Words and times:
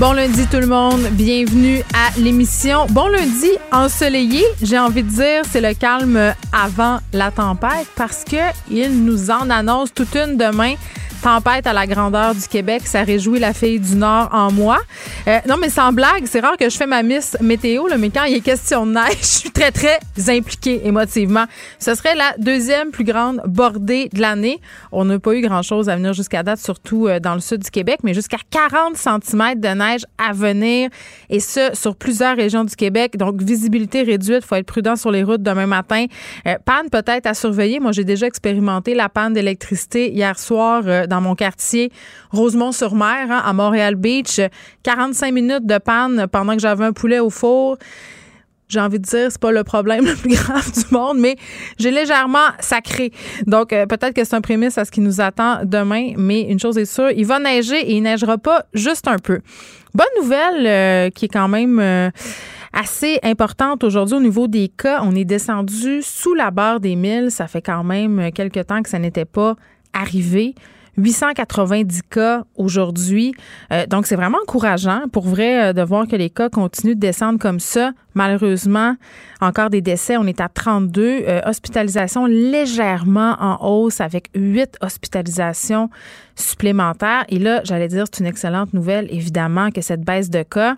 Bon 0.00 0.14
lundi 0.14 0.46
tout 0.46 0.56
le 0.56 0.66
monde, 0.66 1.02
bienvenue 1.10 1.82
à 1.92 2.18
l'émission. 2.18 2.86
Bon 2.86 3.06
lundi 3.08 3.50
ensoleillé, 3.70 4.42
j'ai 4.62 4.78
envie 4.78 5.02
de 5.02 5.10
dire 5.10 5.42
c'est 5.46 5.60
le 5.60 5.74
calme 5.74 6.18
avant 6.54 7.00
la 7.12 7.30
tempête 7.30 7.86
parce 7.96 8.24
que 8.24 8.38
il 8.70 9.04
nous 9.04 9.30
en 9.30 9.50
annonce 9.50 9.92
toute 9.92 10.14
une 10.14 10.38
demain 10.38 10.72
tempête 11.20 11.66
à 11.66 11.72
la 11.72 11.86
grandeur 11.86 12.34
du 12.34 12.46
Québec. 12.48 12.82
Ça 12.86 13.02
réjouit 13.02 13.38
la 13.38 13.52
fille 13.52 13.78
du 13.78 13.94
Nord 13.94 14.28
en 14.32 14.50
moi. 14.50 14.78
Euh, 15.28 15.38
non, 15.48 15.56
mais 15.60 15.70
sans 15.70 15.92
blague, 15.92 16.24
c'est 16.24 16.40
rare 16.40 16.56
que 16.56 16.68
je 16.68 16.76
fais 16.76 16.86
ma 16.86 17.02
miss 17.02 17.36
météo, 17.40 17.86
là, 17.86 17.98
mais 17.98 18.10
quand 18.10 18.24
il 18.24 18.34
est 18.34 18.40
question 18.40 18.86
de 18.86 18.92
neige, 18.92 19.16
je 19.20 19.26
suis 19.26 19.50
très, 19.50 19.70
très 19.70 19.98
impliquée 20.28 20.86
émotivement. 20.86 21.44
Ce 21.78 21.94
serait 21.94 22.14
la 22.14 22.34
deuxième 22.38 22.90
plus 22.90 23.04
grande 23.04 23.42
bordée 23.46 24.08
de 24.12 24.20
l'année. 24.20 24.60
On 24.92 25.04
n'a 25.04 25.18
pas 25.18 25.34
eu 25.34 25.42
grand-chose 25.42 25.88
à 25.88 25.96
venir 25.96 26.12
jusqu'à 26.12 26.42
date, 26.42 26.58
surtout 26.58 27.06
euh, 27.06 27.20
dans 27.20 27.34
le 27.34 27.40
sud 27.40 27.62
du 27.62 27.70
Québec, 27.70 28.00
mais 28.02 28.14
jusqu'à 28.14 28.38
40 28.50 28.96
cm 28.96 29.60
de 29.60 29.68
neige 29.68 30.06
à 30.18 30.32
venir, 30.32 30.88
et 31.28 31.40
ce, 31.40 31.70
sur 31.74 31.96
plusieurs 31.96 32.36
régions 32.36 32.64
du 32.64 32.74
Québec. 32.76 33.16
Donc, 33.16 33.42
visibilité 33.42 34.02
réduite, 34.02 34.44
faut 34.44 34.56
être 34.56 34.66
prudent 34.66 34.96
sur 34.96 35.10
les 35.10 35.22
routes 35.22 35.42
demain 35.42 35.66
matin. 35.66 36.06
Euh, 36.46 36.54
panne 36.64 36.88
peut-être 36.90 37.26
à 37.26 37.34
surveiller. 37.34 37.80
Moi, 37.80 37.92
j'ai 37.92 38.04
déjà 38.04 38.26
expérimenté 38.26 38.94
la 38.94 39.08
panne 39.08 39.34
d'électricité 39.34 40.10
hier 40.10 40.38
soir 40.38 40.82
dans 41.10 41.20
mon 41.20 41.34
quartier 41.34 41.92
Rosemont-sur-Mer, 42.30 43.30
hein, 43.30 43.42
à 43.44 43.52
Montréal 43.52 43.96
Beach. 43.96 44.40
45 44.82 45.34
minutes 45.34 45.66
de 45.66 45.76
panne 45.76 46.26
pendant 46.32 46.54
que 46.54 46.60
j'avais 46.60 46.86
un 46.86 46.92
poulet 46.92 47.18
au 47.18 47.28
four 47.28 47.76
j'ai 48.70 48.80
envie 48.80 48.98
de 48.98 49.04
dire, 49.04 49.30
c'est 49.30 49.40
pas 49.40 49.52
le 49.52 49.64
problème 49.64 50.04
le 50.06 50.14
plus 50.14 50.30
grave 50.30 50.72
du 50.72 50.94
monde, 50.94 51.18
mais 51.18 51.36
j'ai 51.78 51.90
légèrement 51.90 52.48
sacré. 52.60 53.12
Donc, 53.46 53.72
euh, 53.72 53.86
peut-être 53.86 54.14
que 54.14 54.24
c'est 54.24 54.34
un 54.34 54.40
prémisse 54.40 54.78
à 54.78 54.84
ce 54.84 54.90
qui 54.90 55.00
nous 55.00 55.20
attend 55.20 55.64
demain, 55.64 56.12
mais 56.16 56.42
une 56.42 56.58
chose 56.58 56.78
est 56.78 56.84
sûre, 56.84 57.10
il 57.10 57.26
va 57.26 57.38
neiger 57.38 57.78
et 57.78 57.96
il 57.96 58.02
neigera 58.02 58.38
pas 58.38 58.64
juste 58.72 59.08
un 59.08 59.18
peu. 59.18 59.40
Bonne 59.92 60.06
nouvelle 60.22 60.66
euh, 60.66 61.10
qui 61.10 61.24
est 61.24 61.28
quand 61.28 61.48
même 61.48 61.80
euh, 61.80 62.10
assez 62.72 63.18
importante 63.24 63.82
aujourd'hui 63.82 64.16
au 64.16 64.20
niveau 64.20 64.46
des 64.46 64.68
cas. 64.68 65.00
On 65.02 65.14
est 65.16 65.24
descendu 65.24 66.00
sous 66.00 66.34
la 66.34 66.52
barre 66.52 66.78
des 66.78 66.94
1000. 66.94 67.32
Ça 67.32 67.48
fait 67.48 67.62
quand 67.62 67.82
même 67.82 68.30
quelques 68.32 68.66
temps 68.66 68.82
que 68.82 68.88
ça 68.88 69.00
n'était 69.00 69.24
pas 69.24 69.56
arrivé. 69.92 70.54
890 70.96 72.02
cas 72.10 72.44
aujourd'hui. 72.56 73.34
Euh, 73.72 73.86
donc, 73.86 74.06
c'est 74.06 74.16
vraiment 74.16 74.38
encourageant 74.42 75.02
pour 75.12 75.26
vrai 75.26 75.70
euh, 75.70 75.72
de 75.72 75.82
voir 75.82 76.06
que 76.06 76.16
les 76.16 76.30
cas 76.30 76.48
continuent 76.48 76.94
de 76.94 77.00
descendre 77.00 77.38
comme 77.38 77.60
ça. 77.60 77.92
Malheureusement, 78.14 78.96
encore 79.40 79.70
des 79.70 79.80
décès. 79.80 80.16
On 80.16 80.26
est 80.26 80.40
à 80.40 80.48
32. 80.48 81.02
Euh, 81.02 81.40
hospitalisations 81.46 82.26
légèrement 82.26 83.36
en 83.40 83.58
hausse 83.66 84.00
avec 84.00 84.30
8 84.34 84.78
hospitalisations 84.80 85.90
supplémentaires. 86.34 87.24
Et 87.28 87.38
là, 87.38 87.60
j'allais 87.64 87.88
dire, 87.88 88.04
c'est 88.10 88.20
une 88.20 88.26
excellente 88.26 88.74
nouvelle, 88.74 89.06
évidemment, 89.10 89.70
que 89.70 89.80
cette 89.80 90.02
baisse 90.02 90.30
de 90.30 90.42
cas. 90.42 90.76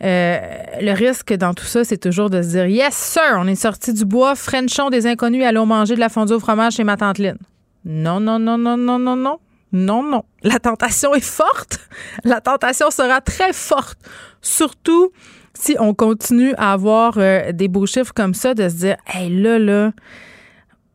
le 0.00 0.92
risque 0.92 1.32
dans 1.32 1.54
tout 1.54 1.64
ça, 1.64 1.84
c'est 1.84 1.98
toujours 1.98 2.30
de 2.30 2.42
se 2.42 2.48
dire 2.48 2.66
Yes, 2.66 2.94
sir, 2.94 3.36
on 3.38 3.46
est 3.46 3.54
sorti 3.54 3.92
du 3.94 4.04
bois, 4.04 4.34
Frenchon 4.34 4.90
des 4.90 5.06
inconnus, 5.06 5.44
allons 5.44 5.66
manger 5.66 5.94
de 5.94 6.00
la 6.00 6.08
fondue 6.08 6.34
au 6.34 6.40
fromage 6.40 6.74
chez 6.74 6.84
ma 6.84 6.96
tante 6.96 7.18
Lynn. 7.18 7.38
Non, 7.84 8.20
non, 8.20 8.38
non, 8.38 8.58
non, 8.58 8.76
non, 8.76 8.98
non, 8.98 9.16
non. 9.16 9.38
Non, 9.72 10.02
non. 10.02 10.24
La 10.42 10.58
tentation 10.58 11.14
est 11.14 11.24
forte. 11.24 11.78
La 12.24 12.40
tentation 12.40 12.90
sera 12.90 13.20
très 13.20 13.52
forte. 13.52 13.98
Surtout 14.42 15.12
si 15.54 15.76
on 15.78 15.94
continue 15.94 16.54
à 16.56 16.72
avoir 16.72 17.14
euh, 17.18 17.52
des 17.52 17.68
beaux 17.68 17.86
chiffres 17.86 18.12
comme 18.14 18.34
ça, 18.34 18.54
de 18.54 18.68
se 18.68 18.74
dire, 18.76 18.96
hey, 19.06 19.30
là, 19.30 19.58
là, 19.58 19.92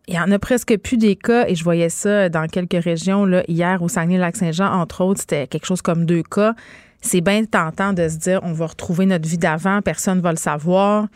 il 0.07 0.15
y 0.15 0.19
en 0.19 0.31
a 0.31 0.39
presque 0.39 0.77
plus 0.77 0.97
des 0.97 1.15
cas, 1.15 1.45
et 1.47 1.55
je 1.55 1.63
voyais 1.63 1.89
ça 1.89 2.29
dans 2.29 2.47
quelques 2.47 2.83
régions, 2.83 3.25
là, 3.25 3.43
hier 3.47 3.81
au 3.81 3.89
Saguenay-Lac-Saint-Jean, 3.89 4.71
entre 4.71 5.03
autres, 5.03 5.21
c'était 5.21 5.47
quelque 5.47 5.65
chose 5.65 5.81
comme 5.81 6.05
deux 6.05 6.23
cas. 6.23 6.53
C'est 7.01 7.21
bien 7.21 7.45
tentant 7.45 7.93
de 7.93 8.07
se 8.07 8.17
dire, 8.17 8.39
on 8.43 8.53
va 8.53 8.67
retrouver 8.67 9.05
notre 9.05 9.27
vie 9.27 9.37
d'avant, 9.37 9.81
personne 9.81 10.17
ne 10.17 10.23
va 10.23 10.31
le 10.31 10.37
savoir. 10.37 11.07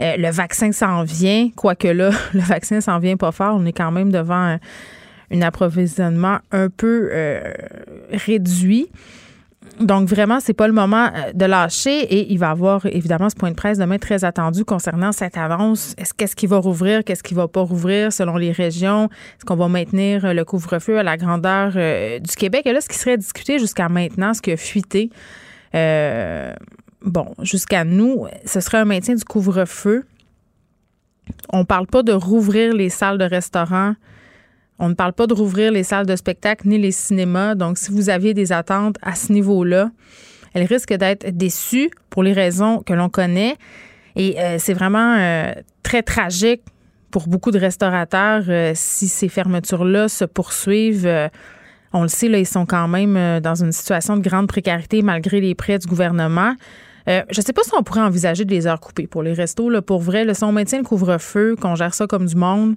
Euh, 0.00 0.16
le 0.16 0.30
vaccin 0.30 0.72
s'en 0.72 1.04
vient, 1.04 1.50
quoique 1.54 1.88
là, 1.88 2.10
le 2.34 2.40
vaccin 2.40 2.80
s'en 2.80 2.98
vient 2.98 3.16
pas 3.16 3.32
fort. 3.32 3.56
On 3.58 3.64
est 3.64 3.72
quand 3.72 3.92
même 3.92 4.10
devant 4.10 4.34
un, 4.34 4.58
approvisionnement 5.42 6.38
un 6.52 6.68
peu 6.68 7.08
euh, 7.12 7.52
réduit. 8.12 8.88
Donc 9.80 10.08
vraiment, 10.08 10.40
c'est 10.40 10.54
pas 10.54 10.66
le 10.66 10.72
moment 10.72 11.06
euh, 11.06 11.32
de 11.32 11.44
lâcher 11.46 12.02
et 12.02 12.32
il 12.32 12.38
va 12.38 12.48
y 12.48 12.50
avoir 12.50 12.86
évidemment 12.86 13.30
ce 13.30 13.34
point 13.34 13.50
de 13.50 13.56
presse 13.56 13.78
demain 13.78 13.98
très 13.98 14.24
attendu 14.24 14.64
concernant 14.64 15.10
cette 15.12 15.36
annonce. 15.36 15.94
Est-ce 15.98 16.14
qu'est-ce 16.14 16.36
qui 16.36 16.46
va 16.46 16.58
rouvrir, 16.58 17.02
qu'est-ce 17.02 17.22
qui 17.22 17.34
va 17.34 17.48
pas 17.48 17.62
rouvrir 17.62 18.12
selon 18.12 18.36
les 18.36 18.52
régions? 18.52 19.06
Est-ce 19.06 19.44
qu'on 19.44 19.56
va 19.56 19.68
maintenir 19.68 20.32
le 20.32 20.44
couvre-feu 20.44 20.98
à 20.98 21.02
la 21.02 21.16
grandeur 21.16 21.72
du 21.72 22.36
Québec? 22.36 22.66
Et 22.66 22.72
là, 22.72 22.80
ce 22.80 22.88
qui 22.88 22.98
serait 22.98 23.16
discuté 23.16 23.58
jusqu'à 23.58 23.88
maintenant, 23.88 24.34
ce 24.34 24.42
qui 24.42 24.52
a 24.52 24.56
fuité 24.56 25.10
bon, 27.04 27.34
jusqu'à 27.42 27.84
nous, 27.84 28.26
ce 28.44 28.60
serait 28.60 28.78
un 28.78 28.84
maintien 28.84 29.14
du 29.14 29.24
couvre-feu. 29.24 30.04
On 31.50 31.64
parle 31.64 31.86
pas 31.86 32.02
de 32.02 32.12
rouvrir 32.12 32.74
les 32.74 32.88
salles 32.88 33.18
de 33.18 33.24
restaurant. 33.24 33.94
On 34.78 34.88
ne 34.88 34.94
parle 34.94 35.12
pas 35.12 35.26
de 35.26 35.34
rouvrir 35.34 35.70
les 35.70 35.84
salles 35.84 36.06
de 36.06 36.16
spectacle 36.16 36.66
ni 36.66 36.78
les 36.78 36.90
cinémas. 36.90 37.54
Donc, 37.54 37.78
si 37.78 37.92
vous 37.92 38.10
aviez 38.10 38.34
des 38.34 38.52
attentes 38.52 38.96
à 39.02 39.14
ce 39.14 39.32
niveau-là, 39.32 39.90
elles 40.52 40.66
risquent 40.66 40.94
d'être 40.94 41.28
déçues 41.30 41.90
pour 42.10 42.22
les 42.22 42.32
raisons 42.32 42.80
que 42.80 42.92
l'on 42.92 43.08
connaît. 43.08 43.56
Et 44.16 44.38
euh, 44.38 44.56
c'est 44.58 44.74
vraiment 44.74 45.16
euh, 45.18 45.52
très 45.82 46.02
tragique 46.02 46.62
pour 47.10 47.28
beaucoup 47.28 47.50
de 47.50 47.58
restaurateurs 47.58 48.44
euh, 48.48 48.72
si 48.74 49.08
ces 49.08 49.28
fermetures-là 49.28 50.08
se 50.08 50.24
poursuivent. 50.24 51.08
on 51.92 52.02
le 52.02 52.08
sait, 52.08 52.28
là, 52.28 52.38
ils 52.38 52.46
sont 52.46 52.66
quand 52.66 52.88
même 52.88 53.40
dans 53.40 53.54
une 53.54 53.72
situation 53.72 54.16
de 54.16 54.22
grande 54.22 54.48
précarité 54.48 55.02
malgré 55.02 55.40
les 55.40 55.54
prêts 55.54 55.78
du 55.78 55.86
gouvernement. 55.86 56.54
Je 57.06 57.22
ne 57.36 57.42
sais 57.42 57.52
pas 57.52 57.62
si 57.62 57.70
on 57.78 57.82
pourrait 57.82 58.00
envisager 58.00 58.44
des 58.44 58.66
heures 58.66 58.80
coupées 58.80 59.06
pour 59.06 59.22
les 59.22 59.34
restos. 59.34 59.68
Là, 59.70 59.82
pour 59.82 60.00
vrai, 60.00 60.24
là, 60.24 60.34
si 60.34 60.42
on 60.42 60.52
maintient 60.52 60.78
le 60.78 60.84
couvre-feu, 60.84 61.54
qu'on 61.60 61.74
gère 61.76 61.94
ça 61.94 62.06
comme 62.06 62.26
du 62.26 62.34
monde, 62.34 62.76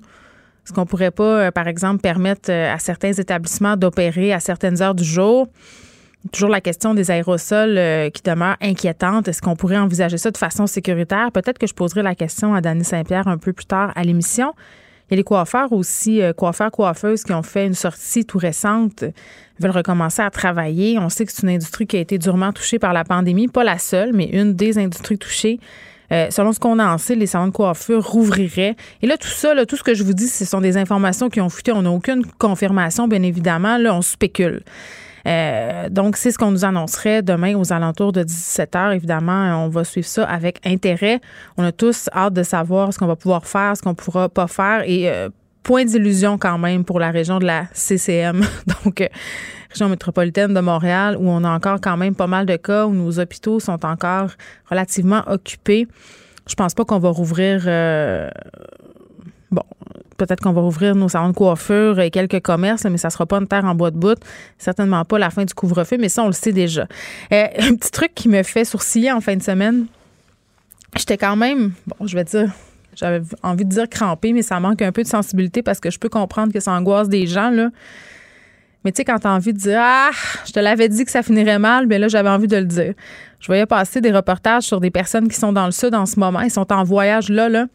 est-ce 0.67 0.73
qu'on 0.73 0.85
pourrait 0.85 1.11
pas, 1.11 1.47
euh, 1.47 1.51
par 1.51 1.69
exemple, 1.69 2.01
permettre 2.01 2.51
euh, 2.51 2.73
à 2.73 2.77
certains 2.77 3.13
établissements 3.13 3.77
d'opérer 3.77 4.33
à 4.33 4.41
certaines 4.41 4.81
heures 4.81 4.95
du 4.95 5.05
jour? 5.05 5.47
Toujours 6.33 6.49
la 6.49 6.59
question 6.59 6.93
des 6.93 7.09
aérosols 7.09 8.11
qui 8.11 8.21
demeure 8.21 8.57
inquiétante. 8.59 9.29
Est-ce 9.29 9.41
qu'on 9.41 9.55
pourrait 9.55 9.77
envisager 9.77 10.17
ça 10.17 10.29
de 10.29 10.37
façon 10.37 10.67
sécuritaire? 10.67 11.31
Peut-être 11.31 11.57
que 11.57 11.67
je 11.67 11.73
poserai 11.73 12.03
la 12.03 12.15
question 12.15 12.53
à 12.53 12.59
Dany 12.59 12.83
Saint-Pierre 12.83 13.29
un 13.29 13.37
peu 13.37 13.53
plus 13.53 13.65
tard 13.65 13.93
à 13.95 14.03
l'émission. 14.03 14.53
Il 15.09 15.13
y 15.13 15.13
a 15.13 15.17
les 15.17 15.23
coiffeurs 15.23 15.71
aussi, 15.71 16.21
coiffeurs, 16.35 16.71
coiffeuses 16.71 17.23
qui 17.23 17.31
ont 17.31 17.43
fait 17.43 17.65
une 17.65 17.75
sortie 17.75 18.25
tout 18.25 18.39
récente 18.39 19.05
veulent 19.61 19.71
recommencer 19.71 20.21
à 20.21 20.29
travailler. 20.29 20.99
On 20.99 21.07
sait 21.07 21.25
que 21.25 21.31
c'est 21.31 21.43
une 21.43 21.49
industrie 21.49 21.87
qui 21.87 21.95
a 21.95 22.01
été 22.01 22.17
durement 22.17 22.51
touchée 22.51 22.77
par 22.77 22.91
la 22.91 23.05
pandémie, 23.05 23.47
pas 23.47 23.63
la 23.63 23.77
seule, 23.77 24.11
mais 24.11 24.25
une 24.25 24.53
des 24.53 24.77
industries 24.77 25.17
touchées. 25.17 25.61
Euh, 26.11 26.27
selon 26.29 26.53
ce 26.53 26.59
qu'on 26.59 26.79
en 26.79 26.97
sait, 26.97 27.15
les 27.15 27.27
salons 27.27 27.47
de 27.47 27.51
coiffure 27.51 28.05
rouvriraient. 28.05 28.75
Et 29.01 29.07
là, 29.07 29.17
tout 29.17 29.27
ça, 29.27 29.65
tout 29.65 29.75
ce 29.75 29.83
que 29.83 29.93
je 29.93 30.03
vous 30.03 30.13
dis, 30.13 30.27
ce 30.27 30.45
sont 30.45 30.61
des 30.61 30.77
informations 30.77 31.29
qui 31.29 31.41
ont 31.41 31.49
fuité. 31.49 31.71
On 31.71 31.81
n'a 31.81 31.91
aucune 31.91 32.25
confirmation, 32.37 33.07
bien 33.07 33.23
évidemment. 33.23 33.77
Là, 33.77 33.93
on 33.93 34.01
spécule. 34.01 34.63
Euh, 35.27 35.89
donc, 35.89 36.15
c'est 36.15 36.31
ce 36.31 36.37
qu'on 36.37 36.51
nous 36.51 36.63
annoncerait 36.63 37.21
demain 37.21 37.55
aux 37.55 37.73
alentours 37.73 38.13
de 38.13 38.23
17 38.23 38.75
heures. 38.75 38.91
Évidemment, 38.93 39.65
on 39.65 39.67
va 39.67 39.83
suivre 39.83 40.07
ça 40.07 40.23
avec 40.23 40.65
intérêt. 40.65 41.19
On 41.57 41.63
a 41.63 41.71
tous 41.71 42.09
hâte 42.15 42.33
de 42.33 42.43
savoir 42.43 42.93
ce 42.93 42.99
qu'on 42.99 43.07
va 43.07 43.17
pouvoir 43.17 43.45
faire, 43.45 43.75
ce 43.75 43.81
qu'on 43.81 43.95
pourra 43.95 44.29
pas 44.29 44.47
faire. 44.47 44.83
Et 44.85 45.09
euh, 45.09 45.29
point 45.67 45.83
d'illusion 45.83 46.37
quand 46.37 46.57
même 46.57 46.85
pour 46.85 46.97
la 46.97 47.11
région 47.11 47.39
de 47.39 47.45
la 47.45 47.65
CCM, 47.73 48.41
donc 48.85 49.01
euh, 49.01 49.07
région 49.69 49.89
métropolitaine 49.89 50.53
de 50.53 50.61
Montréal, 50.61 51.17
où 51.19 51.29
on 51.29 51.43
a 51.43 51.49
encore 51.49 51.81
quand 51.81 51.97
même 51.97 52.15
pas 52.15 52.25
mal 52.25 52.45
de 52.45 52.55
cas, 52.55 52.87
où 52.87 52.93
nos 52.93 53.19
hôpitaux 53.19 53.59
sont 53.59 53.85
encore 53.85 54.29
relativement 54.69 55.23
occupés. 55.27 55.85
Je 56.47 56.55
pense 56.55 56.73
pas 56.73 56.85
qu'on 56.85 56.99
va 56.99 57.09
rouvrir. 57.09 57.63
Euh, 57.67 58.29
bon, 59.51 59.63
peut-être 60.15 60.41
qu'on 60.41 60.53
va 60.53 60.61
rouvrir 60.61 60.95
nos 60.95 61.09
salons 61.09 61.31
de 61.31 61.35
coiffure 61.35 61.99
et 61.99 62.11
quelques 62.11 62.41
commerces, 62.41 62.85
mais 62.85 62.97
ça 62.97 63.09
sera 63.09 63.25
pas 63.25 63.37
une 63.37 63.47
terre 63.47 63.65
en 63.65 63.75
bois 63.75 63.91
de 63.91 63.97
bout. 63.97 64.17
Certainement 64.57 65.03
pas 65.03 65.19
la 65.19 65.31
fin 65.31 65.43
du 65.43 65.53
couvre-feu, 65.53 65.97
mais 65.99 66.07
ça, 66.07 66.23
on 66.23 66.27
le 66.27 66.31
sait 66.31 66.53
déjà. 66.53 66.87
Euh, 67.33 67.45
un 67.59 67.75
petit 67.75 67.91
truc 67.91 68.15
qui 68.15 68.29
me 68.29 68.41
fait 68.41 68.63
sourciller 68.63 69.11
en 69.11 69.19
fin 69.19 69.35
de 69.35 69.43
semaine. 69.43 69.87
J'étais 70.95 71.17
quand 71.17 71.35
même, 71.35 71.73
bon, 71.87 72.07
je 72.07 72.15
vais 72.15 72.23
dire, 72.23 72.53
j'avais 72.97 73.21
envie 73.43 73.63
de 73.63 73.69
dire 73.69 73.87
crampé, 73.87 74.33
mais 74.33 74.41
ça 74.41 74.59
manque 74.59 74.81
un 74.81 74.91
peu 74.91 75.03
de 75.03 75.07
sensibilité 75.07 75.61
parce 75.61 75.79
que 75.79 75.91
je 75.91 75.99
peux 75.99 76.09
comprendre 76.09 76.51
que 76.51 76.59
ça 76.59 76.71
angoisse 76.71 77.09
des 77.09 77.27
gens, 77.27 77.49
là. 77.51 77.69
Mais 78.83 78.91
tu 78.91 78.97
sais, 78.97 79.05
quand 79.05 79.19
t'as 79.19 79.31
envie 79.31 79.53
de 79.53 79.57
dire 79.57 79.79
Ah, 79.81 80.11
je 80.45 80.51
te 80.51 80.59
l'avais 80.59 80.89
dit 80.89 81.05
que 81.05 81.11
ça 81.11 81.21
finirait 81.21 81.59
mal, 81.59 81.87
mais 81.87 81.99
là, 81.99 82.07
j'avais 82.07 82.29
envie 82.29 82.47
de 82.47 82.57
le 82.57 82.65
dire. 82.65 82.93
Je 83.39 83.47
voyais 83.47 83.65
passer 83.65 84.01
des 84.01 84.11
reportages 84.11 84.63
sur 84.63 84.79
des 84.79 84.91
personnes 84.91 85.27
qui 85.27 85.35
sont 85.35 85.53
dans 85.53 85.65
le 85.65 85.71
sud 85.71 85.93
en 85.93 86.05
ce 86.05 86.19
moment. 86.19 86.41
Ils 86.41 86.51
sont 86.51 86.71
en 86.71 86.83
voyage 86.83 87.29
là, 87.29 87.49
là. 87.49 87.67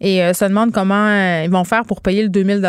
Et 0.00 0.22
euh, 0.22 0.32
se 0.32 0.44
demandent 0.44 0.72
comment 0.72 1.06
euh, 1.06 1.42
ils 1.44 1.50
vont 1.50 1.64
faire 1.64 1.84
pour 1.84 2.00
payer 2.00 2.22
le 2.22 2.28
2000 2.28 2.62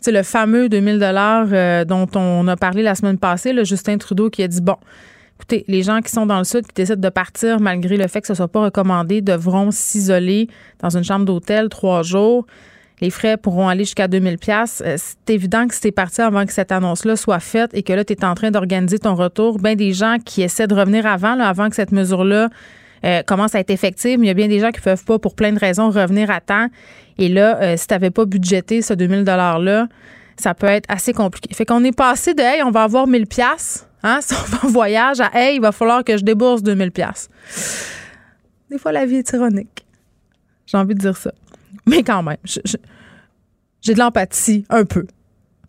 C'est 0.00 0.12
le 0.12 0.22
fameux 0.22 0.68
2000 0.68 0.98
dollars 0.98 1.46
euh, 1.52 1.84
dont 1.84 2.06
on 2.14 2.46
a 2.48 2.56
parlé 2.56 2.82
la 2.82 2.94
semaine 2.94 3.18
passée, 3.18 3.52
le 3.52 3.64
Justin 3.64 3.98
Trudeau 3.98 4.30
qui 4.30 4.42
a 4.42 4.48
dit 4.48 4.60
bon, 4.60 4.76
écoutez, 5.40 5.64
les 5.68 5.82
gens 5.82 6.00
qui 6.00 6.10
sont 6.12 6.26
dans 6.26 6.38
le 6.38 6.44
sud 6.44 6.66
qui 6.66 6.74
décident 6.74 7.00
de 7.00 7.08
partir 7.08 7.60
malgré 7.60 7.96
le 7.96 8.06
fait 8.08 8.20
que 8.20 8.26
ce 8.26 8.34
soit 8.34 8.48
pas 8.48 8.64
recommandé 8.64 9.22
devront 9.22 9.70
s'isoler 9.70 10.48
dans 10.80 10.94
une 10.94 11.02
chambre 11.04 11.24
d'hôtel 11.24 11.70
trois 11.70 12.02
jours. 12.02 12.46
Les 13.00 13.08
frais 13.08 13.38
pourront 13.38 13.68
aller 13.68 13.84
jusqu'à 13.84 14.08
2000 14.08 14.36
pièces. 14.36 14.82
Euh, 14.84 14.96
c'est 14.98 15.34
évident 15.34 15.66
que 15.66 15.74
si 15.74 15.80
t'es 15.80 15.92
parti 15.92 16.20
avant 16.20 16.44
que 16.44 16.52
cette 16.52 16.70
annonce-là 16.70 17.16
soit 17.16 17.40
faite 17.40 17.70
et 17.72 17.82
que 17.82 17.94
là 17.94 18.04
tu 18.04 18.12
es 18.12 18.24
en 18.24 18.34
train 18.34 18.50
d'organiser 18.50 18.98
ton 18.98 19.14
retour, 19.14 19.58
ben 19.58 19.74
des 19.74 19.94
gens 19.94 20.16
qui 20.22 20.42
essaient 20.42 20.66
de 20.66 20.74
revenir 20.74 21.06
avant, 21.06 21.40
avant 21.40 21.70
que 21.70 21.76
cette 21.76 21.92
mesure-là 21.92 22.50
euh, 23.06 23.22
commence 23.22 23.54
à 23.54 23.60
être 23.60 23.70
effective, 23.70 24.18
mais 24.18 24.26
il 24.26 24.28
y 24.28 24.32
a 24.32 24.34
bien 24.34 24.48
des 24.48 24.60
gens 24.60 24.70
qui 24.70 24.82
peuvent 24.82 25.04
pas, 25.04 25.18
pour 25.18 25.34
plein 25.34 25.52
de 25.52 25.58
raisons, 25.58 25.88
revenir 25.88 26.30
à 26.30 26.42
temps. 26.42 26.66
Et 27.16 27.30
là, 27.30 27.58
euh, 27.62 27.76
si 27.78 27.86
tu 27.86 27.94
n'avais 27.94 28.10
pas 28.10 28.26
budgété 28.26 28.82
ce 28.82 28.92
2000 28.92 29.24
$-là, 29.24 29.88
ça 30.40 30.54
peut 30.54 30.66
être 30.66 30.86
assez 30.88 31.12
compliqué. 31.12 31.54
Fait 31.54 31.64
qu'on 31.64 31.84
est 31.84 31.96
passé 31.96 32.34
de 32.34 32.42
Hey, 32.42 32.62
on 32.62 32.70
va 32.70 32.84
avoir 32.84 33.06
1000 33.06 33.26
pièces 33.26 33.86
hein, 34.02 34.18
si 34.22 34.34
on 34.34 34.56
va 34.56 34.58
en 34.64 34.68
voyage 34.68 35.20
à 35.20 35.30
Hey, 35.34 35.56
il 35.56 35.60
va 35.60 35.72
falloir 35.72 36.04
que 36.04 36.16
je 36.16 36.24
débourse 36.24 36.62
2000 36.62 36.90
pièces. 36.90 37.28
Des 38.70 38.78
fois, 38.78 38.92
la 38.92 39.06
vie 39.06 39.16
est 39.16 39.32
ironique. 39.32 39.84
J'ai 40.66 40.76
envie 40.76 40.94
de 40.94 41.00
dire 41.00 41.16
ça. 41.16 41.32
Mais 41.86 42.02
quand 42.02 42.22
même, 42.22 42.36
j'ai 42.44 43.94
de 43.94 43.98
l'empathie 43.98 44.64
un 44.70 44.84
peu 44.84 45.06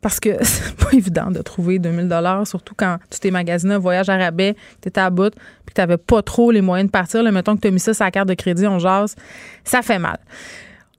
parce 0.01 0.19
que 0.19 0.29
c'est 0.43 0.75
pas 0.75 0.91
évident 0.91 1.31
de 1.31 1.41
trouver 1.41 1.79
2000 1.79 2.07
dollars, 2.07 2.45
surtout 2.45 2.73
quand 2.75 2.97
tu 3.09 3.19
t'es 3.19 3.31
magasiné 3.31 3.75
un 3.75 3.79
voyage 3.79 4.09
à 4.09 4.17
rabais, 4.17 4.55
tu 4.81 4.89
étais 4.89 4.99
à 4.99 5.09
bout, 5.09 5.33
puis 5.65 5.73
que 5.73 5.81
tu 5.81 5.97
pas 5.97 6.21
trop 6.21 6.51
les 6.51 6.61
moyens 6.61 6.87
de 6.87 6.91
partir. 6.91 7.23
Là, 7.23 7.31
mettons 7.31 7.55
que 7.55 7.61
tu 7.61 7.67
as 7.67 7.71
mis 7.71 7.79
ça 7.79 7.93
sur 7.93 8.03
la 8.03 8.11
carte 8.11 8.27
de 8.27 8.33
crédit, 8.33 8.67
on 8.67 8.79
jase, 8.79 9.15
ça 9.63 9.81
fait 9.81 9.99
mal. 9.99 10.19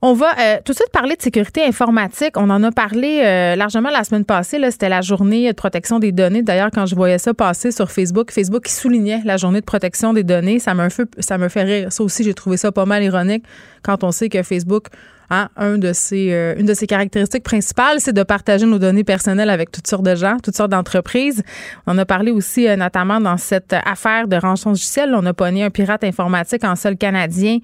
On 0.04 0.14
va 0.14 0.32
euh, 0.36 0.56
tout 0.64 0.72
de 0.72 0.76
suite 0.76 0.90
parler 0.90 1.14
de 1.14 1.22
sécurité 1.22 1.62
informatique. 1.64 2.36
On 2.36 2.50
en 2.50 2.64
a 2.64 2.72
parlé 2.72 3.22
euh, 3.22 3.54
largement 3.54 3.88
la 3.88 4.02
semaine 4.02 4.24
passée. 4.24 4.58
C'était 4.72 4.88
la 4.88 5.00
journée 5.00 5.46
de 5.46 5.54
protection 5.54 6.00
des 6.00 6.10
données. 6.10 6.42
D'ailleurs, 6.42 6.70
quand 6.74 6.86
je 6.86 6.96
voyais 6.96 7.18
ça 7.18 7.34
passer 7.34 7.70
sur 7.70 7.88
Facebook, 7.88 8.32
Facebook 8.32 8.66
soulignait 8.66 9.20
la 9.24 9.36
journée 9.36 9.60
de 9.60 9.64
protection 9.64 10.12
des 10.12 10.24
données, 10.24 10.58
ça 10.58 10.74
m'a 10.74 10.88
ça 11.20 11.38
me 11.38 11.48
fait 11.48 11.62
rire. 11.62 11.92
Ça 11.92 12.02
aussi, 12.02 12.24
j'ai 12.24 12.34
trouvé 12.34 12.56
ça 12.56 12.72
pas 12.72 12.84
mal 12.84 13.04
ironique 13.04 13.44
quand 13.84 14.02
on 14.02 14.10
sait 14.10 14.28
que 14.28 14.42
Facebook 14.42 14.86
Hein, 15.30 15.48
un 15.56 15.78
de 15.78 15.92
ses, 15.92 16.32
euh, 16.32 16.54
une 16.58 16.66
de 16.66 16.74
ses 16.74 16.86
caractéristiques 16.86 17.42
principales, 17.42 18.00
c'est 18.00 18.12
de 18.12 18.22
partager 18.22 18.66
nos 18.66 18.78
données 18.78 19.04
personnelles 19.04 19.50
avec 19.50 19.70
toutes 19.70 19.86
sortes 19.86 20.02
de 20.02 20.14
gens, 20.14 20.36
toutes 20.42 20.56
sortes 20.56 20.70
d'entreprises. 20.70 21.42
On 21.86 21.96
a 21.98 22.04
parlé 22.04 22.30
aussi 22.30 22.68
euh, 22.68 22.76
notamment 22.76 23.20
dans 23.20 23.36
cette 23.38 23.72
affaire 23.72 24.28
de 24.28 24.36
rançon 24.36 24.70
logiciel. 24.70 25.14
On 25.14 25.24
a 25.24 25.32
pogné 25.32 25.64
un 25.64 25.70
pirate 25.70 26.04
informatique 26.04 26.64
en 26.64 26.76
sol 26.76 26.96
canadien, 26.96 27.58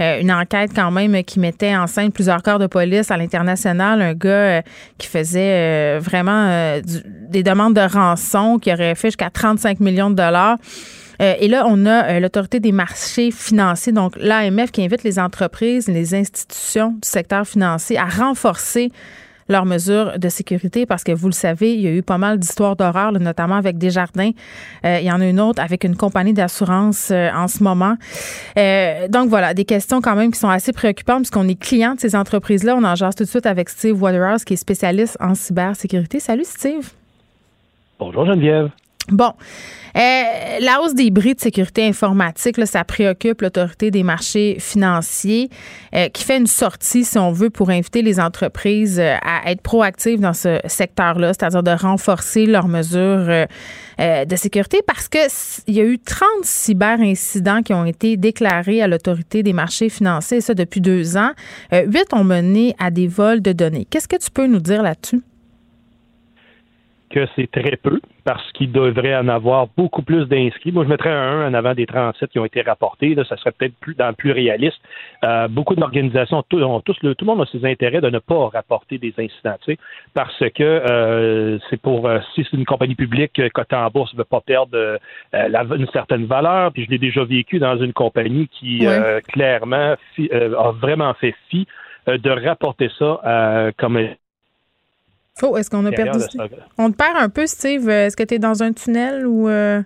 euh, 0.00 0.20
une 0.20 0.32
enquête 0.32 0.72
quand 0.74 0.90
même 0.90 1.22
qui 1.24 1.40
mettait 1.40 1.74
en 1.74 1.86
scène 1.86 2.12
plusieurs 2.12 2.42
corps 2.42 2.58
de 2.58 2.66
police 2.66 3.10
à 3.10 3.16
l'international, 3.16 4.02
un 4.02 4.14
gars 4.14 4.62
qui 4.98 5.08
faisait 5.08 5.98
vraiment 5.98 6.78
des 7.28 7.42
demandes 7.42 7.74
de 7.74 7.80
rançon, 7.80 8.58
qui 8.58 8.72
aurait 8.72 8.94
fait 8.94 9.08
jusqu'à 9.08 9.30
35 9.30 9.80
millions 9.80 10.10
de 10.10 10.16
dollars. 10.16 10.58
Euh, 11.20 11.34
et 11.38 11.48
là, 11.48 11.64
on 11.68 11.86
a 11.86 12.04
euh, 12.04 12.20
l'autorité 12.20 12.60
des 12.60 12.72
marchés 12.72 13.30
financiers, 13.30 13.92
donc 13.92 14.14
l'AMF, 14.16 14.70
qui 14.70 14.84
invite 14.84 15.02
les 15.02 15.18
entreprises, 15.18 15.88
les 15.88 16.14
institutions 16.14 16.90
du 16.90 17.08
secteur 17.08 17.46
financier 17.46 17.98
à 17.98 18.06
renforcer 18.06 18.90
leurs 19.46 19.66
mesures 19.66 20.18
de 20.18 20.30
sécurité 20.30 20.86
parce 20.86 21.04
que 21.04 21.12
vous 21.12 21.26
le 21.28 21.34
savez, 21.34 21.74
il 21.74 21.80
y 21.82 21.86
a 21.86 21.90
eu 21.90 22.02
pas 22.02 22.16
mal 22.16 22.38
d'histoires 22.38 22.76
d'horreur, 22.76 23.12
notamment 23.12 23.56
avec 23.56 23.76
Desjardins. 23.76 24.30
Euh, 24.86 25.00
il 25.02 25.06
y 25.06 25.12
en 25.12 25.20
a 25.20 25.26
une 25.26 25.38
autre 25.38 25.60
avec 25.60 25.84
une 25.84 25.96
compagnie 25.96 26.32
d'assurance 26.32 27.10
en 27.10 27.46
ce 27.46 27.62
moment. 27.62 27.96
donc 29.10 29.28
voilà, 29.28 29.52
des 29.52 29.66
questions 29.66 30.00
quand 30.00 30.16
même 30.16 30.32
qui 30.32 30.38
sont 30.38 30.48
assez 30.48 30.72
préoccupantes 30.72 31.18
puisqu'on 31.18 31.46
est 31.46 31.60
client 31.60 31.94
de 31.94 32.00
ces 32.00 32.16
entreprises-là. 32.16 32.74
On 32.74 32.84
en 32.84 32.94
jase 32.94 33.16
tout 33.16 33.24
de 33.24 33.28
suite 33.28 33.44
avec 33.44 33.68
Steve 33.68 34.02
Waterhouse 34.02 34.44
qui 34.44 34.54
est 34.54 34.56
spécialiste 34.56 35.18
en 35.20 35.34
cybersécurité. 35.34 36.20
Salut 36.20 36.44
Steve. 36.44 36.92
Bonjour 37.98 38.24
Geneviève. 38.24 38.70
Bon. 39.10 39.32
Euh, 39.96 40.00
la 40.60 40.80
hausse 40.80 40.94
des 40.94 41.10
bris 41.10 41.34
de 41.34 41.40
sécurité 41.40 41.86
informatique, 41.86 42.56
ça 42.66 42.82
préoccupe 42.84 43.42
l'autorité 43.42 43.92
des 43.92 44.02
marchés 44.02 44.56
financiers 44.58 45.50
euh, 45.94 46.08
qui 46.08 46.24
fait 46.24 46.38
une 46.38 46.48
sortie, 46.48 47.04
si 47.04 47.16
on 47.16 47.30
veut, 47.30 47.50
pour 47.50 47.70
inviter 47.70 48.02
les 48.02 48.18
entreprises 48.18 48.98
euh, 48.98 49.14
à 49.22 49.52
être 49.52 49.60
proactives 49.60 50.18
dans 50.18 50.32
ce 50.32 50.58
secteur-là, 50.66 51.32
c'est-à-dire 51.32 51.62
de 51.62 51.70
renforcer 51.70 52.46
leurs 52.46 52.66
mesures 52.66 53.46
de 53.98 54.36
sécurité 54.36 54.80
parce 54.84 55.08
que 55.08 55.18
il 55.68 55.74
y 55.74 55.80
a 55.80 55.84
eu 55.84 55.98
30 56.00 56.26
cyber-incidents 56.42 57.62
qui 57.62 57.72
ont 57.72 57.84
été 57.84 58.16
déclarés 58.16 58.82
à 58.82 58.88
l'autorité 58.88 59.44
des 59.44 59.52
marchés 59.52 59.88
financiers, 59.88 60.38
et 60.38 60.40
ça 60.40 60.54
depuis 60.54 60.80
deux 60.80 61.16
ans. 61.16 61.30
Huit 61.72 62.12
ont 62.12 62.24
mené 62.24 62.74
à 62.80 62.90
des 62.90 63.06
vols 63.06 63.40
de 63.40 63.52
données. 63.52 63.86
Qu'est-ce 63.88 64.08
que 64.08 64.16
tu 64.16 64.30
peux 64.30 64.46
nous 64.46 64.60
dire 64.60 64.82
là-dessus? 64.82 65.22
Que 67.14 67.28
c'est 67.36 67.48
très 67.48 67.76
peu 67.76 68.00
parce 68.24 68.50
qu'il 68.52 68.72
devrait 68.72 69.14
en 69.14 69.28
avoir 69.28 69.68
beaucoup 69.76 70.02
plus 70.02 70.26
d'inscrits. 70.26 70.72
Moi, 70.72 70.82
je 70.82 70.88
mettrais 70.88 71.12
un 71.12 71.42
1 71.42 71.50
en 71.50 71.54
avant 71.54 71.72
des 71.72 71.86
37 71.86 72.30
qui 72.30 72.40
ont 72.40 72.44
été 72.44 72.60
rapportés. 72.60 73.14
Là, 73.14 73.24
ça 73.24 73.36
serait 73.36 73.52
peut-être 73.52 73.76
plus 73.78 73.94
dans 73.94 74.08
le 74.08 74.14
plus 74.14 74.32
réaliste. 74.32 74.80
Euh, 75.22 75.46
beaucoup 75.46 75.76
d'organisations 75.76 76.42
tout, 76.48 76.60
ont 76.60 76.80
tous 76.80 76.96
le, 77.02 77.14
tout 77.14 77.24
le 77.24 77.30
monde 77.30 77.42
a 77.42 77.46
ses 77.46 77.64
intérêts 77.64 78.00
de 78.00 78.10
ne 78.10 78.18
pas 78.18 78.48
rapporter 78.48 78.98
des 78.98 79.14
incidents, 79.16 79.54
parce 80.12 80.38
que 80.38 80.62
euh, 80.62 81.58
c'est 81.70 81.80
pour 81.80 82.08
euh, 82.08 82.18
si 82.34 82.44
c'est 82.50 82.56
une 82.56 82.64
compagnie 82.64 82.96
publique 82.96 83.40
cotée 83.52 83.76
en 83.76 83.88
bourse, 83.90 84.12
ne 84.14 84.18
veut 84.18 84.24
pas 84.24 84.40
perdre 84.40 84.98
une 85.32 85.86
certaine 85.92 86.26
valeur. 86.26 86.72
Puis 86.72 86.84
je 86.86 86.90
l'ai 86.90 86.98
déjà 86.98 87.22
vécu 87.22 87.60
dans 87.60 87.76
une 87.78 87.92
compagnie 87.92 88.48
qui 88.48 88.84
clairement 89.28 89.94
a 89.94 90.70
vraiment 90.72 91.14
fait 91.14 91.34
fi 91.48 91.66
de 92.06 92.30
rapporter 92.30 92.90
ça 92.98 93.72
comme 93.78 93.98
Oh, 95.42 95.56
est-ce 95.56 95.68
qu'on 95.68 95.84
a 95.84 95.90
perdu 95.90 96.20
On 96.78 96.92
te 96.92 96.96
perd 96.96 97.16
un 97.16 97.28
peu, 97.28 97.46
Steve. 97.46 97.88
Est-ce 97.88 98.16
que 98.16 98.22
tu 98.22 98.34
es 98.34 98.38
dans 98.38 98.62
un 98.62 98.72
tunnel 98.72 99.26
ou 99.26 99.48
euh, 99.48 99.82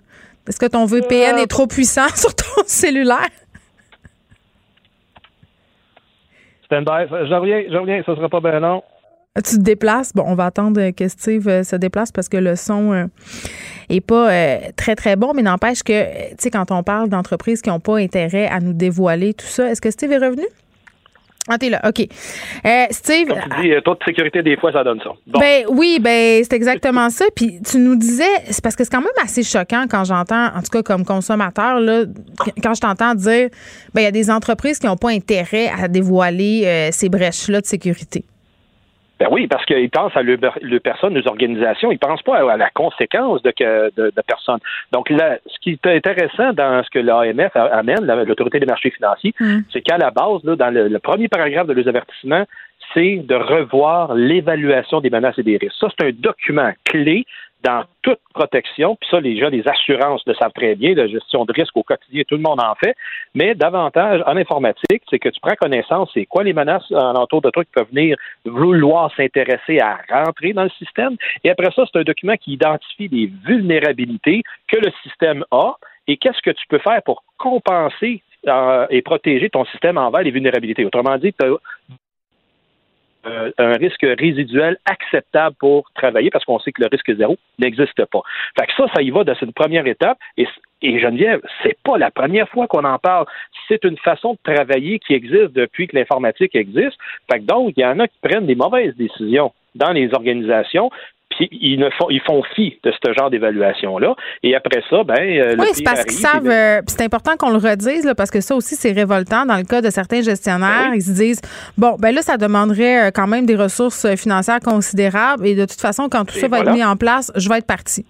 est-ce 0.47 0.59
que 0.59 0.67
ton 0.67 0.85
VPN 0.85 1.37
euh, 1.37 1.43
est 1.43 1.47
trop 1.47 1.67
puissant 1.67 2.09
sur 2.15 2.35
ton 2.35 2.45
cellulaire? 2.67 3.31
Stand-by. 6.67 7.07
Je 7.09 7.35
reviens, 7.35 7.63
je 7.71 7.77
reviens. 7.79 8.03
Ça 8.05 8.15
sera 8.15 8.29
pas 8.29 8.41
bien 8.41 8.61
long. 8.61 8.83
Tu 9.37 9.57
te 9.57 9.61
déplaces? 9.61 10.13
Bon, 10.15 10.25
on 10.27 10.35
va 10.35 10.47
attendre 10.47 10.91
que 10.91 11.09
Steve 11.09 11.49
euh, 11.49 11.63
se 11.63 11.77
déplace 11.77 12.13
parce 12.13 12.29
que 12.29 12.37
le 12.37 12.55
son 12.55 13.09
est 13.89 14.01
pas 14.03 14.31
très, 14.77 14.97
très 14.97 15.17
bon, 15.17 15.33
mais 15.35 15.43
n'empêche 15.43 15.83
que, 15.83 16.31
tu 16.31 16.37
sais, 16.41 16.51
quand 16.51 16.71
on 16.71 16.83
parle 16.83 17.09
d'entreprises 17.09 17.63
qui 17.63 17.71
n'ont 17.71 17.81
pas 17.81 17.97
intérêt 17.97 18.49
à 18.49 18.61
nous 18.61 18.75
dévoiler 18.75 19.33
tout 19.33 19.47
ça, 19.47 19.71
est-ce 19.71 19.81
que 19.81 19.91
Steve 19.91 20.13
est 20.13 20.19
revenu? 20.19 20.45
Ah, 21.49 21.59
t'es 21.59 21.71
là, 21.71 21.81
OK. 21.87 22.07
Euh, 22.67 22.85
Steve. 22.91 23.29
Comme 23.29 23.39
tu 23.57 23.63
dis, 23.63 23.73
euh, 23.73 23.81
taux 23.81 23.95
de 23.95 24.05
sécurité, 24.05 24.43
des 24.43 24.57
fois, 24.57 24.73
ça 24.73 24.85
donne 24.85 25.01
ça. 25.01 25.11
Ben 25.27 25.65
oui, 25.71 25.99
ben 26.01 26.43
c'est 26.45 26.55
exactement 26.55 27.09
ça. 27.11 27.25
Puis 27.35 27.61
tu 27.63 27.79
nous 27.79 27.97
disais, 27.97 28.25
c'est 28.51 28.63
parce 28.63 28.77
que 28.77 28.85
c'est 28.85 28.91
quand 28.91 29.01
même 29.01 29.09
assez 29.23 29.43
choquant 29.43 29.87
quand 29.91 30.05
j'entends, 30.05 30.47
en 30.55 30.61
tout 30.61 30.71
cas 30.71 30.83
comme 30.83 31.05
consommateur, 31.05 31.81
là, 31.81 32.05
quand 32.63 32.75
je 32.75 32.81
t'entends 32.81 33.15
dire, 33.15 33.49
ben 33.95 34.03
il 34.03 34.05
y 34.05 34.07
a 34.07 34.13
des 34.13 34.31
entreprises 34.31 34.79
qui 34.79 34.87
n'ont 34.87 34.97
pas 34.97 35.11
intérêt 35.11 35.71
à 35.81 35.89
dévoiler 35.89 36.63
euh, 36.67 36.89
ces 36.93 37.09
brèches-là 37.09 37.61
de 37.61 37.67
sécurité. 37.67 38.25
Ben 39.19 39.29
oui, 39.31 39.49
parce 39.49 39.65
qu'ils 39.65 39.91
pensent 39.91 40.17
à 40.17 40.23
le, 40.23 40.37
personne, 40.79 41.15
les 41.15 41.27
organisations, 41.27 41.91
ils 41.91 41.99
pensent 41.99 42.23
pas 42.23 42.37
à, 42.39 42.57
la 42.57 42.71
conséquence 42.71 43.43
de, 43.43 43.53
de, 43.59 44.13
de 44.15 44.23
personnes. 44.23 44.61
Donc 44.93 45.11
là, 45.11 45.39
ce 45.47 45.59
qui 45.61 45.71
est 45.71 45.87
intéressant 45.87 46.53
dans 46.53 46.83
ce 46.85 46.91
que 46.91 47.01
l'AMF 47.01 47.55
amène, 47.57 48.05
l'autorité 48.25 48.61
des 48.61 48.67
marchés 48.67 48.91
financiers, 48.91 49.35
mm. 49.41 49.61
c'est 49.73 49.81
qu'à 49.81 49.99
la 49.99 50.11
base, 50.11 50.45
là, 50.45 50.55
dans 50.57 50.71
le, 50.73 50.99
premier 50.99 51.29
paragraphe 51.29 51.67
de 51.67 51.73
les 51.73 51.89
avertissements, 51.89 52.45
c'est 52.95 53.17
de 53.17 53.35
revoir 53.35 54.15
l'évaluation 54.15 55.01
des 55.01 55.11
menaces 55.11 55.39
et 55.39 55.43
des 55.43 55.57
risques. 55.57 55.77
Ça, 55.81 55.89
c'est 55.99 56.07
un 56.07 56.13
document 56.13 56.71
clé 56.85 57.27
dans 57.63 57.85
toute 58.03 58.21
protection, 58.35 58.97
puis 58.97 59.09
ça, 59.11 59.21
les 59.21 59.37
gens 59.39 59.51
des 59.51 59.67
assurances 59.67 60.23
le 60.27 60.35
savent 60.35 60.53
très 60.53 60.77
bien, 60.77 60.95
la 60.95 61.09
gestion 61.09 61.45
de 61.45 61.53
risque 61.53 61.77
au 61.77 61.83
quotidien, 61.83 62.23
tout 62.27 62.37
le 62.37 62.43
monde 62.43 62.61
en 62.61 62.75
fait, 62.77 62.95
mais 63.35 63.55
davantage 63.55 64.23
en 64.27 64.37
informatique, 64.37 65.03
c'est 65.11 65.19
que 65.19 65.29
tu 65.29 65.41
prends 65.41 65.57
connaissance, 65.57 66.11
c'est 66.15 66.27
quoi 66.27 66.45
les 66.45 66.53
menaces 66.53 66.91
alentour 66.93 67.43
de 67.43 67.51
toi 67.51 67.65
qui 67.65 67.71
peuvent 67.73 67.89
venir 67.93 68.17
vouloir 68.45 69.13
s'intéresser 69.17 69.81
à 69.81 69.99
rentrer 70.09 70.53
dans 70.53 70.65
le 70.65 70.71
système, 70.71 71.17
et 71.43 71.51
après 71.51 71.71
ça, 71.75 71.85
c'est 71.91 71.99
un 71.99 72.05
document 72.05 72.37
qui 72.37 72.53
identifie 72.53 73.09
les 73.09 73.27
vulnérabilités 73.45 74.43
que 74.69 74.77
le 74.77 74.93
système 75.03 75.45
a, 75.51 75.75
et 76.07 76.17
qu'est-ce 76.17 76.41
que 76.43 76.51
tu 76.51 76.67
peux 76.69 76.79
faire 76.79 77.03
pour 77.03 77.23
compenser 77.39 78.23
euh, 78.47 78.87
et 78.91 79.03
protéger 79.03 79.51
ton 79.51 79.65
système 79.67 79.99
envers 79.99 80.23
les 80.23 80.31
vulnérabilités. 80.31 80.85
Autrement 80.85 81.19
dit, 81.19 81.33
tu 81.33 81.45
as 81.45 81.51
euh, 83.29 83.51
un 83.59 83.73
risque 83.73 84.07
résiduel 84.19 84.77
acceptable 84.85 85.57
pour 85.59 85.91
travailler 85.95 86.31
parce 86.31 86.45
qu'on 86.45 86.59
sait 86.59 86.73
que 86.73 86.83
le 86.83 86.89
risque 86.91 87.15
zéro 87.17 87.37
n'existe 87.59 88.05
pas. 88.07 88.23
Fait 88.59 88.67
que 88.67 88.73
ça, 88.77 88.87
ça 88.95 89.03
y 89.03 89.11
va 89.11 89.25
dans 89.25 89.35
cette 89.37 89.55
première 89.55 89.87
étape. 89.87 90.19
Et, 90.37 90.47
et 90.83 90.99
Geneviève, 90.99 91.41
c'est 91.63 91.77
pas 91.85 91.99
la 91.99 92.11
première 92.11 92.49
fois 92.49 92.67
qu'on 92.67 92.85
en 92.85 92.99
parle. 92.99 93.27
C'est 93.69 93.85
une 93.85 93.99
façon 93.99 94.35
de 94.35 94.55
travailler 94.55 94.99
qui 94.99 95.15
existe 95.15 95.53
depuis 95.53 95.89
que 95.89 95.97
l'informatique 95.97 96.55
existe. 96.55 96.97
Fait 97.31 97.41
que 97.41 97.45
donc, 97.45 97.75
il 97.77 97.81
y 97.81 97.87
en 97.87 97.99
a 98.01 98.09
qui 98.09 98.19
prennent 98.23 98.47
des 98.47 98.55
mauvaises 98.55 98.97
décisions 98.97 99.53
dans 99.75 99.93
les 99.93 100.13
organisations 100.15 100.91
puis 101.31 101.49
ils, 101.53 101.79
ne 101.79 101.91
font, 101.91 102.09
ils 102.11 102.21
font 102.21 102.43
fi 102.55 102.79
de 102.83 102.93
ce 102.93 103.13
genre 103.13 103.31
d'évaluation-là. 103.31 104.15
Et 104.43 104.55
après 104.55 104.83
ça, 104.89 105.05
ben. 105.05 105.15
Euh, 105.19 105.57
oui, 105.59 105.67
c'est 105.73 105.85
parce 105.85 106.05
qu'ils 106.05 106.19
savent. 106.19 106.49
Euh, 106.49 106.81
c'est 106.87 107.03
important 107.03 107.37
qu'on 107.37 107.51
le 107.51 107.59
redise, 107.59 108.05
là, 108.05 108.15
parce 108.15 108.31
que 108.31 108.41
ça 108.41 108.55
aussi, 108.55 108.75
c'est 108.75 108.93
révoltant 108.93 109.45
dans 109.45 109.57
le 109.57 109.65
cas 109.65 109.81
de 109.81 109.91
certains 109.91 110.23
gestionnaires. 110.23 110.91
Ben 110.91 110.95
ils 110.95 111.03
se 111.03 111.13
disent, 111.13 111.41
bon, 111.77 111.97
ben 111.99 112.15
là, 112.15 112.23
ça 112.23 112.37
demanderait 112.37 113.13
quand 113.13 113.27
même 113.27 113.47
des 113.47 113.57
ressources 113.57 114.15
financières 114.17 114.61
considérables. 114.61 115.47
Et 115.47 115.55
de 115.55 115.67
toute 115.67 115.81
façon, 115.81 116.09
quand 116.09 116.25
tout 116.25 116.35
ça 116.35 116.49
va 116.49 116.61
être 116.61 116.73
mis 116.73 116.85
en 116.85 116.97
place, 116.97 117.31
je 117.37 117.49
vais 117.49 117.59
être 117.59 117.67
parti. 117.67 118.05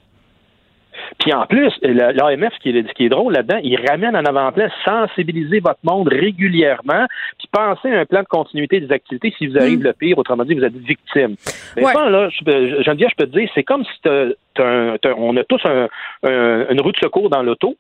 Puis 1.18 1.32
en 1.32 1.46
plus, 1.46 1.72
l'AMF, 1.82 2.52
ce 2.54 2.58
qui 2.60 2.70
est, 2.70 2.94
qui 2.94 3.06
est 3.06 3.08
drôle 3.08 3.32
là-dedans, 3.32 3.58
il 3.62 3.76
ramène 3.88 4.16
en 4.16 4.25
avant-plan 4.25 4.68
sensibiliser 4.84 5.60
votre 5.60 5.80
monde 5.82 6.08
régulièrement, 6.08 7.06
puis 7.52 7.61
penser 7.61 7.90
à 7.90 8.00
un 8.00 8.07
plan 8.07 8.23
de 8.23 8.26
continuité 8.26 8.81
des 8.81 8.93
activités 8.93 9.35
si 9.37 9.47
vous 9.47 9.59
arrive 9.59 9.81
mm. 9.81 9.85
le 9.85 9.93
pire, 9.93 10.19
autrement 10.19 10.45
dit, 10.45 10.55
vous 10.55 10.64
êtes 10.64 10.76
victime. 10.76 11.37
Mais 11.76 11.83
là, 11.83 12.28
je, 12.31 12.38
je 12.38 13.17
peux 13.17 13.26
te 13.26 13.38
dire, 13.38 13.50
c'est 13.55 13.64
comme 13.64 13.85
si 13.85 14.00
on 14.09 15.37
a 15.37 15.45
tous 15.45 15.62
une 16.25 16.81
roue 16.81 16.93
de 16.93 16.99
secours 16.99 17.31
dans 17.31 17.43
l'auto, 17.43 17.76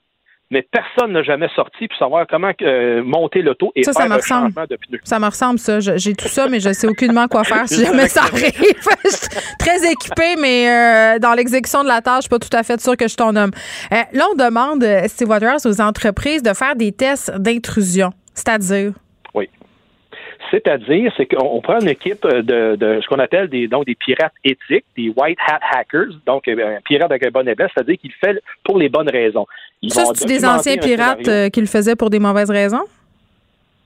mais 0.50 0.62
personne 0.62 1.12
n'a 1.12 1.22
jamais 1.22 1.48
sorti 1.54 1.88
pour 1.88 1.98
savoir 1.98 2.26
comment 2.26 2.52
euh, 2.62 3.02
monter 3.04 3.42
l'auto 3.42 3.70
et 3.74 3.82
ça, 3.82 3.92
faire 3.92 4.02
ça 4.02 4.08
me 4.08 4.14
ressemble. 4.14 4.66
de 4.66 4.76
pneus. 4.76 5.00
Ça 5.04 5.18
me 5.18 5.26
ressemble, 5.26 5.58
ça. 5.58 5.80
J'ai 5.80 6.14
tout 6.14 6.28
ça, 6.28 6.48
mais 6.48 6.60
je 6.60 6.72
sais 6.72 6.86
aucunement 6.86 7.28
quoi 7.28 7.44
faire 7.44 7.68
si 7.68 7.84
jamais 7.84 8.08
ça 8.08 8.22
arrive. 8.22 8.52
je 9.04 9.10
suis 9.10 9.56
très 9.58 9.92
équipée, 9.92 10.36
mais 10.40 10.70
euh, 10.70 11.18
dans 11.18 11.34
l'exécution 11.34 11.82
de 11.82 11.88
la 11.88 12.00
tâche, 12.00 12.16
je 12.16 12.22
suis 12.22 12.28
pas 12.30 12.38
tout 12.38 12.56
à 12.56 12.62
fait 12.62 12.80
sûre 12.80 12.96
que 12.96 13.08
je 13.08 13.16
t'en 13.16 13.32
nomme. 13.32 13.50
Euh, 13.92 13.96
là, 14.12 14.24
on 14.32 14.36
demande, 14.36 14.84
Steve 15.08 15.28
Waters, 15.28 15.66
aux 15.66 15.80
entreprises 15.80 16.42
de 16.42 16.54
faire 16.54 16.76
des 16.76 16.92
tests 16.92 17.30
d'intrusion. 17.36 18.10
C'est-à-dire? 18.34 18.92
C'est-à-dire, 20.50 21.12
c'est 21.16 21.26
qu'on 21.26 21.60
prend 21.60 21.80
une 21.80 21.88
équipe 21.88 22.26
de, 22.26 22.76
de 22.76 23.00
ce 23.02 23.08
qu'on 23.08 23.18
appelle 23.18 23.48
des, 23.48 23.68
donc 23.68 23.86
des 23.86 23.94
pirates 23.94 24.32
éthiques, 24.44 24.84
des 24.96 25.12
white 25.16 25.38
hat 25.46 25.60
hackers, 25.72 26.14
donc 26.26 26.48
euh, 26.48 26.76
un 26.76 26.80
pirate 26.82 27.10
avec 27.10 27.26
un 27.26 27.30
bon 27.30 27.46
ébène, 27.46 27.68
c'est-à-dire 27.74 27.96
qu'il 28.00 28.12
fait 28.12 28.40
pour 28.64 28.78
les 28.78 28.88
bonnes 28.88 29.10
raisons. 29.10 29.46
ça, 29.88 30.04
c'est 30.14 30.26
des 30.26 30.44
anciens 30.44 30.76
pirates 30.76 31.28
euh, 31.28 31.48
qui 31.48 31.60
le 31.60 31.66
faisaient 31.66 31.96
pour 31.96 32.10
des 32.10 32.18
mauvaises 32.18 32.50
raisons? 32.50 32.84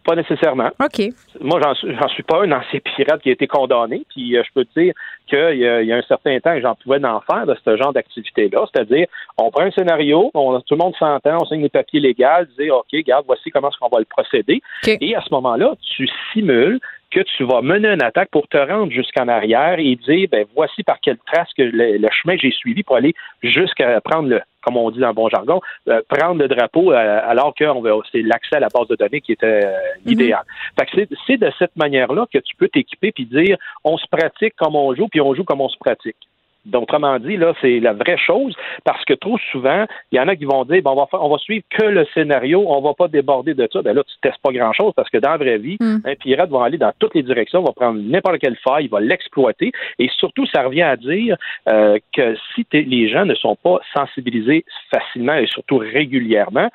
Pas 0.05 0.17
nécessairement. 0.17 0.71
OK. 0.81 1.01
Moi, 1.41 1.61
j'en 1.63 2.09
suis, 2.09 2.23
pas 2.25 2.43
un 2.43 2.53
ancien 2.53 2.81
pirate 2.81 3.23
qui 3.23 3.29
a 3.29 3.33
été 3.33 3.47
condamné. 3.47 4.03
Puis 4.11 4.37
euh, 4.37 4.43
je 4.45 4.53
peux 4.53 4.65
te 4.65 4.81
dire 4.81 4.95
qu'il 5.27 5.59
y, 5.59 5.93
a 5.93 5.97
un 5.97 6.03
certain 6.03 6.39
temps, 6.41 6.59
j'en 6.61 6.75
pouvais 6.75 7.05
en 7.05 7.21
faire 7.21 7.47
de 7.47 7.57
ce 7.65 7.77
genre 7.77 7.93
d'activité-là. 7.93 8.67
C'est-à-dire, 8.73 9.07
on 9.39 9.51
prend 9.51 9.63
un 9.63 9.71
scénario, 9.71 10.31
on, 10.35 10.61
tout 10.61 10.75
le 10.75 10.79
monde 10.79 10.95
s'entend, 10.99 11.39
on 11.41 11.45
signe 11.47 11.63
les 11.63 11.69
papiers 11.69 12.01
légaux, 12.01 12.45
dire 12.59 12.77
OK, 12.77 12.87
regarde, 12.93 13.25
voici 13.27 13.51
comment 13.51 13.69
est-ce 13.69 13.79
qu'on 13.79 13.89
va 13.89 14.01
le 14.01 14.07
procéder. 14.07 14.61
Et 14.87 15.15
à 15.15 15.21
ce 15.21 15.33
moment-là, 15.33 15.75
tu 15.97 16.09
simules 16.33 16.81
que 17.13 17.21
tu 17.21 17.45
vas 17.45 17.61
mener 17.63 17.89
une 17.89 18.03
attaque 18.03 18.31
pour 18.31 18.49
te 18.49 18.57
rendre 18.57 18.91
jusqu'en 18.91 19.29
arrière 19.29 19.79
et 19.79 19.97
dire 19.97 20.29
ben 20.31 20.47
voici 20.55 20.83
par 20.83 20.99
quelle 21.01 21.19
trace 21.27 21.49
que 21.57 21.63
le, 21.63 22.09
chemin 22.11 22.37
j'ai 22.37 22.51
suivi 22.51 22.83
pour 22.83 22.97
aller 22.97 23.15
jusqu'à 23.43 24.01
prendre 24.01 24.29
le 24.29 24.41
comme 24.63 24.77
on 24.77 24.91
dit 24.91 25.01
dans 25.01 25.09
le 25.09 25.15
bon 25.15 25.29
jargon, 25.29 25.61
euh, 25.89 26.01
prendre 26.09 26.41
le 26.41 26.49
drapeau 26.49 26.93
euh, 26.93 27.21
alors 27.25 27.55
que 27.55 27.65
c'est 28.11 28.23
l'accès 28.23 28.57
à 28.57 28.61
la 28.61 28.69
base 28.69 28.89
de 28.89 28.97
données 28.97 29.21
qui 29.21 29.33
était 29.33 29.65
euh, 29.65 29.73
mhm. 30.05 30.13
idéal. 30.13 30.43
c'est 31.27 31.37
de 31.37 31.51
cette 31.59 31.77
manière-là 31.77 32.27
que 32.33 32.39
tu 32.39 32.57
peux 32.57 32.69
t'équiper 32.69 33.13
puis 33.13 33.27
dire 33.27 33.57
on 33.85 33.97
se 33.97 34.07
pratique 34.11 34.55
comme 34.57 34.77
on 34.77 34.95
joue 34.95 35.09
puis 35.09 35.21
on 35.21 35.35
joue 35.35 35.45
comme 35.45 35.61
on 35.61 35.69
se 35.69 35.79
pratique. 35.79 36.17
Autrement 36.73 37.19
dit, 37.19 37.37
là, 37.37 37.55
c'est 37.61 37.81
la 37.81 37.93
vraie 37.93 38.17
chose, 38.17 38.55
parce 38.85 39.05
que 39.05 39.15
trop 39.15 39.37
souvent, 39.51 39.85
il 40.13 40.17
y 40.17 40.21
en 40.21 40.29
a 40.29 40.37
qui 40.37 40.45
vont 40.45 40.65
dire, 40.65 40.81
bon, 40.83 40.93
on 40.93 40.95
va, 40.95 41.09
on 41.13 41.29
va 41.29 41.39
suivre 41.39 41.65
que 41.71 41.85
le 41.85 42.07
scénario, 42.15 42.65
on 42.69 42.81
va 42.81 42.95
pas 42.95 43.09
déborder 43.09 43.55
de 43.55 43.69
ça. 43.73 43.83
Ben 43.83 43.95
là, 43.95 44.03
tu 44.05 44.15
testes 44.23 44.41
pas 44.43 44.53
grand-chose, 44.53 44.93
parce 44.95 45.11
que 45.11 45.19
dans 45.19 45.31
la 45.31 45.37
vraie 45.39 45.59
vie, 45.59 45.77
hmm. 45.81 45.99
un 46.05 46.15
pirate 46.15 46.51
va 46.51 46.65
aller 46.65 46.79
dans 46.79 46.93
toutes 46.99 47.15
les 47.15 47.25
directions, 47.25 47.63
va 47.63 47.73
prendre 47.73 48.01
n'importe 48.01 48.39
quelle 48.39 48.57
faille, 48.57 48.85
il 48.85 48.91
va 48.91 49.01
l'exploiter, 49.01 49.73
et 49.99 50.09
surtout, 50.19 50.47
ça 50.47 50.63
revient 50.63 50.83
à 50.83 50.97
dire 50.97 51.37
euh, 51.69 51.99
que 52.17 52.37
si 52.55 52.67
les 52.73 53.09
gens 53.09 53.25
ne 53.25 53.35
sont 53.35 53.57
pas 53.57 53.81
sensibilisés 53.95 54.65
facilement 54.91 55.35
et 55.35 55.47
surtout 55.47 55.79
régulièrement, 55.79 56.69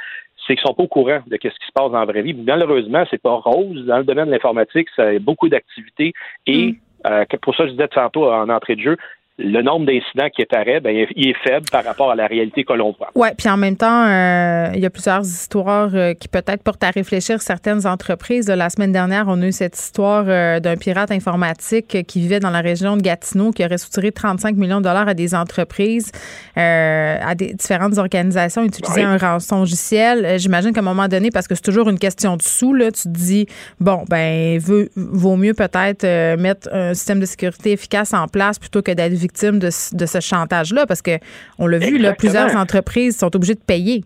c'est 0.46 0.56
qu'ils 0.56 0.68
sont 0.68 0.74
pas 0.74 0.84
au 0.84 0.88
courant 0.88 1.20
de 1.28 1.38
ce 1.42 1.48
qui 1.48 1.50
se 1.50 1.72
passe 1.74 1.92
dans 1.92 2.00
la 2.00 2.06
vraie 2.06 2.22
vie. 2.22 2.34
Malheureusement, 2.34 3.04
c'est 3.10 3.22
pas 3.22 3.34
rose. 3.34 3.86
Dans 3.86 3.98
le 3.98 4.04
domaine 4.04 4.28
de 4.28 4.32
l'informatique, 4.32 4.88
ça 4.96 5.08
a 5.08 5.20
beaucoup 5.20 5.50
d'activités 5.50 6.14
et 6.46 6.72
hmm. 6.72 6.76
euh, 7.08 7.26
pour 7.42 7.56
ça, 7.56 7.66
je 7.66 7.72
disais 7.72 7.88
tantôt 7.88 8.32
en 8.32 8.50
entrée 8.50 8.76
de 8.76 8.82
jeu, 8.82 8.98
le 9.40 9.62
nombre 9.62 9.86
d'incidents 9.86 10.30
qui 10.36 10.42
apparaît, 10.42 10.80
ben, 10.80 11.06
il 11.16 11.30
est 11.30 11.48
faible 11.48 11.68
par 11.72 11.84
rapport 11.84 12.10
à 12.10 12.16
la 12.16 12.26
réalité 12.26 12.64
que 12.64 12.74
l'on 12.74 12.96
voit. 12.98 13.12
Oui, 13.14 13.28
puis 13.38 13.48
en 13.50 13.58
même 13.58 13.78
temps, 13.78 14.06
euh, 14.08 14.72
il 14.74 14.80
y 14.80 14.86
a 14.86 14.90
plusieurs 14.90 15.22
histoires 15.22 15.92
euh, 15.94 16.14
qui 16.16 16.28
peut-être 16.28 16.64
portent 16.64 16.84
à 16.84 16.90
réfléchir 16.90 17.40
certaines 17.42 17.86
entreprises. 17.86 18.48
La 18.48 18.72
semaine 18.72 18.92
dernière, 18.92 19.26
on 19.28 19.40
a 19.44 19.48
eu 19.48 19.52
cette 19.52 19.78
histoire 19.78 20.26
euh, 20.28 20.60
d'un 20.60 20.76
pirate 20.76 21.12
informatique 21.12 22.04
qui 22.08 22.20
vivait 22.20 22.40
dans 22.40 22.50
la 22.50 22.62
région 22.62 22.98
de 22.98 23.04
Gatineau, 23.04 23.52
qui 23.52 23.64
aurait 23.64 23.78
soutiré 23.78 24.12
35 24.12 24.56
millions 24.56 24.80
de 24.80 24.86
dollars 24.86 25.08
à 25.08 25.14
des 25.14 25.36
entreprises, 25.36 26.12
à 26.56 27.36
des 27.36 27.54
différentes 27.54 27.98
organisations, 27.98 28.64
utilisant 28.64 29.06
un 29.06 29.18
rançon 29.18 29.60
logiciel. 29.60 30.40
J'imagine 30.40 30.74
qu'à 30.74 30.80
un 30.80 30.84
moment 30.84 31.08
donné, 31.08 31.30
parce 31.30 31.48
que 31.48 31.54
c'est 31.54 31.62
toujours 31.62 31.90
une 31.90 32.00
question 32.00 32.38
de 32.38 32.42
sous, 32.42 32.74
là, 32.74 32.92
tu 32.92 33.04
te 33.04 33.10
dis, 33.10 33.46
bon, 33.80 34.04
ben, 34.10 34.60
vaut 34.96 35.36
mieux 35.36 35.54
peut-être 35.54 36.06
mettre 36.38 36.70
un 36.74 36.94
système 36.94 37.20
de 37.20 37.26
sécurité 37.26 37.74
efficace 37.74 38.14
en 38.14 38.28
place 38.28 38.58
plutôt 38.58 38.82
que 38.82 38.92
d'être 38.92 39.14
victimes 39.28 39.60
de, 39.60 39.70
ce 39.70 40.20
chantage-là? 40.20 40.86
Parce 40.86 41.02
que 41.02 41.20
on 41.60 41.68
l'a 41.68 41.78
vu, 41.78 41.98
là, 41.98 42.14
plusieurs 42.14 42.56
entreprises 42.56 43.18
sont 43.18 43.36
obligées 43.36 43.56
de 43.56 43.68
payer. 43.74 44.04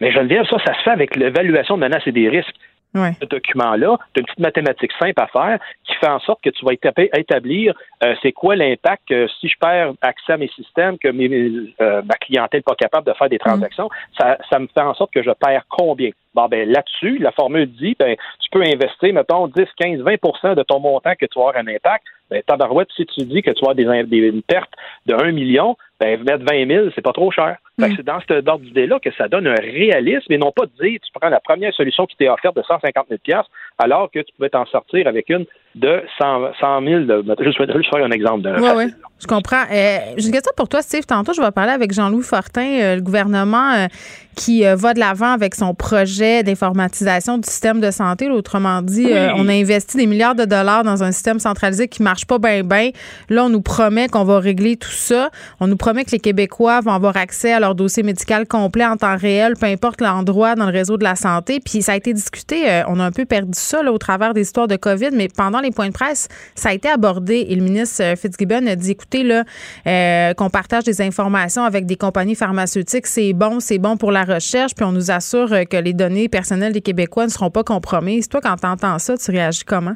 Mais 0.00 0.10
Geneviève, 0.10 0.44
ça, 0.50 0.56
ça 0.64 0.74
se 0.74 0.82
fait 0.82 0.90
avec 0.90 1.16
l'évaluation 1.16 1.76
de 1.76 1.82
menaces 1.82 2.06
et 2.06 2.12
des 2.12 2.28
risques. 2.28 2.56
Ce 2.94 3.24
document-là, 3.24 3.96
tu 4.12 4.18
as 4.18 4.20
une 4.20 4.26
petite 4.26 4.38
mathématique 4.38 4.92
simple 5.00 5.20
à 5.20 5.26
faire 5.26 5.58
qui 5.84 5.94
fait 5.94 6.08
en 6.08 6.20
sorte 6.20 6.42
que 6.42 6.50
tu 6.50 6.64
vas 6.64 6.72
établir 7.14 7.74
euh, 8.04 8.14
c'est 8.22 8.32
quoi 8.32 8.54
l'impact 8.54 9.02
que 9.08 9.26
si 9.40 9.48
je 9.48 9.54
perds 9.58 9.92
accès 10.02 10.32
à 10.32 10.36
mes 10.36 10.48
systèmes, 10.48 10.98
que 10.98 11.08
euh, 11.08 12.02
ma 12.02 12.14
clientèle 12.16 12.58
n'est 12.58 12.62
pas 12.62 12.74
capable 12.74 13.06
de 13.06 13.14
faire 13.14 13.28
des 13.28 13.36
mm. 13.36 13.46
transactions, 13.46 13.88
ça, 14.18 14.36
ça 14.50 14.58
me 14.58 14.66
fait 14.66 14.80
en 14.80 14.94
sorte 14.94 15.12
que 15.12 15.22
je 15.22 15.30
perds 15.30 15.64
combien? 15.68 16.10
Bon, 16.34 16.48
ben 16.48 16.68
là-dessus, 16.68 17.18
la 17.18 17.30
formule 17.32 17.66
dit, 17.66 17.94
ben, 17.98 18.16
tu 18.40 18.50
peux 18.50 18.62
investir, 18.62 19.12
mettons, 19.12 19.48
10, 19.48 19.64
15, 19.78 20.00
20% 20.00 20.54
de 20.54 20.62
ton 20.62 20.80
montant 20.80 21.12
que 21.14 21.26
tu 21.26 21.38
vas 21.38 21.48
avoir 21.48 21.56
un 21.56 21.68
impact. 21.68 22.04
Ben, 22.30 22.42
tabarouette, 22.46 22.88
si 22.96 23.04
tu 23.06 23.24
dis 23.24 23.42
que 23.42 23.50
tu 23.50 23.64
vas 23.64 23.72
avoir 23.72 24.06
des, 24.06 24.16
une 24.16 24.42
perte 24.42 24.70
de 25.06 25.14
1 25.14 25.32
million, 25.32 25.76
ben, 26.00 26.22
mettre 26.22 26.44
20 26.50 26.66
000, 26.66 26.86
c'est 26.94 27.02
pas 27.02 27.12
trop 27.12 27.30
cher. 27.30 27.58
Mm. 27.88 27.96
C'est 27.96 28.06
dans 28.06 28.20
cet 28.20 28.48
ordre 28.48 28.64
d'idée-là 28.64 28.98
que 29.00 29.10
ça 29.12 29.28
donne 29.28 29.46
un 29.46 29.54
réalisme 29.54 30.32
et 30.32 30.38
non 30.38 30.52
pas 30.52 30.66
de 30.66 30.72
dire, 30.82 30.98
tu 31.00 31.12
prends 31.12 31.28
la 31.28 31.40
première 31.40 31.74
solution 31.74 32.06
qui 32.06 32.16
t'est 32.16 32.28
offerte 32.28 32.56
de 32.56 32.62
150 32.62 33.06
000 33.08 33.42
alors 33.78 34.10
que 34.10 34.20
tu 34.20 34.32
pouvais 34.36 34.50
t'en 34.50 34.66
sortir 34.66 35.06
avec 35.06 35.28
une 35.28 35.46
de 35.74 36.02
100, 36.18 36.52
100 36.60 36.82
000. 36.82 37.00
De, 37.04 37.24
juste, 37.40 37.58
juste 37.72 37.90
faire 37.90 38.04
un 38.04 38.10
exemple. 38.10 38.42
De 38.42 38.50
oui, 38.60 38.68
oui, 38.76 38.84
je 39.22 39.26
comprends. 39.28 39.62
Euh, 39.70 39.98
J'ai 40.16 40.26
une 40.26 40.32
question 40.32 40.52
pour 40.56 40.68
toi, 40.68 40.82
Steve. 40.82 41.06
Tantôt, 41.06 41.32
je 41.32 41.40
vais 41.40 41.50
parler 41.52 41.70
avec 41.70 41.92
Jean-Louis 41.92 42.24
Fortin, 42.24 42.66
euh, 42.66 42.96
le 42.96 43.00
gouvernement 43.00 43.72
euh, 43.72 43.86
qui 44.34 44.66
euh, 44.66 44.74
va 44.74 44.94
de 44.94 44.98
l'avant 44.98 45.30
avec 45.30 45.54
son 45.54 45.74
projet 45.74 46.42
d'informatisation 46.42 47.38
du 47.38 47.48
système 47.48 47.80
de 47.80 47.90
santé. 47.92 48.28
autrement 48.28 48.82
dit, 48.82 49.08
on 49.36 49.48
a 49.48 49.52
investi 49.52 49.96
des 49.96 50.06
milliards 50.06 50.34
de 50.34 50.44
dollars 50.44 50.82
dans 50.82 51.04
un 51.04 51.12
système 51.12 51.38
centralisé 51.38 51.86
qui 51.86 52.02
marche 52.02 52.26
pas 52.26 52.38
bien, 52.38 52.64
bien. 52.64 52.90
Là, 53.28 53.44
on 53.44 53.48
nous 53.48 53.60
promet 53.60 54.08
qu'on 54.08 54.24
va 54.24 54.40
régler 54.40 54.76
tout 54.76 54.90
ça. 54.90 55.30
On 55.60 55.68
nous 55.68 55.76
promet 55.76 56.04
que 56.04 56.10
les 56.10 56.18
Québécois 56.18 56.80
vont 56.80 56.92
avoir 56.92 57.16
accès 57.16 57.52
à 57.52 57.60
leur 57.60 57.74
dossier 57.74 58.02
médical 58.02 58.46
complet 58.46 58.86
en 58.86 58.96
temps 58.96 59.16
réel, 59.16 59.54
peu 59.60 59.66
importe 59.66 60.00
l'endroit 60.00 60.54
dans 60.54 60.66
le 60.66 60.72
réseau 60.72 60.96
de 60.96 61.04
la 61.04 61.14
santé. 61.14 61.60
Puis 61.64 61.82
ça 61.82 61.92
a 61.92 61.96
été 61.96 62.12
discuté. 62.12 62.82
on 62.88 62.98
a 62.98 63.04
un 63.04 63.12
peu 63.12 63.24
perdu 63.24 63.52
ça 63.52 63.82
là, 63.82 63.92
au 63.92 63.98
travers 63.98 64.34
des 64.34 64.42
histoires 64.42 64.68
de 64.68 64.76
COVID, 64.76 65.10
mais 65.12 65.28
pendant 65.28 65.60
les 65.62 65.70
points 65.70 65.88
de 65.88 65.92
presse, 65.92 66.28
ça 66.54 66.70
a 66.70 66.72
été 66.72 66.88
abordé 66.88 67.46
et 67.48 67.54
le 67.54 67.62
ministre 67.62 68.02
euh, 68.02 68.16
Fitzgibbon 68.16 68.66
a 68.66 68.76
dit 68.76 68.92
écoutez, 68.92 69.22
là, 69.22 69.44
euh, 69.86 70.34
qu'on 70.34 70.50
partage 70.50 70.84
des 70.84 71.00
informations 71.00 71.62
avec 71.64 71.86
des 71.86 71.96
compagnies 71.96 72.34
pharmaceutiques, 72.34 73.06
c'est 73.06 73.32
bon, 73.32 73.60
c'est 73.60 73.78
bon 73.78 73.96
pour 73.96 74.12
la 74.12 74.24
recherche, 74.24 74.74
puis 74.74 74.84
on 74.84 74.92
nous 74.92 75.10
assure 75.10 75.52
euh, 75.52 75.64
que 75.64 75.76
les 75.76 75.92
données 75.92 76.28
personnelles 76.28 76.72
des 76.72 76.82
Québécois 76.82 77.24
ne 77.24 77.30
seront 77.30 77.50
pas 77.50 77.64
compromises. 77.64 78.28
Toi, 78.28 78.40
quand 78.42 78.56
tu 78.56 78.66
entends 78.66 78.98
ça, 78.98 79.16
tu 79.16 79.30
réagis 79.30 79.64
comment? 79.64 79.94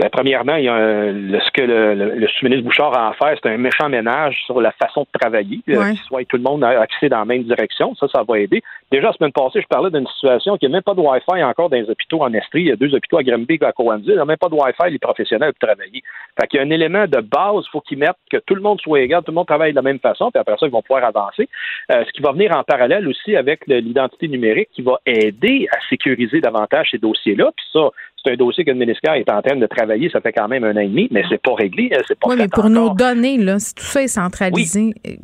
Ben, 0.00 0.08
premièrement, 0.10 0.54
il 0.54 0.64
y 0.64 0.68
a 0.68 1.40
ce 1.44 1.50
que 1.52 1.60
le, 1.60 2.26
sous-ministre 2.28 2.64
Bouchard 2.64 2.96
a 2.96 3.10
à 3.10 3.12
faire, 3.12 3.36
c'est 3.42 3.50
un 3.50 3.58
méchant 3.58 3.90
ménage 3.90 4.34
sur 4.46 4.58
la 4.62 4.72
façon 4.72 5.02
de 5.02 5.18
travailler, 5.18 5.60
ouais. 5.68 5.94
soit 6.06 6.24
tout 6.24 6.38
le 6.38 6.42
monde 6.42 6.64
a 6.64 6.80
accès 6.80 7.10
dans 7.10 7.18
la 7.18 7.26
même 7.26 7.42
direction. 7.42 7.94
Ça, 7.96 8.06
ça 8.08 8.22
va 8.26 8.38
aider. 8.38 8.62
Déjà, 8.90 9.06
la 9.06 9.12
semaine 9.12 9.32
passée, 9.32 9.60
je 9.60 9.68
parlais 9.68 9.90
d'une 9.90 10.06
situation 10.08 10.56
qui 10.56 10.66
n'a 10.66 10.72
même 10.72 10.82
pas 10.82 10.94
de 10.94 11.00
Wi-Fi 11.00 11.44
encore 11.44 11.70
dans 11.70 11.76
les 11.76 11.88
hôpitaux 11.88 12.22
en 12.22 12.32
Estrie. 12.34 12.62
Il 12.62 12.68
y 12.68 12.72
a 12.72 12.76
deux 12.76 12.92
hôpitaux 12.92 13.18
à 13.18 13.22
Granby 13.22 13.58
et 13.60 13.64
à 13.64 13.70
Cowansville. 13.70 14.10
Il 14.10 14.14
n'y 14.14 14.20
a 14.20 14.24
même 14.24 14.36
pas 14.36 14.48
de 14.48 14.54
Wi-Fi, 14.54 14.90
les 14.90 14.98
professionnels 14.98 15.52
peuvent 15.52 15.70
travailler. 15.70 16.02
Fait 16.40 16.48
qu'il 16.48 16.58
y 16.58 16.62
a 16.62 16.66
un 16.66 16.70
élément 16.70 17.06
de 17.06 17.20
base, 17.20 17.64
il 17.66 17.70
faut 17.70 17.80
qu'ils 17.82 17.98
mettent 17.98 18.16
que 18.28 18.38
tout 18.38 18.56
le 18.56 18.62
monde 18.62 18.80
soit 18.80 19.00
égal, 19.00 19.22
tout 19.22 19.30
le 19.30 19.36
monde 19.36 19.46
travaille 19.46 19.70
de 19.70 19.76
la 19.76 19.82
même 19.82 20.00
façon, 20.00 20.32
puis 20.32 20.40
après 20.40 20.56
ça, 20.58 20.66
ils 20.66 20.72
vont 20.72 20.82
pouvoir 20.82 21.04
avancer. 21.04 21.48
Euh, 21.92 22.04
ce 22.04 22.12
qui 22.12 22.20
va 22.20 22.32
venir 22.32 22.50
en 22.56 22.64
parallèle 22.64 23.06
aussi 23.06 23.36
avec 23.36 23.64
l'identité 23.68 24.26
numérique 24.26 24.70
qui 24.72 24.82
va 24.82 24.98
aider 25.06 25.68
à 25.70 25.78
sécuriser 25.88 26.40
davantage 26.40 26.88
ces 26.90 26.98
dossiers-là. 26.98 27.52
Puis 27.56 27.66
ça, 27.72 27.90
c'est 28.24 28.32
un 28.32 28.36
dossier 28.36 28.64
que 28.64 28.70
le 28.70 28.76
ministère 28.76 29.14
est 29.14 29.30
en 29.30 29.40
train 29.40 29.56
de 29.56 29.66
travailler, 29.66 30.10
ça 30.10 30.20
fait 30.20 30.32
quand 30.32 30.48
même 30.48 30.64
un 30.64 30.76
an 30.76 30.80
et 30.80 30.88
demi, 30.88 31.08
mais 31.10 31.22
c'est 31.28 31.40
pas 31.40 31.54
réglé, 31.54 31.90
hein, 31.94 32.00
c'est 32.06 32.18
pas 32.18 32.28
Oui, 32.28 32.36
mais 32.36 32.48
pour 32.48 32.68
nos 32.68 32.90
données, 32.90 33.38
là, 33.38 33.58
si 33.58 33.74
tout 33.74 33.84
ça 33.84 34.02
est 34.02 34.08
centralisé. 34.08 34.92
Oui. 35.04 35.18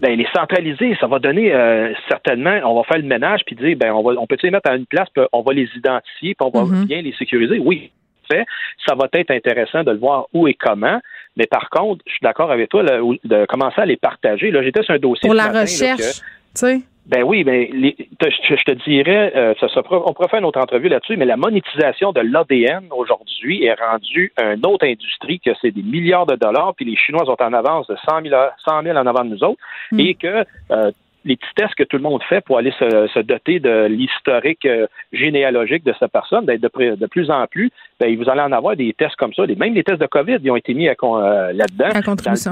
Ben, 0.00 0.18
les 0.18 0.26
centraliser, 0.34 0.96
ça 1.00 1.06
va 1.06 1.18
donner 1.18 1.54
euh, 1.54 1.92
certainement, 2.08 2.58
on 2.64 2.74
va 2.74 2.83
faire 2.84 2.98
le 2.98 3.04
ménage 3.04 3.40
puis 3.46 3.56
dire, 3.56 3.76
ben, 3.76 3.92
on 3.92 4.02
va, 4.02 4.18
on 4.18 4.26
peut 4.26 4.36
les 4.42 4.50
mettre 4.50 4.70
à 4.70 4.76
une 4.76 4.86
place, 4.86 5.08
puis 5.14 5.24
on 5.32 5.42
va 5.42 5.52
les 5.52 5.68
identifier, 5.76 6.34
puis 6.34 6.46
on 6.46 6.50
va 6.50 6.62
mm-hmm. 6.62 6.86
bien 6.86 7.02
les 7.02 7.12
sécuriser. 7.14 7.58
Oui, 7.58 7.90
fait, 8.30 8.46
ça 8.86 8.94
va 8.94 9.08
être 9.12 9.30
intéressant 9.30 9.82
de 9.82 9.92
le 9.92 9.98
voir 9.98 10.26
où 10.32 10.48
et 10.48 10.54
comment. 10.54 11.00
Mais 11.36 11.46
par 11.46 11.70
contre, 11.70 12.02
je 12.06 12.12
suis 12.12 12.22
d'accord 12.22 12.50
avec 12.50 12.68
toi 12.68 12.82
de 12.82 13.46
commencer 13.46 13.80
à 13.80 13.86
les 13.86 13.96
partager. 13.96 14.50
Là, 14.50 14.62
j'étais 14.62 14.82
sur 14.82 14.94
un 14.94 14.98
dossier 14.98 15.28
pour 15.28 15.34
la 15.34 15.48
recherche, 15.48 16.20
tu 16.20 16.20
sais. 16.54 16.80
Ben 17.06 17.22
oui, 17.22 17.44
ben 17.44 17.68
je, 17.70 18.64
te 18.64 18.72
dirais, 18.88 19.30
euh, 19.36 19.52
ça, 19.60 19.66
on 19.90 20.14
pourrait 20.14 20.28
faire 20.28 20.38
une 20.38 20.46
autre 20.46 20.58
entrevue 20.58 20.88
là-dessus, 20.88 21.18
mais 21.18 21.26
la 21.26 21.36
monétisation 21.36 22.12
de 22.12 22.22
l'ADN 22.22 22.86
aujourd'hui 22.96 23.62
est 23.62 23.74
rendue 23.74 24.32
une 24.40 24.64
autre 24.64 24.86
industrie 24.86 25.38
que 25.38 25.50
c'est 25.60 25.70
des 25.70 25.82
milliards 25.82 26.24
de 26.24 26.34
dollars, 26.34 26.72
puis 26.74 26.86
les 26.86 26.96
Chinois 26.96 27.26
sont 27.26 27.36
en 27.42 27.52
avance 27.52 27.88
de 27.88 27.96
100 28.08 28.22
000, 28.22 28.34
100 28.66 28.82
000 28.84 28.96
en 28.96 29.06
avant 29.06 29.22
de 29.22 29.34
nous 29.34 29.44
autres, 29.44 29.60
hmm. 29.92 30.00
et 30.00 30.14
que 30.14 30.46
euh, 30.70 30.92
les 31.24 31.36
petits 31.36 31.54
tests 31.56 31.74
que 31.74 31.84
tout 31.84 31.96
le 31.96 32.02
monde 32.02 32.22
fait 32.28 32.40
pour 32.42 32.58
aller 32.58 32.72
se, 32.78 33.20
doter 33.22 33.60
de 33.60 33.86
l'historique 33.86 34.66
euh, 34.66 34.86
généalogique 35.12 35.84
de 35.84 35.94
cette 35.98 36.12
personne, 36.12 36.46
d'être 36.46 36.60
de, 36.60 36.94
de, 36.96 37.06
plus 37.06 37.30
en 37.30 37.46
plus, 37.46 37.70
ben, 38.00 38.16
vous 38.16 38.28
allez 38.28 38.42
en 38.42 38.52
avoir 38.52 38.76
des 38.76 38.92
tests 38.92 39.16
comme 39.16 39.32
ça. 39.34 39.44
Même 39.46 39.74
les 39.74 39.84
tests 39.84 40.00
de 40.00 40.06
COVID, 40.06 40.38
ils 40.42 40.50
ont 40.50 40.56
été 40.56 40.74
mis 40.74 40.86
là-dedans. 40.86 41.88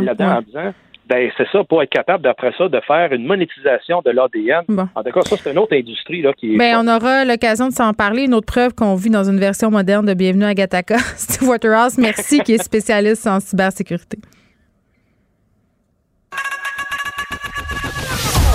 Là-dedans 0.02 0.36
en 0.36 0.42
disant 0.42 0.72
ben, 1.08 1.30
c'est 1.36 1.48
ça, 1.50 1.64
pour 1.64 1.82
être 1.82 1.90
capable, 1.90 2.22
d'après 2.22 2.52
ça, 2.56 2.68
de 2.68 2.80
faire 2.86 3.12
une 3.12 3.26
monétisation 3.26 4.02
de 4.04 4.10
l'ADN. 4.10 4.64
En 4.94 5.02
tout 5.02 5.10
cas, 5.10 5.22
ça, 5.22 5.36
c'est 5.36 5.50
une 5.50 5.58
autre 5.58 5.76
industrie 5.76 6.22
là, 6.22 6.32
qui 6.32 6.54
est. 6.54 6.56
Ben, 6.56 6.76
on 6.78 6.88
aura 6.88 7.24
l'occasion 7.24 7.68
de 7.68 7.72
s'en 7.72 7.92
parler. 7.92 8.24
Une 8.24 8.34
autre 8.34 8.46
preuve 8.46 8.72
qu'on 8.74 8.94
vit 8.94 9.10
dans 9.10 9.24
une 9.24 9.38
version 9.38 9.70
moderne 9.70 10.06
de 10.06 10.14
Bienvenue 10.14 10.44
à 10.44 10.54
Gataka. 10.54 10.98
Steve 11.16 11.48
Waterhouse, 11.48 11.98
merci, 11.98 12.40
qui 12.40 12.54
est 12.54 12.62
spécialiste 12.62 13.26
en 13.26 13.40
cybersécurité. 13.40 14.18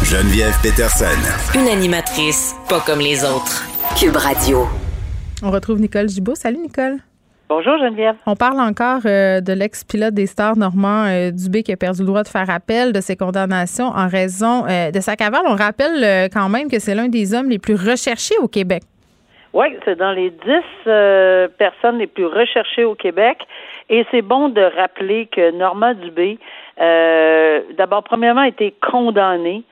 Geneviève 0.09 0.55
Peterson. 0.63 1.19
Une 1.53 1.67
animatrice 1.67 2.55
pas 2.69 2.79
comme 2.79 2.99
les 2.99 3.25
autres. 3.25 3.67
Cube 3.99 4.15
Radio. 4.15 4.59
On 5.43 5.51
retrouve 5.51 5.81
Nicole 5.81 6.07
Gibault. 6.07 6.35
Salut, 6.35 6.59
Nicole. 6.59 6.99
Bonjour 7.49 7.77
Geneviève. 7.77 8.15
On 8.25 8.37
parle 8.37 8.61
encore 8.61 9.01
euh, 9.05 9.41
de 9.41 9.51
l'ex-pilote 9.51 10.13
des 10.13 10.25
stars 10.25 10.55
Normand 10.55 11.07
euh, 11.07 11.31
Dubé 11.31 11.61
qui 11.61 11.73
a 11.73 11.75
perdu 11.75 12.03
le 12.03 12.07
droit 12.07 12.23
de 12.23 12.29
faire 12.29 12.49
appel 12.49 12.93
de 12.93 13.01
ses 13.01 13.17
condamnations 13.17 13.87
en 13.87 14.07
raison 14.07 14.63
euh, 14.69 14.91
de 14.91 14.99
sa 15.01 15.17
cavale. 15.17 15.43
On 15.45 15.57
rappelle 15.57 16.29
quand 16.31 16.47
même 16.47 16.71
que 16.71 16.79
c'est 16.79 16.95
l'un 16.95 17.09
des 17.09 17.33
hommes 17.33 17.49
les 17.49 17.59
plus 17.59 17.75
recherchés 17.75 18.37
au 18.41 18.47
Québec. 18.47 18.83
Oui, 19.51 19.67
c'est 19.83 19.97
dans 19.97 20.13
les 20.13 20.29
dix 20.29 21.49
personnes 21.57 21.97
les 21.97 22.07
plus 22.07 22.27
recherchées 22.27 22.85
au 22.85 22.95
Québec. 22.95 23.39
Et 23.89 24.05
c'est 24.11 24.21
bon 24.21 24.47
de 24.47 24.61
rappeler 24.61 25.25
que 25.25 25.51
Normand 25.51 25.95
Dubé, 25.95 26.39
d'abord, 27.77 28.03
premièrement, 28.03 28.41
a 28.41 28.47
été 28.47 28.73
condamné 28.89 29.65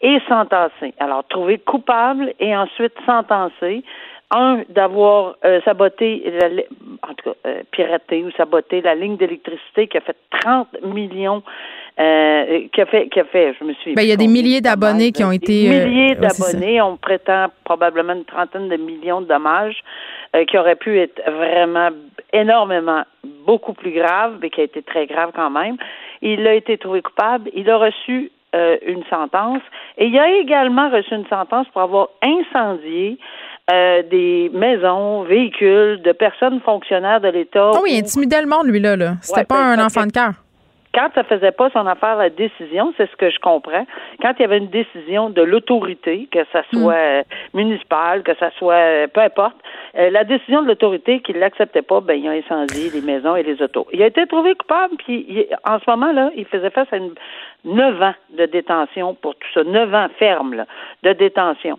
et 0.00 0.18
sentencé. 0.28 0.94
Alors, 0.98 1.24
trouvé 1.28 1.58
coupable 1.58 2.32
et 2.38 2.56
ensuite 2.56 2.94
sentencé 3.04 3.84
un, 4.30 4.62
d'avoir 4.68 5.34
euh, 5.44 5.60
saboté, 5.64 6.22
la, 6.40 6.62
en 7.08 7.14
tout 7.14 7.30
cas, 7.30 7.36
euh, 7.46 7.62
piraté 7.72 8.22
ou 8.22 8.30
saboté 8.32 8.80
la 8.80 8.94
ligne 8.94 9.16
d'électricité 9.16 9.88
qui 9.88 9.96
a 9.96 10.00
fait 10.00 10.16
30 10.40 10.68
millions, 10.84 11.42
euh, 11.98 12.68
qui 12.72 12.80
a 12.80 12.86
fait, 12.86 13.08
qui 13.08 13.18
a 13.18 13.24
fait, 13.24 13.54
je 13.58 13.64
me 13.64 13.74
suis. 13.74 13.94
Ben, 13.94 14.02
il 14.02 14.08
y 14.08 14.12
a 14.12 14.16
des 14.16 14.28
milliers 14.28 14.60
d'abonnés 14.60 15.10
qui 15.10 15.24
ont 15.24 15.32
été. 15.32 15.68
Des 15.68 15.84
milliers 15.84 16.14
d'abonnés, 16.14 16.80
on 16.80 16.96
prétend 16.96 17.46
probablement 17.64 18.12
une 18.12 18.24
trentaine 18.24 18.68
de 18.68 18.76
millions 18.76 19.20
de 19.20 19.26
dommages 19.26 19.82
qui 20.46 20.56
auraient 20.56 20.76
pu 20.76 21.00
être 21.00 21.20
vraiment 21.28 21.88
énormément, 22.32 23.02
beaucoup 23.44 23.72
plus 23.72 23.90
graves, 23.90 24.38
mais 24.40 24.48
qui 24.48 24.60
a 24.60 24.64
été 24.64 24.80
très 24.80 25.06
grave 25.06 25.32
quand 25.34 25.50
même. 25.50 25.76
Il 26.22 26.46
a 26.46 26.54
été 26.54 26.78
trouvé 26.78 27.02
coupable. 27.02 27.50
Il 27.52 27.68
a 27.68 27.78
reçu 27.78 28.30
une 28.54 29.04
sentence. 29.08 29.62
Et 29.96 30.06
il 30.06 30.18
a 30.18 30.30
également 30.40 30.90
reçu 30.90 31.14
une 31.14 31.26
sentence 31.28 31.66
pour 31.72 31.82
avoir 31.82 32.08
incendié 32.22 33.18
euh, 33.70 34.02
des 34.10 34.50
maisons, 34.52 35.22
véhicules 35.22 36.00
de 36.02 36.10
personnes 36.10 36.60
fonctionnaires 36.60 37.20
de 37.20 37.28
l'État. 37.28 37.70
Oh 37.74 37.80
oui, 37.84 37.92
il 37.94 37.98
intimidait 38.00 38.40
le 38.40 38.48
monde, 38.48 38.66
lui-là. 38.66 38.96
Là. 38.96 39.12
C'était 39.22 39.44
pas 39.44 39.62
un 39.62 39.84
enfant 39.84 40.06
de 40.06 40.12
cœur. 40.12 40.32
Quand 40.92 41.08
ça 41.14 41.22
faisait 41.24 41.52
pas 41.52 41.70
son 41.70 41.86
affaire 41.86 42.16
la 42.16 42.30
décision, 42.30 42.92
c'est 42.96 43.10
ce 43.10 43.16
que 43.16 43.30
je 43.30 43.38
comprends. 43.38 43.86
Quand 44.20 44.32
il 44.38 44.42
y 44.42 44.44
avait 44.44 44.58
une 44.58 44.70
décision 44.70 45.30
de 45.30 45.42
l'autorité, 45.42 46.28
que 46.32 46.40
ça 46.52 46.62
hmm. 46.72 46.78
soit 46.78 46.94
euh, 46.94 47.22
municipal, 47.54 48.22
que 48.22 48.34
ça 48.36 48.50
soit 48.58 48.74
euh, 48.74 49.06
peu 49.06 49.20
importe, 49.20 49.56
la 49.94 50.22
décision 50.22 50.62
de 50.62 50.68
l'autorité 50.68 51.20
qu'il 51.20 51.38
l'acceptait 51.38 51.82
pas, 51.82 52.00
ben 52.00 52.14
il 52.14 52.28
a 52.28 52.30
incendié 52.30 52.90
les 52.90 53.00
maisons 53.00 53.34
et 53.34 53.42
les 53.42 53.60
autos. 53.60 53.88
Il 53.92 54.00
a 54.04 54.06
été 54.06 54.24
trouvé 54.26 54.54
coupable, 54.54 54.94
puis 54.98 55.48
en 55.64 55.80
ce 55.80 55.90
moment 55.90 56.12
là, 56.12 56.30
il 56.36 56.44
faisait 56.44 56.70
face 56.70 56.86
à 56.92 56.96
une, 56.96 57.12
9 57.64 58.02
ans 58.02 58.14
de 58.30 58.46
détention 58.46 59.14
pour 59.14 59.34
tout 59.34 59.48
ça, 59.54 59.64
neuf 59.64 59.92
ans 59.94 60.08
ferme 60.18 60.54
là, 60.54 60.66
de 61.02 61.12
détention. 61.12 61.78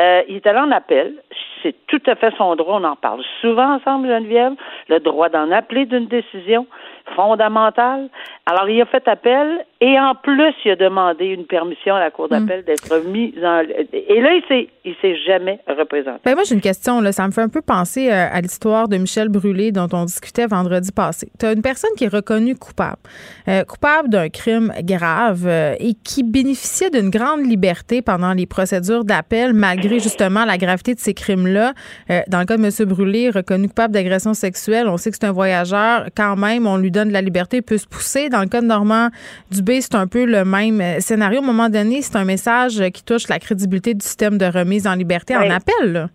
Euh, 0.00 0.22
il 0.28 0.36
est 0.36 0.46
allé 0.46 0.58
en 0.58 0.72
appel. 0.72 1.14
C'est 1.62 1.74
tout 1.86 2.02
à 2.06 2.16
fait 2.16 2.34
son 2.36 2.56
droit. 2.56 2.80
On 2.80 2.84
en 2.84 2.96
parle 2.96 3.22
souvent 3.40 3.76
ensemble, 3.76 4.08
Geneviève. 4.08 4.54
Le 4.88 4.98
droit 4.98 5.28
d'en 5.28 5.50
appeler 5.52 5.86
d'une 5.86 6.06
décision 6.06 6.66
fondamentale. 7.14 8.08
Alors, 8.46 8.68
il 8.68 8.80
a 8.80 8.86
fait 8.86 9.06
appel 9.08 9.64
et 9.80 9.98
en 9.98 10.14
plus, 10.14 10.54
il 10.64 10.70
a 10.70 10.76
demandé 10.76 11.26
une 11.26 11.44
permission 11.46 11.94
à 11.94 12.00
la 12.00 12.10
Cour 12.10 12.28
d'appel 12.28 12.60
hmm. 12.60 12.64
d'être 12.64 13.06
mis 13.06 13.34
en. 13.42 13.60
Et 13.92 14.20
là, 14.20 14.34
il 14.34 14.42
s'est, 14.48 14.68
il 14.84 14.94
s'est 15.02 15.16
jamais 15.26 15.60
représenté. 15.68 16.20
Ben 16.24 16.34
moi, 16.34 16.44
j'ai 16.44 16.54
une 16.54 16.60
question. 16.60 17.00
Là. 17.00 17.12
Ça 17.12 17.26
me 17.26 17.32
fait 17.32 17.42
un 17.42 17.48
peu 17.48 17.60
penser 17.60 18.10
euh, 18.10 18.26
à, 18.30 18.40
l'histoire 18.40 18.88
de 18.88 18.96
Michel 18.96 19.28
Brûlé 19.28 19.72
dont 19.72 19.88
on 19.92 20.04
discutait 20.04 20.46
vendredi 20.46 20.90
passé. 20.92 21.30
Tu 21.38 21.46
as 21.46 21.52
une 21.52 21.62
personne 21.62 21.90
qui 21.96 22.04
est 22.04 22.12
reconnue 22.12 22.56
coupable, 22.56 22.96
euh, 23.48 23.64
coupable 23.64 24.08
d'un 24.08 24.28
crime 24.28 24.72
grave 24.82 25.44
euh, 25.46 25.74
et 25.78 25.94
qui 25.94 26.22
bénéficiait 26.22 26.90
d'une 26.90 27.10
grande 27.10 27.44
liberté 27.44 28.00
pendant 28.00 28.32
les 28.32 28.46
procédures 28.46 29.04
d'appel, 29.04 29.52
malgré 29.52 29.98
justement 29.98 30.44
la 30.44 30.56
gravité 30.56 30.94
de 30.94 31.00
ces 31.00 31.14
crimes-là. 31.14 31.72
dans 32.28 32.38
le 32.38 32.44
cas 32.44 32.56
de 32.56 32.64
M. 32.64 32.88
Brûlé, 32.88 33.30
reconnu 33.30 33.68
coupable 33.68 33.92
d'agression 33.92 34.34
sexuelle, 34.34 34.88
on 34.88 34.96
sait 34.96 35.10
que 35.10 35.16
c'est 35.20 35.26
un 35.26 35.32
voyageur. 35.32 36.06
Quand 36.16 36.36
même, 36.36 36.66
on 36.66 36.76
lui 36.76 36.90
donne 36.94 37.08
de 37.08 37.12
la 37.12 37.20
liberté, 37.20 37.60
peut 37.60 37.78
se 37.78 37.86
pousser. 37.86 38.28
Dans 38.30 38.40
le 38.40 38.46
cas 38.46 38.60
de 38.60 38.66
Normand 38.66 39.08
Dubé, 39.50 39.80
c'est 39.80 39.94
un 39.94 40.06
peu 40.06 40.24
le 40.24 40.44
même 40.44 40.80
euh, 40.80 41.00
scénario. 41.00 41.40
À 41.40 41.42
un 41.42 41.46
moment 41.46 41.68
donné, 41.68 42.00
c'est 42.00 42.16
un 42.16 42.24
message 42.24 42.82
qui 42.90 43.04
touche 43.04 43.28
la 43.28 43.38
crédibilité 43.38 43.94
du 43.94 44.04
système 44.04 44.38
de 44.38 44.46
remise 44.46 44.86
en 44.86 44.94
liberté 44.94 45.36
en 45.36 45.50
appel. 45.50 46.08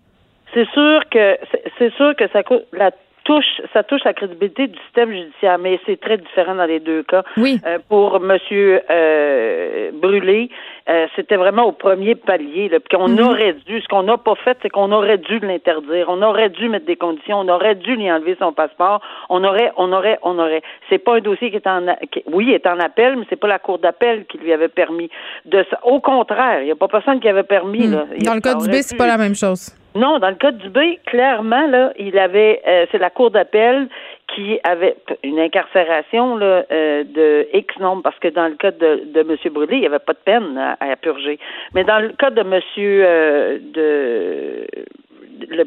C'est 0.53 0.67
sûr 0.69 1.01
que 1.11 1.37
c'est 1.77 1.93
sûr 1.93 2.15
que 2.15 2.27
ça 2.33 2.41
la 2.73 2.91
touche, 3.29 3.61
ça 3.73 3.83
touche 3.83 4.03
la 4.05 4.13
crédibilité 4.13 4.67
du 4.67 4.79
système 4.85 5.11
judiciaire, 5.11 5.59
mais 5.59 5.79
c'est 5.85 5.99
très 5.99 6.17
différent 6.17 6.55
dans 6.55 6.65
les 6.65 6.79
deux 6.79 7.03
cas. 7.03 7.23
Oui. 7.37 7.61
Euh, 7.63 7.77
pour 7.87 8.19
Monsieur 8.19 8.81
euh, 8.89 9.91
Brûlé, 9.93 10.49
euh, 10.89 11.05
c'était 11.15 11.35
vraiment 11.35 11.65
au 11.65 11.71
premier 11.71 12.15
palier. 12.15 12.69
Là, 12.69 12.79
qu'on 12.89 13.09
mhm. 13.09 13.19
aurait 13.19 13.53
dû, 13.67 13.81
ce 13.81 13.87
qu'on 13.87 14.01
n'a 14.01 14.17
pas 14.17 14.33
fait, 14.33 14.57
c'est 14.63 14.69
qu'on 14.69 14.91
aurait 14.91 15.19
dû 15.19 15.37
l'interdire. 15.39 16.07
On 16.09 16.23
aurait 16.23 16.49
dû 16.49 16.69
mettre 16.69 16.87
des 16.87 16.95
conditions. 16.95 17.39
On 17.41 17.49
aurait 17.49 17.75
dû 17.75 17.95
lui 17.95 18.11
enlever 18.11 18.35
son 18.39 18.51
passeport. 18.51 18.99
On 19.29 19.43
aurait, 19.43 19.71
on 19.77 19.93
aurait, 19.93 20.17
on 20.23 20.39
aurait. 20.39 20.63
C'est 20.89 20.97
pas 20.97 21.17
un 21.17 21.21
dossier 21.21 21.51
qui 21.51 21.57
est 21.57 21.67
en, 21.67 21.85
oui, 22.33 22.45
il 22.47 22.53
est 22.53 22.65
en 22.65 22.79
appel, 22.79 23.15
mais 23.15 23.25
c'est 23.29 23.39
pas 23.39 23.47
la 23.47 23.59
cour 23.59 23.77
d'appel 23.77 24.25
qui 24.25 24.39
lui 24.39 24.51
avait 24.51 24.69
permis 24.69 25.11
de. 25.45 25.63
Au 25.83 25.99
contraire, 25.99 26.61
il 26.61 26.65
n'y 26.65 26.71
a 26.71 26.75
pas 26.75 26.87
personne 26.87 27.19
qui 27.19 27.29
avait 27.29 27.43
permis. 27.43 27.87
Mhm. 27.87 27.93
Là. 27.93 28.05
Dans 28.25 28.33
le 28.33 28.41
cas 28.41 28.55
du 28.55 28.67
B, 28.67 28.81
c'est 28.81 28.97
pas 28.97 29.05
la 29.05 29.17
même 29.19 29.35
chose. 29.35 29.78
Non, 29.95 30.19
dans 30.19 30.29
le 30.29 30.35
cas 30.35 30.51
du 30.51 30.69
B, 30.69 30.79
clairement, 31.05 31.65
là, 31.65 31.91
il 31.97 32.17
avait, 32.19 32.61
euh, 32.67 32.85
c'est 32.91 32.99
la 32.99 33.09
cour 33.09 33.31
d'appel 33.31 33.87
qui 34.27 34.59
avait 34.63 34.95
une 35.23 35.39
incarcération 35.39 36.37
là, 36.37 36.63
euh, 36.71 37.03
de 37.03 37.47
X 37.53 37.79
nombre, 37.79 38.03
parce 38.03 38.19
que 38.19 38.27
dans 38.27 38.47
le 38.47 38.55
cas 38.55 38.69
de, 38.69 39.03
de 39.05 39.19
M. 39.21 39.35
Brûlé, 39.51 39.77
il 39.77 39.79
n'y 39.79 39.87
avait 39.87 39.97
pas 39.97 40.13
de 40.13 40.19
peine 40.23 40.57
à, 40.79 40.95
purger. 40.95 41.39
Mais 41.73 41.83
dans 41.83 41.99
le 41.99 42.09
cas 42.09 42.29
de 42.29 42.41
M. 42.41 42.59
Euh, 42.77 43.57
de, 43.73 44.67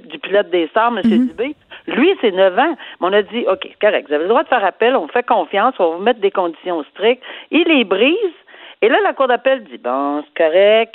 du 0.06 0.18
pilote 0.20 0.50
des 0.50 0.68
stars, 0.68 0.96
M. 0.96 1.02
Mm 1.04 1.26
Dubé, 1.26 1.56
lui, 1.88 2.14
c'est 2.20 2.30
9 2.30 2.56
ans. 2.56 2.76
Mais 3.00 3.06
on 3.08 3.12
a 3.12 3.22
dit, 3.22 3.44
OK, 3.48 3.68
correct, 3.80 4.06
vous 4.06 4.14
avez 4.14 4.24
le 4.24 4.28
droit 4.28 4.44
de 4.44 4.48
faire 4.48 4.64
appel, 4.64 4.94
on 4.94 5.08
fait 5.08 5.26
confiance, 5.26 5.74
on 5.80 5.90
va 5.90 5.96
vous 5.96 6.02
mettre 6.02 6.20
des 6.20 6.30
conditions 6.30 6.84
strictes. 6.92 7.24
Il 7.50 7.64
les 7.64 7.82
brise. 7.82 8.16
Et 8.82 8.88
là, 8.88 8.98
la 9.02 9.14
cour 9.14 9.26
d'appel 9.26 9.64
dit, 9.64 9.78
bon, 9.78 10.22
c'est 10.22 10.44
correct 10.44 10.94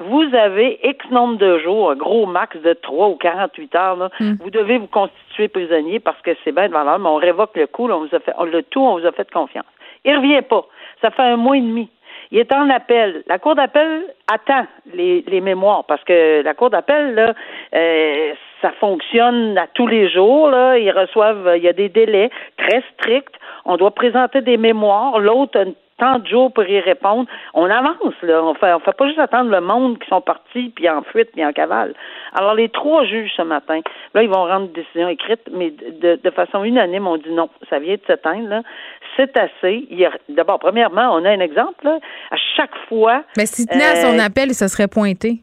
vous 0.00 0.24
avez 0.34 0.80
X 0.82 1.10
nombre 1.10 1.36
de 1.36 1.58
jours, 1.58 1.90
un 1.90 1.96
gros 1.96 2.26
max 2.26 2.56
de 2.62 2.72
3 2.72 3.08
ou 3.08 3.16
48 3.16 3.74
heures, 3.74 3.96
là, 3.96 4.08
hmm. 4.18 4.34
vous 4.40 4.50
devez 4.50 4.78
vous 4.78 4.86
constituer 4.86 5.48
prisonnier 5.48 6.00
parce 6.00 6.20
que 6.22 6.30
c'est 6.42 6.52
bien 6.52 6.68
de 6.68 6.72
valeur, 6.72 6.98
mais 6.98 7.08
on 7.08 7.16
révoque 7.16 7.56
le 7.56 7.66
coup, 7.66 7.86
là, 7.86 7.96
on 7.96 8.06
vous 8.06 8.14
a 8.14 8.20
fait, 8.20 8.34
le 8.50 8.62
tout, 8.62 8.80
on 8.80 8.98
vous 8.98 9.06
a 9.06 9.12
fait 9.12 9.30
confiance. 9.30 9.66
Il 10.04 10.16
revient 10.16 10.42
pas. 10.42 10.64
Ça 11.02 11.10
fait 11.10 11.22
un 11.22 11.36
mois 11.36 11.56
et 11.56 11.60
demi. 11.60 11.90
Il 12.30 12.38
est 12.38 12.52
en 12.54 12.70
appel. 12.70 13.24
La 13.26 13.38
Cour 13.38 13.56
d'appel 13.56 14.04
attend 14.32 14.66
les, 14.94 15.24
les 15.26 15.40
mémoires 15.40 15.84
parce 15.84 16.02
que 16.04 16.42
la 16.42 16.54
Cour 16.54 16.70
d'appel, 16.70 17.14
là, 17.14 17.34
euh, 17.74 18.32
ça 18.62 18.70
fonctionne 18.78 19.58
à 19.58 19.66
tous 19.66 19.86
les 19.86 20.08
jours. 20.08 20.48
Là. 20.48 20.78
Ils 20.78 20.92
reçoivent, 20.92 21.54
il 21.56 21.62
y 21.62 21.68
a 21.68 21.72
des 21.72 21.88
délais 21.88 22.30
très 22.56 22.82
stricts. 22.94 23.34
On 23.64 23.76
doit 23.76 23.90
présenter 23.90 24.42
des 24.42 24.56
mémoires. 24.56 25.18
L'autre 25.18 25.58
a 25.58 25.62
une 25.64 25.74
tant 26.00 26.18
de 26.18 26.26
jours 26.26 26.52
pour 26.52 26.64
y 26.64 26.80
répondre. 26.80 27.28
On 27.54 27.70
avance, 27.70 28.14
là. 28.22 28.42
On 28.42 28.54
fait, 28.54 28.72
on 28.72 28.80
fait 28.80 28.96
pas 28.96 29.06
juste 29.06 29.18
attendre 29.18 29.50
le 29.50 29.60
monde 29.60 29.98
qui 29.98 30.08
sont 30.08 30.22
partis, 30.22 30.72
puis 30.74 30.88
en 30.88 31.02
fuite, 31.02 31.28
puis 31.32 31.44
en 31.44 31.52
cavale. 31.52 31.94
Alors, 32.34 32.54
les 32.54 32.70
trois 32.70 33.04
juges 33.04 33.30
ce 33.36 33.42
matin, 33.42 33.80
là, 34.14 34.22
ils 34.22 34.28
vont 34.28 34.46
rendre 34.46 34.66
une 34.66 34.72
décision 34.72 35.08
écrite, 35.08 35.42
mais 35.52 35.70
de, 35.70 36.18
de 36.22 36.30
façon 36.30 36.64
unanime, 36.64 37.06
on 37.06 37.18
dit 37.18 37.30
non. 37.30 37.48
Ça 37.68 37.78
vient 37.78 37.94
de 37.94 38.02
s'éteindre, 38.06 38.48
là. 38.48 38.62
C'est 39.16 39.38
assez. 39.38 39.86
D'abord, 40.28 40.58
premièrement, 40.58 41.10
on 41.12 41.24
a 41.24 41.30
un 41.30 41.40
exemple, 41.40 41.84
là. 41.84 41.98
À 42.30 42.36
chaque 42.56 42.76
fois. 42.88 43.22
Mais 43.36 43.46
s'il 43.46 43.66
tenait 43.66 43.84
à 43.84 43.96
son 43.96 44.18
euh, 44.18 44.22
appel, 44.24 44.48
il 44.48 44.54
se 44.54 44.66
serait 44.68 44.88
pointé. 44.88 45.40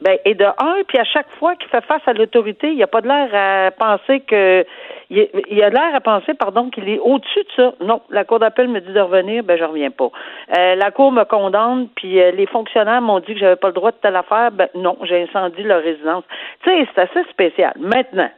Ben, 0.00 0.16
et 0.24 0.34
de 0.34 0.44
un, 0.44 0.82
puis 0.88 0.98
à 0.98 1.04
chaque 1.04 1.28
fois 1.38 1.54
qu'il 1.56 1.68
fait 1.68 1.84
face 1.84 2.00
à 2.06 2.14
l'autorité, 2.14 2.68
il 2.68 2.76
n'y 2.76 2.82
a 2.82 2.86
pas 2.86 3.02
de 3.02 3.08
l'air 3.08 3.28
à 3.34 3.70
penser 3.70 4.20
que. 4.20 4.64
Il 5.10 5.62
a 5.62 5.70
l'air 5.70 5.92
à 5.92 6.00
penser, 6.00 6.34
pardon, 6.34 6.70
qu'il 6.70 6.88
est 6.88 7.00
au-dessus 7.00 7.40
de 7.40 7.50
ça. 7.56 7.74
Non, 7.80 8.00
la 8.10 8.24
Cour 8.24 8.38
d'appel 8.38 8.68
me 8.68 8.80
dit 8.80 8.92
de 8.92 9.00
revenir, 9.00 9.42
ben 9.42 9.58
je 9.58 9.64
reviens 9.64 9.90
pas. 9.90 10.10
Euh, 10.56 10.76
la 10.76 10.92
Cour 10.92 11.10
me 11.10 11.24
condamne, 11.24 11.88
puis 11.96 12.20
euh, 12.20 12.30
les 12.30 12.46
fonctionnaires 12.46 13.02
m'ont 13.02 13.18
dit 13.18 13.34
que 13.34 13.40
j'avais 13.40 13.56
pas 13.56 13.66
le 13.68 13.74
droit 13.74 13.90
de 13.90 13.96
telle 13.96 14.14
affaire. 14.14 14.52
Ben 14.52 14.68
non, 14.76 14.96
j'ai 15.02 15.22
incendié 15.22 15.64
leur 15.64 15.82
résidence. 15.82 16.22
Tu 16.62 16.70
sais, 16.70 16.86
c'est 16.94 17.00
assez 17.02 17.28
spécial. 17.30 17.72
Maintenant, 17.76 18.30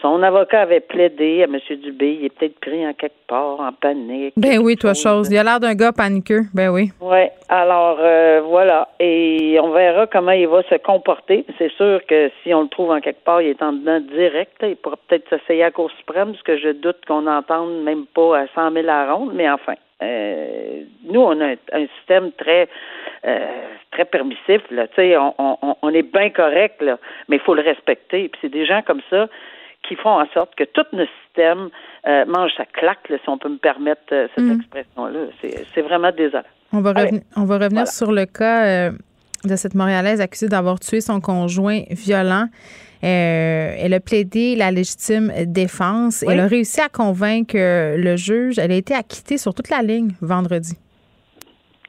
son 0.00 0.22
avocat 0.22 0.62
avait 0.62 0.80
plaidé 0.80 1.42
à 1.42 1.44
M. 1.44 1.58
Dubé. 1.82 2.18
Il 2.20 2.24
est 2.26 2.28
peut-être 2.30 2.58
pris 2.60 2.86
en 2.86 2.92
quelque 2.92 3.26
part, 3.26 3.60
en 3.60 3.72
panique. 3.72 4.34
Ben 4.36 4.58
oui, 4.58 4.76
toi, 4.76 4.94
chose. 4.94 5.30
Il 5.30 5.38
a 5.38 5.42
l'air 5.42 5.60
d'un 5.60 5.74
gars 5.74 5.92
paniqueux. 5.92 6.42
Ben 6.54 6.70
oui. 6.70 6.90
Oui. 7.00 7.26
Alors, 7.48 7.98
euh, 8.00 8.40
voilà. 8.44 8.88
Et 9.00 9.58
on 9.62 9.70
verra 9.70 10.06
comment 10.06 10.32
il 10.32 10.48
va 10.48 10.62
se 10.64 10.76
comporter. 10.76 11.44
C'est 11.58 11.72
sûr 11.72 12.00
que 12.06 12.30
si 12.42 12.52
on 12.52 12.62
le 12.62 12.68
trouve 12.68 12.90
en 12.90 13.00
quelque 13.00 13.24
part, 13.24 13.42
il 13.42 13.48
est 13.48 13.62
en 13.62 13.72
dedans 13.72 14.00
direct. 14.00 14.56
Il 14.62 14.76
pourra 14.76 14.96
peut-être 15.08 15.28
s'essayer 15.28 15.62
à 15.62 15.66
la 15.66 15.70
Cour 15.72 15.90
suprême, 15.98 16.34
ce 16.34 16.42
que 16.42 16.58
je 16.58 16.70
doute 16.70 16.98
qu'on 17.06 17.22
n'entende 17.22 17.82
même 17.82 18.06
pas 18.06 18.40
à 18.40 18.46
100 18.54 18.72
000 18.72 18.88
à 18.88 19.12
ronde. 19.12 19.32
Mais 19.34 19.48
enfin, 19.50 19.74
euh, 20.02 20.82
nous, 21.04 21.20
on 21.20 21.40
a 21.40 21.52
un, 21.72 21.86
système 21.98 22.32
très 22.32 22.68
euh, 23.26 23.46
très 23.92 24.04
permissif. 24.04 24.62
Là. 24.70 24.86
On, 24.98 25.56
on, 25.62 25.76
on 25.80 25.88
est 25.90 26.02
bien 26.02 26.30
correct, 26.30 26.82
là, 26.82 26.98
mais 27.28 27.36
il 27.36 27.42
faut 27.42 27.54
le 27.54 27.62
respecter. 27.62 28.28
Puis 28.28 28.38
c'est 28.42 28.52
des 28.52 28.66
gens 28.66 28.82
comme 28.82 29.00
ça 29.10 29.28
qui 29.88 29.96
font 29.96 30.20
en 30.20 30.26
sorte 30.34 30.54
que 30.54 30.64
tout 30.64 30.84
notre 30.92 31.10
système 31.24 31.68
euh, 32.06 32.24
mange 32.26 32.50
sa 32.56 32.64
claque, 32.64 33.06
si 33.08 33.28
on 33.28 33.38
peut 33.38 33.48
me 33.48 33.58
permettre 33.58 34.02
euh, 34.12 34.28
cette 34.34 34.44
mm. 34.44 34.60
expression-là. 34.60 35.20
C'est 35.74 35.82
vraiment 35.82 36.10
désolant. 36.12 36.44
On 36.72 36.80
va, 36.80 36.92
revenir, 36.92 37.22
on 37.36 37.44
va 37.44 37.58
revenir 37.58 37.86
sur 37.86 38.12
le 38.12 38.26
cas 38.26 38.64
euh, 38.66 38.90
de 39.44 39.56
cette 39.56 39.74
Montréalaise 39.74 40.20
accusée 40.20 40.48
d'avoir 40.48 40.80
tué 40.80 41.00
son 41.00 41.20
conjoint 41.20 41.82
violent. 41.90 42.46
elle 43.02 43.94
a 43.94 44.00
plaidé 44.00 44.56
la 44.56 44.70
légitime 44.70 45.32
défense. 45.46 46.24
Elle 46.28 46.40
a 46.40 46.46
réussi 46.46 46.80
à 46.80 46.88
convaincre 46.88 47.56
le 47.56 48.16
juge. 48.16 48.58
Elle 48.58 48.72
a 48.72 48.76
été 48.76 48.94
acquittée 48.94 49.38
sur 49.38 49.54
toute 49.54 49.70
la 49.70 49.82
ligne 49.82 50.12
vendredi. 50.20 50.76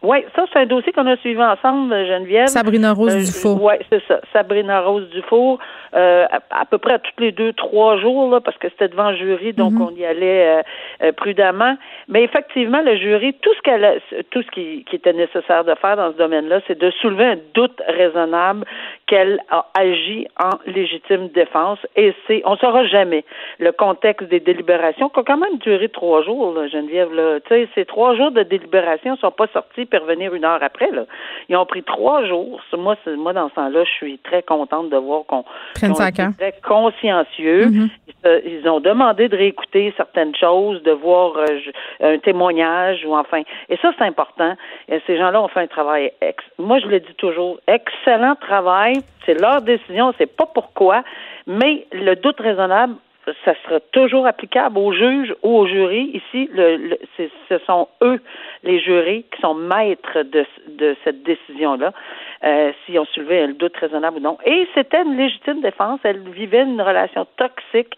Oui, 0.04 0.18
ça, 0.36 0.46
c'est 0.54 0.60
un 0.60 0.66
dossier 0.66 0.92
qu'on 0.92 1.08
a 1.08 1.18
suivi 1.18 1.42
ensemble, 1.42 1.94
Geneviève. 2.06 2.48
Sabrina 2.48 2.94
Rose 2.94 3.16
Dufour. 3.16 3.64
Oui, 3.64 3.74
c'est 3.92 4.02
ça. 4.08 4.20
Sabrina 4.32 4.82
Rose 4.82 5.10
Dufour. 5.10 5.60
Euh, 5.96 6.26
à, 6.52 6.66
peu 6.66 6.78
près 6.78 6.94
à 6.94 7.00
tous 7.00 7.20
les 7.20 7.32
deux, 7.32 7.54
trois 7.54 7.98
jours, 7.98 8.30
là, 8.30 8.42
parce 8.42 8.58
que 8.58 8.68
c'était 8.70 8.90
devant 8.90 9.12
le 9.12 9.18
jury, 9.18 9.54
donc 9.54 9.74
mhm. 9.74 9.82
on 9.82 9.92
y 9.96 10.06
allait 10.06 10.60
euh, 10.60 10.62
euh, 11.04 11.12
prudemment. 11.14 11.78
Mais 12.10 12.24
effectivement, 12.24 12.82
le 12.82 12.98
jury, 12.98 13.34
tout 13.42 13.54
ce 13.56 13.62
qu'elle 13.62 13.86
a, 13.86 13.94
tout 14.30 14.42
ce 14.42 14.52
qui, 14.52 14.84
qui, 14.84 14.98
était 14.98 15.14
nécessaire 15.14 15.64
de 15.64 15.74
faire 15.76 15.96
dans 15.96 16.12
ce 16.12 16.18
domaine-là, 16.18 16.60
c'est 16.68 16.78
de 16.78 16.92
soulever 17.02 17.26
un 17.26 17.38
doute 17.54 17.82
raisonnable 17.88 18.66
qu'elle 19.08 19.40
a 19.50 19.66
agi 19.74 20.28
en 20.40 20.52
légitime 20.66 21.30
défense. 21.30 21.80
Et 21.96 22.14
c'est, 22.28 22.42
on 22.46 22.58
saura 22.58 22.86
jamais 22.86 23.24
le 23.60 23.72
contexte 23.72 24.28
des 24.28 24.40
délibérations, 24.40 25.10
qui 25.10 25.20
ont 25.20 25.24
quand 25.24 25.38
même 25.38 25.58
duré 25.60 25.90
trois 25.90 26.22
jours, 26.24 26.54
là, 26.54 26.68
Geneviève. 26.68 27.14
Là. 27.14 27.40
Tu 27.40 27.50
sais, 27.50 27.70
ces 27.74 27.86
trois 27.86 28.16
jours 28.16 28.32
de 28.32 28.44
délibération 28.44 29.14
ne 29.14 29.18
sont 29.18 29.32
pas 29.32 29.48
sortis 29.48 29.86
pour 29.86 30.02
revenir 30.02 30.34
une 30.36 30.46
heure 30.46 30.62
après. 30.62 30.92
Là. 30.92 31.06
Ils 31.50 31.56
ont 31.56 31.66
pris 31.66 31.84
trois 31.84 32.26
jours. 32.26 32.62
Moi, 32.78 32.96
moi 33.18 33.34
dans 33.34 33.50
ce 33.50 33.56
temps-là, 33.56 33.84
je 33.86 33.92
suis 33.92 34.20
très 34.20 34.44
contente 34.44 34.90
de 34.90 34.98
voir 34.98 35.24
qu'on 35.26 35.46
très 36.38 36.54
consciencieux. 36.64 37.68
Mm-hmm. 37.68 37.90
Ils, 38.46 38.68
ont 38.68 38.82
demandé 38.82 39.30
de 39.30 39.38
réécouter 39.38 39.94
certaines 39.96 40.36
choses, 40.36 40.84
de 40.84 40.92
voir 40.92 41.38
euh, 41.38 41.60
un 42.02 42.18
témoignage 42.18 43.06
ou 43.06 43.16
enfin. 43.16 43.44
Et 43.70 43.78
ça, 43.78 43.94
c'est 43.98 44.04
important. 44.04 44.56
Et 44.90 45.00
ces 45.08 45.18
gens-là 45.18 45.42
ont 45.42 45.48
fait 45.48 45.62
un 45.62 45.68
travail. 45.68 46.12
Ex 46.20 46.44
moi, 46.60 46.80
je 46.80 46.88
le 46.88 47.00
dis 47.00 47.14
toujours, 47.18 47.60
excellent 47.68 48.36
travail. 48.36 48.97
C'est 49.26 49.40
leur 49.40 49.62
décision. 49.62 50.14
C'est 50.18 50.36
pas 50.36 50.46
pourquoi, 50.46 51.04
mais 51.46 51.88
le 51.92 52.16
doute 52.16 52.40
raisonnable 52.40 52.96
ça 53.44 53.54
sera 53.64 53.80
toujours 53.92 54.26
applicable 54.26 54.78
aux 54.78 54.94
juges 54.94 55.34
ou 55.44 55.58
aux 55.58 55.68
jurys. 55.68 56.12
Ici, 56.14 56.50
le, 56.54 56.98
ce 57.18 57.58
sont 57.66 57.88
eux, 58.02 58.22
les 58.64 58.80
jurés, 58.80 59.26
qui 59.34 59.42
sont 59.42 59.54
maîtres 59.54 60.24
de, 60.24 60.46
de 60.70 60.96
cette 61.04 61.24
décision-là, 61.24 61.92
euh, 62.44 62.72
si 62.86 62.98
on 62.98 63.06
soulevait 63.06 63.48
le 63.48 63.54
doute 63.54 63.76
raisonnable 63.78 64.18
ou 64.18 64.22
non. 64.22 64.38
Et 64.46 64.68
c'était 64.74 65.02
une 65.02 65.18
légitime 65.18 65.62
défense. 65.62 66.00
Elle 66.04 66.20
vivait 66.30 66.64
une 66.64 66.82
relation 66.82 67.28
toxique. 67.38 67.96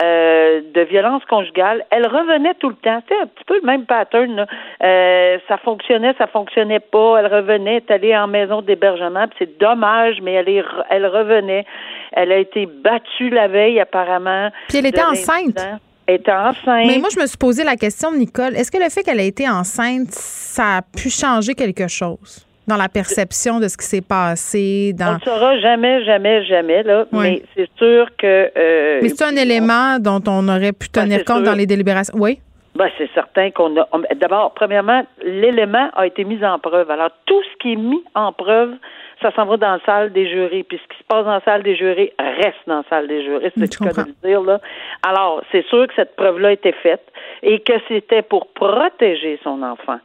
Euh, 0.00 0.60
de 0.74 0.80
violence 0.82 1.24
conjugale, 1.24 1.84
elle 1.90 2.06
revenait 2.06 2.54
tout 2.60 2.68
le 2.68 2.76
temps. 2.76 3.00
C'était 3.02 3.20
un 3.20 3.26
petit 3.26 3.44
peu 3.44 3.56
le 3.60 3.66
même 3.66 3.84
pattern. 3.84 4.46
Euh, 4.80 5.38
ça 5.48 5.58
fonctionnait, 5.58 6.14
ça 6.18 6.28
fonctionnait 6.28 6.78
pas. 6.78 7.16
Elle 7.18 7.26
revenait, 7.26 7.82
elle 7.88 7.94
allait 7.94 8.16
en 8.16 8.28
maison 8.28 8.62
d'hébergement. 8.62 9.26
C'est 9.40 9.58
dommage, 9.58 10.20
mais 10.22 10.34
elle, 10.34 10.48
est, 10.48 10.64
elle 10.90 11.04
revenait. 11.04 11.66
Elle 12.12 12.30
a 12.30 12.36
été 12.36 12.66
battue 12.66 13.30
la 13.30 13.48
veille, 13.48 13.80
apparemment. 13.80 14.50
Puis 14.68 14.78
elle 14.78 14.86
était 14.86 15.02
enceinte. 15.02 15.58
Elle 16.06 16.14
était 16.14 16.30
enceinte. 16.32 16.86
Mais 16.86 16.98
moi, 16.98 17.08
je 17.12 17.20
me 17.20 17.26
suis 17.26 17.36
posé 17.36 17.64
la 17.64 17.74
question, 17.74 18.12
Nicole, 18.12 18.54
est-ce 18.54 18.70
que 18.70 18.78
le 18.78 18.90
fait 18.90 19.02
qu'elle 19.02 19.18
ait 19.18 19.26
été 19.26 19.48
enceinte, 19.48 20.12
ça 20.12 20.76
a 20.76 20.82
pu 20.82 21.10
changer 21.10 21.54
quelque 21.54 21.88
chose? 21.88 22.47
Dans 22.68 22.76
la 22.76 22.88
perception 22.88 23.58
de 23.58 23.68
ce 23.68 23.76
qui 23.76 23.86
s'est 23.86 24.06
passé. 24.06 24.92
Dans... 24.92 25.12
On 25.12 25.14
ne 25.14 25.20
saura 25.20 25.58
jamais, 25.58 26.04
jamais, 26.04 26.44
jamais, 26.44 26.82
là, 26.82 27.06
mais 27.12 27.42
c'est 27.56 27.68
sûr 27.76 28.06
que... 28.16 28.50
Euh, 28.56 29.00
mais 29.02 29.08
c'est 29.08 29.24
un 29.24 29.36
élément 29.36 29.98
dont 29.98 30.22
on 30.28 30.48
aurait 30.48 30.72
pu 30.72 30.88
ben, 30.92 31.02
tenir 31.02 31.24
compte 31.24 31.42
dans 31.42 31.54
les 31.54 31.66
délibérations. 31.66 32.14
Oui? 32.18 32.38
Ben, 32.74 32.88
c'est 32.96 33.10
certain 33.14 33.50
qu'on 33.50 33.76
a... 33.80 33.88
D'abord, 34.16 34.52
premièrement, 34.54 35.04
l'élément 35.24 35.90
a 35.96 36.06
été 36.06 36.24
mis 36.24 36.44
en 36.44 36.58
preuve. 36.58 36.90
Alors, 36.90 37.10
tout 37.26 37.42
ce 37.42 37.58
qui 37.60 37.72
est 37.72 37.76
mis 37.76 38.04
en 38.14 38.32
preuve 38.32 38.74
ça 39.22 39.32
s'en 39.34 39.46
va 39.46 39.56
dans 39.56 39.72
la 39.72 39.80
salle 39.84 40.12
des 40.12 40.28
jurés. 40.28 40.64
Puis 40.68 40.78
ce 40.78 40.94
qui 40.94 40.98
se 40.98 41.04
passe 41.04 41.24
dans 41.24 41.32
la 41.32 41.40
salle 41.40 41.62
des 41.62 41.76
jurés 41.76 42.12
reste 42.18 42.58
dans 42.66 42.78
la 42.78 42.84
salle 42.88 43.08
des 43.08 43.24
jurés. 43.24 43.52
C'est 43.56 43.72
ce 43.72 43.78
que 43.78 43.90
je 43.90 44.00
veux 44.00 44.14
dire, 44.24 44.42
là. 44.42 44.60
Alors, 45.02 45.42
c'est 45.50 45.66
sûr 45.66 45.86
que 45.86 45.94
cette 45.94 46.14
preuve-là 46.16 46.48
a 46.48 46.52
été 46.52 46.72
faite 46.72 47.02
et 47.42 47.60
que 47.60 47.72
c'était 47.88 48.22
pour 48.22 48.48
protéger 48.48 49.38
son 49.42 49.62
enfant. 49.62 49.98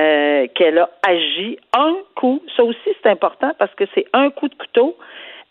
Euh, 0.00 0.48
qu'elle 0.56 0.78
a 0.78 0.90
agi 1.06 1.56
un 1.72 1.94
coup. 2.16 2.42
Ça 2.56 2.64
aussi, 2.64 2.90
c'est 3.00 3.08
important 3.08 3.52
parce 3.60 3.72
que 3.76 3.84
c'est 3.94 4.06
un 4.12 4.30
coup 4.30 4.48
de 4.48 4.54
couteau. 4.56 4.96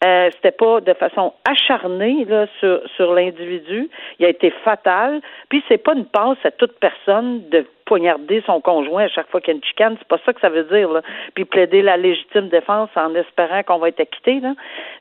Euh, 0.03 0.29
c'était 0.33 0.51
pas 0.51 0.81
de 0.81 0.93
façon 0.93 1.33
acharnée 1.49 2.25
là, 2.25 2.45
sur, 2.59 2.81
sur 2.97 3.13
l'individu. 3.13 3.89
Il 4.19 4.25
a 4.25 4.29
été 4.29 4.49
fatal. 4.65 5.21
Puis 5.47 5.63
c'est 5.69 5.77
pas 5.77 5.93
une 5.93 6.05
passe 6.05 6.39
à 6.43 6.51
toute 6.51 6.77
personne 6.79 7.47
de 7.51 7.65
poignarder 7.85 8.43
son 8.45 8.59
conjoint 8.59 9.03
à 9.03 9.07
chaque 9.07 9.29
fois 9.29 9.39
qu'il 9.39 9.53
y 9.53 9.55
a 9.55 9.57
une 9.57 9.63
chicane. 9.63 9.95
C'est 9.97 10.07
pas 10.09 10.19
ça 10.25 10.33
que 10.33 10.41
ça 10.41 10.49
veut 10.49 10.65
dire. 10.65 10.89
Là. 10.89 11.01
Puis 11.35 11.45
plaider 11.45 11.81
la 11.81 11.95
légitime 11.95 12.49
défense 12.49 12.89
en 12.97 13.15
espérant 13.15 13.63
qu'on 13.63 13.77
va 13.77 13.89
être 13.89 14.01
acquitté. 14.01 14.41
Là. 14.41 14.55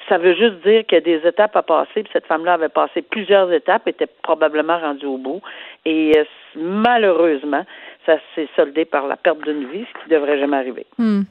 Ça 0.09 0.19
veut 0.19 0.35
juste 0.35 0.65
dire 0.65 0.87
qu'il 0.87 0.99
y 0.99 1.01
a 1.01 1.01
des 1.01 1.27
étapes 1.27 1.57
à 1.57 1.63
passer. 1.63 2.05
Puis 2.05 2.11
cette 2.13 2.27
femme-là 2.27 2.53
avait 2.53 2.69
passé 2.69 3.03
plusieurs 3.03 3.53
étapes, 3.53 3.89
était 3.89 4.09
probablement 4.23 4.79
rendue 4.79 5.07
au 5.07 5.19
bout. 5.19 5.43
Et 5.85 6.13
euh, 6.17 6.25
malheureusement, 6.55 7.65
ça 8.07 8.17
s'est 8.35 8.49
soldé 8.57 8.85
par 8.85 9.07
la 9.07 9.17
perte 9.17 9.43
d'une 9.43 9.71
vie, 9.71 9.85
ce 9.85 10.05
qui 10.05 10.11
devrait 10.11 10.39
jamais 10.39 10.57
arriver. 10.57 10.87
Hmm. 10.99 11.23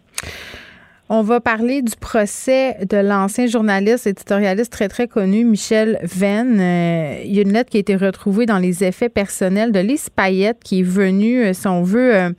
On 1.14 1.24
va 1.24 1.42
parler 1.42 1.82
du 1.82 1.94
procès 1.98 2.78
de 2.90 2.96
l'ancien 2.96 3.46
journaliste 3.46 4.08
éditorialiste 4.08 4.72
très, 4.72 4.88
très 4.88 5.10
connu, 5.10 5.44
Michel 5.44 6.00
Venn. 6.04 6.58
Euh, 6.62 7.22
il 7.26 7.36
y 7.36 7.40
a 7.40 7.42
une 7.42 7.52
lettre 7.52 7.70
qui 7.70 7.76
a 7.76 7.82
été 7.82 7.98
retrouvée 7.98 8.46
dans 8.46 8.60
les 8.60 8.86
effets 8.86 9.10
personnels 9.10 9.74
de 9.74 9.80
Lise 9.82 10.10
Payette 10.10 10.60
qui 10.64 10.80
est 10.80 10.84
venue, 10.84 11.44
euh, 11.44 11.52
si 11.52 11.68
on 11.68 11.84
veut, 11.84 12.34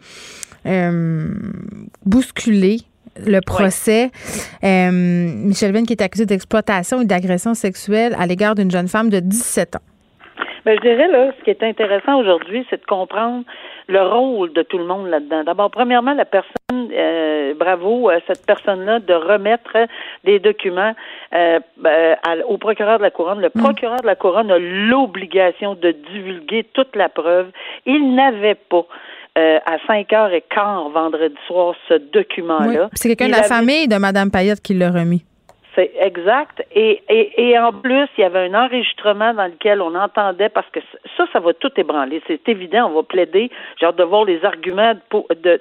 euh, 0.64 1.34
bousculer 2.06 2.78
le 3.26 3.40
procès. 3.40 4.10
Michel 4.62 5.72
Venn 5.74 5.84
qui 5.84 5.92
est 5.92 6.02
accusé 6.02 6.24
d'exploitation 6.24 7.02
et 7.02 7.04
d'agression 7.04 7.52
sexuelle 7.52 8.16
à 8.18 8.26
l'égard 8.26 8.54
d'une 8.54 8.70
jeune 8.70 8.88
femme 8.88 9.10
de 9.10 9.20
17 9.20 9.76
ans. 9.76 9.91
Ben, 10.64 10.77
je 10.77 10.88
dirais, 10.88 11.09
là, 11.09 11.33
ce 11.38 11.44
qui 11.44 11.51
est 11.51 11.62
intéressant 11.62 12.18
aujourd'hui, 12.18 12.64
c'est 12.70 12.81
de 12.81 12.87
comprendre 12.87 13.44
le 13.88 14.01
rôle 14.03 14.53
de 14.53 14.62
tout 14.62 14.79
le 14.79 14.85
monde 14.85 15.09
là-dedans. 15.09 15.42
D'abord, 15.44 15.70
premièrement, 15.70 16.14
la 16.14 16.25
personne, 16.25 16.90
euh, 16.92 17.55
bravo 17.55 18.09
à 18.09 18.18
cette 18.27 18.46
personne-là 18.46 19.01
de 19.01 19.14
remettre 19.14 19.77
des 20.25 20.38
documents 20.38 20.94
euh, 21.35 21.59
ben, 21.79 22.16
au 22.48 22.59
procureur 22.59 22.98
de 22.98 23.03
la 23.03 23.11
couronne. 23.11 23.40
Le 23.40 23.51
mm. 23.55 23.62
procureur 23.62 24.01
de 24.01 24.07
la 24.07 24.14
couronne 24.14 24.51
a 24.51 24.59
l'obligation 24.59 25.75
de 25.75 25.90
divulguer 26.12 26.64
toute 26.72 26.94
la 26.94 27.09
preuve. 27.09 27.48
Il 27.87 28.14
n'avait 28.14 28.55
pas. 28.55 28.87
Euh, 29.38 29.59
à 29.64 29.79
5 29.87 30.12
heures 30.12 30.35
et 30.35 30.42
quart 30.42 30.90
vendredi 30.90 31.35
soir 31.46 31.75
ce 31.88 31.94
document-là. 31.94 32.90
C'est 32.92 33.09
quelqu'un 33.09 33.29
de 33.29 33.40
la 33.40 33.44
famille 33.44 33.88
de 33.88 33.96
Mme 33.96 34.31
Payette 34.31 34.61
qui 34.61 34.75
l'a 34.75 34.90
remis. 34.90 35.25
C'est 35.74 35.90
exact. 35.98 36.62
Et, 36.74 37.02
et, 37.08 37.48
et 37.48 37.58
en 37.58 37.72
plus, 37.72 38.06
il 38.18 38.20
y 38.20 38.24
avait 38.24 38.46
un 38.46 38.54
enregistrement 38.54 39.32
dans 39.32 39.46
lequel 39.46 39.80
on 39.80 39.94
entendait, 39.94 40.50
parce 40.50 40.68
que 40.68 40.80
ça, 41.16 41.24
ça 41.32 41.40
va 41.40 41.54
tout 41.54 41.72
ébranler. 41.78 42.22
C'est 42.26 42.46
évident, 42.48 42.90
on 42.90 42.94
va 42.94 43.02
plaider. 43.02 43.50
Hâte 43.82 43.96
de 43.96 44.04
voir 44.04 44.26
les 44.26 44.44
arguments 44.44 44.92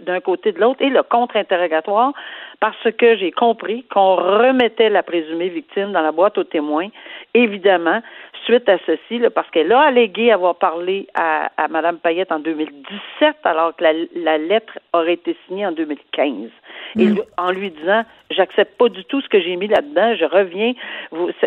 d'un 0.02 0.20
côté 0.20 0.52
de 0.52 0.60
l'autre 0.60 0.82
et 0.82 0.90
le 0.90 1.02
contre-interrogatoire, 1.04 2.12
parce 2.60 2.92
que 2.98 3.16
j'ai 3.16 3.32
compris 3.32 3.84
qu'on 3.86 4.16
remettait 4.16 4.90
la 4.90 5.02
présumée 5.02 5.48
victime 5.48 5.94
dans 5.94 6.02
la 6.02 6.12
boîte 6.12 6.38
aux 6.38 6.44
témoins. 6.44 6.90
Évidemment, 7.34 8.02
suite 8.46 8.68
à 8.70 8.78
ceci, 8.86 9.20
là, 9.20 9.30
parce 9.30 9.50
qu'elle 9.52 9.72
a 9.72 9.82
allégué 9.82 10.32
avoir 10.32 10.56
parlé 10.56 11.08
à, 11.14 11.52
à 11.58 11.68
Mme 11.68 11.98
Payette 12.00 12.32
en 12.32 12.40
2017, 12.40 13.36
alors 13.44 13.76
que 13.76 13.84
la, 13.84 13.94
la 14.16 14.38
lettre 14.38 14.80
aurait 14.94 15.14
été 15.14 15.36
signée 15.48 15.66
en 15.66 15.72
2015. 15.72 16.50
Et 17.00 17.06
Mm. 17.06 17.22
en 17.38 17.52
lui 17.52 17.70
disant, 17.72 18.04
j'accepte 18.32 18.78
pas 18.78 18.90
du 18.90 19.06
tout 19.06 19.22
ce 19.22 19.30
que 19.30 19.40
j'ai 19.40 19.56
mis 19.56 19.68
là-dedans, 19.68 20.14
je 20.16 20.26
reviens. 20.26 20.74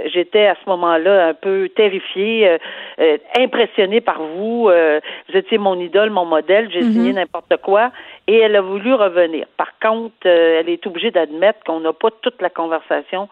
J'étais 0.06 0.46
à 0.46 0.54
ce 0.54 0.68
moment-là 0.70 1.28
un 1.28 1.34
peu 1.34 1.68
terrifiée, 1.74 2.48
euh, 2.48 2.58
euh, 3.00 3.18
impressionnée 3.38 4.00
par 4.00 4.22
vous. 4.22 4.68
euh, 4.70 5.00
vous 5.28 5.36
étiez 5.36 5.58
mon 5.58 5.78
idole, 5.78 6.10
mon 6.10 6.24
modèle. 6.24 6.70
J'ai 6.70 6.82
signé 6.82 7.12
n'importe 7.12 7.56
quoi. 7.58 7.90
Et 8.26 8.38
elle 8.38 8.56
a 8.56 8.62
voulu 8.62 8.94
revenir. 8.94 9.46
Par 9.56 9.78
contre, 9.80 10.14
elle 10.26 10.68
est 10.68 10.86
obligée 10.86 11.10
d'admettre 11.10 11.60
qu'on 11.64 11.80
n'a 11.80 11.92
pas 11.92 12.08
toute 12.22 12.40
la 12.40 12.48
conversation. 12.50 13.28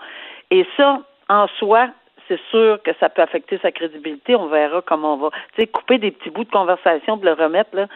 Et 0.51 0.67
ça, 0.77 1.01
en 1.31 1.47
soi, 1.59 1.89
c'est 2.37 2.41
sûr 2.51 2.79
que 2.83 2.91
ça 3.01 3.09
peut 3.09 3.23
affecter 3.23 3.59
sa 3.63 3.71
crédibilité. 3.73 4.35
On 4.37 4.47
verra 4.49 4.83
comment 4.87 5.15
on 5.15 5.17
va. 5.19 5.31
Tu 5.55 5.63
sais, 5.63 5.67
couper 5.67 5.99
des 5.99 6.11
petits 6.11 6.31
bouts 6.31 6.45
de 6.45 6.51
conversation, 6.51 7.17
de 7.17 7.25
le 7.25 7.33
remettre, 7.33 7.71
là. 7.75 7.87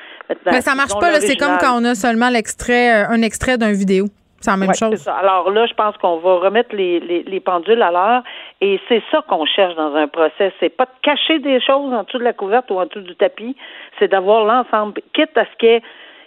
Mais 0.46 0.60
ça 0.60 0.74
marche 0.74 0.94
pas, 0.98 1.10
là. 1.10 1.20
C'est 1.20 1.36
comme 1.36 1.56
quand 1.58 1.80
on 1.80 1.84
a 1.84 1.94
seulement 1.94 2.28
l'extrait, 2.28 3.04
euh, 3.04 3.08
un 3.08 3.22
extrait 3.22 3.56
d'un 3.58 3.72
vidéo. 3.72 4.06
C'est 4.40 4.50
la 4.50 4.58
même 4.58 4.68
Ouais, 4.68 4.74
chose. 4.74 4.96
ça. 4.96 5.14
Alors 5.14 5.50
là, 5.50 5.66
je 5.66 5.72
pense 5.74 5.96
qu'on 5.96 6.18
va 6.18 6.34
remettre 6.36 6.74
les, 6.76 7.00
les, 7.00 7.22
les 7.22 7.40
pendules 7.40 7.80
à 7.80 7.90
l'heure 7.90 8.22
et 8.60 8.78
c'est 8.88 9.02
ça 9.10 9.22
qu'on 9.26 9.46
cherche 9.46 9.74
dans 9.76 9.94
un 9.94 10.08
procès. 10.08 10.52
C'est 10.60 10.68
pas 10.68 10.84
de 10.84 10.90
cacher 11.02 11.38
des 11.38 11.58
choses 11.60 11.92
en 11.92 12.02
dessous 12.04 12.18
de 12.18 12.22
la 12.24 12.34
couverte 12.34 12.70
ou 12.70 12.78
en 12.78 12.84
dessous 12.84 13.00
du 13.00 13.16
tapis, 13.16 13.56
c'est 13.98 14.08
d'avoir 14.08 14.44
l'ensemble, 14.44 15.00
quitte 15.14 15.36
à 15.36 15.44
ce 15.46 15.56
qu'il 15.58 15.68
y 15.70 15.72
ait- 15.72 15.82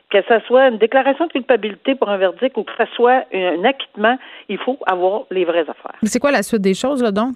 que 0.09 0.17
ce 0.27 0.39
soit 0.47 0.69
une 0.69 0.79
déclaration 0.79 1.27
de 1.27 1.31
culpabilité 1.31 1.93
pour 1.93 2.09
un 2.09 2.17
verdict 2.17 2.57
ou 2.57 2.63
que 2.63 2.71
ce 2.79 2.85
soit 2.95 3.25
un 3.31 3.63
acquittement, 3.63 4.17
il 4.49 4.57
faut 4.57 4.79
avoir 4.87 5.21
les 5.29 5.45
vraies 5.45 5.69
affaires. 5.69 5.93
Mais 6.01 6.09
c'est 6.09 6.19
quoi 6.19 6.31
la 6.31 6.41
suite 6.41 6.61
des 6.63 6.73
choses, 6.73 7.03
là, 7.03 7.11
donc? 7.11 7.35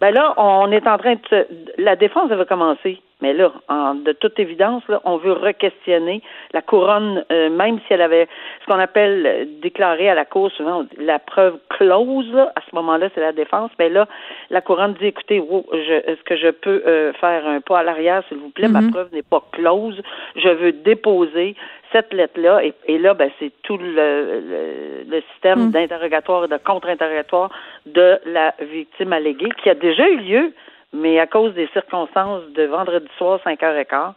Ben 0.00 0.12
là, 0.14 0.34
on 0.38 0.70
est 0.72 0.86
en 0.86 0.98
train 0.98 1.14
de 1.14 1.20
se- 1.28 1.82
la 1.82 1.96
défense 1.96 2.30
va 2.30 2.44
commencer, 2.44 3.00
mais 3.22 3.32
là, 3.32 3.52
en- 3.68 3.94
de 3.94 4.12
toute 4.12 4.38
évidence, 4.38 4.82
là, 4.88 5.00
on 5.04 5.16
veut 5.16 5.32
re-questionner 5.32 6.22
la 6.52 6.62
couronne, 6.62 7.24
euh, 7.30 7.50
même 7.50 7.78
si 7.86 7.92
elle 7.92 8.02
avait 8.02 8.28
ce 8.60 8.66
qu'on 8.66 8.78
appelle 8.78 9.26
euh, 9.26 9.44
déclaré 9.62 10.08
à 10.08 10.14
la 10.14 10.24
cour 10.24 10.50
souvent 10.52 10.84
la 10.98 11.18
preuve 11.18 11.58
close. 11.70 12.32
là, 12.32 12.52
à 12.56 12.60
ce 12.68 12.74
moment-là, 12.74 13.08
c'est 13.14 13.20
la 13.20 13.32
défense. 13.32 13.70
Mais 13.78 13.88
là, 13.88 14.06
la 14.50 14.60
couronne 14.60 14.94
dit 14.94 15.06
écoutez, 15.06 15.40
wow, 15.40 15.64
est-ce 15.72 16.22
que 16.24 16.36
je 16.36 16.48
peux 16.50 16.82
euh, 16.86 17.12
faire 17.14 17.46
un 17.46 17.60
pas 17.60 17.80
à 17.80 17.82
l'arrière, 17.82 18.22
s'il 18.28 18.38
vous 18.38 18.50
plaît? 18.50 18.68
Ma 18.68 18.80
preuve 18.90 19.08
n'est 19.12 19.22
pas 19.22 19.42
close. 19.52 20.00
Je 20.36 20.48
veux 20.48 20.72
déposer 20.72 21.56
cette 21.92 22.12
lettre-là. 22.14 22.64
Et, 22.64 22.72
et 22.86 22.98
là, 22.98 23.14
ben, 23.14 23.30
c'est 23.38 23.50
tout 23.62 23.76
le, 23.76 23.94
le, 24.40 25.10
le 25.10 25.22
système 25.32 25.58
d'interrogatoire 25.72 26.44
et 26.44 26.48
de 26.48 26.56
contre-interrogatoire 26.56 27.50
de 27.86 28.18
la 28.26 28.54
victime 28.60 29.12
alléguée 29.12 29.48
qui 29.62 29.68
a 29.70 29.74
déjà 29.74 30.08
eu 30.08 30.18
lieu, 30.18 30.52
mais 30.92 31.18
à 31.20 31.26
cause 31.26 31.54
des 31.54 31.68
circonstances 31.72 32.42
de 32.56 32.64
vendredi 32.64 33.06
soir, 33.18 33.40
5h15, 33.46 34.12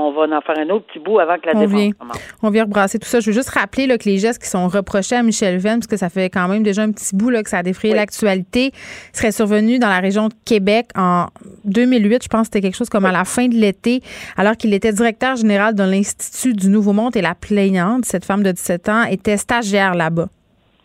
on 0.00 0.12
va 0.12 0.36
en 0.36 0.40
faire 0.42 0.56
un 0.58 0.68
autre 0.70 0.86
petit 0.86 1.00
bout 1.00 1.18
avant 1.18 1.38
que 1.38 1.46
la 1.46 1.56
On 1.56 1.60
défense 1.60 1.80
vient. 1.80 1.90
commence. 1.90 2.18
On 2.40 2.50
vient 2.50 2.62
rebrasser 2.64 3.00
tout 3.00 3.08
ça. 3.08 3.18
Je 3.18 3.26
veux 3.26 3.32
juste 3.32 3.48
rappeler 3.50 3.88
là, 3.88 3.98
que 3.98 4.04
les 4.04 4.18
gestes 4.18 4.40
qui 4.40 4.48
sont 4.48 4.68
reprochés 4.68 5.16
à 5.16 5.24
Michel 5.24 5.58
Venn, 5.58 5.80
parce 5.80 5.88
que 5.88 5.96
ça 5.96 6.08
fait 6.08 6.30
quand 6.30 6.46
même 6.46 6.62
déjà 6.62 6.82
un 6.82 6.92
petit 6.92 7.16
bout 7.16 7.30
là, 7.30 7.42
que 7.42 7.50
ça 7.50 7.58
a 7.58 7.62
défrayé 7.64 7.94
Oui. 7.94 7.98
l'actualité, 7.98 8.70
seraient 9.12 9.32
survenus 9.32 9.80
dans 9.80 9.88
la 9.88 9.98
région 9.98 10.28
de 10.28 10.34
Québec 10.44 10.90
en 10.96 11.26
2008. 11.64 12.22
Je 12.22 12.28
pense 12.28 12.42
que 12.42 12.46
c'était 12.54 12.60
quelque 12.60 12.76
chose 12.76 12.90
comme 12.90 13.06
à 13.06 13.12
la 13.12 13.24
fin 13.24 13.48
de 13.48 13.54
l'été, 13.56 14.00
alors 14.36 14.56
qu'il 14.56 14.72
était 14.72 14.92
directeur 14.92 15.34
général 15.34 15.74
de 15.74 15.82
l'Institut 15.82 16.52
du 16.52 16.68
Nouveau 16.68 16.92
Monde 16.92 17.16
et 17.16 17.20
la 17.22 17.34
plaignante, 17.34 18.04
cette 18.04 18.24
femme 18.24 18.44
de 18.44 18.52
17 18.52 18.88
ans, 18.88 19.02
était 19.02 19.36
stagiaire 19.36 19.94
là-bas. 19.96 20.28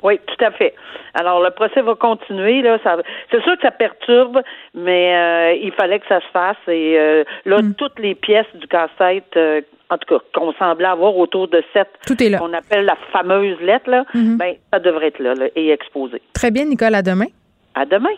Oui, 0.04 0.20
tout 0.28 0.46
à 0.46 0.52
fait. 0.52 0.76
Alors, 1.14 1.42
le 1.42 1.50
procès 1.52 1.82
va 1.82 1.96
continuer. 1.96 2.62
Là, 2.62 2.78
ça, 2.84 2.98
c'est 3.32 3.42
sûr 3.44 3.56
que 3.56 3.62
ça 3.62 3.72
perturbe, 3.72 4.42
mais 4.74 5.16
euh, 5.16 5.54
il 5.64 5.72
fallait 5.72 6.00
que 6.00 6.08
ça 6.08 6.20
se 6.20 6.28
fasse. 6.34 6.58
Et 6.68 6.98
euh, 7.00 7.24
là, 7.46 7.62
Mm. 7.62 7.74
toutes 7.76 7.98
les 8.00 8.14
pièces 8.14 8.46
du 8.56 8.68
casse-tête, 8.68 9.36
euh, 9.38 9.62
en 9.90 9.98
tout 9.98 10.14
cas, 10.18 10.24
qu'on 10.34 10.52
semblait 10.54 10.88
avoir 10.88 11.16
autour 11.16 11.48
de 11.48 11.64
cette, 11.72 11.90
Tout 12.06 12.22
est 12.22 12.30
là. 12.30 12.40
qu'on 12.40 12.52
appelle 12.54 12.84
la 12.86 12.98
fameuse 13.14 13.60
lettre, 13.62 13.90
là, 13.90 14.04
Mhm. 14.14 14.38
ben, 14.38 14.56
ça 14.74 14.80
devrait 14.80 15.08
être 15.08 15.20
là, 15.20 15.36
là 15.36 15.46
et 15.56 15.70
exposé. 15.72 16.22
Très 16.34 16.52
bien, 16.52 16.66
Nicole, 16.66 16.96
à 16.96 17.02
demain. 17.02 17.28
À 17.76 17.86
demain. 17.86 18.10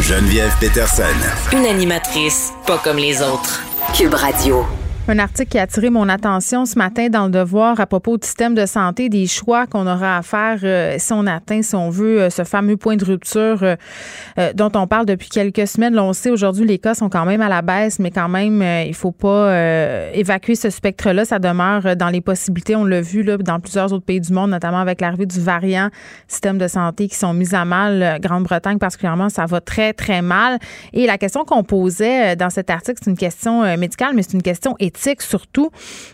Geneviève 0.00 0.52
Peterson. 0.60 1.56
Une 1.56 1.66
animatrice 1.66 2.52
pas 2.66 2.78
comme 2.78 2.96
les 2.98 3.22
autres. 3.22 3.60
Cube 3.96 4.14
Radio. 4.14 4.64
Un 5.08 5.18
article 5.18 5.50
qui 5.50 5.58
a 5.58 5.62
attiré 5.62 5.90
mon 5.90 6.08
attention 6.08 6.66
ce 6.66 6.78
matin 6.78 7.08
dans 7.08 7.24
le 7.24 7.30
devoir 7.30 7.80
à 7.80 7.86
propos 7.86 8.16
du 8.16 8.26
système 8.26 8.54
de 8.54 8.64
santé, 8.64 9.08
des 9.08 9.26
choix 9.26 9.66
qu'on 9.66 9.86
aura 9.86 10.18
à 10.18 10.22
faire 10.22 10.58
euh, 10.62 10.96
si 10.98 11.12
on 11.12 11.26
atteint, 11.26 11.62
si 11.62 11.74
on 11.74 11.90
veut, 11.90 12.20
euh, 12.20 12.30
ce 12.30 12.44
fameux 12.44 12.76
point 12.76 12.96
de 12.96 13.04
rupture 13.04 13.60
euh, 13.62 13.76
dont 14.54 14.70
on 14.76 14.86
parle 14.86 15.06
depuis 15.06 15.28
quelques 15.28 15.66
semaines. 15.66 15.98
On 15.98 16.12
sait 16.12 16.30
aujourd'hui, 16.30 16.64
les 16.64 16.78
cas 16.78 16.94
sont 16.94 17.08
quand 17.08 17.24
même 17.24 17.40
à 17.40 17.48
la 17.48 17.62
baisse, 17.62 17.98
mais 17.98 18.10
quand 18.10 18.28
même, 18.28 18.62
il 18.62 18.94
faut 18.94 19.10
pas 19.10 19.52
évacuer 20.12 20.54
ce 20.54 20.70
spectre-là. 20.70 21.24
Ça 21.24 21.38
demeure 21.38 21.96
dans 21.96 22.08
les 22.08 22.20
possibilités. 22.20 22.76
On 22.76 22.84
l'a 22.84 23.00
vu 23.00 23.22
là, 23.22 23.36
dans 23.38 23.58
plusieurs 23.58 23.92
autres 23.92 24.04
pays 24.04 24.20
du 24.20 24.32
monde, 24.32 24.50
notamment 24.50 24.78
avec 24.78 25.00
l'arrivée 25.00 25.26
du 25.26 25.40
variant 25.40 25.88
système 26.28 26.58
de 26.58 26.68
santé 26.68 27.08
qui 27.08 27.16
sont 27.16 27.32
mis 27.32 27.54
à 27.54 27.64
mal. 27.64 28.18
Grande-Bretagne 28.20 28.78
particulièrement, 28.78 29.28
ça 29.28 29.46
va 29.46 29.60
très, 29.60 29.92
très 29.92 30.22
mal. 30.22 30.58
Et 30.92 31.06
la 31.06 31.18
question 31.18 31.44
qu'on 31.44 31.64
posait 31.64 32.36
dans 32.36 32.50
cet 32.50 32.70
article, 32.70 33.00
c'est 33.02 33.10
une 33.10 33.16
question 33.16 33.76
médicale, 33.76 34.12
mais 34.14 34.22
c'est 34.22 34.34
une 34.34 34.42
question 34.42 34.76
éthique 34.78 34.89
surtout. 35.20 35.70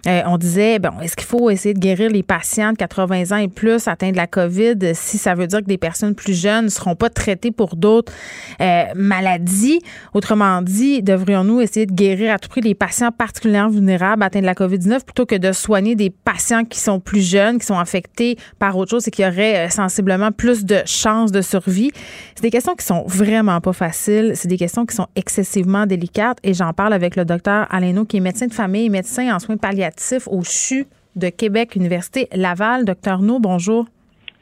Euh, 0.06 0.22
on 0.26 0.38
disait, 0.38 0.78
bon, 0.78 1.00
est-ce 1.00 1.16
qu'il 1.16 1.26
faut 1.26 1.50
essayer 1.50 1.74
de 1.74 1.80
guérir 1.80 2.10
les 2.10 2.22
patients 2.22 2.72
de 2.72 2.76
80 2.76 3.32
ans 3.32 3.36
et 3.36 3.48
plus 3.48 3.88
atteints 3.88 4.10
de 4.10 4.16
la 4.16 4.26
COVID 4.26 4.94
si 4.94 5.18
ça 5.18 5.34
veut 5.34 5.46
dire 5.46 5.60
que 5.60 5.66
des 5.66 5.78
personnes 5.78 6.14
plus 6.14 6.34
jeunes 6.34 6.66
ne 6.66 6.70
seront 6.70 6.94
pas 6.94 7.10
traitées 7.10 7.50
pour 7.50 7.76
d'autres 7.76 8.12
euh, 8.60 8.84
maladies? 8.94 9.80
Autrement 10.14 10.62
dit, 10.62 11.02
devrions-nous 11.02 11.60
essayer 11.60 11.86
de 11.86 11.92
guérir 11.92 12.34
à 12.34 12.38
tout 12.38 12.48
prix 12.48 12.60
les 12.60 12.74
patients 12.74 13.10
particulièrement 13.12 13.70
vulnérables 13.70 14.22
atteints 14.22 14.40
de 14.40 14.46
la 14.46 14.54
COVID-19 14.54 15.04
plutôt 15.04 15.26
que 15.26 15.36
de 15.36 15.52
soigner 15.52 15.94
des 15.94 16.10
patients 16.10 16.64
qui 16.64 16.78
sont 16.78 17.00
plus 17.00 17.22
jeunes, 17.22 17.58
qui 17.58 17.66
sont 17.66 17.78
affectés 17.78 18.36
par 18.58 18.76
autre 18.76 18.90
chose 18.90 19.08
et 19.08 19.10
qui 19.10 19.24
auraient 19.24 19.66
euh, 19.66 19.68
sensiblement 19.68 20.32
plus 20.32 20.64
de 20.64 20.78
chances 20.86 21.32
de 21.32 21.40
survie? 21.40 21.90
C'est 22.34 22.42
des 22.42 22.50
questions 22.50 22.74
qui 22.74 22.84
sont 22.84 23.04
vraiment 23.06 23.60
pas 23.60 23.72
faciles. 23.72 24.32
C'est 24.34 24.48
des 24.48 24.58
questions 24.58 24.86
qui 24.86 24.94
sont 24.94 25.06
excessivement 25.16 25.86
délicates 25.86 26.38
et 26.42 26.54
j'en 26.54 26.72
parle 26.72 26.92
avec 26.92 27.16
le 27.16 27.24
docteur 27.24 27.66
Alaino 27.70 28.04
qui 28.04 28.18
est 28.18 28.20
médecin 28.20 28.46
de 28.46 28.54
famille 28.54 28.65
et 28.74 28.88
médecin 28.88 29.34
en 29.34 29.38
soins 29.38 29.56
palliatifs 29.56 30.28
au 30.28 30.42
CHU 30.42 30.86
de 31.14 31.28
Québec, 31.28 31.76
Université 31.76 32.28
Laval. 32.32 32.84
Docteur 32.84 33.20
No, 33.20 33.38
bonjour. 33.38 33.86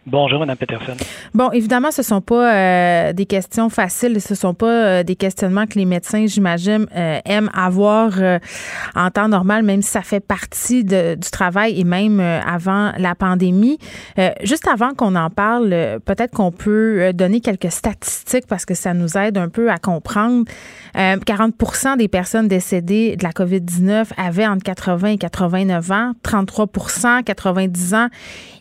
Bonjour, 0.07 0.41
Mme 0.41 0.57
Peterson. 0.57 0.93
Bon, 1.33 1.51
évidemment, 1.53 1.91
ce 1.91 2.03
sont 2.03 2.21
pas 2.21 2.55
euh, 2.55 3.13
des 3.15 3.25
questions 3.25 3.71
faciles, 3.71 4.21
ce 4.21 4.35
sont 4.35 4.53
pas 4.53 4.67
euh, 4.67 5.03
des 5.03 5.17
questionnements 5.17 5.67
que 5.67 5.79
les 5.79 5.87
médecins, 5.87 6.27
j'imagine, 6.27 6.87
euh, 6.95 7.21
aiment 7.25 7.51
avoir 7.55 8.13
euh, 8.19 8.39
en 8.95 9.11
temps 9.11 9.29
normal, 9.29 9.63
même 9.63 9.81
si 9.81 9.91
ça 9.91 10.03
fait 10.03 10.21
partie 10.21 10.85
du 10.85 11.31
travail 11.33 11.81
et 11.81 11.85
même 11.85 12.21
avant 12.21 12.93
la 12.99 13.15
pandémie. 13.15 13.79
Juste 14.43 14.69
avant 14.69 14.93
qu'on 14.95 15.17
en 15.17 15.31
parle, 15.31 16.01
peut-être 16.05 16.33
qu'on 16.33 16.53
peut 16.53 17.13
donner 17.13 17.41
quelques 17.41 17.71
statistiques 17.71 18.47
parce 18.47 18.65
que 18.65 18.75
ça 18.75 18.95
nous 18.95 19.17
aide 19.17 19.39
un 19.39 19.49
peu 19.49 19.71
à 19.71 19.79
comprendre. 19.79 20.45
Euh, 20.97 21.17
40% 21.17 21.97
des 21.97 22.09
personnes 22.09 22.47
décédées 22.47 23.17
de 23.17 23.25
la 23.25 23.31
COVID-19 23.31 24.07
avaient 24.17 24.47
entre 24.47 24.63
80 24.63 25.09
et 25.09 25.19
89 25.19 25.91
ans, 25.91 26.13
33% 26.23 27.25
90 27.25 27.95
ans 27.95 28.09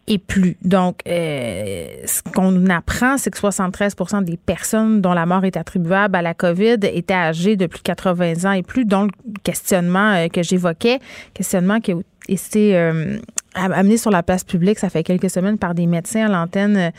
et 0.07 0.17
plus. 0.17 0.57
Donc, 0.61 0.99
euh, 1.07 1.87
ce 2.05 2.21
qu'on 2.23 2.67
apprend, 2.67 3.17
c'est 3.17 3.31
que 3.31 3.37
73% 3.37 4.23
des 4.23 4.37
personnes 4.37 5.01
dont 5.01 5.13
la 5.13 5.25
mort 5.25 5.45
est 5.45 5.55
attribuable 5.55 6.15
à 6.15 6.21
la 6.21 6.33
COVID 6.33 6.77
étaient 6.83 7.13
âgées 7.13 7.55
de 7.55 7.67
plus 7.67 7.79
de 7.79 7.83
80 7.83 8.49
ans 8.49 8.51
et 8.51 8.63
plus, 8.63 8.85
dont 8.85 9.03
le 9.03 9.11
questionnement 9.43 10.13
euh, 10.13 10.27
que 10.27 10.43
j'évoquais, 10.43 10.99
questionnement 11.33 11.79
qui 11.79 11.93
a 11.93 11.95
été 12.27 12.75
euh, 12.75 13.17
amené 13.55 13.97
sur 13.97 14.11
la 14.11 14.23
place 14.23 14.43
publique, 14.43 14.79
ça 14.79 14.89
fait 14.89 15.03
quelques 15.03 15.29
semaines, 15.29 15.57
par 15.57 15.73
des 15.73 15.87
médecins 15.87 16.25
à 16.25 16.29
l'antenne 16.29 16.91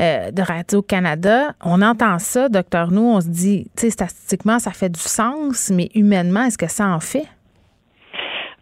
euh, 0.00 0.30
de 0.30 0.42
Radio-Canada. 0.42 1.54
On 1.64 1.80
entend 1.80 2.18
ça, 2.18 2.48
docteur 2.48 2.90
nous, 2.90 3.02
on 3.02 3.20
se 3.20 3.28
dit, 3.28 3.70
tu 3.76 3.82
sais, 3.82 3.90
statistiquement, 3.90 4.58
ça 4.58 4.72
fait 4.72 4.90
du 4.90 5.00
sens, 5.00 5.70
mais 5.74 5.90
humainement, 5.94 6.44
est-ce 6.44 6.58
que 6.58 6.70
ça 6.70 6.88
en 6.88 7.00
fait? 7.00 7.26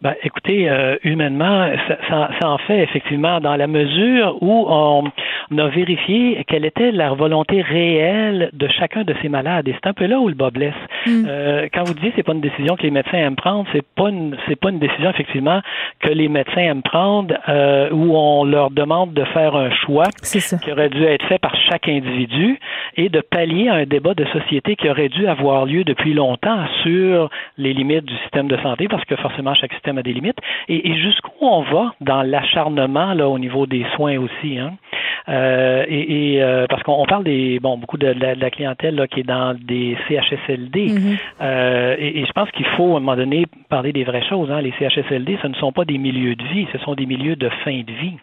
Ben, 0.02 0.14
écoutez, 0.22 0.70
euh, 0.70 0.96
humainement, 1.04 1.68
ça, 1.86 1.98
ça, 2.08 2.30
ça 2.40 2.48
en 2.48 2.56
fait 2.56 2.82
effectivement 2.82 3.38
dans 3.40 3.56
la 3.56 3.66
mesure 3.66 4.38
où 4.40 4.64
on, 4.66 5.04
on 5.50 5.58
a 5.58 5.68
vérifié 5.68 6.42
quelle 6.48 6.64
était 6.64 6.90
la 6.90 7.10
volonté 7.10 7.60
réelle 7.60 8.50
de 8.54 8.68
chacun 8.68 9.04
de 9.04 9.14
ces 9.20 9.28
malades. 9.28 9.68
Et 9.68 9.74
c'est 9.74 9.88
un 9.88 9.92
peu 9.92 10.06
là 10.06 10.18
où 10.18 10.28
le 10.28 10.34
bas 10.34 10.50
blesse. 10.50 10.72
Euh, 11.08 11.68
quand 11.72 11.84
vous 11.84 11.94
dites 11.94 12.12
c'est 12.16 12.22
pas 12.22 12.32
une 12.32 12.40
décision 12.40 12.76
que 12.76 12.82
les 12.82 12.90
médecins 12.90 13.18
aiment 13.18 13.36
prendre, 13.36 13.66
c'est 13.72 13.84
pas 13.94 14.08
une 14.08 14.36
c'est 14.48 14.56
pas 14.56 14.70
une 14.70 14.78
décision 14.78 15.10
effectivement 15.10 15.60
que 16.00 16.08
les 16.08 16.28
médecins 16.28 16.62
aiment 16.62 16.82
prendre 16.82 17.34
euh, 17.48 17.90
où 17.90 18.16
on 18.16 18.44
leur 18.44 18.70
demande 18.70 19.12
de 19.12 19.24
faire 19.24 19.54
un 19.54 19.70
choix 19.70 20.06
qui 20.62 20.72
aurait 20.72 20.88
dû 20.88 21.04
être 21.04 21.26
fait 21.26 21.38
par 21.38 21.54
chaque 21.68 21.88
individu 21.88 22.58
et 22.96 23.08
de 23.08 23.20
pallier 23.20 23.68
à 23.68 23.74
un 23.74 23.84
débat 23.84 24.14
de 24.14 24.24
société 24.26 24.76
qui 24.76 24.88
aurait 24.88 25.08
dû 25.08 25.26
avoir 25.26 25.66
lieu 25.66 25.84
depuis 25.84 26.14
longtemps 26.14 26.64
sur 26.82 27.28
les 27.58 27.72
limites 27.72 28.04
du 28.04 28.16
système 28.18 28.48
de 28.48 28.56
santé 28.58 28.88
parce 28.88 29.04
que 29.04 29.16
forcément 29.16 29.54
chaque 29.54 29.72
système 29.72 29.89
système 29.90 29.98
a 29.98 30.02
des 30.02 30.12
limites. 30.12 30.38
Et, 30.68 30.94
jusqu'où 30.96 31.30
on 31.40 31.62
va 31.62 31.94
dans 32.00 32.22
l'acharnement 32.22 33.14
là 33.14 33.28
au 33.28 33.38
niveau 33.38 33.66
des 33.66 33.84
soins 33.94 34.18
aussi. 34.18 34.58
Hein? 34.58 34.72
Euh, 35.28 35.84
et, 35.88 36.42
euh, 36.42 36.66
parce 36.68 36.82
qu'on 36.82 37.04
parle 37.06 37.24
des 37.24 37.60
bon 37.60 37.76
beaucoup 37.76 37.98
de, 37.98 38.06
la, 38.06 38.50
clientèle 38.50 38.94
là, 38.94 39.06
qui 39.06 39.20
est 39.20 39.24
dans 39.24 39.54
des 39.54 39.96
CHSLD. 40.08 40.86
Mm-hmm. 40.86 41.18
euh, 41.42 41.96
et, 41.98 42.24
je 42.24 42.32
pense 42.32 42.50
qu'il 42.52 42.66
faut 42.76 42.94
à 42.94 42.96
un 42.96 43.00
moment 43.00 43.16
donné 43.16 43.46
parler 43.68 43.92
des 43.92 44.04
vraies 44.04 44.26
choses. 44.28 44.50
Hein. 44.50 44.60
Les 44.60 44.72
CHSLD, 44.78 45.38
ce 45.42 45.48
ne 45.48 45.54
sont 45.54 45.72
pas 45.72 45.84
des 45.84 45.98
milieux 45.98 46.34
de 46.34 46.44
vie, 46.44 46.66
ce 46.72 46.78
sont 46.78 46.94
des 46.94 47.06
milieux 47.06 47.36
de 47.36 47.48
fin 47.64 47.80
de 47.80 47.92
vie. 47.92 48.16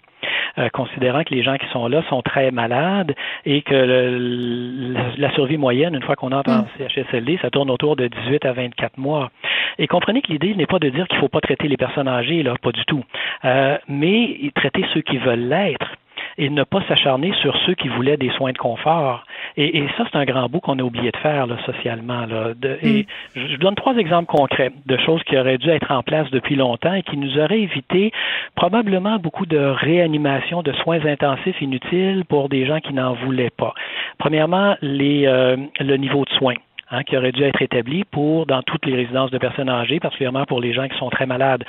Euh, 0.57 0.69
considérant 0.69 1.23
que 1.23 1.35
les 1.35 1.43
gens 1.43 1.57
qui 1.57 1.67
sont 1.67 1.87
là 1.87 2.01
sont 2.09 2.23
très 2.23 2.49
malades 2.49 3.13
et 3.45 3.61
que 3.61 5.13
la 5.17 5.31
survie 5.33 5.57
moyenne, 5.57 5.93
une 5.93 6.01
fois 6.01 6.15
qu'on 6.15 6.31
entre 6.31 6.49
en 6.49 6.61
mm. 6.63 6.89
CHSLD, 6.89 7.37
ça 7.41 7.51
tourne 7.51 7.69
autour 7.69 7.95
de 7.95 8.07
18 8.07 8.45
à 8.45 8.53
24 8.53 8.97
mois. 8.97 9.29
Et 9.77 9.85
comprenez 9.85 10.21
que 10.21 10.31
l'idée 10.31 10.55
n'est 10.55 10.65
pas 10.65 10.79
de 10.79 10.89
dire 10.89 11.07
qu'il 11.07 11.17
ne 11.17 11.21
faut 11.21 11.29
pas 11.29 11.41
traiter 11.41 11.67
les 11.67 11.77
personnes 11.77 12.07
âgées, 12.07 12.41
là, 12.41 12.55
pas 12.59 12.71
du 12.71 12.83
tout, 12.85 13.03
euh, 13.45 13.77
mais 13.87 14.51
traiter 14.55 14.83
ceux 14.93 15.01
qui 15.01 15.17
veulent 15.17 15.47
l'être 15.47 15.95
et 16.37 16.49
ne 16.49 16.63
pas 16.63 16.81
s'acharner 16.87 17.33
sur 17.41 17.55
ceux 17.65 17.73
qui 17.73 17.87
voulaient 17.87 18.17
des 18.17 18.29
soins 18.31 18.51
de 18.51 18.57
confort. 18.57 19.23
Et, 19.55 19.85
ça, 19.97 20.05
c'est 20.11 20.17
un 20.17 20.25
grand 20.25 20.47
bout 20.49 20.59
qu'on 20.59 20.77
a 20.79 20.83
oublié 20.83 21.11
de 21.11 21.17
faire 21.17 21.47
là, 21.47 21.57
socialement. 21.65 22.25
Là. 22.25 22.53
Et 22.83 23.07
mm. 23.35 23.39
je 23.49 23.57
donne 23.57 23.75
trois 23.75 23.95
exemples 23.95 24.27
concrets 24.27 24.71
de 24.85 24.97
choses 24.97 25.23
qui 25.23 25.37
auraient 25.37 25.57
dû 25.57 25.69
être 25.69 25.91
en 25.91 26.03
place 26.03 26.29
depuis 26.31 26.55
longtemps 26.55 26.93
et 26.93 27.01
qui 27.01 27.17
nous 27.17 27.39
auraient 27.39 27.61
évité 27.61 28.11
probablement 28.55 29.17
beaucoup 29.17 29.45
de 29.45 29.57
réanimation, 29.57 30.61
de 30.61 30.73
soins 30.73 31.03
intensifs 31.05 31.59
inutiles 31.61 32.23
pour 32.29 32.49
des 32.49 32.65
gens 32.65 32.79
qui 32.79 32.93
n'en 32.93 33.13
voulaient 33.13 33.49
pas. 33.49 33.73
Premièrement, 34.19 34.75
les, 34.81 35.25
euh, 35.25 35.57
le 35.79 35.97
niveau 35.97 36.23
de 36.25 36.29
soins. 36.31 36.55
Hein, 36.89 37.03
qui 37.03 37.17
aurait 37.17 37.33
dû 37.33 37.43
être 37.43 37.61
établi 37.61 38.05
pour 38.05 38.45
dans 38.45 38.61
toutes 38.61 38.85
les 38.85 38.95
résidences 38.95 39.29
de 39.29 39.37
personnes 39.37 39.67
âgées, 39.67 39.99
particulièrement 39.99 40.45
pour 40.45 40.61
les 40.61 40.71
gens 40.71 40.87
qui 40.87 40.97
sont 40.97 41.09
très 41.09 41.25
malades, 41.25 41.65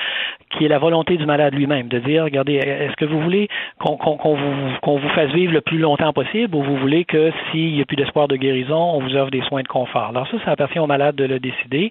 qui 0.51 0.65
est 0.65 0.69
la 0.69 0.79
volonté 0.79 1.17
du 1.17 1.27
malade 1.27 1.53
lui-même 1.57 1.89
de 1.89 1.99
dire, 1.99 2.23
regardez, 2.23 2.55
est-ce 2.55 2.95
que 2.95 3.05
vous 3.05 3.21
voulez 3.21 3.49
qu'on 3.81 3.97
vous, 3.97 4.99
vous 4.99 5.09
fasse 5.17 5.33
vivre 5.33 5.53
le 5.53 5.61
plus 5.61 5.79
longtemps 5.79 6.13
possible 6.13 6.55
ou 6.55 6.63
vous 6.63 6.77
voulez 6.77 7.05
que 7.05 7.33
s'il 7.51 7.73
n'y 7.75 7.81
a 7.81 7.85
plus 7.85 7.97
d'espoir 7.97 8.29
de 8.29 8.37
guérison, 8.37 8.77
on 8.77 9.01
vous 9.01 9.17
offre 9.17 9.33
des 9.33 9.43
soins 9.43 9.63
de 9.63 9.67
confort? 9.67 10.11
Alors 10.11 10.29
ça, 10.29 10.37
ça 10.45 10.53
appartient 10.53 10.79
au 10.79 10.87
malade 10.87 11.17
de 11.17 11.25
le 11.25 11.41
décider, 11.41 11.91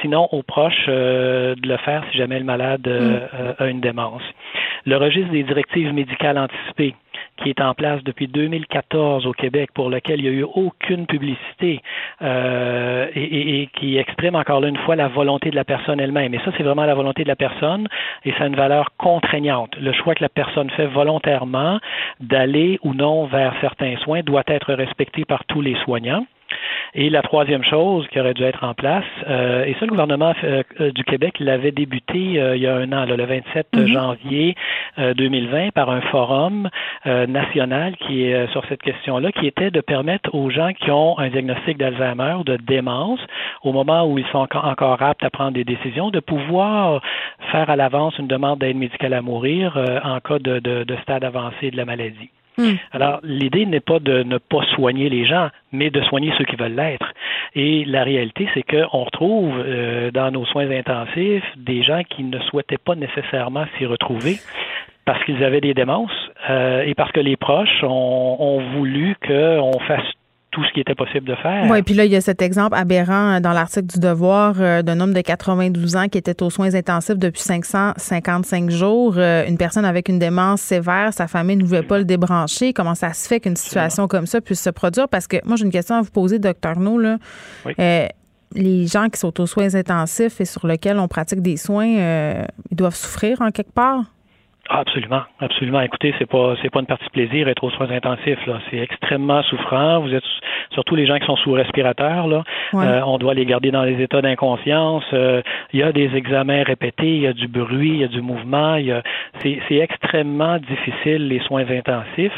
sinon 0.00 0.28
aux 0.32 0.42
proches 0.42 0.86
euh, 0.88 1.54
de 1.54 1.68
le 1.68 1.76
faire 1.76 2.02
si 2.10 2.16
jamais 2.16 2.38
le 2.38 2.46
malade 2.46 2.88
euh, 2.88 3.20
mm. 3.58 3.62
a 3.62 3.66
une 3.66 3.80
démence. 3.80 4.22
Le 4.86 4.96
registre 4.96 5.30
des 5.30 5.42
directives 5.42 5.92
médicales 5.92 6.38
anticipées 6.38 6.94
qui 7.42 7.50
est 7.50 7.60
en 7.60 7.74
place 7.74 8.02
depuis 8.04 8.28
2014 8.28 9.26
au 9.26 9.32
Québec, 9.32 9.70
pour 9.74 9.90
lequel 9.90 10.20
il 10.20 10.22
n'y 10.22 10.28
a 10.28 10.40
eu 10.40 10.42
aucune 10.42 11.06
publicité 11.06 11.80
euh, 12.22 13.06
et, 13.14 13.68
qui 13.74 13.98
exprime 13.98 14.34
encore 14.34 14.64
une 14.64 14.76
fois 14.78 14.96
la 14.96 15.08
volonté 15.08 15.50
de 15.50 15.56
la 15.56 15.64
personne 15.64 16.00
elle-même. 16.00 16.34
Et 16.34 16.38
ça, 16.38 16.52
c'est 16.56 16.62
vraiment 16.62 16.84
la 16.84 16.94
volonté 16.94 17.22
de 17.24 17.28
la 17.28 17.36
personne 17.36 17.88
et 18.24 18.32
ça 18.32 18.44
a 18.44 18.46
une 18.46 18.56
valeur 18.56 18.90
contraignante. 18.98 19.76
Le 19.76 19.92
choix 19.92 20.14
que 20.14 20.22
la 20.22 20.28
personne 20.28 20.70
fait 20.70 20.86
volontairement 20.86 21.78
d'aller 22.20 22.78
ou 22.82 22.94
non 22.94 23.26
vers 23.26 23.54
certains 23.60 23.96
soins 23.98 24.22
doit 24.22 24.44
être 24.46 24.74
respecté 24.74 25.24
par 25.24 25.44
tous 25.44 25.60
les 25.60 25.74
soignants. 25.84 26.26
Et 26.94 27.08
la 27.08 27.22
troisième 27.22 27.64
chose 27.64 28.06
qui 28.08 28.20
aurait 28.20 28.34
dû 28.34 28.42
être 28.42 28.64
en 28.64 28.74
place, 28.74 29.04
euh, 29.26 29.64
et 29.64 29.72
ça, 29.74 29.86
le 29.86 29.90
gouvernement 29.90 30.34
euh, 30.44 30.62
du 30.92 31.04
Québec 31.04 31.36
l'avait 31.40 31.72
débuté 31.72 32.38
euh, 32.38 32.54
il 32.54 32.62
y 32.62 32.66
a 32.66 32.76
un 32.76 32.92
an, 32.92 33.06
le 33.06 33.24
27 33.24 33.68
mhm. 33.72 33.86
janvier 33.86 34.54
2020, 34.98 35.70
par 35.70 35.88
un 35.88 36.02
forum 36.02 36.68
national 37.06 37.96
qui 37.96 38.24
est 38.24 38.46
sur 38.52 38.64
cette 38.66 38.82
question-là, 38.82 39.32
qui 39.32 39.46
était 39.46 39.70
de 39.70 39.80
permettre 39.80 40.34
aux 40.34 40.50
gens 40.50 40.72
qui 40.72 40.90
ont 40.90 41.18
un 41.18 41.28
diagnostic 41.28 41.78
d'Alzheimer 41.78 42.34
ou 42.40 42.44
de 42.44 42.56
démence, 42.56 43.20
au 43.62 43.72
moment 43.72 44.04
où 44.04 44.18
ils 44.18 44.26
sont 44.26 44.46
encore 44.52 45.02
aptes 45.02 45.24
à 45.24 45.30
prendre 45.30 45.52
des 45.52 45.64
décisions, 45.64 46.10
de 46.10 46.20
pouvoir 46.20 47.00
faire 47.50 47.70
à 47.70 47.76
l'avance 47.76 48.18
une 48.18 48.28
demande 48.28 48.58
d'aide 48.58 48.76
médicale 48.76 49.14
à 49.14 49.22
mourir 49.22 49.78
en 50.04 50.20
cas 50.20 50.38
de, 50.38 50.58
de 50.58 50.96
stade 51.02 51.24
avancé 51.24 51.70
de 51.70 51.76
la 51.76 51.86
maladie. 51.86 52.30
Hmm. 52.58 52.74
Alors, 52.92 53.20
l'idée 53.22 53.64
n'est 53.66 53.80
pas 53.80 53.98
de 53.98 54.22
ne 54.22 54.38
pas 54.38 54.62
soigner 54.74 55.08
les 55.08 55.26
gens, 55.26 55.48
mais 55.72 55.90
de 55.90 56.02
soigner 56.02 56.32
ceux 56.36 56.44
qui 56.44 56.56
veulent 56.56 56.74
l'être. 56.74 57.12
Et 57.54 57.84
la 57.86 58.04
réalité, 58.04 58.48
c'est 58.54 58.62
qu'on 58.62 59.04
retrouve 59.04 59.54
euh, 59.58 60.10
dans 60.10 60.30
nos 60.30 60.44
soins 60.46 60.70
intensifs 60.70 61.44
des 61.56 61.82
gens 61.82 62.02
qui 62.08 62.24
ne 62.24 62.38
souhaitaient 62.40 62.78
pas 62.78 62.94
nécessairement 62.94 63.64
s'y 63.78 63.86
retrouver 63.86 64.36
parce 65.04 65.22
qu'ils 65.24 65.42
avaient 65.42 65.60
des 65.60 65.74
démences 65.74 66.10
euh, 66.48 66.82
et 66.82 66.94
parce 66.94 67.10
que 67.12 67.20
les 67.20 67.36
proches 67.36 67.82
ont, 67.82 68.36
ont 68.38 68.60
voulu 68.74 69.16
qu'on 69.26 69.78
fasse 69.80 70.06
tout 70.52 70.62
ce 70.64 70.72
qui 70.72 70.80
était 70.80 70.94
possible 70.94 71.26
de 71.26 71.34
faire. 71.34 71.66
Oui, 71.68 71.82
puis 71.82 71.94
là, 71.94 72.04
il 72.04 72.12
y 72.12 72.16
a 72.16 72.20
cet 72.20 72.42
exemple 72.42 72.76
aberrant 72.76 73.36
euh, 73.36 73.40
dans 73.40 73.52
l'article 73.52 73.86
du 73.86 73.98
Devoir 73.98 74.54
euh, 74.60 74.82
d'un 74.82 75.00
homme 75.00 75.14
de 75.14 75.20
92 75.20 75.96
ans 75.96 76.08
qui 76.08 76.18
était 76.18 76.42
aux 76.42 76.50
soins 76.50 76.74
intensifs 76.74 77.16
depuis 77.16 77.40
555 77.40 78.70
jours. 78.70 79.14
Euh, 79.16 79.46
une 79.48 79.56
personne 79.56 79.86
avec 79.86 80.10
une 80.10 80.18
démence 80.18 80.60
sévère, 80.60 81.14
sa 81.14 81.26
famille 81.26 81.56
ne 81.56 81.62
pouvait 81.62 81.82
pas 81.82 81.98
le 81.98 82.04
débrancher. 82.04 82.74
Comment 82.74 82.94
ça 82.94 83.14
se 83.14 83.26
fait 83.26 83.40
qu'une 83.40 83.56
situation 83.56 84.06
comme 84.06 84.26
ça 84.26 84.42
puisse 84.42 84.60
se 84.60 84.70
produire? 84.70 85.08
Parce 85.08 85.26
que 85.26 85.38
moi, 85.44 85.56
j'ai 85.56 85.64
une 85.64 85.72
question 85.72 85.96
à 85.96 86.02
vous 86.02 86.10
poser, 86.10 86.38
docteur 86.38 86.78
No. 86.78 86.98
Là. 86.98 87.16
les 88.54 88.86
gens 88.86 89.08
qui 89.08 89.18
sont 89.18 89.40
aux 89.40 89.46
soins 89.46 89.74
intensifs 89.74 90.38
et 90.40 90.44
sur 90.44 90.66
lesquels 90.66 90.98
on 90.98 91.08
pratique 91.08 91.40
des 91.40 91.56
soins, 91.56 91.86
ils 91.86 92.76
doivent 92.76 92.94
souffrir 92.94 93.40
en 93.40 93.50
quelque 93.50 93.72
part? 93.72 94.04
Ah, 94.68 94.78
absolument, 94.78 95.22
absolument. 95.40 95.80
Écoutez, 95.80 96.14
c'est 96.18 96.26
pas 96.26 96.54
c'est 96.62 96.70
pas 96.70 96.80
une 96.80 96.86
partie 96.86 97.04
de 97.06 97.10
plaisir 97.10 97.48
être 97.48 97.64
aux 97.64 97.70
soins 97.70 97.90
intensifs 97.90 98.46
là. 98.46 98.60
C'est 98.70 98.78
extrêmement 98.78 99.42
souffrant. 99.42 100.00
Vous 100.00 100.14
êtes 100.14 100.22
surtout 100.70 100.94
les 100.94 101.04
gens 101.04 101.18
qui 101.18 101.26
sont 101.26 101.36
sous 101.36 101.52
respirateur 101.52 102.28
là. 102.28 102.44
Euh, 102.74 103.00
on 103.04 103.18
doit 103.18 103.34
les 103.34 103.44
garder 103.44 103.72
dans 103.72 103.82
les 103.82 104.00
états 104.00 104.22
d'inconscience. 104.22 105.02
Euh, 105.12 105.42
il 105.72 105.80
y 105.80 105.82
a 105.82 105.90
des 105.90 106.14
examens 106.14 106.62
répétés, 106.62 107.16
il 107.16 107.22
y 107.22 107.26
a 107.26 107.32
du 107.32 107.48
bruit, 107.48 107.90
il 107.90 108.00
y 108.02 108.04
a 108.04 108.08
du 108.08 108.22
mouvement. 108.22 108.76
Il 108.76 108.86
y 108.86 108.92
a 108.92 109.02
c'est 109.42 109.58
c'est 109.68 109.78
extrêmement 109.78 110.58
difficile 110.58 111.26
les 111.26 111.40
soins 111.40 111.68
intensifs. 111.68 112.32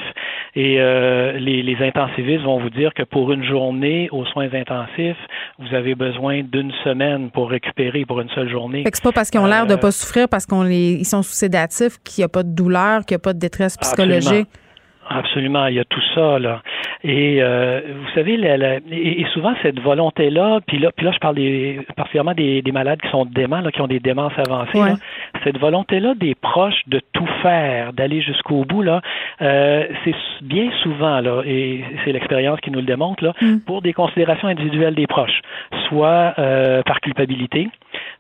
Et 0.57 0.77
euh, 0.79 1.33
les, 1.33 1.63
les 1.63 1.85
intensivistes 1.85 2.45
vont 2.45 2.61
vous 2.61 2.71
dire 2.71 2.95
que 2.95 3.03
pour 3.03 3.33
une 3.33 3.45
journée 3.45 4.09
aux 4.13 4.25
soins 4.25 4.49
intensifs, 4.55 5.19
vous 5.59 5.75
avez 5.75 5.97
besoin 5.97 6.43
d'une 6.43 6.73
semaine 6.85 7.31
pour 7.31 7.51
récupérer 7.51 8.05
pour 8.05 8.21
une 8.21 8.29
seule 8.31 8.49
journée. 8.49 8.85
c'est 8.85 9.03
pas 9.03 9.13
parce 9.13 9.31
qu'ils 9.31 9.41
ont 9.41 9.47
l'air 9.47 9.67
de 9.67 9.75
pas 9.75 9.91
souffrir, 9.91 10.29
parce 10.29 10.47
qu'on 10.47 10.63
les 10.63 10.93
ils 10.93 11.05
sont 11.05 11.23
sous 11.23 11.33
sédatifs 11.33 11.99
qu'il 12.15 12.23
n'y 12.23 12.27
a 12.27 12.29
pas 12.29 12.43
de 12.43 12.55
douleur, 12.55 13.05
qu'il 13.05 13.15
n'y 13.15 13.21
a 13.21 13.25
pas 13.25 13.33
de 13.33 13.39
détresse 13.39 13.77
psychologique. 13.77 14.49
Absolument, 15.09 15.67
il 15.67 15.75
y 15.75 15.81
a 15.81 15.85
tout 15.85 16.01
ça 16.15 16.39
là. 16.39 16.63
Et 17.03 17.43
euh, 17.43 17.83
vous 17.87 18.11
savez, 18.15 18.39
la, 18.39 18.77
et, 18.91 19.27
souvent 19.35 19.53
cette 19.63 19.79
volonté-là, 19.79 20.61
puis 20.67 20.79
là, 20.79 20.91
puis 20.97 21.05
là, 21.05 21.13
je 21.13 21.19
parle 21.19 21.35
des, 21.35 21.81
particulièrement 21.95 22.33
des, 22.33 22.63
des 22.63 22.73
malades 22.73 23.01
qui 23.03 23.11
sont 23.11 23.27
déments, 23.27 23.61
là, 23.61 23.71
qui 23.71 23.83
ont 23.83 23.87
des 23.87 24.01
démences 24.01 24.33
avancées. 24.39 24.79
Là, 24.79 24.97
cette 25.45 25.59
volonté-là 25.59 26.15
des 26.15 26.35
proches 26.35 26.81
de 26.87 27.03
tout 27.13 27.29
faire, 27.43 27.93
d'aller 27.93 28.23
jusqu'au 28.23 28.65
bout, 28.65 28.81
là, 28.81 29.03
euh, 29.43 29.87
c'est 30.05 30.15
bien 30.41 30.71
souvent 30.83 31.21
là, 31.21 31.43
et 31.45 31.85
c'est 32.05 32.13
l'expérience 32.13 32.59
qui 32.61 32.71
nous 32.71 32.81
le 32.81 32.87
démontre 32.87 33.23
là, 33.23 33.35
mm. 33.43 33.59
pour 33.67 33.83
des 33.83 33.93
considérations 33.93 34.49
individuelles 34.49 34.95
des 34.95 35.07
proches, 35.07 35.43
soit 35.89 36.33
euh, 36.39 36.83
par 36.85 37.01
culpabilité, 37.01 37.69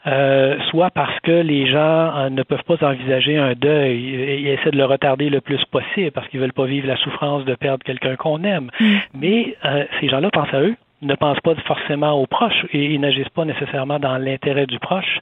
euh, 0.06 0.58
soit 0.70 0.90
parce 0.90 1.18
que 1.20 1.32
les 1.32 1.66
gens 1.66 2.16
euh, 2.16 2.30
ne 2.30 2.42
peuvent 2.42 2.62
pas 2.64 2.86
envisager 2.86 3.38
un 3.38 3.54
deuil 3.54 4.14
et, 4.14 4.52
essaient 4.52 4.70
de 4.70 4.76
le 4.76 4.84
retarder 4.84 5.30
le 5.30 5.40
plus 5.40 5.64
possible 5.70 6.10
parce 6.10 6.28
qu'ils 6.28 6.40
veulent 6.40 6.52
pas 6.52 6.66
vivre 6.66 6.86
la 6.86 6.96
souffrance 6.96 7.44
de 7.44 7.54
perdre 7.54 7.82
quelqu'un 7.84 8.16
qu'on 8.16 8.44
aime. 8.44 8.70
Mm. 8.78 8.94
Mais 9.14 9.56
euh, 9.64 9.84
ces 10.00 10.08
gens-là 10.08 10.30
pensent 10.30 10.52
à 10.52 10.60
eux 10.60 10.76
ne 11.06 11.14
pensent 11.14 11.40
pas 11.40 11.54
forcément 11.66 12.12
aux 12.12 12.26
proches 12.26 12.66
et 12.72 12.84
ils 12.94 13.00
n'agissent 13.00 13.28
pas 13.30 13.44
nécessairement 13.44 13.98
dans 13.98 14.18
l'intérêt 14.18 14.66
du 14.66 14.78
proche. 14.78 15.20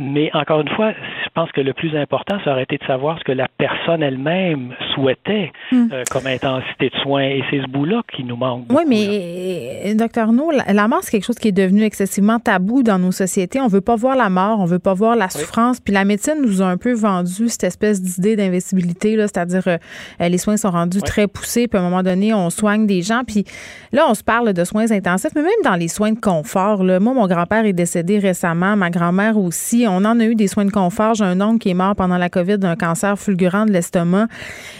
Mais 0.00 0.30
encore 0.32 0.60
une 0.60 0.68
fois, 0.68 0.92
je 0.92 1.28
pense 1.34 1.50
que 1.50 1.60
le 1.60 1.72
plus 1.72 1.96
important, 1.96 2.38
ça 2.44 2.52
aurait 2.52 2.62
été 2.62 2.78
de 2.78 2.84
savoir 2.84 3.18
ce 3.18 3.24
que 3.24 3.32
la 3.32 3.48
personne 3.58 4.00
elle-même 4.00 4.72
souhaitait 4.94 5.50
hmm. 5.72 5.86
euh, 5.92 6.04
comme 6.08 6.28
intensité 6.28 6.90
de 6.90 6.96
soins. 7.02 7.24
Et 7.24 7.42
c'est 7.50 7.60
ce 7.60 7.66
bout-là 7.66 8.02
qui 8.14 8.22
nous 8.22 8.36
manque. 8.36 8.66
oui, 8.70 8.84
mais 8.86 9.82
euh, 9.86 9.94
docteur 9.96 10.30
No, 10.30 10.52
la, 10.52 10.86
mort, 10.86 11.00
c'est 11.02 11.10
quelque 11.10 11.24
chose 11.24 11.38
qui 11.38 11.48
est 11.48 11.52
devenu 11.52 11.82
excessivement 11.82 12.38
tabou 12.38 12.84
dans 12.84 13.00
nos 13.00 13.10
sociétés. 13.10 13.60
On 13.60 13.66
veut 13.66 13.80
pas 13.80 13.96
voir 13.96 14.14
la 14.14 14.30
mort, 14.30 14.60
on 14.60 14.66
veut 14.66 14.78
pas 14.78 14.94
voir 14.94 15.16
la 15.16 15.28
souffrance. 15.30 15.80
Puis 15.80 15.92
la 15.92 16.04
médecine 16.04 16.36
nous 16.42 16.62
a 16.62 16.66
un 16.66 16.76
peu 16.76 16.92
vendu 16.92 17.48
cette 17.48 17.64
espèce 17.64 18.00
d'idée 18.00 18.36
d'investibilité, 18.36 19.16
c'est-à-dire 19.16 19.66
euh, 19.66 19.78
les 20.20 20.38
soins 20.38 20.56
sont 20.56 20.70
rendus 20.70 21.02
très 21.02 21.26
poussés. 21.26 21.66
Puis 21.66 21.76
à 21.76 21.82
un 21.82 21.84
moment 21.84 22.04
donné, 22.04 22.32
on 22.32 22.50
soigne 22.50 22.86
des 22.86 23.02
gens. 23.02 23.22
Puis 23.26 23.44
là, 23.90 24.06
on 24.08 24.14
se 24.14 24.22
parle 24.22 24.52
de 24.52 24.62
soins 24.62 24.86
mais 25.34 25.42
même 25.42 25.50
dans 25.64 25.74
les 25.74 25.88
soins 25.88 26.12
de 26.12 26.20
confort. 26.20 26.82
Là, 26.84 27.00
moi, 27.00 27.14
mon 27.14 27.26
grand-père 27.26 27.64
est 27.64 27.72
décédé 27.72 28.18
récemment, 28.18 28.76
ma 28.76 28.90
grand-mère 28.90 29.38
aussi 29.38 29.86
on 29.88 30.04
en 30.04 30.20
a 30.20 30.24
eu 30.24 30.34
des 30.34 30.48
soins 30.48 30.64
de 30.64 30.70
confort. 30.70 31.14
J'ai 31.14 31.24
un 31.24 31.40
oncle 31.40 31.58
qui 31.58 31.70
est 31.70 31.74
mort 31.74 31.94
pendant 31.94 32.18
la 32.18 32.28
COVID 32.28 32.58
d'un 32.58 32.76
cancer 32.76 33.18
fulgurant 33.18 33.66
de 33.66 33.72
l'estomac. 33.72 34.26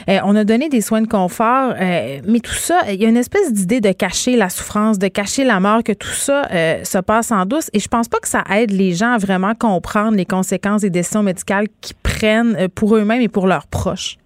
Euh, 0.08 0.18
on 0.24 0.36
a 0.36 0.44
donné 0.44 0.68
des 0.68 0.80
soins 0.80 1.02
de 1.02 1.06
confort, 1.06 1.74
euh, 1.78 2.20
mais 2.26 2.40
tout 2.40 2.54
ça, 2.54 2.80
il 2.88 3.00
y 3.00 3.06
a 3.06 3.08
une 3.08 3.16
espèce 3.16 3.52
d'idée 3.52 3.80
de 3.80 3.92
cacher 3.92 4.36
la 4.36 4.48
souffrance, 4.48 4.98
de 4.98 5.08
cacher 5.08 5.44
la 5.44 5.60
mort, 5.60 5.82
que 5.82 5.92
tout 5.92 6.08
ça 6.08 6.46
euh, 6.52 6.84
se 6.84 6.98
passe 6.98 7.30
en 7.32 7.46
douce. 7.46 7.70
Et 7.72 7.80
je 7.80 7.88
pense 7.88 8.08
pas 8.08 8.18
que 8.18 8.28
ça 8.28 8.44
aide 8.50 8.70
les 8.70 8.94
gens 8.94 9.12
à 9.12 9.18
vraiment 9.18 9.54
comprendre 9.54 10.16
les 10.16 10.26
conséquences 10.26 10.82
des 10.82 10.90
décisions 10.90 11.22
médicales 11.22 11.66
qu'ils 11.80 11.96
prennent 11.96 12.68
pour 12.74 12.96
eux-mêmes 12.96 13.22
et 13.22 13.28
pour 13.28 13.46
leurs 13.46 13.66
proches. 13.66 14.18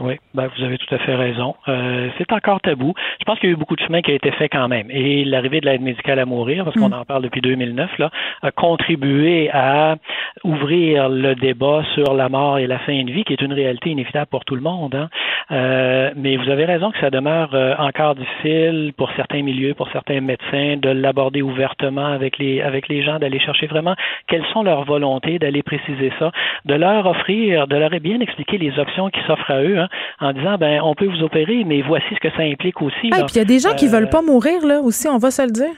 Oui, 0.00 0.14
ben, 0.34 0.48
vous 0.56 0.64
avez 0.64 0.78
tout 0.78 0.94
à 0.94 0.98
fait 0.98 1.14
raison. 1.14 1.54
Euh, 1.68 2.08
c'est 2.16 2.32
encore 2.32 2.60
tabou. 2.60 2.94
Je 3.20 3.24
pense 3.24 3.38
qu'il 3.38 3.50
y 3.50 3.52
a 3.52 3.54
eu 3.54 3.58
beaucoup 3.58 3.76
de 3.76 3.82
chemin 3.82 4.00
qui 4.00 4.10
a 4.10 4.14
été 4.14 4.30
fait 4.32 4.48
quand 4.48 4.66
même. 4.66 4.90
Et 4.90 5.24
l'arrivée 5.24 5.60
de 5.60 5.66
l'aide 5.66 5.82
médicale 5.82 6.18
à 6.18 6.24
mourir, 6.24 6.64
parce 6.64 6.76
qu'on 6.76 6.88
mm. 6.88 6.94
en 6.94 7.04
parle 7.04 7.22
depuis 7.22 7.42
2009, 7.42 7.98
là, 7.98 8.10
a 8.42 8.50
contribué 8.50 9.50
à 9.52 9.96
ouvrir 10.42 11.10
le 11.10 11.34
débat 11.34 11.82
sur 11.94 12.14
la 12.14 12.28
mort 12.30 12.58
et 12.58 12.66
la 12.66 12.78
fin 12.78 13.02
de 13.04 13.10
vie, 13.10 13.24
qui 13.24 13.34
est 13.34 13.42
une 13.42 13.52
réalité 13.52 13.90
inévitable 13.90 14.28
pour 14.30 14.44
tout 14.46 14.56
le 14.56 14.62
monde. 14.62 14.94
Hein. 14.94 15.08
Euh, 15.50 16.10
mais 16.16 16.36
vous 16.36 16.48
avez 16.48 16.64
raison 16.64 16.90
que 16.92 16.98
ça 17.00 17.10
demeure 17.10 17.54
euh, 17.54 17.74
encore 17.78 18.14
difficile 18.14 18.92
pour 18.96 19.10
certains 19.16 19.42
milieux, 19.42 19.74
pour 19.74 19.90
certains 19.90 20.20
médecins, 20.20 20.76
de 20.76 20.88
l'aborder 20.88 21.42
ouvertement 21.42 22.06
avec 22.06 22.38
les 22.38 22.62
avec 22.62 22.88
les 22.88 23.02
gens, 23.02 23.18
d'aller 23.18 23.40
chercher 23.40 23.66
vraiment 23.66 23.94
quelles 24.28 24.46
sont 24.52 24.62
leurs 24.62 24.84
volontés, 24.84 25.38
d'aller 25.38 25.62
préciser 25.62 26.12
ça, 26.18 26.30
de 26.64 26.74
leur 26.74 27.04
offrir, 27.06 27.66
de 27.66 27.76
leur 27.76 27.90
bien 27.90 28.20
expliquer 28.20 28.56
les 28.56 28.78
options 28.78 29.10
qui 29.10 29.20
s'offrent 29.26 29.50
à 29.50 29.62
eux. 29.62 29.78
Hein 29.78 29.88
en 30.20 30.32
disant 30.32 30.56
ben 30.58 30.80
on 30.82 30.94
peut 30.94 31.06
vous 31.06 31.22
opérer, 31.22 31.64
mais 31.64 31.82
voici 31.82 32.06
ce 32.14 32.20
que 32.20 32.34
ça 32.36 32.42
implique 32.42 32.80
aussi. 32.82 33.10
Ah, 33.12 33.24
puis 33.24 33.34
il 33.34 33.38
y 33.38 33.40
a 33.40 33.44
des 33.44 33.58
gens 33.58 33.70
qui 33.70 33.80
qui 33.80 33.88
veulent 33.88 34.10
pas 34.10 34.20
mourir 34.22 34.66
là 34.66 34.80
aussi, 34.80 35.08
on 35.08 35.16
va 35.16 35.30
se 35.30 35.42
le 35.42 35.50
dire. 35.50 35.72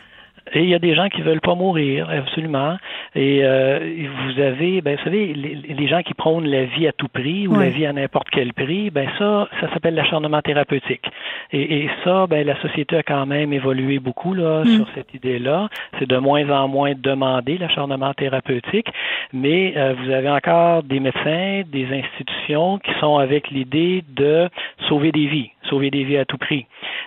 Et 0.55 0.63
il 0.63 0.69
y 0.69 0.75
a 0.75 0.79
des 0.79 0.95
gens 0.95 1.09
qui 1.09 1.23
veulent 1.23 1.41
pas 1.41 1.55
mourir, 1.55 2.09
absolument. 2.11 2.77
Et 3.15 3.41
euh, 3.43 4.07
vous 4.27 4.41
avez, 4.41 4.81
ben, 4.81 4.97
vous 4.97 5.05
savez, 5.05 5.33
les, 5.33 5.89
gens 5.89 6.03
qui 6.03 6.15
prônent 6.15 6.47
la 6.47 6.65
vie 6.65 6.87
à 6.87 6.93
tout 6.93 7.09
prix 7.09 7.47
ou 7.47 7.59
la 7.59 7.69
vie 7.69 7.87
à 7.87 7.93
n'importe 7.93 8.29
quel 8.31 8.53
prix, 8.53 8.91
ben 8.91 9.09
ça, 9.19 9.49
ça 9.61 9.73
s'appelle 9.73 9.95
l'acharnement 9.95 10.41
thérapeutique. 10.43 11.05
Et, 11.53 11.85
et, 11.85 11.91
ça, 12.05 12.27
ben 12.27 12.47
la 12.47 12.61
société 12.61 12.97
a 12.97 13.03
quand 13.03 13.27
même 13.27 13.53
évolué 13.53 13.99
beaucoup 13.99 14.35
là 14.35 14.63
mm. 14.65 14.77
sur 14.77 14.87
cette 14.95 15.15
idée-là. 15.15 15.69
C'est 15.99 16.09
de 16.09 16.17
moins 16.17 16.49
en 16.51 16.69
moins 16.69 16.93
demandé 16.95 17.59
l'acharnement 17.59 18.15
thérapeutique, 18.15 18.89
mais 19.33 19.75
euh, 19.77 19.95
vous 19.99 20.11
avez 20.11 20.31
encore 20.31 20.83
des 20.83 21.01
médecins, 21.01 21.63
des 21.67 21.87
institutions 21.87 22.79
qui 22.79 22.93
sont 23.01 23.17
avec 23.17 23.51
l'idée 23.51 24.05
de 24.09 24.49
sauver 24.89 25.13
des 25.13 25.27
vies, 25.27 25.51
sauver 25.69 25.91
des 25.91 26.05
vies 26.05 26.19
à 26.19 26.25
tout 26.25 26.39
prix, 26.39 26.67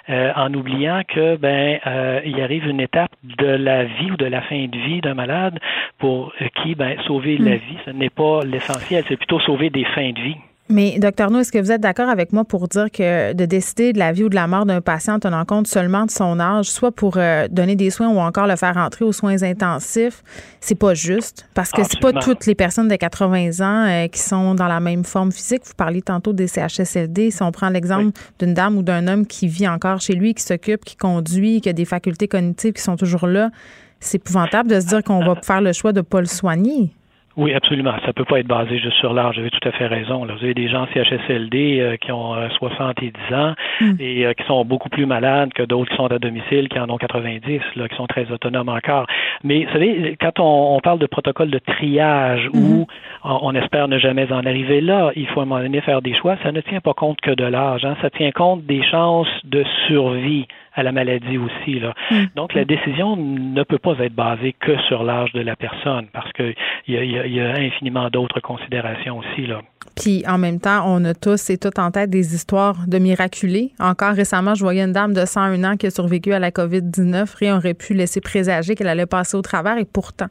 euh, 0.09 0.31
en 0.35 0.53
oubliant 0.53 1.01
que 1.07 1.35
ben 1.37 1.79
euh, 1.85 2.21
il 2.25 2.41
arrive 2.41 2.67
une 2.67 2.81
étape 2.81 3.11
de 3.37 3.47
la 3.47 3.83
vie 3.83 4.11
ou 4.11 4.17
de 4.17 4.25
la 4.25 4.41
fin 4.41 4.65
de 4.67 4.77
vie 4.77 5.01
d'un 5.01 5.13
malade 5.13 5.59
pour 5.97 6.33
qui, 6.61 6.75
ben, 6.75 6.97
sauver 7.05 7.37
la 7.37 7.55
hmm. 7.55 7.59
vie, 7.59 7.77
ce 7.85 7.91
n'est 7.91 8.09
pas 8.09 8.43
l'essentiel, 8.43 9.03
c'est 9.07 9.17
plutôt 9.17 9.39
sauver 9.39 9.69
des 9.69 9.85
fins 9.85 10.11
de 10.11 10.21
vie. 10.21 10.37
Mais, 10.67 10.97
docteur 10.97 11.29
Nou, 11.29 11.39
est-ce 11.39 11.51
que 11.51 11.59
vous 11.59 11.71
êtes 11.71 11.81
d'accord 11.81 12.09
avec 12.09 12.33
moi 12.33 12.43
pour 12.43 12.67
dire 12.67 12.89
que 12.89 13.33
de 13.33 13.45
décider 13.45 13.93
de 13.93 13.99
la 13.99 14.11
vie 14.11 14.23
ou 14.23 14.29
de 14.29 14.35
la 14.35 14.47
mort 14.47 14.65
d'un 14.65 14.81
patient 14.81 15.13
en 15.13 15.19
tenant 15.19 15.45
compte 15.45 15.67
seulement 15.67 16.07
de 16.07 16.11
son 16.11 16.39
âge, 16.39 16.65
soit 16.65 16.91
pour 16.91 17.17
euh, 17.17 17.47
donner 17.47 17.75
des 17.75 17.91
soins 17.91 18.09
ou 18.09 18.17
encore 18.17 18.47
le 18.47 18.55
faire 18.55 18.75
entrer 18.77 19.05
aux 19.05 19.11
soins 19.11 19.43
intensifs, 19.43 20.23
c'est 20.61 20.73
pas 20.73 20.95
juste? 20.95 21.47
Parce 21.53 21.69
que 21.69 21.83
c'est 21.83 21.99
pas 21.99 22.13
toutes 22.13 22.47
les 22.47 22.55
personnes 22.55 22.87
de 22.87 22.95
80 22.95 23.59
ans 23.61 23.87
euh, 23.87 24.07
qui 24.07 24.19
sont 24.19 24.55
dans 24.55 24.67
la 24.67 24.79
même 24.79 25.03
forme 25.03 25.31
physique. 25.31 25.61
Vous 25.65 25.75
parliez 25.77 26.01
tantôt 26.01 26.33
des 26.33 26.47
CHSLD. 26.47 27.29
Si 27.29 27.43
on 27.43 27.51
prend 27.51 27.69
l'exemple 27.69 28.17
d'une 28.39 28.55
dame 28.55 28.75
ou 28.75 28.81
d'un 28.81 29.07
homme 29.07 29.27
qui 29.27 29.47
vit 29.47 29.67
encore 29.67 30.01
chez 30.01 30.13
lui, 30.13 30.33
qui 30.33 30.41
s'occupe, 30.41 30.83
qui 30.83 30.95
conduit, 30.95 31.61
qui 31.61 31.69
a 31.69 31.73
des 31.73 31.85
facultés 31.85 32.27
cognitives 32.27 32.73
qui 32.73 32.81
sont 32.81 32.95
toujours 32.95 33.27
là, 33.27 33.51
c'est 33.99 34.17
épouvantable 34.17 34.69
de 34.71 34.79
se 34.79 34.87
dire 34.87 35.03
qu'on 35.03 35.23
va 35.23 35.35
faire 35.43 35.61
le 35.61 35.73
choix 35.73 35.93
de 35.93 35.99
ne 35.99 36.03
pas 36.03 36.21
le 36.21 36.27
soigner. 36.27 36.91
Oui, 37.37 37.53
absolument. 37.53 37.93
Ça 38.05 38.13
peut 38.13 38.23
pas 38.23 38.39
être 38.39 38.47
basé 38.47 38.77
juste 38.77 38.97
sur 38.97 39.13
l'âge. 39.13 39.35
Vous 39.35 39.41
avez 39.41 39.49
tout 39.49 39.67
à 39.67 39.71
fait 39.71 39.87
raison. 39.87 40.23
Là. 40.23 40.35
Vous 40.35 40.43
avez 40.43 40.53
des 40.53 40.69
gens 40.69 40.87
CHSLD 40.93 41.79
euh, 41.81 41.97
qui 41.97 42.11
ont 42.13 42.33
euh, 42.33 42.47
70 42.49 43.11
ans 43.33 43.53
hmm. 43.81 43.95
et 43.99 44.25
euh, 44.25 44.33
qui 44.33 44.45
sont 44.45 44.63
beaucoup 44.63 44.87
plus 44.87 45.05
malades 45.05 45.51
que 45.51 45.63
d'autres 45.63 45.89
qui 45.89 45.97
sont 45.97 46.09
à 46.11 46.17
domicile, 46.17 46.69
qui 46.69 46.79
en 46.79 46.89
ont 46.89 46.97
90, 46.97 47.61
là, 47.75 47.89
qui 47.89 47.95
sont 47.95 48.07
très 48.07 48.31
autonomes 48.31 48.69
encore. 48.69 49.05
Mais 49.43 49.65
vous 49.65 49.71
savez, 49.73 50.15
quand 50.19 50.39
on, 50.39 50.79
parle 50.79 50.99
de 50.99 51.07
protocole 51.07 51.49
de 51.49 51.59
triage 51.59 52.47
où 52.53 52.85
hmm. 52.85 52.85
on, 53.23 53.53
espère 53.55 53.89
ne 53.89 53.97
jamais 53.97 54.31
en 54.31 54.45
arriver 54.45 54.79
là, 54.79 55.11
il 55.15 55.27
faut 55.27 55.41
à 55.41 55.43
un 55.43 55.45
moment 55.45 55.61
donné 55.61 55.81
faire 55.81 56.01
des 56.01 56.15
choix. 56.15 56.37
Ça 56.41 56.53
ne 56.53 56.61
tient 56.61 56.79
pas 56.79 56.93
compte 56.93 57.19
que 57.19 57.31
de 57.31 57.43
l'âge. 57.43 57.83
Hein. 57.83 57.97
Ça 58.01 58.09
tient 58.09 58.31
compte 58.31 58.65
des 58.65 58.83
chances 58.83 59.27
de 59.43 59.65
survie 59.87 60.47
à 60.75 60.83
la 60.83 60.91
maladie 60.91 61.37
aussi. 61.37 61.79
Là. 61.79 61.93
Mm. 62.11 62.15
Donc, 62.35 62.53
la 62.53 62.65
décision 62.65 63.15
ne 63.15 63.63
peut 63.63 63.77
pas 63.77 63.95
être 63.99 64.13
basée 64.13 64.53
que 64.59 64.77
sur 64.87 65.03
l'âge 65.03 65.31
de 65.33 65.41
la 65.41 65.55
personne 65.55 66.07
parce 66.13 66.31
qu'il 66.33 66.55
y 66.87 66.97
a, 66.97 67.03
y, 67.03 67.39
a, 67.39 67.51
infiniment 67.55 68.09
d'autres 68.09 68.41
considérations 68.41 69.19
aussi. 69.19 69.47
Là. 69.47 69.61
Puis 69.95 70.23
en 70.27 70.37
même 70.37 70.59
temps, 70.59 70.83
on 70.85 71.03
a 71.05 71.13
tous 71.13 71.49
et 71.49 71.57
toutes 71.57 71.79
en 71.79 71.91
tête 71.91 72.09
des 72.09 72.35
histoires 72.35 72.87
de 72.87 72.97
miraculés. 72.97 73.71
Encore 73.79 74.13
récemment, 74.13 74.53
je 74.53 74.61
voyais 74.61 74.83
une 74.83 74.91
dame 74.91 75.13
de 75.13 75.25
101 75.25 75.63
ans 75.63 75.77
qui 75.77 75.87
a 75.87 75.91
survécu 75.91 76.33
à 76.33 76.39
la 76.39 76.51
COVID-19. 76.51 77.37
Rien 77.37 77.57
aurait 77.57 77.73
pu 77.73 77.93
laisser 77.93 78.19
présager 78.19 78.75
qu'elle 78.75 78.89
allait 78.89 79.05
passer 79.05 79.37
au 79.37 79.41
travers 79.41 79.77
et 79.77 79.85
pourtant. 79.85 80.27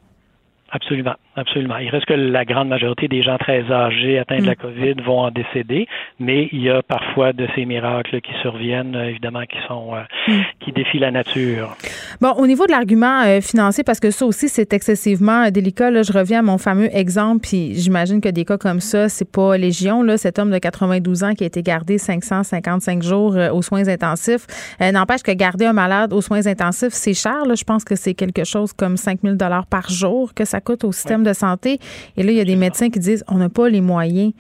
Absolument. 0.71 1.15
Absolument. 1.37 1.79
Il 1.79 1.89
reste 1.89 2.07
que 2.07 2.15
la 2.15 2.45
grande 2.45 2.69
majorité 2.69 3.09
des 3.09 3.23
gens 3.23 3.39
très 3.39 3.65
âgés 3.71 4.21
atteints 4.21 4.39
de 4.39 4.47
la 4.47 4.53
mm. 4.53 4.57
COVID 4.57 4.95
vont 5.05 5.21
en 5.21 5.31
décéder, 5.33 5.89
mais 6.21 6.49
il 6.53 6.63
y 6.63 6.71
a 6.71 6.83
parfois 6.83 7.33
de 7.33 7.49
ces 7.57 7.65
miracles 7.65 8.21
qui 8.21 8.33
surviennent, 8.41 8.95
euh, 8.95 9.09
évidemment, 9.09 9.43
qui 9.43 9.57
sont 9.67 9.95
euh, 9.95 10.03
mm. 10.29 10.43
qui 10.61 10.73
défient 10.73 11.01
la 11.01 11.11
nature. 11.11 11.77
Bon, 12.21 12.31
au 12.33 12.47
niveau 12.47 12.67
de 12.67 12.71
l'argument 12.71 13.23
euh, 13.25 13.41
financier, 13.41 13.83
parce 13.83 13.99
que 13.99 14.13
ça 14.13 14.27
aussi 14.27 14.49
c'est 14.49 14.73
excessivement 14.73 15.51
délicat. 15.51 15.91
Là, 15.91 16.03
je 16.03 16.13
reviens 16.13 16.39
à 16.39 16.43
mon 16.43 16.59
fameux 16.59 16.89
exemple, 16.97 17.41
puis 17.43 17.75
j'imagine 17.75 18.21
que 18.21 18.29
des 18.29 18.45
cas 18.45 18.59
comme 18.59 18.81
ça, 18.81 19.09
c'est 19.09 19.31
pas 19.31 19.57
légion. 19.57 20.03
Là, 20.05 20.17
cet 20.17 20.39
homme 20.39 20.53
de 20.53 20.59
92 20.59 21.25
ans 21.25 21.35
qui 21.35 21.43
a 21.43 21.47
été 21.47 21.63
gardé 21.63 21.99
555 21.99 23.03
jours 23.03 23.37
aux 23.53 23.63
soins 23.63 23.89
intensifs. 23.89 24.47
N'empêche 24.81 25.23
que 25.23 25.33
garder 25.33 25.67
un 25.67 25.73
malade 25.73 26.13
aux 26.13 26.21
soins 26.21 26.47
intensifs, 26.47 26.93
c'est 26.93 27.15
cher. 27.15 27.45
Là. 27.47 27.55
Je 27.55 27.65
pense 27.65 27.85
que 27.85 27.97
c'est 27.97 28.15
quelque 28.15 28.45
chose 28.45 28.73
comme 28.73 28.97
5000 28.97 29.37
dollars 29.37 29.67
par 29.67 29.89
jour 29.89 30.33
que 30.35 30.45
ça 30.45 30.61
coûte 30.61 30.85
au 30.85 30.93
système 30.93 31.24
de 31.25 31.33
santé. 31.33 31.79
Et 32.17 32.23
là, 32.23 32.31
il 32.31 32.37
y 32.37 32.41
a 32.41 32.45
des 32.45 32.57
médecins 32.57 32.91
qui 32.91 33.01
disent 33.01 33.25
on 33.29 33.37
n'a 33.37 33.49
pas 33.49 33.69
les 33.69 33.81
moyens. 33.81 34.33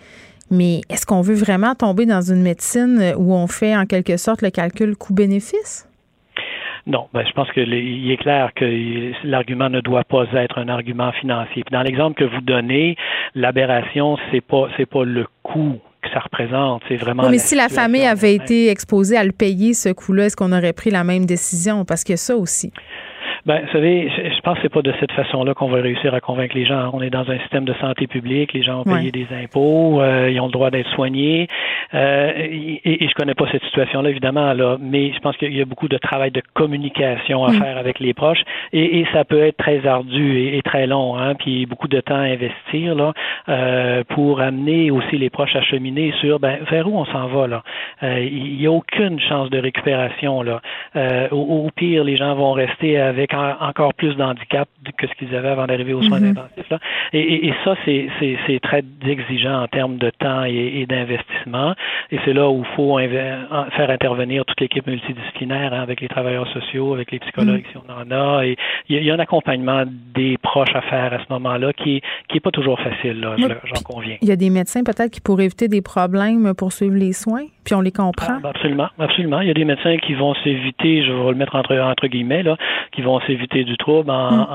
Mais 0.50 0.82
est-ce 0.90 1.06
qu'on 1.06 1.22
veut 1.22 1.34
vraiment 1.34 1.74
tomber 1.74 2.06
dans 2.06 2.20
une 2.20 2.42
médecine 2.42 3.14
où 3.16 3.34
on 3.34 3.46
fait 3.46 3.74
en 3.74 3.86
quelque 3.86 4.16
sorte 4.16 4.42
le 4.42 4.50
calcul 4.50 4.94
coût-bénéfice? 4.94 5.88
Non, 6.86 7.06
ben, 7.14 7.24
je 7.26 7.32
pense 7.32 7.50
qu'il 7.52 7.72
est 8.10 8.16
clair 8.18 8.50
que 8.54 9.26
l'argument 9.26 9.70
ne 9.70 9.80
doit 9.80 10.04
pas 10.04 10.24
être 10.34 10.58
un 10.58 10.68
argument 10.68 11.12
financier. 11.12 11.64
dans 11.70 11.82
l'exemple 11.82 12.14
que 12.18 12.24
vous 12.24 12.42
donnez, 12.42 12.96
l'aberration, 13.34 14.18
c'est 14.30 14.42
pas 14.42 14.68
c'est 14.76 14.86
pas 14.86 15.04
le 15.04 15.26
coût 15.42 15.80
que 16.02 16.10
ça 16.10 16.20
représente, 16.20 16.82
c'est 16.86 16.96
vraiment. 16.96 17.30
mais 17.30 17.38
si 17.38 17.54
la 17.54 17.70
famille 17.70 18.04
avait 18.04 18.34
été 18.34 18.68
exposée 18.68 19.16
à 19.16 19.24
le 19.24 19.32
payer 19.32 19.72
ce 19.72 19.88
coût-là, 19.88 20.26
est-ce 20.26 20.36
qu'on 20.36 20.52
aurait 20.52 20.74
pris 20.74 20.90
la 20.90 21.04
même 21.04 21.24
décision? 21.24 21.86
Parce 21.86 22.04
a 22.04 22.16
ça 22.16 22.36
aussi. 22.36 22.70
Ben, 23.46 23.60
vous 23.60 23.72
savez, 23.72 24.10
je 24.10 24.40
pense 24.40 24.56
que 24.56 24.62
c'est 24.62 24.72
pas 24.72 24.80
de 24.80 24.92
cette 25.00 25.12
façon-là 25.12 25.52
qu'on 25.52 25.68
va 25.68 25.82
réussir 25.82 26.14
à 26.14 26.20
convaincre 26.20 26.56
les 26.56 26.64
gens. 26.64 26.88
On 26.94 27.02
est 27.02 27.10
dans 27.10 27.30
un 27.30 27.38
système 27.40 27.66
de 27.66 27.74
santé 27.74 28.06
publique, 28.06 28.54
les 28.54 28.62
gens 28.62 28.80
ont 28.80 28.84
payé 28.84 29.10
des 29.10 29.26
impôts, 29.30 30.00
euh, 30.00 30.30
ils 30.30 30.40
ont 30.40 30.46
le 30.46 30.52
droit 30.52 30.70
d'être 30.70 30.88
soignés. 30.94 31.48
Euh, 31.92 32.32
et, 32.36 33.04
et, 33.04 33.06
je 33.06 33.12
connais 33.12 33.34
pas 33.34 33.44
cette 33.52 33.62
situation-là, 33.64 34.08
évidemment, 34.08 34.54
là, 34.54 34.78
mais 34.80 35.12
je 35.12 35.18
pense 35.18 35.36
qu'il 35.36 35.54
y 35.54 35.60
a 35.60 35.66
beaucoup 35.66 35.88
de 35.88 35.98
travail 35.98 36.30
de 36.30 36.42
communication 36.54 37.44
à 37.44 37.50
mm. 37.50 37.58
faire 37.58 37.76
avec 37.76 38.00
les 38.00 38.14
proches. 38.14 38.42
Et, 38.72 39.00
et, 39.00 39.06
ça 39.12 39.24
peut 39.24 39.42
être 39.42 39.58
très 39.58 39.86
ardu 39.86 40.38
et, 40.38 40.62
très 40.62 40.86
long, 40.86 41.18
hein, 41.18 41.34
puis 41.34 41.66
beaucoup 41.66 41.88
de 41.88 42.00
temps 42.00 42.16
à 42.16 42.20
investir 42.20 42.94
là, 42.94 43.12
euh, 43.50 44.04
pour 44.08 44.40
amener 44.40 44.90
aussi 44.90 45.18
les 45.18 45.28
proches 45.28 45.54
à 45.54 45.62
cheminer 45.62 46.14
sur 46.20 46.40
ben, 46.40 46.60
vers 46.70 46.88
où 46.88 46.96
on 46.96 47.04
s'en 47.04 47.26
va. 47.26 47.46
là. 47.46 47.62
Euh, 48.02 48.20
il 48.20 48.56
n'y 48.56 48.66
a 48.66 48.72
aucune 48.72 49.20
chance 49.20 49.50
de 49.50 49.58
récupération. 49.58 50.42
là. 50.42 50.62
Au, 51.30 51.66
au 51.66 51.70
pire, 51.76 52.04
les 52.04 52.16
gens 52.16 52.34
vont 52.34 52.52
rester 52.52 52.98
avec 52.98 53.33
encore 53.34 53.94
plus 53.94 54.14
d'handicap 54.16 54.68
que 54.96 55.06
ce 55.06 55.12
qu'ils 55.14 55.34
avaient 55.34 55.48
avant 55.48 55.66
d'arriver 55.66 55.94
aux 55.94 56.02
soins 56.02 56.20
mhm. 56.20 56.30
intensifs. 56.30 56.70
Là. 56.70 56.78
Et, 57.12 57.48
et, 57.48 57.54
ça, 57.64 57.74
c'est 57.84 58.60
très 58.62 58.82
exigeant 59.06 59.62
en 59.62 59.68
termes 59.68 59.96
de 59.96 60.10
temps 60.10 60.44
et, 60.44 60.86
d'investissement. 60.86 61.74
Et 62.10 62.18
c'est 62.24 62.32
là 62.32 62.48
où 62.50 62.64
il 62.64 62.76
faut 62.76 62.98
faire 62.98 63.90
intervenir 63.90 64.44
toute 64.44 64.60
l'équipe 64.60 64.86
multidisciplinaire 64.86 65.72
hein, 65.72 65.82
avec 65.82 66.00
les 66.00 66.08
travailleurs 66.08 66.48
sociaux, 66.48 66.94
avec 66.94 67.10
les 67.12 67.18
psychologues 67.20 67.64
mhm. 67.64 67.72
si 67.72 67.76
on 67.76 67.92
en 67.92 68.10
a. 68.10 68.44
Et 68.44 68.56
il 68.88 69.02
y, 69.02 69.10
a 69.10 69.14
un 69.14 69.18
accompagnement 69.18 69.84
des 70.14 70.36
proches 70.38 70.74
à 70.74 70.82
faire 70.82 71.12
à 71.12 71.18
ce 71.18 71.32
moment-là 71.32 71.72
qui 71.72 72.00
qui 72.28 72.38
est 72.38 72.40
pas 72.40 72.50
toujours 72.50 72.78
facile, 72.80 73.26
j'en 73.38 73.82
conviens. 73.82 74.16
Il 74.22 74.28
y 74.28 74.32
a 74.32 74.36
des 74.36 74.50
médecins 74.50 74.82
peut-être 74.82 75.10
qui 75.10 75.20
pourraient 75.20 75.44
éviter 75.44 75.68
des 75.68 75.82
problèmes 75.82 76.54
pour 76.56 76.72
suivre 76.72 76.96
les 76.96 77.12
soins, 77.12 77.46
puis 77.64 77.74
on 77.74 77.80
les 77.80 77.92
comprend. 77.92 78.38
Ah, 78.42 78.48
absolument, 78.48 78.88
absolument. 78.98 79.40
Il 79.40 79.48
y 79.48 79.50
a 79.50 79.54
des 79.54 79.64
médecins 79.64 79.96
qui 79.98 80.14
vont 80.14 80.34
s'éviter, 80.42 81.04
je 81.04 81.12
vais 81.12 81.30
le 81.30 81.36
mettre 81.36 81.54
entre, 81.54 81.76
entre 81.78 82.06
guillemets, 82.06 82.42
là, 82.42 82.56
qui 82.92 83.02
vont 83.02 83.20
s'éviter 83.26 83.64
du 83.64 83.76
trouble 83.76 84.10
en, 84.10 84.30
hmm. 84.30 84.46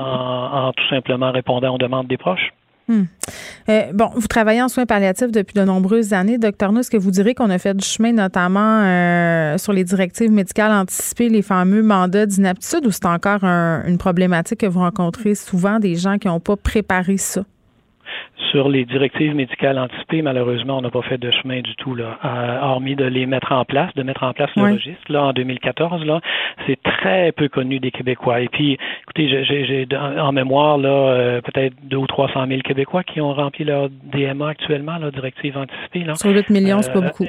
en, 0.68 0.72
tout 0.72 0.88
simplement 0.88 1.30
répondant 1.30 1.74
aux 1.74 1.78
demandes 1.78 2.06
des 2.06 2.16
proches. 2.16 2.52
Hmm. 2.88 3.04
Euh, 3.68 3.92
bon, 3.92 4.10
vous 4.16 4.26
travaillez 4.26 4.60
en 4.60 4.68
soins 4.68 4.86
palliatifs 4.86 5.30
depuis 5.30 5.54
de 5.54 5.62
nombreuses 5.62 6.12
années. 6.12 6.38
Docteur 6.38 6.72
nous 6.72 6.80
est-ce 6.80 6.90
que 6.90 6.96
vous 6.96 7.12
direz 7.12 7.34
qu'on 7.34 7.50
a 7.50 7.58
fait 7.58 7.74
du 7.74 7.84
chemin, 7.84 8.12
notamment 8.12 8.82
euh, 8.82 9.58
sur 9.58 9.72
les 9.72 9.84
directives 9.84 10.32
médicales 10.32 10.72
anticipées, 10.72 11.28
les 11.28 11.42
fameux 11.42 11.82
mandats 11.82 12.26
d'inaptitude, 12.26 12.86
ou 12.86 12.90
c'est 12.90 13.06
encore 13.06 13.44
une 13.44 13.98
problématique 13.98 14.60
que 14.60 14.66
vous 14.66 14.80
rencontrez 14.80 15.36
souvent 15.36 15.78
des 15.78 15.94
gens 15.94 16.18
qui 16.18 16.26
n'ont 16.26 16.40
pas 16.40 16.56
préparé 16.56 17.16
ça? 17.16 17.42
Sur 18.50 18.68
les 18.68 18.84
directives 18.84 19.34
médicales 19.34 19.78
anticipées, 19.78 20.22
malheureusement, 20.22 20.78
on 20.78 20.82
n'a 20.82 20.90
pas 20.90 21.02
fait 21.02 21.18
de 21.18 21.30
chemin 21.30 21.60
du 21.60 21.74
tout, 21.76 21.94
là. 21.94 22.18
hormis 22.62 22.96
de 22.96 23.04
les 23.04 23.26
mettre 23.26 23.52
en 23.52 23.64
place, 23.64 23.92
de 23.94 24.02
mettre 24.02 24.22
en 24.22 24.32
place 24.32 24.50
le 24.56 24.62
registre, 24.62 25.12
là, 25.12 25.24
en 25.24 25.32
2014, 25.32 26.04
là. 26.04 26.20
C'est 26.66 26.80
très 26.82 27.32
peu 27.32 27.48
connu 27.48 27.78
des 27.78 27.90
Québécois. 27.90 28.40
Et 28.40 28.48
puis, 28.48 28.78
écoutez, 29.02 29.28
j'ai 29.44 29.86
en 29.94 30.32
mémoire, 30.32 30.78
là, 30.78 31.40
peut-être 31.42 31.74
deux 31.84 31.96
ou 31.96 32.06
trois 32.06 32.28
cent 32.32 32.46
mille 32.46 32.62
Québécois 32.62 33.04
qui 33.04 33.20
ont 33.20 33.32
rempli 33.32 33.64
leur 33.64 33.88
DMA 33.90 34.48
actuellement, 34.48 34.96
la 34.98 35.10
directive 35.10 35.56
anticipée, 35.56 36.04
là. 36.04 36.14
Sur 36.14 36.30
8 36.30 36.50
millions, 36.50 36.82
c'est 36.82 36.92
pas 36.92 37.00
beaucoup. 37.00 37.26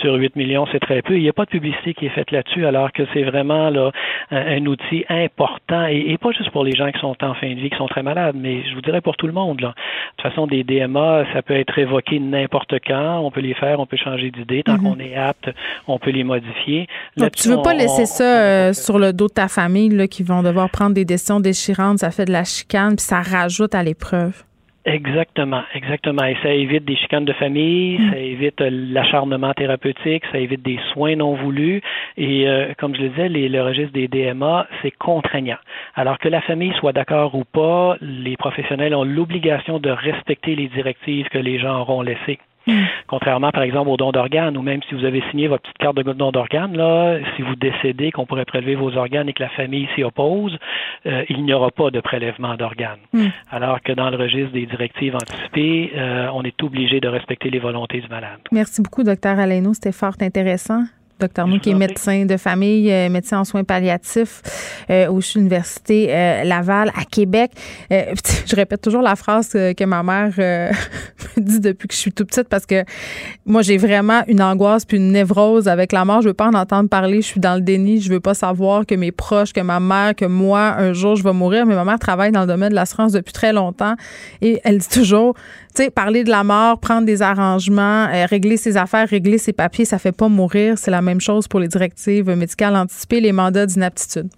sur 0.00 0.14
8 0.14 0.36
millions, 0.36 0.66
c'est 0.72 0.80
très 0.80 1.02
peu. 1.02 1.16
Il 1.16 1.22
n'y 1.22 1.28
a 1.28 1.32
pas 1.32 1.44
de 1.44 1.50
publicité 1.50 1.94
qui 1.94 2.06
est 2.06 2.10
faite 2.10 2.30
là-dessus, 2.30 2.66
alors 2.66 2.92
que 2.92 3.02
c'est 3.12 3.22
vraiment, 3.24 3.70
là, 3.70 3.90
un, 4.30 4.64
outil 4.66 5.04
important 5.08 5.86
et, 5.86 6.04
et, 6.08 6.18
pas 6.18 6.32
juste 6.32 6.50
pour 6.50 6.64
les 6.64 6.72
gens 6.72 6.90
qui 6.90 6.98
sont 6.98 7.16
en 7.22 7.34
fin 7.34 7.48
de 7.48 7.60
vie, 7.60 7.70
qui 7.70 7.76
sont 7.76 7.86
très 7.86 8.02
malades, 8.02 8.36
mais 8.38 8.62
je 8.68 8.74
vous 8.74 8.80
dirais 8.80 9.00
pour 9.00 9.16
tout 9.16 9.26
le 9.26 9.32
monde, 9.32 9.60
là. 9.60 9.68
De 9.68 10.22
toute 10.22 10.30
façon, 10.30 10.35
des 10.46 10.62
DMA, 10.62 11.24
ça 11.32 11.40
peut 11.40 11.54
être 11.54 11.78
évoqué 11.78 12.18
n'importe 12.20 12.74
quand. 12.86 13.20
On 13.20 13.30
peut 13.30 13.40
les 13.40 13.54
faire, 13.54 13.80
on 13.80 13.86
peut 13.86 13.96
changer 13.96 14.30
d'idée. 14.30 14.62
Tant 14.62 14.76
mhm. 14.76 14.82
qu'on 14.82 15.00
est 15.00 15.14
apte, 15.16 15.48
on 15.88 15.98
peut 15.98 16.10
les 16.10 16.24
modifier. 16.24 16.86
Donc, 17.16 17.32
tu 17.32 17.48
veux 17.48 17.62
pas 17.62 17.72
laisser 17.72 18.04
ça 18.04 18.40
euh, 18.42 18.72
sur 18.74 18.98
le 18.98 19.14
dos 19.14 19.28
de 19.28 19.32
ta 19.32 19.48
famille, 19.48 19.88
là, 19.88 20.06
qui 20.06 20.22
vont 20.22 20.42
devoir 20.42 20.68
prendre 20.68 20.94
des 20.94 21.06
décisions 21.06 21.40
déchirantes. 21.40 22.00
Ça 22.00 22.10
fait 22.10 22.26
de 22.26 22.32
la 22.32 22.44
chicane, 22.44 22.96
puis 22.96 23.04
ça 23.04 23.22
rajoute 23.22 23.74
à 23.74 23.82
l'épreuve. 23.82 24.44
Exactement, 24.86 25.64
exactement. 25.74 26.24
Et 26.24 26.36
ça 26.44 26.50
évite 26.50 26.84
des 26.84 26.94
chicanes 26.94 27.24
de 27.24 27.32
famille, 27.32 27.98
mm. 27.98 28.10
ça 28.12 28.18
évite 28.18 28.60
euh, 28.60 28.70
l'acharnement 28.70 29.52
thérapeutique, 29.52 30.22
ça 30.30 30.38
évite 30.38 30.62
des 30.62 30.78
soins 30.92 31.16
non 31.16 31.34
voulus. 31.34 31.82
Et 32.16 32.48
euh, 32.48 32.72
comme 32.78 32.94
je 32.94 33.02
le 33.02 33.08
disais, 33.08 33.28
les, 33.28 33.48
le 33.48 33.62
registre 33.64 33.92
des 33.92 34.06
DMA, 34.06 34.68
c'est 34.82 34.92
contraignant. 34.92 35.58
Alors 35.96 36.18
que 36.18 36.28
la 36.28 36.40
famille 36.40 36.72
soit 36.78 36.92
d'accord 36.92 37.34
ou 37.34 37.42
pas, 37.42 37.96
les 38.00 38.36
professionnels 38.36 38.94
ont 38.94 39.02
l'obligation 39.02 39.80
de 39.80 39.90
respecter 39.90 40.54
les 40.54 40.68
directives 40.68 41.28
que 41.30 41.38
les 41.38 41.58
gens 41.58 41.80
auront 41.80 42.02
laissées. 42.02 42.38
Contrairement, 43.06 43.50
par 43.50 43.62
exemple, 43.62 43.90
au 43.90 43.96
don 43.96 44.12
d'organes, 44.12 44.56
ou 44.56 44.62
même 44.62 44.80
si 44.88 44.94
vous 44.94 45.04
avez 45.04 45.22
signé 45.30 45.48
votre 45.48 45.62
petite 45.62 45.78
carte 45.78 45.96
de 45.96 46.02
don 46.12 46.32
d'organes, 46.32 46.76
là, 46.76 47.18
si 47.36 47.42
vous 47.42 47.56
décédez 47.56 48.10
qu'on 48.12 48.26
pourrait 48.26 48.44
prélever 48.44 48.74
vos 48.74 48.96
organes 48.96 49.28
et 49.28 49.32
que 49.32 49.42
la 49.42 49.48
famille 49.50 49.88
s'y 49.94 50.02
oppose, 50.02 50.56
euh, 51.06 51.24
il 51.28 51.44
n'y 51.44 51.52
aura 51.52 51.70
pas 51.70 51.90
de 51.90 52.00
prélèvement 52.00 52.54
d'organes. 52.56 52.98
Hmm. 53.12 53.28
Alors 53.50 53.80
que 53.82 53.92
dans 53.92 54.10
le 54.10 54.16
registre 54.16 54.52
des 54.52 54.66
directives 54.66 55.14
anticipées, 55.14 55.92
euh, 55.96 56.28
on 56.34 56.42
est 56.42 56.62
obligé 56.62 57.00
de 57.00 57.08
respecter 57.08 57.50
les 57.50 57.58
volontés 57.58 58.00
du 58.00 58.08
malade. 58.08 58.40
Merci 58.52 58.82
beaucoup, 58.82 59.02
docteur 59.02 59.38
Alaino. 59.38 59.74
C'était 59.74 59.92
fort 59.92 60.14
intéressant. 60.20 60.84
Docteur 61.18 61.48
Nou, 61.48 61.58
qui 61.58 61.70
est 61.70 61.74
médecin 61.74 62.26
de 62.26 62.36
famille, 62.36 62.92
euh, 62.92 63.08
médecin 63.08 63.38
en 63.40 63.44
soins 63.44 63.64
palliatifs 63.64 64.42
euh, 64.90 65.08
au 65.08 65.20
Université 65.20 66.08
euh, 66.10 66.44
Laval 66.44 66.92
à 66.94 67.04
Québec. 67.04 67.52
je 67.90 68.54
répète 68.54 68.82
toujours 68.82 69.00
la 69.00 69.16
phrase 69.16 69.48
que 69.48 69.84
ma 69.84 70.02
mère 70.02 70.32
me 70.36 71.40
dit 71.40 71.60
depuis 71.60 71.88
que 71.88 71.94
je 71.94 71.98
suis 71.98 72.12
toute 72.12 72.28
petite 72.28 72.48
parce 72.48 72.66
que 72.66 72.84
moi, 73.46 73.62
j'ai 73.62 73.78
vraiment 73.78 74.24
une 74.28 74.42
angoisse 74.42 74.84
puis 74.84 74.98
une 74.98 75.10
névrose 75.10 75.68
avec 75.68 75.92
la 75.92 76.04
mort. 76.04 76.20
Je 76.20 76.28
veux 76.28 76.34
pas 76.34 76.48
en 76.48 76.54
entendre 76.54 76.90
parler. 76.90 77.22
Je 77.22 77.26
suis 77.26 77.40
dans 77.40 77.54
le 77.54 77.62
déni. 77.62 78.02
Je 78.02 78.10
veux 78.10 78.20
pas 78.20 78.34
savoir 78.34 78.84
que 78.84 78.94
mes 78.94 79.12
proches, 79.12 79.54
que 79.54 79.60
ma 79.62 79.80
mère, 79.80 80.14
que 80.14 80.26
moi, 80.26 80.74
un 80.76 80.92
jour, 80.92 81.16
je 81.16 81.24
vais 81.24 81.32
mourir. 81.32 81.64
Mais 81.64 81.74
ma 81.74 81.84
mère 81.84 81.98
travaille 81.98 82.32
dans 82.32 82.42
le 82.42 82.46
domaine 82.46 82.70
de 82.70 82.74
l'assurance 82.74 83.12
depuis 83.12 83.32
très 83.32 83.54
longtemps 83.54 83.94
et 84.42 84.60
elle 84.64 84.78
dit 84.78 84.88
toujours, 84.88 85.34
tu 85.74 85.84
sais, 85.84 85.90
parler 85.90 86.24
de 86.24 86.30
la 86.30 86.44
mort, 86.44 86.78
prendre 86.78 87.06
des 87.06 87.22
arrangements, 87.22 88.06
régler 88.28 88.58
ses 88.58 88.76
affaires, 88.76 89.08
régler 89.08 89.38
ses 89.38 89.52
papiers, 89.52 89.84
ça 89.84 89.98
fait 89.98 90.12
pas 90.12 90.28
mourir. 90.28 90.76
C'est 90.76 90.90
la 90.90 91.02
même 91.06 91.20
chose 91.20 91.48
pour 91.48 91.60
les 91.60 91.68
directives 91.68 92.28
médicales 92.30 92.76
anticipées, 92.76 93.20
les 93.20 93.32
mandats 93.32 93.64
d'inaptitude. 93.66 94.28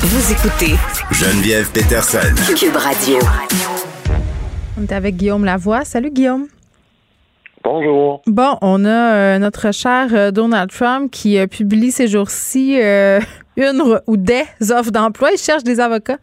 Vous 0.00 0.32
écoutez 0.32 0.74
Geneviève 1.12 1.70
Peterson. 1.72 2.18
Cube 2.56 2.76
Radio. 2.76 3.18
On 4.78 4.82
est 4.82 4.92
avec 4.92 5.16
Guillaume 5.16 5.44
Lavoie. 5.44 5.84
Salut 5.84 6.10
Guillaume. 6.10 6.48
Bonjour. 7.62 8.20
Bon, 8.26 8.58
on 8.60 8.84
a 8.84 9.14
euh, 9.14 9.38
notre 9.38 9.72
cher 9.72 10.08
euh, 10.12 10.30
Donald 10.30 10.70
Trump 10.70 11.10
qui 11.10 11.38
euh, 11.38 11.46
publie 11.46 11.90
ces 11.90 12.08
jours-ci 12.08 12.78
une 13.56 13.82
ou 14.06 14.16
des 14.16 14.44
offres 14.70 14.90
d'emploi. 14.90 15.30
Il 15.32 15.38
cherche 15.38 15.62
des 15.62 15.80
avocats. 15.80 16.18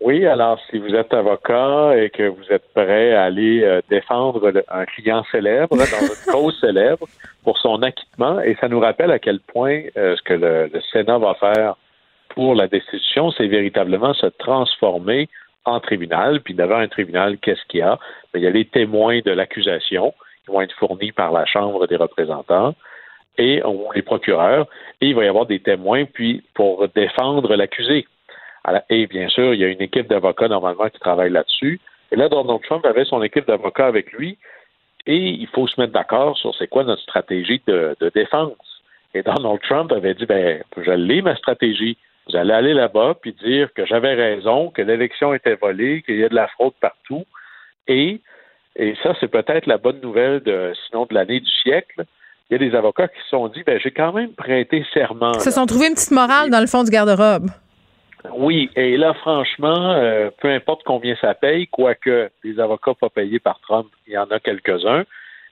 Oui, 0.00 0.26
alors 0.26 0.60
si 0.70 0.78
vous 0.78 0.94
êtes 0.94 1.14
avocat 1.14 1.96
et 1.96 2.10
que 2.10 2.24
vous 2.24 2.44
êtes 2.50 2.70
prêt 2.74 3.14
à 3.14 3.24
aller 3.24 3.62
euh, 3.62 3.80
défendre 3.88 4.52
un 4.68 4.84
client 4.84 5.24
célèbre 5.32 5.74
dans 5.74 5.84
une 5.84 6.32
cause 6.32 6.58
célèbre 6.60 7.06
pour 7.42 7.58
son 7.58 7.82
acquittement, 7.82 8.40
et 8.40 8.56
ça 8.60 8.68
nous 8.68 8.78
rappelle 8.78 9.10
à 9.10 9.18
quel 9.18 9.40
point 9.40 9.84
euh, 9.96 10.14
ce 10.16 10.22
que 10.22 10.34
le, 10.34 10.70
Sénat 10.92 11.18
va 11.18 11.34
faire 11.34 11.76
pour 12.30 12.54
la 12.54 12.68
destitution, 12.68 13.30
c'est 13.30 13.46
véritablement 13.46 14.12
se 14.12 14.26
transformer 14.26 15.30
en 15.64 15.80
tribunal. 15.80 16.42
Puis 16.42 16.52
devant 16.52 16.76
un 16.76 16.88
tribunal, 16.88 17.38
qu'est-ce 17.38 17.64
qu'il 17.68 17.80
y 17.80 17.82
a? 17.82 17.98
Ben, 18.34 18.40
il 18.40 18.42
y 18.42 18.46
a 18.46 18.50
les 18.50 18.66
témoins 18.66 19.20
de 19.24 19.30
l'accusation 19.30 20.12
qui 20.44 20.52
vont 20.52 20.60
être 20.60 20.74
fournis 20.74 21.12
par 21.12 21.32
la 21.32 21.46
Chambre 21.46 21.86
des 21.86 21.96
représentants 21.96 22.74
et 23.38 23.62
les 23.94 24.02
procureurs, 24.02 24.66
et 25.00 25.08
il 25.08 25.14
va 25.14 25.24
y 25.24 25.28
avoir 25.28 25.46
des 25.46 25.60
témoins 25.60 26.04
puis 26.04 26.42
pour 26.54 26.86
défendre 26.88 27.54
l'accusé. 27.54 28.06
Et 28.90 29.06
bien 29.06 29.28
sûr, 29.28 29.54
il 29.54 29.60
y 29.60 29.64
a 29.64 29.68
une 29.68 29.82
équipe 29.82 30.08
d'avocats 30.08 30.48
normalement 30.48 30.88
qui 30.88 30.98
travaille 30.98 31.30
là-dessus. 31.30 31.80
Et 32.10 32.16
là, 32.16 32.28
Donald 32.28 32.60
Trump 32.62 32.84
avait 32.84 33.04
son 33.04 33.22
équipe 33.22 33.46
d'avocats 33.46 33.86
avec 33.86 34.12
lui 34.12 34.38
et 35.06 35.16
il 35.16 35.46
faut 35.48 35.66
se 35.68 35.80
mettre 35.80 35.92
d'accord 35.92 36.36
sur 36.36 36.54
c'est 36.56 36.66
quoi 36.66 36.84
notre 36.84 37.02
stratégie 37.02 37.62
de, 37.66 37.96
défense. 38.14 38.82
Et 39.14 39.22
Donald 39.22 39.60
Trump 39.62 39.92
avait 39.92 40.14
dit, 40.14 40.26
ben, 40.26 40.62
je 40.76 40.90
l'ai, 40.90 41.22
ma 41.22 41.36
stratégie. 41.36 41.96
Vous 42.28 42.36
allez 42.36 42.52
aller 42.52 42.74
là-bas 42.74 43.14
puis 43.20 43.32
dire 43.32 43.72
que 43.72 43.86
j'avais 43.86 44.14
raison, 44.14 44.70
que 44.70 44.82
l'élection 44.82 45.32
était 45.32 45.54
volée, 45.54 46.02
qu'il 46.02 46.16
y 46.16 46.24
a 46.24 46.28
de 46.28 46.34
la 46.34 46.48
fraude 46.48 46.74
partout. 46.80 47.24
Et, 47.86 48.20
et 48.74 48.96
ça, 49.02 49.14
c'est 49.20 49.28
peut-être 49.28 49.66
la 49.66 49.78
bonne 49.78 50.00
nouvelle 50.00 50.40
de, 50.40 50.72
sinon 50.86 51.06
de 51.08 51.14
l'année 51.14 51.38
du 51.38 51.50
siècle. 51.62 52.04
Il 52.50 52.60
y 52.60 52.64
a 52.64 52.68
des 52.68 52.76
avocats 52.76 53.08
qui 53.08 53.20
se 53.22 53.28
sont 53.28 53.46
dit, 53.48 53.62
ben, 53.64 53.78
j'ai 53.80 53.92
quand 53.92 54.12
même 54.12 54.32
prêté 54.32 54.84
serment. 54.92 55.32
Ils 55.34 55.40
se 55.40 55.52
sont 55.52 55.66
trouvés 55.66 55.86
une 55.86 55.94
petite 55.94 56.10
morale 56.10 56.50
dans 56.50 56.60
le 56.60 56.66
fond 56.66 56.82
du 56.82 56.90
garde-robe. 56.90 57.48
Oui, 58.32 58.70
et 58.76 58.96
là, 58.96 59.14
franchement, 59.14 59.92
euh, 59.92 60.30
peu 60.40 60.48
importe 60.48 60.82
combien 60.84 61.16
ça 61.20 61.34
paye, 61.34 61.66
quoique 61.68 62.30
les 62.44 62.60
avocats 62.60 62.94
pas 62.94 63.08
payés 63.08 63.38
par 63.38 63.60
Trump, 63.60 63.88
il 64.06 64.14
y 64.14 64.18
en 64.18 64.30
a 64.30 64.40
quelques-uns, 64.40 65.04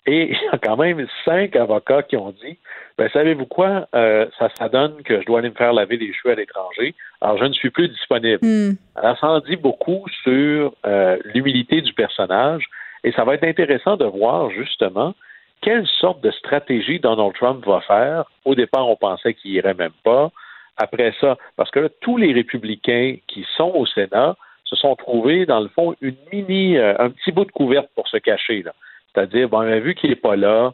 et 0.06 0.30
il 0.30 0.38
y 0.42 0.48
a 0.50 0.58
quand 0.58 0.76
même 0.76 1.06
cinq 1.24 1.56
avocats 1.56 2.02
qui 2.02 2.16
ont 2.16 2.30
dit 2.30 2.58
ben 2.96 3.08
savez-vous 3.12 3.46
quoi, 3.46 3.88
euh, 3.94 4.26
ça, 4.38 4.48
ça 4.56 4.68
donne 4.68 5.02
que 5.02 5.20
je 5.20 5.26
dois 5.26 5.40
aller 5.40 5.50
me 5.50 5.54
faire 5.54 5.72
laver 5.72 5.96
les 5.96 6.12
cheveux 6.12 6.32
à 6.32 6.36
l'étranger, 6.36 6.94
alors 7.20 7.38
je 7.38 7.44
ne 7.44 7.52
suis 7.52 7.70
plus 7.70 7.88
disponible. 7.88 8.38
Hmm. 8.42 8.76
Alors, 8.96 9.18
ça 9.18 9.28
en 9.28 9.40
dit 9.40 9.56
beaucoup 9.56 10.04
sur 10.22 10.74
euh, 10.86 11.18
l'humilité 11.24 11.80
du 11.80 11.92
personnage, 11.92 12.66
et 13.02 13.12
ça 13.12 13.24
va 13.24 13.34
être 13.34 13.44
intéressant 13.44 13.96
de 13.96 14.04
voir 14.04 14.50
justement 14.50 15.14
quelle 15.60 15.86
sorte 15.86 16.20
de 16.20 16.30
stratégie 16.30 17.00
Donald 17.00 17.32
Trump 17.34 17.64
va 17.66 17.80
faire. 17.80 18.24
Au 18.44 18.54
départ, 18.54 18.88
on 18.88 18.96
pensait 18.96 19.34
qu'il 19.34 19.52
irait 19.52 19.74
même 19.74 19.92
pas 20.04 20.30
après 20.76 21.14
ça. 21.20 21.36
Parce 21.56 21.70
que 21.70 21.80
là, 21.80 21.88
tous 22.00 22.16
les 22.16 22.32
républicains 22.32 23.16
qui 23.26 23.46
sont 23.56 23.72
au 23.74 23.86
Sénat 23.86 24.36
se 24.64 24.76
sont 24.76 24.96
trouvés, 24.96 25.46
dans 25.46 25.60
le 25.60 25.68
fond, 25.68 25.94
une 26.00 26.16
mini, 26.32 26.76
euh, 26.76 26.94
un 26.98 27.10
petit 27.10 27.32
bout 27.32 27.44
de 27.44 27.52
couverte 27.52 27.88
pour 27.94 28.08
se 28.08 28.16
cacher. 28.16 28.62
Là. 28.62 28.72
C'est-à-dire, 29.12 29.48
bon, 29.48 29.62
vu 29.80 29.94
qu'il 29.94 30.10
n'est 30.10 30.16
pas 30.16 30.36
là, 30.36 30.72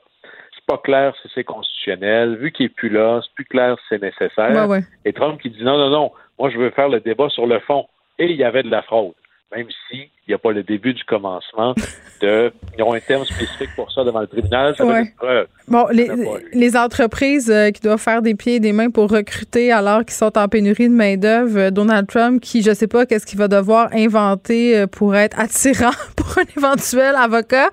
c'est 0.55 0.65
pas 0.67 0.79
clair 0.79 1.15
si 1.21 1.29
c'est 1.35 1.45
constitutionnel, 1.45 2.37
vu 2.37 2.53
qu'il 2.53 2.67
n'est 2.67 2.71
plus 2.71 2.89
là, 2.89 3.21
c'est 3.23 3.35
plus 3.35 3.45
clair 3.45 3.77
si 3.81 3.85
c'est 3.91 4.03
nécessaire. 4.03 4.69
Et 5.05 5.13
Trump 5.13 5.41
qui 5.41 5.51
dit 5.51 5.63
non, 5.63 5.77
non, 5.79 5.91
non, 5.91 6.13
moi 6.39 6.51
je 6.51 6.59
veux 6.59 6.71
faire 6.71 6.89
le 6.89 7.01
débat 7.01 7.29
sur 7.29 7.47
le 7.47 7.59
fond. 7.61 7.87
Et 8.19 8.27
il 8.27 8.37
y 8.37 8.45
avait 8.45 8.63
de 8.63 8.71
la 8.71 8.83
fraude 8.83 9.15
même 9.55 9.67
s'il 9.89 10.09
n'y 10.29 10.35
a 10.35 10.39
pas 10.39 10.53
le 10.53 10.63
début 10.63 10.95
du 10.95 11.05
commencement 11.05 11.75
de. 12.23 12.53
Ils 12.79 12.83
ont 12.83 12.95
un 12.95 13.01
terme 13.01 13.25
spécifique 13.25 13.71
pour 13.75 13.91
ça 13.93 14.05
devant 14.05 14.21
le 14.21 14.27
tribunal, 14.27 14.75
ça 14.77 14.85
ouais. 14.87 15.13
preuve. 15.17 15.47
Bon, 15.69 15.87
les, 15.91 16.09
les, 16.53 16.77
entreprises 16.77 17.51
euh, 17.51 17.71
qui 17.71 17.81
doivent 17.81 18.01
faire 18.01 18.23
des 18.23 18.35
pieds 18.35 18.55
et 18.55 18.61
des 18.61 18.73
mains 18.73 18.91
pour 18.91 19.11
recruter 19.11 19.71
alors 19.73 20.01
qu'ils 20.01 20.15
sont 20.15 20.37
en 20.39 20.49
pénurie 20.49 20.89
de 20.89 20.95
main-d'œuvre, 20.95 21.59
euh, 21.59 21.71
Donald 21.71 22.07
Trump, 22.07 22.41
qui, 22.41 22.63
je 22.63 22.73
sais 22.73 22.87
pas, 22.87 23.07
qu'est-ce 23.07 23.27
qu'il 23.27 23.39
va 23.39 23.49
devoir 23.49 23.89
inventer 23.93 24.79
euh, 24.79 24.87
pour 24.87 25.15
être 25.17 25.39
attirant 25.39 25.91
pour 26.17 26.39
un 26.39 26.45
éventuel 26.57 27.15
avocat. 27.17 27.71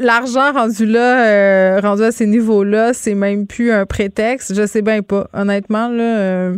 L'argent 0.00 0.52
rendu 0.52 0.86
là, 0.86 1.80
rendu 1.80 2.02
à 2.02 2.12
ces 2.12 2.26
niveaux-là, 2.26 2.92
c'est 2.92 3.14
même 3.14 3.46
plus 3.46 3.72
un 3.72 3.86
prétexte. 3.86 4.54
Je 4.54 4.66
sais 4.66 4.82
bien 4.82 5.02
pas. 5.02 5.28
Honnêtement, 5.32 5.88
là, 5.88 6.52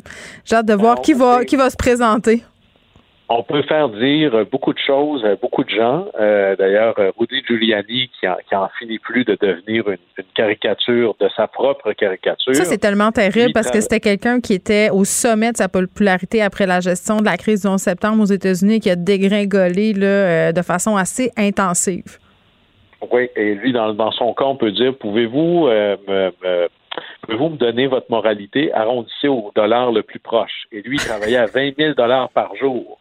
j'ai 0.45 0.57
hâte 0.57 0.67
de 0.67 0.75
voir 0.75 1.01
qui 1.01 1.13
va, 1.13 1.45
qui 1.45 1.57
va 1.57 1.71
se 1.71 1.77
présenter 1.77 2.43
on 3.31 3.43
peut 3.43 3.63
faire 3.63 3.89
dire 3.91 4.47
beaucoup 4.51 4.73
de 4.73 4.79
choses 4.79 5.25
à 5.25 5.37
beaucoup 5.37 5.63
de 5.63 5.69
gens. 5.69 6.07
Euh, 6.19 6.57
d'ailleurs, 6.57 6.95
Rudy 7.19 7.43
Giuliani, 7.47 8.11
qui 8.19 8.27
en, 8.27 8.69
finit 8.79 8.99
plus 8.99 9.25
de 9.25 9.37
devenir 9.41 9.89
une, 9.89 9.99
caricature 10.35 11.15
de 11.21 11.29
sa 11.37 11.47
propre 11.47 11.93
caricature. 11.93 12.55
Ça, 12.55 12.65
c'est 12.65 12.79
tellement 12.79 13.13
terrible 13.13 13.53
parce 13.53 13.71
que 13.71 13.81
c'était 13.81 14.01
quelqu'un 14.01 14.41
qui 14.41 14.55
était 14.55 14.89
au 14.91 15.05
sommet 15.05 15.53
de 15.53 15.57
sa 15.57 15.69
popularité 15.69 16.43
après 16.43 16.67
la 16.67 16.81
gestion 16.81 17.19
de 17.19 17.25
la 17.25 17.37
crise 17.37 17.63
du 17.63 17.69
11 17.69 17.81
septembre 17.81 18.23
aux 18.23 18.27
États-Unis 18.27 18.77
et 18.77 18.81
qui 18.81 18.91
a 18.91 18.97
dégringolé 18.97 19.93
là, 19.93 20.07
euh, 20.07 20.53
de 20.53 20.63
façon 20.63 20.97
assez 20.97 21.31
intensive. 21.37 22.19
Oui, 23.13 23.29
et 23.37 23.55
lui, 23.55 23.73
dans, 23.73 24.11
son 24.13 24.33
cas, 24.33 24.45
on 24.45 24.57
peut 24.57 24.73
dire, 24.73 24.97
pouvez-vous 24.97 25.67
euh, 25.69 25.97
me, 26.09 26.69
Pouvez-vous 27.23 27.51
me 27.51 27.57
donner 27.57 27.87
votre 27.87 28.11
moralité? 28.11 28.73
Arrondissez 28.73 29.29
au 29.29 29.53
dollar 29.55 29.93
le 29.93 30.03
plus 30.03 30.19
proche. 30.19 30.67
Et 30.73 30.83
lui, 30.83 30.97
il 30.97 31.05
travaillait 31.05 31.37
à 31.37 31.47
20 31.47 31.77
000 31.77 31.95
dollars 31.95 32.29
par 32.31 32.57
jour 32.57 32.99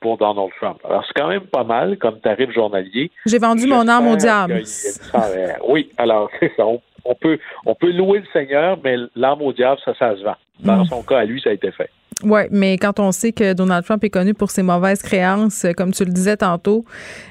pour 0.00 0.18
Donald 0.18 0.50
Trump. 0.60 0.78
Alors, 0.84 1.04
c'est 1.06 1.20
quand 1.20 1.28
même 1.28 1.46
pas 1.46 1.64
mal 1.64 1.98
comme 1.98 2.20
tarif 2.20 2.50
journalier. 2.52 3.10
J'ai 3.26 3.38
vendu 3.38 3.66
mon 3.66 3.88
âme 3.88 4.06
au 4.08 4.16
diable. 4.16 4.62
Oui, 5.68 5.90
alors, 5.96 6.30
c'est 6.40 6.52
ça. 6.56 6.64
On, 7.04 7.14
peut, 7.14 7.38
on 7.64 7.74
peut 7.74 7.90
louer 7.92 8.20
le 8.20 8.26
Seigneur, 8.32 8.78
mais 8.82 8.96
l'âme 9.14 9.42
au 9.42 9.52
diable, 9.52 9.80
ça, 9.84 9.94
ça 9.98 10.16
se 10.16 10.22
vend. 10.22 10.36
Dans 10.60 10.84
mm. 10.84 10.86
son 10.86 11.02
cas, 11.02 11.18
à 11.18 11.24
lui, 11.24 11.40
ça 11.40 11.50
a 11.50 11.52
été 11.52 11.70
fait. 11.70 11.90
Oui, 12.22 12.40
mais 12.50 12.78
quand 12.78 12.98
on 12.98 13.12
sait 13.12 13.32
que 13.32 13.52
Donald 13.52 13.84
Trump 13.84 14.02
est 14.02 14.10
connu 14.10 14.32
pour 14.32 14.50
ses 14.50 14.62
mauvaises 14.62 15.02
créances, 15.02 15.66
euh, 15.66 15.72
comme 15.72 15.92
tu 15.92 16.04
le 16.04 16.12
disais 16.12 16.38
tantôt, 16.38 16.86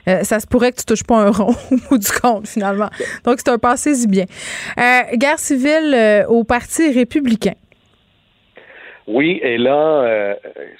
euh, 0.07 0.21
ça 0.21 0.39
se 0.39 0.45
pourrait 0.45 0.71
que 0.71 0.77
tu 0.77 0.85
touches 0.85 1.03
pas 1.03 1.17
un 1.17 1.31
rond 1.31 1.55
au 1.71 1.75
bout 1.89 1.97
du 1.97 2.11
compte, 2.21 2.47
finalement. 2.47 2.89
Donc, 3.23 3.37
c'est 3.39 3.49
un 3.49 3.57
passé-y 3.57 4.07
bien. 4.07 4.25
Euh, 4.77 5.17
guerre 5.17 5.39
civile 5.39 6.25
au 6.29 6.43
Parti 6.43 6.91
républicain. 6.91 7.53
Oui, 9.07 9.39
et 9.43 9.57
là, 9.57 10.35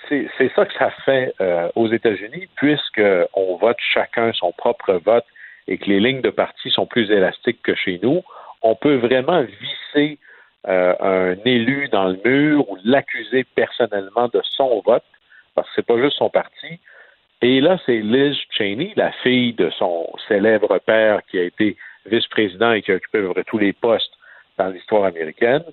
c'est 0.10 0.52
ça 0.56 0.66
que 0.66 0.74
ça 0.74 0.90
fait 1.06 1.34
aux 1.76 1.88
États-Unis, 1.88 2.48
puisqu'on 2.56 3.56
vote 3.58 3.78
chacun 3.94 4.34
son 4.34 4.52
propre 4.52 4.94
vote 4.94 5.26
et 5.68 5.78
que 5.78 5.86
les 5.86 6.00
lignes 6.00 6.22
de 6.22 6.30
parti 6.30 6.70
sont 6.70 6.86
plus 6.86 7.12
élastiques 7.12 7.62
que 7.64 7.76
chez 7.76 8.00
nous. 8.02 8.24
On 8.62 8.76
peut 8.76 8.96
vraiment 8.96 9.42
visser 9.44 10.18
euh, 10.68 10.96
un 11.00 11.36
élu 11.46 11.88
dans 11.90 12.08
le 12.08 12.20
mur 12.26 12.70
ou 12.70 12.78
l'accuser 12.84 13.44
personnellement 13.44 14.28
de 14.30 14.42
son 14.44 14.82
vote, 14.82 15.04
parce 15.54 15.68
que 15.68 15.74
c'est 15.76 15.86
pas 15.86 15.98
juste 16.02 16.18
son 16.18 16.30
parti. 16.30 16.80
Et 17.42 17.62
là, 17.62 17.78
c'est 17.86 18.00
Liz 18.00 18.36
Cheney, 18.50 18.94
la 18.96 19.12
fille 19.24 19.54
de 19.54 19.70
son 19.72 20.08
célèbre 20.28 20.80
père 20.80 21.22
qui 21.30 21.38
a 21.38 21.44
été 21.44 21.78
vice-président 22.08 22.72
et 22.72 22.82
qui 22.82 22.92
a 22.92 22.96
occupé 22.96 23.24
tous 23.46 23.58
les 23.58 23.74
postes 23.74 24.14
dans 24.58 24.68
l'histoire 24.68 25.04
américaine. 25.04 25.64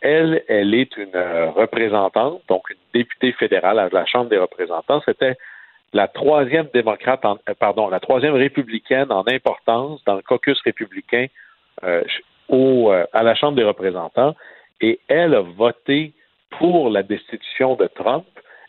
Elle, 0.00 0.42
elle 0.48 0.74
est 0.74 0.96
une 0.96 1.14
euh, 1.14 1.50
représentante, 1.50 2.40
donc 2.48 2.70
une 2.70 2.76
députée 2.94 3.32
fédérale 3.32 3.78
à 3.78 3.88
la 3.90 4.06
Chambre 4.06 4.30
des 4.30 4.38
représentants. 4.38 5.02
C'était 5.04 5.36
la 5.92 6.08
troisième 6.08 6.68
démocrate, 6.72 7.24
en, 7.24 7.38
euh, 7.48 7.54
pardon, 7.58 7.88
la 7.88 8.00
troisième 8.00 8.34
républicaine 8.34 9.12
en 9.12 9.24
importance 9.26 10.02
dans 10.04 10.14
le 10.14 10.22
caucus 10.22 10.58
républicain 10.62 11.26
euh, 11.84 12.02
à 13.12 13.22
la 13.22 13.34
Chambre 13.34 13.56
des 13.56 13.64
représentants 13.64 14.34
et 14.80 14.98
elle 15.08 15.34
a 15.34 15.42
voté 15.42 16.12
pour 16.58 16.90
la 16.90 17.02
destitution 17.02 17.76
de 17.76 17.86
Trump 17.86 18.24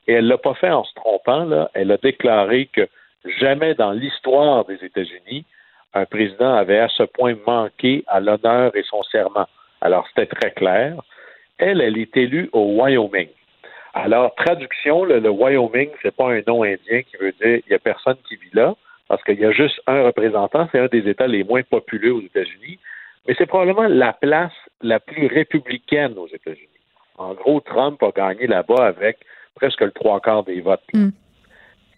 et 0.07 0.13
elle 0.13 0.27
l'a 0.27 0.37
pas 0.37 0.53
fait 0.53 0.69
en 0.69 0.83
se 0.83 0.93
trompant. 0.95 1.45
Là. 1.45 1.71
Elle 1.73 1.91
a 1.91 1.97
déclaré 1.97 2.67
que 2.67 2.87
jamais 3.39 3.73
dans 3.73 3.91
l'histoire 3.91 4.65
des 4.65 4.83
États-Unis 4.83 5.45
un 5.93 6.05
président 6.05 6.53
avait 6.53 6.79
à 6.79 6.87
ce 6.89 7.03
point 7.03 7.35
manqué 7.45 8.03
à 8.07 8.19
l'honneur 8.19 8.75
et 8.75 8.83
son 8.83 9.03
serment. 9.03 9.47
Alors 9.81 10.07
c'était 10.09 10.27
très 10.27 10.51
clair. 10.51 10.95
Elle, 11.57 11.81
elle 11.81 11.97
est 11.97 12.15
élue 12.17 12.49
au 12.53 12.81
Wyoming. 12.81 13.29
Alors, 13.93 14.33
traduction, 14.35 15.03
le, 15.03 15.19
le 15.19 15.29
Wyoming, 15.29 15.89
c'est 16.01 16.15
pas 16.15 16.31
un 16.31 16.41
nom 16.47 16.63
indien 16.63 17.01
qui 17.03 17.17
veut 17.17 17.33
dire 17.33 17.61
il 17.65 17.71
y 17.71 17.73
a 17.73 17.79
personne 17.79 18.17
qui 18.27 18.35
vit 18.35 18.49
là, 18.53 18.75
parce 19.07 19.23
qu'il 19.23 19.39
y 19.39 19.45
a 19.45 19.51
juste 19.51 19.81
un 19.87 20.03
représentant, 20.03 20.69
c'est 20.71 20.79
un 20.79 20.87
des 20.87 21.09
États 21.09 21.27
les 21.27 21.43
moins 21.43 21.63
populeux 21.63 22.13
aux 22.13 22.21
États-Unis, 22.21 22.79
mais 23.27 23.35
c'est 23.37 23.45
probablement 23.45 23.87
la 23.87 24.13
place 24.13 24.53
la 24.81 24.99
plus 24.99 25.27
républicaine 25.27 26.17
aux 26.17 26.27
États-Unis. 26.27 26.67
En 27.17 27.33
gros, 27.33 27.59
Trump 27.59 28.01
a 28.01 28.11
gagné 28.11 28.47
là-bas 28.47 28.85
avec 28.85 29.17
presque 29.55 29.81
le 29.81 29.91
trois 29.91 30.19
quarts 30.21 30.43
des 30.43 30.61
votes. 30.61 30.81
Mm. 30.93 31.09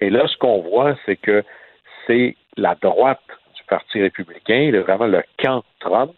Et 0.02 0.10
là, 0.10 0.28
ce 0.28 0.36
qu'on 0.38 0.62
voit, 0.62 0.98
c'est 1.06 1.16
que 1.16 1.44
c'est 2.08 2.36
la 2.58 2.76
droite 2.76 3.22
du 3.56 3.64
Parti 3.66 4.02
républicain, 4.02 4.72
vraiment 4.82 5.08
le 5.08 5.24
camp 5.42 5.64
Trump, 5.80 6.16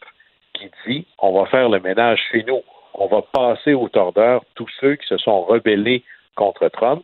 qui 0.54 0.72
dit 0.88 1.06
on 1.20 1.40
va 1.40 1.46
faire 1.48 1.70
le 1.70 1.80
ménage 1.80 2.20
chez 2.32 2.44
nous. 2.44 2.62
On 2.98 3.08
va 3.08 3.22
passer 3.22 3.74
au 3.74 3.90
tordeur 3.90 4.44
tous 4.56 4.70
ceux 4.80 4.96
qui 4.96 5.06
se 5.08 5.18
sont 5.18 5.42
rebellés 5.44 6.04
contre 6.36 6.70
Trump. 6.70 7.04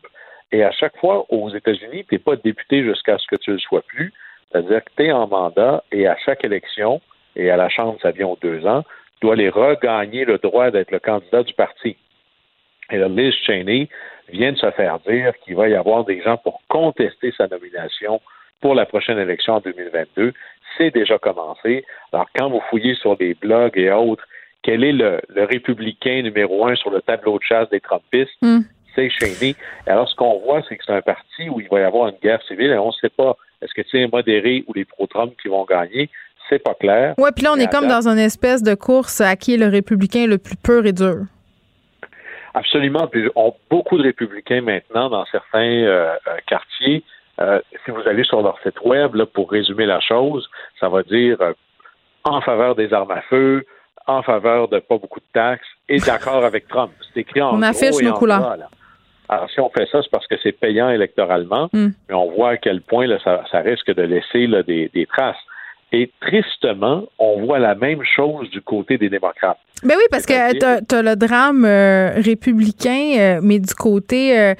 Et 0.50 0.64
à 0.64 0.72
chaque 0.72 0.96
fois, 0.96 1.26
aux 1.28 1.50
États-Unis, 1.50 2.04
tu 2.08 2.14
n'es 2.14 2.18
pas 2.18 2.36
député 2.36 2.82
jusqu'à 2.82 3.18
ce 3.18 3.26
que 3.26 3.36
tu 3.36 3.50
ne 3.50 3.56
le 3.56 3.60
sois 3.60 3.82
plus. 3.82 4.12
C'est-à-dire 4.50 4.82
que 4.84 4.90
tu 4.96 5.04
es 5.04 5.12
en 5.12 5.26
mandat 5.26 5.84
et 5.92 6.06
à 6.06 6.16
chaque 6.24 6.44
élection, 6.44 7.00
et 7.36 7.50
à 7.50 7.56
la 7.56 7.68
Chambre, 7.68 7.98
ça 8.02 8.10
vient 8.10 8.26
aux 8.26 8.38
deux 8.40 8.66
ans, 8.66 8.84
doit 9.20 9.36
les 9.36 9.48
regagner 9.48 10.24
le 10.24 10.38
droit 10.38 10.70
d'être 10.70 10.90
le 10.90 10.98
candidat 10.98 11.42
du 11.42 11.54
parti. 11.54 11.96
Et 12.90 12.96
là, 12.98 13.08
Liz 13.08 13.34
Cheney 13.46 13.88
vient 14.30 14.52
de 14.52 14.58
se 14.58 14.70
faire 14.72 14.98
dire 15.00 15.32
qu'il 15.44 15.56
va 15.56 15.68
y 15.68 15.74
avoir 15.74 16.04
des 16.04 16.22
gens 16.22 16.36
pour 16.38 16.62
contester 16.68 17.32
sa 17.36 17.48
nomination 17.48 18.20
pour 18.60 18.74
la 18.74 18.86
prochaine 18.86 19.18
élection 19.18 19.54
en 19.54 19.60
2022. 19.60 20.32
C'est 20.76 20.90
déjà 20.90 21.18
commencé. 21.18 21.84
Alors, 22.12 22.26
quand 22.36 22.48
vous 22.48 22.62
fouillez 22.70 22.94
sur 22.94 23.16
des 23.16 23.34
blogs 23.34 23.78
et 23.78 23.90
autres, 23.90 24.26
quel 24.62 24.84
est 24.84 24.92
le, 24.92 25.20
républicain 25.34 26.22
numéro 26.22 26.66
un 26.66 26.74
sur 26.74 26.90
le 26.90 27.02
tableau 27.02 27.38
de 27.38 27.42
chasse 27.42 27.68
des 27.70 27.80
Trumpistes? 27.80 28.30
Hmm. 28.40 28.60
C'est 28.94 29.08
Cheney. 29.08 29.56
Alors, 29.86 30.08
ce 30.08 30.14
qu'on 30.14 30.38
voit, 30.40 30.62
c'est 30.68 30.76
que 30.76 30.84
c'est 30.86 30.92
un 30.92 31.00
parti 31.00 31.48
où 31.48 31.60
il 31.60 31.68
va 31.68 31.80
y 31.80 31.82
avoir 31.82 32.08
une 32.08 32.18
guerre 32.22 32.42
civile 32.46 32.70
et 32.72 32.78
on 32.78 32.88
ne 32.88 32.92
sait 32.92 33.08
pas 33.08 33.36
est-ce 33.62 33.72
que 33.74 33.82
c'est 33.90 33.98
les 33.98 34.08
modérés 34.08 34.64
ou 34.66 34.72
les 34.74 34.84
pro-Trump 34.84 35.32
qui 35.40 35.48
vont 35.48 35.64
gagner? 35.64 36.10
C'est 36.48 36.58
pas 36.58 36.74
clair. 36.74 37.14
Oui, 37.16 37.30
puis 37.34 37.44
là, 37.44 37.52
on 37.54 37.56
est 37.56 37.70
comme 37.70 37.86
dans 37.86 38.08
une 38.08 38.18
espèce 38.18 38.62
de 38.62 38.74
course 38.74 39.20
à 39.20 39.36
qui 39.36 39.54
est 39.54 39.56
le 39.56 39.68
républicain 39.68 40.26
le 40.26 40.38
plus 40.38 40.56
pur 40.56 40.84
et 40.84 40.92
dur. 40.92 41.24
Absolument. 42.54 43.06
Puis 43.06 43.28
on, 43.34 43.54
beaucoup 43.70 43.96
de 43.96 44.02
républicains 44.02 44.60
maintenant 44.60 45.08
dans 45.08 45.24
certains 45.26 45.60
euh, 45.60 46.16
euh, 46.26 46.36
quartiers. 46.46 47.04
Euh, 47.40 47.60
si 47.84 47.90
vous 47.90 48.02
allez 48.06 48.24
sur 48.24 48.42
leur 48.42 48.58
site 48.62 48.80
web, 48.84 49.14
là, 49.14 49.24
pour 49.24 49.50
résumer 49.50 49.86
la 49.86 50.00
chose, 50.00 50.50
ça 50.78 50.88
va 50.88 51.02
dire 51.02 51.38
en 52.24 52.40
faveur 52.40 52.74
des 52.74 52.92
armes 52.92 53.10
à 53.10 53.22
feu, 53.22 53.64
en 54.06 54.22
faveur 54.22 54.68
de 54.68 54.78
pas 54.78 54.98
beaucoup 54.98 55.20
de 55.20 55.26
taxes 55.32 55.66
et 55.88 55.98
d'accord 55.98 56.44
avec 56.44 56.68
Trump. 56.68 56.92
C'est 57.12 57.20
écrit 57.20 57.42
en 57.42 57.58
On 57.58 57.62
affiche 57.62 58.00
nos 58.02 58.14
couleurs. 58.14 58.56
Alors, 59.28 59.50
si 59.50 59.60
on 59.60 59.70
fait 59.70 59.86
ça, 59.90 60.02
c'est 60.02 60.10
parce 60.10 60.26
que 60.26 60.34
c'est 60.42 60.52
payant 60.52 60.90
électoralement, 60.90 61.70
hmm. 61.72 61.88
mais 62.08 62.14
on 62.14 62.30
voit 62.30 62.50
à 62.50 62.56
quel 62.58 62.82
point 62.82 63.06
là, 63.06 63.18
ça, 63.24 63.58
risque 63.60 63.94
de 63.94 64.02
laisser 64.02 64.46
là, 64.46 64.62
des, 64.62 65.08
traces. 65.10 65.36
Et 65.94 66.10
tristement, 66.22 67.04
on 67.18 67.44
voit 67.44 67.58
la 67.58 67.74
même 67.74 68.02
chose 68.02 68.48
du 68.50 68.62
côté 68.62 68.96
des 68.96 69.10
démocrates. 69.10 69.58
Ben 69.82 69.94
oui, 69.98 70.04
parce 70.10 70.24
que 70.24 70.58
tu 70.58 70.94
as, 70.94 71.02
le 71.02 71.16
drame 71.16 71.66
euh, 71.66 72.12
républicain, 72.16 73.16
euh, 73.18 73.40
mais 73.42 73.58
du 73.58 73.74
côté 73.74 74.38
euh, 74.38 74.54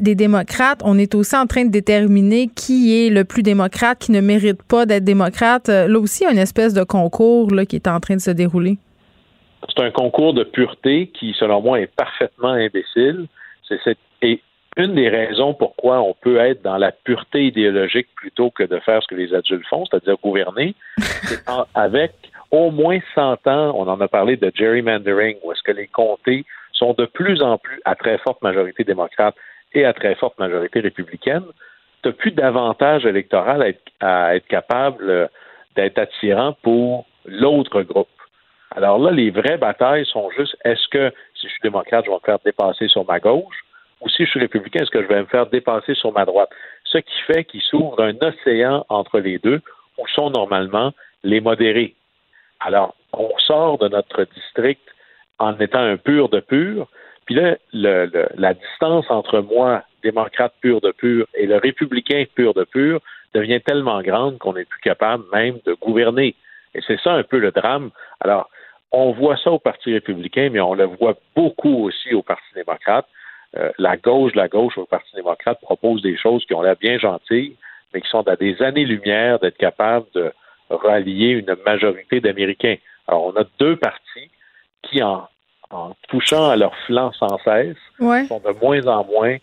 des 0.00 0.14
démocrates, 0.14 0.80
on 0.84 0.96
est 0.96 1.14
aussi 1.16 1.34
en 1.34 1.46
train 1.46 1.64
de 1.64 1.70
déterminer 1.70 2.48
qui 2.54 3.04
est 3.04 3.10
le 3.10 3.24
plus 3.24 3.42
démocrate, 3.42 3.98
qui 3.98 4.12
ne 4.12 4.20
mérite 4.20 4.62
pas 4.62 4.86
d'être 4.86 5.02
démocrate. 5.02 5.68
Là 5.68 5.98
aussi, 5.98 6.22
il 6.22 6.26
y 6.26 6.28
a 6.28 6.32
une 6.32 6.38
espèce 6.38 6.72
de 6.72 6.84
concours 6.84 7.50
là, 7.50 7.66
qui 7.66 7.74
est 7.74 7.88
en 7.88 7.98
train 7.98 8.14
de 8.14 8.20
se 8.20 8.30
dérouler. 8.30 8.78
C'est 9.74 9.82
un 9.82 9.90
concours 9.90 10.34
de 10.34 10.44
pureté 10.44 11.10
qui, 11.18 11.34
selon 11.38 11.60
moi, 11.62 11.80
est 11.80 11.94
parfaitement 11.96 12.52
imbécile. 12.52 13.26
C'est 13.66 13.96
et 14.22 14.40
une 14.76 14.94
des 14.94 15.08
raisons 15.08 15.54
pourquoi 15.54 16.00
on 16.00 16.14
peut 16.14 16.38
être 16.38 16.62
dans 16.62 16.76
la 16.76 16.92
pureté 16.92 17.46
idéologique 17.46 18.08
plutôt 18.14 18.50
que 18.50 18.62
de 18.62 18.78
faire 18.80 19.02
ce 19.02 19.08
que 19.08 19.14
les 19.14 19.34
adultes 19.34 19.66
font, 19.66 19.84
c'est-à-dire 19.86 20.16
gouverner, 20.22 20.74
c'est 20.98 21.40
avec 21.74 22.12
au 22.50 22.70
moins 22.70 22.98
100 23.14 23.46
ans, 23.46 23.72
on 23.76 23.86
en 23.88 24.00
a 24.00 24.08
parlé 24.08 24.36
de 24.36 24.50
gerrymandering, 24.54 25.36
où 25.42 25.52
est-ce 25.52 25.62
que 25.62 25.72
les 25.72 25.86
comtés 25.86 26.44
sont 26.72 26.94
de 26.94 27.06
plus 27.06 27.42
en 27.42 27.58
plus 27.58 27.80
à 27.84 27.94
très 27.94 28.18
forte 28.18 28.42
majorité 28.42 28.84
démocrate 28.84 29.34
et 29.72 29.84
à 29.84 29.92
très 29.92 30.14
forte 30.16 30.38
majorité 30.38 30.80
républicaine, 30.80 31.44
tu 32.02 32.08
n'as 32.08 32.14
plus 32.14 32.32
d'avantage 32.32 33.06
électoral 33.06 33.62
à 33.62 33.68
être, 33.68 33.82
à 34.00 34.36
être 34.36 34.46
capable 34.46 35.28
d'être 35.76 35.98
attirant 35.98 36.56
pour 36.62 37.06
l'autre 37.24 37.82
groupe. 37.82 38.08
Alors 38.74 38.98
là, 38.98 39.10
les 39.10 39.30
vraies 39.30 39.58
batailles 39.58 40.06
sont 40.06 40.30
juste 40.30 40.56
est-ce 40.64 40.88
que 40.88 41.12
si 41.34 41.46
je 41.46 41.52
suis 41.52 41.60
démocrate, 41.62 42.04
je 42.04 42.10
vais 42.10 42.16
me 42.16 42.20
faire 42.24 42.38
dépasser 42.44 42.88
sur 42.88 43.04
ma 43.06 43.20
gauche 43.20 43.64
si 44.08 44.24
je 44.24 44.30
suis 44.30 44.40
républicain, 44.40 44.80
est-ce 44.82 44.90
que 44.90 45.02
je 45.02 45.08
vais 45.08 45.20
me 45.20 45.26
faire 45.26 45.46
dépasser 45.46 45.94
sur 45.94 46.12
ma 46.12 46.24
droite? 46.24 46.50
Ce 46.84 46.98
qui 46.98 47.20
fait 47.26 47.44
qu'il 47.44 47.62
s'ouvre 47.62 48.02
un 48.02 48.14
océan 48.20 48.84
entre 48.88 49.18
les 49.20 49.38
deux 49.38 49.60
où 49.98 50.06
sont 50.08 50.30
normalement 50.30 50.92
les 51.22 51.40
modérés. 51.40 51.94
Alors, 52.60 52.94
on 53.12 53.30
sort 53.38 53.78
de 53.78 53.88
notre 53.88 54.24
district 54.24 54.82
en 55.38 55.58
étant 55.58 55.80
un 55.80 55.96
pur 55.96 56.28
de 56.28 56.40
pur, 56.40 56.88
puis 57.26 57.34
là, 57.34 57.56
la 57.72 58.54
distance 58.54 59.06
entre 59.10 59.40
moi, 59.40 59.82
démocrate 60.02 60.54
pur 60.60 60.80
de 60.80 60.92
pur, 60.92 61.26
et 61.34 61.46
le 61.46 61.56
républicain 61.56 62.24
pur 62.34 62.54
de 62.54 62.64
pur 62.64 63.00
devient 63.34 63.60
tellement 63.60 64.02
grande 64.02 64.38
qu'on 64.38 64.54
n'est 64.54 64.64
plus 64.64 64.80
capable 64.80 65.24
même 65.32 65.58
de 65.64 65.74
gouverner. 65.74 66.34
Et 66.74 66.80
c'est 66.86 67.00
ça 67.00 67.12
un 67.12 67.22
peu 67.22 67.38
le 67.38 67.52
drame. 67.52 67.90
Alors, 68.20 68.50
on 68.92 69.12
voit 69.12 69.36
ça 69.36 69.52
au 69.52 69.58
Parti 69.58 69.92
républicain, 69.92 70.48
mais 70.50 70.60
on 70.60 70.74
le 70.74 70.84
voit 70.84 71.14
beaucoup 71.36 71.84
aussi 71.84 72.14
au 72.14 72.22
Parti 72.22 72.46
démocrate. 72.54 73.06
Euh, 73.56 73.70
la 73.78 73.96
gauche, 73.96 74.34
la 74.34 74.48
gauche 74.48 74.78
au 74.78 74.86
Parti 74.86 75.10
démocrate 75.14 75.60
propose 75.60 76.02
des 76.02 76.16
choses 76.16 76.44
qui 76.46 76.54
ont 76.54 76.62
l'air 76.62 76.76
bien 76.76 76.98
gentilles, 76.98 77.56
mais 77.92 78.00
qui 78.00 78.08
sont 78.08 78.26
à 78.28 78.36
des 78.36 78.62
années-lumière 78.62 79.40
d'être 79.40 79.56
capables 79.56 80.06
de 80.14 80.32
rallier 80.70 81.30
une 81.30 81.56
majorité 81.66 82.20
d'Américains. 82.20 82.76
Alors, 83.08 83.24
on 83.26 83.40
a 83.40 83.44
deux 83.58 83.76
partis 83.76 84.30
qui, 84.82 85.02
en, 85.02 85.26
touchant 86.08 86.50
à 86.50 86.56
leur 86.56 86.74
flanc 86.86 87.12
sans 87.12 87.38
cesse, 87.38 87.76
sont 87.98 88.40
de 88.40 88.60
moins 88.62 88.86
en 88.86 89.04
moins 89.04 89.36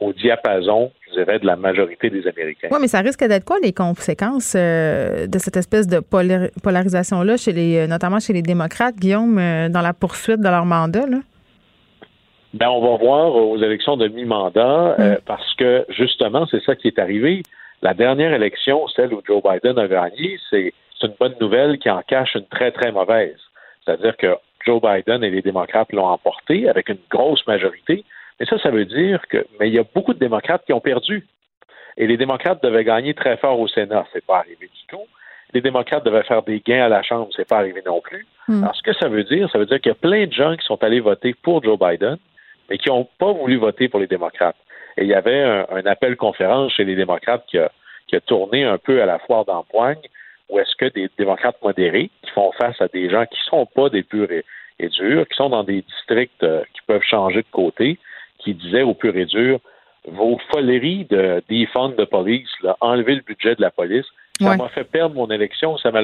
au 0.00 0.12
diapason, 0.12 0.90
je 1.08 1.20
dirais, 1.20 1.38
de 1.38 1.46
la 1.46 1.56
majorité 1.56 2.10
des 2.10 2.26
Américains. 2.26 2.68
Oui, 2.70 2.78
mais 2.80 2.88
ça 2.88 3.00
risque 3.00 3.24
d'être 3.24 3.44
quoi 3.44 3.58
les 3.62 3.72
conséquences 3.72 4.54
euh, 4.56 5.26
de 5.26 5.38
cette 5.38 5.56
espèce 5.56 5.86
de 5.86 6.00
polarisation-là, 6.00 7.36
chez 7.38 7.52
les, 7.52 7.86
notamment 7.86 8.20
chez 8.20 8.34
les 8.34 8.42
démocrates, 8.42 8.96
Guillaume, 8.96 9.38
euh, 9.38 9.68
dans 9.70 9.80
la 9.80 9.94
poursuite 9.94 10.40
de 10.40 10.48
leur 10.48 10.66
mandat? 10.66 11.06
Là? 11.06 11.18
Ben, 12.54 12.68
on 12.68 12.80
va 12.80 12.96
voir 12.96 13.34
aux 13.34 13.58
élections 13.58 13.96
de 13.96 14.06
mi-mandat 14.06 14.94
euh, 15.00 15.16
parce 15.26 15.54
que 15.54 15.84
justement, 15.88 16.46
c'est 16.48 16.62
ça 16.62 16.76
qui 16.76 16.86
est 16.86 17.00
arrivé. 17.00 17.42
La 17.82 17.94
dernière 17.94 18.32
élection, 18.32 18.86
celle 18.86 19.12
où 19.12 19.20
Joe 19.26 19.42
Biden 19.42 19.76
a 19.76 19.88
gagné, 19.88 20.38
c'est 20.50 20.72
une 21.02 21.14
bonne 21.18 21.34
nouvelle 21.40 21.78
qui 21.78 21.90
en 21.90 22.00
cache 22.02 22.36
une 22.36 22.46
très, 22.46 22.70
très 22.70 22.92
mauvaise. 22.92 23.40
C'est-à-dire 23.84 24.16
que 24.16 24.36
Joe 24.64 24.80
Biden 24.80 25.24
et 25.24 25.30
les 25.30 25.42
démocrates 25.42 25.92
l'ont 25.92 26.06
emporté 26.06 26.68
avec 26.68 26.88
une 26.88 27.00
grosse 27.10 27.44
majorité. 27.48 28.04
Mais 28.38 28.46
ça, 28.46 28.56
ça 28.60 28.70
veut 28.70 28.84
dire 28.84 29.20
que, 29.28 29.44
mais 29.58 29.68
il 29.68 29.74
y 29.74 29.78
a 29.80 29.84
beaucoup 29.92 30.14
de 30.14 30.20
démocrates 30.20 30.64
qui 30.64 30.72
ont 30.72 30.80
perdu. 30.80 31.26
Et 31.96 32.06
les 32.06 32.16
démocrates 32.16 32.62
devaient 32.62 32.84
gagner 32.84 33.14
très 33.14 33.36
fort 33.36 33.58
au 33.58 33.66
Sénat. 33.66 34.06
C'est 34.12 34.24
pas 34.24 34.38
arrivé 34.38 34.66
du 34.66 34.86
tout. 34.88 35.02
Les 35.52 35.60
démocrates 35.60 36.04
devaient 36.04 36.22
faire 36.22 36.42
des 36.44 36.60
gains 36.60 36.84
à 36.84 36.88
la 36.88 37.02
Chambre. 37.02 37.28
C'est 37.34 37.48
pas 37.48 37.58
arrivé 37.58 37.82
non 37.84 38.00
plus. 38.00 38.26
Hmm. 38.46 38.62
Alors, 38.62 38.76
ce 38.76 38.82
que 38.82 38.92
ça 38.92 39.08
veut 39.08 39.24
dire, 39.24 39.50
ça 39.50 39.58
veut 39.58 39.66
dire 39.66 39.80
qu'il 39.80 39.90
y 39.90 39.92
a 39.92 39.96
plein 39.96 40.26
de 40.26 40.32
gens 40.32 40.56
qui 40.56 40.64
sont 40.64 40.82
allés 40.84 41.00
voter 41.00 41.34
pour 41.34 41.62
Joe 41.62 41.78
Biden, 41.78 42.16
mais 42.68 42.78
qui 42.78 42.88
n'ont 42.88 43.08
pas 43.18 43.32
voulu 43.32 43.56
voter 43.56 43.88
pour 43.88 44.00
les 44.00 44.06
démocrates. 44.06 44.56
Et 44.96 45.02
il 45.02 45.08
y 45.08 45.14
avait 45.14 45.42
un, 45.42 45.66
un 45.70 45.86
appel 45.86 46.16
conférence 46.16 46.72
chez 46.72 46.84
les 46.84 46.94
démocrates 46.96 47.44
qui 47.46 47.58
a, 47.58 47.70
qui 48.06 48.16
a 48.16 48.20
tourné 48.20 48.64
un 48.64 48.78
peu 48.78 49.02
à 49.02 49.06
la 49.06 49.18
foire 49.18 49.44
d'empoigne, 49.44 50.00
où 50.48 50.58
est-ce 50.58 50.74
que 50.76 50.86
des 50.92 51.08
démocrates 51.18 51.60
modérés 51.62 52.10
qui 52.22 52.30
font 52.30 52.52
face 52.52 52.80
à 52.80 52.88
des 52.88 53.08
gens 53.10 53.24
qui 53.26 53.38
sont 53.48 53.66
pas 53.66 53.88
des 53.88 54.02
purs 54.02 54.30
et, 54.30 54.44
et 54.78 54.88
durs, 54.88 55.26
qui 55.28 55.34
sont 55.36 55.48
dans 55.48 55.64
des 55.64 55.82
districts 55.82 56.42
euh, 56.42 56.62
qui 56.74 56.80
peuvent 56.86 57.02
changer 57.02 57.42
de 57.42 57.50
côté, 57.50 57.98
qui 58.38 58.54
disaient 58.54 58.82
aux 58.82 58.94
purs 58.94 59.16
et 59.16 59.24
durs, 59.24 59.58
vos 60.06 60.38
foleries 60.52 61.06
de 61.06 61.42
defund 61.48 61.96
de 61.96 62.04
police, 62.04 62.50
là, 62.62 62.76
enlever 62.80 63.14
le 63.14 63.22
budget 63.22 63.54
de 63.54 63.62
la 63.62 63.70
police, 63.70 64.04
ça 64.40 64.50
Ouais. 64.50 64.56
m'a 64.56 64.68
fait 64.68 64.84
perdre 64.84 65.14
mon 65.14 65.30
élection, 65.30 65.78
ça 65.78 65.90
m'a 65.90 66.02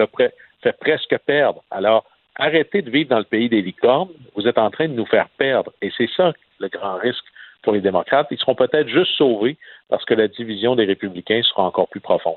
fait 0.63 0.79
presque 0.81 1.17
perdre. 1.27 1.63
Alors, 1.71 2.05
arrêtez 2.41 2.83
de 2.83 2.91
vivre 2.91 3.11
dans 3.11 3.19
le 3.19 3.25
pays 3.25 3.49
des 3.49 3.63
licornes, 3.63 4.11
vous 4.35 4.47
êtes 4.49 4.59
en 4.59 4.71
train 4.71 4.89
de 4.89 4.95
nous 4.95 5.07
faire 5.07 5.29
perdre. 5.39 5.73
Et 5.83 5.91
c'est 5.97 6.11
ça 6.17 6.33
le 6.59 6.69
grand 6.69 6.97
risque 6.99 7.25
pour 7.63 7.73
les 7.73 7.81
démocrates. 7.81 8.27
Ils 8.31 8.39
seront 8.39 8.55
peut-être 8.55 8.89
juste 8.89 9.13
sauvés 9.17 9.57
parce 9.89 10.05
que 10.05 10.15
la 10.15 10.29
division 10.29 10.77
des 10.77 10.85
républicains 10.85 11.41
sera 11.43 11.65
encore 11.65 11.89
plus 11.89 12.01
profonde. 12.01 12.37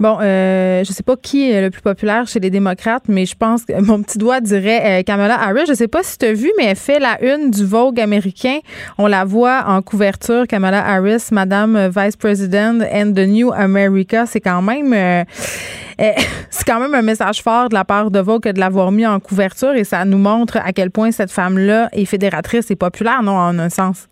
Bon, 0.00 0.18
euh, 0.20 0.82
je 0.82 0.92
sais 0.92 1.02
pas 1.02 1.16
qui 1.16 1.50
est 1.50 1.60
le 1.60 1.70
plus 1.70 1.82
populaire 1.82 2.26
chez 2.26 2.40
les 2.40 2.50
démocrates, 2.50 3.04
mais 3.08 3.26
je 3.26 3.36
pense 3.36 3.64
que 3.64 3.80
mon 3.86 4.02
petit 4.02 4.18
doigt 4.18 4.40
dirait 4.40 5.00
euh, 5.00 5.02
Kamala 5.02 5.40
Harris. 5.40 5.66
Je 5.68 5.74
sais 5.74 5.88
pas 5.88 6.02
si 6.02 6.18
tu 6.18 6.26
as 6.26 6.32
vu, 6.32 6.50
mais 6.58 6.66
elle 6.66 6.76
fait 6.76 6.98
la 6.98 7.22
une 7.22 7.50
du 7.50 7.64
Vogue 7.64 8.00
américain. 8.00 8.58
On 8.98 9.06
la 9.06 9.24
voit 9.24 9.64
en 9.66 9.82
couverture, 9.82 10.46
Kamala 10.46 10.84
Harris, 10.84 11.28
Madame 11.32 11.88
Vice 11.88 12.16
President 12.16 12.80
and 12.92 13.12
the 13.12 13.26
New 13.26 13.52
America. 13.52 14.26
C'est 14.26 14.40
quand 14.40 14.62
même 14.62 14.92
euh, 14.92 15.24
c'est 16.50 16.66
quand 16.66 16.80
même 16.80 16.94
un 16.94 17.02
message 17.02 17.42
fort 17.42 17.68
de 17.68 17.74
la 17.74 17.84
part 17.84 18.10
de 18.10 18.18
Vogue 18.20 18.48
de 18.48 18.60
l'avoir 18.60 18.92
mis 18.92 19.06
en 19.06 19.20
couverture 19.20 19.74
et 19.74 19.84
ça 19.84 20.04
nous 20.04 20.18
montre 20.18 20.58
à 20.58 20.72
quel 20.72 20.90
point 20.90 21.10
cette 21.10 21.30
femme-là 21.30 21.88
est 21.92 22.04
fédératrice 22.04 22.70
et 22.70 22.76
populaire, 22.76 23.22
non, 23.22 23.36
en 23.36 23.58
un 23.58 23.70
sens. 23.70 24.08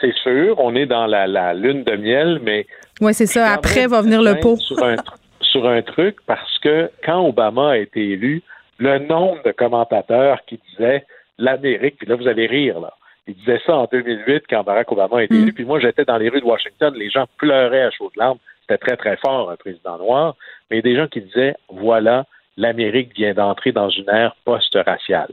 C'est 0.00 0.14
sûr, 0.16 0.58
on 0.58 0.74
est 0.74 0.86
dans 0.86 1.06
la, 1.06 1.26
la 1.26 1.54
lune 1.54 1.82
de 1.84 1.96
miel, 1.96 2.40
mais 2.42 2.66
Oui, 3.00 3.14
c'est 3.14 3.26
ça. 3.26 3.52
Après 3.52 3.86
va 3.86 4.02
venir 4.02 4.22
le 4.22 4.38
pot. 4.40 4.56
Sur 4.56 4.82
un, 4.84 4.94
tr- 4.96 5.14
sur 5.40 5.66
un 5.68 5.82
truc, 5.82 6.16
parce 6.26 6.58
que 6.58 6.90
quand 7.04 7.26
Obama 7.26 7.70
a 7.72 7.76
été 7.78 8.00
élu, 8.10 8.42
le 8.78 8.98
nombre 8.98 9.42
de 9.44 9.52
commentateurs 9.52 10.40
qui 10.46 10.60
disaient 10.70 11.04
l'Amérique, 11.38 11.96
puis 11.98 12.06
là, 12.06 12.16
vous 12.16 12.28
allez 12.28 12.46
rire, 12.46 12.80
là. 12.80 12.92
Ils 13.28 13.34
disaient 13.34 13.60
ça 13.66 13.74
en 13.74 13.88
2008 13.90 14.44
quand 14.48 14.62
Barack 14.62 14.92
Obama 14.92 15.18
a 15.18 15.22
été 15.24 15.34
Mm. 15.34 15.42
élu. 15.42 15.52
Puis 15.52 15.64
moi, 15.64 15.80
j'étais 15.80 16.04
dans 16.04 16.16
les 16.18 16.28
rues 16.28 16.40
de 16.40 16.44
Washington, 16.46 16.94
les 16.96 17.10
gens 17.10 17.24
pleuraient 17.38 17.82
à 17.82 17.90
chaudes 17.90 18.14
larmes. 18.16 18.38
C'était 18.60 18.78
très, 18.78 18.96
très 18.96 19.16
fort, 19.16 19.50
un 19.50 19.56
président 19.56 19.98
noir. 19.98 20.36
Mais 20.70 20.76
il 20.76 20.86
y 20.86 20.88
a 20.88 20.92
des 20.92 20.96
gens 20.96 21.08
qui 21.08 21.20
disaient, 21.22 21.54
voilà, 21.68 22.24
l'Amérique 22.56 23.14
vient 23.16 23.34
d'entrer 23.34 23.72
dans 23.72 23.88
une 23.90 24.08
ère 24.08 24.36
post-raciale. 24.44 25.32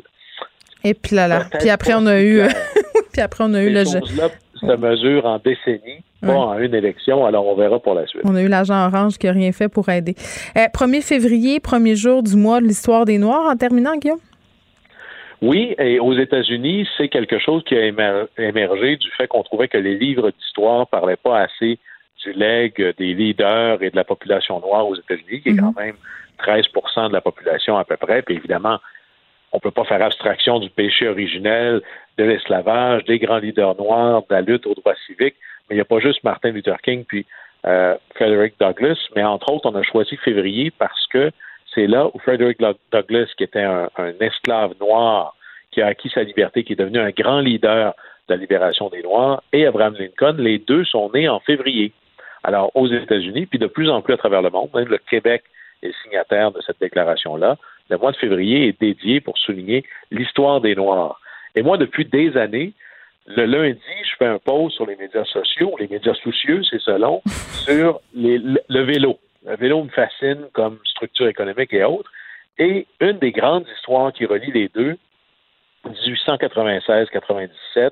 Et 0.84 0.94
puis 0.96 1.16
là, 1.16 1.28
là. 1.28 1.44
Puis 1.60 1.70
après, 1.70 1.94
on 1.96 2.06
a 2.08 2.20
eu, 2.22 2.42
puis 3.14 3.22
après, 3.22 3.44
on 3.48 3.54
a 3.54 3.62
eu 3.62 3.70
le. 3.72 3.84
choses-là 3.86 4.30
se 4.68 4.76
mesurent 4.76 5.26
en 5.26 5.40
décennies, 5.40 6.04
pas 6.22 6.34
en 6.36 6.58
une 6.60 6.74
élection. 6.74 7.26
Alors, 7.26 7.46
on 7.48 7.56
verra 7.56 7.80
pour 7.80 7.94
la 7.96 8.06
suite. 8.08 8.22
On 8.26 8.36
a 8.36 8.42
eu 8.42 8.48
l'agent 8.48 8.88
orange 8.88 9.18
qui 9.18 9.26
n'a 9.28 9.34
rien 9.34 9.52
fait 9.52 9.68
pour 9.70 9.90
aider. 9.90 10.16
Euh, 10.58 10.68
1er 10.74 11.02
février, 11.02 11.60
premier 11.60 11.96
jour 11.96 12.24
du 12.24 12.36
mois 12.36 12.62
de 12.62 12.66
l'histoire 12.66 13.06
des 13.06 13.18
Noirs. 13.18 13.46
En 13.52 13.56
terminant, 13.56 13.96
Guillaume? 13.98 14.20
Oui, 15.42 15.76
et 15.78 16.00
aux 16.00 16.14
États-Unis, 16.18 16.88
c'est 16.98 17.10
quelque 17.10 17.38
chose 17.38 17.64
qui 17.66 17.76
a 17.76 17.86
émer- 17.86 18.26
émergé 18.38 18.96
du 18.96 19.10
fait 19.18 19.28
qu'on 19.28 19.44
trouvait 19.44 19.68
que 19.68 19.78
les 19.78 19.96
livres 19.96 20.32
d'histoire 20.32 20.88
parlaient 20.88 21.18
pas 21.18 21.42
assez 21.42 21.78
du 22.24 22.32
legs 22.32 22.96
des 22.98 23.14
leaders 23.14 23.84
et 23.84 23.90
de 23.90 23.96
la 23.98 24.06
population 24.06 24.62
noire 24.62 24.88
aux 24.88 24.96
États-Unis, 24.96 25.42
qui 25.42 25.50
est 25.50 25.58
quand 25.58 25.76
même 25.78 25.96
13% 26.40 27.10
de 27.10 27.14
la 27.14 27.20
population 27.20 27.78
à 27.78 27.84
peu 27.84 27.98
près. 27.98 28.22
Puis 28.22 28.36
évidemment, 28.36 28.78
on 29.54 29.60
peut 29.60 29.72
pas 29.72 29.86
faire 29.86 30.02
abstraction 30.02 30.60
du 30.60 30.70
péché 30.70 31.08
originel, 31.08 31.82
de 32.18 32.24
l'esclavage, 32.24 33.06
des 33.06 33.20
grands 33.20 33.38
leaders 33.38 33.76
noirs, 33.76 34.22
de 34.30 34.36
la 34.36 34.42
lutte 34.42 34.68
aux 34.68 34.74
droits 34.74 34.96
civiques. 35.06 35.36
Mais 35.70 35.76
il 35.76 35.78
n'y 35.78 35.82
a 35.82 35.86
pas 35.86 36.00
juste 36.00 36.24
Martin 36.24 36.52
Luther 36.52 36.82
King 36.82 37.06
puis 37.06 37.26
euh, 37.66 37.96
Frederick 38.16 38.56
Douglass, 38.60 38.98
mais 39.16 39.24
entre 39.24 39.52
autres, 39.52 39.70
on 39.70 39.76
a 39.76 39.84
choisi 39.84 40.18
février 40.18 40.72
parce 40.78 41.08
que 41.08 41.32
c'est 41.74 41.88
là 41.88 42.10
où 42.14 42.20
Frederick 42.20 42.60
Doug- 42.60 42.78
Douglass, 42.92 43.34
qui 43.36 43.44
était 43.44 43.62
un, 43.62 43.90
un 43.98 44.12
esclave 44.20 44.74
noir, 44.82 45.36
qui 45.72 45.82
a 45.82 45.88
acquis 45.88 46.10
sa 46.10 46.24
liberté, 46.24 46.64
qui 46.64 46.74
est 46.74 46.80
devenu 46.80 47.00
un 47.00 47.12
grand 47.12 47.40
leader 47.40 47.94
de 48.28 48.34
la 48.34 48.40
libération 48.40 48.90
des 48.90 49.02
Noirs, 49.02 49.42
et 49.54 49.66
Abraham 49.66 49.96
Lincoln, 49.98 50.36
les 50.38 50.60
deux 50.60 50.86
sont 50.86 51.10
nés 51.14 51.28
en 51.30 51.40
février. 51.40 51.94
Alors, 52.44 52.72
aux 52.76 52.88
États-Unis, 52.88 53.46
puis 53.46 53.60
de 53.60 53.68
plus 53.68 53.90
en 53.90 54.02
plus 54.02 54.14
à 54.14 54.18
travers 54.18 54.42
le 54.42 54.50
monde, 54.50 54.70
même 54.74 54.88
le 54.88 54.98
Québec 54.98 55.44
est 55.82 55.94
signataire 56.04 56.52
de 56.52 56.62
cette 56.62 56.80
déclaration-là. 56.80 57.58
Le 57.94 58.00
mois 58.00 58.12
de 58.12 58.18
février 58.18 58.70
est 58.70 58.82
dédié 58.82 59.22
pour 59.22 59.38
souligner 59.38 59.84
l'histoire 60.10 60.60
des 60.62 60.74
Noirs. 60.74 61.22
Et 61.54 61.62
moi, 61.62 61.78
depuis 61.78 62.06
des 62.06 62.36
années, 62.38 62.74
le 63.28 63.46
lundi, 63.46 63.80
je 64.04 64.16
fais 64.18 64.26
un 64.26 64.40
post 64.40 64.74
sur 64.78 64.88
les 64.88 64.96
médias 64.96 65.26
sociaux, 65.26 65.76
les 65.80 65.88
médias 65.88 66.16
soucieux, 66.16 66.64
c'est 66.64 66.82
selon, 66.82 67.22
sur 67.68 68.00
les- 68.16 68.40
le, 68.40 68.60
le 68.68 68.82
vélo. 68.82 69.20
Le 69.46 69.56
vélo 69.58 69.84
me 69.84 69.90
fascine 69.90 70.48
comme 70.54 70.80
structure 70.86 71.28
économique 71.28 71.72
et 71.72 71.84
autres. 71.84 72.12
Et 72.58 72.88
une 73.00 73.20
des 73.20 73.32
grandes 73.32 73.68
histoires 73.78 74.12
qui 74.12 74.26
relie 74.26 74.52
les 74.52 74.70
deux, 74.70 74.98
1896-97, 75.86 77.92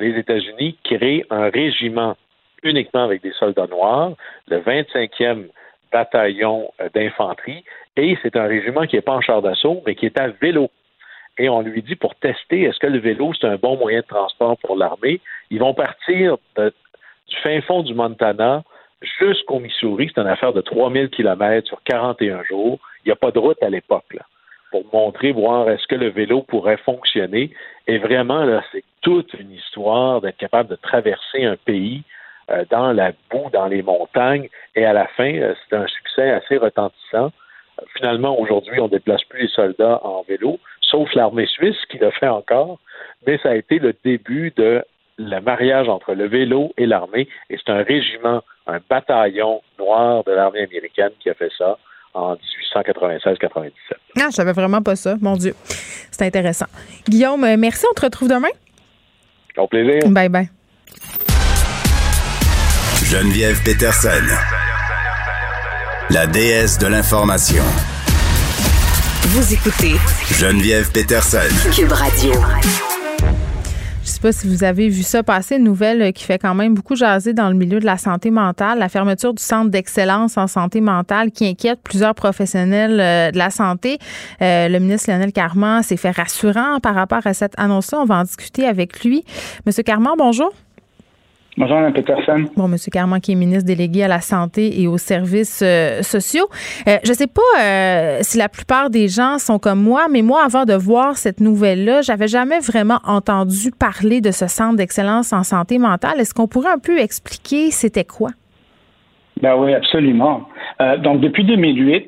les 0.00 0.18
États-Unis 0.18 0.76
créent 0.82 1.24
un 1.30 1.50
régiment 1.50 2.16
uniquement 2.64 3.04
avec 3.04 3.22
des 3.22 3.32
soldats 3.38 3.68
noirs, 3.68 4.14
le 4.48 4.58
25e 4.58 5.46
bataillon 5.92 6.72
d'infanterie, 6.94 7.62
et 7.96 8.18
c'est 8.22 8.36
un 8.36 8.46
régiment 8.46 8.86
qui 8.86 8.96
n'est 8.96 9.02
pas 9.02 9.14
en 9.14 9.20
char 9.20 9.42
d'assaut, 9.42 9.82
mais 9.86 9.94
qui 9.94 10.06
est 10.06 10.18
à 10.18 10.28
vélo. 10.28 10.70
Et 11.38 11.48
on 11.48 11.60
lui 11.60 11.82
dit 11.82 11.96
pour 11.96 12.14
tester 12.14 12.62
est-ce 12.62 12.78
que 12.78 12.86
le 12.86 12.98
vélo 12.98 13.32
c'est 13.38 13.46
un 13.46 13.56
bon 13.56 13.76
moyen 13.76 14.00
de 14.00 14.06
transport 14.06 14.56
pour 14.58 14.76
l'armée, 14.76 15.20
ils 15.50 15.58
vont 15.58 15.74
partir 15.74 16.36
du 16.56 17.36
fin 17.42 17.60
fond 17.62 17.82
du 17.82 17.94
Montana 17.94 18.62
jusqu'au 19.20 19.58
Missouri. 19.58 20.10
C'est 20.14 20.20
une 20.20 20.28
affaire 20.28 20.52
de 20.52 20.60
3000 20.60 21.10
kilomètres 21.10 21.68
sur 21.68 21.82
41 21.84 22.44
jours. 22.44 22.78
Il 23.04 23.08
n'y 23.08 23.12
a 23.12 23.16
pas 23.16 23.30
de 23.30 23.38
route 23.38 23.62
à 23.62 23.68
l'époque. 23.68 24.16
pour 24.70 24.84
montrer, 24.92 25.32
voir 25.32 25.70
est-ce 25.70 25.86
que 25.86 25.94
le 25.94 26.08
vélo 26.08 26.42
pourrait 26.42 26.76
fonctionner. 26.78 27.50
Et 27.86 27.98
vraiment, 27.98 28.44
là, 28.44 28.62
c'est 28.72 28.82
toute 29.00 29.32
une 29.34 29.52
histoire 29.52 30.20
d'être 30.20 30.36
capable 30.36 30.68
de 30.68 30.74
traverser 30.74 31.44
un 31.44 31.56
pays 31.56 32.02
euh, 32.50 32.64
dans 32.68 32.92
la 32.92 33.12
boue, 33.30 33.48
dans 33.52 33.66
les 33.66 33.82
montagnes. 33.82 34.48
Et 34.74 34.84
à 34.84 34.92
la 34.92 35.06
fin, 35.06 35.32
euh, 35.32 35.54
c'est 35.68 35.76
un 35.76 35.86
succès 35.86 36.30
assez 36.30 36.56
retentissant. 36.56 37.30
Finalement, 37.96 38.38
aujourd'hui, 38.38 38.80
on 38.80 38.84
ne 38.84 38.90
déplace 38.90 39.22
plus 39.24 39.42
les 39.42 39.48
soldats 39.48 40.00
en 40.04 40.24
vélo, 40.28 40.58
sauf 40.80 41.12
l'armée 41.14 41.46
suisse 41.46 41.76
qui 41.90 41.98
le 41.98 42.10
fait 42.10 42.28
encore. 42.28 42.78
Mais 43.26 43.38
ça 43.42 43.50
a 43.50 43.54
été 43.54 43.78
le 43.78 43.94
début 44.04 44.52
de 44.56 44.84
le 45.18 45.40
mariage 45.40 45.88
entre 45.88 46.12
le 46.12 46.26
vélo 46.26 46.72
et 46.76 46.86
l'armée. 46.86 47.28
Et 47.50 47.56
c'est 47.56 47.72
un 47.72 47.82
régiment, 47.82 48.42
un 48.66 48.78
bataillon 48.88 49.62
noir 49.78 50.24
de 50.24 50.32
l'armée 50.32 50.62
américaine 50.62 51.10
qui 51.20 51.30
a 51.30 51.34
fait 51.34 51.50
ça 51.56 51.78
en 52.14 52.34
1896-97. 52.74 53.70
Ah, 54.18 54.26
je 54.30 54.34
savais 54.34 54.52
vraiment 54.52 54.82
pas 54.82 54.96
ça. 54.96 55.16
Mon 55.20 55.36
Dieu. 55.36 55.54
C'est 56.10 56.24
intéressant. 56.24 56.66
Guillaume, 57.08 57.44
euh, 57.44 57.56
merci. 57.58 57.84
On 57.90 57.94
te 57.94 58.02
retrouve 58.02 58.28
demain. 58.28 58.48
Au 59.56 59.66
plaisir. 59.66 60.00
Bye 60.06 60.28
bye. 60.28 60.48
Geneviève 63.04 63.62
Peterson. 63.64 64.65
La 66.08 66.28
déesse 66.28 66.78
de 66.78 66.86
l'information. 66.86 67.64
Vous 69.22 69.52
écoutez 69.52 69.96
Geneviève 70.30 70.92
Peterson. 70.92 71.38
Cube 71.74 71.90
Radio. 71.90 72.32
Je 74.04 74.08
sais 74.08 74.20
pas 74.20 74.30
si 74.30 74.46
vous 74.46 74.62
avez 74.62 74.88
vu 74.88 75.02
ça 75.02 75.24
passer, 75.24 75.56
une 75.56 75.64
nouvelle 75.64 76.00
euh, 76.00 76.12
qui 76.12 76.22
fait 76.22 76.38
quand 76.38 76.54
même 76.54 76.74
beaucoup 76.74 76.94
jaser 76.94 77.32
dans 77.32 77.48
le 77.48 77.56
milieu 77.56 77.80
de 77.80 77.84
la 77.84 77.98
santé 77.98 78.30
mentale, 78.30 78.78
la 78.78 78.88
fermeture 78.88 79.34
du 79.34 79.42
centre 79.42 79.68
d'excellence 79.68 80.36
en 80.36 80.46
santé 80.46 80.80
mentale 80.80 81.32
qui 81.32 81.44
inquiète 81.44 81.80
plusieurs 81.82 82.14
professionnels 82.14 83.00
euh, 83.00 83.32
de 83.32 83.38
la 83.38 83.50
santé. 83.50 83.98
Euh, 84.42 84.68
le 84.68 84.78
ministre 84.78 85.10
Lionel 85.10 85.32
Carman 85.32 85.82
s'est 85.82 85.96
fait 85.96 86.12
rassurant 86.12 86.78
par 86.78 86.94
rapport 86.94 87.26
à 87.26 87.34
cette 87.34 87.54
annonce-là. 87.58 87.98
On 87.98 88.04
va 88.04 88.18
en 88.18 88.22
discuter 88.22 88.64
avec 88.64 89.02
lui. 89.02 89.24
Monsieur 89.66 89.82
Carman, 89.82 90.14
bonjour. 90.16 90.52
Bonjour, 91.58 91.78
Mme 91.78 91.94
Peterson. 91.94 92.44
Bon, 92.54 92.66
M. 92.66 92.76
Carman, 92.92 93.18
qui 93.18 93.32
est 93.32 93.34
ministre 93.34 93.64
délégué 93.64 94.02
à 94.02 94.08
la 94.08 94.20
santé 94.20 94.78
et 94.82 94.86
aux 94.86 94.98
services 94.98 95.62
euh, 95.64 96.02
sociaux. 96.02 96.48
Euh, 96.86 96.98
je 97.02 97.08
ne 97.08 97.14
sais 97.14 97.26
pas 97.26 97.40
euh, 97.62 98.18
si 98.20 98.36
la 98.36 98.50
plupart 98.50 98.90
des 98.90 99.08
gens 99.08 99.38
sont 99.38 99.58
comme 99.58 99.82
moi, 99.82 100.06
mais 100.12 100.20
moi, 100.20 100.42
avant 100.44 100.66
de 100.66 100.74
voir 100.74 101.16
cette 101.16 101.40
nouvelle-là, 101.40 102.02
j'avais 102.02 102.28
jamais 102.28 102.58
vraiment 102.58 102.98
entendu 103.06 103.70
parler 103.70 104.20
de 104.20 104.32
ce 104.32 104.48
centre 104.48 104.76
d'excellence 104.76 105.32
en 105.32 105.44
santé 105.44 105.78
mentale. 105.78 106.20
Est-ce 106.20 106.34
qu'on 106.34 106.46
pourrait 106.46 106.72
un 106.72 106.78
peu 106.78 106.98
expliquer 106.98 107.70
c'était 107.70 108.04
quoi? 108.04 108.32
Ben 109.40 109.56
oui, 109.56 109.72
absolument. 109.72 110.48
donc, 110.98 111.20
depuis 111.20 111.44
2008, 111.44 112.06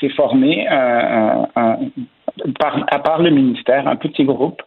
c'est 0.00 0.08
formé 0.10 0.66
un, 0.68 1.46
par, 2.58 2.84
à 2.90 2.98
part 2.98 3.22
le 3.22 3.30
ministère, 3.30 3.88
un 3.88 3.96
petit 3.96 4.24
groupe 4.24 4.62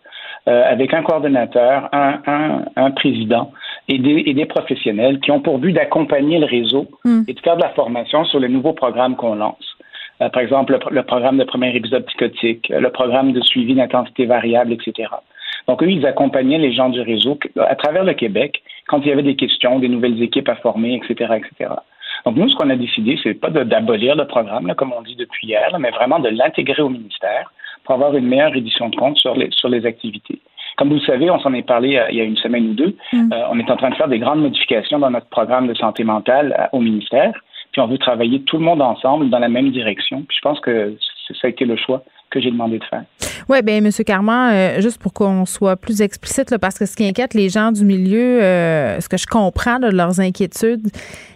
avec 0.45 0.93
un 0.93 1.01
coordonnateur, 1.01 1.89
un, 1.91 2.65
un 2.75 2.91
président 2.91 3.51
et 3.87 3.99
des, 3.99 4.23
et 4.25 4.33
des 4.33 4.45
professionnels 4.45 5.19
qui 5.19 5.31
ont 5.31 5.41
pour 5.41 5.59
but 5.59 5.73
d'accompagner 5.73 6.39
le 6.39 6.45
réseau 6.45 6.87
hmm. 7.03 7.23
et 7.27 7.33
de 7.33 7.39
faire 7.39 7.57
de 7.57 7.61
la 7.61 7.69
formation 7.69 8.25
sur 8.25 8.39
les 8.39 8.49
nouveaux 8.49 8.73
programmes 8.73 9.15
qu'on 9.15 9.35
lance. 9.35 9.77
Euh, 10.21 10.29
par 10.29 10.41
exemple, 10.41 10.77
le, 10.91 11.03
programme 11.03 11.37
de 11.37 11.43
premier 11.43 11.75
épisode 11.75 12.05
psychotique, 12.05 12.69
le 12.69 12.89
programme 12.89 13.33
de 13.33 13.41
suivi 13.41 13.75
d'intensité 13.75 14.25
variable, 14.25 14.73
etc. 14.73 15.09
Donc, 15.67 15.83
eux, 15.83 15.89
ils 15.89 16.05
accompagnaient 16.05 16.57
les 16.57 16.73
gens 16.73 16.89
du 16.89 17.01
réseau 17.01 17.37
à 17.57 17.75
travers 17.75 18.03
le 18.03 18.13
Québec 18.13 18.61
quand 18.87 18.99
il 18.99 19.07
y 19.07 19.11
avait 19.11 19.23
des 19.23 19.35
questions, 19.35 19.79
des 19.79 19.89
nouvelles 19.89 20.21
équipes 20.21 20.47
à 20.49 20.55
former, 20.55 20.95
etc., 20.95 21.33
etc. 21.37 21.71
Donc, 22.25 22.37
nous, 22.37 22.49
ce 22.49 22.55
qu'on 22.55 22.69
a 22.69 22.75
décidé, 22.75 23.19
c'est 23.21 23.33
pas 23.33 23.49
d'abolir 23.49 24.15
le 24.15 24.25
programme, 24.25 24.67
là, 24.67 24.73
comme 24.73 24.93
on 24.93 25.01
dit 25.01 25.15
depuis 25.15 25.47
hier, 25.47 25.75
mais 25.79 25.91
vraiment 25.91 26.19
de 26.19 26.29
l'intégrer 26.29 26.81
au 26.81 26.89
ministère 26.89 27.51
pour 27.83 27.95
avoir 27.95 28.15
une 28.15 28.27
meilleure 28.27 28.55
édition 28.55 28.89
de 28.89 28.95
compte 28.95 29.17
sur 29.17 29.35
les, 29.35 29.49
sur 29.51 29.69
les 29.69 29.85
activités. 29.85 30.39
Comme 30.77 30.89
vous 30.89 30.95
le 30.95 31.01
savez, 31.01 31.29
on 31.29 31.39
s'en 31.39 31.53
est 31.53 31.65
parlé 31.65 31.97
euh, 31.97 32.07
il 32.09 32.17
y 32.17 32.21
a 32.21 32.23
une 32.23 32.37
semaine 32.37 32.69
ou 32.69 32.73
deux. 32.73 32.95
Mm. 33.13 33.31
Euh, 33.33 33.43
on 33.51 33.59
est 33.59 33.69
en 33.69 33.77
train 33.77 33.89
de 33.89 33.95
faire 33.95 34.07
des 34.07 34.19
grandes 34.19 34.41
modifications 34.41 34.99
dans 34.99 35.09
notre 35.09 35.27
programme 35.27 35.67
de 35.67 35.73
santé 35.73 36.03
mentale 36.03 36.55
euh, 36.59 36.77
au 36.77 36.81
ministère. 36.81 37.33
Puis 37.71 37.81
on 37.81 37.87
veut 37.87 37.97
travailler 37.97 38.41
tout 38.41 38.57
le 38.57 38.63
monde 38.63 38.81
ensemble 38.81 39.29
dans 39.29 39.39
la 39.39 39.49
même 39.49 39.71
direction. 39.71 40.23
Puis 40.27 40.37
je 40.37 40.41
pense 40.41 40.59
que 40.59 40.95
ça 41.29 41.47
a 41.47 41.49
été 41.49 41.65
le 41.65 41.75
choix 41.75 42.03
que 42.29 42.41
j'ai 42.41 42.51
demandé 42.51 42.79
de 42.79 42.83
faire. 42.85 43.03
Oui, 43.47 43.61
bien, 43.61 43.77
M. 43.77 43.91
Carman, 44.05 44.81
juste 44.81 44.97
pour 44.97 45.13
qu'on 45.13 45.45
soit 45.45 45.75
plus 45.75 46.01
explicite, 46.01 46.57
parce 46.57 46.79
que 46.79 46.85
ce 46.85 46.95
qui 46.95 47.07
inquiète 47.07 47.33
les 47.33 47.49
gens 47.49 47.71
du 47.71 47.85
milieu, 47.85 48.39
ce 48.41 49.07
que 49.07 49.17
je 49.17 49.27
comprends 49.27 49.79
de 49.79 49.87
leurs 49.87 50.19
inquiétudes, 50.19 50.87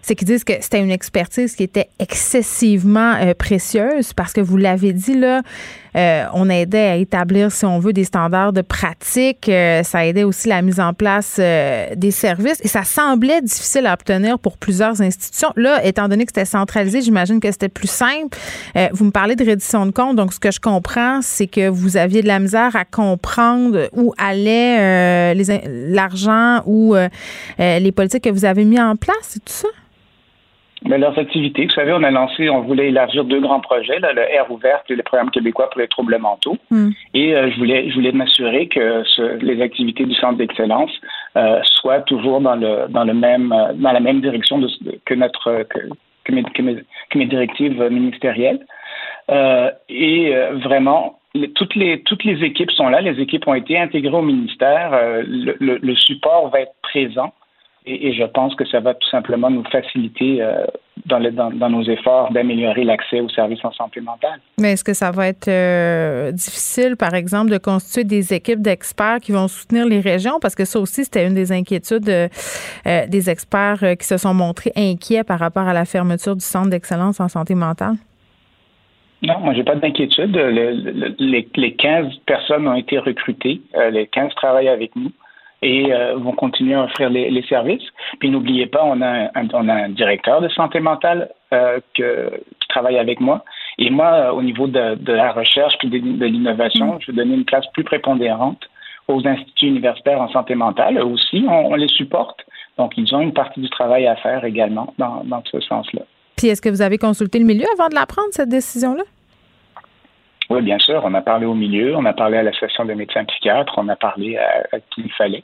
c'est 0.01 0.15
qu'ils 0.15 0.27
disent 0.27 0.43
que 0.43 0.53
c'était 0.59 0.79
une 0.79 0.91
expertise 0.91 1.55
qui 1.55 1.63
était 1.63 1.89
excessivement 1.99 3.13
précieuse 3.37 4.13
parce 4.13 4.33
que 4.33 4.41
vous 4.41 4.57
l'avez 4.57 4.91
dit, 4.91 5.17
là, 5.17 5.41
euh, 5.95 6.25
on 6.33 6.49
aidait 6.49 6.87
à 6.87 6.95
établir, 6.95 7.51
si 7.51 7.65
on 7.65 7.79
veut, 7.79 7.93
des 7.93 8.03
standards 8.03 8.53
de 8.53 8.61
pratique. 8.61 9.49
Euh, 9.49 9.83
ça 9.83 10.05
aidait 10.05 10.23
aussi 10.23 10.47
la 10.47 10.61
mise 10.61 10.79
en 10.79 10.93
place 10.93 11.37
euh, 11.39 11.87
des 11.95 12.11
services 12.11 12.59
et 12.63 12.67
ça 12.67 12.83
semblait 12.83 13.41
difficile 13.41 13.85
à 13.87 13.93
obtenir 13.93 14.39
pour 14.39 14.57
plusieurs 14.57 15.01
institutions. 15.01 15.49
Là, 15.55 15.83
étant 15.85 16.07
donné 16.07 16.25
que 16.25 16.31
c'était 16.33 16.45
centralisé, 16.45 17.01
j'imagine 17.01 17.39
que 17.39 17.51
c'était 17.51 17.69
plus 17.69 17.89
simple. 17.89 18.37
vous 18.91 19.05
me 19.05 19.11
parlez 19.11 19.35
de 19.35 19.45
reddition 19.45 19.85
de 19.85 19.91
compte, 19.91 20.15
donc 20.15 20.33
ce 20.33 20.39
que 20.39 20.51
je 20.51 20.59
comprends, 20.59 20.78
c'est 21.21 21.47
que 21.47 21.69
vous 21.69 21.97
aviez 21.97 22.21
de 22.21 22.27
la 22.27 22.39
misère 22.39 22.75
à 22.75 22.85
comprendre 22.85 23.89
où 23.93 24.13
allait 24.17 25.33
l'argent 25.33 26.61
ou 26.65 26.95
les 27.57 27.91
politiques 27.91 28.23
que 28.23 28.29
vous 28.29 28.45
avez 28.45 28.65
mis 28.65 28.79
en 28.79 28.95
place, 28.95 29.17
c'est 29.21 29.39
tout 29.39 29.53
ça? 29.53 29.69
Mais 30.85 30.97
leurs 30.97 31.17
activités, 31.19 31.65
vous 31.65 31.71
savez, 31.71 31.91
on 31.91 32.03
a 32.03 32.11
lancé, 32.11 32.49
on 32.49 32.61
voulait 32.61 32.87
élargir 32.87 33.25
deux 33.25 33.41
grands 33.41 33.59
projets, 33.59 33.99
là, 33.99 34.13
le 34.13 34.21
Air 34.21 34.49
ouvert 34.49 34.81
et 34.87 34.95
le 34.95 35.03
programme 35.03 35.29
québécois 35.29 35.69
pour 35.69 35.81
les 35.81 35.87
troubles 35.87 36.17
mentaux. 36.17 36.57
Hmm. 36.71 36.91
Et 37.13 37.35
euh, 37.35 37.51
je 37.51 37.57
voulais, 37.57 37.89
je 37.89 37.95
voulais 37.95 38.13
m'assurer 38.13 38.67
que 38.67 39.03
les 39.43 39.61
activités 39.61 40.05
du 40.05 40.15
centre 40.15 40.37
d'excellence 40.37 40.91
euh, 41.35 41.59
soient 41.63 42.01
toujours 42.01 42.39
dans 42.39 42.55
le 42.55 42.87
dans 42.89 43.03
le 43.03 43.13
même 43.13 43.51
euh, 43.51 43.73
dans 43.73 43.91
la 43.91 43.99
même 43.99 44.21
direction 44.21 44.59
de, 44.59 44.69
que 45.05 45.13
notre 45.13 45.63
que, 45.63 45.79
que, 46.23 46.31
mes, 46.31 46.43
que, 46.43 47.17
mes, 47.17 47.25
directives 47.25 47.81
ministérielles. 47.91 48.65
Et 49.89 50.33
vraiment, 50.63 51.19
toutes 51.55 51.75
les 51.75 52.01
toutes 52.03 52.23
les 52.23 52.43
équipes 52.43 52.71
sont 52.71 52.89
là. 52.89 53.01
Les 53.01 53.21
équipes 53.21 53.47
ont 53.47 53.53
été 53.53 53.77
intégrées 53.77 54.15
au 54.15 54.21
ministère. 54.21 54.91
le, 54.91 55.55
le 55.59 55.95
support 55.95 56.49
va 56.49 56.61
être 56.61 56.75
présent. 56.81 57.33
Et, 57.85 58.13
je 58.13 58.23
pense 58.23 58.55
que 58.55 58.65
ça 58.65 58.79
va 58.79 58.93
tout 58.93 59.09
simplement 59.09 59.49
nous 59.49 59.63
faciliter 59.71 60.41
euh, 60.41 60.65
dans, 61.05 61.19
dans, 61.51 61.69
nos 61.69 61.83
efforts 61.83 62.31
d'améliorer 62.31 62.83
l'accès 62.83 63.21
aux 63.21 63.29
services 63.29 63.63
en 63.63 63.71
santé 63.71 64.01
mentale. 64.01 64.39
Mais 64.59 64.73
est-ce 64.73 64.83
que 64.83 64.93
ça 64.93 65.11
va 65.11 65.27
être 65.27 65.47
euh, 65.47 66.31
difficile, 66.31 66.97
par 66.97 67.13
exemple, 67.13 67.49
de 67.51 67.57
constituer 67.57 68.03
des 68.03 68.33
équipes 68.33 68.61
d'experts 68.61 69.19
qui 69.21 69.31
vont 69.31 69.47
soutenir 69.47 69.85
les 69.85 70.01
régions? 70.01 70.39
Parce 70.41 70.55
que 70.55 70.65
ça 70.65 70.79
aussi, 70.79 71.05
c'était 71.05 71.25
une 71.25 71.33
des 71.33 71.51
inquiétudes 71.51 72.09
euh, 72.09 72.27
des 73.07 73.29
experts 73.29 73.97
qui 73.97 74.05
se 74.05 74.17
sont 74.17 74.33
montrés 74.33 74.73
inquiets 74.75 75.23
par 75.23 75.39
rapport 75.39 75.67
à 75.67 75.73
la 75.73 75.85
fermeture 75.85 76.35
du 76.35 76.45
Centre 76.45 76.69
d'excellence 76.69 77.19
en 77.19 77.29
santé 77.29 77.55
mentale. 77.55 77.95
Non, 79.21 79.39
moi, 79.39 79.53
j'ai 79.53 79.63
pas 79.63 79.75
d'inquiétude. 79.75 80.35
les, 80.35 81.47
les 81.55 81.73
15 81.75 82.15
personnes 82.25 82.67
ont 82.67 82.75
été 82.75 82.97
recrutées. 82.99 83.61
les 83.91 84.07
15 84.07 84.33
travaillent 84.35 84.69
avec 84.69 84.95
nous 84.95 85.11
et 85.61 85.91
euh, 85.93 86.15
vont 86.15 86.31
continuer 86.31 86.75
à 86.75 86.83
offrir 86.83 87.09
les, 87.09 87.29
les 87.29 87.43
services. 87.43 87.83
Puis 88.19 88.29
n'oubliez 88.29 88.65
pas, 88.65 88.83
on 88.83 89.01
a 89.01 89.29
un, 89.35 89.47
on 89.53 89.67
a 89.67 89.73
un 89.73 89.89
directeur 89.89 90.41
de 90.41 90.49
santé 90.49 90.79
mentale 90.79 91.29
euh, 91.53 91.79
que, 91.95 92.31
qui 92.59 92.67
travaille 92.69 92.97
avec 92.97 93.19
moi. 93.19 93.43
Et 93.77 93.89
moi, 93.89 94.11
euh, 94.11 94.31
au 94.31 94.41
niveau 94.41 94.67
de, 94.67 94.95
de 94.95 95.13
la 95.13 95.31
recherche 95.31 95.73
et 95.83 95.87
de, 95.87 95.97
de 95.99 96.25
l'innovation, 96.25 96.95
mm. 96.95 96.97
je 97.01 97.11
vais 97.11 97.17
donner 97.17 97.35
une 97.35 97.45
place 97.45 97.65
plus 97.73 97.83
prépondérante 97.83 98.69
aux 99.07 99.25
instituts 99.27 99.67
universitaires 99.67 100.21
en 100.21 100.29
santé 100.29 100.55
mentale. 100.55 100.97
Eux 100.97 101.05
aussi, 101.05 101.45
on, 101.47 101.71
on, 101.71 101.75
les 101.75 101.87
supporte. 101.87 102.45
Donc, 102.77 102.93
ils 102.97 103.13
ont 103.13 103.21
une 103.21 103.33
partie 103.33 103.59
du 103.59 103.69
travail 103.69 104.07
à 104.07 104.15
faire 104.15 104.45
également 104.45 104.93
dans, 104.97 105.23
dans 105.25 105.43
ce 105.51 105.59
sens-là. 105.59 106.03
Puis, 106.39 106.47
est-ce 106.47 106.61
que 106.61 106.69
vous 106.69 106.81
avez 106.81 106.97
consulté 106.97 107.37
le 107.37 107.43
milieu 107.43 107.65
avant 107.77 107.89
de 107.89 107.95
la 107.95 108.05
prendre, 108.05 108.29
cette 108.31 108.47
décision-là? 108.47 109.03
Oui, 110.49 110.61
bien 110.61 110.79
sûr. 110.79 111.01
On 111.03 111.13
a 111.13 111.19
parlé 111.19 111.45
au 111.45 111.53
milieu, 111.53 111.97
on 111.97 112.05
a 112.05 112.13
parlé 112.13 112.37
à 112.37 112.43
l'association 112.43 112.85
des 112.85 112.95
médecins 112.95 113.25
psychiatres, 113.25 113.73
on 113.75 113.89
a 113.89 113.97
parlé 113.97 114.37
à, 114.37 114.79
qui 114.89 115.01
il 115.01 115.11
fallait. 115.17 115.43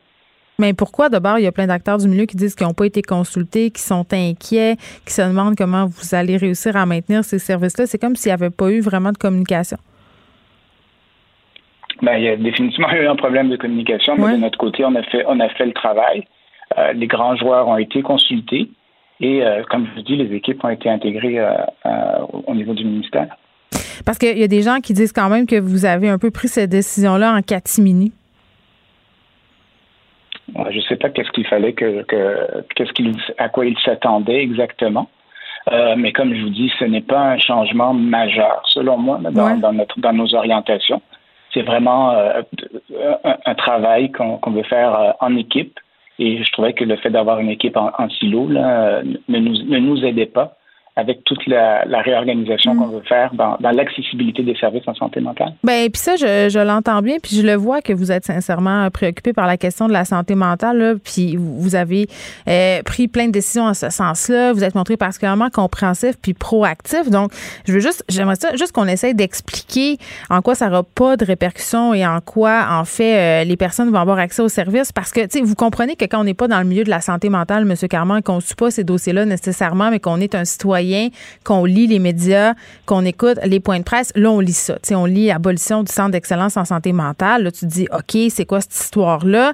Mais 0.57 0.73
pourquoi 0.73 1.09
d'abord 1.09 1.37
il 1.37 1.43
y 1.43 1.47
a 1.47 1.51
plein 1.51 1.67
d'acteurs 1.67 1.97
du 1.97 2.07
milieu 2.07 2.25
qui 2.25 2.37
disent 2.37 2.55
qu'ils 2.55 2.65
n'ont 2.65 2.73
pas 2.73 2.85
été 2.85 3.01
consultés, 3.01 3.71
qui 3.71 3.81
sont 3.81 4.05
inquiets, 4.13 4.77
qui 5.05 5.11
se 5.11 5.21
demandent 5.21 5.57
comment 5.57 5.85
vous 5.85 6.15
allez 6.15 6.37
réussir 6.37 6.77
à 6.77 6.85
maintenir 6.85 7.25
ces 7.25 7.39
services-là? 7.39 7.87
C'est 7.87 7.99
comme 7.99 8.15
s'il 8.15 8.29
n'y 8.29 8.33
avait 8.33 8.49
pas 8.49 8.69
eu 8.69 8.79
vraiment 8.79 9.11
de 9.11 9.17
communication. 9.17 9.77
Ben, 12.03 12.15
il 12.15 12.23
y 12.23 12.29
a 12.29 12.37
définitivement 12.37 12.89
eu 12.93 13.05
un 13.05 13.17
problème 13.17 13.49
de 13.49 13.57
communication, 13.57 14.15
mais 14.17 14.31
de 14.31 14.37
notre 14.37 14.57
côté, 14.57 14.85
on 14.85 14.95
a 14.95 15.03
fait, 15.03 15.25
on 15.27 15.41
a 15.41 15.49
fait 15.49 15.65
le 15.65 15.73
travail. 15.73 16.25
Euh, 16.77 16.93
les 16.93 17.07
grands 17.07 17.35
joueurs 17.35 17.67
ont 17.67 17.77
été 17.77 18.01
consultés 18.01 18.69
et, 19.21 19.43
euh, 19.43 19.63
comme 19.69 19.87
je 19.87 19.95
vous 19.95 20.01
dis, 20.01 20.15
les 20.15 20.35
équipes 20.35 20.63
ont 20.63 20.69
été 20.69 20.89
intégrées 20.89 21.39
euh, 21.39 21.53
au 22.47 22.53
niveau 22.53 22.73
du 22.73 22.83
ministère. 22.83 23.35
Parce 24.05 24.17
qu'il 24.17 24.37
y 24.37 24.43
a 24.43 24.47
des 24.47 24.61
gens 24.61 24.79
qui 24.81 24.93
disent 24.93 25.13
quand 25.13 25.29
même 25.29 25.47
que 25.47 25.59
vous 25.59 25.85
avez 25.85 26.09
un 26.09 26.17
peu 26.17 26.31
pris 26.31 26.47
cette 26.47 26.69
décision-là 26.69 27.33
en 27.33 27.41
catimini. 27.41 28.11
Je 30.69 30.77
ne 30.77 30.81
sais 30.81 30.95
pas 30.95 31.09
qu'est-ce 31.09 31.31
qu'il 31.31 31.47
fallait 31.47 31.73
que, 31.73 32.05
qu'est-ce 32.75 32.93
qu'il, 32.93 33.15
à 33.37 33.49
quoi 33.49 33.65
il 33.65 33.77
s'attendait 33.79 34.41
exactement. 34.41 35.09
Euh, 35.71 35.95
mais 35.97 36.11
comme 36.11 36.33
je 36.33 36.41
vous 36.41 36.49
dis, 36.49 36.71
ce 36.77 36.85
n'est 36.85 37.01
pas 37.01 37.31
un 37.31 37.37
changement 37.39 37.93
majeur, 37.93 38.61
selon 38.65 38.97
moi, 38.97 39.19
dans, 39.31 39.73
notre, 39.73 39.99
dans 39.99 40.13
nos 40.13 40.33
orientations. 40.35 41.01
C'est 41.53 41.63
vraiment 41.63 42.11
euh, 42.11 42.41
un, 43.23 43.55
travail 43.55 44.11
qu'on, 44.11 44.51
veut 44.51 44.63
faire 44.63 44.93
euh, 44.93 45.11
en 45.21 45.35
équipe. 45.35 45.79
Et 46.17 46.43
je 46.43 46.51
trouvais 46.51 46.73
que 46.73 46.83
le 46.83 46.95
fait 46.97 47.09
d'avoir 47.09 47.39
une 47.39 47.49
équipe 47.49 47.77
en, 47.77 48.09
silo 48.09 48.47
là, 48.47 49.01
ne, 49.03 49.39
nous, 49.39 49.63
ne 49.63 49.79
nous 49.79 50.05
aidait 50.05 50.25
pas 50.25 50.57
avec 50.97 51.25
toute 51.25 51.45
la, 51.47 51.83
réorganisation 52.01 52.73
mm. 52.73 52.77
qu'on 52.77 52.87
veut 52.87 53.03
faire 53.07 53.33
dans, 53.33 53.57
l'accessibilité 53.59 54.43
des 54.43 54.55
services 54.55 54.87
en 54.87 54.95
santé 54.95 55.19
mentale. 55.19 55.53
Bien, 55.63 55.87
puis 55.91 56.01
ça, 56.01 56.15
je, 56.15 56.63
l'entends 56.63 57.01
bien, 57.01 57.17
puis 57.21 57.35
je 57.35 57.41
le 57.41 57.55
vois 57.55 57.81
que 57.81 57.91
vous 57.91 58.11
êtes 58.11 58.25
sincèrement 58.25 58.89
préoccupé 58.91 59.33
par 59.33 59.45
la 59.45 59.57
question 59.57 59.87
de 59.87 59.93
la 59.93 60.05
santé 60.05 60.35
mentale, 60.35 60.97
puis 61.03 61.35
vous 61.37 61.75
avez 61.75 62.07
euh, 62.47 62.81
pris 62.83 63.07
plein 63.07 63.27
de 63.27 63.31
décisions 63.31 63.63
en 63.63 63.73
ce 63.73 63.89
sens-là, 63.89 64.53
vous 64.53 64.63
êtes 64.63 64.75
montré 64.75 64.95
particulièrement 64.95 65.49
compréhensif 65.49 66.15
puis 66.21 66.33
proactif. 66.33 67.09
Donc, 67.09 67.31
je 67.65 67.73
veux 67.73 67.79
juste, 67.81 68.05
j'aimerais 68.07 68.35
ça, 68.35 68.55
juste 68.55 68.71
qu'on 68.71 68.87
essaye 68.87 69.13
d'expliquer 69.13 69.97
en 70.29 70.41
quoi 70.41 70.55
ça 70.55 70.69
n'aura 70.69 70.83
pas 70.83 71.17
de 71.17 71.25
répercussions 71.25 71.93
et 71.93 72.05
en 72.05 72.21
quoi, 72.21 72.67
en 72.71 72.85
fait, 72.85 73.43
euh, 73.43 73.43
les 73.43 73.57
personnes 73.57 73.89
vont 73.89 73.99
avoir 73.99 74.19
accès 74.19 74.41
aux 74.41 74.49
services, 74.49 74.93
parce 74.93 75.11
que, 75.11 75.21
tu 75.21 75.39
sais, 75.39 75.41
vous 75.41 75.55
comprenez 75.55 75.95
que 75.95 76.05
quand 76.05 76.21
on 76.21 76.23
n'est 76.23 76.33
pas 76.33 76.47
dans 76.47 76.59
le 76.59 76.65
milieu 76.65 76.85
de 76.85 76.89
la 76.89 77.01
santé 77.01 77.27
mentale, 77.27 77.69
M. 77.69 77.75
Carman, 77.89 78.21
qu'on 78.21 78.37
ne 78.37 78.41
suit 78.41 78.55
pas 78.55 78.71
ces 78.71 78.85
dossiers-là 78.85 79.25
nécessairement, 79.25 79.91
mais 79.91 79.99
qu'on 79.99 80.21
est 80.21 80.35
un 80.35 80.45
citoyen 80.45 80.84
qu'on 81.43 81.65
lit 81.65 81.87
les 81.87 81.99
médias, 81.99 82.53
qu'on 82.85 83.05
écoute 83.05 83.39
les 83.43 83.59
points 83.59 83.79
de 83.79 83.83
presse. 83.83 84.11
Là, 84.15 84.31
on 84.31 84.39
lit 84.39 84.53
ça. 84.53 84.77
on 84.91 85.05
lit 85.05 85.31
abolition 85.31 85.83
du 85.83 85.91
centre 85.91 86.11
d'excellence 86.11 86.57
en 86.57 86.65
santé 86.65 86.93
mentale. 86.93 87.43
Là, 87.43 87.51
tu 87.51 87.61
te 87.61 87.65
dis, 87.65 87.87
OK, 87.91 88.17
c'est 88.29 88.45
quoi 88.45 88.61
cette 88.61 88.75
histoire-là? 88.75 89.53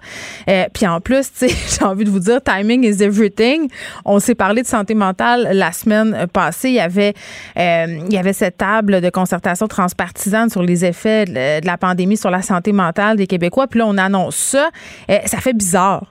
Euh, 0.49 0.65
puis 0.73 0.88
en 0.88 0.99
plus, 0.99 1.32
j'ai 1.41 1.86
envie 1.86 2.05
de 2.05 2.09
vous 2.09 2.19
dire, 2.19 2.41
timing 2.43 2.84
is 2.84 3.03
everything. 3.03 3.69
On 4.05 4.19
s'est 4.19 4.36
parlé 4.36 4.61
de 4.61 4.67
santé 4.67 4.93
mentale 4.93 5.49
la 5.53 5.71
semaine 5.71 6.27
passée. 6.32 6.69
Il 6.69 6.75
y 6.75 6.79
avait, 6.79 7.13
euh, 7.57 7.99
il 8.07 8.13
y 8.13 8.17
avait 8.17 8.34
cette 8.34 8.57
table 8.57 9.01
de 9.01 9.09
concertation 9.09 9.67
transpartisane 9.67 10.49
sur 10.49 10.63
les 10.63 10.86
effets 10.86 11.25
de 11.25 11.65
la 11.65 11.77
pandémie 11.77 12.17
sur 12.17 12.29
la 12.29 12.41
santé 12.41 12.71
mentale 12.71 13.17
des 13.17 13.27
Québécois. 13.27 13.67
Puis 13.67 13.79
là, 13.79 13.86
on 13.88 13.97
annonce 13.97 14.36
ça. 14.36 14.69
Euh, 15.09 15.19
ça 15.25 15.38
fait 15.38 15.53
bizarre. 15.53 16.05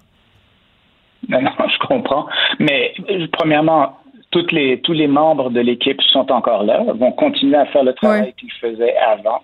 Non, 1.28 1.42
non, 1.42 1.50
je 1.58 1.86
comprends. 1.86 2.26
Mais 2.58 2.94
premièrement, 3.32 3.99
toutes 4.30 4.52
les, 4.52 4.80
tous 4.80 4.92
les 4.92 5.08
membres 5.08 5.50
de 5.50 5.60
l'équipe 5.60 6.00
sont 6.02 6.30
encore 6.30 6.62
là, 6.62 6.82
vont 6.94 7.12
continuer 7.12 7.56
à 7.56 7.66
faire 7.66 7.82
le 7.82 7.92
travail 7.92 8.32
qu'ils 8.38 8.52
faisaient 8.52 8.96
avant. 8.96 9.42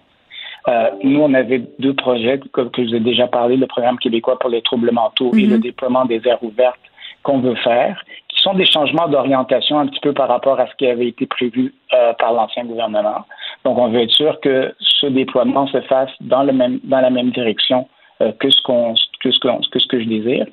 Euh, 0.69 0.91
nous, 1.05 1.21
on 1.21 1.33
avait 1.35 1.63
deux 1.79 1.95
projets 1.95 2.41
que, 2.53 2.63
que 2.63 2.85
je 2.85 2.89
vous 2.89 2.95
ai 2.97 3.01
déjà 3.01 3.29
parlé, 3.29 3.57
le 3.57 3.67
programme 3.67 3.99
québécois 3.99 4.39
pour 4.39 4.51
les 4.51 4.63
troubles 4.63 4.91
mentaux 4.93 5.33
et 5.35 5.47
le 5.47 5.57
mhm. 5.57 5.63
déploiement 5.63 6.05
des 6.05 6.21
aires 6.27 6.43
ouvertes 6.43 6.81
qu'on 7.23 7.39
veut 7.39 7.55
faire, 7.57 8.05
qui 8.29 8.41
sont 8.41 8.55
des 8.55 8.67
changements 8.67 9.09
d'orientation 9.09 9.79
un 9.79 9.87
petit 9.87 10.01
peu 10.01 10.13
par 10.13 10.29
rapport 10.29 10.59
à 10.61 10.67
ce 10.69 10.75
qui 10.77 10.87
avait 10.87 11.09
été 11.09 11.27
prévu 11.27 11.75
euh, 11.93 12.13
par 12.15 12.33
l'ancien 12.33 12.65
gouvernement. 12.65 13.25
Donc, 13.65 13.79
on 13.79 13.89
veut 13.89 14.03
être 14.03 14.13
sûr 14.13 14.41
que 14.41 14.75
ce 14.79 15.07
déploiement 15.07 15.67
se 15.69 15.81
fasse 15.83 16.11
dans, 16.21 16.45
le 16.45 16.53
même, 16.53 16.81
dans 16.85 17.01
la 17.01 17.11
même 17.11 17.31
direction 17.31 17.89
euh, 18.21 18.33
que, 18.39 18.51
ce 18.51 18.63
qu'on, 18.63 18.95
que, 19.21 19.31
ce 19.31 19.39
que, 19.41 19.79
ce 19.79 19.87
que 19.87 20.01
je 20.01 20.09
désire. 20.09 20.47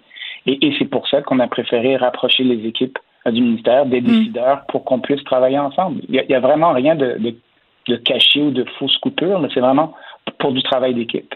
Et, 0.47 0.65
et 0.65 0.75
c'est 0.77 0.85
pour 0.85 1.07
ça 1.07 1.21
qu'on 1.21 1.39
a 1.39 1.47
préféré 1.47 1.95
rapprocher 1.95 2.43
les 2.43 2.67
équipes 2.67 2.97
du 3.31 3.41
ministère, 3.41 3.85
des 3.85 4.01
mm. 4.01 4.05
décideurs, 4.05 4.65
pour 4.67 4.83
qu'on 4.83 4.99
puisse 4.99 5.23
travailler 5.23 5.59
ensemble. 5.59 6.01
Il 6.09 6.23
n'y 6.27 6.35
a, 6.35 6.39
vraiment 6.39 6.73
rien 6.73 6.95
de, 6.95 7.17
de, 7.19 7.35
de, 7.87 7.95
caché 7.97 8.41
ou 8.41 8.51
de 8.51 8.65
fausse 8.77 8.97
coupure. 8.97 9.45
C'est 9.53 9.59
vraiment 9.59 9.93
pour 10.39 10.51
du 10.51 10.61
travail 10.63 10.93
d'équipe. 10.93 11.33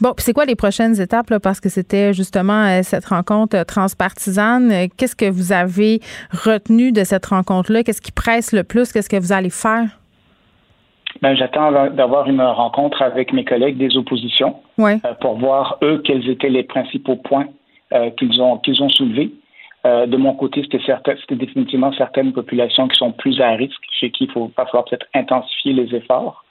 Bon, 0.00 0.14
c'est 0.18 0.32
quoi 0.32 0.44
les 0.44 0.56
prochaines 0.56 1.00
étapes 1.00 1.30
là, 1.30 1.38
parce 1.38 1.60
que 1.60 1.68
c'était 1.68 2.12
justement 2.12 2.64
euh, 2.64 2.80
cette 2.82 3.04
rencontre 3.04 3.56
euh, 3.56 3.64
transpartisane. 3.64 4.72
Euh, 4.72 4.86
qu'est-ce 4.96 5.14
que 5.14 5.30
vous 5.30 5.52
avez 5.52 6.00
retenu 6.32 6.92
de 6.92 7.04
cette 7.04 7.26
rencontre-là? 7.26 7.82
Qu'est-ce 7.82 8.02
qui 8.02 8.12
presse 8.12 8.52
le 8.52 8.64
plus? 8.64 8.92
Qu'est-ce 8.92 9.08
que 9.08 9.16
vous 9.16 9.32
allez 9.32 9.50
faire? 9.50 9.84
Ben, 11.20 11.36
j'attends 11.36 11.70
d'avoir 11.90 12.26
une 12.26 12.40
rencontre 12.40 13.02
avec 13.02 13.32
mes 13.32 13.44
collègues 13.44 13.76
des 13.76 13.96
oppositions 13.96 14.56
pour 15.20 15.38
voir 15.38 15.78
eux 15.82 16.02
quels 16.04 16.28
étaient 16.28 16.48
les 16.48 16.64
principaux 16.64 17.16
points 17.16 17.46
qu'ils 18.16 18.40
ont 18.40 18.56
qu'ils 18.56 18.82
ont 18.82 18.88
soulevés. 18.88 19.30
De 19.84 20.16
mon 20.16 20.34
côté, 20.34 20.62
c'était 20.62 21.34
définitivement 21.34 21.92
certaines 21.94 22.32
populations 22.32 22.86
qui 22.88 22.96
sont 22.96 23.12
plus 23.12 23.40
à 23.40 23.50
risque, 23.50 23.82
chez 23.90 24.10
qui 24.10 24.24
il 24.24 24.30
faut 24.30 24.50
va 24.56 24.66
falloir 24.66 24.84
peut-être 24.84 25.06
intensifier 25.14 25.72
les 25.72 25.94
efforts. 25.94 26.44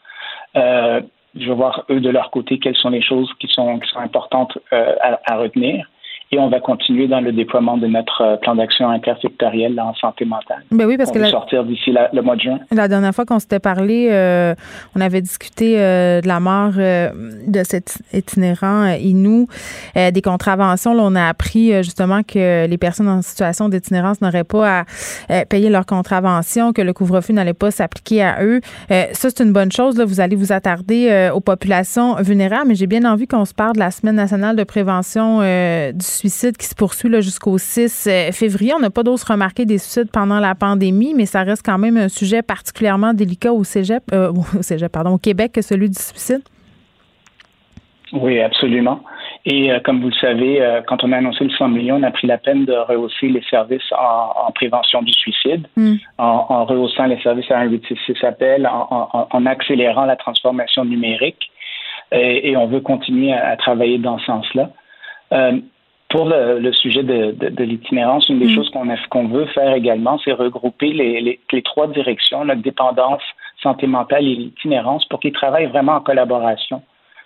Je 1.36 1.48
vais 1.48 1.56
voir 1.56 1.86
eux 1.90 2.02
de 2.02 2.10
leur 2.10 2.30
côté 2.32 2.60
quelles 2.60 2.76
sont 2.76 2.90
les 2.90 3.02
choses 3.02 3.32
qui 3.40 3.48
sont, 3.48 3.80
importantes 3.96 4.58
euh, 4.74 4.96
à, 5.02 5.38
retenir 5.38 5.90
et 6.34 6.40
on 6.40 6.48
va 6.48 6.62
continuer 6.62 7.10
dans 7.10 7.20
le 7.20 7.34
déploiement 7.34 7.78
de 7.78 7.88
notre 7.88 8.22
euh, 8.22 8.38
plan 8.38 8.56
d'action 8.56 8.90
intersectoriel 8.90 9.78
en 9.82 9.94
santé 9.96 10.24
mentale. 10.24 10.64
Ben 10.72 10.86
oui, 10.86 10.96
parce 10.96 11.10
on 11.10 11.14
que 11.14 11.20
va 11.20 11.30
sortir 11.30 11.66
d'ici 11.66 11.94
le 12.14 12.22
mois 12.22 12.38
de 12.38 12.42
juin. 12.42 12.60
La 12.72 12.88
dernière 12.88 13.14
fois 13.14 13.26
qu'on 13.26 13.40
s'était 13.40 13.60
parlé, 13.60 14.08
euh, 14.12 14.56
on 14.96 15.02
avait 15.02 15.22
discuté 15.22 15.76
euh, 15.78 16.22
de 16.22 16.28
la 16.30 16.40
mort 16.40 16.72
de 16.72 17.64
cet 17.64 18.02
itinérant 18.14 18.94
Inou, 18.94 19.48
des 19.96 20.22
contraventions. 20.22 20.94
Là, 20.94 21.04
on 21.04 21.16
a 21.16 21.28
appris 21.28 21.84
justement 21.84 22.24
que 22.24 22.66
les 22.66 22.78
personnes 22.78 23.10
en 23.10 23.22
situation 23.22 23.68
d'itinérance 23.68 24.22
n'auraient 24.22 24.46
pas 24.46 24.86
à 25.30 25.46
payer 25.46 25.70
leurs 25.70 25.86
contraventions, 25.86 26.72
que 26.72 26.82
le 26.82 26.94
couvre-feu 26.94 27.34
n'allait 27.34 27.54
pas 27.54 27.72
s'appliquer 27.72 28.24
à 28.24 28.44
eux. 28.44 28.62
ça, 28.90 29.30
c'est 29.30 29.42
une 29.42 29.54
bonne 29.54 29.72
chose. 29.72 29.98
Là. 29.98 30.06
Vous 30.06 30.22
allez 30.22 30.36
vous 30.36 30.52
attarder 30.52 31.30
aux 31.34 31.42
populations 31.42 32.16
vulnérables, 32.16 32.70
mais 32.70 32.76
j'ai 32.76 32.88
bien 32.88 33.04
envie 33.06 33.28
qu'on 33.28 33.46
se 33.46 33.54
parle 33.54 33.74
de 33.74 33.80
la 33.80 33.92
Semaine 33.92 34.16
nationale 34.16 34.56
de 34.56 34.64
prévention 34.64 35.40
du 35.40 36.06
suicide 36.22 36.56
qui 36.56 36.68
se 36.68 36.76
poursuit 36.76 37.10
jusqu'au 37.22 37.58
6 37.58 38.08
euh, 38.08 38.32
février. 38.32 38.74
On 38.76 38.80
n'a 38.80 38.92
pas 38.92 39.02
d'autres 39.02 39.32
remarqué 39.32 39.66
des 39.66 39.80
suicides 39.80 40.12
pendant 40.12 40.40
la 40.40 40.54
pandémie, 40.54 41.14
mais 41.16 41.26
ça 41.26 41.42
reste 41.42 41.66
quand 41.66 41.80
même 41.80 41.98
un 41.98 42.10
sujet 42.10 42.44
particulièrement 42.44 43.14
délicat 43.14 43.52
au 43.52 43.64
cégep, 43.64 44.04
euh, 44.14 44.32
au 44.60 44.62
cégep, 44.62 44.92
pardon, 44.92 45.12
au 45.12 45.18
Québec 45.18 45.54
que 45.54 45.62
celui 45.62 45.90
du 45.90 46.00
suicide. 46.00 46.42
Oui, 48.14 48.40
absolument. 48.40 49.02
Et 49.46 49.72
euh, 49.72 49.80
comme 49.80 50.02
vous 50.02 50.10
le 50.10 50.20
savez, 50.22 50.62
quand 50.88 51.04
on 51.04 51.12
a 51.12 51.18
annoncé 51.18 51.44
le 51.44 51.50
100 51.50 51.70
millions, 51.70 51.96
on 51.96 52.04
a 52.04 52.12
pris 52.12 52.28
la 52.28 52.38
peine 52.38 52.66
de 52.66 52.74
rehausser 52.74 53.30
les 53.30 53.42
services 53.50 53.92
en, 53.98 54.52
prévention 54.52 55.02
du 55.02 55.14
suicide, 55.14 55.66
hmm. 55.76 55.96
en, 56.20 56.66
rehaussant 56.66 57.06
les 57.06 57.20
services 57.22 57.50
à 57.50 57.64
1866 57.64 58.24
appel, 58.24 58.68
en, 58.68 59.28
en, 59.32 59.46
accélérant 59.48 60.06
la 60.06 60.18
transformation 60.18 60.86
numérique. 60.86 61.50
Et, 62.12 62.56
on 62.58 62.68
veut 62.68 62.82
continuer 62.82 63.34
à, 63.34 63.56
travailler 63.56 63.98
dans 63.98 64.20
ce 64.20 64.26
sens-là. 64.26 64.70
Pour 66.12 66.26
le, 66.26 66.74
sujet 66.74 67.04
de, 67.04 67.64
l'itinérance, 67.64 68.28
une 68.28 68.40
des 68.40 68.48
mm. 68.48 68.56
choses 68.56 68.70
qu'on 68.70 68.88
qu'on 69.10 69.28
veut 69.30 69.46
faire 69.46 69.74
également, 69.74 70.20
c'est 70.24 70.34
regrouper 70.34 70.92
les, 70.92 71.40
les, 71.52 71.62
trois 71.62 71.88
directions, 71.88 72.44
la 72.44 72.56
dépendance, 72.56 73.22
santé 73.64 73.88
mentale 73.88 74.26
et 74.28 74.36
l'itinérance, 74.36 75.06
pour 75.06 75.22
qu'ils 75.22 75.32
travaillent 75.32 75.68
vraiment 75.68 75.94
en 75.94 76.02
collaboration. 76.02 76.82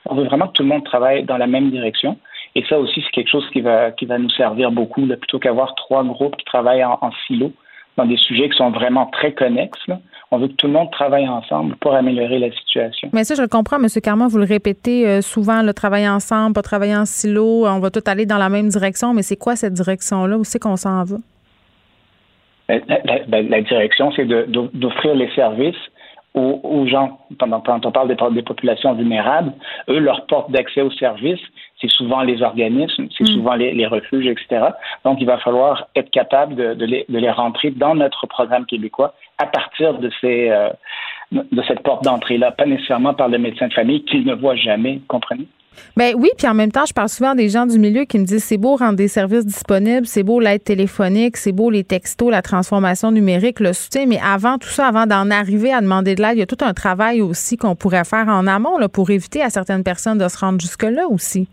On 0.05 0.13
veut 0.13 0.25
vraiment 0.25 0.47
que 0.47 0.53
tout 0.53 0.63
le 0.63 0.69
monde 0.69 0.83
travaille 0.83 1.23
dans 1.23 1.37
la 1.37 1.47
même 1.47 1.71
direction. 1.71 2.17
Et 2.53 2.63
ça 2.69 2.79
aussi, 2.79 3.01
c'est 3.01 3.11
quelque 3.11 3.31
chose 3.31 3.49
qui 3.51 3.61
va, 3.61 3.91
qui 3.91 4.05
va 4.05 4.19
nous 4.19 4.29
servir 4.29 4.71
beaucoup, 4.71 5.05
plutôt 5.07 5.39
qu'avoir 5.39 5.73
trois 5.75 6.03
groupes 6.03 6.37
qui 6.37 6.45
travaillent 6.45 6.85
en, 6.85 6.99
en 7.01 7.11
silo 7.25 7.51
dans 7.97 8.05
des 8.05 8.17
sujets 8.17 8.49
qui 8.49 8.57
sont 8.57 8.69
vraiment 8.69 9.07
très 9.07 9.33
connexes. 9.33 9.89
On 10.35 10.39
veut 10.39 10.49
que 10.49 10.53
tout 10.53 10.67
le 10.67 10.73
monde 10.73 10.91
travaille 10.91 11.29
ensemble 11.29 11.77
pour 11.77 11.95
améliorer 11.95 12.39
la 12.39 12.51
situation. 12.51 13.09
Mais 13.13 13.23
ça, 13.23 13.35
je 13.35 13.41
le 13.41 13.47
comprends, 13.47 13.77
M. 13.77 13.87
Carman, 14.03 14.27
vous 14.27 14.37
le 14.37 14.43
répétez 14.43 15.07
euh, 15.07 15.21
souvent, 15.21 15.61
le 15.61 15.73
travailler 15.73 16.09
ensemble, 16.09 16.53
pas 16.53 16.61
travailler 16.61 16.95
en 16.95 17.05
silo, 17.05 17.65
on 17.65 17.79
va 17.79 17.89
tout 17.89 18.03
aller 18.05 18.25
dans 18.25 18.37
la 18.37 18.49
même 18.49 18.67
direction, 18.67 19.13
mais 19.13 19.21
c'est 19.21 19.37
quoi 19.37 19.55
cette 19.55 19.71
direction-là? 19.71 20.37
Où 20.37 20.43
c'est 20.43 20.59
qu'on 20.59 20.75
s'en 20.75 21.05
va? 21.05 21.15
Ben, 22.67 22.81
ben, 23.29 23.47
la, 23.47 23.61
direction, 23.61 24.11
c'est 24.13 24.25
d'offrir 24.25 25.15
les 25.15 25.29
services 25.35 25.75
aux, 26.33 26.85
gens. 26.85 27.17
Quand 27.39 27.85
on 27.85 27.91
parle 27.91 28.09
des, 28.09 28.17
des, 28.33 28.41
populations 28.41 28.93
vulnérables, 28.93 29.53
eux, 29.87 29.99
leur 29.99 30.25
porte 30.25 30.51
d'accès 30.51 30.81
aux 30.81 30.91
services, 30.91 31.39
c'est 31.79 31.89
souvent 31.89 32.23
les 32.23 32.41
organismes, 32.41 33.07
c'est 33.17 33.23
mm. 33.23 33.27
souvent 33.27 33.53
les, 33.53 33.87
refuges, 33.87 34.27
etc. 34.27 34.65
Donc, 35.05 35.19
il 35.21 35.27
va 35.27 35.37
falloir 35.37 35.87
être 35.95 36.09
capable 36.11 36.55
de, 36.55 36.85
les, 36.85 37.05
de 37.07 37.17
les, 37.17 37.31
rentrer 37.31 37.71
dans 37.71 37.95
notre 37.95 38.27
programme 38.27 38.65
québécois 38.65 39.13
à 39.37 39.47
partir 39.47 39.99
de, 39.99 40.09
ces, 40.21 40.49
euh, 40.49 40.69
de 41.31 41.61
cette 41.67 41.81
porte 41.81 42.03
d'entrée-là, 42.03 42.51
pas 42.51 42.65
nécessairement 42.65 43.13
par 43.13 43.29
le 43.29 43.37
médecin 43.37 43.67
de 43.67 43.73
famille 43.73 44.03
qu'il 44.05 44.25
ne 44.25 44.33
voit 44.33 44.55
jamais, 44.55 45.01
comprenez? 45.07 45.47
Ben 45.97 46.13
oui, 46.17 46.29
puis 46.37 46.47
en 46.47 46.53
même 46.53 46.71
temps, 46.71 46.85
je 46.87 46.93
parle 46.93 47.09
souvent 47.09 47.35
des 47.35 47.49
gens 47.49 47.65
du 47.65 47.77
milieu 47.77 48.05
qui 48.05 48.17
me 48.17 48.25
disent 48.25 48.43
c'est 48.43 48.57
beau 48.57 48.75
rendre 48.75 48.95
des 48.95 49.07
services 49.07 49.45
disponibles, 49.45 50.05
c'est 50.05 50.23
beau 50.23 50.39
l'aide 50.39 50.63
téléphonique, 50.63 51.37
c'est 51.37 51.51
beau 51.51 51.69
les 51.69 51.83
textos, 51.83 52.31
la 52.31 52.41
transformation 52.41 53.11
numérique, 53.11 53.59
le 53.59 53.73
soutien, 53.73 54.05
mais 54.05 54.19
avant 54.23 54.57
tout 54.57 54.67
ça, 54.67 54.87
avant 54.87 55.05
d'en 55.05 55.29
arriver 55.31 55.73
à 55.73 55.81
demander 55.81 56.15
de 56.15 56.21
l'aide, 56.21 56.35
il 56.35 56.39
y 56.39 56.43
a 56.43 56.45
tout 56.45 56.63
un 56.63 56.73
travail 56.73 57.21
aussi 57.21 57.57
qu'on 57.57 57.75
pourrait 57.75 58.05
faire 58.05 58.27
en 58.27 58.47
amont 58.47 58.77
là, 58.77 58.89
pour 58.89 59.09
éviter 59.09 59.41
à 59.41 59.49
certaines 59.49 59.83
personnes 59.83 60.17
de 60.17 60.27
se 60.27 60.37
rendre 60.37 60.59
jusque-là 60.59 61.07
aussi. 61.09 61.47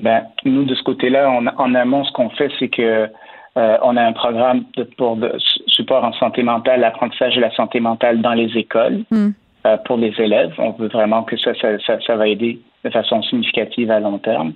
Ben, 0.00 0.22
nous, 0.44 0.64
de 0.64 0.74
ce 0.74 0.82
côté-là, 0.82 1.30
en 1.30 1.74
amont, 1.74 2.04
ce 2.04 2.12
qu'on 2.12 2.30
fait, 2.30 2.50
c'est 2.58 2.68
que 2.68 3.08
euh, 3.56 3.76
on 3.82 3.96
a 3.96 4.02
un 4.02 4.12
programme 4.12 4.64
de, 4.76 4.84
pour 4.84 5.16
de 5.16 5.32
support 5.66 6.04
en 6.04 6.12
santé 6.14 6.42
mentale, 6.42 6.80
l'apprentissage 6.80 7.34
de 7.34 7.40
la 7.40 7.50
santé 7.54 7.80
mentale 7.80 8.20
dans 8.22 8.32
les 8.32 8.56
écoles 8.56 9.04
hmm. 9.10 9.30
euh, 9.66 9.76
pour 9.84 9.98
les 9.98 10.14
élèves. 10.18 10.54
On 10.58 10.70
veut 10.70 10.88
vraiment 10.88 11.22
que 11.22 11.36
ça, 11.36 11.52
ça, 11.60 12.00
ça, 12.00 12.16
va 12.16 12.28
aider 12.28 12.60
de 12.84 12.90
façon 12.90 13.22
significative 13.22 13.90
à 13.90 14.00
long 14.00 14.18
terme. 14.18 14.54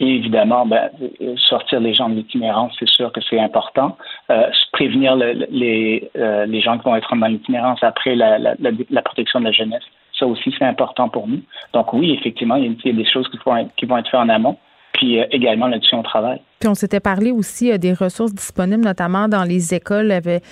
Et 0.00 0.06
évidemment, 0.06 0.64
ben, 0.64 0.90
sortir 1.36 1.80
les 1.80 1.92
gens 1.92 2.08
de 2.08 2.14
l'itinérance, 2.14 2.72
c'est 2.78 2.88
sûr 2.88 3.10
que 3.10 3.20
c'est 3.28 3.40
important. 3.40 3.96
Euh, 4.30 4.48
prévenir 4.70 5.16
les, 5.16 6.08
euh, 6.16 6.46
les 6.46 6.60
gens 6.60 6.78
qui 6.78 6.84
vont 6.84 6.94
être 6.94 7.16
dans 7.16 7.26
l'itinérance 7.26 7.82
après 7.82 8.14
la, 8.14 8.38
la, 8.38 8.54
la, 8.60 9.02
protection 9.02 9.40
de 9.40 9.46
la 9.46 9.52
jeunesse, 9.52 9.82
ça 10.16 10.28
aussi, 10.28 10.54
c'est 10.56 10.64
important 10.64 11.08
pour 11.08 11.26
nous. 11.26 11.40
Donc 11.72 11.92
oui, 11.92 12.12
effectivement, 12.12 12.54
il 12.54 12.76
y 12.84 12.88
a, 12.90 12.92
des 12.92 13.04
choses 13.04 13.28
qui 13.28 13.38
vont 13.44 13.68
qui 13.76 13.86
vont 13.86 13.98
être 13.98 14.08
faites 14.08 14.20
en 14.20 14.28
amont. 14.28 14.56
Puis 14.92 15.18
également 15.32 15.66
là-dessus, 15.66 15.96
on 15.96 16.04
travaille. 16.04 16.40
Puis 16.58 16.68
on 16.68 16.74
s'était 16.74 16.98
parlé 16.98 17.30
aussi 17.30 17.70
euh, 17.70 17.78
des 17.78 17.92
ressources 17.92 18.34
disponibles, 18.34 18.82
notamment 18.82 19.28
dans 19.28 19.44
les 19.44 19.74
écoles. 19.74 20.10
Avait, 20.10 20.42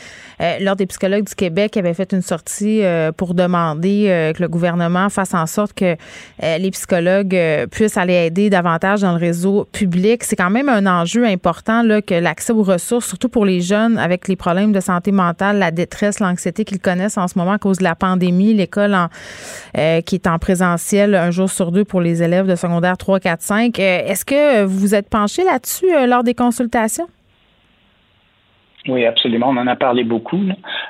euh, 0.40 0.58
L'Ordre 0.60 0.78
des 0.78 0.86
psychologues 0.86 1.24
du 1.24 1.34
Québec 1.34 1.76
avait 1.76 1.94
fait 1.94 2.12
une 2.12 2.22
sortie 2.22 2.84
euh, 2.84 3.10
pour 3.10 3.34
demander 3.34 4.32
que 4.36 4.42
le 4.42 4.48
gouvernement 4.48 5.08
fasse 5.08 5.34
en 5.34 5.46
sorte 5.46 5.72
que 5.72 5.96
les 6.40 6.70
psychologues 6.70 7.36
puissent 7.70 7.96
aller 7.96 8.14
aider 8.14 8.50
davantage 8.50 9.00
dans 9.00 9.12
le 9.12 9.18
réseau 9.18 9.66
public. 9.72 10.22
C'est 10.24 10.36
quand 10.36 10.50
même 10.50 10.68
un 10.68 10.86
enjeu 10.86 11.24
important 11.24 11.82
là, 11.82 12.02
que 12.02 12.14
l'accès 12.14 12.52
aux 12.52 12.62
ressources, 12.62 13.06
surtout 13.06 13.28
pour 13.28 13.44
les 13.44 13.60
jeunes 13.60 13.98
avec 13.98 14.28
les 14.28 14.36
problèmes 14.36 14.72
de 14.72 14.80
santé 14.80 15.12
mentale, 15.12 15.58
la 15.58 15.70
détresse, 15.70 16.20
l'anxiété 16.20 16.64
qu'ils 16.64 16.80
connaissent 16.80 17.18
en 17.18 17.28
ce 17.28 17.38
moment 17.38 17.52
à 17.52 17.58
cause 17.58 17.78
de 17.78 17.84
la 17.84 17.94
pandémie, 17.94 18.54
l'école 18.54 18.96
qui 19.74 20.14
est 20.14 20.26
en 20.26 20.38
présentiel 20.38 21.14
un 21.14 21.30
jour 21.30 21.50
sur 21.50 21.72
deux 21.72 21.84
pour 21.84 22.00
les 22.00 22.22
élèves 22.22 22.46
de 22.46 22.54
secondaire 22.54 22.96
3, 22.96 23.20
4, 23.20 23.42
5. 23.42 23.78
Est-ce 23.78 24.24
que 24.24 24.64
vous 24.64 24.78
vous 24.78 24.94
êtes 24.94 25.08
penché 25.08 25.44
là-dessus? 25.44 25.95
Euh, 25.96 26.06
lors 26.06 26.22
des 26.22 26.34
consultations? 26.34 27.08
Oui, 28.88 29.04
absolument. 29.04 29.48
On 29.48 29.56
en 29.56 29.66
a 29.66 29.74
parlé 29.74 30.04
beaucoup. 30.04 30.38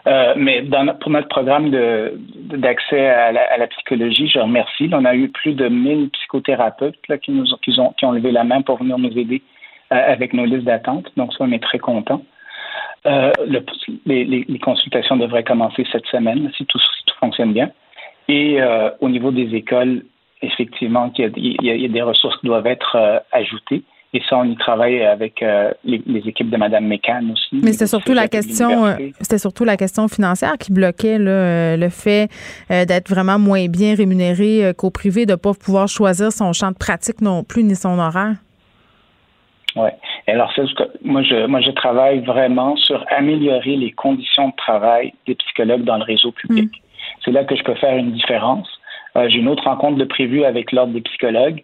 Euh, 0.06 0.34
mais 0.36 0.62
pour 1.00 1.10
notre 1.10 1.28
programme 1.28 1.70
d'accès 1.70 3.08
à, 3.08 3.32
la, 3.32 3.66
psychologie, 3.68 4.28
je 4.28 4.38
remercie. 4.38 4.90
On 4.92 5.04
a 5.04 5.14
eu 5.14 5.28
plus 5.28 5.54
de 5.54 5.68
1000 5.68 6.10
psychothérapeutes 6.10 6.96
qui, 7.22 7.30
nous 7.30 7.46
qui, 7.62 7.80
ont, 7.80 7.94
qui 7.96 8.04
ont 8.04 8.12
levé 8.12 8.32
la 8.32 8.44
main 8.44 8.60
pour 8.60 8.76
venir 8.78 8.98
nous 8.98 9.16
aider 9.16 9.42
euh, 9.92 10.12
avec 10.12 10.34
nos 10.34 10.44
listes 10.44 10.64
d'attente. 10.64 11.10
Donc, 11.16 11.32
ça, 11.32 11.38
on 11.40 11.52
est 11.52 11.62
très 11.62 11.78
contents. 11.78 12.22
les, 13.06 14.58
consultations 14.62 15.16
devraient 15.16 15.44
commencer 15.44 15.86
cette 15.90 16.06
semaine 16.06 16.50
si 16.56 16.66
tout, 16.66 16.80
fonctionne 17.18 17.52
bien. 17.54 17.70
Et 18.28 18.58
au 19.00 19.08
niveau 19.08 19.30
des 19.30 19.54
écoles, 19.54 20.02
effectivement, 20.42 21.10
il 21.16 21.56
y, 21.62 21.84
a, 21.84 21.88
des 21.88 22.02
ressources 22.02 22.36
qui 22.40 22.46
doivent 22.46 22.66
être 22.66 23.22
ajoutées 23.30 23.84
Et 24.14 24.22
ça, 24.28 24.38
on 24.38 24.44
y 24.44 24.56
travaille 24.56 25.02
avec 25.02 25.42
euh, 25.42 25.72
les, 25.84 26.00
équipes 26.26 26.48
de 26.48 26.56
Mme 26.56 26.86
Mécan 26.86 27.22
aussi. 27.32 27.60
Mais 27.62 27.72
c'était 27.72 27.86
surtout 27.86 28.14
la 28.14 28.28
question, 28.28 28.86
euh, 28.86 28.94
c'était 29.20 29.38
surtout 29.38 29.64
la 29.64 29.76
question 29.76 30.08
financière 30.08 30.56
qui 30.58 30.72
bloquait 30.72 31.18
euh, 31.20 31.76
le 31.76 31.88
fait 31.88 32.28
d'être 32.70 33.10
vraiment 33.10 33.38
moins 33.38 33.66
bien 33.66 33.94
rémunéré 33.94 34.72
qu'au 34.76 34.90
privé, 34.90 35.26
de 35.26 35.32
ne 35.32 35.36
pas 35.36 35.52
pouvoir 35.52 35.88
choisir 35.88 36.32
son 36.32 36.52
champ 36.52 36.70
de 36.70 36.76
pratique 36.76 37.20
non 37.20 37.42
plus 37.42 37.64
ni 37.64 37.74
son 37.74 37.98
horaire. 37.98 38.36
Oui. 39.74 39.90
Alors, 40.28 40.52
moi, 41.04 41.22
je, 41.22 41.46
moi, 41.46 41.60
je 41.60 41.70
travaille 41.72 42.20
vraiment 42.20 42.76
sur 42.76 43.04
améliorer 43.10 43.76
les 43.76 43.92
conditions 43.92 44.48
de 44.48 44.56
travail 44.56 45.12
des 45.26 45.34
psychologues 45.34 45.84
dans 45.84 45.98
le 45.98 46.04
réseau 46.04 46.32
public. 46.32 46.70
Mm. 46.70 46.80
C'est 47.24 47.32
là 47.32 47.44
que 47.44 47.54
je 47.54 47.62
peux 47.62 47.74
faire 47.74 47.96
une 47.96 48.12
différence. 48.12 48.68
J'ai 49.28 49.38
une 49.38 49.48
autre 49.48 49.64
rencontre 49.64 49.96
de 49.96 50.04
prévue 50.04 50.44
avec 50.44 50.72
l'Ordre 50.72 50.92
des 50.92 51.00
psychologues 51.00 51.62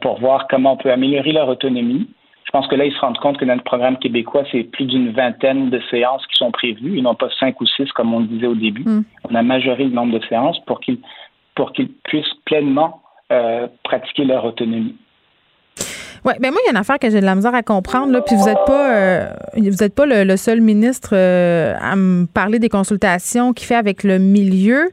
pour 0.00 0.20
voir 0.20 0.46
comment 0.48 0.74
on 0.74 0.76
peut 0.76 0.92
améliorer 0.92 1.32
leur 1.32 1.48
autonomie. 1.48 2.08
Je 2.44 2.50
pense 2.50 2.66
que 2.68 2.74
là, 2.74 2.84
ils 2.84 2.92
se 2.92 3.00
rendent 3.00 3.18
compte 3.18 3.38
que 3.38 3.44
dans 3.44 3.54
le 3.54 3.62
programme 3.62 3.96
québécois, 3.96 4.44
c'est 4.52 4.64
plus 4.64 4.84
d'une 4.84 5.10
vingtaine 5.12 5.70
de 5.70 5.80
séances 5.90 6.26
qui 6.26 6.36
sont 6.36 6.50
prévues, 6.50 6.98
et 6.98 7.02
non 7.02 7.14
pas 7.14 7.28
cinq 7.40 7.60
ou 7.60 7.66
six 7.66 7.90
comme 7.92 8.12
on 8.12 8.20
le 8.20 8.26
disait 8.26 8.46
au 8.46 8.54
début. 8.54 8.84
Mm. 8.84 9.04
On 9.30 9.34
a 9.34 9.42
majoré 9.42 9.84
le 9.84 9.90
nombre 9.90 10.18
de 10.18 10.24
séances 10.26 10.58
pour 10.66 10.80
qu'ils 10.80 10.98
pour 11.54 11.72
qu'ils 11.72 11.88
puissent 12.04 12.34
pleinement 12.44 13.02
euh, 13.30 13.68
pratiquer 13.84 14.24
leur 14.24 14.44
autonomie. 14.44 14.96
Oui, 16.24 16.34
ben 16.38 16.52
moi, 16.52 16.60
il 16.62 16.66
y 16.66 16.68
a 16.68 16.70
une 16.70 16.76
affaire 16.76 17.00
que 17.00 17.10
j'ai 17.10 17.20
de 17.20 17.26
la 17.26 17.34
misère 17.34 17.52
à 17.52 17.64
comprendre, 17.64 18.12
là, 18.12 18.20
puis 18.20 18.36
vous 18.36 18.44
n'êtes 18.44 18.64
pas 18.64 18.92
euh, 18.92 19.28
vous 19.56 19.88
pas 19.88 20.06
le, 20.06 20.36
seul 20.36 20.60
ministre 20.60 21.10
euh, 21.14 21.74
à 21.80 21.96
me 21.96 22.26
parler 22.26 22.60
des 22.60 22.68
consultations 22.68 23.52
qu'il 23.52 23.66
fait 23.66 23.74
avec 23.74 24.04
le 24.04 24.20
milieu. 24.20 24.90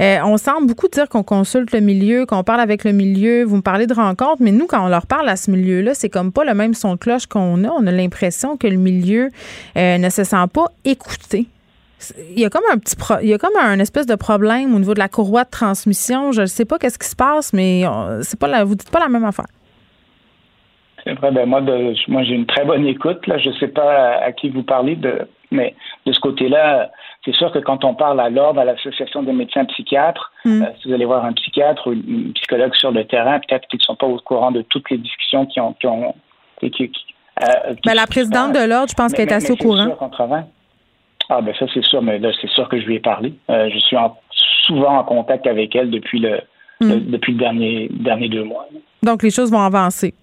Euh, 0.00 0.18
on 0.24 0.36
semble 0.38 0.66
beaucoup 0.66 0.88
dire 0.88 1.08
qu'on 1.08 1.22
consulte 1.22 1.70
le 1.70 1.78
milieu, 1.78 2.26
qu'on 2.26 2.42
parle 2.42 2.58
avec 2.58 2.82
le 2.82 2.90
milieu. 2.90 3.44
Vous 3.44 3.56
me 3.56 3.62
parlez 3.62 3.86
de 3.86 3.94
rencontres, 3.94 4.38
mais 4.42 4.50
nous, 4.50 4.66
quand 4.66 4.84
on 4.84 4.88
leur 4.88 5.06
parle 5.06 5.28
à 5.28 5.36
ce 5.36 5.52
milieu-là, 5.52 5.94
c'est 5.94 6.08
comme 6.08 6.32
pas 6.32 6.44
le 6.44 6.52
même 6.52 6.74
son 6.74 6.94
de 6.94 6.98
cloche 6.98 7.26
qu'on 7.26 7.62
a. 7.62 7.68
On 7.68 7.86
a 7.86 7.92
l'impression 7.92 8.56
que 8.56 8.66
le 8.66 8.76
milieu 8.76 9.30
ne 9.76 10.08
se 10.10 10.24
sent 10.24 10.46
pas 10.52 10.66
écouté. 10.84 11.46
Il 12.34 12.40
y 12.40 12.44
a 12.44 12.50
comme 12.50 12.64
un 12.72 12.78
petit 12.78 12.96
il 13.22 13.28
y 13.28 13.34
a 13.34 13.38
comme 13.38 13.56
un 13.56 13.78
espèce 13.78 14.06
de 14.06 14.16
problème 14.16 14.74
au 14.74 14.80
niveau 14.80 14.94
de 14.94 14.98
la 14.98 15.08
courroie 15.08 15.44
de 15.44 15.50
transmission. 15.50 16.32
Je 16.32 16.40
ne 16.40 16.46
sais 16.46 16.64
pas 16.64 16.78
qu'est-ce 16.80 16.98
qui 16.98 17.06
se 17.06 17.14
passe, 17.14 17.52
mais 17.52 17.84
c'est 18.22 18.38
pas 18.38 18.48
la, 18.48 18.64
vous 18.64 18.74
dites 18.74 18.90
pas 18.90 18.98
la 18.98 19.08
même 19.08 19.24
affaire. 19.24 19.46
Ben 21.06 21.46
moi, 21.46 21.60
de, 21.60 21.94
moi 22.08 22.22
j'ai 22.22 22.34
une 22.34 22.46
très 22.46 22.64
bonne 22.64 22.86
écoute. 22.86 23.26
Là. 23.26 23.38
Je 23.38 23.50
ne 23.50 23.54
sais 23.54 23.68
pas 23.68 24.18
à, 24.22 24.32
qui 24.32 24.50
vous 24.50 24.62
parlez, 24.62 24.94
de, 24.94 25.26
mais 25.50 25.74
de 26.06 26.12
ce 26.12 26.20
côté-là, 26.20 26.90
c'est 27.24 27.34
sûr 27.34 27.50
que 27.52 27.58
quand 27.58 27.84
on 27.84 27.94
parle 27.94 28.20
à 28.20 28.30
l'ordre, 28.30 28.60
à 28.60 28.64
l'association 28.64 29.22
des 29.22 29.32
médecins 29.32 29.64
psychiatres, 29.64 30.32
hmm. 30.44 30.62
euh, 30.62 30.66
si 30.80 30.88
vous 30.88 30.94
allez 30.94 31.04
voir 31.04 31.24
un 31.24 31.32
psychiatre 31.32 31.88
ou 31.88 31.92
une 31.92 32.32
psychologue 32.34 32.74
sur 32.74 32.92
le 32.92 33.04
terrain, 33.04 33.40
peut-être 33.40 33.66
qu'ils 33.68 33.78
ne 33.78 33.84
sont 33.84 33.96
pas 33.96 34.06
au 34.06 34.18
courant 34.18 34.52
de 34.52 34.62
toutes 34.62 34.90
les 34.90 34.98
discussions 34.98 35.46
qui 35.46 35.60
ont. 35.60 35.72
Qui 35.74 35.86
ont 35.86 36.14
qui, 36.60 36.92
euh, 37.42 37.74
ben, 37.84 37.94
la 37.94 38.06
présidente 38.06 38.52
de 38.52 38.64
l'ordre, 38.68 38.88
je 38.88 38.94
pense 38.94 39.12
qu'elle 39.12 39.28
est 39.28 39.32
assez 39.32 39.52
au 39.52 39.56
courant. 39.56 39.96
Ah 41.28 41.40
ben 41.40 41.54
ça 41.58 41.66
c'est 41.72 41.84
sûr, 41.84 42.02
mais 42.02 42.18
là 42.18 42.30
c'est 42.40 42.50
sûr 42.50 42.68
que 42.68 42.80
je 42.80 42.86
lui 42.86 42.96
ai 42.96 43.00
parlé. 43.00 43.32
Euh, 43.50 43.68
je 43.72 43.78
suis 43.78 43.96
souvent 44.66 44.98
en 44.98 45.04
contact 45.04 45.46
avec 45.46 45.74
elle 45.74 45.90
depuis 45.90 46.20
le, 46.20 46.40
le 46.80 46.96
hmm. 46.96 47.10
depuis 47.10 47.32
le 47.32 47.38
dernier 47.38 47.88
dernier 47.90 48.28
deux 48.28 48.44
mois. 48.44 48.68
Donc 49.02 49.22
les 49.22 49.30
choses 49.30 49.50
vont 49.50 49.62
avancer. 49.62 50.14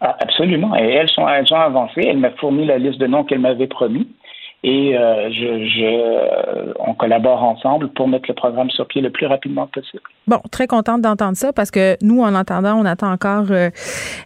Ah, 0.00 0.16
absolument. 0.20 0.74
Et 0.76 0.88
elles 0.88 1.10
sont, 1.10 1.28
elles 1.28 1.52
ont 1.52 1.60
avancé. 1.60 2.02
Elle 2.06 2.18
m'a 2.18 2.30
fourni 2.30 2.64
la 2.64 2.78
liste 2.78 2.98
de 2.98 3.06
noms 3.06 3.24
qu'elle 3.24 3.40
m'avait 3.40 3.66
promis 3.66 4.08
et 4.62 4.94
euh, 4.94 5.30
je, 5.30 5.64
je, 5.64 6.72
on 6.78 6.92
collabore 6.92 7.42
ensemble 7.42 7.88
pour 7.88 8.08
mettre 8.08 8.26
le 8.28 8.34
programme 8.34 8.68
sur 8.70 8.86
pied 8.86 9.00
le 9.00 9.10
plus 9.10 9.26
rapidement 9.26 9.66
possible. 9.66 10.02
Bon, 10.26 10.38
très 10.50 10.66
contente 10.66 11.00
d'entendre 11.00 11.36
ça 11.36 11.54
parce 11.54 11.70
que 11.70 11.96
nous, 12.02 12.20
en 12.20 12.34
entendant, 12.34 12.74
on 12.74 12.84
attend 12.84 13.10
encore 13.10 13.46
euh, 13.50 13.70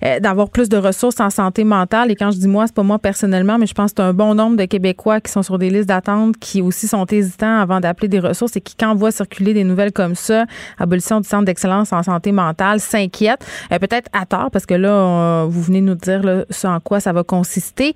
euh, 0.05 0.19
d'avoir 0.19 0.51
plus 0.51 0.69
de 0.69 0.77
ressources 0.77 1.21
en 1.21 1.31
santé 1.31 1.63
mentale. 1.63 2.11
Et 2.11 2.17
quand 2.17 2.33
je 2.33 2.39
dis 2.39 2.49
moi, 2.49 2.67
c'est 2.67 2.75
pas 2.75 2.83
moi 2.83 2.99
personnellement, 2.99 3.59
mais 3.59 3.67
je 3.67 3.75
pense 3.75 3.93
que 3.93 4.03
c'est 4.03 4.09
un 4.09 4.13
bon 4.13 4.35
nombre 4.35 4.57
de 4.57 4.65
Québécois 4.65 5.21
qui 5.21 5.31
sont 5.31 5.45
sur 5.45 5.57
des 5.57 5.71
listes 5.71 5.89
d'attente, 5.89 6.37
qui 6.39 6.61
aussi 6.61 6.89
sont 6.89 7.07
hésitants 7.07 7.61
avant 7.61 7.79
d'appeler 7.79 8.09
des 8.09 8.19
ressources 8.19 8.57
et 8.57 8.61
qui, 8.61 8.75
quand 8.75 8.93
voient 8.97 9.13
circuler 9.13 9.55
des 9.55 9.65
nouvelles 9.65 9.93
comme 9.93 10.17
ça, 10.17 10.47
abolition 10.79 11.21
du 11.21 11.29
centre 11.29 11.45
d'excellence 11.45 11.93
en 11.93 12.03
santé 12.03 12.33
mentale, 12.33 12.81
s'inquiètent. 12.81 13.47
Peut-être 13.71 14.11
à 14.13 14.27
tort 14.27 14.51
parce 14.51 14.67
que 14.67 14.75
là, 14.75 15.45
vous 15.45 15.63
venez 15.63 15.81
nous 15.81 15.95
dire 15.95 16.23
là, 16.25 16.45
ce 16.51 16.67
en 16.67 16.81
quoi 16.81 16.99
ça 16.99 17.13
va 17.13 17.23
consister. 17.23 17.95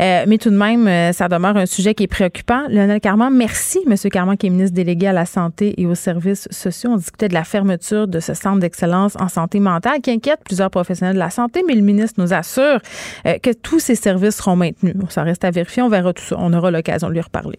mais 0.00 0.38
tout 0.38 0.50
de 0.50 0.56
même, 0.56 1.12
ça 1.12 1.28
demeure 1.28 1.56
un 1.56 1.66
sujet 1.66 1.75
qui 1.82 2.04
est 2.04 2.08
préoccupant. 2.08 2.66
Lionel 2.68 3.00
Carman, 3.00 3.32
merci, 3.34 3.80
M. 3.86 3.94
Carman, 4.10 4.36
qui 4.36 4.46
est 4.46 4.50
ministre 4.50 4.74
délégué 4.74 5.06
à 5.08 5.12
la 5.12 5.26
Santé 5.26 5.74
et 5.80 5.86
aux 5.86 5.94
services 5.94 6.48
sociaux. 6.50 6.90
On 6.92 6.96
discutait 6.96 7.28
de 7.28 7.34
la 7.34 7.44
fermeture 7.44 8.08
de 8.08 8.20
ce 8.20 8.34
centre 8.34 8.60
d'excellence 8.60 9.16
en 9.20 9.28
santé 9.28 9.60
mentale 9.60 10.00
qui 10.00 10.10
inquiète 10.10 10.40
plusieurs 10.44 10.70
professionnels 10.70 11.14
de 11.14 11.20
la 11.20 11.30
santé, 11.30 11.62
mais 11.66 11.74
le 11.74 11.82
ministre 11.82 12.20
nous 12.20 12.32
assure 12.32 12.80
euh, 13.26 13.38
que 13.38 13.52
tous 13.52 13.78
ces 13.78 13.94
services 13.94 14.36
seront 14.36 14.56
maintenus. 14.56 14.94
Ça 15.10 15.22
reste 15.22 15.44
à 15.44 15.50
vérifier. 15.50 15.82
On 15.82 15.88
verra 15.88 16.12
tout 16.12 16.24
ça. 16.24 16.36
On 16.38 16.52
aura 16.52 16.70
l'occasion 16.70 17.08
de 17.08 17.12
lui 17.12 17.20
reparler. 17.20 17.58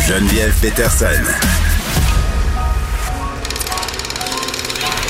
Geneviève 0.00 0.54
Peterson. 0.60 1.06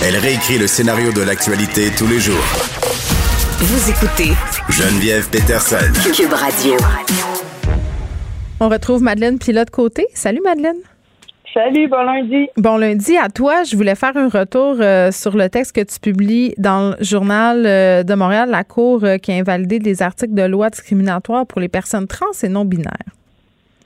Elle 0.04 0.16
réécrit 0.16 0.58
le 0.58 0.66
scénario 0.66 1.12
de 1.12 1.22
l'actualité 1.22 1.90
tous 1.96 2.08
les 2.08 2.18
jours 2.18 2.81
vous 3.64 3.90
écoutez 3.90 4.32
Geneviève 4.68 5.30
Peterson. 5.30 5.92
Cube 6.10 6.32
Radio. 6.32 6.74
On 8.60 8.68
retrouve 8.68 9.04
Madeleine 9.04 9.38
Pilote-Côté. 9.38 10.06
Salut 10.14 10.40
Madeleine. 10.44 10.78
Salut, 11.54 11.86
bon 11.86 12.02
lundi. 12.02 12.48
Bon 12.56 12.76
lundi 12.76 13.16
à 13.16 13.28
toi. 13.28 13.62
Je 13.62 13.76
voulais 13.76 13.94
faire 13.94 14.16
un 14.16 14.28
retour 14.28 14.74
euh, 14.80 15.12
sur 15.12 15.36
le 15.36 15.48
texte 15.48 15.76
que 15.76 15.80
tu 15.80 16.00
publies 16.00 16.54
dans 16.58 16.96
le 16.98 17.04
journal 17.04 17.64
euh, 17.64 18.02
de 18.02 18.14
Montréal, 18.14 18.50
la 18.50 18.64
Cour 18.64 19.04
euh, 19.04 19.18
qui 19.18 19.30
a 19.30 19.36
invalidé 19.36 19.78
des 19.78 20.02
articles 20.02 20.34
de 20.34 20.42
loi 20.42 20.68
discriminatoires 20.68 21.46
pour 21.46 21.60
les 21.60 21.68
personnes 21.68 22.08
trans 22.08 22.32
et 22.42 22.48
non 22.48 22.64
binaires. 22.64 23.12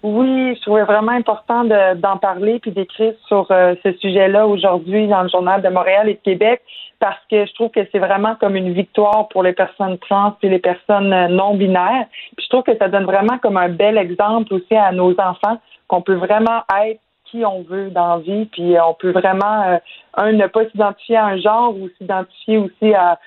Oui, 0.02 0.54
je 0.54 0.60
trouvais 0.62 0.84
vraiment 0.84 1.12
important 1.12 1.64
d'en 1.64 2.16
parler 2.16 2.60
puis 2.60 2.70
d'écrire 2.70 3.12
sur 3.26 3.48
ce 3.48 3.92
sujet-là 4.00 4.46
aujourd'hui 4.46 5.08
dans 5.08 5.22
le 5.22 5.28
journal 5.28 5.60
de 5.60 5.68
Montréal 5.68 6.08
et 6.08 6.14
de 6.14 6.20
Québec 6.24 6.62
parce 6.98 7.20
que 7.30 7.46
je 7.46 7.54
trouve 7.54 7.70
que 7.70 7.80
c'est 7.92 7.98
vraiment 7.98 8.34
comme 8.36 8.56
une 8.56 8.72
victoire 8.72 9.28
pour 9.28 9.42
les 9.42 9.52
personnes 9.52 9.98
trans 9.98 10.36
et 10.42 10.48
les 10.48 10.58
personnes 10.58 11.12
euh, 11.12 11.28
non 11.28 11.54
binaires. 11.54 12.06
Puis 12.36 12.44
je 12.44 12.48
trouve 12.48 12.62
que 12.62 12.76
ça 12.78 12.88
donne 12.88 13.04
vraiment 13.04 13.38
comme 13.38 13.56
un 13.56 13.68
bel 13.68 13.98
exemple 13.98 14.52
aussi 14.54 14.74
à 14.74 14.92
nos 14.92 15.12
enfants 15.20 15.60
qu'on 15.88 16.02
peut 16.02 16.14
vraiment 16.14 16.62
être 16.84 17.00
qui 17.30 17.44
on 17.44 17.62
veut 17.62 17.90
dans 17.90 18.16
la 18.16 18.18
vie, 18.22 18.44
puis 18.46 18.76
on 18.80 18.94
peut 18.94 19.10
vraiment 19.10 19.64
euh, 19.64 19.78
un 20.14 20.32
ne 20.32 20.46
pas 20.46 20.64
s'identifier 20.70 21.16
à 21.16 21.26
un 21.26 21.40
genre 21.40 21.76
ou 21.76 21.88
s'identifier 21.98 22.58
aussi 22.58 22.94
à, 22.94 23.18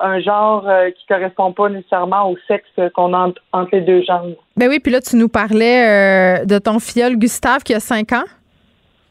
un 0.00 0.20
genre 0.20 0.68
euh, 0.68 0.90
qui 0.92 1.04
correspond 1.06 1.52
pas 1.52 1.68
nécessairement 1.68 2.30
au 2.30 2.36
sexe 2.46 2.68
qu'on 2.94 3.12
a 3.12 3.32
entre, 3.52 3.70
les 3.72 3.80
deux 3.80 4.02
genres. 4.02 4.26
Ben 4.56 4.68
oui, 4.68 4.78
puis 4.78 4.92
là 4.92 5.00
tu 5.00 5.16
nous 5.16 5.28
parlais 5.28 6.44
de 6.46 6.58
ton 6.58 6.78
filleul 6.78 7.16
Gustave 7.16 7.64
qui 7.64 7.74
a 7.74 7.80
cinq 7.80 8.12
ans. 8.12 8.24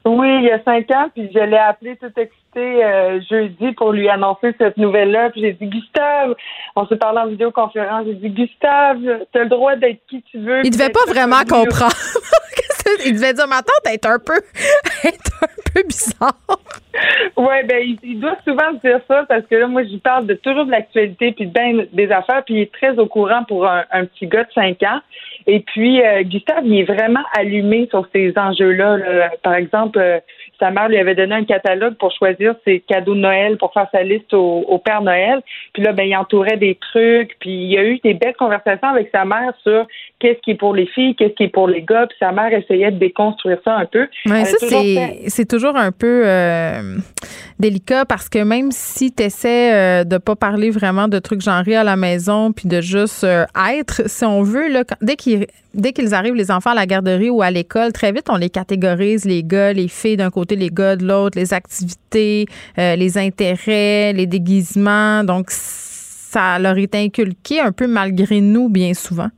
Oui, 0.06 0.38
il 0.38 0.46
y 0.46 0.52
a 0.52 0.64
cinq 0.64 0.90
ans, 0.92 1.08
puis 1.14 1.30
je 1.34 1.40
l'ai 1.40 1.58
appelé 1.58 1.98
tout 1.98 2.08
excité 2.16 2.43
euh, 2.60 3.20
jeudi 3.30 3.72
pour 3.74 3.92
lui 3.92 4.10
annoncer 4.10 4.54
cette 4.58 4.78
nouvelle-là. 4.78 5.30
Puis 5.32 5.42
j'ai 5.42 5.54
dit 5.54 5.68
Gustave, 5.68 6.36
on 6.76 6.88
s'est 6.88 6.98
parlé 6.98 7.20
en 7.20 7.28
vidéoconférence, 7.28 8.06
j'ai 8.06 8.16
dit 8.16 8.30
Gustave, 8.30 9.00
tu 9.32 9.40
as 9.40 9.44
le 9.44 9.50
droit 9.50 9.76
d'être 9.76 10.02
qui 10.10 10.22
tu 10.24 10.40
veux. 10.40 10.66
Il 10.66 10.72
devait 10.72 10.90
pas 10.90 11.06
vraiment 11.08 11.42
comprendre. 11.42 11.96
il 13.06 13.14
devait 13.14 13.34
dire 13.34 13.48
ma 13.48 13.62
tante 13.62 13.92
est 13.92 14.06
un 14.06 14.20
peu 14.20 14.36
est 15.04 15.30
un 15.42 15.48
peu 15.74 15.84
bizarre. 15.88 16.34
Oui, 17.36 17.56
ben 17.68 17.98
il, 18.04 18.20
doit 18.20 18.38
souvent 18.46 18.72
dire 18.84 19.00
ça 19.08 19.26
parce 19.28 19.46
que 19.48 19.56
là, 19.56 19.68
moi, 19.68 19.84
je 19.84 19.98
parle 19.98 20.28
de 20.28 20.36
toujours 20.36 20.66
de 20.66 20.72
l'actualité 20.72 21.32
puis 21.32 21.48
ben 21.48 21.88
des 21.92 22.12
affaires, 22.12 22.44
puis 22.46 22.56
il 22.56 22.62
est 22.62 22.74
très 22.74 22.98
au 23.00 23.08
courant 23.08 23.44
pour 23.46 23.68
un, 23.68 23.84
un 23.92 24.06
petit 24.06 24.28
gars 24.28 24.44
de 24.44 24.52
cinq 24.54 24.84
ans. 24.84 25.00
Et 25.46 25.60
puis, 25.60 26.02
euh, 26.02 26.24
Gustave, 26.24 26.66
il 26.66 26.80
est 26.80 26.84
vraiment 26.84 27.24
allumé 27.38 27.88
sur 27.90 28.08
ces 28.14 28.34
enjeux-là. 28.38 29.30
Par 29.42 29.56
exemple, 29.56 30.00
euh, 30.00 30.20
sa 30.60 30.72
mère 30.72 30.90
lui 30.90 30.98
avait 30.98 31.16
donné 31.16 31.36
un 31.36 31.44
catalogue 31.46 31.96
pour 31.96 32.12
choisir 32.12 32.56
ses 32.66 32.80
cadeaux 32.80 33.16
de 33.16 33.20
Noël 33.20 33.58
pour 33.58 33.74
faire 33.74 33.88
sa 33.92 34.04
liste 34.04 34.34
au, 34.34 34.82
Père 34.84 35.02
Noël. 35.02 35.42
Puis 35.74 35.84
là, 35.84 35.94
ben, 35.94 36.04
il 36.04 36.16
entourait 36.16 36.58
des 36.58 36.76
trucs. 36.76 37.38
Puis 37.40 37.52
il 37.52 37.72
y 37.72 37.78
a 37.78 37.84
eu 37.84 38.00
des 38.04 38.14
belles 38.14 38.36
conversations 38.38 38.88
avec 38.88 39.10
sa 39.12 39.26
mère 39.26 39.54
sur 39.64 39.88
qu'est-ce 40.20 40.40
qui 40.40 40.52
est 40.52 40.56
pour 40.56 40.74
les 40.74 40.88
filles, 40.88 41.16
qu'est-ce 41.16 41.34
qui 41.34 41.44
est 41.44 41.50
pour 41.50 41.68
les 41.68 41.82
gars. 41.82 42.08
Puis 42.08 42.18
sa 42.20 42.32
mère 42.32 42.54
essayait 42.54 42.92
de 42.92 42.98
déconstruire 42.98 43.60
ça 43.64 43.76
un 43.76 43.86
peu. 43.86 44.08
Ouais, 44.26 44.46
ça, 44.46 44.58
c'est 45.28 45.48
toujours 45.48 45.76
un 45.76 45.92
peu 45.92 46.24
euh, 46.26 46.98
délicat 47.60 48.06
parce 48.06 48.30
que 48.30 48.40
même 48.40 48.72
si 48.72 49.14
tu 49.14 49.24
essaies 49.24 49.74
euh, 49.74 50.04
de 50.04 50.18
pas 50.18 50.36
parler 50.36 50.70
vraiment 50.70 51.08
de 51.08 51.20
trucs 51.20 51.42
genrés 51.42 51.76
à 51.76 51.84
la 51.84 51.96
maison 51.96 52.52
puis 52.52 52.68
de 52.68 52.82
juste 52.82 53.24
euh, 53.24 53.46
être, 53.78 54.08
si 54.08 54.26
on 54.26 54.44
veut, 54.44 54.70
là, 54.70 54.84
dès 55.02 55.16
qu'ils 55.16 55.48
dès 55.74 55.92
qu'ils 55.94 56.14
arrivent, 56.14 56.36
les 56.36 56.52
enfants 56.52 56.72
à 56.72 56.76
la 56.76 56.86
garderie 56.86 57.30
ou 57.30 57.42
à 57.42 57.52
l'école, 57.52 57.92
très 57.94 58.12
vite, 58.12 58.28
on 58.30 58.38
les 58.38 58.50
catégorise, 58.50 59.26
les 59.26 59.44
gars, 59.44 59.74
les 59.74 59.88
filles 59.88 60.18
d'un 60.18 60.30
côté, 60.30 60.56
les 60.56 60.70
gars 60.70 60.96
de 60.96 61.06
l'autre, 61.06 61.38
les 61.38 61.54
activités, 61.54 62.46
les 62.78 63.18
intérêts, 63.18 64.14
les 64.14 64.28
déguisements. 64.28 65.24
Donc, 65.24 65.50
ça 66.34 66.60
leur 66.60 66.78
est 66.78 66.96
inculqué 66.96 67.60
un 67.60 67.72
peu 67.72 67.88
malgré 67.88 68.42
nous, 68.42 68.70
bien 68.70 68.94
souvent. 68.94 69.30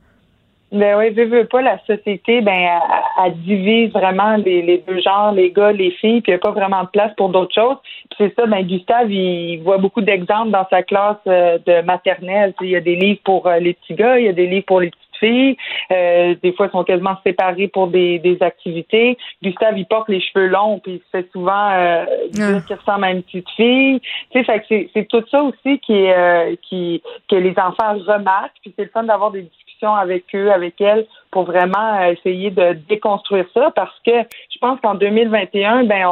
Ben 0.72 0.98
oui, 0.98 1.10
veux, 1.10 1.26
veux 1.26 1.44
pas, 1.44 1.62
la 1.62 1.78
société, 1.86 2.40
ben, 2.40 2.80
elle, 3.24 3.34
divise 3.42 3.92
vraiment 3.92 4.36
les, 4.36 4.82
deux 4.86 5.00
genres, 5.00 5.32
les 5.32 5.52
gars, 5.52 5.70
les 5.70 5.92
filles, 5.92 6.20
puis 6.22 6.32
il 6.32 6.34
n'y 6.34 6.34
a 6.34 6.38
pas 6.38 6.50
vraiment 6.50 6.82
de 6.82 6.88
place 6.88 7.12
pour 7.16 7.28
d'autres 7.28 7.54
choses. 7.54 7.76
Puis 8.10 8.16
c'est 8.18 8.34
ça, 8.34 8.46
ben, 8.46 8.62
Gustave, 8.66 9.10
il 9.10 9.62
voit 9.62 9.78
beaucoup 9.78 10.00
d'exemples 10.00 10.50
dans 10.50 10.66
sa 10.68 10.82
classe 10.82 11.16
euh, 11.28 11.58
de 11.64 11.82
maternelle. 11.82 12.52
Il 12.60 12.70
y 12.70 12.76
a 12.76 12.80
des 12.80 12.96
livres 12.96 13.20
pour 13.24 13.46
euh, 13.46 13.58
les 13.58 13.74
petits 13.74 13.94
gars, 13.94 14.18
il 14.18 14.26
y 14.26 14.28
a 14.28 14.32
des 14.32 14.48
livres 14.48 14.66
pour 14.66 14.80
les 14.80 14.90
petites 14.90 15.05
filles. 15.18 15.56
Euh, 15.90 16.34
des 16.42 16.52
fois, 16.52 16.66
ils 16.66 16.72
sont 16.72 16.84
quasiment 16.84 17.16
séparés 17.24 17.68
pour 17.68 17.88
des, 17.88 18.18
des 18.18 18.38
activités. 18.40 19.16
Gustave, 19.42 19.78
il 19.78 19.86
porte 19.86 20.08
les 20.08 20.20
cheveux 20.20 20.46
longs, 20.46 20.78
puis 20.78 20.94
il 20.94 20.98
se 20.98 21.22
fait 21.22 21.30
souvent 21.32 21.70
euh, 21.72 22.04
dire 22.30 22.64
qu'il 22.66 22.76
ressemble 22.76 23.04
à 23.04 23.10
une 23.10 23.22
petite 23.22 23.50
fille. 23.50 24.00
Tu 24.30 24.44
sais, 24.44 24.88
c'est 24.94 25.08
tout 25.08 25.24
ça 25.30 25.42
aussi 25.42 25.78
qui 25.80 25.94
est 25.94 26.60
qui 26.62 27.02
que 27.28 27.36
les 27.36 27.54
enfants 27.58 27.94
remarquent. 28.06 28.56
Puis 28.62 28.72
c'est 28.76 28.84
le 28.84 28.90
fun 28.90 29.04
d'avoir 29.04 29.30
des 29.30 29.48
avec 29.84 30.24
eux, 30.34 30.50
avec 30.50 30.80
elles, 30.80 31.06
pour 31.30 31.44
vraiment 31.44 32.00
euh, 32.00 32.12
essayer 32.12 32.50
de 32.50 32.76
déconstruire 32.88 33.46
ça, 33.52 33.70
parce 33.74 33.94
que 34.04 34.12
je 34.12 34.58
pense 34.60 34.80
qu'en 34.80 34.94
2021, 34.94 35.84
ben, 35.84 36.06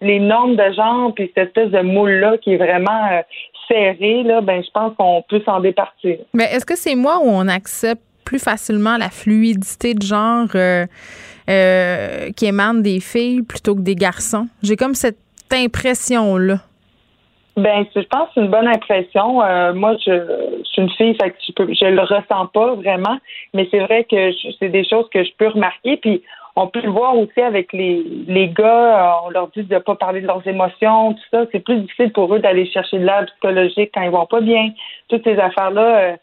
les 0.00 0.20
normes 0.20 0.56
de 0.56 0.72
genre 0.72 1.12
puis 1.14 1.30
cette 1.34 1.48
espèce 1.48 1.70
de 1.70 1.80
moule-là 1.80 2.38
qui 2.38 2.52
est 2.52 2.56
vraiment 2.56 3.06
euh, 3.12 3.22
serré, 3.68 4.22
là, 4.22 4.40
ben, 4.40 4.62
je 4.62 4.70
pense 4.70 4.94
qu'on 4.96 5.22
peut 5.28 5.42
s'en 5.44 5.60
départir. 5.60 6.18
Mais 6.32 6.44
est-ce 6.44 6.64
que 6.64 6.76
c'est 6.76 6.94
moi 6.94 7.18
où 7.18 7.28
on 7.28 7.48
accepte 7.48 8.02
plus 8.26 8.42
facilement 8.42 8.98
la 8.98 9.08
fluidité 9.08 9.94
de 9.94 10.02
genre 10.02 10.48
euh, 10.54 10.86
qui 12.36 12.44
émane 12.44 12.82
des 12.82 13.00
filles 13.00 13.42
plutôt 13.42 13.74
que 13.74 13.80
des 13.80 13.94
garçons? 13.94 14.48
J'ai 14.62 14.76
comme 14.76 14.94
cette 14.94 15.16
impression-là. 15.50 16.58
Ben, 17.56 17.86
je 17.94 18.02
pense 18.02 18.28
que 18.28 18.32
c'est 18.34 18.40
une 18.40 18.50
bonne 18.50 18.68
impression. 18.68 19.42
Euh, 19.42 19.72
moi, 19.72 19.96
je, 20.04 20.60
suis 20.64 20.82
une 20.82 20.90
fille, 20.90 21.16
fait 21.20 21.30
que 21.30 21.36
je, 21.46 21.52
peux, 21.52 21.66
je 21.72 21.86
le 21.86 22.02
ressens 22.02 22.46
pas 22.52 22.74
vraiment, 22.74 23.16
mais 23.54 23.66
c'est 23.70 23.78
vrai 23.78 24.04
que 24.04 24.30
c'est 24.58 24.68
des 24.68 24.84
choses 24.84 25.08
que 25.10 25.24
je 25.24 25.30
peux 25.38 25.48
remarquer. 25.48 25.96
Puis 25.96 26.22
on 26.54 26.66
peut 26.66 26.82
le 26.82 26.90
voir 26.90 27.16
aussi 27.16 27.40
avec 27.40 27.72
les, 27.72 28.04
les 28.28 28.48
gars. 28.48 29.22
Euh, 29.22 29.26
on 29.26 29.30
leur 29.30 29.48
dit 29.48 29.62
de 29.62 29.78
pas 29.78 29.94
parler 29.94 30.20
de 30.20 30.26
leurs 30.26 30.46
émotions, 30.46 31.14
tout 31.14 31.28
ça. 31.30 31.44
C'est 31.50 31.60
plus 31.60 31.80
difficile 31.80 32.12
pour 32.12 32.34
eux 32.34 32.40
d'aller 32.40 32.66
chercher 32.66 32.98
de 32.98 33.06
l'aide 33.06 33.26
psychologique 33.26 33.90
quand 33.94 34.02
ils 34.02 34.10
vont 34.10 34.26
pas 34.26 34.42
bien. 34.42 34.72
Toutes 35.08 35.24
ces 35.24 35.38
affaires-là. 35.38 36.16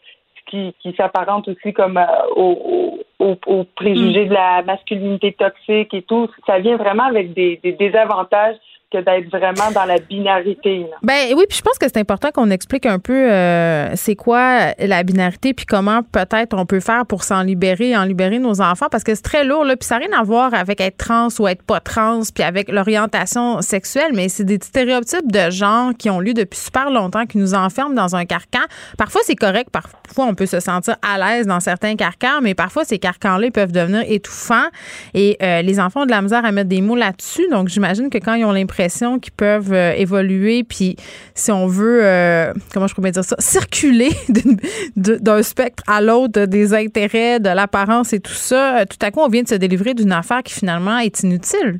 Euh, 0.54 0.70
qui, 0.80 0.90
qui 0.90 0.96
s'apparentent 0.96 1.48
aussi 1.48 1.72
comme 1.72 2.00
aux, 2.36 2.98
au, 3.18 3.64
préjugés 3.76 4.26
mm. 4.26 4.28
de 4.28 4.34
la 4.34 4.62
masculinité 4.62 5.32
toxique 5.32 5.92
et 5.94 6.02
tout. 6.02 6.28
Ça 6.46 6.58
vient 6.58 6.76
vraiment 6.76 7.04
avec 7.04 7.32
des, 7.32 7.60
des 7.62 7.72
désavantages 7.72 8.56
d'être 9.02 9.28
vraiment 9.30 9.70
dans 9.74 9.84
la 9.84 9.98
binarité. 9.98 10.86
Ben 11.02 11.34
oui, 11.36 11.44
puis 11.48 11.58
je 11.58 11.62
pense 11.62 11.78
que 11.78 11.86
c'est 11.86 11.98
important 11.98 12.30
qu'on 12.32 12.50
explique 12.50 12.86
un 12.86 12.98
peu 12.98 13.30
euh, 13.30 13.90
c'est 13.96 14.16
quoi 14.16 14.72
la 14.78 15.02
binarité, 15.02 15.54
puis 15.54 15.66
comment 15.66 16.02
peut-être 16.02 16.56
on 16.56 16.66
peut 16.66 16.80
faire 16.80 17.06
pour 17.06 17.24
s'en 17.24 17.42
libérer, 17.42 17.96
en 17.96 18.04
libérer 18.04 18.38
nos 18.38 18.60
enfants, 18.60 18.86
parce 18.90 19.04
que 19.04 19.14
c'est 19.14 19.22
très 19.22 19.44
lourd, 19.44 19.64
là, 19.64 19.76
puis 19.76 19.86
ça 19.86 19.98
n'a 19.98 20.06
rien 20.06 20.18
à 20.18 20.22
voir 20.22 20.54
avec 20.54 20.80
être 20.80 20.96
trans 20.96 21.28
ou 21.38 21.48
être 21.48 21.62
pas 21.62 21.80
trans, 21.80 22.20
puis 22.34 22.44
avec 22.44 22.70
l'orientation 22.70 23.60
sexuelle, 23.62 24.12
mais 24.14 24.28
c'est 24.28 24.44
des 24.44 24.58
stéréotypes 24.62 25.30
de 25.30 25.50
genre 25.50 25.92
qui 25.98 26.10
ont 26.10 26.20
lieu 26.20 26.34
depuis 26.34 26.58
super 26.58 26.90
longtemps, 26.90 27.26
qui 27.26 27.38
nous 27.38 27.54
enferment 27.54 27.94
dans 27.94 28.16
un 28.16 28.24
carcan. 28.24 28.64
Parfois, 28.98 29.22
c'est 29.24 29.36
correct, 29.36 29.70
parfois, 29.70 30.26
on 30.26 30.34
peut 30.34 30.46
se 30.46 30.60
sentir 30.60 30.96
à 31.02 31.18
l'aise 31.18 31.46
dans 31.46 31.60
certains 31.60 31.96
carcans, 31.96 32.40
mais 32.42 32.54
parfois, 32.54 32.84
ces 32.84 32.98
carcans-là 32.98 33.50
peuvent 33.50 33.72
devenir 33.72 34.02
étouffants, 34.06 34.68
et 35.14 35.36
euh, 35.42 35.62
les 35.62 35.80
enfants 35.80 36.02
ont 36.02 36.06
de 36.06 36.10
la 36.10 36.22
misère 36.22 36.44
à 36.44 36.52
mettre 36.52 36.68
des 36.68 36.80
mots 36.80 36.96
là-dessus, 36.96 37.48
donc 37.50 37.68
j'imagine 37.68 38.10
que 38.10 38.18
quand 38.18 38.34
ils 38.34 38.44
ont 38.44 38.52
l'impression 38.52 38.83
qui 39.18 39.30
peuvent 39.30 39.72
euh, 39.72 39.92
évoluer, 39.92 40.64
puis 40.64 40.96
si 41.34 41.50
on 41.52 41.66
veut, 41.66 42.04
euh, 42.04 42.52
comment 42.72 42.86
je 42.86 42.94
pourrais 42.94 43.10
dire 43.10 43.24
ça, 43.24 43.36
circuler 43.38 44.10
d'un 44.96 45.42
spectre 45.42 45.82
à 45.88 46.00
l'autre 46.00 46.46
des 46.46 46.74
intérêts, 46.74 47.40
de 47.40 47.48
l'apparence 47.48 48.12
et 48.12 48.20
tout 48.20 48.32
ça, 48.32 48.80
euh, 48.80 48.84
tout 48.84 49.04
à 49.04 49.10
coup, 49.10 49.20
on 49.20 49.28
vient 49.28 49.42
de 49.42 49.48
se 49.48 49.54
délivrer 49.54 49.94
d'une 49.94 50.12
affaire 50.12 50.42
qui 50.42 50.54
finalement 50.54 50.98
est 50.98 51.22
inutile. 51.22 51.78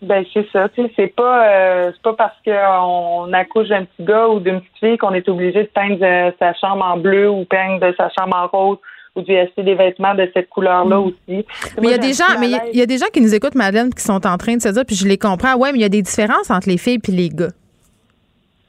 Ben 0.00 0.24
c'est 0.32 0.46
ça, 0.52 0.68
tu 0.68 0.82
sais, 0.82 0.92
c'est 0.94 1.08
pas 1.08 1.90
c'est 1.92 2.02
pas 2.02 2.12
parce 2.12 2.36
qu'on 2.44 3.32
accouche 3.32 3.66
d'un 3.66 3.84
petit 3.84 4.04
gars 4.04 4.28
ou 4.28 4.38
d'une 4.38 4.60
petite 4.60 4.78
fille 4.78 4.96
qu'on 4.96 5.12
est 5.12 5.28
obligé 5.28 5.64
de 5.64 5.70
peindre 5.74 6.32
sa 6.38 6.54
chambre 6.54 6.84
en 6.84 6.98
bleu 6.98 7.28
ou 7.28 7.44
peindre 7.44 7.92
sa 7.96 8.08
chambre 8.16 8.36
en 8.36 8.46
rose 8.46 8.78
ou 9.18 9.22
d'y 9.22 9.36
acheter 9.36 9.62
des 9.62 9.74
vêtements 9.74 10.14
de 10.14 10.30
cette 10.32 10.48
couleur-là 10.48 10.96
mm. 10.96 11.04
aussi. 11.04 11.46
Mais 11.80 11.88
il 11.88 11.90
y 11.90 11.94
a 11.94 11.98
des 11.98 12.12
gens, 12.12 12.38
mais 12.40 12.48
il 12.72 12.78
y, 12.78 12.82
a 12.82 12.86
des 12.86 12.98
gens 12.98 13.08
qui 13.12 13.20
nous 13.20 13.34
écoutent, 13.34 13.54
Madeleine, 13.54 13.92
qui 13.92 14.02
sont 14.02 14.26
en 14.26 14.38
train 14.38 14.56
de 14.56 14.62
se 14.62 14.68
dire, 14.68 14.84
puis 14.86 14.96
je 14.96 15.06
les 15.06 15.18
comprends. 15.18 15.56
Ouais, 15.56 15.72
mais 15.72 15.78
il 15.78 15.82
y 15.82 15.84
a 15.84 15.90
des 15.90 16.02
différences 16.02 16.50
entre 16.50 16.68
les 16.68 16.78
filles 16.78 17.00
et 17.06 17.12
les 17.12 17.28
gars. 17.28 17.50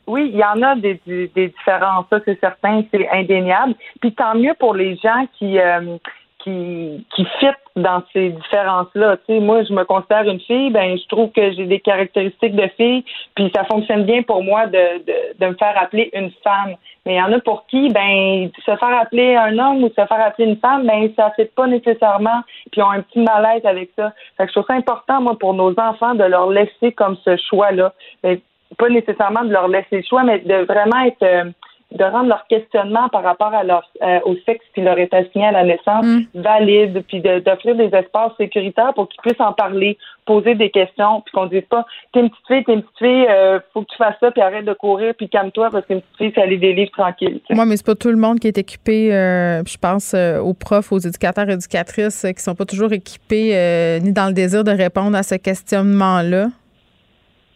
Oui, 0.08 0.32
il 0.34 0.40
y 0.40 0.44
en 0.44 0.60
a 0.64 0.76
des, 0.76 1.00
différences, 1.36 2.06
ça 2.10 2.20
c'est 2.26 2.40
certain, 2.40 2.84
c'est 2.92 3.08
indéniable. 3.10 3.76
Puis 4.02 4.12
tant 4.16 4.34
mieux 4.34 4.54
pour 4.58 4.74
les 4.74 4.96
gens 4.98 5.28
qui 5.38 5.60
euh, 5.60 5.98
qui 6.40 7.06
qui 7.16 7.26
fit 7.40 7.48
dans 7.76 8.03
ces 8.14 8.30
différences-là. 8.30 9.18
Tu 9.18 9.34
sais, 9.34 9.40
moi, 9.40 9.64
je 9.64 9.74
me 9.74 9.84
considère 9.84 10.24
une 10.24 10.40
fille, 10.40 10.70
ben 10.72 10.98
je 10.98 11.07
trouve 11.07 11.32
que 11.32 11.52
j'ai 11.53 11.66
des 11.66 11.80
caractéristiques 11.80 12.56
de 12.56 12.68
fille, 12.78 13.03
puis 13.36 13.52
ça 13.56 13.64
fonctionne 13.66 14.03
bien 14.03 14.22
pour 14.24 14.44
moi 14.44 14.68
de, 14.68 15.03
de, 15.06 15.40
de 15.40 15.45
me 15.48 15.56
faire 15.56 15.76
appeler 15.78 16.10
une 16.14 16.32
femme. 16.44 16.76
Mais 17.06 17.16
il 17.16 17.18
y 17.18 17.22
en 17.22 17.32
a 17.32 17.40
pour 17.40 17.66
qui, 17.68 17.90
ben, 17.90 18.49
se 18.66 18.76
faire 18.76 18.99
appeler 19.02 19.36
un 19.36 19.57
homme 19.57 19.84
ou 19.84 19.90
se 19.90 19.94
faire 19.94 20.22
appeler 20.22 20.49
une 20.49 20.57
femme, 20.57 20.86
ben, 20.86 21.10
ça 21.16 21.32
fait 21.36 21.53
pas 21.56 21.68
nécessairement, 21.68 22.41
puis 22.72 22.82
ils 22.82 22.84
ont 22.84 22.91
un 22.91 23.02
petit 23.02 23.20
malaise 23.20 23.66
avec 23.66 23.91
ça. 23.95 24.14
Fait 24.38 24.44
que 24.44 24.49
je 24.49 24.53
trouve 24.53 24.68
ça 24.68 24.76
important, 24.76 25.22
moi, 25.22 25.38
pour 25.40 25.53
nos 25.53 25.72
enfants, 25.80 26.16
de 26.16 26.24
leur 26.24 26.49
laisser 26.49 26.91
comme 26.91 27.16
ce 27.24 27.38
choix-là. 27.49 27.94
pas 28.78 28.90
nécessairement 28.90 29.44
de 29.44 29.52
leur 29.52 29.68
laisser 29.68 29.98
le 29.98 30.03
choix, 30.03 30.24
mais 30.24 30.40
de 30.40 30.66
vraiment 30.66 31.03
être 31.06 31.24
euh, 31.24 31.45
de 31.91 32.03
rendre 32.03 32.30
leur 32.30 32.45
questionnement 32.48 33.10
par 33.10 33.24
rapport 33.24 33.52
à 33.52 33.64
leur 33.64 33.84
euh, 34.03 34.20
au 34.24 34.36
sexe 34.45 34.64
qui 34.76 34.82
leur 34.82 34.99
est 34.99 35.11
assigné 35.11 35.48
à 35.48 35.52
la 35.52 35.64
naissance 35.64 36.06
mm. 36.06 36.26
valide, 36.36 37.03
puis 37.07 37.20
d'offrir 37.20 37.76
des 37.76 37.90
espaces 37.95 38.32
sécuritaires 38.38 38.94
pour 38.94 39.10
qu'ils 39.10 39.22
puissent 39.22 39.41
en 39.41 39.53
parler, 39.53 39.98
poser 40.28 40.53
des 40.53 40.70
questions, 40.70 41.22
puis 41.22 41.32
qu'on 41.34 41.48
dise 41.48 41.64
pas 41.68 41.86
t'es 42.14 42.20
une 42.20 42.30
petite 42.30 42.48
fille, 42.48 42.64
t'es 42.64 42.74
une 42.74 42.84
petite 42.84 42.98
fille, 42.99 43.26
euh, 43.28 43.60
faut 43.74 43.82
que 43.82 43.88
tu 43.88 43.98
fasses 43.98 44.16
ça, 44.20 44.30
puis 44.30 44.41
arrête 44.41 44.66
de 44.66 44.74
courir, 44.74 45.16
puis 45.18 45.30
calme-toi 45.30 45.70
parce 45.72 45.86
qu'une 45.88 46.02
petite 46.02 46.18
fille, 46.18 46.32
c'est 46.36 46.41
aller 46.41 46.57
des 46.57 46.74
livres 46.74 46.91
tranquilles. 46.91 47.41
Moi, 47.49 47.66
mais 47.66 47.76
c'est 47.76 47.86
pas 47.86 47.95
tout 47.95 48.11
le 48.11 48.18
monde 48.18 48.40
qui 48.40 48.48
est 48.48 48.57
équipé. 48.60 49.11
Euh, 49.11 49.64
je 49.66 49.78
pense 49.78 50.14
aux 50.14 50.53
profs, 50.53 50.91
aux 50.91 50.99
éducateurs, 50.99 51.49
éducatrices 51.49 52.24
qui 52.36 52.44
sont 52.44 52.53
pas 52.53 52.66
toujours 52.66 52.94
équipés 52.94 53.99
ni 54.03 54.14
dans 54.14 54.28
le 54.28 54.34
désir 54.34 54.64
de 54.64 54.72
répondre 54.72 55.18
à 55.18 55.24
ce 55.24 55.36
questionnement-là. 55.36 56.48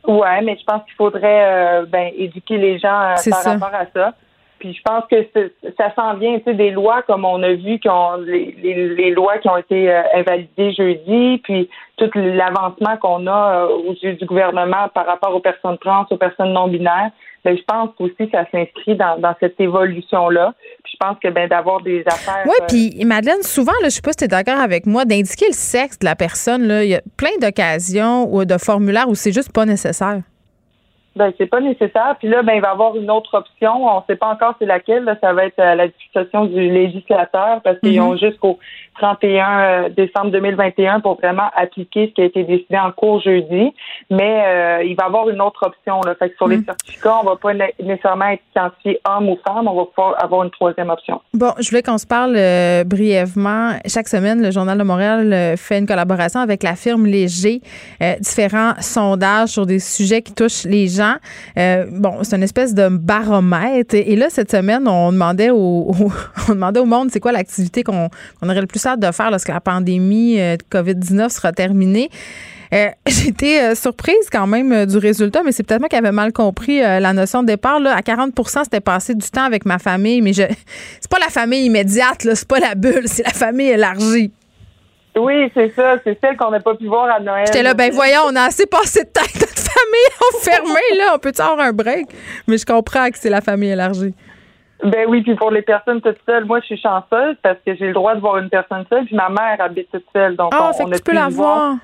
Ouais, 0.07 0.41
mais 0.41 0.57
je 0.59 0.63
pense 0.65 0.83
qu'il 0.85 0.95
faudrait 0.95 1.85
ben, 1.87 2.11
éduquer 2.17 2.57
les 2.57 2.79
gens 2.79 3.13
par 3.29 3.43
rapport 3.43 3.73
à 3.73 3.85
ça. 3.93 4.13
Puis 4.59 4.73
je 4.73 4.81
pense 4.83 5.03
que 5.09 5.51
ça 5.77 5.93
s'en 5.95 6.15
vient, 6.15 6.37
tu 6.37 6.45
sais, 6.45 6.53
des 6.53 6.71
lois 6.71 7.01
comme 7.03 7.25
on 7.25 7.41
a 7.43 7.53
vu, 7.53 7.79
qui 7.79 7.89
ont, 7.89 8.15
les, 8.17 8.55
les, 8.61 9.11
lois 9.11 9.37
qui 9.39 9.49
ont 9.49 9.57
été 9.57 9.91
euh, 9.91 10.01
invalidées 10.13 10.73
jeudi, 10.73 11.41
puis 11.43 11.69
tout 11.97 12.09
l'avancement 12.15 12.97
qu'on 12.97 13.27
a 13.27 13.55
euh, 13.55 13.77
aux 13.87 13.93
yeux 13.93 14.13
du 14.13 14.25
gouvernement 14.25 14.87
par 14.93 15.05
rapport 15.05 15.35
aux 15.35 15.39
personnes 15.39 15.77
trans, 15.79 16.05
aux 16.09 16.17
personnes 16.17 16.53
non 16.53 16.67
binaires. 16.67 17.11
Ben, 17.43 17.57
je 17.57 17.63
pense 17.67 17.89
aussi 17.99 18.29
ça 18.31 18.45
s'inscrit 18.51 18.95
dans, 18.95 19.19
dans 19.19 19.35
cette 19.39 19.59
évolution-là. 19.59 20.53
Puis 20.83 20.93
je 20.93 21.05
pense 21.05 21.17
que 21.21 21.27
ben 21.27 21.49
d'avoir 21.49 21.81
des 21.81 22.01
affaires. 22.05 22.43
Oui, 22.45 22.55
puis 22.69 23.05
Madeleine, 23.05 23.43
souvent, 23.43 23.73
là, 23.81 23.89
je 23.89 23.95
sais 23.95 24.01
pas 24.01 24.11
si 24.11 24.17
tu 24.17 24.23
es 24.25 24.27
d'accord 24.29 24.59
avec 24.59 24.85
moi, 24.85 25.03
d'indiquer 25.03 25.47
le 25.47 25.53
sexe 25.53 25.99
de 25.99 26.05
la 26.05 26.15
personne, 26.15 26.63
là, 26.63 26.85
il 26.85 26.91
y 26.91 26.95
a 26.95 27.01
plein 27.17 27.37
d'occasions 27.41 28.33
ou 28.33 28.45
de 28.45 28.57
formulaires 28.57 29.09
où 29.09 29.15
c'est 29.15 29.33
juste 29.33 29.51
pas 29.51 29.65
nécessaire. 29.65 30.21
Ben, 31.15 31.31
c'est 31.37 31.45
pas 31.45 31.61
nécessaire. 31.61 32.15
Puis 32.17 32.27
là, 32.27 32.41
ben, 32.41 32.53
il 32.53 32.61
va 32.61 32.69
y 32.69 32.71
avoir 32.71 32.95
une 32.95 33.11
autre 33.11 33.37
option. 33.37 33.85
On 33.85 33.97
ne 33.97 34.03
sait 34.07 34.15
pas 34.15 34.27
encore 34.27 34.55
c'est 34.57 34.65
laquelle. 34.65 35.03
Là. 35.03 35.15
Ça 35.21 35.31
va 35.33 35.45
être 35.45 35.59
à 35.59 35.75
la 35.75 35.87
discussion 35.87 36.45
du 36.45 36.59
législateur 36.59 37.61
parce 37.63 37.79
qu'ils 37.79 37.99
mhm. 38.01 38.07
ont 38.07 38.17
jusqu'au 38.17 38.57
31 38.99 39.59
euh, 39.59 39.89
décembre 39.89 40.31
2021 40.31 41.01
pour 41.01 41.19
vraiment 41.19 41.49
appliquer 41.55 42.07
ce 42.07 42.13
qui 42.13 42.21
a 42.21 42.25
été 42.25 42.43
décidé 42.43 42.77
en 42.77 42.91
cours 42.91 43.21
jeudi. 43.21 43.73
Mais 44.09 44.43
euh, 44.45 44.83
il 44.83 44.95
va 44.95 45.03
y 45.03 45.07
avoir 45.07 45.29
une 45.29 45.39
autre 45.39 45.67
option. 45.67 46.01
Là. 46.01 46.15
Fait 46.15 46.31
que 46.31 46.35
sur 46.35 46.47
les 46.47 46.57
mhm. 46.57 46.65
certificats, 46.65 47.19
on 47.21 47.25
va 47.25 47.35
pas 47.35 47.53
nécessairement 47.53 48.29
être 48.29 48.43
identifié 48.55 48.99
homme 49.07 49.29
ou 49.29 49.37
femme. 49.45 49.67
On 49.67 49.75
va 49.75 49.85
pouvoir 49.85 50.23
avoir 50.23 50.43
une 50.43 50.51
troisième 50.51 50.89
option. 50.89 51.21
Bon, 51.35 51.53
je 51.59 51.69
voulais 51.69 51.83
qu'on 51.83 51.99
se 51.99 52.07
parle 52.07 52.35
euh, 52.35 52.83
brièvement. 52.85 53.73
Chaque 53.85 54.07
semaine, 54.07 54.41
le 54.41 54.49
Journal 54.49 54.79
de 54.79 54.83
Montréal 54.83 55.57
fait 55.57 55.77
une 55.77 55.87
collaboration 55.87 56.39
avec 56.39 56.63
la 56.63 56.75
firme 56.75 57.05
Léger. 57.05 57.61
différents 58.19 58.73
sondages 58.79 59.49
sur 59.49 59.67
des 59.67 59.79
sujets 59.79 60.23
qui 60.23 60.33
touchent 60.33 60.63
les 60.63 60.87
gens 60.87 61.02
euh, 61.57 61.85
bon, 61.91 62.23
c'est 62.23 62.35
une 62.35 62.43
espèce 62.43 62.73
de 62.73 62.89
baromètre. 62.89 63.95
Et 63.95 64.15
là, 64.15 64.27
cette 64.29 64.51
semaine, 64.51 64.87
on 64.87 65.11
demandait 65.11 65.49
au, 65.51 65.91
on 66.49 66.53
demandait 66.53 66.79
au 66.79 66.85
monde 66.85 67.09
c'est 67.11 67.19
quoi 67.19 67.31
l'activité 67.31 67.83
qu'on 67.83 68.09
aurait 68.41 68.61
le 68.61 68.67
plus 68.67 68.85
hâte 68.85 68.99
de 68.99 69.11
faire 69.11 69.31
lorsque 69.31 69.49
la 69.49 69.61
pandémie 69.61 70.39
euh, 70.39 70.57
de 70.57 70.63
COVID-19 70.71 71.29
sera 71.29 71.51
terminée. 71.51 72.09
Euh, 72.73 72.87
J'étais 73.07 73.75
surprise 73.75 74.29
quand 74.31 74.47
même 74.47 74.85
du 74.85 74.97
résultat, 74.97 75.43
mais 75.43 75.51
c'est 75.51 75.63
peut-être 75.63 75.79
moi 75.79 75.89
qui 75.89 75.95
avais 75.95 76.11
mal 76.11 76.33
compris 76.33 76.79
la 76.79 77.13
notion 77.13 77.41
de 77.43 77.47
départ. 77.47 77.79
Là, 77.79 77.95
à 77.95 78.01
40 78.01 78.31
c'était 78.63 78.79
passer 78.79 79.13
du 79.13 79.29
temps 79.29 79.43
avec 79.43 79.65
ma 79.65 79.79
famille, 79.79 80.21
mais 80.21 80.33
je 80.33 80.43
c'est 80.99 81.09
pas 81.09 81.19
la 81.19 81.29
famille 81.29 81.65
immédiate, 81.65 82.27
c'est 82.33 82.47
pas 82.47 82.59
la 82.59 82.75
bulle, 82.75 83.03
c'est 83.05 83.23
la 83.23 83.33
famille 83.33 83.69
élargie. 83.69 84.31
Oui, 85.15 85.51
c'est 85.53 85.69
ça. 85.75 85.95
C'est 86.03 86.17
celle 86.19 86.37
qu'on 86.37 86.49
n'a 86.51 86.59
pas 86.59 86.75
pu 86.75 86.87
voir 86.87 87.09
à 87.13 87.19
Noël. 87.19 87.45
J'étais 87.45 87.63
là, 87.63 87.73
ben 87.73 87.91
voyons, 87.91 88.21
on 88.27 88.35
a 88.35 88.43
assez 88.43 88.65
passé 88.65 89.03
de 89.03 89.09
temps 89.09 89.21
avec 89.21 89.35
notre 89.35 89.59
famille 89.59 90.11
enfermée, 90.35 90.97
là. 90.97 91.11
On 91.15 91.19
peut 91.19 91.31
avoir 91.37 91.59
un 91.59 91.73
break? 91.73 92.07
Mais 92.47 92.57
je 92.57 92.65
comprends 92.65 93.09
que 93.09 93.17
c'est 93.17 93.29
la 93.29 93.41
famille 93.41 93.69
élargie. 93.69 94.13
Ben 94.83 95.05
oui, 95.07 95.21
puis 95.21 95.35
pour 95.35 95.49
les 95.51 95.61
personnes 95.61 96.01
toutes 96.01 96.17
seules, 96.25 96.43
moi 96.43 96.59
je 96.59 96.65
suis 96.65 96.77
chanceuse 96.77 97.37
parce 97.41 97.57
que 97.65 97.73
j'ai 97.75 97.87
le 97.87 97.93
droit 97.93 98.15
de 98.15 98.19
voir 98.19 98.37
une 98.37 98.49
personne 98.49 98.83
seule, 98.89 99.05
puis 99.05 99.15
ma 99.15 99.29
mère 99.29 99.55
habite 99.61 99.89
toute 99.89 100.03
seule. 100.13 100.35
Donc 100.35 100.51
Ah, 100.53 100.69
on, 100.69 100.73
fait 100.73 100.83
on 100.83 100.89
que 100.89 100.95
a 100.95 100.97
tu 100.97 101.03
peux 101.03 101.13
la 101.13 101.29
voir. 101.29 101.75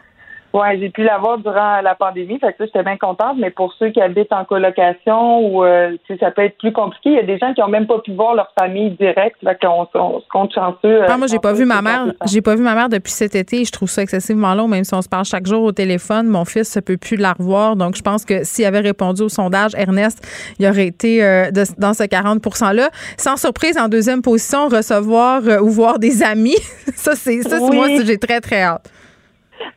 Ouais, 0.52 0.80
j'ai 0.80 0.90
pu 0.90 1.04
la 1.04 1.20
voir 1.20 1.38
durant 1.38 1.80
la 1.82 1.94
pandémie, 1.94 2.40
fait 2.40 2.54
que 2.54 2.58
ça, 2.60 2.66
j'étais 2.66 2.82
bien 2.84 2.98
contente, 2.98 3.36
mais 3.38 3.52
pour 3.52 3.72
ceux 3.78 3.90
qui 3.90 4.02
habitent 4.02 4.34
en 4.34 4.46
colocation 4.46 5.40
ou 5.48 5.64
euh, 5.64 5.96
ça 6.20 6.32
peut 6.32 6.42
être 6.44 6.58
plus 6.58 6.74
compliqué. 6.74 7.10
Il 7.12 7.16
y 7.16 7.20
a 7.20 7.24
des 7.24 7.38
gens 7.38 7.54
qui 7.54 7.62
ont 7.62 7.68
même 7.68 7.86
pas 7.86 8.00
pu 8.00 8.14
voir 8.14 8.34
leur 8.34 8.52
famille 8.60 8.90
directe, 8.92 9.36
fait 9.44 9.58
qu'on 9.62 9.88
on 9.94 10.20
se 10.20 10.28
compte 10.32 10.54
chanceux. 10.54 11.02
Ah, 11.08 11.18
moi, 11.18 11.28
j'ai 11.28 11.38
pas 11.38 11.54
vu 11.54 11.66
ma 11.66 11.82
mère. 11.84 12.08
J'ai 12.26 12.42
pas 12.42 12.56
vu 12.56 12.64
ma 12.64 12.74
mère 12.74 12.90
depuis 12.90 13.12
cet 13.12 13.36
été. 13.36 13.64
Je 13.64 13.72
trouve 13.72 13.90
ça 13.90 14.02
excessivement 14.02 14.56
long, 14.56 14.68
même 14.68 14.84
si 14.84 14.94
on 14.96 15.02
se 15.04 15.10
parle 15.10 15.26
chaque 15.26 15.46
jour 15.46 15.62
au 15.64 15.72
téléphone. 15.72 16.28
Mon 16.28 16.46
fils 16.46 16.76
ne 16.76 16.82
peut 16.82 16.98
plus 16.98 17.16
la 17.18 17.34
revoir. 17.34 17.76
Donc, 17.76 17.96
je 17.96 18.02
pense 18.02 18.26
que 18.26 18.44
s'il 18.44 18.66
avait 18.66 18.80
répondu 18.80 19.22
au 19.22 19.30
sondage, 19.30 19.74
Ernest, 19.78 20.26
il 20.58 20.66
aurait 20.68 20.88
été 20.88 21.24
euh, 21.24 21.52
de- 21.52 21.64
dans 21.78 21.94
ce 21.94 22.04
40 22.06 22.42
%-là. 22.42 22.90
Sans 23.18 23.38
surprise, 23.38 23.78
en 23.78 23.88
deuxième 23.88 24.24
position, 24.24 24.68
recevoir 24.68 25.42
euh, 25.48 25.60
ou 25.60 25.70
voir 25.70 26.00
des 26.00 26.24
amis. 26.24 26.58
ça, 26.96 27.14
c'est 27.16 27.44
ça, 27.44 27.58
c'est 27.60 27.64
Oui. 27.64 27.76
moi, 27.76 27.88
j'ai 28.04 28.18
très, 28.18 28.42
très 28.42 28.64
hâte. 28.64 28.90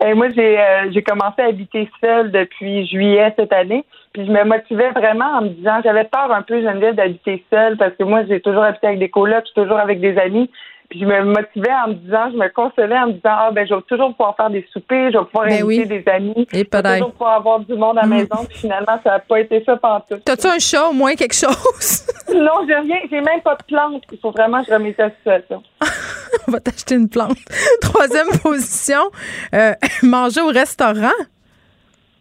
Et 0.04 0.14
moi, 0.14 0.28
j'ai 0.34 0.58
euh, 0.60 0.90
j'ai 0.92 1.02
commencé 1.02 1.40
à 1.42 1.46
habiter 1.46 1.88
seule 2.02 2.30
depuis 2.30 2.86
juillet 2.86 3.32
cette 3.38 3.52
année. 3.52 3.84
Puis 4.12 4.26
je 4.26 4.30
me 4.30 4.44
motivais 4.44 4.90
vraiment 4.90 5.38
en 5.38 5.42
me 5.42 5.48
disant, 5.48 5.80
j'avais 5.82 6.04
peur 6.04 6.30
un 6.32 6.42
peu, 6.42 6.60
Geneviève, 6.60 6.94
d'habiter 6.94 7.42
seule 7.50 7.76
parce 7.76 7.94
que 7.96 8.04
moi, 8.04 8.22
j'ai 8.28 8.40
toujours 8.40 8.62
habité 8.64 8.88
avec 8.88 8.98
des 8.98 9.08
colocs, 9.08 9.44
toujours 9.54 9.78
avec 9.78 10.00
des 10.00 10.16
amis. 10.18 10.50
Puis 10.90 11.00
je 11.00 11.06
me 11.06 11.22
motivais 11.24 11.72
en 11.72 11.88
me 11.88 11.94
disant, 11.94 12.30
je 12.30 12.36
me 12.36 12.48
consolais 12.50 12.98
en 12.98 13.06
me 13.06 13.12
disant, 13.12 13.30
ah 13.32 13.50
ben 13.50 13.66
je 13.66 13.74
vais 13.74 13.80
toujours 13.88 14.10
pouvoir 14.10 14.36
faire 14.36 14.50
des 14.50 14.66
soupers, 14.74 15.10
je 15.10 15.16
vais 15.18 15.24
pouvoir 15.24 15.46
Ben 15.46 15.62
inviter 15.64 15.64
oui. 15.64 15.86
des 15.86 16.04
amis, 16.10 16.46
Et 16.52 16.58
je 16.58 16.76
vais 16.76 16.82
toujours 16.82 17.12
pouvoir 17.12 17.36
avoir 17.36 17.60
du 17.60 17.72
monde 17.74 17.96
à 17.96 18.02
la 18.02 18.06
Mm. 18.08 18.10
maison. 18.10 18.44
Puis 18.46 18.58
finalement, 18.60 19.00
ça 19.02 19.10
n'a 19.12 19.18
pas 19.20 19.40
été 19.40 19.62
ça 19.64 19.76
pantoute. 19.78 20.22
T'as-tu 20.22 20.46
un 20.48 20.58
chat, 20.58 20.86
au 20.88 20.92
moins 20.92 21.14
quelque 21.14 21.34
chose? 21.34 22.06
Non, 22.34 22.66
j'ai 22.68 22.74
rien, 22.74 22.98
j'ai 23.10 23.20
même 23.22 23.40
pas 23.42 23.54
de 23.56 23.64
plante. 23.64 24.02
Il 24.12 24.18
faut 24.18 24.32
vraiment 24.32 24.60
que 24.62 24.68
je 24.68 24.74
remette 24.74 24.98
la 24.98 25.10
situation. 25.10 25.62
On 26.48 26.52
va 26.52 26.60
t'acheter 26.60 26.94
une 26.94 27.08
plante. 27.08 27.38
Troisième 27.80 28.28
position, 28.42 29.10
euh, 29.54 29.72
manger 30.02 30.40
au 30.40 30.48
restaurant. 30.48 31.18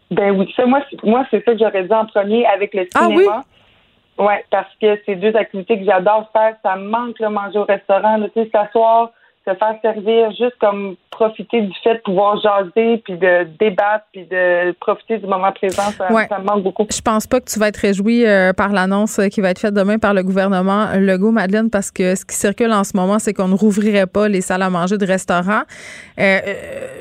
Ben 0.10 0.32
oui, 0.38 0.52
ça, 0.56 0.66
moi, 0.66 0.82
moi 1.04 1.26
c'est 1.32 1.44
ça 1.46 1.54
que 1.54 1.60
j'aurais 1.60 1.84
dit 1.84 1.94
en 1.94 2.06
premier 2.06 2.46
avec 2.46 2.74
le 2.74 2.88
Ah 2.96 3.08
cinéma. 3.08 3.44
Ouais, 4.18 4.46
parce 4.52 4.70
que 4.82 5.00
c'est 5.06 5.16
deux 5.16 5.36
activités 5.36 5.80
que 5.80 5.86
j'adore 5.86 6.30
faire. 6.34 6.56
Ça 6.64 6.76
me 6.76 6.90
manque, 6.90 7.18
là, 7.20 7.30
manger 7.30 7.60
au 7.60 7.64
restaurant, 7.64 8.22
tu 8.22 8.44
sais, 8.44 8.50
s'asseoir, 8.52 9.12
se 9.48 9.56
faire 9.56 9.76
servir, 9.82 10.30
juste 10.32 10.56
comme 10.60 10.96
profiter 11.10 11.62
du 11.62 11.74
fait 11.84 11.96
de 11.96 12.00
pouvoir 12.00 12.40
jaser, 12.42 12.98
puis 13.04 13.18
de 13.18 13.48
débattre, 13.60 14.06
puis 14.14 14.26
de 14.26 14.72
profiter 14.80 15.18
du 15.18 15.28
moment 15.28 15.52
présent. 15.52 15.92
Ça, 15.98 16.12
Ouais. 16.12 16.28
ça 16.30 16.40
me 16.40 16.46
manque 16.46 16.64
beaucoup. 16.64 16.86
Je 16.90 17.02
pense 17.02 17.28
pas 17.28 17.40
que 17.40 17.46
tu 17.50 17.60
vas 17.60 17.68
être 17.68 17.78
réjoui 17.78 18.26
euh, 18.26 18.54
par 18.54 18.70
l'annonce 18.70 19.20
euh, 19.20 19.28
qui 19.28 19.42
va 19.42 19.50
être 19.50 19.60
faite 19.60 19.74
demain 19.74 19.98
par 20.00 20.14
le 20.14 20.24
gouvernement 20.24 20.88
Legault, 20.96 21.32
Madeleine, 21.32 21.70
parce 21.70 21.92
que 21.92 22.16
ce 22.16 22.24
qui 22.26 22.36
circule 22.36 22.72
en 22.72 22.84
ce 22.84 22.96
moment, 22.96 23.20
c'est 23.20 23.34
qu'on 23.34 23.48
ne 23.48 23.56
rouvrirait 23.56 24.08
pas 24.08 24.28
les 24.28 24.42
salles 24.42 24.62
à 24.62 24.70
manger 24.70 24.98
de 24.98 25.06
restaurants. 25.06 25.64
Euh, 26.20 26.40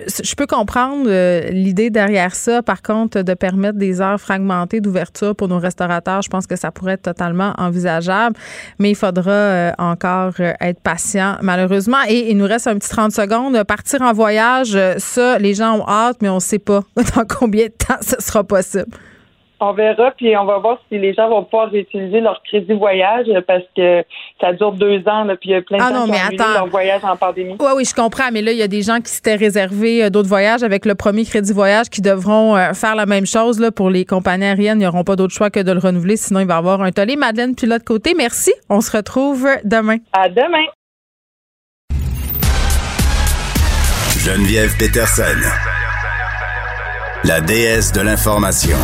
je 0.07 0.35
peux 0.35 0.47
comprendre 0.47 1.05
euh, 1.09 1.43
l'idée 1.51 1.91
derrière 1.91 2.35
ça. 2.35 2.63
Par 2.63 2.83
contre, 2.83 3.23
de 3.23 3.35
permettre 3.35 3.79
des 3.79 4.01
heures 4.01 4.21
fragmentées 4.21 4.81
d'ouverture 4.81 5.37
pour 5.37 5.49
nos 5.49 5.59
restaurateurs, 5.59 6.23
je 6.23 6.29
pense 6.31 6.47
que 6.47 6.57
ça 6.57 6.71
pourrait 6.71 6.95
être 6.95 7.03
totalement 7.03 7.53
envisageable. 7.59 8.37
Mais 8.79 8.91
il 8.91 8.97
faudra 8.97 9.73
encore 9.79 10.33
être 10.41 10.81
patient, 10.81 11.37
malheureusement. 11.43 11.99
Et 12.09 12.31
il 12.31 12.37
nous 12.41 12.47
reste 12.47 12.67
un 12.67 12.77
petit 12.77 12.89
30 12.89 13.13
secondes. 13.13 13.63
Partir 13.65 14.03
en 14.03 14.13
voyage, 14.13 14.75
euh, 14.75 14.95
ça, 14.99 15.39
les 15.39 15.55
gens 15.55 15.79
ont 15.79 15.89
hâte, 15.89 16.19
mais 16.23 16.29
on 16.29 16.37
ne 16.37 16.41
sait 16.41 16.59
pas 16.59 16.81
dans 17.17 17.25
combien 17.29 17.67
de 17.67 17.73
temps 17.73 17.99
ce 18.01 18.21
sera 18.21 18.43
possible. 18.45 18.91
On 19.63 19.75
verra, 19.75 20.11
puis 20.13 20.35
on 20.39 20.47
va 20.47 20.57
voir 20.57 20.79
si 20.89 20.99
les 20.99 21.13
gens 21.13 21.29
vont 21.29 21.45
pouvoir 21.45 21.71
réutiliser 21.71 22.21
leur 22.21 22.43
crédit 22.45 22.73
voyage, 22.73 23.27
euh, 23.29 23.43
parce 23.47 23.65
que 23.77 24.03
ça 24.41 24.55
dure 24.55 24.73
deux 24.73 25.03
ans, 25.07 25.25
là, 25.25 25.37
puis 25.37 25.51
il 25.51 25.53
y 25.53 25.55
a 25.55 25.61
plein 25.61 25.77
de 25.77 25.83
Ah 25.83 25.91
gens 25.91 26.07
non, 26.07 26.07
qui 26.07 26.13
ont 26.13 26.25
annulé 26.25 26.45
leur 26.55 26.67
voyage 26.67 27.05
en 27.05 27.15
pandémie. 27.15 27.57
Oui, 27.61 27.71
oui, 27.77 27.85
je 27.85 27.95
comprends. 27.95 28.31
Mais 28.33 28.41
là, 28.41 28.53
il 28.53 28.59
y 28.59 28.63
a 28.63 28.69
des 28.69 28.81
gens 28.81 29.01
qui 29.01 29.11
s'étaient 29.11 29.35
réservés 29.35 30.05
euh, 30.05 30.09
d'autres 30.09 30.31
voyages 30.31 30.63
avec 30.63 30.87
le 30.87 30.95
premier 30.95 31.27
crédit 31.27 31.53
voyage 31.53 31.91
qui 31.91 32.01
devront 32.01 32.57
faire 32.73 32.95
la 32.95 33.05
même 33.05 33.27
chose 33.27 33.61
là, 33.61 33.71
pour 33.71 33.91
les 33.91 34.07
compagnies 34.07 34.47
aériennes. 34.47 34.81
Ils 34.81 34.85
n'auront 34.85 35.05
pas 35.05 35.17
d'autre 35.17 35.35
choix 35.35 35.51
que 35.51 35.61
de 35.61 35.73
le 35.73 35.79
renouveler, 35.79 36.17
sinon 36.17 36.41
il 36.41 36.47
va 36.47 36.55
y 36.55 36.59
avoir 36.59 36.81
un 36.81 36.91
tollé. 36.91 37.17
Madeleine, 37.17 37.55
puis 37.55 37.67
l'autre 37.67 37.85
côté, 37.85 38.15
merci. 38.17 38.55
On 38.71 38.81
se 38.81 38.97
retrouve 38.97 39.47
demain. 39.65 39.99
À 40.15 40.31
demain! 40.31 40.65
Geneviève 44.25 44.77
Peterson. 44.77 45.23
La 47.25 47.41
déesse 47.41 47.91
de 47.91 48.03
l'information. 48.03 48.77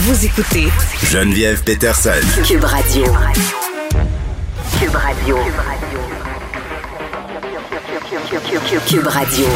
Vous 0.00 0.24
écoutez 0.26 0.66
Geneviève 1.04 1.62
Peterson. 1.62 2.10
Cube 2.44 2.64
Radio. 2.64 3.04
Cube 4.80 4.94
Radio. 4.96 5.36
Cube 8.88 9.06
Radio. 9.06 9.46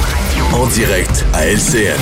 En 0.54 0.66
direct 0.68 1.24
à 1.34 1.48
LCN. 1.48 1.98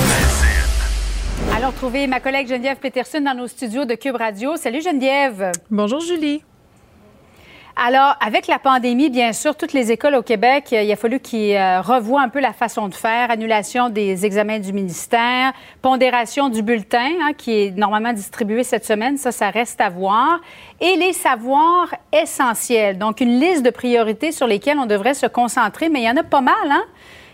Allons 1.57 1.69
retrouver 1.71 2.05
ma 2.05 2.19
collègue 2.19 2.47
Geneviève 2.47 2.77
Peterson 2.77 3.21
dans 3.21 3.33
nos 3.33 3.47
studios 3.47 3.85
de 3.85 3.95
Cube 3.95 4.17
Radio. 4.17 4.57
Salut 4.57 4.83
Geneviève. 4.83 5.51
Bonjour 5.71 6.01
Julie. 6.01 6.43
Alors, 7.75 8.15
avec 8.19 8.47
la 8.47 8.59
pandémie, 8.59 9.09
bien 9.09 9.31
sûr, 9.31 9.55
toutes 9.55 9.71
les 9.71 9.91
écoles 9.91 10.15
au 10.15 10.21
Québec, 10.21 10.67
euh, 10.73 10.83
il 10.83 10.91
a 10.91 10.95
fallu 10.95 11.19
qu'ils 11.19 11.55
euh, 11.55 11.81
revoient 11.81 12.21
un 12.21 12.27
peu 12.29 12.41
la 12.41 12.51
façon 12.51 12.89
de 12.89 12.93
faire. 12.93 13.31
Annulation 13.31 13.89
des 13.89 14.25
examens 14.25 14.59
du 14.59 14.73
ministère, 14.73 15.53
pondération 15.81 16.49
du 16.49 16.63
bulletin, 16.63 17.09
hein, 17.21 17.31
qui 17.37 17.51
est 17.51 17.77
normalement 17.77 18.11
distribué 18.11 18.63
cette 18.63 18.85
semaine. 18.85 19.17
Ça, 19.17 19.31
ça 19.31 19.49
reste 19.49 19.79
à 19.79 19.89
voir. 19.89 20.41
Et 20.81 20.95
les 20.97 21.13
savoirs 21.13 21.93
essentiels. 22.11 22.97
Donc, 22.97 23.21
une 23.21 23.39
liste 23.39 23.63
de 23.63 23.69
priorités 23.69 24.31
sur 24.31 24.47
lesquelles 24.47 24.77
on 24.77 24.85
devrait 24.85 25.13
se 25.13 25.27
concentrer. 25.27 25.87
Mais 25.87 26.01
il 26.01 26.05
y 26.05 26.09
en 26.09 26.17
a 26.17 26.23
pas 26.23 26.41
mal, 26.41 26.55
hein? 26.69 26.83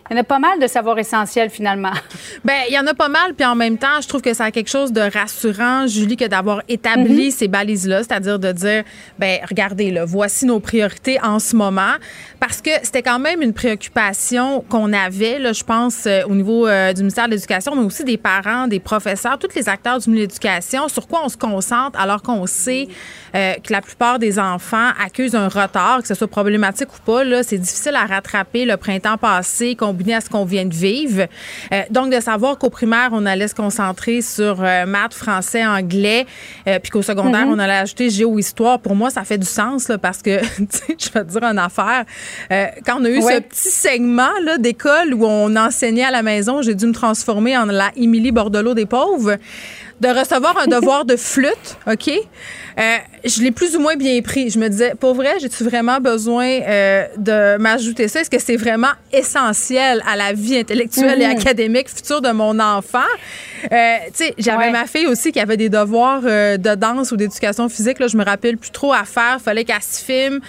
Il 0.10 0.16
y 0.16 0.18
en 0.18 0.22
a 0.22 0.24
pas 0.24 0.40
mal 0.40 0.60
de 0.60 0.68
savoirs 0.68 1.00
essentiels, 1.00 1.50
finalement. 1.50 1.92
Ben, 2.46 2.62
il 2.70 2.74
y 2.74 2.80
en 2.80 2.88
a 2.88 2.94
pas 2.94 3.10
mal, 3.10 3.34
puis 3.34 3.46
en 3.46 3.56
même 3.56 3.78
temps, 3.78 4.00
je 4.02 4.08
trouve 4.08 4.22
que 4.22 4.34
ça 4.34 4.46
a 4.46 4.52
quelque 4.52 4.70
chose 4.70 4.94
de 4.94 5.02
rassurant, 5.02 5.86
Julie, 5.88 6.16
que 6.16 6.26
d'avoir 6.26 6.62
établi 6.70 7.32
ces 7.32 7.48
balises-là, 7.48 8.04
c'est-à-dire 8.04 8.40
de 8.40 8.52
dire, 8.52 8.84
ben, 9.20 9.40
regardez, 9.50 9.92
là, 9.92 10.06
voici 10.06 10.46
nos 10.46 10.60
priorités 10.60 11.20
en 11.22 11.40
ce 11.40 11.56
moment, 11.56 11.94
parce 12.40 12.62
que 12.62 12.70
c'était 12.84 13.02
quand 13.02 13.20
même 13.20 13.42
une 13.42 13.54
préoccupation 13.54 14.64
qu'on 14.70 14.94
avait, 14.94 15.40
là, 15.40 15.52
je 15.52 15.64
pense, 15.64 16.06
euh, 16.06 16.22
au 16.30 16.36
niveau 16.36 16.68
euh, 16.68 16.94
du 16.94 17.02
ministère 17.02 17.26
de 17.26 17.32
l'Éducation, 17.32 17.76
mais 17.76 17.84
aussi 17.84 18.04
des 18.04 18.18
parents, 18.18 18.68
des 18.68 18.80
professeurs, 18.80 19.38
tous 19.40 19.56
les 19.56 19.68
acteurs 19.68 20.00
du 20.00 20.10
milieu 20.10 20.26
de 20.26 20.30
l'éducation, 20.30 20.88
sur 20.88 21.08
quoi 21.08 21.22
on 21.26 21.30
se 21.30 21.38
concentre, 21.38 22.00
alors 22.00 22.22
qu'on 22.22 22.46
sait 22.46 22.88
euh, 23.36 23.54
que 23.56 23.74
la 23.74 23.82
plupart 23.82 24.20
des 24.20 24.40
enfants 24.40 24.92
accusent 25.04 25.36
un 25.36 25.48
retard, 25.50 26.02
que 26.02 26.08
ce 26.08 26.14
soit 26.14 26.28
problématique 26.28 26.90
ou 26.94 27.02
pas, 27.06 27.24
là, 27.24 27.44
c'est 27.44 27.58
difficile 27.58 27.96
à 27.96 28.06
rattraper 28.06 28.66
le 28.66 28.78
printemps 28.78 29.18
passé, 29.18 29.76
combiné 29.98 30.16
à 30.16 30.22
ce 30.22 30.30
qu'on 30.30 30.46
vient 30.46 30.66
de 30.66 30.74
vivre. 30.74 31.26
Euh, 31.74 31.82
donc, 31.90 32.14
de 32.14 32.20
savoir 32.20 32.58
qu'au 32.58 32.70
primaire, 32.70 33.10
on 33.14 33.26
allait 33.26 33.48
se 33.48 33.56
concentrer 33.56 34.22
sur 34.22 34.58
euh, 34.64 34.86
maths, 34.86 35.14
français, 35.16 35.66
anglais, 35.66 36.26
euh, 36.68 36.78
puis 36.80 36.92
qu'au 36.92 37.02
secondaire, 37.02 37.48
Mhm. 37.48 37.54
on 37.54 37.60
allait 37.60 37.74
ajouter 37.74 38.10
géo-histoire, 38.10 38.80
pour 38.80 38.96
moi, 38.96 39.10
ça 39.10 39.24
fait 39.24 39.38
du 39.40 39.48
sens, 39.48 39.88
là, 39.88 39.98
parce 39.98 40.22
que, 40.22 40.40
tu 40.58 40.68
sais, 40.70 40.96
je 41.00 41.10
vais 41.12 41.24
te 41.26 41.32
dire 41.32 41.44
une 41.44 41.58
affaire. 41.60 42.06
Quand 42.86 43.00
on 43.00 43.06
a 43.06 43.10
eu 43.10 43.18
Ouais. 43.24 43.36
ce 43.36 43.40
petit 43.40 43.70
segment 43.72 44.30
là, 44.44 44.58
d'école 44.58 45.14
où 45.14 45.26
on 45.26 45.56
enseignait 45.56 46.04
à 46.04 46.12
la 46.12 46.22
maison, 46.22 46.62
j'ai 46.62 46.76
dû 46.76 46.86
me 46.86 46.94
transformer 46.94 47.58
en 47.58 47.66
la 47.66 47.92
Émilie 47.96 48.32
Bordelot 48.32 48.74
des 48.76 48.86
pauvres 48.86 49.38
de 50.00 50.08
recevoir 50.10 50.56
un 50.60 50.68
devoir 50.80 51.06
de 51.06 51.16
flûte, 51.16 51.78
OK? 51.88 52.12
Euh, 52.80 52.98
je 53.26 53.42
l'ai 53.42 53.50
plus 53.52 53.76
ou 53.76 53.80
moins 53.80 53.96
bien 53.96 54.22
pris. 54.22 54.52
Je 54.52 54.60
me 54.60 54.68
disais, 54.70 54.94
pour 55.00 55.16
vrai, 55.16 55.40
j'ai-tu 55.40 55.64
vraiment 55.64 56.00
besoin 56.00 56.46
euh, 56.48 57.06
de 57.18 57.58
m'ajouter 57.58 58.08
ça? 58.08 58.22
Est-ce 58.22 58.30
que 58.30 58.38
c'est 58.40 58.56
vraiment 58.56 58.92
essentiel 59.12 60.04
à 60.08 60.16
la 60.16 60.34
vie 60.34 60.58
intellectuelle 60.60 61.22
et 61.22 61.26
Mhm. 61.28 61.38
académique 61.40 61.90
future 61.90 62.22
de 62.22 62.30
mon 62.32 62.60
enfant? 62.60 63.00
Euh, 63.72 63.96
tu 64.08 64.26
sais, 64.26 64.34
j'avais 64.38 64.66
Ouais. 64.66 64.72
ma 64.72 64.86
fille 64.86 65.08
aussi 65.08 65.32
qui 65.32 65.40
avait 65.40 65.58
des 65.58 65.70
devoirs 65.70 66.22
euh, 66.26 66.58
de 66.58 66.76
danse 66.76 67.12
ou 67.12 67.18
d'éducation 67.18 67.68
physique. 67.68 67.98
Là, 68.00 68.08
je 68.08 68.16
me 68.18 68.24
rappelle 68.24 68.58
plus 68.58 68.72
trop 68.72 68.94
à 68.94 69.06
faire. 69.06 69.40
Fallait 69.44 69.64
qu'elle 69.66 69.82
se 69.82 70.04
filme. 70.04 70.40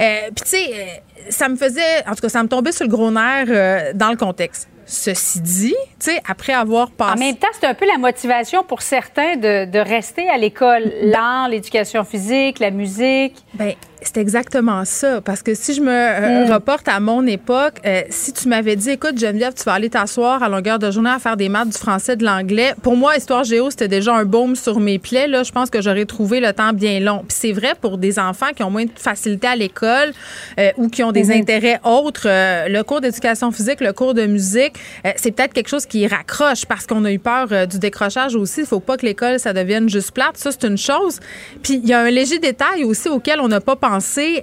Euh, 0.00 0.16
Puis, 0.34 0.44
tu 0.44 0.50
sais, 0.50 0.64
euh, 0.74 0.84
ça 1.30 1.48
me 1.48 1.56
faisait, 1.56 1.80
en 2.06 2.14
tout 2.14 2.20
cas, 2.20 2.28
ça 2.28 2.42
me 2.42 2.48
tombait 2.48 2.72
sur 2.72 2.84
le 2.84 2.90
gros 2.90 3.10
nerf 3.10 3.94
dans 3.94 4.10
le 4.10 4.16
contexte. 4.16 4.68
Ceci 4.92 5.40
dit, 5.40 5.76
tu 6.00 6.10
sais, 6.10 6.20
après 6.26 6.52
avoir 6.52 6.90
passé. 6.90 7.12
En 7.12 7.24
même 7.24 7.36
temps, 7.36 7.46
c'est 7.52 7.66
un 7.66 7.74
peu 7.74 7.86
la 7.86 7.96
motivation 7.96 8.64
pour 8.64 8.82
certains 8.82 9.36
de, 9.36 9.64
de 9.64 9.78
rester 9.78 10.28
à 10.28 10.36
l'école. 10.36 10.92
L'art, 11.02 11.48
l'éducation 11.48 12.02
physique, 12.02 12.58
la 12.58 12.72
musique. 12.72 13.36
Ben, 13.54 13.74
c'est 14.02 14.16
exactement 14.18 14.84
ça. 14.84 15.20
Parce 15.20 15.42
que 15.42 15.54
si 15.54 15.74
je 15.74 15.80
me 15.80 15.90
euh, 15.90 16.46
Mm. 16.46 16.52
reporte 16.52 16.88
à 16.88 17.00
mon 17.00 17.26
époque, 17.26 17.74
euh, 17.84 18.02
si 18.10 18.32
tu 18.32 18.48
m'avais 18.48 18.76
dit, 18.76 18.90
écoute, 18.90 19.18
Geneviève, 19.18 19.52
tu 19.54 19.64
vas 19.64 19.74
aller 19.74 19.90
t'asseoir 19.90 20.42
à 20.42 20.48
longueur 20.48 20.78
de 20.78 20.90
journée 20.90 21.10
à 21.10 21.18
faire 21.18 21.36
des 21.36 21.48
maths, 21.48 21.68
du 21.68 21.76
français, 21.78 22.16
de 22.16 22.24
l'anglais, 22.24 22.74
pour 22.82 22.96
moi, 22.96 23.16
histoire 23.16 23.44
géo, 23.44 23.70
c'était 23.70 23.88
déjà 23.88 24.14
un 24.14 24.24
baume 24.24 24.56
sur 24.56 24.80
mes 24.80 24.98
plaies. 24.98 25.26
Là, 25.26 25.42
je 25.42 25.52
pense 25.52 25.70
que 25.70 25.80
j'aurais 25.82 26.04
trouvé 26.06 26.40
le 26.40 26.52
temps 26.52 26.72
bien 26.72 27.00
long. 27.00 27.18
Puis 27.28 27.36
c'est 27.40 27.52
vrai 27.52 27.72
pour 27.80 27.98
des 27.98 28.18
enfants 28.18 28.52
qui 28.54 28.62
ont 28.62 28.70
moins 28.70 28.84
de 28.84 28.90
facilité 28.96 29.46
à 29.46 29.56
l'école 29.56 30.12
euh, 30.58 30.70
ou 30.76 30.88
qui 30.88 31.02
ont 31.02 31.12
des 31.12 31.24
Mhm. 31.24 31.30
intérêts 31.32 31.80
autres. 31.84 32.26
le 32.26 32.82
cours 32.82 33.00
d'éducation 33.00 33.50
physique, 33.52 33.80
le 33.80 33.92
cours 33.92 34.14
de 34.14 34.26
musique, 34.26 34.74
c'est 35.16 35.30
peut-être 35.32 35.52
quelque 35.52 35.68
chose 35.68 35.86
qui 35.86 36.06
raccroche 36.06 36.64
parce 36.66 36.86
qu'on 36.86 37.04
a 37.04 37.12
eu 37.12 37.18
peur 37.18 37.66
du 37.66 37.78
décrochage 37.78 38.34
aussi. 38.34 38.60
Il 38.60 38.66
faut 38.66 38.80
pas 38.80 38.96
que 38.96 39.04
l'école, 39.06 39.38
ça 39.38 39.52
devienne 39.52 39.88
juste 39.88 40.12
plate. 40.12 40.36
Ça, 40.36 40.50
c'est 40.52 40.64
une 40.66 40.78
chose. 40.78 41.18
Puis 41.62 41.80
il 41.82 41.88
y 41.88 41.92
a 41.92 42.00
un 42.00 42.10
léger 42.10 42.38
détail 42.38 42.84
aussi 42.84 43.08
auquel 43.08 43.40
on 43.40 43.48
n'a 43.48 43.60
pas 43.60 43.76
pensé. 43.76 43.89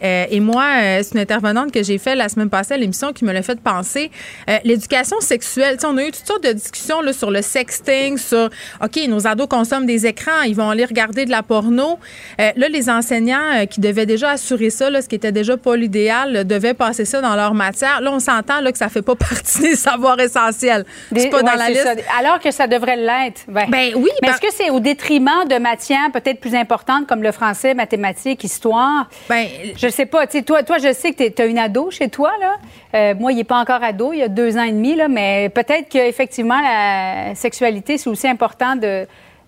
Euh, 0.04 0.26
et 0.30 0.40
moi, 0.40 0.64
euh, 0.78 1.00
c'est 1.04 1.14
une 1.14 1.20
intervenante 1.20 1.72
que 1.72 1.84
j'ai 1.84 1.98
fait 1.98 2.16
la 2.16 2.30
semaine 2.30 2.50
passée 2.50 2.74
à 2.74 2.78
l'émission 2.78 3.14
qui 3.14 3.26
me 3.26 3.32
l'a 3.34 3.42
fait 3.42 3.60
penser. 3.60 4.12
Euh, 4.50 4.58
L'éducation 4.64 5.20
sexuelle. 5.20 5.76
Tu 5.76 5.82
sais, 5.82 5.88
on 5.88 5.98
a 5.98 6.04
eu 6.04 6.12
toutes 6.12 6.28
sortes 6.28 6.44
de 6.44 6.52
discussions 6.52 7.02
là, 7.02 7.14
sur 7.14 7.32
le 7.32 7.42
sexting, 7.42 8.18
sur 8.18 8.50
OK, 8.84 9.00
nos 9.08 9.28
ados 9.28 9.48
consomment 9.48 9.86
des 9.86 10.06
écrans, 10.06 10.42
ils 10.46 10.56
vont 10.56 10.70
aller 10.70 10.86
regarder 10.86 11.26
de 11.26 11.32
la 11.32 11.44
porno. 11.44 12.00
Là, 12.38 12.54
les 12.70 12.90
enseignants 12.90 13.66
qui 13.70 13.80
devaient 13.82 14.06
déjà 14.06 14.32
assurer 14.32 14.70
ça, 14.70 14.90
là, 14.90 15.02
ce 15.02 15.08
qui 15.08 15.16
était 15.16 15.32
déjà 15.32 15.58
pas 15.58 15.76
l'idéal, 15.76 16.46
devaient 16.46 16.74
passer 16.74 17.06
ça 17.06 17.22
dans 17.22 17.36
leur 17.36 17.54
matière. 17.54 18.02
Là, 18.02 18.12
on 18.12 18.20
s'entend 18.20 18.62
que 18.72 18.78
ça 18.78 18.90
fait 18.90 19.02
pas 19.02 19.16
partie 19.30 19.60
des 19.62 19.76
savoirs 19.76 20.20
essentiels. 20.20 20.86
C'est 21.16 21.30
pas 21.30 21.42
dans 21.42 21.54
la 21.54 21.70
liste. 21.70 21.84
ça. 21.84 21.94
Alors 22.20 22.40
que 22.40 22.52
ça 22.52 22.68
devrait 22.68 22.98
l'être. 22.98 23.42
Ben, 23.48 23.66
Ben 23.70 23.92
oui, 23.96 24.10
Mais 24.22 24.30
ben- 24.30 24.34
est-ce 24.34 24.42
que 24.42 24.54
c'est 24.54 24.70
au 24.70 24.80
détriment 24.80 25.46
de 25.50 25.56
matières 25.58 26.12
peut-être 26.14 26.40
plus 26.40 26.56
importantes 26.56 27.08
comme 27.08 27.24
le 27.24 27.32
français, 27.32 27.74
mathématiques, 27.74 28.44
histoire? 28.44 29.08
Ben, 29.30 29.37
je 29.76 29.88
sais 29.90 30.06
pas. 30.06 30.28
Tu 30.28 30.38
sais, 30.38 30.44
toi, 30.44 30.64
toi, 30.64 30.78
je 30.78 30.94
sais 30.94 31.14
que 31.14 31.28
tu 31.28 31.42
as 31.42 31.46
une 31.46 31.58
ado 31.58 31.92
chez 31.92 32.10
toi. 32.10 32.32
Là. 32.40 32.58
Euh, 32.94 33.16
moi, 33.16 33.32
il 33.32 33.36
n'est 33.36 33.44
pas 33.44 33.60
encore 33.60 33.84
ado, 33.84 34.14
il 34.14 34.20
y 34.20 34.24
a 34.24 34.28
deux 34.28 34.58
ans 34.58 34.64
et 34.64 34.72
demi, 34.72 34.96
là, 34.96 35.08
mais 35.08 35.50
peut-être 35.50 35.90
qu'effectivement, 35.90 36.60
la 36.62 37.36
sexualité, 37.36 37.98
c'est 37.98 38.10
aussi 38.10 38.28
important 38.28 38.76
de, 38.76 39.06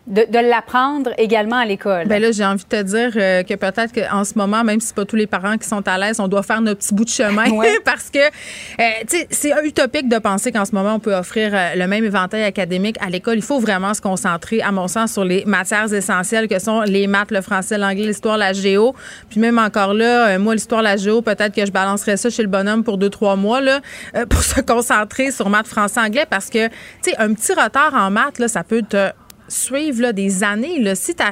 de, 0.09 0.25
de 0.29 0.39
l'apprendre 0.39 1.11
également 1.17 1.57
à 1.57 1.65
l'école. 1.65 2.07
Ben 2.07 2.21
là, 2.21 2.31
j'ai 2.31 2.45
envie 2.45 2.63
de 2.63 2.69
te 2.69 2.81
dire 2.81 3.11
euh, 3.15 3.43
que 3.43 3.53
peut-être 3.53 3.93
qu'en 3.93 4.23
ce 4.23 4.33
moment, 4.35 4.63
même 4.63 4.79
si 4.79 4.87
c'est 4.87 4.95
pas 4.95 5.05
tous 5.05 5.15
les 5.15 5.27
parents 5.27 5.57
qui 5.57 5.67
sont 5.67 5.87
à 5.87 5.97
l'aise, 5.97 6.19
on 6.19 6.27
doit 6.27 6.43
faire 6.43 6.61
notre 6.61 6.79
petit 6.79 6.93
bout 6.93 7.05
de 7.05 7.09
chemin 7.09 7.49
Ouais. 7.59 7.79
parce 7.85 8.09
que, 8.09 8.19
euh, 8.19 9.23
c'est 9.29 9.53
utopique 9.65 10.09
de 10.09 10.17
penser 10.17 10.51
qu'en 10.51 10.65
ce 10.65 10.73
moment, 10.73 10.95
on 10.95 10.99
peut 10.99 11.15
offrir 11.15 11.51
euh, 11.53 11.75
le 11.75 11.87
même 11.87 12.03
éventail 12.03 12.43
académique 12.43 12.97
à 13.01 13.09
l'école. 13.09 13.35
Il 13.35 13.41
faut 13.41 13.59
vraiment 13.59 13.93
se 13.93 14.01
concentrer, 14.01 14.61
à 14.61 14.71
mon 14.71 14.87
sens, 14.87 15.13
sur 15.13 15.23
les 15.23 15.45
matières 15.45 15.91
essentielles 15.93 16.47
que 16.47 16.59
sont 16.59 16.81
les 16.81 17.07
maths, 17.07 17.31
le 17.31 17.41
français, 17.41 17.77
l'anglais, 17.77 18.05
l'histoire, 18.05 18.37
la 18.37 18.53
géo. 18.53 18.95
Puis 19.29 19.39
même 19.39 19.59
encore 19.59 19.93
là, 19.93 20.29
euh, 20.29 20.39
moi, 20.39 20.53
l'histoire, 20.55 20.81
la 20.81 20.97
géo, 20.97 21.21
peut-être 21.21 21.53
que 21.53 21.65
je 21.65 21.71
balancerais 21.71 22.17
ça 22.17 22.29
chez 22.29 22.41
le 22.41 22.49
bonhomme 22.49 22.83
pour 22.83 22.97
deux, 22.97 23.09
trois 23.09 23.35
mois, 23.35 23.61
là, 23.61 23.79
euh, 24.15 24.25
pour 24.29 24.41
se 24.41 24.61
concentrer 24.61 25.31
sur 25.31 25.49
maths, 25.49 25.67
français, 25.67 25.99
anglais 25.99 26.25
parce 26.29 26.49
que, 26.49 26.67
tu 26.67 26.73
sais, 27.03 27.15
un 27.17 27.33
petit 27.33 27.53
retard 27.53 27.93
en 27.93 28.09
maths, 28.09 28.39
là, 28.39 28.47
ça 28.47 28.63
peut 28.63 28.81
te 28.81 29.09
suivre 29.49 30.01
là, 30.01 30.13
des 30.13 30.43
années. 30.43 30.79
Là. 30.79 30.95
Si 30.95 31.13
tu 31.15 31.23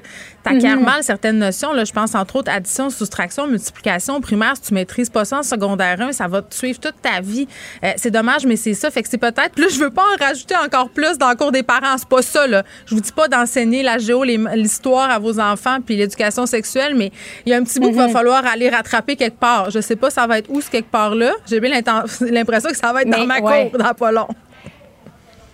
acquiers 0.46 0.76
Mhm. 0.76 0.84
mal 0.84 1.04
certaines 1.04 1.38
notions, 1.40 1.74
là, 1.74 1.84
je 1.86 1.92
pense 1.94 2.16
entre 2.16 2.38
autres 2.38 2.52
addition, 2.52 2.90
soustraction, 2.90 3.48
multiplication 3.48 4.20
primaire, 4.22 4.54
si 4.56 4.64
tu 4.70 4.74
maîtrises 4.74 5.10
pas 5.10 5.26
ça 5.26 5.40
en 5.40 5.44
secondaire 5.44 6.00
1, 6.02 6.12
ça 6.12 6.28
va 6.28 6.42
te 6.42 6.54
suivre 6.56 6.80
toute 6.80 7.02
ta 7.02 7.22
vie. 7.22 7.48
Euh, 7.84 7.92
c'est 7.98 8.12
dommage, 8.12 8.46
mais 8.46 8.56
c'est 8.56 8.74
ça. 8.74 8.90
Fait 8.92 9.04
que 9.04 9.10
c'est 9.10 9.18
peut-être. 9.18 9.58
Là, 9.60 9.68
je 9.72 9.80
veux 9.80 9.90
pas 9.92 10.04
en 10.04 10.24
rajouter 10.26 10.56
encore 10.56 10.90
plus 10.90 11.18
dans 11.18 11.30
le 11.30 11.36
cours 11.36 11.52
des 11.52 11.64
parents. 11.64 11.98
C'est 11.98 12.08
pas 12.10 12.22
ça. 12.22 12.48
Là. 12.48 12.64
Je 12.86 12.96
vous 12.96 13.02
dis 13.02 13.12
pas 13.12 13.28
d'enseigner 13.28 13.84
la 13.84 13.98
géo, 13.98 14.24
l'histoire 14.24 15.10
à 15.10 15.20
vos 15.20 15.40
enfants 15.40 15.78
puis 15.86 15.96
l'éducation 15.96 16.46
sexuelle, 16.46 16.96
mais 16.96 17.12
il 17.46 17.52
y 17.52 17.54
a 17.54 17.58
un 17.58 17.64
petit 17.64 17.80
bout 17.80 17.88
qu'il 17.88 17.98
va 17.98 18.08
Mhm. 18.08 18.14
falloir 18.14 18.46
aller 18.46 18.70
rattraper 18.70 19.16
quelque 19.16 19.40
part. 19.40 19.70
Je 19.72 19.80
sais 19.82 19.96
pas 19.96 20.10
ça 20.10 20.26
va 20.28 20.40
être 20.40 20.50
où 20.50 20.62
ce 20.62 20.70
quelque 20.70 20.90
part 20.92 21.16
là. 21.16 21.32
J'ai 21.50 21.60
bien 21.60 21.72
l'impression 22.22 22.70
que 22.70 22.78
ça 22.78 22.94
va 22.94 23.02
être 23.02 23.10
dans 23.10 23.26
ma 23.26 23.40
ouais. 23.40 23.70
cour 23.70 23.80
dans 23.80 23.94
pas 23.94 24.12
long. 24.12 24.28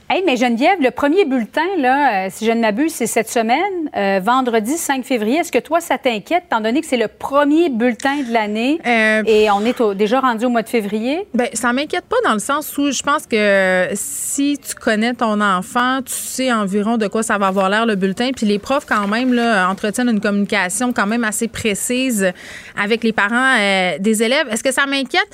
Hey, 0.10 0.22
mais 0.28 0.36
Geneviève, 0.38 0.80
le 0.80 0.92
premier 0.92 1.26
bulletin, 1.26 1.66
là, 1.80 2.26
euh, 2.26 2.28
si 2.30 2.46
je 2.46 2.52
ne 2.52 2.60
m'abuse, 2.60 2.94
c'est 2.94 3.08
cette 3.08 3.30
semaine, 3.32 3.90
euh, 3.96 4.20
vendredi 4.22 4.78
5 4.78 5.04
février. 5.04 5.38
Est-ce 5.40 5.52
que 5.52 5.58
toi, 5.58 5.80
ça 5.82 5.98
t'inquiète, 5.98 6.44
étant 6.48 6.62
donné 6.62 6.82
que 6.82 6.86
c'est 6.88 6.98
le 6.98 7.08
premier 7.08 7.70
bulletin 7.70 8.18
de 8.18 8.32
l'année 8.32 8.80
Euh, 8.86 9.24
et 9.26 9.50
on 9.50 9.66
est 9.66 9.80
au- 9.82 9.96
déjà 9.96 10.20
rendu 10.20 10.46
au 10.46 10.50
mois 10.50 10.62
de 10.62 10.70
février? 10.70 11.26
Ben, 11.34 11.48
ça 11.54 11.74
m'inquiète 11.74 12.04
pas 12.06 12.18
dans 12.26 12.34
le 12.34 12.40
sens 12.40 12.78
où 12.78 12.92
je 12.92 13.02
pense 13.02 13.26
que 13.26 13.88
si 13.94 14.60
tu 14.60 14.76
connais 14.76 15.14
ton 15.14 15.42
enfant, 15.42 16.02
tu 16.06 16.14
sais 16.14 16.52
environ 16.52 16.98
de 16.98 17.08
quoi 17.08 17.24
ça 17.24 17.40
va 17.40 17.48
avoir 17.48 17.70
l'air 17.70 17.88
le 17.88 17.96
bulletin. 17.96 18.32
Puis 18.36 18.46
les 18.46 18.60
profs, 18.60 18.86
quand 18.86 19.08
même, 19.08 19.34
là, 19.34 19.68
entretiennent 19.70 20.10
une 20.10 20.22
communication 20.22 20.94
quand 20.94 21.08
même 21.08 21.24
assez 21.24 21.48
précise 21.48 22.32
avec 22.80 23.04
les 23.04 23.14
parents 23.14 23.56
des 24.00 24.22
élèves. 24.22 24.48
Est-ce 24.52 24.64
que 24.64 24.72
ça 24.74 24.86
m'inquiète? 24.86 25.28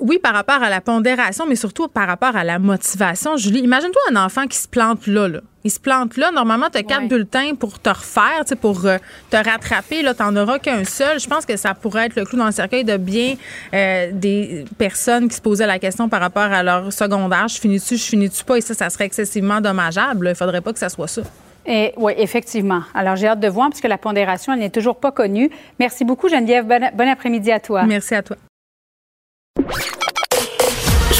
Oui, 0.00 0.18
par 0.18 0.32
rapport 0.32 0.62
à 0.62 0.70
la 0.70 0.80
pondération, 0.80 1.44
mais 1.46 1.56
surtout 1.56 1.88
par 1.88 2.06
rapport 2.06 2.34
à 2.36 2.44
la 2.44 2.58
motivation. 2.58 3.36
Julie, 3.36 3.60
imagine-toi 3.60 4.00
un 4.12 4.24
enfant 4.24 4.46
qui 4.46 4.58
se 4.58 4.68
plante 4.68 5.06
là, 5.06 5.28
là. 5.28 5.40
Il 5.64 5.70
se 5.70 5.78
plante 5.78 6.16
là. 6.16 6.30
Normalement, 6.32 6.68
tu 6.70 6.78
as 6.78 6.82
quatre 6.82 7.02
Ouais. 7.02 7.08
bulletins 7.08 7.54
pour 7.54 7.78
te 7.78 7.88
refaire, 7.88 8.42
pour 8.60 8.84
euh, 8.84 8.98
te 9.30 9.36
rattraper. 9.36 10.02
Là, 10.02 10.12
tu 10.12 10.22
n'en 10.22 10.36
auras 10.36 10.58
qu'un 10.58 10.84
seul. 10.84 11.20
Je 11.20 11.28
pense 11.28 11.46
que 11.46 11.56
ça 11.56 11.72
pourrait 11.74 12.06
être 12.06 12.16
le 12.16 12.24
clou 12.24 12.36
dans 12.36 12.46
le 12.46 12.52
cercueil 12.52 12.82
de 12.84 12.96
bien 12.96 13.36
euh, 13.72 14.10
des 14.12 14.64
personnes 14.76 15.28
qui 15.28 15.36
se 15.36 15.40
posaient 15.40 15.66
la 15.66 15.78
question 15.78 16.08
par 16.08 16.20
rapport 16.20 16.42
à 16.42 16.62
leur 16.64 16.92
secondaire. 16.92 17.46
Je 17.48 17.60
finis-tu, 17.60 17.96
je 17.96 18.02
finis-tu 18.04 18.42
pas? 18.44 18.56
Et 18.56 18.60
ça, 18.60 18.74
ça 18.74 18.90
serait 18.90 19.04
excessivement 19.04 19.60
dommageable. 19.60 20.28
Il 20.30 20.34
faudrait 20.34 20.60
pas 20.60 20.72
que 20.72 20.78
ça 20.80 20.88
soit 20.88 21.06
ça. 21.08 21.22
Et, 21.64 21.92
oui, 21.96 22.12
effectivement. 22.16 22.82
Alors, 22.92 23.14
j'ai 23.14 23.28
hâte 23.28 23.38
de 23.38 23.46
voir, 23.48 23.70
puisque 23.70 23.86
la 23.86 23.98
pondération, 23.98 24.52
elle 24.52 24.58
n'est 24.58 24.70
toujours 24.70 24.96
pas 24.96 25.12
connue. 25.12 25.48
Merci 25.78 26.04
beaucoup, 26.04 26.28
Geneviève. 26.28 26.66
Bon, 26.66 26.80
bon 26.92 27.08
après-midi 27.08 27.52
à 27.52 27.60
toi. 27.60 27.84
Merci 27.84 28.16
à 28.16 28.22
toi. 28.24 28.36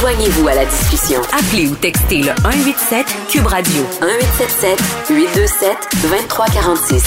Joignez-vous 0.03 0.49
à 0.49 0.57
la 0.57 0.65
discussion. 0.65 1.20
Appelez 1.33 1.69
ou 1.69 1.77
textez 1.77 2.23
le 2.23 2.33
187 2.43 3.07
Cube 3.31 3.47
Radio 3.47 3.83
1877 4.01 5.07
827 5.11 5.77
2346. 6.03 7.05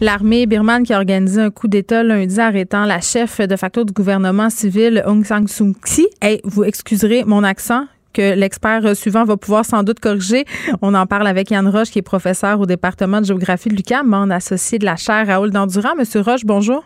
L'armée 0.00 0.46
birmane 0.46 0.82
qui 0.82 0.92
a 0.92 0.96
organisé 0.96 1.40
un 1.40 1.50
coup 1.50 1.68
d'État 1.68 2.02
lundi 2.02 2.40
arrêtant 2.40 2.84
la 2.84 3.00
chef 3.00 3.40
de 3.40 3.54
facto 3.54 3.84
du 3.84 3.92
gouvernement 3.92 4.50
civil 4.50 5.04
Aung 5.06 5.24
San 5.24 5.46
Suu 5.46 5.72
Kyi. 5.84 6.08
Hey, 6.20 6.40
vous 6.42 6.64
excuserez 6.64 7.22
mon 7.22 7.44
accent 7.44 7.84
que 8.12 8.34
l'expert 8.34 8.96
suivant 8.96 9.22
va 9.24 9.36
pouvoir 9.36 9.64
sans 9.64 9.84
doute 9.84 10.00
corriger. 10.00 10.46
On 10.82 10.94
en 10.94 11.06
parle 11.06 11.28
avec 11.28 11.52
Yann 11.52 11.68
Roche, 11.68 11.90
qui 11.90 12.00
est 12.00 12.02
professeur 12.02 12.58
au 12.58 12.66
département 12.66 13.20
de 13.20 13.26
géographie 13.26 13.68
de 13.68 13.76
l'UQAM, 13.76 14.04
membre 14.04 14.32
associé 14.32 14.80
de 14.80 14.84
la 14.84 14.96
chaire 14.96 15.28
Raoul 15.28 15.52
Dandurand. 15.52 15.94
Monsieur 15.96 16.22
Roche, 16.22 16.44
bonjour. 16.44 16.82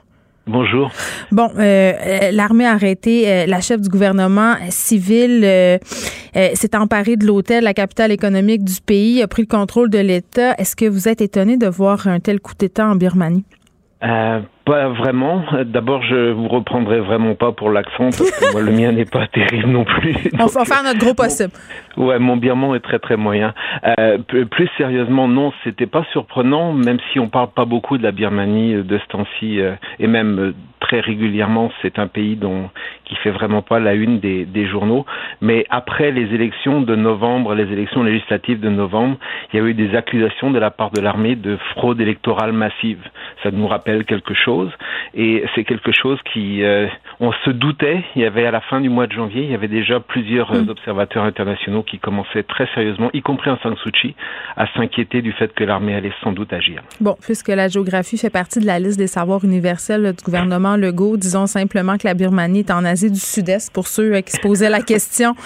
Bonjour. 0.46 0.90
Bon, 1.30 1.50
euh, 1.56 1.60
euh, 1.60 2.30
l'armée 2.32 2.66
a 2.66 2.72
arrêté 2.72 3.30
euh, 3.30 3.46
la 3.46 3.60
chef 3.60 3.80
du 3.80 3.88
gouvernement 3.88 4.56
civil, 4.70 5.42
euh, 5.44 5.78
euh, 6.36 6.48
s'est 6.54 6.76
emparée 6.76 7.16
de 7.16 7.26
l'hôtel, 7.26 7.62
la 7.62 7.74
capitale 7.74 8.10
économique 8.10 8.64
du 8.64 8.80
pays, 8.80 9.22
a 9.22 9.28
pris 9.28 9.42
le 9.42 9.46
contrôle 9.46 9.88
de 9.88 9.98
l'État. 9.98 10.54
Est-ce 10.58 10.74
que 10.74 10.86
vous 10.86 11.08
êtes 11.08 11.20
étonné 11.20 11.56
de 11.56 11.68
voir 11.68 12.08
un 12.08 12.18
tel 12.18 12.40
coup 12.40 12.54
d'État 12.58 12.88
en 12.88 12.96
Birmanie? 12.96 13.44
Pas 14.64 14.88
vraiment. 14.88 15.42
D'abord, 15.64 16.02
je 16.02 16.30
vous 16.30 16.48
reprendrai 16.48 17.00
vraiment 17.00 17.34
pas 17.34 17.52
pour 17.52 17.70
l'accent 17.70 18.10
parce 18.10 18.30
que 18.30 18.52
moi, 18.52 18.62
le 18.62 18.72
mien 18.72 18.92
n'est 18.92 19.04
pas 19.04 19.26
terrible 19.32 19.68
non 19.68 19.84
plus. 19.84 20.16
On 20.38 20.46
va 20.46 20.64
faire 20.64 20.82
notre 20.84 20.98
gros 20.98 21.14
possible. 21.14 21.52
Ouais, 21.96 22.18
mon 22.18 22.36
birman 22.36 22.74
est 22.74 22.80
très 22.80 22.98
très 22.98 23.16
moyen. 23.16 23.54
Euh, 23.98 24.18
plus 24.18 24.68
sérieusement, 24.78 25.28
non, 25.28 25.52
c'était 25.64 25.86
pas 25.86 26.04
surprenant, 26.12 26.72
même 26.72 26.98
si 27.12 27.18
on 27.18 27.28
parle 27.28 27.48
pas 27.48 27.64
beaucoup 27.64 27.98
de 27.98 28.02
la 28.02 28.12
Birmanie 28.12 28.74
euh, 28.74 28.82
de 28.82 28.98
ce 28.98 29.06
temps-ci, 29.06 29.60
euh, 29.60 29.74
et 29.98 30.06
même 30.06 30.38
euh, 30.38 30.54
très 30.80 31.00
régulièrement, 31.00 31.70
c'est 31.80 31.98
un 31.98 32.06
pays 32.06 32.36
dont 32.36 32.70
qui 33.04 33.14
fait 33.16 33.30
vraiment 33.30 33.62
pas 33.62 33.78
la 33.78 33.94
une 33.94 34.20
des, 34.20 34.44
des 34.44 34.66
journaux. 34.66 35.06
Mais 35.40 35.64
après 35.70 36.10
les 36.10 36.34
élections 36.34 36.80
de 36.80 36.94
novembre, 36.94 37.54
les 37.54 37.70
élections 37.72 38.02
législatives 38.02 38.60
de 38.60 38.68
novembre, 38.68 39.16
il 39.52 39.56
y 39.58 39.62
a 39.62 39.66
eu 39.66 39.74
des 39.74 39.94
accusations 39.94 40.50
de 40.50 40.58
la 40.58 40.70
part 40.70 40.90
de 40.90 41.00
l'armée 41.00 41.36
de 41.36 41.56
fraude 41.72 42.00
électorale 42.00 42.52
massive. 42.52 43.00
Ça 43.42 43.50
nous 43.50 43.66
rappelle 43.66 44.04
quelque 44.04 44.34
chose, 44.34 44.51
et 45.14 45.44
c'est 45.54 45.64
quelque 45.64 45.92
chose 45.92 46.18
qui, 46.32 46.62
euh, 46.62 46.86
on 47.22 47.30
se 47.44 47.50
doutait. 47.50 48.02
Il 48.16 48.22
y 48.22 48.24
avait 48.24 48.44
à 48.44 48.50
la 48.50 48.60
fin 48.60 48.80
du 48.80 48.88
mois 48.88 49.06
de 49.06 49.12
janvier, 49.12 49.44
il 49.44 49.50
y 49.50 49.54
avait 49.54 49.68
déjà 49.68 50.00
plusieurs 50.00 50.52
euh, 50.52 50.66
observateurs 50.68 51.22
internationaux 51.22 51.84
qui 51.84 52.00
commençaient 52.00 52.42
très 52.42 52.66
sérieusement, 52.74 53.10
y 53.14 53.22
compris 53.22 53.48
en 53.48 53.56
Sang 53.62 53.76
Suu 53.76 53.92
Kyi, 53.92 54.16
à 54.56 54.66
s'inquiéter 54.74 55.22
du 55.22 55.32
fait 55.32 55.54
que 55.54 55.62
l'armée 55.62 55.94
allait 55.94 56.12
sans 56.20 56.32
doute 56.32 56.52
agir. 56.52 56.82
Bon, 57.00 57.16
puisque 57.22 57.48
la 57.48 57.68
géographie 57.68 58.18
fait 58.18 58.28
partie 58.28 58.58
de 58.58 58.66
la 58.66 58.80
liste 58.80 58.98
des 58.98 59.06
savoirs 59.06 59.44
universels 59.44 60.02
là, 60.02 60.12
du 60.12 60.22
gouvernement 60.24 60.76
Legault, 60.76 61.16
disons 61.16 61.46
simplement 61.46 61.96
que 61.96 62.08
la 62.08 62.14
Birmanie 62.14 62.60
est 62.60 62.72
en 62.72 62.84
Asie 62.84 63.10
du 63.10 63.20
Sud-Est 63.20 63.72
pour 63.72 63.86
ceux 63.86 64.14
euh, 64.14 64.20
qui 64.20 64.32
se 64.32 64.40
posaient 64.40 64.70
la 64.70 64.82
question. 64.82 65.34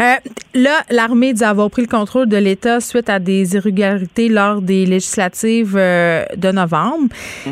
Euh, 0.00 0.14
là, 0.54 0.80
l'armée 0.90 1.32
dit 1.32 1.44
avoir 1.44 1.70
pris 1.70 1.82
le 1.82 1.88
contrôle 1.88 2.28
de 2.28 2.36
l'État 2.36 2.80
suite 2.80 3.08
à 3.08 3.18
des 3.18 3.54
irrégularités 3.54 4.28
lors 4.28 4.60
des 4.60 4.86
législatives 4.86 5.76
euh, 5.76 6.24
de 6.36 6.50
novembre. 6.50 7.08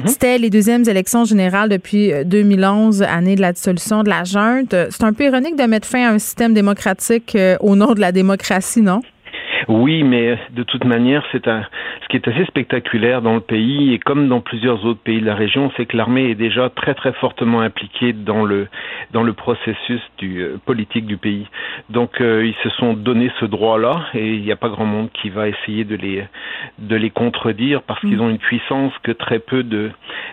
C'était 0.06 0.38
les 0.38 0.50
deuxièmes 0.50 0.84
élections 0.88 1.24
générales 1.24 1.68
depuis 1.68 2.12
euh, 2.12 2.24
2011, 2.24 3.02
année 3.02 3.36
de 3.36 3.40
la 3.40 3.52
dissolution 3.70 4.02
de 4.02 4.08
la 4.08 4.24
junte. 4.24 4.74
C'est 4.90 5.04
un 5.04 5.12
peu 5.12 5.24
ironique 5.24 5.56
de 5.56 5.64
mettre 5.64 5.86
fin 5.86 6.08
à 6.08 6.12
un 6.12 6.18
système 6.18 6.54
démocratique 6.54 7.34
euh, 7.36 7.56
au 7.60 7.76
nom 7.76 7.94
de 7.94 8.00
la 8.00 8.12
démocratie, 8.12 8.82
non? 8.82 9.02
Oui, 9.68 10.02
mais 10.02 10.38
de 10.50 10.62
toute 10.62 10.84
manière, 10.84 11.24
c'est 11.32 11.48
un, 11.48 11.64
ce 12.02 12.08
qui 12.08 12.16
est 12.16 12.28
assez 12.28 12.44
spectaculaire 12.46 13.22
dans 13.22 13.34
le 13.34 13.40
pays 13.40 13.92
et 13.92 13.98
comme 13.98 14.28
dans 14.28 14.40
plusieurs 14.40 14.84
autres 14.84 15.00
pays 15.00 15.20
de 15.20 15.26
la 15.26 15.34
région, 15.34 15.70
c'est 15.76 15.86
que 15.86 15.96
l'armée 15.96 16.30
est 16.30 16.34
déjà 16.34 16.68
très 16.70 16.94
très 16.94 17.12
fortement 17.12 17.60
impliquée 17.60 18.12
dans 18.12 18.44
le 18.44 18.68
dans 19.12 19.22
le 19.22 19.32
processus 19.32 20.00
du 20.18 20.42
euh, 20.42 20.56
politique 20.64 21.06
du 21.06 21.16
pays. 21.16 21.46
Donc 21.90 22.20
euh, 22.20 22.46
ils 22.46 22.56
se 22.62 22.70
sont 22.76 22.94
donné 22.94 23.30
ce 23.40 23.44
droit-là 23.44 24.06
et 24.14 24.34
il 24.34 24.42
n'y 24.42 24.52
a 24.52 24.56
pas 24.56 24.68
grand 24.68 24.84
monde 24.84 25.10
qui 25.12 25.30
va 25.30 25.48
essayer 25.48 25.84
de 25.84 25.96
les 25.96 26.24
de 26.78 26.96
les 26.96 27.10
contredire 27.10 27.82
parce 27.82 28.00
qu'ils 28.00 28.16
mm. 28.16 28.22
ont 28.22 28.30
une 28.30 28.38
puissance 28.38 28.92
que 29.02 29.12
très 29.12 29.38
peu 29.38 29.62
de 29.62 29.90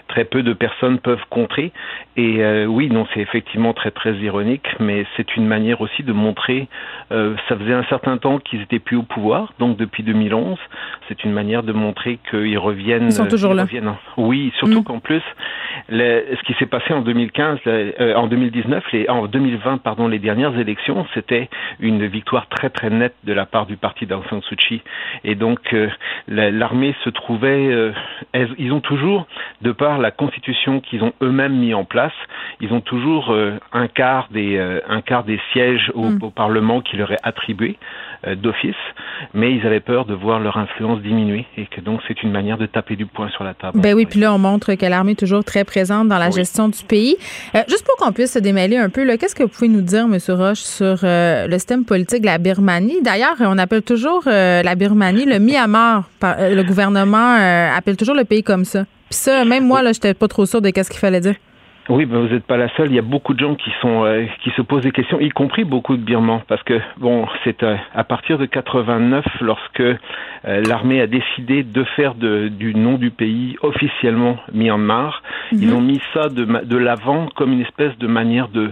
très 0.08 0.26
peu 0.26 0.44
de 0.44 0.54
personnes 0.54 1.00
peuvent 1.00 1.26
contrer. 1.30 1.72
Et 2.18 2.44
euh, 2.44 2.66
oui, 2.66 2.90
non, 2.90 3.06
c'est 3.14 3.22
effectivement 3.22 3.74
très 3.74 3.92
très 3.92 4.14
ironique, 4.16 4.68
mais 4.80 5.06
c'est 5.16 5.36
une 5.36 5.46
manière 5.46 5.82
aussi 5.82 6.04
de 6.04 6.14
montrer. 6.14 6.68
ça 7.10 7.58
faisait 7.58 7.74
un 7.74 7.84
certain 7.86 8.18
temps 8.18 8.40
qu'ils 8.40 8.62
étaient 8.62 8.80
plus 8.80 8.98
au 8.98 9.04
pouvoir, 9.04 9.19
donc 9.60 9.78
depuis 9.78 10.04
2011, 10.04 10.58
c'est 11.08 11.24
une 11.24 11.32
manière 11.32 11.64
de 11.64 11.74
montrer 11.74 12.20
qu'ils 12.30 12.58
reviennent. 12.58 13.06
Ils 13.06 13.14
sont 13.14 13.28
toujours 13.28 13.54
là. 13.54 13.66
Oui, 14.18 14.52
surtout 14.58 14.82
mm. 14.82 14.84
qu'en 14.84 15.00
plus, 15.00 15.24
ce 15.90 16.44
qui 16.44 16.54
s'est 16.54 16.66
passé 16.66 16.94
en 16.94 17.02
2015, 17.02 17.60
euh, 17.68 18.16
en 18.16 18.28
2019, 18.28 18.84
les, 18.92 19.10
en 19.10 19.28
2020, 19.28 19.80
pardon, 19.80 20.08
les 20.08 20.20
dernières 20.20 20.58
élections, 20.58 21.06
c'était 21.14 21.50
une 21.80 22.06
victoire 22.06 22.48
très 22.48 22.70
très 22.70 22.90
nette 22.90 23.16
de 23.24 23.34
la 23.34 23.46
part 23.46 23.66
du 23.66 23.78
parti 23.78 24.06
d'Aung 24.06 24.24
San 24.30 24.42
Suu 24.44 24.56
Kyi. 24.56 24.82
Et 25.24 25.36
donc, 25.36 25.60
euh, 25.74 25.90
l'armée 26.28 26.96
se 27.04 27.10
trouvait, 27.10 27.68
euh, 27.68 27.92
ils 28.58 28.72
ont 28.72 28.82
toujours, 28.82 29.28
de 29.62 29.72
par 29.72 29.98
la 29.98 30.12
constitution 30.12 30.80
qu'ils 30.80 31.04
ont 31.04 31.14
eux-mêmes 31.22 31.58
mis 31.58 31.74
en 31.74 31.86
place, 31.86 32.14
ils 32.62 32.72
ont 32.74 32.82
toujours 32.82 33.36
un 33.74 33.88
quart 33.88 34.28
des 34.32 34.60
un 34.88 35.02
quart 35.02 35.24
des 35.24 35.40
sièges 35.52 35.92
au, 35.94 36.10
mm. 36.10 36.20
au 36.22 36.30
Parlement 36.30 36.82
qui 36.82 36.98
leur 36.98 37.12
est 37.12 37.20
attribué. 37.24 37.78
Euh, 38.28 38.36
d'office, 38.36 38.76
mais 39.34 39.54
ils 39.54 39.66
avaient 39.66 39.80
peur 39.80 40.06
de 40.06 40.14
voir 40.14 40.40
leur 40.40 40.58
influence 40.58 41.02
diminuer 41.02 41.46
et 41.58 41.66
que 41.66 41.82
donc 41.82 42.02
c'est 42.08 42.22
une 42.24 42.32
manière 42.32 42.58
de 42.58 42.66
taper 42.66 42.96
du 42.96 43.06
poing 43.06 43.30
sur 43.30 43.44
la 43.44 43.54
table. 43.54 43.80
Ben 43.80 43.94
oui, 43.94 44.06
puis 44.06 44.20
là 44.20 44.34
on 44.34 44.38
montre 44.38 44.74
que 44.74 44.86
l'armée 44.86 45.12
est 45.12 45.20
toujours 45.20 45.44
très 45.44 45.64
présente 45.64 46.08
dans 46.08 46.18
la 46.18 46.30
gestion 46.30 46.70
du 46.70 46.84
pays. 46.84 47.16
Euh, 47.56 47.60
juste 47.68 47.86
pour 47.86 47.96
qu'on 47.96 48.12
puisse 48.12 48.34
se 48.34 48.40
démêler 48.40 48.78
un 48.78 48.90
peu, 48.90 49.06
qu'est-ce 49.18 49.36
que 49.36 49.44
vous 49.44 49.50
pouvez 49.50 49.70
nous 49.70 49.82
dire, 49.82 50.06
M. 50.06 50.18
Roche, 50.30 50.60
sur 50.60 51.00
euh, 51.04 51.48
le 51.48 51.54
système 51.54 51.86
politique 51.86 52.22
de 52.22 52.28
la 52.28 52.38
Birmanie? 52.38 53.02
D'ailleurs, 53.02 53.36
on 53.40 53.58
appelle 53.58 53.82
toujours 53.82 54.24
la 54.26 54.76
Birmanie 54.76 55.26
le 55.26 55.40
Myanmar. 55.40 56.10
le 56.22 56.64
gouvernement 56.64 57.36
appelle 57.76 57.98
toujours 57.98 58.16
le 58.16 58.24
pays 58.24 58.44
comme 58.44 58.66
ça. 58.66 58.86
Puis 59.10 59.18
ça, 59.18 59.44
même 59.44 59.66
moi, 59.66 59.82
là, 59.82 59.92
j'étais 59.92 60.14
pas 60.14 60.28
trop 60.28 60.46
sûr 60.46 60.62
de 60.62 60.70
qu'est-ce 60.70 60.90
qu'il 60.90 61.00
fallait 61.00 61.20
dire. 61.20 61.36
Oui, 61.90 62.06
ben 62.06 62.20
vous 62.20 62.32
n'êtes 62.32 62.46
pas 62.46 62.56
la 62.56 62.70
seule. 62.76 62.92
Il 62.92 62.96
y 62.96 63.00
a 63.00 63.02
beaucoup 63.02 63.34
de 63.34 63.40
gens 63.40 63.56
qui 63.56 63.72
sont 63.82 64.06
euh, 64.06 64.26
qui 64.44 64.52
se 64.52 64.62
posent 64.62 64.84
des 64.84 64.92
questions, 64.92 65.20
y 65.20 65.30
compris 65.30 65.64
beaucoup 65.64 65.98
de 65.98 66.02
Birmans, 66.02 66.44
parce 66.48 66.62
que 66.62 66.80
bon, 66.98 67.28
c'est 67.44 67.64
euh, 67.64 67.76
à 67.96 68.04
partir 68.04 68.38
de 68.38 68.46
89 68.46 69.26
lorsque 69.42 69.80
euh, 69.80 69.98
l'armée 70.44 71.02
a 71.02 71.08
décidé 71.08 71.64
de 71.64 71.84
faire 71.96 72.14
de, 72.14 72.48
du 72.48 72.76
nom 72.76 73.00
du 73.00 73.10
pays 73.10 73.58
officiellement 73.64 74.38
Myanmar. 74.54 75.24
Mhm. 75.52 75.60
Ils 75.64 75.74
ont 75.74 75.82
mis 75.82 76.00
ça 76.14 76.30
de, 76.30 76.46
de 76.46 76.78
l'avant 76.78 77.28
comme 77.36 77.54
une 77.54 77.62
espèce 77.62 77.98
de 77.98 78.08
manière 78.08 78.50
de 78.50 78.72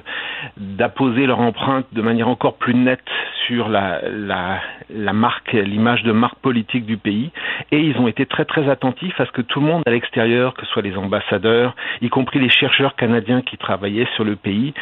d'apposer 0.58 1.26
leur 1.26 1.40
empreinte 1.40 1.88
de 1.94 2.02
manière 2.04 2.28
encore 2.28 2.58
plus 2.58 2.76
nette 2.76 3.02
sur 3.48 3.68
la, 3.70 4.02
la, 4.12 4.60
la 4.94 5.14
marque, 5.14 5.54
l'image 5.54 6.04
de 6.04 6.12
marque 6.12 6.38
politique 6.40 6.86
du 6.86 6.98
pays. 6.98 7.32
Et 7.72 7.80
ils 7.80 7.98
ont 7.98 8.08
été 8.08 8.28
très 8.28 8.46
très 8.46 8.70
attentifs 8.70 9.20
à 9.20 9.26
ce 9.26 9.32
que 9.32 9.42
tout 9.42 9.60
le 9.60 9.66
monde 9.66 9.82
à 9.88 9.90
l'extérieur, 9.90 10.54
que 10.54 10.66
ce 10.68 10.72
soit 10.72 10.84
les 10.84 10.96
ambassadeurs, 10.96 11.76
y 12.02 12.10
compris 12.10 12.40
les 12.40 12.50
chercheurs 12.50 12.96
canadiens 12.96 13.07
qui 13.46 13.58
travaillaient 13.58 14.08
sur 14.16 14.24
le 14.24 14.36
pays, 14.36 14.74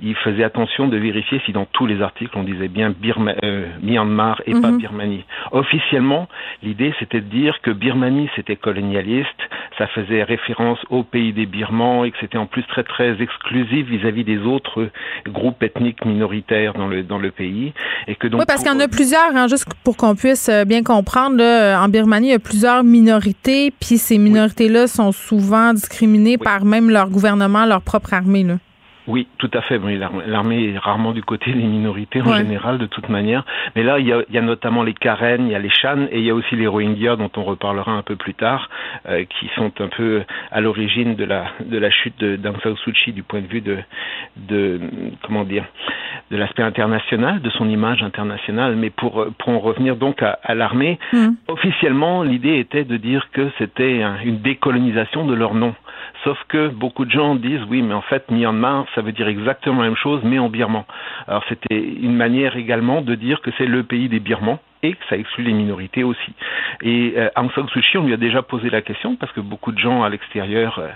ils 0.00 0.16
faisaient 0.16 0.44
attention 0.44 0.88
de 0.88 0.96
vérifier 0.96 1.40
si 1.44 1.52
dans 1.52 1.66
tous 1.66 1.86
les 1.86 2.00
articles 2.02 2.36
on 2.36 2.42
disait 2.42 2.68
bien 2.68 2.90
Birma, 2.90 3.34
euh, 3.44 3.66
Myanmar 3.82 4.42
et 4.46 4.52
pas 4.52 4.70
mhm. 4.70 4.78
Birmanie. 4.78 5.24
Officiellement, 5.50 6.28
l'idée 6.62 6.94
c'était 6.98 7.20
de 7.20 7.26
dire 7.26 7.60
que 7.62 7.70
Birmanie 7.70 8.28
c'était 8.36 8.56
colonialiste, 8.56 9.28
ça 9.78 9.86
faisait 9.88 10.22
référence 10.22 10.78
au 10.90 11.02
pays 11.02 11.32
des 11.32 11.46
Birmans 11.46 12.04
et 12.04 12.10
que 12.10 12.16
c'était 12.20 12.38
en 12.38 12.46
plus 12.46 12.64
très 12.64 12.84
très 12.84 13.20
exclusif 13.20 13.86
vis-à-vis 13.86 14.24
des 14.24 14.38
autres 14.38 14.88
groupes 15.26 15.62
ethniques 15.62 16.04
minoritaires 16.04 16.74
dans 16.74 16.88
le 16.88 17.02
dans 17.02 17.18
le 17.18 17.30
pays 17.30 17.72
et 18.06 18.14
que 18.14 18.28
donc 18.28 18.40
oui 18.40 18.46
parce 18.46 18.62
qu'il 18.62 18.72
y 18.72 18.74
en 18.74 18.80
a 18.80 18.88
plusieurs 18.88 19.34
hein, 19.34 19.48
juste 19.48 19.66
pour 19.84 19.96
qu'on 19.96 20.14
puisse 20.14 20.48
euh, 20.48 20.64
bien 20.64 20.82
comprendre 20.82 21.36
là, 21.36 21.82
en 21.82 21.88
Birmanie 21.88 22.28
il 22.28 22.32
y 22.32 22.34
a 22.34 22.38
plusieurs 22.38 22.84
minorités 22.84 23.72
puis 23.80 23.98
ces 23.98 24.18
minorités 24.18 24.68
là 24.68 24.86
sont 24.86 25.12
souvent 25.12 25.72
discriminées 25.72 26.38
par 26.38 26.64
même 26.64 26.90
leur 26.90 27.08
gouvernement 27.08 27.66
leur 27.72 27.82
propre 27.82 28.14
armée 28.14 28.44
là? 28.44 28.58
Oui, 29.08 29.26
tout 29.38 29.50
à 29.52 29.62
fait. 29.62 29.80
L'armée 30.26 30.74
est 30.74 30.78
rarement 30.78 31.12
du 31.12 31.22
côté 31.22 31.52
des 31.52 31.62
minorités 31.62 32.22
en 32.22 32.36
général, 32.36 32.78
de 32.78 32.86
toute 32.86 33.08
manière. 33.08 33.44
Mais 33.74 33.82
là, 33.82 33.98
il 33.98 34.06
y, 34.06 34.12
a, 34.12 34.22
il 34.28 34.34
y, 34.34 34.38
a, 34.38 34.42
notamment 34.42 34.84
les 34.84 34.94
Karen, 34.94 35.44
il 35.44 35.50
y 35.50 35.56
a 35.56 35.58
les 35.58 35.70
Shan 35.70 36.06
et 36.12 36.18
il 36.20 36.24
y 36.24 36.30
a 36.30 36.34
aussi 36.34 36.54
les 36.54 36.68
Rohingyas, 36.68 37.16
dont 37.16 37.30
on 37.36 37.42
reparlera 37.42 37.90
un 37.90 38.02
peu 38.02 38.14
plus 38.14 38.34
tard, 38.34 38.70
euh, 39.08 39.24
qui 39.24 39.50
sont 39.56 39.72
un 39.80 39.88
peu 39.88 40.22
à 40.52 40.60
l'origine 40.60 41.16
de 41.16 41.24
la 41.24 41.46
de 41.64 41.78
la 41.78 41.90
chute 41.90 42.22
d'Aung 42.22 42.60
San 42.62 42.76
Suu 42.76 42.92
Kyi 42.92 43.12
du 43.12 43.24
point 43.24 43.40
de 43.40 43.48
vue 43.48 43.60
de 43.60 43.78
de 44.36 44.80
comment 45.26 45.42
dire 45.42 45.64
de 46.30 46.36
l'aspect 46.36 46.62
international, 46.62 47.42
de 47.42 47.50
son 47.50 47.68
image 47.68 48.04
internationale. 48.04 48.76
Mais 48.76 48.90
pour 48.90 49.26
pour 49.36 49.48
en 49.48 49.58
revenir 49.58 49.96
donc 49.96 50.22
à, 50.22 50.38
à 50.44 50.54
l'armée, 50.54 51.00
mmh. 51.12 51.28
officiellement, 51.48 52.22
l'idée 52.22 52.56
était 52.60 52.84
de 52.84 52.96
dire 52.96 53.26
que 53.32 53.50
c'était 53.58 54.00
une 54.24 54.38
décolonisation 54.42 55.26
de 55.26 55.34
leur 55.34 55.54
nom. 55.54 55.74
Sauf 56.24 56.38
que 56.48 56.68
beaucoup 56.68 57.04
de 57.04 57.10
gens 57.10 57.34
disent 57.34 57.64
oui, 57.68 57.82
mais 57.82 57.94
en 57.94 58.02
fait, 58.02 58.30
Myanmar, 58.30 58.86
ça 58.94 59.02
veut 59.02 59.12
dire 59.12 59.26
exactement 59.26 59.82
la 59.82 59.88
même 59.88 59.96
chose, 59.96 60.20
mais 60.24 60.38
en 60.38 60.48
birman. 60.48 60.84
Alors 61.26 61.44
c'était 61.48 61.78
une 61.78 62.14
manière 62.14 62.56
également 62.56 63.00
de 63.00 63.14
dire 63.14 63.40
que 63.40 63.50
c'est 63.58 63.66
le 63.66 63.82
pays 63.82 64.08
des 64.08 64.20
Birmans 64.20 64.60
et 64.82 64.92
que 64.92 65.04
ça 65.08 65.16
exclut 65.16 65.44
les 65.44 65.52
minorités 65.52 66.02
aussi. 66.02 66.32
Et 66.82 67.14
euh, 67.16 67.28
Aung 67.36 67.50
San 67.54 67.68
Suu 67.68 67.80
Kyi, 67.80 67.98
on 67.98 68.06
lui 68.06 68.14
a 68.14 68.16
déjà 68.16 68.42
posé 68.42 68.68
la 68.70 68.82
question 68.82 69.16
parce 69.16 69.32
que 69.32 69.40
beaucoup 69.40 69.72
de 69.72 69.78
gens 69.78 70.02
à 70.02 70.08
l'extérieur 70.08 70.78
euh, 70.78 70.88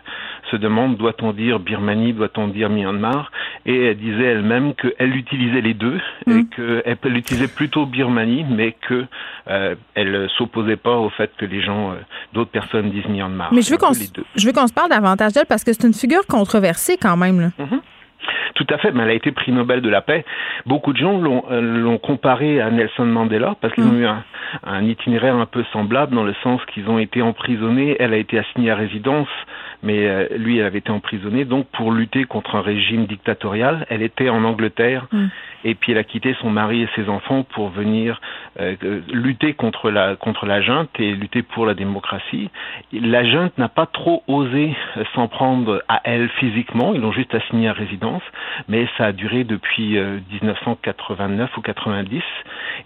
se 0.51 0.57
demandent 0.57 0.97
doit-on 0.97 1.33
dire 1.33 1.61
Birmanie, 1.61 2.13
doit-on 2.13 2.49
dire 2.49 2.69
Myanmar? 2.69 3.31
Et 3.65 3.87
elle 3.87 3.97
disait 3.97 4.25
elle-même 4.25 4.75
qu'elle 4.75 5.17
utilisait 5.17 5.61
les 5.61 5.75
deux 5.75 6.01
et 6.27 6.31
mm. 6.31 6.49
qu'elle 6.49 7.17
utilisait 7.17 7.49
plutôt 7.49 7.87
Birmanie, 7.87 8.45
mais 8.49 8.73
que 8.73 9.07
euh, 9.49 9.75
elle 9.95 10.29
s'opposait 10.37 10.77
pas 10.77 10.97
au 10.97 11.11
fait 11.11 11.31
que 11.37 11.45
les 11.45 11.63
gens, 11.63 11.93
euh, 11.93 11.95
d'autres 12.33 12.51
personnes 12.51 12.91
disent 12.91 13.07
Myanmar. 13.07 13.53
Mais 13.53 13.63
je 13.63 13.71
veux 13.71 13.79
qu'on 13.79 14.67
se 14.67 14.73
parle 14.73 14.91
davantage 14.91 15.33
d'elle 15.33 15.47
parce 15.47 15.65
que 15.65 15.73
c'est 15.73 15.87
une 15.87 15.95
figure 15.95 16.27
controversée 16.27 16.97
quand 17.01 17.17
même. 17.17 17.41
Là. 17.41 17.49
Mm-hmm. 17.59 17.81
Tout 18.55 18.67
à 18.71 18.79
fait, 18.79 18.93
mais 18.93 19.03
elle 19.03 19.11
a 19.11 19.15
été 19.15 19.33
prix 19.33 19.53
Nobel 19.53 19.81
de 19.83 19.89
la 19.89 20.01
paix. 20.01 20.25
Beaucoup 20.65 20.93
de 20.93 20.99
gens 20.99 21.19
l'ont 21.19 21.45
euh, 21.51 21.99
comparé 21.99 22.61
à 22.61 22.71
Nelson 22.71 23.05
Mandela 23.05 23.55
parce 23.61 23.75
qu'ils 23.75 23.85
ont 23.85 23.93
mm. 23.93 24.01
eu 24.01 24.07
un, 24.07 24.25
un, 24.65 24.85
itinéraire 24.85 25.37
un 25.37 25.47
peu 25.47 25.65
semblable 25.73 26.15
dans 26.15 26.25
le 26.25 26.35
sens 26.43 26.61
qu'ils 26.67 26.89
ont 26.89 26.99
été 26.99 27.23
emprisonnés. 27.23 27.97
Elle 27.99 28.15
a 28.15 28.17
été 28.17 28.39
assignée 28.39 28.71
à 28.71 28.77
résidence, 28.77 29.29
mais 29.83 30.07
euh, 30.07 30.27
lui, 30.37 30.59
elle 30.59 30.67
avait 30.67 30.79
été 30.79 30.91
emprisonné. 30.91 31.45
Donc, 31.45 31.67
pour 31.73 31.93
lutter 31.93 32.25
contre 32.25 32.57
un 32.57 32.63
régime 32.63 33.07
dictatorial, 33.07 33.87
elle 33.91 34.03
était 34.03 34.29
en 34.29 34.45
Angleterre 34.45 35.07
mm. 35.13 35.27
Et 35.67 35.75
puis 35.75 35.93
elle 35.93 35.99
a 35.99 36.05
quitté 36.05 36.35
son 36.41 36.51
mari 36.51 36.83
et 36.83 36.89
ses 36.95 37.09
enfants 37.09 37.43
pour 37.43 37.71
venir 37.71 38.21
euh, 38.61 38.77
lutter 39.13 39.55
contre 39.55 39.91
la 39.91 40.17
contre 40.17 40.47
la 40.47 40.63
junte 40.63 40.91
et 40.99 41.13
lutter 41.13 41.43
pour 41.43 41.67
la 41.67 41.75
démocratie. 41.75 42.51
La 42.93 43.25
junte 43.25 43.59
n'a 43.59 43.69
pas 43.69 43.87
trop 43.87 44.23
osé 44.29 44.75
s'en 45.15 45.29
prendre 45.29 45.83
à 45.89 46.01
elle 46.05 46.29
physiquement. 46.41 46.95
Ils 46.95 47.01
l'ont 47.01 47.13
juste 47.13 47.35
assignée 47.35 47.69
à 47.69 47.73
résidence 47.73 48.23
mais 48.69 48.87
ça 48.97 49.07
a 49.07 49.13
duré 49.13 49.45
depuis 49.45 49.99
1989 50.43 51.51
euh, 51.51 51.59
ou 51.59 51.61
90 51.61 52.23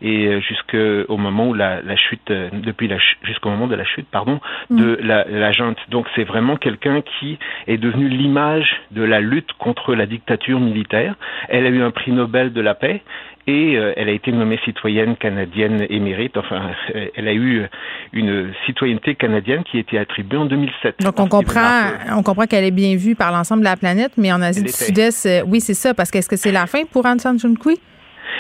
et 0.03 0.27
euh, 0.27 0.41
jusqu'au 0.41 1.17
moment 1.17 1.49
où 1.49 1.55
la, 1.55 1.83
la 1.83 1.97
chute, 1.97 2.31
euh, 2.31 2.49
depuis 2.53 2.89
la 2.89 2.97
jusqu'au 3.23 3.51
moment 3.51 3.67
de 3.67 3.75
la 3.75 3.85
chute, 3.85 4.07
pardon, 4.11 4.41
mm. 4.71 4.77
de 4.77 4.99
la, 5.03 5.25
la 5.25 5.53
junte. 5.53 5.79
Donc 5.89 6.07
c'est 6.15 6.25
vraiment 6.25 6.57
quelqu'un 6.57 7.03
qui 7.03 7.39
est 7.67 7.79
devenu 7.79 8.09
l'image 8.09 8.81
de 8.91 9.03
la 9.03 9.21
lutte 9.21 9.53
contre 9.59 9.95
la 9.95 10.07
dictature 10.07 10.61
militaire. 10.61 11.15
Elle 11.49 11.67
a 11.67 11.71
eu 11.71 11.83
un 11.83 11.91
prix 11.91 12.13
Nobel 12.13 12.53
de 12.53 12.61
la 12.61 12.70
paix 12.75 13.03
et 13.47 13.77
euh, 13.77 13.93
elle 13.97 14.09
a 14.09 14.13
été 14.13 14.33
nommée 14.33 14.59
citoyenne 14.65 15.17
canadienne 15.17 15.87
émérite. 15.89 16.37
Enfin, 16.37 16.71
elle 17.15 17.29
a 17.29 17.33
eu 17.33 17.67
une 18.13 18.53
citoyenneté 18.67 19.15
canadienne 19.15 19.65
qui 19.65 19.79
a 19.79 19.81
été 19.81 19.99
attribuée 19.99 20.39
en 20.39 20.47
2007. 20.47 21.01
Donc 21.01 21.19
on 21.19 21.27
comprend, 21.27 21.91
on 22.17 22.23
comprend 22.23 22.47
qu'elle 22.47 22.65
est 22.65 22.71
bien 22.71 22.97
vue 22.97 23.15
par 23.15 23.33
l'ensemble 23.33 23.61
de 23.61 23.69
la 23.69 23.77
planète, 23.77 24.13
mais 24.17 24.33
en 24.33 24.43
Asie 24.43 24.63
du 24.63 24.73
Sud-Est, 24.73 25.27
euh, 25.27 25.43
oui, 25.47 25.61
c'est 25.61 25.75
ça. 25.75 25.95
Parce 25.95 26.11
qu'est-ce 26.11 26.29
que 26.29 26.37
c'est 26.37 26.53
la 26.53 26.67
fin 26.67 26.85
pour 26.85 27.05
Aung 27.07 27.19
San 27.19 27.39
Suu 27.39 27.55
Kyi? 27.55 27.79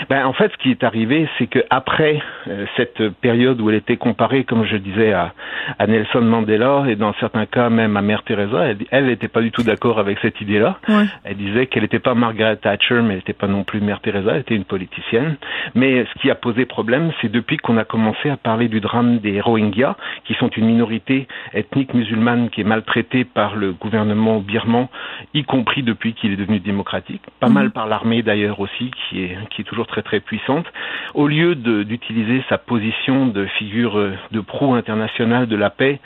Ben, 0.09 0.27
en 0.27 0.33
fait, 0.33 0.51
ce 0.53 0.57
qui 0.59 0.71
est 0.71 0.85
arrivé, 0.85 1.29
c'est 1.39 1.47
que 1.47 1.61
après 1.71 2.21
euh, 2.49 2.67
cette 2.77 3.09
période 3.21 3.61
où 3.61 3.71
elle 3.71 3.77
était 3.77 3.97
comparée, 3.97 4.45
comme 4.45 4.65
je 4.65 4.77
disais, 4.77 5.12
à, 5.12 5.33
à, 5.79 5.87
Nelson 5.87 6.23
Mandela 6.23 6.85
et 6.89 6.97
dans 6.97 7.15
certains 7.15 7.47
cas 7.47 7.71
même 7.71 7.97
à 7.97 8.03
Mère 8.03 8.23
Teresa, 8.23 8.75
elle 8.91 9.07
n'était 9.07 9.29
pas 9.29 9.41
du 9.41 9.51
tout 9.51 9.62
d'accord 9.62 9.99
avec 9.99 10.19
cette 10.21 10.41
idée-là. 10.41 10.79
Ouais. 10.89 11.05
Elle 11.25 11.37
disait 11.37 11.67
qu'elle 11.67 11.83
n'était 11.83 11.99
pas 11.99 12.15
Margaret 12.15 12.57
Thatcher, 12.57 13.01
mais 13.03 13.11
elle 13.11 13.17
n'était 13.17 13.33
pas 13.33 13.47
non 13.47 13.65
plus 13.65 13.81
Mère 13.81 14.01
Teresa, 14.01 14.33
elle 14.33 14.41
était 14.41 14.57
une 14.57 14.65
politicienne. 14.65 15.37
Mais 15.75 16.05
ce 16.05 16.21
qui 16.21 16.31
a 16.31 16.35
posé 16.35 16.65
problème, 16.67 17.12
c'est 17.21 17.31
depuis 17.31 17.57
qu'on 17.57 17.77
a 17.77 17.85
commencé 17.85 18.31
à 18.31 18.37
parler 18.37 18.69
du 18.69 18.81
drame 18.81 19.19
des 19.19 19.41
Rohingyas, 19.41 19.97
qui 20.25 20.35
sont 20.35 20.49
une 20.49 20.67
minorité 20.67 21.27
ethnique 21.55 21.95
musulmane 21.95 22.51
qui 22.51 22.61
est 22.61 22.65
maltraitée 22.65 23.25
par 23.25 23.57
le 23.57 23.73
gouvernement 23.73 24.41
birman, 24.41 24.89
y 25.35 25.45
compris 25.45 25.83
depuis 25.83 26.15
qu'il 26.15 26.33
est 26.33 26.37
devenu 26.37 26.61
démocratique, 26.61 27.23
pas 27.41 27.49
mmh. 27.49 27.53
mal 27.53 27.71
par 27.71 27.87
l'armée 27.87 28.23
d'ailleurs 28.23 28.61
aussi, 28.61 28.91
qui 28.91 29.25
est, 29.25 29.39
qui 29.51 29.62
est 29.62 29.65
toujours 29.65 29.80
très 29.86 30.02
très 30.02 30.20
puissante. 30.20 30.66
Au 31.15 31.28
lieu 31.28 31.55
d'utiliser 31.55 32.43
sa 32.48 32.59
position 32.59 33.27
de 33.27 33.47
figure 33.47 33.98
euh, 33.98 34.12
de 34.31 34.40
proue 34.40 34.74
internationale 34.74 35.47
de 35.47 35.57
la 35.57 35.70
paix 35.70 36.01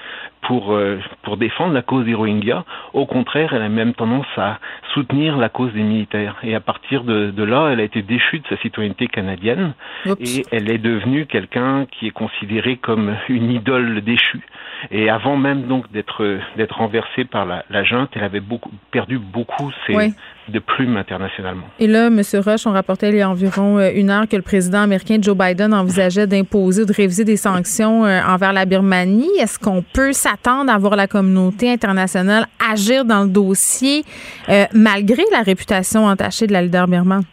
pour, 0.47 0.73
euh, 0.73 0.99
pour 1.23 1.37
défendre 1.37 1.75
la 1.75 1.83
cause 1.83 2.05
des 2.05 2.15
Rohingyas. 2.15 2.65
Au 2.93 3.07
contraire, 3.07 3.53
elle 3.55 3.63
a 3.63 3.69
même 3.69 3.95
tendance 3.95 4.27
à 4.37 4.59
soutenir 4.93 5.37
la 5.37 5.49
cause 5.49 5.73
des 5.73 5.83
militaires. 5.83 6.37
Et 6.43 6.55
à 6.55 6.61
partir 6.61 7.05
de, 7.05 7.31
de 7.31 7.43
là, 7.43 7.71
elle 7.73 7.81
a 7.81 7.83
été 7.83 8.03
déchue 8.03 8.39
de 8.39 8.47
sa 8.49 8.57
citoyenneté 8.59 9.07
canadienne 9.07 9.75
et 10.07 10.45
elle 10.53 10.71
est 10.71 10.79
devenue 10.79 11.27
quelqu'un 11.27 11.87
qui 11.87 12.07
est 12.07 12.13
considéré 12.13 12.77
comme 12.77 13.15
une 13.29 13.51
idole 13.51 14.03
déchue. 14.03 14.43
Et 14.91 15.09
avant 15.09 15.37
même 15.37 15.63
donc 15.63 15.91
d'être 15.93 16.39
d'être 16.57 16.77
renversée 16.77 17.25
par 17.25 17.47
la, 17.47 17.65
la 17.71 17.85
junte, 17.85 18.11
elle 18.15 18.25
avait 18.25 18.41
beaucoup 18.41 18.71
perdu 18.91 19.19
beaucoup 19.19 19.71
ses, 19.87 20.13
de 20.49 20.59
plumes 20.59 20.97
internationalement. 20.97 21.65
Et 21.79 21.87
là, 21.87 22.09
M. 22.09 22.21
Rush, 22.35 22.67
on 22.67 22.73
rapportait 22.73 23.09
il 23.09 23.17
y 23.17 23.23
a 23.23 23.31
environ 23.31 23.79
euh, 23.79 23.91
une 23.95 24.11
heure 24.11 24.29
que 24.29 24.37
le 24.37 24.43
président 24.43 24.81
américain 24.81 25.17
Joe 25.21 25.37
Biden 25.37 25.73
envisageait 25.73 26.27
d'imposer 26.27 26.83
ou 26.83 26.87
de 26.87 26.93
réviser 26.93 27.25
des 27.25 27.37
sanctions 27.37 28.05
euh, 28.05 28.21
envers 28.27 28.53
la 28.53 28.67
Birmanie. 28.67 29.31
Est-ce 29.41 29.59
qu'on 29.59 29.83
peut 29.83 30.13
s'attendre 30.13 30.34
à 30.69 30.79
voir 30.79 30.97
la 30.97 31.07
communauté 31.07 31.71
internationale 31.71 32.47
agir 32.73 33.05
dans 33.05 33.23
le 33.23 33.29
dossier 33.29 34.05
euh, 34.49 34.65
malgré 34.73 35.23
la 35.33 35.43
réputation 35.43 36.07
entachée 36.07 36.47
de 36.47 36.53
la 36.53 36.63
leader 36.63 36.87
birmane? 36.87 37.25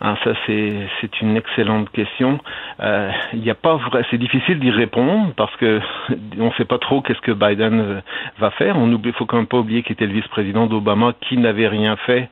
Ah, 0.00 0.14
ça 0.22 0.30
c'est 0.46 1.20
une 1.20 1.36
excellente 1.36 1.90
question. 1.90 2.38
Euh, 2.80 3.10
il 3.32 3.40
n'y 3.40 3.50
a 3.50 3.54
pas 3.54 3.76
vrai, 3.76 4.04
c'est 4.10 4.18
difficile 4.18 4.60
d'y 4.60 4.70
répondre 4.70 5.32
parce 5.36 5.54
que 5.56 5.80
on 6.38 6.46
ne 6.46 6.52
sait 6.52 6.64
pas 6.64 6.78
trop 6.78 7.00
qu'est-ce 7.00 7.20
que 7.20 7.32
Biden 7.32 7.80
euh, 7.80 8.00
va 8.38 8.50
faire. 8.50 8.76
On 8.78 8.92
oublie, 8.92 9.12
faut 9.12 9.26
quand 9.26 9.36
même 9.36 9.46
pas 9.46 9.58
oublier 9.58 9.82
qu'il 9.82 9.94
était 9.94 10.06
le 10.06 10.12
vice-président 10.12 10.66
d'Obama 10.66 11.12
qui 11.28 11.36
n'avait 11.38 11.68
rien 11.68 11.96
fait 11.96 12.28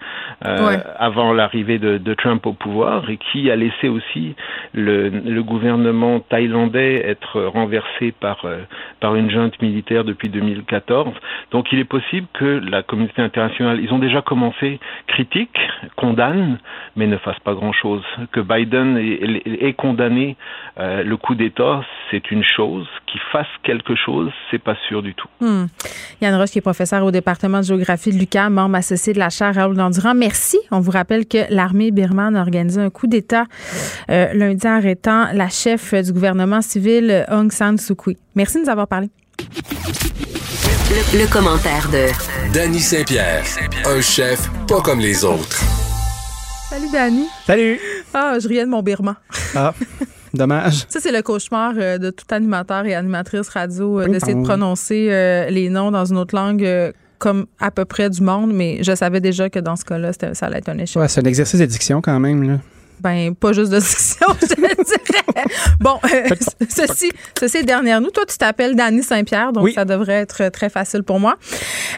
euh, 0.47 0.79
avant 0.99 1.33
l'arrivée 1.33 1.79
de, 1.79 1.99
de, 1.99 2.15
Trump 2.15 2.47
au 2.47 2.53
pouvoir 2.53 3.11
et 3.11 3.19
qui 3.19 3.51
a 3.51 3.57
laissé 3.57 3.89
aussi 3.89 4.37
le, 4.73 5.09
le 5.09 5.43
gouvernement 5.43 6.21
thaïlandais 6.21 7.03
être 7.07 7.43
renversé 7.43 8.13
par 8.13 8.47
par 9.01 9.15
une 9.17 9.31
junte 9.31 9.61
militaire 9.61 10.05
depuis 10.05 10.29
2014. 10.29 11.13
Donc 11.51 11.73
il 11.73 11.79
est 11.79 11.85
possible 11.85 12.27
que 12.33 12.61
la 12.69 12.83
communauté 12.83 13.23
internationale, 13.23 13.81
ils 13.83 13.93
ont 13.93 13.99
déjà 13.99 14.23
commencé 14.23 14.81
critique, 15.07 15.59
condamne, 15.97 16.59
mais 16.97 17.07
ne 17.07 17.17
fasse 17.17 17.39
pas 17.41 17.55
grand-chose. 17.55 18.03
Que 18.33 18.41
Biden 18.41 18.97
ait, 18.99 19.73
condamné 19.75 20.36
euh, 20.79 21.03
le 21.03 21.17
coup 21.17 21.35
d'État, 21.35 21.83
c'est 22.11 22.31
une 22.31 22.45
chose. 22.45 22.87
Qu'il 23.07 23.21
fasse 23.33 23.47
quelque 23.63 23.95
chose, 23.95 24.31
c'est 24.51 24.63
pas 24.63 24.77
sûr 24.89 25.03
du 25.03 25.15
tout. 25.15 25.29
Hmm. 25.41 25.67
Yann 26.21 26.35
Roche, 26.35 26.51
qui 26.51 26.59
est 26.59 26.63
professeur 26.63 27.05
au 27.05 27.11
département 27.11 27.59
de 27.59 27.65
géographie 27.65 28.11
de 28.11 28.19
l'UQAM, 28.19 28.53
membre 28.53 28.77
associé 28.77 29.13
de 29.13 29.19
la 29.19 29.31
chaire 29.31 29.55
Raoul 29.55 29.77
Dandurand. 29.77 30.15
Merci. 30.15 30.59
On 30.71 30.81
vous 30.81 30.91
rappelle 30.91 31.27
que 31.27 31.39
l'armée 31.51 31.91
birmane 31.91 32.37
a 32.37 32.41
organisé 32.41 32.81
un 32.81 32.91
coup 32.91 33.07
d'État 33.07 33.45
euh, 34.11 34.33
lundi 34.35 34.67
arrêtant 34.67 35.29
la 35.33 35.49
chef 35.49 35.95
du 35.95 36.13
gouvernement 36.13 36.61
civil 36.61 37.25
Aung 37.31 37.51
San 37.51 37.79
Suu 37.79 37.95
Kyi. 37.95 38.17
Merci 38.35 38.59
de 38.59 38.65
nous 38.65 38.71
avoir 38.71 38.89
parlé. 38.89 39.09
Le, 40.89 41.31
commentaire 41.31 41.89
de 41.91 42.07
Danny 42.55 42.81
Saint-Pierre, 42.81 43.45
un 43.87 44.01
chef 44.01 44.49
pas 44.69 44.81
comme 44.81 45.01
les 45.01 45.25
autres. 45.25 45.63
Salut 46.71 46.89
Danny. 46.93 47.27
Salut. 47.47 47.81
Ah, 48.15 48.39
je 48.41 48.49
riais 48.49 48.65
de 48.65 48.71
mon 48.71 48.83
birman. 48.83 49.17
Ah. 49.55 49.75
Dommage. 50.37 50.87
Ça, 50.89 51.01
c'est 51.01 51.13
le 51.13 51.23
cauchemar 51.23 51.75
euh, 51.77 51.99
de 51.99 52.11
tout 52.11 52.27
animateur 52.31 52.87
et 52.87 52.95
animatrice 52.95 53.49
radio 53.49 54.01
euh, 54.01 54.09
d'essayer 54.09 54.35
de 54.35 54.43
prononcer 54.43 55.09
euh, 55.11 55.49
les 55.49 55.69
noms 55.69 55.91
dans 55.91 56.05
une 56.05 56.19
autre 56.19 56.35
langue 56.35 56.93
comme 57.19 57.47
à 57.61 57.71
peu 57.71 57.85
près 57.87 58.11
du 58.11 58.21
monde, 58.21 58.53
mais 58.53 58.79
je 58.83 58.95
savais 58.95 59.21
déjà 59.21 59.49
que 59.49 59.59
dans 59.59 59.77
ce 59.77 59.85
cas-là, 59.85 60.13
ça 60.13 60.47
allait 60.47 60.59
être 60.59 60.69
un 60.69 60.79
échec. 60.79 61.01
Ouais, 61.01 61.09
c'est 61.09 61.21
un 61.21 61.29
exercice 61.29 61.59
d'édiction 61.59 62.03
quand 62.03 62.21
même. 62.21 62.43
Là. 62.43 62.59
Ben, 63.01 63.35
pas 63.35 63.53
juste 63.53 63.73
de 63.73 63.79
diction, 63.81 64.27
je 64.43 64.55
dirais. 64.55 64.75
Bon, 65.81 65.99
ceci, 66.69 67.11
ceci 67.39 67.59
est 67.59 67.63
derrière 67.63 68.01
nous. 68.01 68.11
Toi, 68.11 68.25
tu 68.29 68.37
t'appelles 68.37 68.77
Dany 68.77 69.03
Saint-Pierre, 69.03 69.53
donc 69.53 69.71
ça 69.71 69.85
devrait 69.85 70.21
être 70.21 70.49
très 70.49 70.69
facile 70.69 71.03
pour 71.03 71.21
moi. 71.21 71.37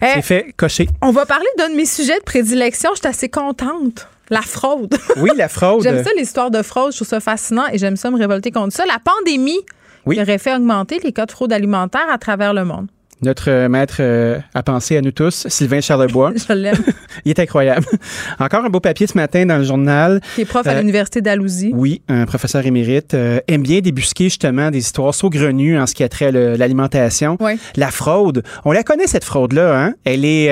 c'est 0.01 0.23
fait, 0.23 0.55
coché. 0.57 0.89
On 1.03 1.11
va 1.11 1.27
parler 1.27 1.49
d'un 1.59 1.71
de 1.71 1.75
mes 1.75 1.87
sujets 1.87 2.19
de 2.19 2.25
prédilection. 2.25 2.91
Je 2.95 2.99
suis 3.01 3.09
assez 3.09 3.29
contente. 3.29 4.07
La 4.31 4.43
fraude. 4.43 4.95
Oui, 5.17 5.31
la 5.37 5.49
fraude. 5.49 5.83
j'aime 5.83 6.05
ça, 6.05 6.11
l'histoire 6.17 6.51
de 6.51 6.63
fraude. 6.63 6.93
Je 6.93 6.97
trouve 6.99 7.09
ça 7.09 7.21
fascinant 7.21 7.67
et 7.73 7.79
j'aime 7.79 7.97
ça 7.97 8.11
me 8.11 8.19
révolter 8.19 8.51
contre 8.51 8.75
ça. 8.75 8.85
La 8.87 8.99
pandémie 8.99 9.61
aurait 10.07 10.39
fait 10.39 10.55
augmenter 10.55 10.99
les 11.03 11.13
cas 11.13 11.27
de 11.27 11.31
fraude 11.33 11.53
alimentaire 11.53 12.07
à 12.11 12.19
travers 12.19 12.55
le 12.55 12.65
monde 12.65 12.89
notre 13.23 13.67
maître 13.67 13.97
euh, 14.01 14.39
à 14.55 14.63
penser 14.63 14.97
à 14.97 15.01
nous 15.01 15.11
tous, 15.11 15.47
Sylvain 15.49 15.81
Charlebois. 15.81 16.33
Je 16.49 16.53
l'aime. 16.53 16.77
Il 17.25 17.31
est 17.31 17.39
incroyable. 17.41 17.87
Encore 18.39 18.65
un 18.65 18.69
beau 18.69 18.81
papier 18.81 19.07
ce 19.07 19.17
matin 19.17 19.45
dans 19.45 19.59
le 19.59 19.65
journal. 19.65 20.21
Qui 20.35 20.43
est 20.43 20.45
prof 20.45 20.67
à 20.67 20.71
euh, 20.71 20.79
l'Université 20.79 21.21
d'Alousie. 21.21 21.73
Oui, 21.75 22.03
un 22.09 22.27
professeur 22.27 22.65
émérite. 22.65 23.15
Euh, 23.15 23.41
aime 23.49 23.63
bien 23.63 23.81
débusquer 23.81 24.25
justement 24.25 24.71
des 24.71 24.79
histoires 24.79 25.15
saugrenues 25.15 25.79
en 25.79 25.87
ce 25.87 25.95
qui 25.95 26.05
a 26.05 26.09
trait 26.09 26.27
à 26.27 26.31
l'alimentation. 26.33 27.37
Oui. 27.41 27.59
La 27.77 27.91
fraude. 27.91 28.43
On 28.65 28.73
la 28.73 28.85
connaît, 28.85 29.07
cette 29.07 29.25
fraude-là. 29.25 29.77
Hein? 29.77 29.95
Elle, 30.05 30.25
est, 30.25 30.45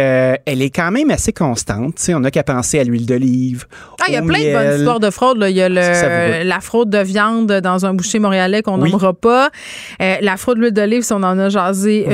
elle 0.45 0.63
est 0.63 0.71
quand 0.71 0.91
même 0.91 1.11
assez 1.11 1.33
constante. 1.33 1.99
sais, 1.99 2.15
on 2.15 2.21
n'a 2.21 2.31
qu'à 2.31 2.43
penser 2.43 2.81
à 2.81 2.85
l'huile 2.85 3.07
d'olive. 3.07 3.67
Ah, 4.01 4.05
il 4.09 4.15
y 4.15 4.17
a 4.17 4.23
plein 4.23 4.39
de 4.39 4.53
bonnes 4.53 4.79
histoires 4.79 5.01
de 5.01 5.11
fraude. 5.11 5.39
Là. 5.39 5.51
Il 5.51 5.57
y 5.57 5.63
a 5.63 5.69
le, 5.69 6.45
la 6.45 6.61
fraude 6.61 6.91
de 6.91 6.99
viande 6.99 7.53
dans 7.53 7.87
un 7.87 7.95
boucher 7.95 8.19
montréalais 8.19 8.63
qu'on 8.63 8.79
n'aimera 8.79 9.15
pas. 9.15 9.51
la 10.01 10.37
fraude 10.37 10.57
de 10.57 10.63
l'huile 10.63 10.75
d'olive, 10.75 11.03
si 11.03 11.13
on 11.13 11.23
en 11.23 11.39
a 11.39 11.49
jasé 11.49 12.07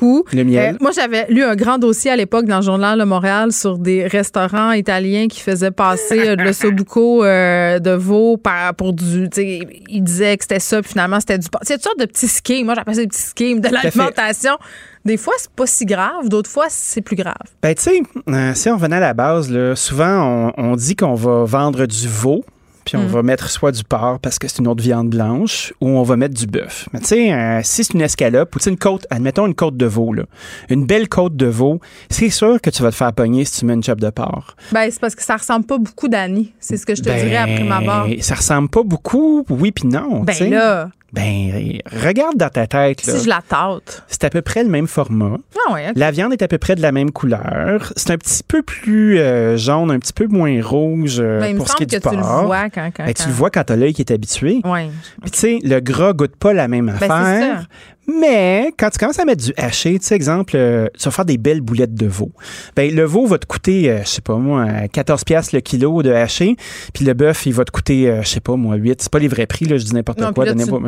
mm-hmm. 0.00 0.24
Euh, 0.56 0.72
moi, 0.80 0.90
j'avais 0.92 1.26
lu 1.28 1.42
un 1.42 1.54
grand 1.54 1.78
dossier 1.78 2.10
à 2.10 2.16
l'époque 2.16 2.46
dans 2.46 2.56
le 2.56 2.62
journal 2.62 2.98
Le 2.98 3.04
Montréal 3.04 3.52
sur 3.52 3.78
des 3.78 4.06
restaurants 4.06 4.72
italiens 4.72 5.28
qui 5.28 5.40
faisaient 5.40 5.70
passer 5.70 6.28
euh, 6.28 6.36
le 6.36 6.52
sobuco 6.52 7.24
euh, 7.24 7.78
de 7.78 7.90
veau 7.90 8.40
pour 8.76 8.92
du. 8.92 9.28
Ils 9.36 10.02
disaient 10.02 10.36
que 10.36 10.44
c'était 10.44 10.60
ça, 10.60 10.80
puis 10.82 10.92
finalement, 10.92 11.20
c'était 11.20 11.38
du. 11.38 11.46
C'est 11.62 11.74
une 11.74 11.80
sorte 11.80 11.98
de 11.98 12.06
petits 12.06 12.28
schemes. 12.28 12.66
Moi, 12.66 12.74
j'appelle 12.74 12.94
ça 12.94 13.00
des 13.02 13.08
petits 13.08 13.32
schemes 13.36 13.60
de 13.60 13.68
l'alimentation. 13.68 14.56
Des 15.04 15.16
fois, 15.18 15.34
c'est 15.36 15.50
pas 15.50 15.66
si 15.66 15.84
grave, 15.84 16.28
d'autres 16.28 16.50
fois, 16.50 16.66
c'est 16.70 17.02
plus 17.02 17.16
grave. 17.16 17.34
Ben, 17.62 17.74
tu 17.74 17.82
sais, 17.82 18.02
si 18.54 18.70
on 18.70 18.76
revenait 18.76 18.96
à 18.96 19.00
la 19.00 19.12
base, 19.12 19.50
là, 19.50 19.76
souvent, 19.76 20.52
on, 20.56 20.70
on 20.70 20.76
dit 20.76 20.96
qu'on 20.96 21.14
va 21.14 21.44
vendre 21.44 21.84
du 21.84 22.08
veau 22.08 22.42
puis 22.84 22.96
on 22.96 23.04
mm. 23.04 23.08
va 23.08 23.22
mettre 23.22 23.50
soit 23.50 23.72
du 23.72 23.84
porc 23.84 24.18
parce 24.20 24.38
que 24.38 24.48
c'est 24.48 24.58
une 24.58 24.68
autre 24.68 24.82
viande 24.82 25.10
blanche, 25.10 25.72
ou 25.80 25.88
on 25.88 26.02
va 26.02 26.16
mettre 26.16 26.34
du 26.34 26.46
bœuf. 26.46 26.88
Mais 26.92 27.00
tu 27.00 27.06
sais, 27.06 27.32
euh, 27.32 27.60
si 27.62 27.84
c'est 27.84 27.94
une 27.94 28.02
escalope, 28.02 28.54
ou 28.54 28.58
une 28.68 28.78
côte, 28.78 29.06
admettons 29.10 29.46
une 29.46 29.54
côte 29.54 29.76
de 29.76 29.86
veau, 29.86 30.12
là, 30.12 30.24
une 30.68 30.86
belle 30.86 31.08
côte 31.08 31.36
de 31.36 31.46
veau, 31.46 31.80
c'est 32.10 32.30
sûr 32.30 32.60
que 32.60 32.70
tu 32.70 32.82
vas 32.82 32.90
te 32.90 32.96
faire 32.96 33.12
pogner 33.12 33.44
si 33.44 33.60
tu 33.60 33.66
mets 33.66 33.74
une 33.74 33.82
chop 33.82 34.00
de 34.00 34.10
porc. 34.10 34.56
Ben, 34.72 34.90
c'est 34.90 35.00
parce 35.00 35.14
que 35.14 35.22
ça 35.22 35.36
ressemble 35.36 35.66
pas 35.66 35.78
beaucoup 35.78 36.08
d'Annie. 36.08 36.52
C'est 36.60 36.76
ce 36.76 36.86
que 36.86 36.94
je 36.94 37.02
te 37.02 37.10
dirais 37.10 37.36
après 37.36 37.64
ma 37.64 37.80
barre. 37.80 38.06
Ça 38.20 38.34
ressemble 38.34 38.68
pas 38.68 38.82
beaucoup, 38.82 39.44
oui 39.50 39.72
puis 39.72 39.88
non. 39.88 40.20
Ben 40.20 40.50
là. 40.50 40.90
Ben, 41.14 41.78
regarde 42.02 42.36
dans 42.36 42.48
ta 42.48 42.66
tête. 42.66 43.06
Là. 43.06 43.14
Si 43.14 43.24
je 43.24 43.28
la 43.28 43.40
tâte. 43.40 44.02
C'est 44.08 44.24
à 44.24 44.30
peu 44.30 44.42
près 44.42 44.64
le 44.64 44.68
même 44.68 44.88
format. 44.88 45.36
Ah 45.66 45.72
ouais, 45.72 45.92
La 45.94 46.10
viande 46.10 46.32
est 46.32 46.42
à 46.42 46.48
peu 46.48 46.58
près 46.58 46.74
de 46.74 46.82
la 46.82 46.90
même 46.90 47.12
couleur. 47.12 47.92
C'est 47.94 48.10
un 48.10 48.18
petit 48.18 48.42
peu 48.42 48.62
plus 48.62 49.20
euh, 49.20 49.56
jaune, 49.56 49.92
un 49.92 50.00
petit 50.00 50.12
peu 50.12 50.26
moins 50.26 50.60
rouge 50.60 51.20
euh, 51.20 51.38
ben, 51.38 51.56
pour 51.56 51.68
ce 51.68 51.76
qui 51.76 51.84
est 51.84 51.86
que 51.86 51.94
du 51.96 52.00
porc. 52.00 52.12
Tu 52.12 52.18
le 52.18 52.24
vois 52.24 52.68
quand, 52.68 52.90
quand, 52.96 53.04
ben, 53.04 53.14
Tu 53.14 53.28
le 53.28 53.32
vois 53.32 53.50
quand 53.50 53.62
t'as 53.62 53.76
l'œil 53.76 53.94
qui 53.94 54.02
est 54.02 54.12
habitué. 54.12 54.60
Oui. 54.64 54.90
Puis 55.22 55.30
tu 55.30 55.38
sais, 55.38 55.58
le 55.62 55.78
gras 55.78 56.12
goûte 56.14 56.34
pas 56.34 56.52
la 56.52 56.66
même 56.66 56.86
ben, 57.00 57.10
affaire. 57.10 57.68
Mais 58.06 58.72
quand 58.78 58.90
tu 58.90 58.98
commences 58.98 59.18
à 59.18 59.24
mettre 59.24 59.44
du 59.44 59.52
haché, 59.56 59.98
tu 59.98 60.06
sais, 60.06 60.14
exemple, 60.14 60.54
euh, 60.56 60.88
tu 60.98 61.04
vas 61.04 61.10
faire 61.10 61.24
des 61.24 61.38
belles 61.38 61.60
boulettes 61.60 61.94
de 61.94 62.06
veau. 62.06 62.30
Ben, 62.76 62.94
le 62.94 63.04
veau 63.04 63.26
va 63.26 63.38
te 63.38 63.46
coûter, 63.46 63.90
euh, 63.90 64.02
je 64.04 64.08
sais 64.08 64.20
pas 64.20 64.36
moi, 64.36 64.66
14 64.92 65.24
pièces 65.24 65.52
le 65.52 65.60
kilo 65.60 66.02
de 66.02 66.10
haché, 66.10 66.56
puis 66.92 67.04
le 67.04 67.14
bœuf, 67.14 67.46
il 67.46 67.54
va 67.54 67.64
te 67.64 67.70
coûter, 67.70 68.08
euh, 68.08 68.22
je 68.22 68.28
sais 68.28 68.40
pas 68.40 68.56
moi, 68.56 68.76
8. 68.76 69.02
C'est 69.02 69.10
pas 69.10 69.18
les 69.18 69.28
vrais 69.28 69.46
prix, 69.46 69.64
là, 69.64 69.78
je 69.78 69.84
dis 69.84 69.94
n'importe 69.94 70.20
quoi. 70.34 70.46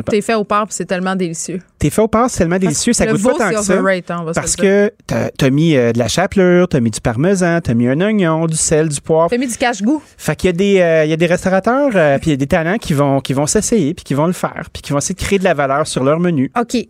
T'es 0.09 0.21
fait 0.21 0.35
au 0.35 0.43
porc, 0.43 0.67
c'est 0.69 0.85
tellement 0.85 1.15
délicieux. 1.15 1.61
T'es 1.79 1.89
fait 1.89 2.01
au 2.01 2.07
porc, 2.07 2.29
c'est 2.29 2.39
tellement 2.39 2.59
délicieux, 2.59 2.93
ça 2.93 3.05
goûte 3.07 3.23
pas 3.23 3.33
tant 3.33 3.49
que 3.49 3.63
ça. 3.63 3.73
Hein, 3.77 4.31
parce 4.33 4.55
que 4.55 4.91
t'as 5.05 5.29
as 5.41 5.49
mis 5.49 5.73
de 5.73 5.97
la 5.97 6.07
chapelure, 6.07 6.67
t'as 6.67 6.79
mis 6.79 6.91
du 6.91 7.01
parmesan, 7.01 7.61
t'as 7.61 7.73
mis 7.73 7.87
un 7.87 7.99
oignon, 8.01 8.45
du 8.45 8.57
sel, 8.57 8.89
du 8.89 9.01
poivre. 9.01 9.29
T'as 9.29 9.37
mis 9.37 9.47
du 9.47 9.57
cache-goût. 9.57 10.01
Fait 10.17 10.35
qu'il 10.35 10.47
y 10.47 10.49
a 10.49 10.53
des, 10.53 11.05
il 11.05 11.09
y 11.09 11.13
a 11.13 11.17
des 11.17 11.25
restaurateurs, 11.25 11.89
puis 12.19 12.27
il 12.27 12.31
y 12.31 12.33
a 12.33 12.37
des 12.37 12.47
talents 12.47 12.77
qui 12.77 12.93
vont, 12.93 13.19
qui 13.21 13.33
vont 13.33 13.47
s'essayer, 13.47 13.93
puis 13.93 14.03
qui 14.03 14.13
vont 14.13 14.27
le 14.27 14.33
faire, 14.33 14.67
puis 14.71 14.81
qui 14.81 14.91
vont 14.91 14.99
essayer 14.99 15.15
de 15.15 15.19
créer 15.19 15.39
de 15.39 15.43
la 15.43 15.53
valeur 15.53 15.87
sur 15.87 16.03
leur 16.03 16.19
menu. 16.19 16.51
OK 16.59 16.87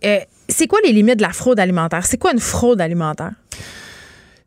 c'est 0.50 0.68
quoi 0.68 0.80
les 0.84 0.92
limites 0.92 1.18
de 1.18 1.24
la 1.24 1.34
fraude 1.34 1.60
alimentaire? 1.60 2.06
C'est 2.06 2.18
quoi 2.18 2.32
une 2.32 2.40
fraude 2.40 2.82
alimentaire? 2.82 3.32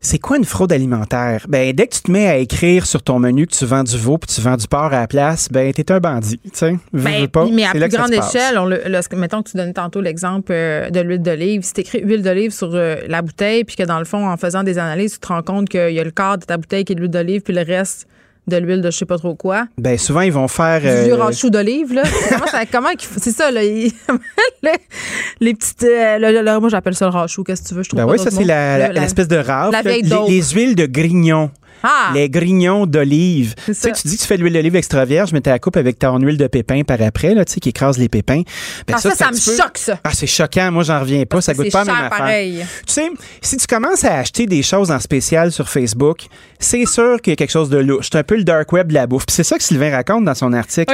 C'est 0.03 0.17
quoi 0.17 0.37
une 0.37 0.45
fraude 0.45 0.71
alimentaire? 0.73 1.45
Ben, 1.47 1.73
dès 1.73 1.85
que 1.85 1.93
tu 1.93 2.01
te 2.01 2.11
mets 2.11 2.27
à 2.27 2.37
écrire 2.37 2.87
sur 2.87 3.03
ton 3.03 3.19
menu 3.19 3.45
que 3.45 3.53
tu 3.53 3.65
vends 3.65 3.83
du 3.83 3.95
veau 3.95 4.17
puis 4.17 4.33
tu 4.33 4.41
vends 4.41 4.57
du 4.57 4.67
porc 4.67 4.85
à 4.85 5.01
la 5.01 5.07
place, 5.07 5.47
ben, 5.51 5.71
t'es 5.71 5.91
un 5.91 5.99
bandit, 5.99 6.39
tu 6.39 6.49
sais. 6.53 6.75
Ben, 6.91 7.27
mais 7.53 7.65
à 7.65 7.71
plus 7.71 7.87
grande 7.87 8.11
échelle, 8.11 8.57
on 8.57 8.65
le, 8.65 8.81
mettons 9.15 9.43
que 9.43 9.51
tu 9.51 9.57
donnes 9.57 9.73
tantôt 9.73 10.01
l'exemple 10.01 10.51
euh, 10.53 10.89
de 10.89 11.01
l'huile 11.01 11.21
d'olive. 11.21 11.61
Si 11.61 11.73
t'écris 11.73 12.01
huile 12.03 12.23
d'olive 12.23 12.49
sur 12.49 12.71
euh, 12.73 12.95
la 13.07 13.21
bouteille 13.21 13.63
puis 13.63 13.75
que 13.75 13.83
dans 13.83 13.99
le 13.99 14.05
fond, 14.05 14.27
en 14.27 14.37
faisant 14.37 14.63
des 14.63 14.79
analyses, 14.79 15.13
tu 15.13 15.19
te 15.19 15.27
rends 15.27 15.43
compte 15.43 15.69
qu'il 15.69 15.93
y 15.93 15.99
a 15.99 16.03
le 16.03 16.09
quart 16.09 16.39
de 16.39 16.45
ta 16.45 16.57
bouteille 16.57 16.83
qui 16.83 16.93
est 16.93 16.95
de 16.95 17.01
l'huile 17.01 17.11
d'olive 17.11 17.41
puis 17.41 17.53
le 17.53 17.61
reste, 17.61 18.07
de 18.47 18.57
l'huile 18.57 18.81
de 18.81 18.89
je 18.89 18.97
sais 18.97 19.05
pas 19.05 19.17
trop 19.17 19.35
quoi. 19.35 19.67
Ben 19.77 19.97
souvent 19.97 20.21
ils 20.21 20.31
vont 20.31 20.47
faire 20.47 20.81
du 20.81 20.87
euh... 20.87 21.31
chou 21.31 21.49
d'olive 21.49 21.93
là. 21.93 22.03
comment, 22.71 22.89
c'est 23.17 23.31
ça 23.31 23.51
là, 23.51 23.61
les, 25.39 25.53
petites 25.53 25.83
euh, 25.83 26.59
moi 26.59 26.69
j'appelle 26.69 26.95
ça 26.95 27.05
le 27.05 27.11
rachou, 27.11 27.43
qu'est-ce 27.43 27.63
que 27.63 27.67
tu 27.69 27.73
veux, 27.75 27.83
je 27.83 27.89
trouve 27.89 27.99
Ben 27.99 28.11
oui, 28.11 28.19
ça 28.19 28.31
c'est 28.31 28.43
l'espèce 28.43 29.27
de 29.27 29.37
rafle. 29.37 29.71
La 29.71 29.81
vieille 29.81 30.03
les, 30.03 30.27
les, 30.27 30.41
huiles 30.51 30.75
de 30.75 30.85
grignon. 30.85 31.51
Ah! 31.83 32.11
Les 32.13 32.29
grignons 32.29 32.85
d'olive. 32.85 33.55
Tu 33.65 33.73
sais, 33.73 33.91
tu 33.91 34.07
dis 34.07 34.15
que 34.17 34.21
tu 34.21 34.27
fais 34.27 34.37
de 34.37 34.43
l'huile 34.43 34.53
d'olive 34.53 34.75
extra 34.75 35.05
vierge, 35.05 35.31
mais 35.33 35.41
tu 35.41 35.49
la 35.49 35.59
coupes 35.59 35.77
avec 35.77 35.99
ton 35.99 36.17
huile 36.19 36.37
de 36.37 36.47
pépin 36.47 36.81
par 36.83 37.01
après, 37.01 37.33
là, 37.33 37.45
tu 37.45 37.53
sais, 37.53 37.59
qui 37.59 37.69
écrase 37.69 37.97
les 37.97 38.09
pépins. 38.09 38.41
Ben, 38.87 38.93
Ah, 38.95 38.97
ça, 38.99 39.11
ça 39.15 39.27
me 39.31 39.33
peu- 39.33 39.61
choque, 39.61 39.77
ça. 39.77 39.99
Ah, 40.03 40.11
c'est 40.13 40.27
choquant. 40.27 40.71
Moi, 40.71 40.83
j'en 40.83 40.99
reviens 40.99 41.23
pas. 41.25 41.41
Ça 41.41 41.53
goûte 41.53 41.71
pas 41.71 41.83
la 41.83 41.93
même 41.93 41.95
affaire. 42.05 42.17
pareil. 42.17 42.65
Tu 42.85 42.93
sais, 42.93 43.09
si 43.41 43.57
tu 43.57 43.67
commences 43.67 44.03
à 44.03 44.15
acheter 44.19 44.45
des 44.45 44.61
choses 44.63 44.91
en 44.91 44.99
spécial 44.99 45.51
sur 45.51 45.69
Facebook, 45.69 46.19
c'est 46.59 46.85
sûr 46.85 47.21
qu'il 47.21 47.31
y 47.31 47.33
a 47.33 47.35
quelque 47.35 47.51
chose 47.51 47.69
de 47.69 47.77
louche. 47.77 48.09
C'est 48.11 48.17
un 48.19 48.23
peu 48.23 48.35
le 48.37 48.43
dark 48.43 48.71
web 48.71 48.87
de 48.89 48.93
la 48.93 49.07
bouffe. 49.07 49.25
Puis 49.25 49.35
c'est 49.35 49.43
ça 49.43 49.57
que 49.57 49.63
Sylvain 49.63 49.91
raconte 49.91 50.25
dans 50.25 50.35
son 50.35 50.53
article. 50.53 50.93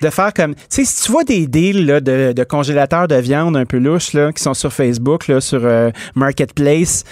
De 0.00 0.10
faire 0.10 0.32
comme, 0.34 0.54
tu 0.54 0.60
sais, 0.70 0.84
si 0.84 1.02
tu 1.02 1.12
vois 1.12 1.24
des 1.24 1.46
deals 1.46 1.84
là, 1.86 2.00
de, 2.00 2.32
de 2.32 2.44
congélateurs 2.44 3.08
de 3.08 3.16
viande 3.16 3.56
un 3.56 3.66
peu 3.66 3.78
louches 3.78 4.12
là, 4.12 4.32
qui 4.32 4.42
sont 4.42 4.54
sur 4.54 4.72
Facebook, 4.72 5.26
là, 5.28 5.40
sur 5.40 5.60
euh, 5.64 5.90
Marketplace, 6.14 7.04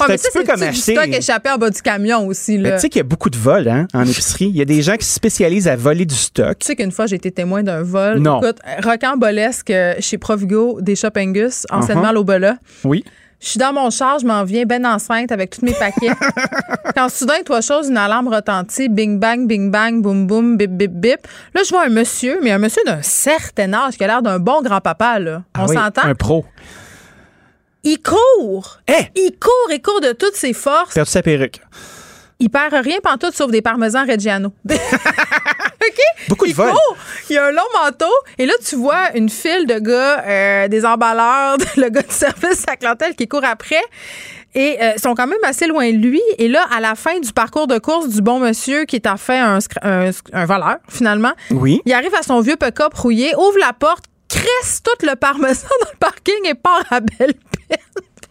Ouais, 0.00 0.06
c'est 0.06 0.12
un 0.12 0.16
petit 0.16 0.38
peu 0.38 0.44
comme 0.44 0.60
du 0.60 0.64
acheter. 0.66 0.94
stock 0.94 1.08
échappé 1.08 1.50
en 1.50 1.56
bas 1.56 1.70
du 1.70 1.80
camion 1.80 2.26
aussi. 2.26 2.58
Là. 2.58 2.73
Tu 2.74 2.80
sais 2.80 2.88
qu'il 2.88 2.98
y 2.98 3.00
a 3.00 3.04
beaucoup 3.04 3.30
de 3.30 3.36
vols 3.36 3.68
hein, 3.68 3.86
en 3.94 4.02
épicerie. 4.06 4.46
Il 4.46 4.56
y 4.56 4.62
a 4.62 4.64
des 4.64 4.82
gens 4.82 4.96
qui 4.96 5.04
se 5.06 5.14
spécialisent 5.14 5.68
à 5.68 5.76
voler 5.76 6.04
du 6.06 6.14
stock. 6.14 6.58
Tu 6.58 6.66
sais 6.66 6.76
qu'une 6.76 6.92
fois, 6.92 7.06
j'ai 7.06 7.16
été 7.16 7.30
témoin 7.30 7.62
d'un 7.62 7.82
vol. 7.82 8.18
Non. 8.18 8.40
Écoute, 8.40 8.58
rocambolesque 8.84 9.70
euh, 9.70 9.94
chez 10.00 10.18
Provigo, 10.18 10.78
des 10.80 10.96
Shop 10.96 11.08
Angus, 11.16 11.66
Uh-huh. 11.70 12.12
l'Obola. 12.12 12.56
Oui. 12.84 13.04
Je 13.40 13.48
suis 13.50 13.58
dans 13.58 13.74
mon 13.74 13.90
char, 13.90 14.18
je 14.20 14.26
m'en 14.26 14.42
viens 14.44 14.64
ben 14.64 14.86
enceinte 14.86 15.30
avec 15.30 15.50
tous 15.50 15.62
mes 15.64 15.74
paquets. 15.74 16.12
Quand 16.96 17.10
soudain, 17.10 17.42
toi 17.44 17.60
chose, 17.60 17.88
une 17.90 17.96
alarme 17.98 18.28
retentit, 18.28 18.88
bing 18.88 19.18
bang, 19.18 19.46
bing 19.46 19.70
bang, 19.70 20.00
boum 20.00 20.26
boum, 20.26 20.56
bip 20.56 20.70
bip 20.70 20.92
bip. 20.92 21.26
Là, 21.54 21.60
je 21.62 21.68
vois 21.68 21.84
un 21.84 21.88
monsieur, 21.90 22.38
mais 22.42 22.52
un 22.52 22.58
monsieur 22.58 22.82
d'un 22.86 23.02
certain 23.02 23.74
âge 23.74 23.98
qui 23.98 24.04
a 24.04 24.06
l'air 24.06 24.22
d'un 24.22 24.38
bon 24.38 24.62
grand-papa, 24.62 25.18
là. 25.18 25.42
On 25.58 25.64
Ah 25.64 25.66
oui, 25.68 25.76
s'entend? 25.76 26.02
Un 26.04 26.14
pro. 26.14 26.46
Il 27.82 27.98
court! 28.00 28.78
Eh! 28.88 29.10
Il 29.14 29.32
court 29.38 29.70
et 29.70 29.80
court 29.82 30.00
de 30.00 30.12
toutes 30.12 30.36
ses 30.36 30.54
forces. 30.54 30.94
Perdu 30.94 31.10
sa 31.10 31.20
perruque. 31.22 31.60
Il 32.44 32.50
perd 32.50 32.74
rien 32.74 32.98
pantoute 33.02 33.34
sauf 33.34 33.50
des 33.50 33.62
parmesans 33.62 34.04
Reggiano. 34.06 34.52
OK? 34.68 36.00
Beaucoup 36.28 36.44
de 36.44 36.50
il 36.50 36.54
vols. 36.54 36.70
court, 36.70 36.96
il 37.30 37.38
a 37.38 37.46
un 37.46 37.50
long 37.52 37.62
manteau 37.82 38.12
et 38.36 38.44
là, 38.44 38.52
tu 38.62 38.76
vois 38.76 39.16
une 39.16 39.30
file 39.30 39.66
de 39.66 39.78
gars, 39.78 40.22
euh, 40.26 40.68
des 40.68 40.84
emballeurs, 40.84 41.56
le 41.78 41.88
gars 41.88 42.02
de 42.02 42.12
service 42.12 42.64
à 42.66 42.72
la 42.72 42.76
clientèle 42.76 43.14
qui 43.14 43.26
court 43.28 43.44
après. 43.44 43.82
Et 44.54 44.76
euh, 44.82 44.92
ils 44.94 45.00
sont 45.00 45.14
quand 45.14 45.26
même 45.26 45.38
assez 45.42 45.66
loin 45.66 45.90
de 45.90 45.96
lui. 45.96 46.20
Et 46.36 46.48
là, 46.48 46.66
à 46.70 46.80
la 46.80 46.94
fin 46.96 47.18
du 47.18 47.32
parcours 47.32 47.66
de 47.66 47.78
course 47.78 48.08
du 48.08 48.20
bon 48.20 48.38
monsieur 48.40 48.84
qui 48.84 48.96
est 48.96 49.06
en 49.06 49.16
fait 49.16 49.38
un, 49.38 49.58
un, 49.82 50.10
un 50.34 50.44
voleur, 50.44 50.76
finalement, 50.88 51.32
Oui. 51.50 51.80
il 51.86 51.92
arrive 51.94 52.14
à 52.14 52.22
son 52.22 52.40
vieux 52.40 52.56
pick-up 52.56 52.92
rouillé, 52.94 53.34
ouvre 53.36 53.58
la 53.58 53.72
porte, 53.72 54.04
cresse 54.28 54.82
tout 54.82 55.06
le 55.06 55.16
parmesan 55.16 55.66
dans 55.82 55.90
le 55.92 55.98
parking 55.98 56.34
et 56.44 56.54
part 56.54 56.84
à 56.90 57.00
belle 57.00 57.34
peine. 57.68 57.78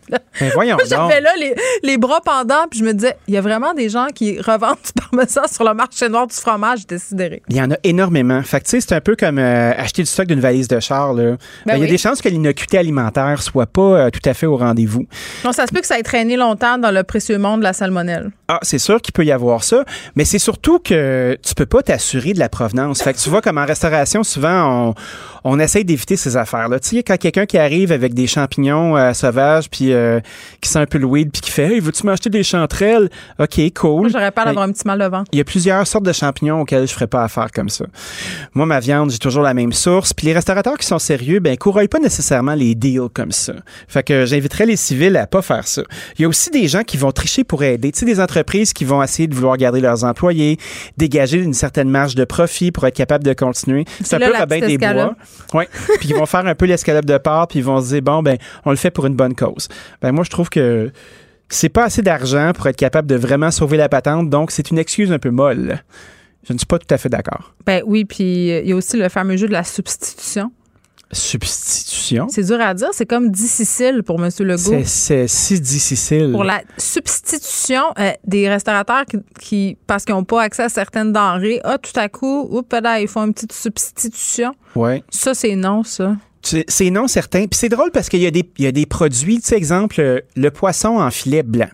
Ben 0.09 0.51
voyons 0.53 0.77
j'avais 0.89 1.21
là 1.21 1.31
les, 1.39 1.55
les 1.83 1.97
bras 1.97 2.21
pendants, 2.21 2.67
puis 2.69 2.79
je 2.79 2.85
me 2.85 2.93
disais, 2.93 3.15
il 3.27 3.33
y 3.33 3.37
a 3.37 3.41
vraiment 3.41 3.73
des 3.73 3.89
gens 3.89 4.07
qui 4.13 4.39
revendent 4.39 4.77
du 4.85 4.91
parmesan 4.93 5.41
sur 5.51 5.63
le 5.63 5.73
marché 5.73 6.09
noir 6.09 6.27
du 6.27 6.35
fromage. 6.35 6.81
Sidérée. 6.97 7.41
Il 7.49 7.55
y 7.55 7.61
en 7.61 7.71
a 7.71 7.75
énormément. 7.83 8.41
Fait 8.43 8.59
que, 8.59 8.65
tu 8.65 8.71
sais, 8.71 8.81
c'est 8.81 8.93
un 8.93 9.01
peu 9.01 9.15
comme 9.15 9.39
euh, 9.39 9.71
acheter 9.77 10.03
du 10.03 10.09
stock 10.09 10.27
d'une 10.27 10.39
valise 10.39 10.67
de 10.67 10.79
char. 10.79 11.13
Là. 11.13 11.37
Ben, 11.65 11.77
il 11.77 11.81
y 11.81 11.85
a 11.85 11.89
des 11.89 11.97
chances 11.97 12.21
que 12.21 12.29
l'innocuité 12.29 12.77
alimentaire 12.77 13.41
soit 13.41 13.65
pas 13.65 13.81
euh, 13.81 14.09
tout 14.09 14.27
à 14.29 14.33
fait 14.33 14.45
au 14.45 14.57
rendez-vous. 14.57 15.05
Non, 15.43 15.51
ça 15.51 15.65
se 15.65 15.71
peut 15.71 15.81
que 15.81 15.87
ça 15.87 15.97
ait 15.97 16.03
traîné 16.03 16.37
longtemps 16.37 16.77
dans 16.77 16.91
le 16.91 17.03
précieux 17.03 17.37
monde 17.37 17.59
de 17.59 17.63
la 17.63 17.73
salmonelle. 17.73 18.31
Ah, 18.47 18.59
c'est 18.61 18.79
sûr 18.79 19.01
qu'il 19.01 19.13
peut 19.13 19.25
y 19.25 19.31
avoir 19.31 19.63
ça, 19.63 19.83
mais 20.15 20.25
c'est 20.25 20.39
surtout 20.39 20.79
que 20.79 21.37
tu 21.43 21.55
peux 21.55 21.65
pas 21.65 21.81
t'assurer 21.81 22.33
de 22.33 22.39
la 22.39 22.49
provenance. 22.49 23.01
Fait 23.01 23.13
que 23.13 23.19
tu 23.19 23.29
vois, 23.29 23.41
comme 23.41 23.57
en 23.57 23.65
restauration, 23.65 24.23
souvent, 24.23 24.89
on, 24.89 24.95
on 25.43 25.59
essaye 25.59 25.85
d'éviter 25.85 26.15
ces 26.15 26.37
affaires-là. 26.37 26.79
Tu 26.79 26.97
sais, 26.97 27.03
quand 27.03 27.17
quelqu'un 27.17 27.45
qui 27.45 27.57
arrive 27.57 27.91
avec 27.91 28.13
des 28.13 28.27
champignons 28.27 28.97
euh, 28.97 29.13
sauvages, 29.13 29.69
puis 29.69 29.92
euh, 29.93 30.19
qui 30.61 30.69
sent 30.69 30.79
un 30.79 30.85
peu 30.85 30.97
le 30.97 31.05
weed, 31.05 31.31
puis 31.31 31.41
qui 31.41 31.51
fait 31.51 31.63
«Hey, 31.73 31.79
veux-tu 31.79 32.05
m'acheter 32.05 32.29
des 32.29 32.43
chanterelles?» 32.43 33.09
OK, 33.39 33.59
cool. 33.75 34.01
Moi, 34.01 34.09
j'aurais 34.09 34.31
peur 34.31 34.45
d'avoir 34.45 34.65
un 34.65 34.71
petit 34.71 34.85
mal 34.85 34.99
de 34.99 35.05
ventre. 35.05 35.29
il 35.31 35.37
y 35.37 35.41
a 35.41 35.43
plusieurs 35.43 35.85
sortes 35.87 36.05
de 36.05 36.13
champignons 36.13 36.61
auxquels 36.61 36.87
je 36.87 36.93
ferais 36.93 37.07
pas 37.07 37.23
affaire 37.23 37.51
comme 37.51 37.69
ça. 37.69 37.85
Moi, 38.53 38.65
ma 38.65 38.79
viande, 38.79 39.11
j'ai 39.11 39.19
toujours 39.19 39.43
la 39.43 39.53
même 39.53 39.73
source. 39.73 40.13
Puis 40.13 40.27
les 40.27 40.33
restaurateurs 40.33 40.77
qui 40.77 40.85
sont 40.85 40.99
sérieux, 40.99 41.39
ben, 41.39 41.57
courroient 41.57 41.87
pas 41.87 41.99
nécessairement 41.99 42.55
les 42.55 42.75
deals 42.75 43.09
comme 43.13 43.31
ça. 43.31 43.53
Fait 43.87 44.03
que 44.03 44.25
j'inviterais 44.25 44.65
les 44.65 44.75
civils 44.75 45.15
à 45.17 45.27
pas 45.27 45.41
faire 45.41 45.67
ça. 45.67 45.83
Il 46.17 46.23
y 46.23 46.25
a 46.25 46.27
aussi 46.27 46.49
des 46.49 46.67
gens 46.67 46.83
qui 46.83 46.97
vont 46.97 47.11
tricher 47.11 47.43
pour 47.43 47.63
aider. 47.63 47.91
Tu 47.91 47.99
sais, 47.99 48.05
des 48.05 48.19
entreprises 48.19 48.73
qui 48.73 48.85
vont 48.85 49.01
essayer 49.03 49.27
de 49.27 49.35
vouloir 49.35 49.57
garder 49.57 49.81
leurs 49.81 50.03
employés, 50.03 50.57
dégager 50.97 51.39
une 51.39 51.53
certaine 51.53 51.89
marge 51.89 52.15
de 52.15 52.25
profit 52.25 52.71
pour 52.71 52.85
être 52.87 52.95
capable 52.95 53.23
de 53.23 53.33
continuer. 53.33 53.85
C'est 54.03 54.15
un 54.15 54.19
là 54.19 54.31
peu 54.31 54.37
Robin 54.37 54.59
des 54.59 54.77
Bois. 54.77 55.15
Ouais. 55.53 55.67
puis 55.99 56.09
ils 56.09 56.15
vont 56.15 56.25
faire 56.25 56.45
un 56.45 56.55
peu 56.55 56.65
l'escalope 56.65 57.05
de 57.05 57.17
part, 57.17 57.47
puis 57.47 57.59
ils 57.59 57.65
vont 57.65 57.81
se 57.81 57.87
dire, 57.89 58.01
bon, 58.01 58.21
ben, 58.21 58.37
on 58.65 58.71
le 58.71 58.75
fait 58.75 58.91
pour 58.91 59.05
une 59.05 59.15
bonne 59.15 59.35
cause. 59.35 59.67
Ben, 60.01 60.11
moi, 60.11 60.23
je 60.23 60.29
trouve 60.29 60.49
que 60.49 60.91
c'est 61.49 61.69
pas 61.69 61.85
assez 61.85 62.01
d'argent 62.01 62.51
pour 62.55 62.67
être 62.67 62.75
capable 62.77 63.07
de 63.07 63.15
vraiment 63.15 63.51
sauver 63.51 63.77
la 63.77 63.89
patente, 63.89 64.29
donc 64.29 64.51
c'est 64.51 64.71
une 64.71 64.77
excuse 64.79 65.11
un 65.11 65.19
peu 65.19 65.29
molle. 65.29 65.83
Je 66.47 66.53
ne 66.53 66.57
suis 66.57 66.65
pas 66.65 66.79
tout 66.79 66.93
à 66.93 66.97
fait 66.97 67.09
d'accord. 67.09 67.53
Ben 67.65 67.83
oui, 67.85 68.03
puis 68.05 68.51
euh, 68.51 68.61
il 68.61 68.69
y 68.69 68.73
a 68.73 68.75
aussi 68.75 68.97
le 68.97 69.07
fameux 69.09 69.37
jeu 69.37 69.47
de 69.47 69.53
la 69.53 69.63
substitution. 69.63 70.51
Substitution? 71.11 72.27
C'est 72.29 72.43
dur 72.43 72.59
à 72.59 72.73
dire. 72.73 72.89
C'est 72.91 73.05
comme 73.05 73.29
difficile 73.29 74.01
pour 74.03 74.23
M. 74.23 74.29
Legault. 74.39 74.81
C'est- 74.85 75.27
si 75.27 75.59
difficile. 75.59 76.31
Pour 76.31 76.43
la 76.43 76.61
substitution 76.77 77.81
euh, 77.99 78.11
des 78.25 78.49
restaurateurs 78.49 79.05
qui, 79.05 79.17
qui- 79.39 79.77
parce 79.87 80.05
qu'ils 80.05 80.15
n'ont 80.15 80.23
pas 80.23 80.41
accès 80.41 80.63
à 80.63 80.69
certaines 80.69 81.11
denrées, 81.13 81.59
ah, 81.63 81.77
tout 81.77 81.97
à 81.99 82.09
coup, 82.09 82.47
oups, 82.51 82.81
là, 82.81 82.99
ils 82.99 83.07
font 83.07 83.25
une 83.25 83.33
petite 83.33 83.53
substitution. 83.53 84.53
Ouais. 84.75 85.03
Ça, 85.09 85.33
c'est 85.33 85.55
non, 85.55 85.83
ça. 85.83 86.15
C'est 86.67 86.89
non 86.89 87.07
certain. 87.07 87.41
Puis 87.47 87.57
c'est 87.59 87.69
drôle 87.69 87.91
parce 87.91 88.09
qu'il 88.09 88.19
y, 88.21 88.27
a 88.27 88.31
des- 88.31 88.49
il 88.57 88.65
y 88.65 88.67
a 88.67 88.71
des 88.71 88.85
produits, 88.85 89.39
tu 89.39 89.47
sais, 89.47 89.55
exemple, 89.55 89.95
euh, 89.99 90.19
le 90.35 90.51
poisson 90.51 90.99
en 90.99 91.09
filet 91.09 91.41
blanc. 91.43 91.69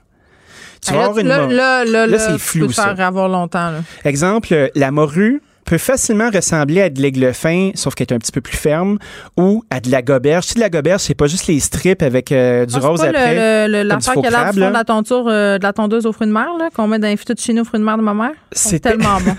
Tu 0.81 0.91
Ah, 0.91 0.93
vas 0.93 0.97
là, 0.97 1.03
avoir 1.03 1.15
tu- 1.15 1.21
une 1.23 1.27
là, 1.27 1.47
là, 1.47 1.85
là, 1.85 2.07
là, 2.07 2.19
c'est 2.19 2.33
tu 2.33 2.39
flou, 2.39 2.61
peux 2.67 2.71
te 2.71 2.75
ça. 2.75 2.95
faire 2.95 3.07
avoir 3.07 3.27
longtemps. 3.27 3.71
Exemple, 4.05 4.53
euh, 4.53 4.69
la 4.75 4.91
morue 4.91 5.41
peut 5.69 5.77
facilement 5.77 6.29
ressembler 6.33 6.81
à 6.81 6.89
de 6.89 6.99
l'aigle 7.01 7.33
fin, 7.33 7.69
sauf 7.75 7.93
qu'elle 7.95 8.07
est 8.09 8.13
un 8.13 8.17
petit 8.17 8.31
peu 8.31 8.41
plus 8.41 8.57
ferme, 8.57 8.97
ou 9.37 9.63
à 9.69 9.79
de 9.79 9.91
la 9.91 10.01
goberge. 10.01 10.45
Tu 10.47 10.49
sais, 10.49 10.55
de 10.55 10.59
la 10.61 10.69
goberge, 10.69 11.01
c'est 11.01 11.13
pas 11.15 11.27
juste 11.27 11.45
les 11.47 11.59
strips 11.59 12.01
avec 12.01 12.31
euh, 12.31 12.65
du 12.65 12.73
Ah, 12.75 12.79
c'est 12.81 12.87
rose 12.87 12.99
pas 13.01 13.07
après. 13.09 13.67
le- 13.67 13.71
le- 13.71 13.83
L'affaire 13.83 14.13
qui 14.15 14.25
a 14.25 14.29
l'air 14.29 14.53
de 14.53 14.59
la, 14.61 14.83
tonture, 14.83 15.27
euh, 15.27 15.57
de 15.59 15.63
la 15.63 15.71
tondeuse 15.73 16.05
aux 16.05 16.11
fruits 16.11 16.27
de 16.27 16.33
mer, 16.33 16.47
là, 16.57 16.69
qu'on 16.73 16.87
met 16.87 16.97
dans 16.99 17.07
les 17.07 17.15
de 17.15 17.39
chez 17.39 17.53
nous 17.53 17.61
aux 17.61 17.65
fruits 17.65 17.79
de 17.79 17.85
mer 17.85 17.97
de 17.97 18.01
ma 18.03 18.13
mère. 18.13 18.31
C'est 18.51 18.79
tellement 18.79 19.19
bon. 19.21 19.35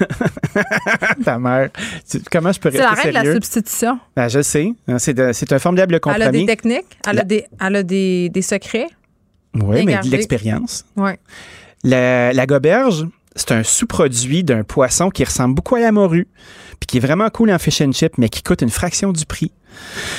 Ta 1.25 1.39
mère. 1.39 1.71
Tu- 2.09 2.21
Comment 2.31 2.53
je 2.53 2.61
peux 2.61 2.71
C'est 2.71 2.85
rester 2.85 3.11
la 3.13 3.21
reine 3.21 3.23
de 3.25 3.29
la 3.29 3.35
substitution. 3.35 3.99
Ben, 4.17 4.29
je 4.29 4.43
sais. 4.43 4.73
C'est 4.99 5.15
de- 5.15 5.33
c'est 5.33 5.53
un 5.53 5.59
formidable 5.59 5.95
Elle 5.95 5.97
a 5.97 6.01
compromis. 6.27 6.41
des 6.41 6.47
techniques, 6.47 6.87
elle 7.09 7.17
La- 7.17 7.23
a, 7.23 7.25
des, 7.25 7.47
elle 7.61 7.77
a 7.77 7.83
des, 7.83 8.29
des 8.29 8.43
secrets. 8.43 8.87
Oui, 9.55 9.85
mais 9.85 9.99
de 9.99 10.09
l'expérience. 10.11 10.85
Ouais. 10.97 11.19
La, 11.83 12.33
la 12.33 12.47
goberge, 12.47 13.07
c'est 13.41 13.53
un 13.53 13.63
sous-produit 13.63 14.45
d'un 14.45 14.65
poisson 14.65 15.09
qui 15.09 15.25
ressemble 15.25 15.55
beaucoup 15.55 15.77
à 15.77 15.81
la 15.81 15.93
morue, 15.93 16.29
puis 16.79 16.87
qui 16.87 16.97
est 16.99 17.01
vraiment 17.01 17.31
cool 17.31 17.51
en 17.51 17.59
fish 17.59 17.81
and 17.81 17.93
chip, 17.93 18.19
mais 18.19 18.29
qui 18.29 18.43
coûte 18.43 18.61
une 18.61 18.71
fraction 18.71 19.13
du 19.13 19.25
prix. 19.25 19.51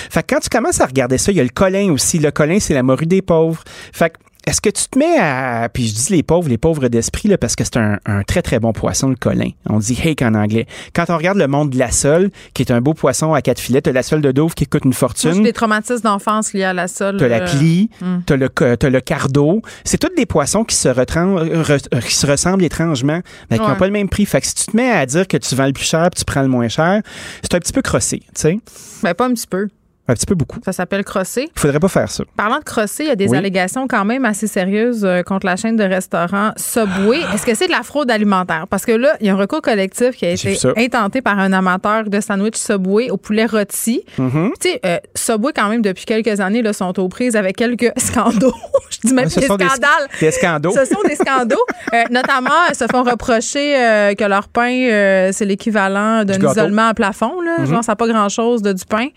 Fait 0.10 0.23
que 0.23 0.34
quand 0.34 0.39
tu 0.39 0.49
commences 0.49 0.81
à 0.81 0.85
regarder 0.85 1.18
ça, 1.18 1.31
il 1.31 1.38
y 1.38 1.39
a 1.39 1.43
le 1.43 1.49
colin 1.49 1.91
aussi. 1.91 2.18
Le 2.18 2.31
colin, 2.31 2.60
c'est 2.60 2.73
la 2.73 2.84
morue 2.84 3.06
des 3.06 3.22
pauvres. 3.22 3.64
Fait 3.93 4.10
que 4.10 4.18
est-ce 4.47 4.59
que 4.61 4.69
tu 4.69 4.85
te 4.89 4.97
mets 4.97 5.18
à. 5.19 5.69
Puis 5.72 5.88
je 5.88 5.93
dis 5.93 6.13
les 6.13 6.23
pauvres, 6.23 6.49
les 6.49 6.57
pauvres 6.57 6.88
d'esprit, 6.88 7.30
là, 7.30 7.38
parce 7.38 7.55
que 7.55 7.63
c'est 7.63 7.77
un, 7.77 7.99
un 8.05 8.23
très, 8.23 8.41
très 8.41 8.59
bon 8.59 8.73
poisson, 8.73 9.09
le 9.09 9.15
colin. 9.15 9.49
On 9.69 9.77
dit 9.80 9.97
hake 10.03 10.22
en 10.23 10.34
anglais. 10.34 10.65
Quand 10.93 11.05
on 11.09 11.18
regarde 11.18 11.38
le 11.38 11.47
monde 11.47 11.69
de 11.69 11.77
la 11.77 11.91
sole, 11.91 12.31
qui 12.53 12.63
est 12.63 12.72
un 12.72 12.81
beau 12.81 12.93
poisson 12.93 13.34
à 13.34 13.41
quatre 13.41 13.59
filets, 13.59 13.81
t'as 13.81 13.91
la 13.91 14.03
sole 14.03 14.22
de 14.22 14.31
Dove 14.31 14.53
qui 14.55 14.65
coûte 14.65 14.84
une 14.85 14.89
Moi, 14.91 14.97
fortune. 14.97 15.43
des 15.43 15.53
traumatismes 15.53 16.01
d'enfance 16.03 16.53
liés 16.53 16.63
à 16.63 16.73
la 16.73 16.88
sole. 16.88 17.18
T'as 17.18 17.27
la 17.27 17.41
euh, 17.43 17.45
plie, 17.45 17.89
hum. 18.01 18.23
t'as 18.26 18.35
le, 18.35 18.49
t'as 18.49 18.89
le 18.89 19.01
cardo. 19.01 19.61
C'est 19.84 19.97
tous 19.99 20.13
des 20.18 20.26
poissons 20.26 20.63
qui 20.63 20.76
se, 20.76 20.89
retran- 20.89 21.38
re- 21.63 22.01
qui 22.03 22.15
se 22.15 22.26
ressemblent 22.27 22.63
étrangement, 22.63 23.22
mais 23.49 23.57
qui 23.57 23.63
n'ont 23.63 23.72
Ouais. 23.72 23.77
pas 23.77 23.85
le 23.88 23.93
même 23.93 24.09
prix. 24.09 24.26
Fait 24.26 24.41
que 24.41 24.47
si 24.47 24.55
tu 24.55 24.65
te 24.65 24.76
mets 24.76 24.89
à 24.91 25.05
dire 25.05 25.27
que 25.27 25.38
tu 25.38 25.55
vends 25.55 25.68
le 25.68 25.73
plus 25.73 25.85
cher 25.85 26.09
puis 26.11 26.19
tu 26.19 26.26
prends 26.26 26.41
le 26.41 26.47
moins 26.47 26.68
cher, 26.68 27.01
c'est 27.43 27.53
un 27.55 27.59
petit 27.59 27.73
peu 27.73 27.81
crossé, 27.81 28.19
tu 28.19 28.26
sais. 28.35 28.59
Ben, 29.03 29.13
pas 29.13 29.27
un 29.27 29.34
petit 29.34 29.47
peu. 29.47 29.68
Un 30.07 30.14
petit 30.14 30.26
peu 30.26 30.36
beaucoup. 30.36 30.60
Ça 30.65 30.73
s'appelle 30.73 31.03
crosser. 31.06 31.49
Il 31.56 31.60
faudrait 31.60 31.80
pas 31.80 31.88
faire 31.88 32.10
ça. 32.10 32.23
Parlant 32.36 32.57
de 32.60 32.64
crosser, 32.64 33.03
il 33.03 33.07
y 33.10 33.11
a 33.11 33.15
des 33.15 33.28
Oui. 33.28 33.38
allégations 33.38 33.88
quand 33.88 34.03
même 34.03 34.26
assez 34.26 34.48
sérieuses 34.48 35.06
euh, 35.06 35.22
contre 35.22 35.45
la 35.45 35.56
chaîne 35.56 35.76
de 35.78 35.84
restaurants 35.84 36.52
Subway. 36.57 37.19
Est-ce 37.34 37.45
que 37.45 37.53
c'est 37.56 37.68
de 37.68 37.72
la 37.72 37.84
fraude 37.84 38.10
alimentaire? 38.11 38.65
Parce 38.69 38.84
que 38.84 38.91
là, 38.91 39.14
il 39.22 39.28
y 39.28 39.30
a 39.30 39.34
un 39.34 39.38
recours 39.38 39.61
collectif 39.61 40.11
qui 40.18 40.26
a 40.26 40.32
été 40.32 40.57
intenté 40.76 41.22
par 41.22 41.38
un 41.40 41.53
amateur 41.53 42.06
de 42.06 42.19
sandwich 42.19 42.56
Subway 42.57 43.10
au 43.10 43.18
poulet 43.18 43.45
rôti. 43.45 44.03
Mhm. 44.18 44.52
Tu 44.60 44.69
sais, 44.72 44.80
euh, 44.86 44.98
Subway, 45.15 45.53
quand 45.56 45.69
même, 45.69 45.82
depuis 45.84 46.06
quelques 46.06 46.40
années, 46.40 46.61
là, 46.64 46.73
sont 46.73 46.99
aux 46.99 47.07
prises 47.07 47.36
avec 47.36 47.56
quelques 47.56 47.91
scandaux. 47.98 48.53
Je 48.90 49.07
dis 49.07 49.14
même 49.14 49.26
Ouais, 49.26 49.30
ce 49.30 49.36
des 49.40 49.41
des- 49.41 49.45
scandales. 49.45 50.07
des 50.19 50.32
scandaux. 50.32 50.72
Ce 50.73 50.86
sont 50.86 51.02
des 51.07 51.15
scandaux. 51.15 51.56
Euh, 51.94 52.03
notamment, 52.10 52.52
se 52.73 52.86
font 52.90 53.03
reprocher 53.03 53.76
euh, 53.76 54.14
que 54.14 54.23
leur 54.23 54.48
pain, 54.48 54.72
euh, 54.72 55.30
c'est 55.34 55.44
l'équivalent 55.44 56.23
d'un 56.23 56.40
isolement 56.40 56.88
à 56.88 56.94
plafond. 56.94 57.41
Là. 57.41 57.57
Mhm. 57.60 57.65
Genre, 57.65 57.84
ça 57.84 57.91
n'a 57.91 57.95
pas 57.98 58.07
grand-chose 58.07 58.61
de 58.61 58.72
du 58.72 58.86
pain. 58.86 59.07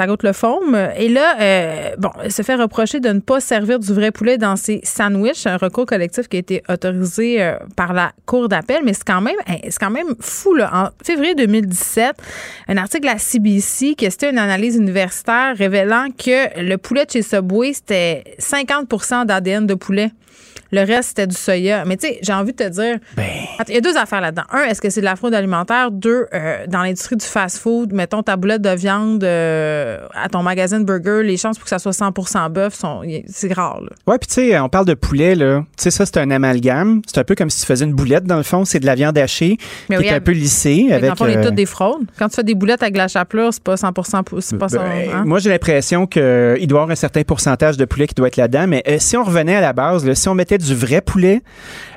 Euh, 0.00 0.02
ça 0.02 0.06
goûte 0.06 0.22
le 0.22 0.32
faume. 0.32 0.76
Et 0.96 1.08
là, 1.08 1.36
euh, 1.40 1.96
bon, 1.98 2.10
elle 2.22 2.32
se 2.32 2.42
fait 2.42 2.54
reprocher 2.54 3.00
de 3.00 3.10
ne 3.10 3.20
pas 3.20 3.40
servir 3.40 3.78
du 3.78 3.92
vrai 3.92 4.10
poulet 4.10 4.38
dans 4.38 4.56
ses 4.56 4.80
sandwichs, 4.82 5.46
un 5.46 5.56
recours 5.56 5.86
collectif 5.86 6.28
qui 6.28 6.36
a 6.36 6.40
été 6.40 6.62
autorisé 6.68 7.42
euh, 7.42 7.56
par 7.76 7.92
la 7.92 8.12
Cour 8.26 8.48
d'appel, 8.48 8.82
mais 8.84 8.92
c'est 8.94 9.04
quand 9.04 9.20
même 9.20 9.36
c'est 9.46 9.78
quand 9.78 9.90
même 9.90 10.14
fou. 10.20 10.54
Là. 10.54 10.70
En 10.72 11.04
février 11.04 11.34
2017, 11.34 12.16
un 12.68 12.76
article 12.76 13.08
à 13.08 13.18
CBC 13.18 13.94
qui 13.94 14.06
était 14.06 14.30
une 14.30 14.38
analyse 14.38 14.76
universitaire 14.76 15.56
révélant 15.56 16.08
que 16.16 16.60
le 16.60 16.76
poulet 16.76 17.04
de 17.04 17.10
chez 17.10 17.22
Subway, 17.22 17.72
c'était 17.72 18.24
50% 18.38 19.26
d'ADN 19.26 19.66
de 19.66 19.74
poulet. 19.74 20.10
Le 20.72 20.80
reste, 20.84 21.08
c'était 21.10 21.26
du 21.26 21.34
soya. 21.36 21.84
Mais 21.84 21.96
tu 21.96 22.06
sais, 22.08 22.18
j'ai 22.22 22.32
envie 22.32 22.52
de 22.52 22.56
te 22.56 22.68
dire, 22.68 22.98
Ben, 23.16 23.26
il 23.68 23.74
y 23.74 23.78
a 23.78 23.80
deux 23.80 23.96
affaires 23.96 24.20
là-dedans. 24.20 24.44
Un, 24.52 24.62
est-ce 24.64 24.80
que 24.80 24.88
c'est 24.90 25.00
de 25.00 25.04
la 25.06 25.16
fraude 25.16 25.34
alimentaire? 25.34 25.90
Deux, 25.90 26.26
euh, 26.32 26.66
dans 26.68 26.82
l'industrie 26.82 27.16
du 27.16 27.24
fast-food, 27.26 27.92
mettons 27.92 28.22
ta 28.22 28.36
boulette 28.36 28.62
de 28.62 28.70
viande 28.70 29.24
euh, 29.24 29.98
à 30.14 30.28
ton 30.28 30.42
magasin 30.42 30.78
de 30.80 30.84
burger, 30.84 31.22
les 31.24 31.36
chances 31.36 31.56
pour 31.58 31.64
que 31.64 31.70
ça 31.70 31.78
soit 31.78 31.92
100% 31.92 32.50
bœuf, 32.50 32.74
sont, 32.74 33.02
c'est 33.26 33.52
rare. 33.52 33.80
Là. 33.80 33.90
Ouais, 34.06 34.18
puis 34.18 34.28
tu 34.28 34.34
sais, 34.34 34.58
on 34.60 34.68
parle 34.68 34.86
de 34.86 34.94
poulet, 34.94 35.34
là. 35.34 35.60
Tu 35.76 35.82
sais, 35.84 35.90
ça, 35.90 36.06
c'est 36.06 36.18
un 36.18 36.30
amalgame. 36.30 37.02
C'est 37.06 37.18
un 37.18 37.24
peu 37.24 37.34
comme 37.34 37.50
si 37.50 37.60
tu 37.60 37.66
faisais 37.66 37.84
une 37.84 37.94
boulette, 37.94 38.24
dans 38.24 38.36
le 38.36 38.42
fond. 38.42 38.64
C'est 38.64 38.80
de 38.80 38.86
la 38.86 38.94
viande 38.94 39.18
hachée 39.18 39.56
Mais 39.88 39.96
qui 39.96 40.02
oui, 40.02 40.08
est 40.08 40.14
un 40.14 40.20
peu 40.20 40.32
lissée. 40.32 40.88
Avec, 40.90 41.02
dans 41.04 41.10
le 41.10 41.16
fond, 41.16 41.24
on 41.24 41.28
est 41.28 41.36
euh, 41.38 41.42
toutes 41.44 41.54
des 41.56 41.66
fraudes. 41.66 42.02
Quand 42.18 42.28
tu 42.28 42.36
fais 42.36 42.44
des 42.44 42.54
boulettes 42.54 42.82
avec 42.82 42.94
de 42.94 42.98
la 42.98 43.08
chapelure, 43.08 43.52
c'est 43.52 43.62
pas 43.62 43.76
100 43.76 43.92
pou- 44.24 44.40
c'est 44.40 44.56
pas 44.58 44.68
ça. 44.68 44.78
Ben, 44.78 45.08
hein? 45.14 45.22
Moi, 45.26 45.38
j'ai 45.40 45.50
l'impression 45.50 46.06
qu'il 46.06 46.22
doit 46.22 46.56
y 46.60 46.64
avoir 46.82 46.90
un 46.90 46.94
certain 46.94 47.22
pourcentage 47.22 47.76
de 47.76 47.84
poulet 47.84 48.06
qui 48.06 48.14
doit 48.14 48.28
être 48.28 48.36
là-dedans. 48.36 48.66
Mais 48.68 48.82
si 48.98 49.16
on 49.16 49.24
revenait 49.24 49.56
à 49.56 49.60
la 49.60 49.72
base, 49.72 50.04
là, 50.06 50.14
si 50.14 50.28
on 50.28 50.34
mettait 50.40 50.58
du 50.58 50.74
vrai 50.74 51.00
poulet, 51.02 51.42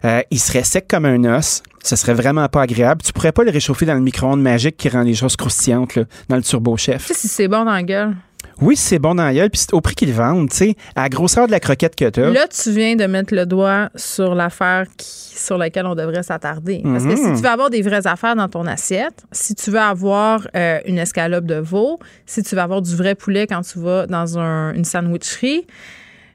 euh, 0.06 0.22
il 0.32 0.40
serait 0.40 0.64
sec 0.64 0.86
comme 0.88 1.06
un 1.06 1.24
os. 1.38 1.64
Ce 1.84 1.96
serait 1.96 2.14
vraiment 2.14 2.48
pas 2.48 2.62
agréable. 2.62 3.02
Tu 3.04 3.12
pourrais 3.12 3.32
pas 3.34 3.44
le 3.44 3.52
réchauffer 3.52 3.86
dans 3.86 3.94
le 3.96 4.00
micro-ondes 4.02 4.42
magique 4.42 4.78
qui 4.78 4.88
rend 4.90 5.02
les 5.04 5.16
choses 5.16 5.36
croustillantes, 5.36 5.96
là, 5.96 6.04
dans 6.30 6.38
le 6.38 6.42
turbo-chef. 6.44 7.08
Tu 7.08 7.14
sais 7.14 7.20
si 7.20 7.28
c'est 7.28 7.48
bon 7.48 7.66
dans 7.66 7.72
la 7.74 7.84
gueule. 7.84 8.16
Oui, 8.62 8.76
c'est 8.78 9.00
bon 9.00 9.16
dans 9.16 9.24
la 9.26 9.34
gueule, 9.34 9.50
puis 9.50 9.62
au 9.72 9.82
prix 9.82 9.96
qu'ils 9.96 10.14
vendent, 10.14 10.50
tu 10.50 10.56
sais, 10.58 10.76
à 10.96 11.04
la 11.04 11.10
grosseur 11.10 11.48
de 11.48 11.52
la 11.52 11.60
croquette 11.60 11.96
que 11.96 12.08
t'as. 12.10 12.30
Là, 12.30 12.46
tu 12.48 12.72
viens 12.72 12.96
de 12.96 13.06
mettre 13.06 13.34
le 13.34 13.46
doigt 13.46 13.90
sur 13.96 14.36
l'affaire 14.36 14.86
sur 15.00 15.58
laquelle 15.58 15.86
on 15.88 15.96
devrait 15.96 16.24
s'attarder. 16.24 16.82
Parce 16.84 17.04
que 17.06 17.16
si 17.16 17.22
Mhm. 17.24 17.36
tu 17.36 17.42
veux 17.42 17.50
avoir 17.50 17.70
des 17.70 17.82
vraies 17.82 18.06
affaires 18.08 18.36
dans 18.36 18.48
ton 18.48 18.66
assiette, 18.68 19.24
si 19.32 19.56
tu 19.56 19.72
veux 19.72 19.80
avoir 19.80 20.48
euh, 20.56 20.80
une 20.86 21.00
escalope 21.00 21.46
de 21.46 21.56
veau, 21.56 22.00
si 22.26 22.44
tu 22.44 22.56
veux 22.56 22.62
avoir 22.62 22.82
du 22.82 22.96
vrai 22.96 23.16
poulet 23.16 23.48
quand 23.48 23.62
tu 23.62 23.80
vas 23.80 24.06
dans 24.08 24.38
un- 24.38 24.74
une 24.74 24.86
sandwicherie, 24.86 25.66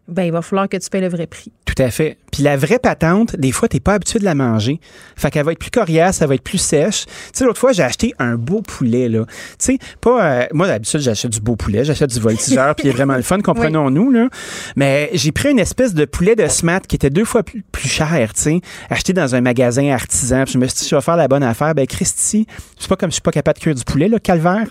ben 0.09 0.25
il 0.25 0.33
va 0.33 0.43
falloir 0.43 0.69
que 0.69 0.77
tu 0.77 0.89
payes 0.91 1.01
le 1.01 1.09
vrai 1.09 1.27
prix. 1.27 1.53
Tout 1.65 1.81
à 1.83 1.91
fait. 1.91 2.17
Puis 2.33 2.43
la 2.43 2.57
vraie 2.57 2.79
patente, 2.79 3.37
des 3.37 3.53
fois, 3.53 3.69
t'es 3.69 3.81
pas 3.81 3.95
habitué 3.95 4.19
de 4.19 4.25
la 4.25 4.35
manger. 4.35 4.81
Fait 5.17 5.31
qu'elle 5.31 5.45
va 5.45 5.53
être 5.53 5.59
plus 5.59 5.71
coriace, 5.71 6.21
elle 6.21 6.29
va 6.29 6.35
être 6.35 6.43
plus 6.43 6.59
sèche. 6.59 7.07
Tu 7.07 7.13
sais, 7.33 7.45
l'autre 7.45 7.59
fois, 7.59 7.73
j'ai 7.73 7.83
acheté 7.83 8.15
un 8.19 8.35
beau 8.37 8.61
poulet, 8.63 9.09
là. 9.09 9.25
Tu 9.27 9.35
sais, 9.59 9.79
pas... 10.01 10.23
euh, 10.25 10.47
moi, 10.53 10.67
d'habitude, 10.67 11.01
j'achète 11.01 11.33
du 11.33 11.41
beau 11.41 11.57
poulet, 11.57 11.85
j'achète 11.85 12.11
du 12.11 12.21
voltigeur, 12.21 12.75
puis 12.75 12.87
il 12.87 12.91
est 12.91 12.93
vraiment 12.95 13.17
le 13.17 13.23
fun, 13.23 13.41
comprenons-nous, 13.43 14.11
là. 14.11 14.29
Mais 14.77 15.11
j'ai 15.15 15.33
pris 15.33 15.51
une 15.51 15.59
espèce 15.59 15.95
de 15.95 16.05
poulet 16.05 16.37
de 16.37 16.47
smat 16.49 16.81
qui 16.87 16.97
était 16.97 17.11
deux 17.11 17.25
fois 17.25 17.43
plus, 17.43 17.65
plus 17.73 17.89
cher, 17.89 18.33
tu 18.35 18.41
sais, 18.43 18.61
acheté 18.91 19.13
dans 19.13 19.35
un 19.35 19.41
magasin 19.41 19.91
artisan. 19.93 20.45
Puis 20.45 20.53
je 20.55 20.59
me 20.59 20.67
suis 20.67 20.81
dit, 20.81 20.89
je 20.89 20.95
vais 20.95 21.03
faire 21.03 21.17
la 21.17 21.29
bonne 21.29 21.43
affaire. 21.43 21.75
Ben, 21.75 21.87
Christy, 21.87 22.47
c'est 22.79 22.89
pas 22.89 22.97
comme 22.97 23.11
je 23.11 23.15
suis 23.15 23.23
pas 23.23 23.31
capable 23.33 23.57
de 23.59 23.63
cuire 23.63 23.75
du 23.75 23.85
poulet, 23.85 24.09
là, 24.09 24.19
calvaire. 24.19 24.67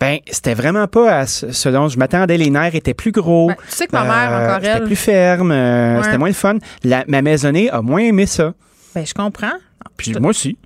Ben, 0.00 0.18
c'était 0.30 0.54
vraiment 0.54 0.86
pas 0.88 1.18
à 1.18 1.26
ce, 1.26 1.52
ce 1.52 1.68
dont 1.68 1.88
je 1.88 1.98
m'attendais. 1.98 2.36
Les 2.36 2.50
nerfs 2.50 2.74
étaient 2.74 2.94
plus 2.94 3.12
gros. 3.12 3.48
Ben, 3.48 3.56
tu 3.70 3.76
sais 3.76 3.86
que 3.86 3.92
ma 3.92 4.04
mère, 4.04 4.40
encore 4.42 4.56
C'était 4.62 4.68
elle- 4.78 4.84
plus 4.84 4.96
ferme. 4.96 5.52
euh, 5.52 5.96
Ouais. 5.98 6.04
C'était 6.04 6.18
moins 6.18 6.28
le 6.28 6.34
fun. 6.34 6.56
La, 6.92 7.04
ma 7.08 7.22
maisonnée 7.22 7.70
a 7.70 7.80
moins 7.80 8.00
aimé 8.02 8.26
ça. 8.26 8.52
Ben 8.94 9.06
je 9.06 9.14
comprends. 9.14 9.54
Puis 9.96 10.12
moi 10.20 10.28
aussi. 10.28 10.58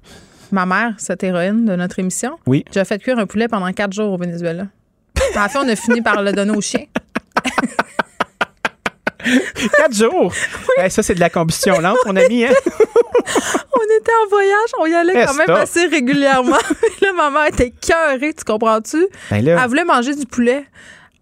Ma 0.50 0.66
mère, 0.66 0.94
cette 0.98 1.22
héroïne 1.22 1.64
de 1.64 1.76
notre 1.76 2.00
émission, 2.00 2.36
Oui. 2.48 2.64
j'ai 2.74 2.84
fait 2.84 2.98
cuire 2.98 3.16
un 3.20 3.26
poulet 3.26 3.46
pendant 3.46 3.72
quatre 3.72 3.92
jours 3.92 4.12
au 4.12 4.16
Venezuela. 4.18 4.66
À 5.36 5.42
la 5.42 5.48
fin, 5.48 5.64
on 5.64 5.68
a 5.68 5.76
fini 5.76 6.02
par 6.02 6.22
le 6.22 6.32
donner 6.32 6.50
au 6.50 6.60
chien. 6.60 6.80
Quatre 9.76 9.94
jours? 9.94 10.32
Ça, 10.88 11.02
c'est 11.04 11.14
de 11.14 11.20
la 11.20 11.30
combustion 11.30 11.78
lente, 11.80 11.98
mon 12.06 12.16
ami. 12.16 12.44
Hein? 12.44 12.52
On 13.78 14.00
était 14.00 14.12
en 14.24 14.28
voyage, 14.28 14.70
on 14.80 14.86
y 14.86 14.94
allait 14.94 15.26
quand 15.26 15.34
même 15.34 15.50
assez 15.50 15.86
régulièrement. 15.86 16.56
là, 17.02 17.12
ma 17.14 17.30
mère 17.30 17.46
était 17.46 17.70
cœurée, 17.70 18.34
tu 18.34 18.44
comprends-tu? 18.44 19.06
Ben. 19.30 19.46
Elle 19.46 19.68
voulait 19.68 19.84
manger 19.84 20.14
du 20.14 20.26
poulet. 20.26 20.64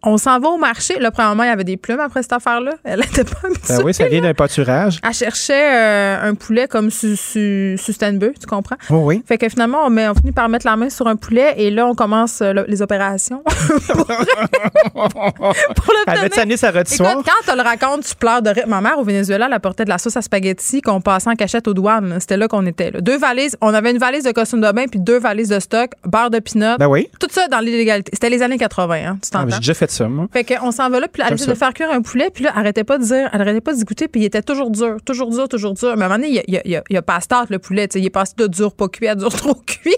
On 0.06 0.18
s'en 0.18 0.38
va 0.38 0.48
au 0.48 0.56
marché. 0.58 0.98
Là, 0.98 1.10
premièrement, 1.10 1.42
il 1.44 1.48
y 1.48 1.50
avait 1.52 1.64
des 1.64 1.76
plumes 1.76 2.00
après 2.00 2.22
cette 2.22 2.32
affaire-là. 2.32 2.72
Elle 2.84 3.00
était 3.04 3.24
pas 3.24 3.38
habituée. 3.44 3.76
Ben 3.76 3.82
oui, 3.84 3.94
ça 3.94 4.06
vient 4.08 4.20
d'un 4.20 4.34
pâturage. 4.34 4.98
Elle 5.06 5.14
cherchait 5.14 5.74
euh, 5.74 6.28
un 6.30 6.34
poulet 6.34 6.68
comme 6.68 6.90
su, 6.90 7.16
su, 7.16 7.76
tu 7.78 8.46
comprends? 8.46 8.76
Oui, 8.90 8.98
oui. 9.02 9.22
Fait 9.26 9.38
que 9.38 9.48
finalement, 9.48 9.78
on, 9.84 9.90
met, 9.90 10.08
on 10.08 10.14
finit 10.14 10.32
par 10.32 10.48
mettre 10.48 10.66
la 10.66 10.76
main 10.76 10.90
sur 10.90 11.06
un 11.06 11.16
poulet 11.16 11.54
et 11.56 11.70
là, 11.70 11.86
on 11.86 11.94
commence 11.94 12.40
euh, 12.42 12.52
le- 12.52 12.64
les 12.68 12.82
opérations. 12.82 13.42
pour, 13.86 14.06
pour 14.92 15.94
Elle 16.06 16.20
va 16.20 16.28
t'amener 16.28 16.56
sa. 16.56 16.70
Écoute, 16.70 16.86
quand 16.98 17.50
tu 17.52 17.56
le 17.56 17.62
racontes, 17.62 18.04
tu 18.04 18.14
pleures 18.14 18.42
de 18.42 18.50
rire. 18.50 18.64
Ma 18.66 18.80
mère, 18.80 18.98
au 18.98 19.04
Venezuela, 19.04 19.46
elle 19.46 19.52
apportait 19.52 19.84
de 19.84 19.88
la 19.90 19.98
sauce 19.98 20.16
à 20.16 20.22
spaghetti 20.22 20.82
qu'on 20.82 21.00
passait 21.00 21.30
en 21.30 21.34
cachette 21.34 21.68
aux 21.68 21.74
douanes. 21.74 22.16
C'était 22.20 22.36
là 22.36 22.48
qu'on 22.48 22.66
était. 22.66 22.90
là. 22.90 23.00
Deux 23.00 23.16
valises. 23.18 23.56
On 23.60 23.72
avait 23.72 23.90
une 23.90 23.98
valise 23.98 24.24
de 24.24 24.32
costume 24.32 24.60
de 24.60 24.70
bain 24.72 24.84
puis 24.90 25.00
deux 25.00 25.18
valises 25.18 25.48
de 25.48 25.60
stock, 25.60 25.90
beurre 26.04 26.30
de 26.30 26.38
pinot. 26.40 26.76
Ben 26.78 26.88
oui. 26.88 27.08
Tout 27.20 27.28
ça 27.30 27.48
dans 27.48 27.60
l'illégalité. 27.60 28.10
C'était 28.14 28.30
les 28.30 28.42
années 28.42 28.58
80, 28.58 28.94
hein, 28.94 29.18
tu 29.22 29.28
Ah, 29.32 29.38
t'entends? 29.38 29.50
J'ai 29.52 29.58
déjà 29.60 29.74
fait 29.74 29.90
Fait 30.32 30.44
qu'on 30.44 30.70
s'en 30.70 30.90
va 30.90 31.00
là, 31.00 31.08
puis 31.08 31.22
elle 31.26 31.36
de 31.36 31.54
faire 31.54 31.72
cuire 31.74 31.90
un 31.90 32.02
poulet, 32.02 32.30
puis 32.30 32.44
là, 32.44 32.50
elle 32.54 32.60
arrêtait 32.60 32.84
pas 32.84 32.98
de 32.98 33.04
dire, 33.04 33.28
elle 33.32 33.40
arrêtait 33.40 33.60
pas 33.60 33.74
d'y 33.74 33.84
goûter, 33.84 34.08
puis 34.08 34.22
il 34.22 34.24
était 34.24 34.42
toujours 34.42 34.70
dur, 34.70 34.96
toujours 35.04 35.30
dur, 35.30 35.48
toujours 35.48 35.74
dur. 35.74 35.96
Mais 35.96 36.04
à 36.04 36.06
un 36.06 36.08
moment 36.08 36.14
donné, 36.16 36.28
il 36.28 36.52
y 36.54 36.58
a, 36.58 36.62
il 36.64 36.72
il 36.72 36.82
il 36.90 36.96
a 36.96 37.02
pas 37.02 37.20
start, 37.20 37.50
le 37.50 37.58
poulet, 37.58 37.88
tu 37.88 37.94
sais, 37.94 38.00
il 38.00 38.06
est 38.06 38.10
passé 38.10 38.34
de 38.36 38.46
dur 38.46 38.72
pas 38.72 38.88
cuit 38.88 39.08
à 39.08 39.14
dur 39.14 39.28
trop 39.36 39.54
cuit. 39.54 39.96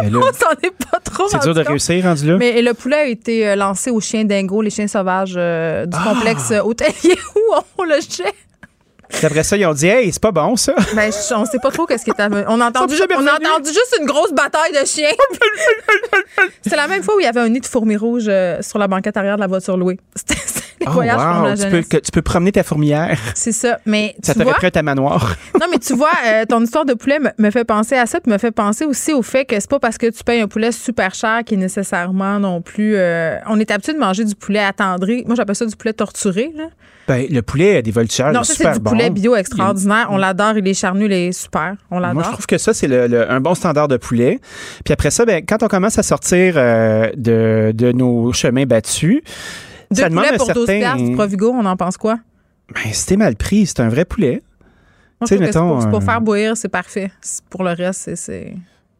Là, 0.00 0.08
On 0.18 0.32
s'en 0.32 0.52
est 0.62 0.74
pas 0.90 0.98
trop 1.00 1.28
c'est 1.28 1.42
dur 1.42 1.54
de 1.54 1.60
compte. 1.60 1.68
réussir, 1.68 2.04
rendu 2.04 2.26
là. 2.26 2.36
Mais 2.38 2.62
le 2.62 2.74
poulet 2.74 2.96
a 2.96 3.06
été 3.06 3.48
euh, 3.48 3.56
lancé 3.56 3.90
aux 3.90 4.00
chiens 4.00 4.24
dingo, 4.24 4.62
les 4.62 4.70
chiens 4.70 4.86
sauvages 4.86 5.34
euh, 5.36 5.86
du 5.86 5.98
complexe 5.98 6.50
euh, 6.50 6.62
hôtelier 6.62 7.16
où 7.36 7.54
on 7.78 7.84
le 7.84 7.96
jette. 7.96 8.34
Puis 9.16 9.26
après 9.26 9.42
ça, 9.44 9.56
ils 9.56 9.64
ont 9.66 9.72
dit, 9.74 9.86
hey, 9.86 10.12
c'est 10.12 10.20
pas 10.22 10.32
bon, 10.32 10.56
ça. 10.56 10.74
Ben, 10.94 11.10
je- 11.12 11.34
on 11.34 11.44
sait 11.46 11.58
pas 11.58 11.70
trop 11.70 11.86
qu'est-ce 11.86 12.04
qui 12.04 12.10
est 12.10 12.20
arrivé. 12.20 12.44
On 12.48 12.60
a 12.60 12.66
entendu, 12.68 12.94
on 13.18 13.26
a 13.26 13.36
juste 13.64 13.96
une 14.00 14.06
grosse 14.06 14.32
bataille 14.32 14.72
de 14.72 14.84
chiens. 14.86 15.10
C'est 16.66 16.76
la 16.76 16.86
même 16.88 17.02
fois 17.02 17.16
où 17.16 17.20
il 17.20 17.24
y 17.24 17.26
avait 17.26 17.40
un 17.40 17.48
nid 17.48 17.60
de 17.60 17.66
fourmis 17.66 17.96
rouges 17.96 18.26
euh, 18.28 18.60
sur 18.60 18.78
la 18.78 18.88
banquette 18.88 19.16
arrière 19.16 19.36
de 19.36 19.40
la 19.40 19.46
voiture 19.46 19.76
louée. 19.76 19.98
C'était 20.14 20.34
Oh, 20.88 20.96
wow. 20.96 21.02
la 21.02 21.56
tu, 21.56 21.68
peux, 21.68 21.82
que- 21.82 21.96
tu 21.98 22.10
peux 22.10 22.22
promener 22.22 22.52
ta 22.52 22.62
fourmilière. 22.62 23.18
C'est 23.34 23.52
ça. 23.52 23.78
Mais 23.86 24.14
Ça 24.22 24.34
t'aurait 24.34 24.52
pris 24.54 24.66
un 24.66 24.70
ta 24.70 24.82
manoir. 24.82 25.36
non, 25.60 25.66
mais 25.70 25.78
tu 25.78 25.94
vois, 25.94 26.10
euh, 26.26 26.44
ton 26.46 26.62
histoire 26.62 26.84
de 26.84 26.94
poulet 26.94 27.18
me, 27.18 27.30
me 27.38 27.50
fait 27.50 27.64
penser 27.64 27.96
à 27.96 28.06
ça, 28.06 28.20
puis 28.20 28.32
me 28.32 28.38
fait 28.38 28.50
penser 28.52 28.84
aussi 28.84 29.12
au 29.12 29.22
fait 29.22 29.44
que 29.44 29.58
c'est 29.58 29.70
pas 29.70 29.78
parce 29.78 29.98
que 29.98 30.06
tu 30.10 30.22
payes 30.24 30.40
un 30.40 30.48
poulet 30.48 30.72
super 30.72 31.14
cher 31.14 31.40
qui 31.44 31.54
est 31.54 31.58
nécessairement 31.58 32.38
non 32.40 32.60
plus. 32.62 32.94
euh, 32.96 33.36
on 33.48 33.58
est 33.60 33.70
habitué 33.70 33.92
de 33.94 33.98
manger 33.98 34.24
du 34.24 34.34
poulet 34.34 34.60
attendri. 34.60 35.24
Moi, 35.26 35.34
j'appelle 35.36 35.56
ça 35.56 35.66
du 35.66 35.76
poulet 35.76 35.92
torturé. 35.92 36.52
Là. 36.56 36.64
Ben, 37.06 37.26
le 37.30 37.42
poulet 37.42 37.76
a 37.78 37.82
des 37.82 37.90
voltigeurs. 37.90 38.32
non, 38.32 38.42
ça, 38.44 38.54
super 38.54 38.72
c'est 38.72 38.78
du 38.78 38.82
bon. 38.84 38.90
poulet 38.92 39.10
bio 39.10 39.36
extraordinaire. 39.36 40.06
On 40.10 40.16
l'adore. 40.16 40.56
Il 40.56 40.66
est 40.66 40.72
charnu, 40.74 41.04
il 41.04 41.12
est 41.12 41.32
super. 41.32 41.74
On 41.90 42.00
Moi, 42.00 42.08
je 42.12 42.16
l'adore. 42.16 42.32
trouve 42.32 42.46
que 42.46 42.56
ça, 42.56 42.72
c'est 42.72 42.88
le- 42.88 43.06
le- 43.08 43.30
un 43.30 43.40
bon 43.40 43.54
standard 43.54 43.88
de 43.88 43.98
poulet. 43.98 44.40
Puis 44.84 44.92
après 44.94 45.10
ça, 45.10 45.26
ben, 45.26 45.44
quand 45.46 45.62
on 45.62 45.68
commence 45.68 45.98
à 45.98 46.02
sortir 46.02 46.54
euh, 46.56 47.10
de, 47.16 47.72
de 47.74 47.92
nos 47.92 48.32
chemins 48.32 48.64
battus, 48.64 49.20
Deux 49.94 50.02
ça 50.02 50.08
poulets 50.10 50.36
pour 50.36 50.46
12 50.52 50.66
certain... 50.66 50.78
piastres 50.80 51.04
du 51.08 51.14
Provigo, 51.14 51.50
on 51.52 51.64
en 51.64 51.76
pense 51.76 51.96
quoi? 51.96 52.18
Ben, 52.74 52.92
c'était 52.92 53.16
mal 53.16 53.36
pris. 53.36 53.66
C'est 53.66 53.80
un 53.80 53.88
vrai 53.88 54.04
poulet. 54.04 54.42
Moi, 55.20 55.28
je 55.30 55.36
que 55.36 55.52
c'est 55.52 55.58
pour, 55.90 55.98
euh, 55.98 56.00
faire 56.00 56.20
bouillir, 56.20 56.56
c'est 56.56 56.68
parfait. 56.68 57.10
Pour 57.50 57.64
le 57.64 57.70
reste, 57.72 58.14
c'est- 58.16 58.54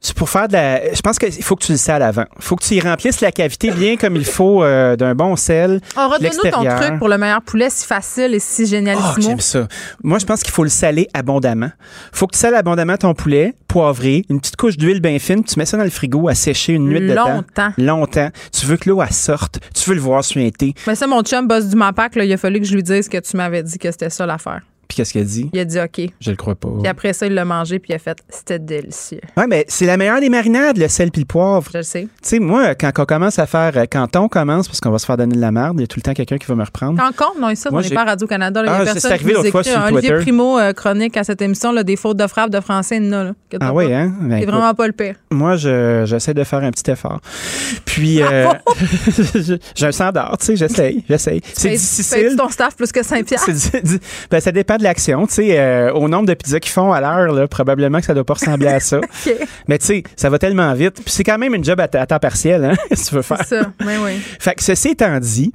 c'est. 0.07 0.15
Pour 0.17 0.29
faire 0.29 0.49
de 0.49 0.53
la. 0.55 0.95
Je 0.95 1.01
pense 1.01 1.19
qu'il 1.19 1.33
faut 1.43 1.57
que 1.57 1.65
tu 1.65 1.73
le 1.73 1.79
sais 1.79 1.93
à 1.93 1.99
l'avant. 1.99 2.25
Il 2.37 2.43
faut 2.45 2.57
que 2.57 2.65
tu 2.65 2.75
y 2.75 2.81
remplisses 2.81 3.21
la 3.21 3.33
cavité 3.33 3.71
bien 3.71 3.97
comme 3.97 4.17
il 4.17 4.25
faut 4.25 4.63
euh, 4.63 4.97
d'un 4.97 5.15
bon 5.15 5.37
sel. 5.37 5.81
Oh, 5.97 6.09
redonne-nous 6.09 6.51
ton 6.51 6.65
truc 6.77 6.99
pour 6.99 7.09
le 7.09 7.19
meilleur 7.19 7.43
poulet 7.43 7.71
si 7.71 7.87
facile 7.87 8.35
et 8.35 8.41
si 8.41 8.65
Oh, 8.65 8.67
génialissimo. 8.67 9.21
j'aime 9.21 9.41
ça. 9.41 9.67
Moi, 10.03 10.19
je 10.19 10.27
pense 10.27 10.43
qu'il 10.43 10.53
faut 10.53 10.65
le 10.65 10.69
saler 10.71 11.09
abondamment. 11.15 11.71
faut 12.13 12.27
que 12.27 12.35
tu 12.35 12.39
sales 12.39 12.55
abondamment 12.55 12.97
ton 12.97 13.15
poulet, 13.15 13.55
poivré, 13.69 14.25
une 14.29 14.41
petite 14.41 14.57
couche 14.57 14.77
d'huile 14.77 15.01
bien 15.01 15.19
fine, 15.19 15.45
tu 15.45 15.59
mets 15.59 15.67
ça 15.67 15.77
dans 15.77 15.85
le 15.85 15.91
frigo 15.91 16.29
à 16.29 16.35
sécher 16.35 16.75
une 16.75 16.89
nuit 16.89 17.01
de 17.01 17.15
temps. 17.15 17.35
Longtemps. 17.35 17.73
Longtemps. 17.79 18.31
Tu 18.53 18.67
veux 18.67 18.77
que 18.77 18.89
l'eau 18.89 19.03
sorte. 19.11 19.61
Tu 19.75 19.89
veux 19.89 19.97
le 19.97 20.03
voir 20.03 20.25
suinter. 20.25 20.75
Mais 20.87 20.95
ça, 20.95 21.07
mon 21.07 21.23
chum 21.23 21.47
boss 21.47 21.67
du 21.67 21.77
MAPAC, 21.77 22.17
là, 22.17 22.25
il 22.25 22.33
a 22.33 22.37
fallu 22.37 22.61
que 22.61 22.67
je 22.67 22.75
lui 22.75 22.83
dise 22.83 23.09
que 23.09 23.19
tu 23.19 23.37
m'avais 23.37 23.63
dit 23.63 23.79
que 23.79 23.91
c'était 23.91 24.11
ça 24.11 24.27
l'affaire. 24.27 24.61
Puis 24.89 24.97
qu'est-ce 24.97 25.12
qu'elle 25.12 25.24
dit? 25.27 25.51
Il 25.52 25.59
a 25.61 25.65
dit 25.65 25.78
OK. 25.81 26.01
Je 26.20 26.31
le 26.31 26.36
crois 26.36 26.55
pas. 26.55 26.69
Puis 26.78 26.89
après 26.89 27.12
ça, 27.12 27.27
il 27.27 27.35
l'a 27.35 27.44
mangé, 27.44 27.78
puis 27.78 27.93
il 27.93 27.97
a 27.97 27.98
fait 27.98 28.19
c'était 28.28 28.59
délicieux. 28.59 29.20
Ouais, 29.36 29.47
mais 29.47 29.65
c'est 29.69 29.86
la 29.86 29.97
meilleure 29.97 30.20
des 30.20 30.28
marinades, 30.28 30.77
le 30.78 30.89
sel 30.89 31.11
puis 31.11 31.23
le 31.23 31.27
poivre. 31.27 31.69
Je 31.73 31.78
le 31.78 31.82
sais. 31.85 32.02
Tu 32.02 32.09
sais, 32.23 32.39
moi, 32.39 32.74
quand 32.74 32.90
on 32.98 33.05
commence 33.05 33.39
à 33.39 33.47
faire, 33.47 33.73
euh, 33.77 33.85
quand 33.90 34.15
on 34.16 34.28
commence, 34.28 34.69
parce 34.69 34.81
qu'on 34.81 34.90
va 34.90 34.98
se 34.98 35.06
faire 35.06 35.16
donner 35.16 35.35
de 35.36 35.40
la 35.40 35.51
merde, 35.52 35.77
il 35.78 35.82
y 35.82 35.85
a 35.85 35.86
tout 35.86 35.98
le 35.98 36.02
temps 36.02 36.12
quelqu'un 36.15 36.39
qui 36.39 36.47
va 36.47 36.55
me 36.55 36.65
reprendre. 36.65 36.98
Quand 36.98 37.27
compte, 37.27 37.40
non, 37.40 37.55
ça, 37.55 37.70
on 37.73 37.81
n'est 37.81 37.90
pas 37.90 38.02
à 38.02 38.05
Radio-Canada. 38.05 38.62
Il 38.62 38.66
y 38.66 38.69
a 38.69 38.74
Ah, 38.74 38.85
personne 38.85 39.01
c'est 39.01 39.09
qui 39.09 39.15
arrivé 39.15 39.31
nous 39.32 39.39
l'autre 39.39 39.51
fois 39.51 39.61
écrit. 39.61 39.73
sur 39.73 39.81
Un 39.81 39.86
Olivier 39.93 40.11
Twitter. 40.11 40.23
Primo, 40.23 40.59
euh, 40.59 40.73
chronique 40.73 41.16
à 41.16 41.24
cette 41.24 41.43
émission, 41.43 41.73
là, 41.73 41.82
des 41.82 41.97
fautes 41.97 42.16
de 42.16 42.27
frappe 42.27 42.51
de 42.51 42.61
français, 42.61 42.97
il 42.98 43.05
y 43.06 43.09
en 43.09 43.12
a, 43.12 43.24
là. 43.24 43.32
Ah 43.61 43.73
oui, 43.73 43.93
hein? 43.93 44.12
Ben, 44.20 44.40
C'est 44.40 44.47
vraiment 44.47 44.74
pas 44.74 44.86
le 44.86 44.93
pire. 44.93 45.15
Moi, 45.31 45.56
je- 45.56 46.02
j'essaie 46.06 46.35
de 46.35 46.44
faire 46.44 46.61
un 46.65 46.70
petit 46.70 46.90
effort. 46.90 47.20
Puis, 47.85 48.20
euh, 48.23 48.48
j'ai 49.74 49.86
un 49.86 49.93
standard, 49.93 50.36
tu 50.39 50.47
sais, 50.47 50.56
j'essaye, 50.56 51.05
j'essaye. 51.09 51.40
C'est 51.52 51.70
difficile. 51.70 52.35
ton 52.36 52.48
staff 52.48 52.77
plus 52.77 52.90
que 52.93 53.02
5 53.05 53.24
piastres? 53.27 53.51
C'est 53.55 53.85
ben, 54.31 54.40
ça 54.40 54.52
dépend 54.52 54.74
dépend 54.75 54.79
de 54.79 54.85
l'action. 54.85 55.27
Tu 55.27 55.35
sais, 55.35 55.59
euh, 55.59 55.93
au 55.93 56.09
nombre 56.09 56.27
de 56.27 56.35
pizzas 56.35 56.61
qu'ils 56.61 56.73
font 56.73 56.93
à 56.93 57.01
l'heure, 57.01 57.33
là, 57.33 57.47
probablement 57.49 57.99
que 58.01 58.07
ça 58.07 58.15
doit 58.15 58.25
pas 58.25 58.35
ressembler 58.35 58.69
à 58.69 58.81
ça. 58.81 59.01
Mais 59.69 59.79
tu 59.79 59.87
sais, 59.87 60.03
ça 60.17 60.31
va 60.31 60.39
tellement 60.39 60.73
vite. 60.75 60.95
Puis 60.95 61.13
c'est 61.13 61.25
quand 61.25 61.39
même 61.39 61.55
une 61.55 61.65
job 61.65 61.81
à, 61.81 61.85
à 61.93 62.07
temps 62.07 62.19
partiel, 62.19 62.65
hein, 62.65 62.75
si 62.93 63.09
tu 63.09 63.15
veux 63.15 63.23
faire. 63.23 63.39
C'est 63.47 63.61
ça, 63.61 63.73
oui, 63.81 63.95
oui. 64.03 64.13
Fait 64.39 64.55
que 64.55 64.63
ceci 64.63 64.91
étant 64.91 65.19
dit, 65.21 65.53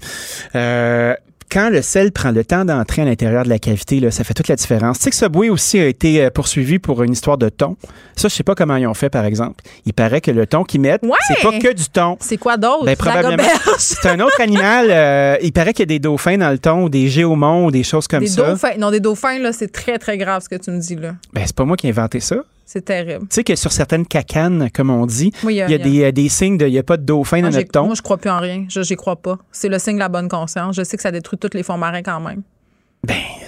euh, 0.56 1.14
quand 1.52 1.70
le 1.70 1.82
sel 1.82 2.12
prend 2.12 2.32
le 2.32 2.46
temps 2.46 2.64
d'entrer 2.66 3.02
à 3.02 3.06
l'intérieur 3.06 3.44
de 3.44 3.50
la 3.50 3.60
cavité, 3.60 4.00
là, 4.00 4.12
ça 4.12 4.24
fait 4.24 4.34
toute 4.34 4.48
la 4.48 4.56
différence. 4.56 4.98
Tu 5.00 5.04
sais 5.06 5.10
que 5.10 5.16
Subway 5.16 5.50
aussi 5.50 5.80
a 5.80 5.88
été 5.88 6.24
euh, 6.24 6.30
poursuivi 6.30 6.80
pour 6.80 7.02
une 7.04 7.12
histoire 7.14 7.38
de 7.38 7.50
thon. 7.50 7.76
Ça, 8.16 8.28
je 8.28 8.34
sais 8.36 8.44
pas 8.44 8.56
comment 8.56 8.76
ils 8.76 8.86
ont 8.88 8.94
fait, 8.94 9.10
par 9.10 9.26
exemple. 9.26 9.64
Il 9.86 9.94
paraît 9.94 10.22
que 10.22 10.32
le 10.32 10.46
thon 10.46 10.64
qu'ils 10.64 10.82
mettent, 10.82 11.04
Ouais. 11.04 11.10
c'est 11.28 11.42
pas 11.42 11.58
que 11.58 11.74
du 11.74 11.86
thon. 11.90 12.18
C'est 12.20 12.38
quoi 12.38 12.58
d'autre? 12.58 12.86
Ben, 12.86 12.96
probablement. 12.96 13.44
C'est 13.80 14.08
un 14.10 14.20
autre 14.20 14.40
animal. 14.42 14.88
euh, 14.90 15.38
il 15.42 15.52
paraît 15.54 15.74
qu'il 15.74 15.84
y 15.84 15.84
a 15.84 15.86
des 15.88 16.00
dauphins 16.00 16.38
dans 16.38 16.52
le 16.52 16.60
thon 16.60 16.84
ou 16.84 16.90
des 16.90 17.08
géomons 17.08 17.66
ou 17.66 17.72
des 17.72 17.84
choses 17.84 18.08
comme 18.08 18.20
Des 18.22 18.28
ça. 18.28 18.50
dauphins. 18.52 18.78
Non, 18.78 18.92
des 18.92 19.00
dauphins, 19.00 19.40
là, 19.40 19.52
c'est 19.54 19.72
très, 19.72 19.98
très 19.98 20.18
grave 20.18 20.44
ce 20.44 20.50
que 20.50 20.62
tu 20.62 20.70
me 20.72 20.80
dis, 20.80 20.96
là. 20.96 21.14
Ben, 21.34 21.44
c'est 21.46 21.56
pas 21.56 21.66
moi 21.66 21.78
qui 21.78 21.88
ai 21.88 21.90
inventé 21.90 22.20
ça. 22.20 22.36
C'est 22.72 22.86
terrible. 22.86 23.22
Tu 23.22 23.34
sais 23.34 23.44
que 23.44 23.56
sur 23.56 23.72
certaines 23.72 24.06
cacanes, 24.06 24.70
comme 24.72 24.92
on 24.92 25.08
dit, 25.08 25.32
Oui, 25.44 25.56
il 25.56 25.58
y 25.58 25.62
a- 25.64 25.66
il 25.66 25.72
y 25.72 25.74
a, 25.74 25.78
il 25.78 25.96
y 25.96 26.04
a- 26.04 26.04
des, 26.04 26.04
euh, 26.04 26.12
des 26.12 26.30
signes 26.30 26.56
de 26.60 26.68
il 26.68 26.72
n'y 26.72 26.78
a 26.78 26.84
pas 26.84 26.98
de 26.98 27.04
dauphin 27.04 27.42
dans 27.42 27.50
notre 27.50 27.72
thon. 27.72 27.86
Moi, 27.88 27.96
je 27.96 28.04
crois 28.04 28.18
plus 28.18 28.30
en 28.30 28.38
rien. 28.40 28.66
Je 28.70 28.84
j'y 28.84 28.96
crois 28.96 29.16
pas. 29.16 29.40
C'est 29.52 29.70
le 29.70 29.80
signe 29.80 29.96
de 29.96 30.00
la 30.00 30.08
bonne 30.08 30.30
conscience. 30.30 30.76
Je 30.76 30.84
sais 30.84 30.96
que 30.96 31.02
ça 31.02 31.10
détruit 31.12 31.40
tous 31.40 31.50
les 31.56 31.64
fonds 31.64 31.80
marins 31.80 32.04
quand 32.04 32.20
même. 32.20 32.44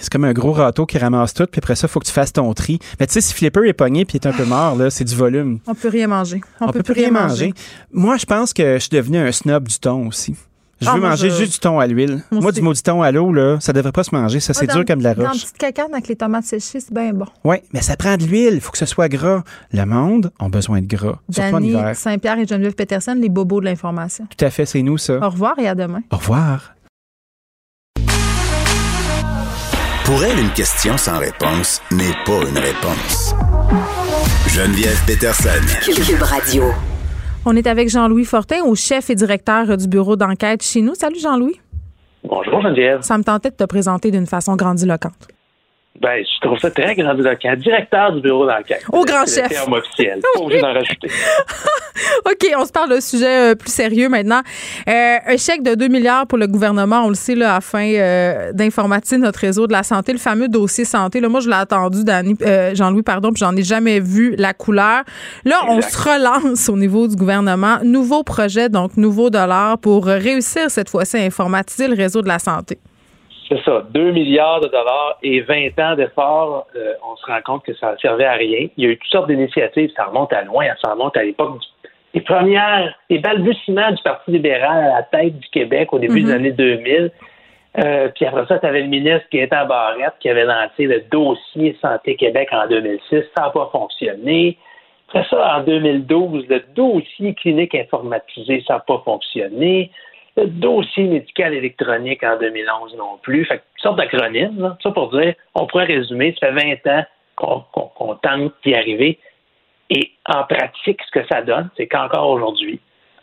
C'est 0.00 0.10
comme 0.10 0.24
un 0.24 0.32
gros 0.32 0.50
râteau 0.52 0.86
qui 0.86 0.98
ramasse 0.98 1.34
tout, 1.34 1.46
puis 1.46 1.60
après 1.60 1.76
ça, 1.76 1.86
il 1.86 1.90
faut 1.90 2.00
que 2.00 2.06
tu 2.06 2.12
fasses 2.12 2.32
ton 2.32 2.52
tri. 2.54 2.80
Mais 2.98 3.06
tu 3.06 3.12
sais, 3.12 3.20
si 3.20 3.32
Flipper 3.32 3.60
est 3.68 3.74
pogné 3.74 4.04
puis 4.04 4.18
il 4.18 4.26
est 4.26 4.28
un 4.28 4.32
peu 4.36 4.44
mort, 4.44 4.74
là, 4.74 4.90
c'est 4.90 5.04
du 5.04 5.14
volume. 5.14 5.60
On 5.68 5.74
peut 5.74 5.88
rien 5.90 6.08
manger. 6.08 6.40
On, 6.60 6.66
On, 6.66 6.72
peut, 6.72 6.82
plus 6.82 6.94
rien 6.94 7.10
manger. 7.12 7.52
Moi, 7.92 8.16
je 8.16 8.24
pense 8.26 8.52
que 8.52 8.74
je 8.74 8.78
suis 8.78 8.88
devenu 8.90 9.18
un 9.18 9.30
snob 9.30 9.68
du 9.68 9.78
thon 9.78 10.08
aussi. 10.08 10.34
Je 10.82 10.88
Ah, 10.88 10.94
veux 10.94 11.00
moi, 11.00 11.10
manger 11.10 11.30
je- 11.30 11.36
juste 11.36 11.52
du 11.54 11.58
thon 11.60 11.78
à 11.78 11.86
l'huile. 11.86 12.22
Moi 12.32 12.50
du 12.52 12.60
maudit 12.60 12.82
thon 12.82 13.02
à 13.02 13.10
l'eau, 13.12 13.32
là, 13.32 13.58
ça 13.60 13.72
devrait 13.72 13.92
pas 13.92 14.02
se 14.04 14.14
manger. 14.14 14.40
Ça, 14.40 14.52
c'est 14.52 14.66
dur 14.66 14.84
comme 14.84 14.98
de 14.98 15.04
la 15.04 15.14
Dans 15.14 15.22
une 15.22 15.28
roche. 15.28 15.42
petite 15.42 15.58
cacane 15.58 15.92
avec 15.92 16.08
les 16.08 16.16
tomates 16.16 16.44
séchées, 16.44 16.80
c'est 16.80 16.92
bien 16.92 17.12
bon. 17.12 17.26
Oui, 17.44 17.56
mais 17.72 17.80
ça 17.82 17.96
prend 17.96 18.16
de 18.16 18.24
l'huile. 18.24 18.54
Il 18.54 18.60
faut 18.60 18.72
que 18.72 18.78
ce 18.78 18.86
soit 18.86 19.08
gras. 19.08 19.42
Le 19.72 19.84
monde 19.86 20.32
a 20.40 20.48
besoin 20.48 20.80
de 20.80 20.86
gras, 20.86 21.18
hiver. 21.60 21.94
Saint-Pierre 21.96 22.38
et 22.40 22.46
Geneviève 22.46 22.74
Peterson, 22.74 23.16
les 23.18 23.28
bobos 23.28 23.60
de 23.60 23.66
l'information. 23.66 24.26
Tout 24.36 24.44
à 24.44 24.50
fait, 24.50 24.66
c'est 24.66 24.82
nous, 24.82 24.98
ça. 24.98 25.18
Au 25.24 25.30
revoir 25.30 25.58
et 25.58 25.68
à 25.68 25.74
demain. 25.74 26.00
Au 26.10 26.16
revoir. 26.16 26.74
Pour 30.04 30.24
elle, 30.24 30.38
une 30.38 30.50
question 30.50 30.98
sans 30.98 31.18
réponse 31.18 31.80
n'est 31.92 32.12
pas 32.26 32.40
une 32.48 32.58
réponse. 32.58 33.34
Geneviève 34.48 35.00
Peterson. 35.06 35.48
Cube 35.84 36.22
Radio. 36.22 36.64
On 37.44 37.56
est 37.56 37.66
avec 37.66 37.88
Jean-Louis 37.88 38.24
Fortin, 38.24 38.62
au 38.64 38.76
chef 38.76 39.10
et 39.10 39.16
directeur 39.16 39.76
du 39.76 39.88
bureau 39.88 40.14
d'enquête 40.14 40.62
chez 40.62 40.80
nous. 40.80 40.94
Salut 40.94 41.18
Jean-Louis. 41.18 41.60
Bonjour 42.22 42.62
Geneviève. 42.62 43.00
Ça 43.02 43.18
me 43.18 43.24
tentait 43.24 43.50
de 43.50 43.56
te 43.56 43.64
présenter 43.64 44.12
d'une 44.12 44.26
façon 44.26 44.54
grandiloquente. 44.54 45.26
Ben, 46.00 46.24
je 46.24 46.46
trouve 46.46 46.58
ça 46.58 46.70
très 46.70 46.94
grandiloquent. 46.94 47.54
Directeur 47.56 48.12
du 48.12 48.22
bureau 48.22 48.46
d'enquête. 48.46 48.82
Au 48.92 49.04
grand 49.04 49.24
C'est 49.26 49.42
chef. 49.42 49.50
le 49.50 49.56
terme 49.56 49.72
officiel. 49.74 50.20
Pas 50.20 50.40
obligé 50.40 50.60
d'en 50.60 50.72
rajouter. 50.72 51.08
OK, 52.24 52.46
on 52.58 52.64
se 52.64 52.72
parle 52.72 52.88
d'un 52.88 53.00
sujet 53.00 53.52
euh, 53.52 53.54
plus 53.54 53.70
sérieux 53.70 54.08
maintenant. 54.08 54.40
Euh, 54.88 55.16
un 55.26 55.36
chèque 55.36 55.62
de 55.62 55.74
2 55.74 55.88
milliards 55.88 56.26
pour 56.26 56.38
le 56.38 56.46
gouvernement, 56.46 57.02
on 57.04 57.08
le 57.08 57.14
sait, 57.14 57.34
là, 57.34 57.56
afin 57.56 57.84
euh, 57.84 58.52
d'informatiser 58.52 59.18
notre 59.18 59.38
réseau 59.40 59.66
de 59.66 59.72
la 59.72 59.82
santé, 59.82 60.12
le 60.12 60.18
fameux 60.18 60.48
dossier 60.48 60.84
santé. 60.84 61.20
Là, 61.20 61.28
moi, 61.28 61.40
je 61.40 61.48
l'ai 61.48 61.56
attendu, 61.56 62.00
Jean-Louis, 62.74 63.02
pardon, 63.02 63.30
puis 63.30 63.40
j'en 63.40 63.54
ai 63.54 63.62
jamais 63.62 64.00
vu 64.00 64.34
la 64.36 64.54
couleur. 64.54 65.02
Là, 65.44 65.56
on 65.68 65.80
se 65.82 65.96
relance 65.96 66.68
au 66.68 66.76
niveau 66.76 67.06
du 67.06 67.16
gouvernement. 67.16 67.78
Nouveau 67.84 68.22
projet, 68.22 68.68
donc 68.68 68.96
nouveau 68.96 69.30
dollar 69.30 69.78
pour 69.78 70.06
réussir 70.06 70.70
cette 70.70 70.88
fois-ci 70.88 71.18
à 71.18 71.20
informatiser 71.20 71.86
le 71.86 71.94
réseau 71.94 72.22
de 72.22 72.28
la 72.28 72.38
santé. 72.38 72.78
C'est 73.54 73.62
ça. 73.64 73.82
2 73.90 74.12
milliards 74.12 74.60
de 74.60 74.68
dollars 74.68 75.18
et 75.22 75.40
20 75.40 75.78
ans 75.78 75.94
d'efforts, 75.94 76.66
euh, 76.74 76.94
on 77.06 77.16
se 77.16 77.26
rend 77.26 77.40
compte 77.44 77.64
que 77.64 77.74
ça 77.74 77.92
ne 77.92 77.96
servait 77.98 78.24
à 78.24 78.32
rien. 78.32 78.68
Il 78.76 78.84
y 78.84 78.86
a 78.86 78.90
eu 78.90 78.96
toutes 78.98 79.10
sortes 79.10 79.28
d'initiatives. 79.28 79.90
Ça 79.94 80.04
remonte 80.04 80.32
à 80.32 80.42
loin. 80.42 80.64
Ça 80.80 80.92
remonte 80.92 81.16
à 81.16 81.22
l'époque 81.22 81.58
du- 81.58 81.66
des 82.14 82.20
premières, 82.22 82.94
des 83.10 83.18
balbutiements 83.18 83.90
du 83.90 84.02
Parti 84.02 84.30
libéral 84.30 84.84
à 84.84 84.96
la 84.96 85.02
tête 85.02 85.38
du 85.38 85.48
Québec 85.48 85.92
au 85.92 85.98
début 85.98 86.20
Mhm. 86.20 86.26
des 86.26 86.32
années 86.32 86.52
2000. 86.52 87.10
Euh, 87.78 88.08
puis 88.14 88.24
après 88.26 88.46
ça, 88.46 88.58
tu 88.58 88.66
avais 88.66 88.82
le 88.82 88.88
ministre 88.88 89.26
Gaétan 89.32 89.66
Barrette 89.66 90.14
qui 90.20 90.28
avait 90.30 90.44
lancé 90.44 90.84
le 90.84 91.00
dossier 91.10 91.76
Santé 91.82 92.16
Québec 92.16 92.48
en 92.52 92.66
2006. 92.68 93.24
Ça 93.36 93.42
n'a 93.44 93.50
pas 93.50 93.68
fonctionné. 93.72 94.56
Après 95.08 95.26
ça, 95.28 95.56
en 95.58 95.62
2012, 95.62 96.46
le 96.48 96.60
dossier 96.74 97.34
clinique 97.34 97.74
informatisé, 97.74 98.62
ça 98.66 98.74
n'a 98.74 98.80
pas 98.80 99.00
fonctionné. 99.04 99.90
Le 100.36 100.46
dossier 100.46 101.04
médical 101.04 101.54
électronique 101.54 102.22
en 102.22 102.38
2011 102.38 102.96
non 102.96 103.18
plus. 103.22 103.44
Fait 103.44 103.58
que, 103.58 103.62
une 103.62 103.82
sorte 103.82 103.98
d'acronyme, 103.98 104.60
là. 104.60 104.78
Ça 104.82 104.90
pour 104.90 105.10
dire, 105.10 105.34
on 105.54 105.66
pourrait 105.66 105.84
résumer, 105.84 106.34
ça 106.40 106.52
fait 106.52 106.78
20 106.86 106.98
ans 106.98 107.04
qu'on 107.36 108.14
tente 108.16 108.52
d'y 108.64 108.74
arriver. 108.74 109.18
Et 109.90 110.12
en 110.26 110.44
pratique, 110.44 111.00
ce 111.06 111.20
que 111.20 111.26
ça 111.26 111.42
donne, 111.42 111.68
c'est 111.76 111.86
qu'encore 111.86 112.30
aujourd'hui, 112.30 112.80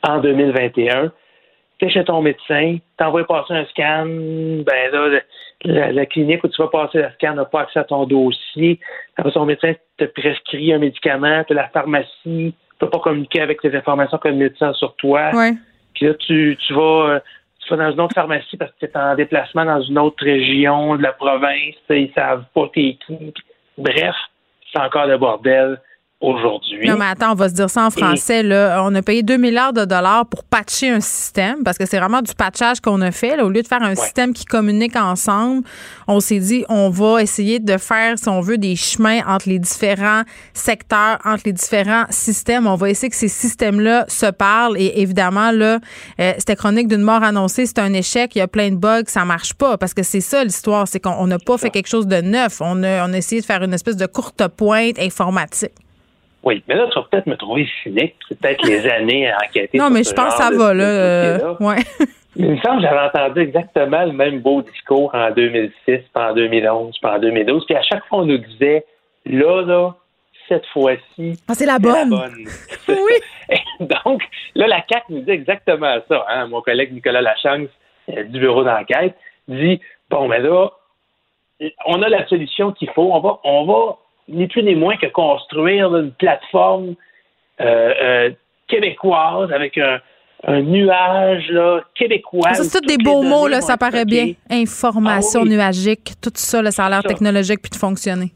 en 0.07 0.19
2021, 0.19 1.11
tu 1.79 1.85
es 1.85 1.89
chez 1.89 2.03
ton 2.03 2.21
médecin, 2.21 2.77
t'envoies 2.97 3.25
passer 3.25 3.53
un 3.53 3.65
scan, 3.65 4.05
ben 4.05 4.91
là, 4.91 5.19
la, 5.63 5.91
la 5.91 6.05
clinique 6.05 6.43
où 6.43 6.47
tu 6.47 6.61
vas 6.61 6.67
passer 6.67 6.99
le 6.99 7.09
scan 7.15 7.35
n'a 7.35 7.45
pas 7.45 7.61
accès 7.61 7.79
à 7.79 7.83
ton 7.85 8.05
dossier. 8.05 8.79
Après, 9.17 9.31
ton 9.31 9.45
médecin 9.45 9.73
te 9.97 10.05
prescrit 10.05 10.73
un 10.73 10.79
médicament, 10.79 11.43
la 11.49 11.69
pharmacie 11.69 12.07
ne 12.25 12.51
peut 12.79 12.89
pas 12.89 12.99
communiquer 12.99 13.41
avec 13.41 13.63
les 13.63 13.75
informations 13.75 14.17
que 14.17 14.27
le 14.27 14.35
médecin 14.35 14.73
sur 14.73 14.95
toi. 14.95 15.31
Euh, 16.01 16.13
tu 16.19 16.73
vas 16.73 17.77
dans 17.77 17.91
une 17.91 18.01
autre 18.01 18.15
pharmacie 18.15 18.57
parce 18.57 18.71
que 18.71 18.85
tu 18.85 18.85
es 18.85 18.97
en 18.97 19.15
déplacement 19.15 19.65
dans 19.65 19.81
une 19.81 19.99
autre 19.99 20.23
région 20.23 20.95
de 20.95 21.03
la 21.03 21.13
province, 21.13 21.75
ils 21.89 22.11
savent 22.15 22.45
pas 22.53 22.69
t'es 22.73 22.97
qui. 23.05 23.33
Bref, 23.77 24.15
c'est 24.71 24.79
encore 24.79 25.05
le 25.05 25.17
bordel 25.17 25.79
aujourd'hui. 26.21 26.87
Non, 26.87 26.97
mais 26.97 27.05
attends, 27.05 27.31
on 27.31 27.35
va 27.35 27.47
se 27.47 27.53
dire 27.53 27.69
ça 27.69 27.85
en 27.85 27.89
français. 27.89 28.43
Là. 28.43 28.83
On 28.83 28.93
a 28.93 29.01
payé 29.01 29.23
2 29.23 29.37
milliards 29.37 29.71
de 29.73 29.85
dollars 29.85 30.25
pour 30.25 30.43
patcher 30.43 30.89
un 30.89 30.99
système 30.99 31.63
parce 31.63 31.77
que 31.77 31.85
c'est 31.85 31.97
vraiment 31.97 32.21
du 32.21 32.33
patchage 32.33 32.81
qu'on 32.81 32.99
a 33.01 33.11
fait. 33.11 33.37
là. 33.37 33.45
Au 33.45 33.49
lieu 33.49 33.61
de 33.61 33.67
faire 33.67 33.81
un 33.81 33.95
système 33.95 34.33
qui 34.33 34.43
communique 34.45 34.95
ensemble, 34.97 35.63
on 36.07 36.19
s'est 36.19 36.39
dit 36.39 36.65
on 36.67 36.89
va 36.89 37.21
essayer 37.21 37.59
de 37.59 37.77
faire, 37.77 38.17
si 38.17 38.27
on 38.27 38.41
veut, 38.41 38.57
des 38.57 38.75
chemins 38.75 39.21
entre 39.27 39.47
les 39.47 39.59
différents 39.59 40.23
secteurs, 40.53 41.19
entre 41.23 41.43
les 41.45 41.53
différents 41.53 42.05
systèmes. 42.09 42.67
On 42.67 42.75
va 42.75 42.89
essayer 42.89 43.09
que 43.09 43.15
ces 43.15 43.27
systèmes-là 43.29 44.05
se 44.09 44.25
parlent. 44.25 44.77
Et 44.77 45.01
évidemment, 45.01 45.51
là, 45.51 45.79
euh, 46.19 46.33
c'était 46.37 46.55
chronique 46.57 46.89
d'une 46.89 47.01
mort 47.01 47.23
annoncée. 47.23 47.65
C'est 47.65 47.79
un 47.79 47.93
échec. 47.93 48.35
Il 48.35 48.39
y 48.39 48.41
a 48.41 48.47
plein 48.47 48.71
de 48.71 48.75
bugs. 48.75 49.03
Ça 49.07 49.23
marche 49.23 49.53
pas 49.53 49.77
parce 49.77 49.93
que 49.93 50.03
c'est 50.03 50.21
ça 50.21 50.43
l'histoire. 50.43 50.87
C'est 50.87 50.99
qu'on 50.99 51.15
on 51.19 51.27
n'a 51.27 51.39
pas 51.39 51.57
fait 51.57 51.69
quelque 51.69 51.87
chose 51.87 52.07
de 52.07 52.21
neuf. 52.21 52.59
On 52.61 52.83
a, 52.83 53.07
on 53.07 53.13
a 53.13 53.17
essayé 53.17 53.39
de 53.41 53.45
faire 53.45 53.63
une 53.63 53.73
espèce 53.73 53.95
de 53.97 54.05
courte 54.05 54.45
pointe 54.49 54.99
informatique. 54.99 55.71
Oui, 56.43 56.63
mais 56.67 56.75
là, 56.75 56.87
tu 56.87 56.95
vas 56.99 57.05
peut-être 57.09 57.27
me 57.27 57.35
trouver 57.35 57.67
cynique. 57.83 58.15
C'est 58.27 58.39
peut-être 58.39 58.65
les 58.65 58.87
années 58.89 59.29
à 59.29 59.37
enquêter. 59.45 59.77
Non, 59.77 59.89
mais 59.89 60.03
je 60.03 60.13
pense 60.13 60.35
que 60.35 60.41
ça 60.43 60.51
va, 60.51 60.73
là. 60.73 60.83
euh, 60.83 61.55
ouais. 61.59 61.77
Il 62.35 62.51
me 62.51 62.57
semble 62.61 62.81
que 62.81 62.87
j'avais 62.87 63.07
entendu 63.07 63.41
exactement 63.41 64.05
le 64.05 64.13
même 64.13 64.39
beau 64.39 64.61
discours 64.61 65.11
en 65.13 65.31
2006, 65.31 65.71
puis 65.85 66.03
en 66.15 66.33
2011, 66.33 66.95
puis 67.01 67.11
en 67.11 67.19
2012. 67.19 67.65
Puis 67.65 67.75
à 67.75 67.81
chaque 67.81 68.05
fois, 68.05 68.19
on 68.19 68.25
nous 68.25 68.37
disait, 68.37 68.85
là, 69.25 69.61
là, 69.63 69.91
cette 70.47 70.65
fois-ci, 70.67 71.37
Ah, 71.49 71.53
c'est 71.53 71.65
la 71.65 71.79
bonne. 71.79 72.13
oui. 72.87 73.57
Donc, 73.81 74.21
là, 74.55 74.67
la 74.67 74.81
CAC 74.81 75.03
nous 75.09 75.21
dit 75.21 75.31
exactement 75.31 75.97
ça. 76.07 76.25
Hein? 76.29 76.47
Mon 76.47 76.61
collègue 76.61 76.93
Nicolas 76.93 77.21
Lachance 77.21 77.67
euh, 78.15 78.23
du 78.23 78.39
bureau 78.39 78.63
d'enquête 78.63 79.15
dit, 79.47 79.81
bon, 80.09 80.27
mais 80.27 80.39
là, 80.39 80.69
on 81.87 82.01
a 82.01 82.09
la 82.09 82.25
solution 82.27 82.71
qu'il 82.71 82.89
faut. 82.91 83.11
On 83.11 83.19
va, 83.19 83.39
on 83.43 83.65
va 83.65 83.97
ni 84.29 84.47
plus 84.47 84.63
ni 84.63 84.75
moins 84.75 84.97
que 84.97 85.07
construire 85.07 85.95
une 85.95 86.11
plateforme 86.11 86.95
euh, 87.61 87.93
euh, 88.01 88.29
québécoise 88.67 89.51
avec 89.51 89.77
un, 89.77 89.99
un 90.47 90.61
nuage 90.61 91.49
là, 91.49 91.81
québécois. 91.95 92.53
C'est 92.53 92.79
tous 92.79 92.85
des 92.87 92.97
beaux 93.03 93.23
mots, 93.23 93.47
là, 93.47 93.61
ça 93.61 93.77
paraît 93.77 94.05
bien. 94.05 94.33
Information 94.49 95.41
Ah 95.41 95.43
oui. 95.45 95.55
nuagique, 95.55 96.13
tout 96.21 96.31
ça, 96.35 96.61
là, 96.61 96.71
ça 96.71 96.85
a 96.85 96.89
l'air 96.89 97.03
technologique 97.03 97.61
puis 97.61 97.71
de 97.71 97.75
fonctionner. 97.75 98.31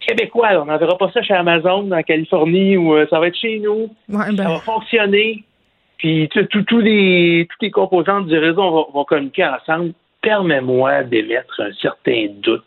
Québécois, 0.00 0.52
là. 0.52 0.62
on 0.62 0.66
n'enverra 0.66 0.96
pas 0.98 1.10
ça 1.12 1.22
chez 1.22 1.34
Amazon 1.34 1.90
en 1.90 2.02
Californie 2.02 2.76
ou 2.76 2.94
euh, 2.94 3.06
ça 3.08 3.18
va 3.18 3.28
être 3.28 3.36
chez 3.38 3.58
nous. 3.58 3.90
Ouais, 4.08 4.26
Ça 4.26 4.32
ben, 4.32 4.48
va 4.48 4.58
fonctionner. 4.58 5.44
Puis 5.98 6.28
tous 6.30 6.62
tous 6.64 6.78
les, 6.78 7.46
toutes 7.50 7.62
les 7.62 7.70
composantes 7.70 8.26
du 8.26 8.36
réseau 8.36 8.70
vont, 8.70 8.86
vont 8.92 9.04
communiquer 9.04 9.46
ensemble. 9.46 9.92
Permets-moi 10.20 11.04
d'émettre 11.04 11.60
un 11.60 11.72
certain 11.80 12.26
doute 12.42 12.64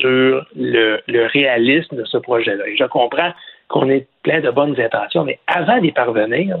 sur 0.00 0.44
le, 0.56 1.00
le 1.06 1.26
réalisme 1.26 1.96
de 1.96 2.04
ce 2.04 2.18
projet-là. 2.18 2.66
Et 2.68 2.76
je 2.76 2.84
comprends 2.84 3.32
qu'on 3.68 3.88
ait 3.90 4.06
plein 4.22 4.40
de 4.40 4.50
bonnes 4.50 4.78
intentions, 4.80 5.24
mais 5.24 5.38
avant 5.46 5.78
d'y 5.78 5.92
parvenir, 5.92 6.56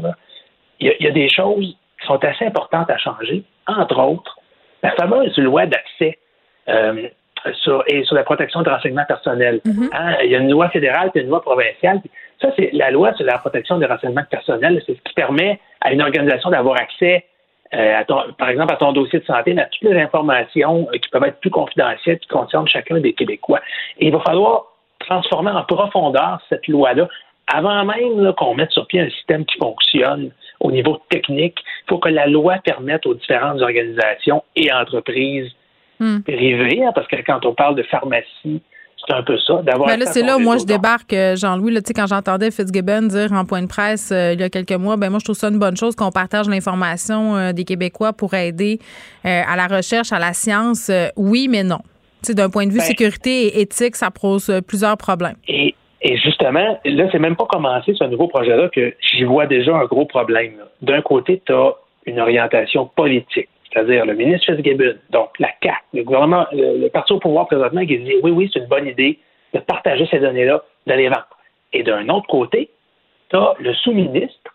il 0.80 0.86
y, 0.86 0.90
a- 0.90 0.94
il 1.00 1.06
y 1.06 1.08
a 1.08 1.12
des 1.12 1.28
choses 1.28 1.76
qui 2.00 2.06
sont 2.06 2.22
assez 2.24 2.44
importantes 2.44 2.90
à 2.90 2.98
changer. 2.98 3.42
Entre 3.66 3.98
autres, 3.98 4.38
la 4.82 4.92
fameuse 4.92 5.36
loi 5.38 5.66
d'accès 5.66 6.18
euh, 6.68 7.08
sur, 7.62 7.84
et 7.86 8.02
sur 8.04 8.16
la 8.16 8.24
protection 8.24 8.62
de 8.62 8.70
renseignements 8.70 9.04
personnels. 9.06 9.60
Hein, 9.92 10.16
il 10.24 10.30
y 10.30 10.36
a 10.36 10.38
une 10.38 10.50
loi 10.50 10.68
fédérale 10.70 11.10
et 11.14 11.20
une 11.20 11.28
loi 11.28 11.40
provinciale. 11.42 12.00
Ça, 12.40 12.48
c'est 12.56 12.70
la 12.72 12.90
loi 12.90 13.14
sur 13.14 13.24
la 13.24 13.38
protection 13.38 13.78
des 13.78 13.86
renseignements 13.86 14.24
personnels. 14.30 14.82
C'est 14.86 14.94
ce 14.96 15.02
qui 15.02 15.14
permet 15.14 15.60
à 15.80 15.92
une 15.92 16.02
organisation 16.02 16.50
d'avoir 16.50 16.76
accès 16.80 17.24
euh, 17.74 18.02
par 18.38 18.48
exemple, 18.48 18.72
à 18.72 18.76
ton 18.76 18.92
dossier 18.92 19.18
de 19.18 19.24
santé, 19.24 19.58
à 19.58 19.64
toutes 19.64 19.90
les 19.90 20.00
informations 20.00 20.88
euh, 20.92 20.98
qui 20.98 21.08
peuvent 21.08 21.24
être 21.24 21.40
plus 21.40 21.50
confidentielles, 21.50 22.18
qui 22.18 22.28
concernent 22.28 22.68
chacun 22.68 23.00
des 23.00 23.12
Québécois. 23.12 23.60
Et 23.98 24.06
il 24.06 24.12
va 24.12 24.20
falloir 24.20 24.64
transformer 25.00 25.50
en 25.50 25.64
profondeur 25.64 26.40
cette 26.48 26.66
loi-là 26.68 27.08
avant 27.52 27.84
même 27.84 28.32
qu'on 28.34 28.54
mette 28.54 28.72
sur 28.72 28.86
pied 28.86 29.00
un 29.00 29.10
système 29.10 29.44
qui 29.44 29.58
fonctionne 29.58 30.30
au 30.60 30.72
niveau 30.72 31.00
technique. 31.10 31.58
Il 31.86 31.90
faut 31.90 31.98
que 31.98 32.08
la 32.08 32.26
loi 32.26 32.56
permette 32.64 33.06
aux 33.06 33.14
différentes 33.14 33.60
organisations 33.60 34.42
et 34.56 34.72
entreprises 34.72 35.52
hmm. 36.00 36.20
privées, 36.22 36.84
hein, 36.84 36.92
parce 36.94 37.06
que 37.06 37.16
quand 37.16 37.44
on 37.46 37.54
parle 37.54 37.76
de 37.76 37.82
pharmacie, 37.84 38.62
c'est 39.06 39.14
un 39.14 39.22
peu 39.22 39.38
ça, 39.38 39.62
d'avoir. 39.62 39.88
Ben 39.88 39.98
là, 39.98 40.06
c'est 40.06 40.22
là 40.22 40.36
où 40.36 40.40
moi 40.40 40.56
je 40.58 40.64
débarque, 40.64 41.12
euh, 41.12 41.36
Jean-Louis. 41.36 41.72
Là, 41.72 41.80
quand 41.94 42.06
j'entendais 42.06 42.50
Fitzgibbon 42.50 43.02
dire 43.02 43.32
en 43.32 43.44
point 43.44 43.62
de 43.62 43.68
presse 43.68 44.10
euh, 44.12 44.32
il 44.34 44.40
y 44.40 44.42
a 44.42 44.48
quelques 44.48 44.72
mois, 44.72 44.96
ben 44.96 45.10
moi 45.10 45.18
je 45.20 45.24
trouve 45.24 45.36
ça 45.36 45.48
une 45.48 45.58
bonne 45.58 45.76
chose 45.76 45.94
qu'on 45.94 46.10
partage 46.10 46.48
l'information 46.48 47.36
euh, 47.36 47.52
des 47.52 47.64
Québécois 47.64 48.12
pour 48.12 48.34
aider 48.34 48.78
à 49.24 49.56
la 49.56 49.66
recherche, 49.66 50.12
à 50.12 50.18
la 50.18 50.32
science. 50.32 50.90
oui, 51.16 51.48
mais 51.50 51.64
non. 51.64 51.80
D'un 52.28 52.48
point 52.48 52.66
de 52.66 52.70
vue 52.70 52.78
ben 52.78 52.84
sécurité 52.84 53.46
et 53.46 53.60
éthique, 53.60 53.96
ça 53.96 54.10
pose 54.10 54.52
plusieurs 54.66 54.96
problèmes. 54.96 55.36
Et, 55.48 55.74
justement, 56.24 56.78
là, 56.84 57.08
c'est 57.10 57.18
même 57.18 57.36
pas 57.36 57.46
commencé 57.46 57.94
ce 57.94 58.04
nouveau 58.04 58.28
projet-là 58.28 58.68
que 58.68 58.94
j'y 59.00 59.24
vois 59.24 59.46
déjà 59.46 59.74
un 59.76 59.84
gros 59.84 60.06
problème. 60.06 60.52
D'un 60.82 61.02
côté, 61.02 61.42
tu 61.44 61.52
as 61.52 61.72
une 62.06 62.20
orientation 62.20 62.86
politique 62.86 63.48
c'est-à-dire 63.76 64.06
le 64.06 64.14
ministre 64.14 64.46
Fitzgibbon, 64.46 64.94
donc 65.10 65.38
la 65.38 65.50
CAC, 65.60 65.82
le 65.92 66.02
gouvernement, 66.02 66.46
le, 66.50 66.88
parti 66.88 67.12
au 67.12 67.18
pouvoir 67.18 67.46
présentement, 67.46 67.84
qui 67.84 67.98
dit 67.98 68.14
oui, 68.22 68.30
oui, 68.30 68.50
c'est 68.50 68.60
une 68.60 68.66
bonne 68.66 68.86
idée 68.86 69.18
de 69.52 69.58
partager 69.58 70.06
ces 70.10 70.18
données-là, 70.18 70.62
de 70.86 70.92
les 70.94 71.08
vendre. 71.08 71.28
Et 71.74 71.82
d'un 71.82 72.08
autre 72.08 72.26
côté, 72.26 72.70
tu 73.28 73.36
as 73.36 73.54
le 73.58 73.74
sous-ministre, 73.74 74.54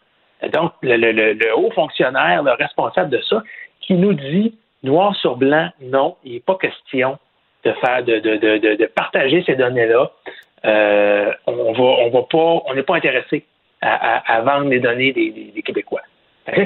donc 0.51 0.71
le, 0.81 1.55
haut 1.55 1.69
fonctionnaire, 1.69 2.41
le 2.41 2.53
responsable 2.53 3.11
de 3.11 3.21
ça, 3.21 3.43
qui 3.81 3.93
nous 3.93 4.15
dit 4.15 4.57
noir 4.81 5.15
sur 5.15 5.35
blanc, 5.37 5.69
non, 5.81 6.15
il 6.23 6.33
n'est 6.33 6.39
pas 6.39 6.55
question 6.55 7.19
de 7.63 7.73
faire 7.73 8.03
de, 8.03 8.17
de, 8.17 8.85
partager 8.87 9.43
ces 9.45 9.53
données-là. 9.53 10.11
Euh, 10.65 11.31
on 11.45 11.73
va, 11.73 11.83
on 11.83 12.09
va 12.09 12.21
pas, 12.23 12.63
on 12.65 12.73
n'est 12.73 12.81
pas 12.81 12.95
intéressé 12.95 13.45
à, 13.81 14.41
vendre 14.41 14.69
les 14.69 14.79
données 14.79 15.13
des, 15.13 15.61
Québécois. 15.61 16.01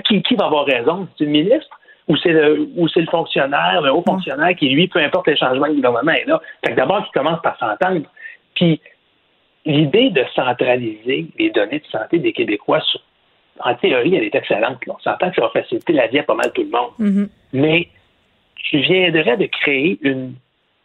Qui, 0.06 0.23
qui 0.23 0.36
va 0.36 0.45
avoir 0.45 0.65
raison? 0.65 1.10
C'est 1.18 1.26
le 1.26 1.32
ministre? 1.32 1.77
Ou 2.07 2.15
c'est 2.18 2.32
le 2.32 2.69
ou 2.76 2.88
c'est 2.88 3.02
le 3.02 3.07
fonctionnaire, 3.07 3.82
le 3.82 3.91
haut 3.91 4.03
fonctionnaire 4.06 4.56
qui, 4.56 4.69
lui, 4.69 4.88
peu 4.88 4.99
importe 4.99 5.27
les 5.27 5.38
changements 5.38 5.68
du 5.68 5.76
gouvernement 5.76 6.11
est 6.11 6.26
là. 6.26 6.40
Fait 6.64 6.72
que 6.72 6.77
d'abord, 6.77 7.03
il 7.07 7.11
commence 7.11 7.41
par 7.41 7.57
s'entendre. 7.57 8.06
Puis 8.53 8.80
l'idée 9.65 10.11
de 10.11 10.23
centraliser 10.36 11.27
les 11.38 11.49
données 11.49 11.80
de 11.80 11.86
santé 11.88 12.19
des 12.19 12.34
Québécois, 12.34 12.82
en 13.60 13.73
théorie, 13.76 14.15
elle 14.15 14.23
est 14.23 14.36
excellente. 14.36 14.77
On 14.88 14.99
s'entend 14.99 15.30
que 15.30 15.36
ça 15.36 15.41
va 15.41 15.49
faciliter 15.49 15.94
la 15.94 16.07
vie 16.07 16.19
à 16.19 16.23
pas 16.23 16.36
mal 16.36 16.52
tout 16.53 16.64
le 16.64 16.69
monde. 16.69 16.91
Mm-hmm. 16.99 17.30
Mais 17.53 17.90
je 18.72 18.77
viendrais 18.77 19.38
de 19.38 19.45
créer 19.45 19.98
une 20.02 20.36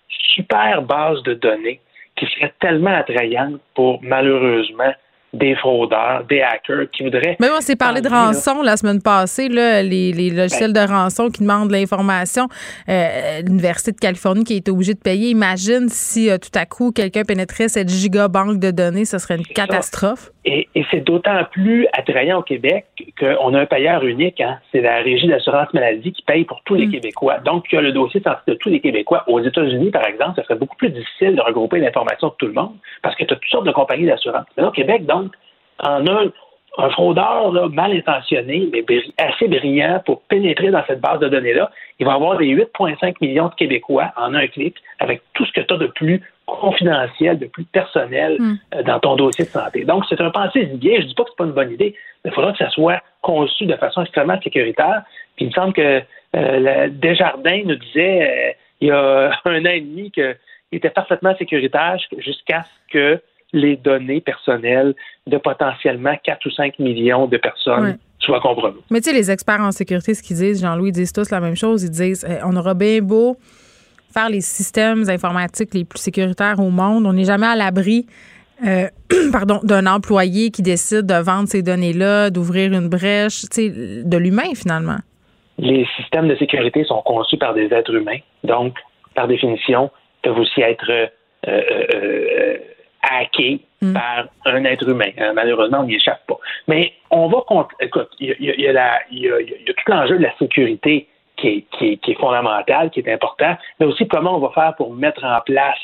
super 0.09 0.83
base 0.83 1.23
de 1.25 1.35
données 1.35 1.81
qui 2.17 2.27
serait 2.27 2.53
tellement 2.61 2.95
attrayante 2.95 3.61
pour 3.75 4.01
malheureusement 4.03 4.93
des 5.33 5.55
fraudeurs, 5.55 6.25
des 6.29 6.43
hackers 6.43 6.91
qui 6.91 7.05
voudraient. 7.05 7.37
Mais 7.41 7.49
on 7.57 7.61
s'est 7.61 7.77
parlé 7.77 8.01
de 8.01 8.09
rançon 8.09 8.63
la 8.63 8.77
semaine 8.77 9.01
passée, 9.01 9.49
là, 9.49 9.83
les, 9.83 10.31
logiciels 10.31 10.73
de 10.73 10.81
rançon 10.81 11.31
qui 11.31 11.43
demandent 11.43 11.71
l'information. 11.71 12.49
Euh, 12.89 13.41
L'Université 13.47 13.93
de 13.93 13.99
Californie 13.99 14.45
qui 14.45 14.55
a 14.55 14.57
été 14.57 14.71
obligée 14.71 14.95
de 14.95 15.01
payer. 15.01 15.31
Imagine 15.31 15.89
si 15.89 16.31
euh, 16.31 16.39
tout 16.39 16.57
à 16.59 16.67
coup 16.67 16.93
quelqu'un 16.93 17.23
pénétrait 17.25 17.69
cette 17.69 17.89
gigabanque 17.89 18.59
de 18.59 18.71
données, 18.71 19.05
ce 19.05 19.19
serait 19.19 19.37
une 19.37 19.47
catastrophe. 19.47 20.31
Et, 20.45 20.69
c'est 20.91 21.05
d'autant 21.05 21.45
plus 21.53 21.87
attrayant 21.93 22.39
au 22.39 22.43
Québec 22.43 22.87
qu'on 23.19 23.55
a 23.55 23.61
un 23.61 23.67
payeur 23.67 24.05
unique. 24.05 24.41
Hein. 24.41 24.59
C'est 24.73 24.81
la 24.81 24.97
Régie 24.97 25.29
d'assurance 25.29 25.73
maladie 25.75 26.13
qui 26.13 26.23
paye 26.23 26.45
pour 26.45 26.63
tous 26.65 26.75
les 26.75 26.87
mm. 26.87 26.93
Québécois. 26.93 27.39
Donc, 27.45 27.67
il 27.71 27.75
y 27.75 27.79
a 27.79 27.83
le 27.83 27.93
dossier 27.93 28.21
de 28.21 28.55
tous 28.55 28.71
les 28.71 28.81
Québécois. 28.81 29.25
Aux 29.27 29.41
États-Unis, 29.41 29.91
par 29.91 30.07
exemple, 30.07 30.33
ce 30.37 30.43
serait 30.43 30.57
beaucoup 30.57 30.77
plus 30.77 30.91
difficile 30.91 31.37
de 31.37 31.43
regrouper 31.43 31.79
l'information 31.79 32.29
de 32.29 32.35
tout 32.39 32.47
le 32.47 32.55
monde 32.55 32.73
parce 33.03 33.15
que 33.17 33.25
tu 33.25 33.35
as 33.35 33.37
toutes 33.37 33.51
sortes 33.51 33.67
de 33.67 33.73
compagnies 33.73 34.07
d'assurance. 34.07 34.47
Mais 34.57 34.65
au 34.65 34.71
Québec, 34.71 35.05
donc, 35.05 35.20
en 35.83 36.07
a 36.07 36.25
un 36.79 36.91
fraudeur 36.91 37.71
mal 37.71 37.93
intentionné, 37.93 38.69
mais 38.73 38.85
assez 39.19 39.49
brillant 39.49 40.01
pour 40.07 40.23
pénétrer 40.23 40.71
dans 40.71 40.85
cette 40.87 41.01
base 41.01 41.19
de 41.21 41.29
données-là, 41.29 41.71
il 41.99 42.07
va 42.07 42.15
avoir 42.15 42.39
des 42.39 42.47
8,5 42.47 43.17
millions 43.21 43.49
de 43.49 43.55
Québécois 43.55 44.13
en 44.17 44.35
un 44.35 44.47
clic 44.47 44.77
avec 45.01 45.23
tout 45.35 45.45
ce 45.45 45.53
que 45.53 45.61
tu 45.61 45.75
as 45.75 45.77
de 45.77 45.89
plus 45.89 46.23
confidentiel, 46.47 47.39
de 47.39 47.47
plus 47.47 47.65
personnel 47.65 48.37
hmm. 48.39 48.55
euh, 48.75 48.83
dans 48.83 48.99
ton 49.01 49.17
dossier 49.17 49.45
de 49.45 49.51
santé. 49.51 49.85
Donc, 49.85 50.05
c'est 50.09 50.21
un 50.21 50.31
pensée 50.31 50.65
bien. 50.67 50.97
Je 50.97 51.03
ne 51.03 51.07
dis 51.09 51.15
pas 51.15 51.25
que 51.25 51.31
ce 51.31 51.35
n'est 51.35 51.37
pas 51.37 51.45
une 51.45 51.65
bonne 51.65 51.73
idée, 51.73 51.95
mais 52.25 52.31
il 52.31 52.35
faudra 52.35 52.53
que 52.53 52.59
ça 52.59 52.71
soit 52.71 53.01
conçu 53.23 53.67
de 53.67 53.77
façon 53.77 54.03
extrêmement 54.03 54.41
sécuritaire. 54.41 55.03
Puis 55.37 55.47
il 55.47 55.49
me 55.49 55.53
semble 55.53 55.73
que 55.73 56.03
euh, 56.37 56.89
Desjardins 56.91 57.63
nous 57.65 57.77
disait 57.77 58.23
euh, 58.23 58.53
il 58.81 58.89
y 58.89 58.91
a 58.91 59.31
un 59.45 59.65
an 59.65 59.71
et 59.71 59.81
demi 59.81 60.11
qu'il 60.11 60.37
était 60.73 60.91
parfaitement 60.91 61.37
sécuritaire 61.37 61.97
jusqu'à 62.19 62.65
ce 62.65 62.93
que 62.93 63.23
les 63.53 63.77
données 63.77 64.21
personnelles 64.21 64.95
de 65.27 65.37
potentiellement 65.39 66.15
4 66.23 66.47
ou 66.47 66.51
5 66.51 66.79
millions 66.79 67.27
de 67.27 67.37
personnes 67.37 67.99
soient 68.21 68.41
compromises. 68.41 68.83
Mais 68.91 69.01
tu 69.01 69.11
sais, 69.11 69.17
les 69.17 69.31
experts 69.31 69.61
en 69.61 69.73
sécurité, 69.73 70.15
ce 70.15 70.23
qu'ils 70.23 70.37
disent, 70.37 70.61
Jean-Louis, 70.61 70.93
disent 70.93 71.13
tous 71.13 71.31
la 71.31 71.41
même 71.41 71.57
chose. 71.57 71.83
Ils 71.83 71.91
disent 71.91 72.27
eh, 72.29 72.43
on 72.45 72.55
aura 72.57 72.75
bien 72.75 73.01
beau 73.01 73.37
faire 74.13 74.29
les 74.29 74.41
systèmes 74.41 75.09
informatiques 75.09 75.75
les 75.75 75.85
plus 75.85 76.01
sécuritaires 76.01 76.59
au 76.59 76.71
monde, 76.71 77.07
on 77.07 77.13
n'est 77.13 77.25
jamais 77.25 77.47
à 77.47 77.57
l'abri. 77.57 78.07
Euh, 78.67 78.89
pardon, 79.33 79.61
d'un 79.63 79.87
employé 79.87 80.51
qui 80.51 80.63
décide 80.63 81.07
de 81.07 81.15
vendre 81.15 81.49
ces 81.49 81.63
données-là, 81.63 82.31
d'ouvrir 82.31 82.73
une 82.73 82.89
brèche, 82.89 83.45
de 83.45 84.17
l'humain 84.17 84.55
finalement. 84.55 84.99
Les 85.59 85.87
systèmes 85.97 86.29
de 86.29 86.37
sécurité 86.37 86.85
sont 86.85 87.03
conçus 87.03 87.39
par 87.39 87.55
des 87.55 87.73
êtres 87.73 87.95
humains, 87.95 88.19
donc 88.45 88.75
par 89.15 89.29
définition, 89.29 89.91
peuvent 90.23 90.39
aussi 90.39 90.61
être 90.61 90.91
euh, 90.91 91.07
euh, 91.49 92.57
hacké 93.03 93.61
mm. 93.81 93.93
par 93.93 94.27
un 94.47 94.65
être 94.65 94.89
humain. 94.89 95.11
Euh, 95.19 95.33
malheureusement, 95.35 95.81
on 95.81 95.85
n'y 95.85 95.97
échappe 95.97 96.27
pas. 96.27 96.39
Mais 96.69 96.93
on 97.11 97.29
va 97.29 97.41
contre. 97.47 97.75
Écoute, 97.81 98.09
il 98.19 98.35
y, 98.39 98.69
a, 98.69 99.01
tout 99.09 99.93
l'enjeu 99.93 100.19
de 100.19 100.23
la 100.23 100.37
sécurité 100.39 101.07
qui 101.37 101.65
est, 101.81 102.21
fondamental, 102.21 102.91
qui 102.91 103.01
est 103.01 103.13
important, 103.13 103.57
mais 103.79 103.87
aussi 103.87 104.07
comment 104.07 104.37
on 104.37 104.41
va 104.41 104.51
faire 104.51 104.75
pour 104.77 104.93
mettre 104.93 105.25
en 105.25 105.41
place 105.41 105.79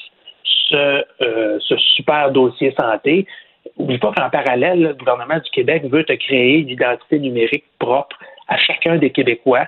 ce, 0.44 1.04
euh, 1.22 1.58
super 1.96 2.30
dossier 2.30 2.74
santé. 2.78 3.26
N'oublie 3.78 3.98
pas 3.98 4.12
qu'en 4.12 4.30
parallèle, 4.30 4.80
le 4.82 4.94
gouvernement 4.94 5.38
du 5.38 5.50
Québec 5.50 5.84
veut 5.84 6.04
te 6.04 6.12
créer 6.12 6.58
une 6.58 6.68
identité 6.68 7.18
numérique 7.18 7.64
propre 7.78 8.16
à 8.48 8.58
chacun 8.58 8.96
des 8.96 9.10
Québécois 9.10 9.66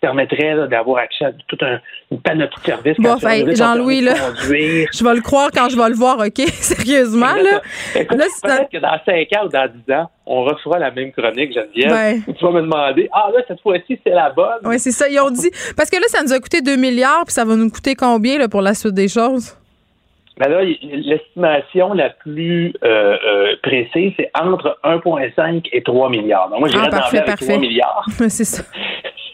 permettrait 0.00 0.68
d'avoir 0.68 0.98
accès 0.98 1.26
à 1.26 1.32
toute 1.46 1.62
un, 1.62 1.80
une 2.10 2.20
panoplie 2.20 2.60
de 2.60 2.66
services. 2.66 2.96
Bon, 2.98 3.16
Jean-Louis, 3.54 4.00
là, 4.00 4.14
je 4.42 5.04
vais 5.04 5.14
le 5.14 5.20
croire 5.20 5.50
quand 5.52 5.68
je 5.68 5.76
vais 5.76 5.88
le 5.88 5.94
voir, 5.94 6.18
OK? 6.18 6.38
Sérieusement, 6.52 7.34
là. 7.34 7.60
peut-être 7.94 8.70
que 8.70 8.78
dans 8.78 8.98
5 9.04 9.28
ans 9.36 9.46
ou 9.46 9.48
dans 9.48 9.68
10 9.86 9.92
ans, 9.94 10.10
on 10.26 10.44
reçoit 10.44 10.78
la 10.78 10.90
même 10.90 11.12
chronique, 11.12 11.54
Geneviève. 11.54 11.92
Ouais. 11.92 12.34
Tu 12.38 12.44
vas 12.44 12.52
me 12.52 12.60
demander, 12.62 13.08
ah 13.12 13.30
là, 13.34 13.42
cette 13.48 13.60
fois-ci, 13.60 13.98
c'est 14.04 14.12
la 14.12 14.30
bonne. 14.30 14.60
Oui, 14.64 14.78
c'est 14.78 14.92
ça. 14.92 15.08
Ils 15.08 15.20
ont 15.20 15.30
dit, 15.30 15.50
parce 15.76 15.90
que 15.90 15.96
là, 15.96 16.06
ça 16.08 16.22
nous 16.22 16.32
a 16.32 16.38
coûté 16.38 16.60
2 16.60 16.76
milliards, 16.76 17.24
puis 17.24 17.32
ça 17.32 17.44
va 17.44 17.56
nous 17.56 17.70
coûter 17.70 17.94
combien 17.94 18.38
là, 18.38 18.48
pour 18.48 18.62
la 18.62 18.74
suite 18.74 18.94
des 18.94 19.08
choses? 19.08 19.56
Ben 20.38 20.48
là, 20.48 20.62
l'estimation 20.62 21.94
la 21.94 22.10
plus 22.10 22.72
euh, 22.84 23.16
euh, 23.26 23.56
précise, 23.60 24.12
c'est 24.16 24.30
entre 24.40 24.78
1,5 24.84 25.68
et 25.72 25.82
3 25.82 26.10
milliards. 26.10 26.48
Donc, 26.48 26.60
moi, 26.60 26.68
j'irais 26.68 26.88
ah, 26.92 27.08
avec 27.08 27.40
3 27.40 27.58
milliards. 27.58 28.06
c'est 28.28 28.44
ça. 28.44 28.62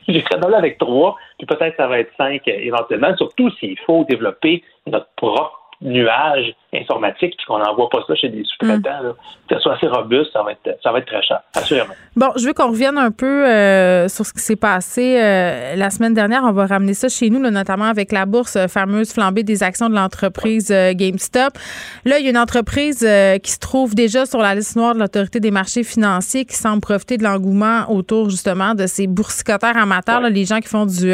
J'ai 0.08 0.22
là 0.48 0.58
avec 0.58 0.78
trois, 0.78 1.16
puis 1.38 1.46
peut-être 1.46 1.76
ça 1.76 1.86
va 1.86 1.98
être 1.98 2.12
cinq 2.16 2.46
euh, 2.48 2.52
éventuellement, 2.52 3.16
surtout 3.16 3.50
s'il 3.52 3.78
faut 3.80 4.04
développer 4.04 4.62
notre 4.86 5.08
propre 5.16 5.60
nuage 5.80 6.54
informatique, 6.76 7.34
puis 7.36 7.46
qu'on 7.46 7.58
n'envoie 7.58 7.88
pas 7.88 8.04
ça 8.06 8.14
chez 8.14 8.28
des 8.28 8.44
sous-traitants, 8.44 9.02
mm. 9.02 9.14
que 9.48 9.54
ce 9.54 9.60
soit 9.60 9.74
assez 9.74 9.86
robuste, 9.86 10.32
ça 10.32 10.42
va 10.42 10.52
être, 10.52 10.78
ça 10.82 10.92
va 10.92 10.98
être 10.98 11.06
très 11.06 11.22
cher, 11.22 11.40
assurément. 11.54 11.94
Bon, 12.16 12.28
je 12.36 12.46
veux 12.46 12.52
qu'on 12.52 12.68
revienne 12.68 12.98
un 12.98 13.10
peu 13.10 13.46
euh, 13.46 14.08
sur 14.08 14.24
ce 14.24 14.32
qui 14.32 14.40
s'est 14.40 14.56
passé 14.56 15.18
euh, 15.20 15.76
la 15.76 15.90
semaine 15.90 16.14
dernière. 16.14 16.42
On 16.44 16.52
va 16.52 16.66
ramener 16.66 16.94
ça 16.94 17.08
chez 17.08 17.30
nous, 17.30 17.38
notamment 17.38 17.86
avec 17.86 18.12
la 18.12 18.26
bourse 18.26 18.58
fameuse 18.68 19.12
flambée 19.12 19.42
des 19.42 19.62
actions 19.62 19.88
de 19.88 19.94
l'entreprise 19.94 20.70
GameStop. 20.70 21.58
Là, 22.04 22.18
il 22.18 22.24
y 22.24 22.28
a 22.28 22.30
une 22.30 22.38
entreprise 22.38 23.06
qui 23.42 23.50
se 23.50 23.58
trouve 23.58 23.94
déjà 23.94 24.26
sur 24.26 24.40
la 24.40 24.54
liste 24.54 24.76
noire 24.76 24.94
de 24.94 25.00
l'autorité 25.00 25.40
des 25.40 25.50
marchés 25.50 25.84
financiers 25.84 26.44
qui 26.44 26.56
semble 26.56 26.80
profiter 26.80 27.16
de 27.16 27.24
l'engouement 27.24 27.90
autour 27.90 28.30
justement 28.30 28.74
de 28.74 28.86
ces 28.86 29.06
boursicoteurs 29.06 29.76
amateurs, 29.76 30.20
les 30.20 30.44
gens 30.44 30.60
qui 30.60 30.68
font 30.68 30.86
du, 30.86 31.12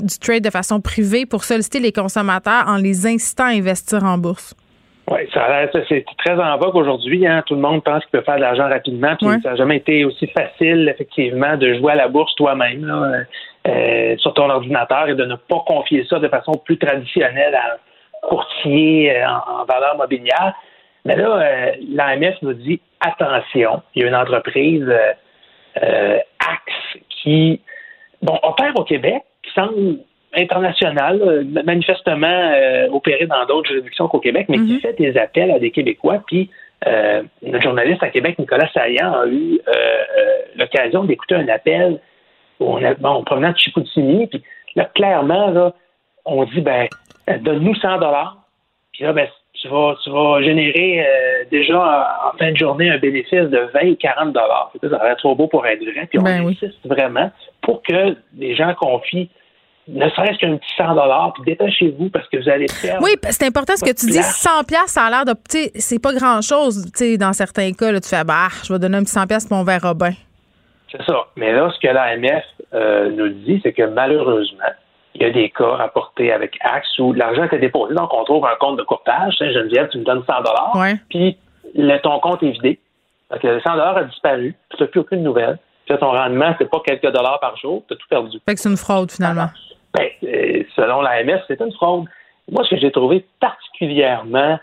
du 0.00 0.18
trade 0.20 0.42
de 0.42 0.50
façon 0.50 0.80
privée 0.80 1.26
pour 1.26 1.44
solliciter 1.44 1.80
les 1.80 1.92
consommateurs 1.92 2.64
en 2.66 2.76
les 2.76 3.06
incitant 3.06 3.44
à 3.44 3.48
investir 3.48 4.04
en 4.04 4.18
bourse. 4.18 4.54
Oui, 5.10 5.20
c'est 5.88 6.04
très 6.18 6.34
en 6.34 6.58
vogue 6.58 6.76
aujourd'hui. 6.76 7.26
Hein. 7.26 7.42
Tout 7.46 7.54
le 7.54 7.60
monde 7.60 7.82
pense 7.82 8.02
qu'il 8.04 8.10
peut 8.10 8.24
faire 8.24 8.36
de 8.36 8.42
l'argent 8.42 8.68
rapidement. 8.68 9.16
Puis 9.16 9.28
ça 9.42 9.50
n'a 9.50 9.56
jamais 9.56 9.76
été 9.76 10.04
aussi 10.04 10.26
facile, 10.26 10.88
effectivement, 10.88 11.56
de 11.56 11.74
jouer 11.74 11.92
à 11.92 11.96
la 11.96 12.08
bourse 12.08 12.34
toi-même 12.34 12.84
euh, 12.90 13.22
euh, 13.68 14.16
sur 14.18 14.34
ton 14.34 14.50
ordinateur 14.50 15.08
et 15.08 15.14
de 15.14 15.24
ne 15.24 15.36
pas 15.36 15.62
confier 15.66 16.04
ça 16.10 16.18
de 16.18 16.28
façon 16.28 16.52
plus 16.64 16.76
traditionnelle 16.76 17.54
à 17.54 17.74
un 17.74 18.28
courtier 18.28 19.16
euh, 19.16 19.26
en, 19.26 19.64
valeur 19.64 19.96
mobilière. 19.96 20.52
Mais 21.06 21.16
là, 21.16 21.72
l'AMF 21.88 22.34
nous 22.42 22.52
dit 22.52 22.80
attention, 23.00 23.82
il 23.94 24.02
y 24.02 24.04
a 24.04 24.08
une 24.08 24.16
entreprise 24.16 24.92
Axe 25.76 27.00
qui 27.08 27.60
bon, 28.20 28.38
opère 28.42 28.72
au 28.76 28.84
Québec, 28.84 29.22
qui 29.42 29.52
semble 29.52 29.98
international, 30.34 31.20
euh, 31.22 31.44
manifestement 31.64 32.26
euh, 32.54 32.88
opéré 32.90 33.26
dans 33.26 33.44
d'autres 33.46 33.68
juridictions 33.70 34.08
qu'au 34.08 34.20
Québec, 34.20 34.46
mais 34.48 34.58
qui 34.58 34.74
Mhm. 34.74 34.80
fait 34.80 34.92
des 34.98 35.16
appels 35.16 35.50
à 35.50 35.58
des 35.58 35.70
Québécois. 35.70 36.22
Puis 36.26 36.50
euh, 36.86 37.22
notre 37.42 37.64
journaliste 37.64 38.02
à 38.02 38.08
Québec, 38.08 38.38
Nicolas 38.38 38.68
Saillant, 38.72 39.12
a 39.12 39.26
eu 39.26 39.58
euh, 39.68 39.98
l'occasion 40.56 41.04
d'écouter 41.04 41.34
un 41.34 41.48
appel 41.48 41.98
on 42.60 42.82
a, 42.84 42.94
bon, 42.94 43.22
provenant 43.24 43.50
de 43.52 43.56
Chicoutimi. 43.58 44.26
Puis 44.26 44.42
là, 44.74 44.84
clairement, 44.94 45.50
là, 45.50 45.72
on 46.24 46.44
dit 46.44 46.60
ben, 46.60 46.88
donne-nous 47.40 47.74
100 47.76 47.98
dollars. 47.98 48.36
Puis 48.92 49.04
là, 49.04 49.12
ben, 49.12 49.28
tu 49.54 49.68
vas, 49.68 49.96
tu 50.04 50.10
vas 50.10 50.40
générer 50.42 51.04
déjà 51.50 51.78
en, 51.78 52.28
en 52.28 52.38
fin 52.38 52.52
de 52.52 52.56
journée 52.56 52.90
un 52.90 52.98
bénéfice 52.98 53.48
de 53.48 53.58
20 53.74 53.90
ou 53.90 53.96
40 53.96 54.32
dollars. 54.32 54.72
Ça 54.80 54.96
a 54.96 55.04
l'air 55.04 55.16
trop 55.16 55.34
beau 55.34 55.46
pour 55.48 55.66
être 55.66 55.82
vrai. 55.84 56.06
Puis 56.08 56.18
on 56.18 56.22
Ben 56.22 56.44
oui. 56.44 56.56
insiste 56.60 56.78
vraiment 56.84 57.30
pour 57.62 57.82
que 57.82 58.16
les 58.36 58.54
gens 58.54 58.74
confient 58.74 59.30
ne 59.88 60.08
serait-ce 60.10 60.38
qu'un 60.38 60.56
petit 60.56 60.74
100 60.76 60.94
dollars, 60.94 61.32
puis 61.34 61.44
dépêchez-vous 61.44 62.10
parce 62.10 62.28
que 62.28 62.36
vous 62.36 62.48
allez 62.48 62.66
perdre. 62.82 63.02
Oui, 63.02 63.12
c'est 63.30 63.46
important 63.46 63.74
ce 63.76 63.84
que 63.84 63.96
tu 63.98 64.06
dis. 64.06 64.12
place. 64.12 64.36
100 64.36 64.64
pièces, 64.64 64.88
ça 64.88 65.04
a 65.04 65.10
l'air 65.10 65.24
de, 65.24 65.32
tu 65.32 65.58
sais, 65.58 65.72
c'est 65.76 65.98
pas 65.98 66.12
grand 66.12 66.42
chose. 66.42 66.84
Tu 66.86 66.90
sais, 66.94 67.16
dans 67.16 67.32
certains 67.32 67.72
cas, 67.72 67.90
là, 67.90 68.00
tu 68.00 68.08
fais, 68.08 68.22
bah, 68.24 68.48
je 68.64 68.72
vais 68.72 68.78
donner 68.78 68.98
un 68.98 69.02
petit 69.02 69.12
100 69.12 69.26
pièces, 69.26 69.46
puis 69.46 69.54
on 69.54 69.64
verra 69.64 69.94
bien. 69.94 70.12
C'est 70.92 71.02
ça. 71.04 71.26
Mais 71.36 71.52
là, 71.52 71.70
ce 71.74 71.78
que 71.80 71.92
l'AMF 71.92 72.44
euh, 72.74 73.10
nous 73.10 73.28
dit, 73.28 73.60
c'est 73.62 73.72
que 73.72 73.82
malheureusement, 73.82 74.72
il 75.14 75.22
y 75.22 75.24
a 75.24 75.30
des 75.30 75.50
cas 75.50 75.76
rapportés 75.76 76.32
avec 76.32 76.56
Axe 76.60 76.98
où 76.98 77.12
l'argent 77.12 77.44
était 77.44 77.58
déposé, 77.58 77.94
donc 77.94 78.12
on 78.12 78.24
trouve 78.24 78.44
un 78.46 78.56
compte 78.60 78.78
de 78.78 78.84
courtage. 78.84 79.34
Tiens, 79.38 79.50
Geneviève, 79.50 79.88
tu 79.88 79.98
me 79.98 80.04
donnes 80.04 80.22
100 80.26 80.42
dollars, 80.42 80.96
puis 81.08 81.38
ton 82.02 82.20
compte 82.20 82.42
est 82.42 82.50
vidé. 82.50 82.78
Donc, 83.30 83.42
le 83.42 83.60
100 83.60 83.70
dollars 83.72 83.96
a 83.96 84.04
disparu, 84.04 84.54
puis 84.68 84.76
tu 84.78 84.82
n'as 84.82 84.88
plus 84.88 85.00
aucune 85.00 85.22
nouvelle. 85.22 85.58
Puis 85.86 85.98
ton 85.98 86.10
rendement, 86.10 86.54
c'est 86.58 86.70
pas 86.70 86.80
quelques 86.84 87.10
dollars 87.10 87.40
par 87.40 87.56
jour, 87.56 87.82
tu 87.88 87.94
as 87.94 87.96
tout 87.96 88.06
perdu. 88.08 88.38
Fait 88.46 88.54
que 88.54 88.60
c'est 88.60 88.68
une 88.68 88.76
fraude, 88.76 89.10
finalement. 89.10 89.48
Ben, 89.98 90.08
euh, 90.24 90.62
selon 90.76 91.00
l'AMF, 91.02 91.42
c'est 91.48 91.60
une 91.60 91.72
fraude. 91.72 92.04
Moi, 92.50 92.64
ce 92.64 92.70
que 92.70 92.80
j'ai 92.80 92.90
trouvé 92.92 93.24
particulièrement 93.40 94.58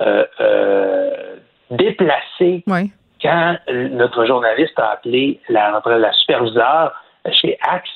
euh, 0.00 0.24
euh, 0.40 1.36
déplacé 1.70 2.64
Oui. 2.66 2.90
quand 3.20 3.56
notre 3.68 4.24
journaliste 4.26 4.78
a 4.78 4.90
appelé 4.92 5.40
la, 5.48 5.80
la 5.86 6.12
superviseure 6.12 6.92
chez 7.32 7.58
Axe, 7.62 7.90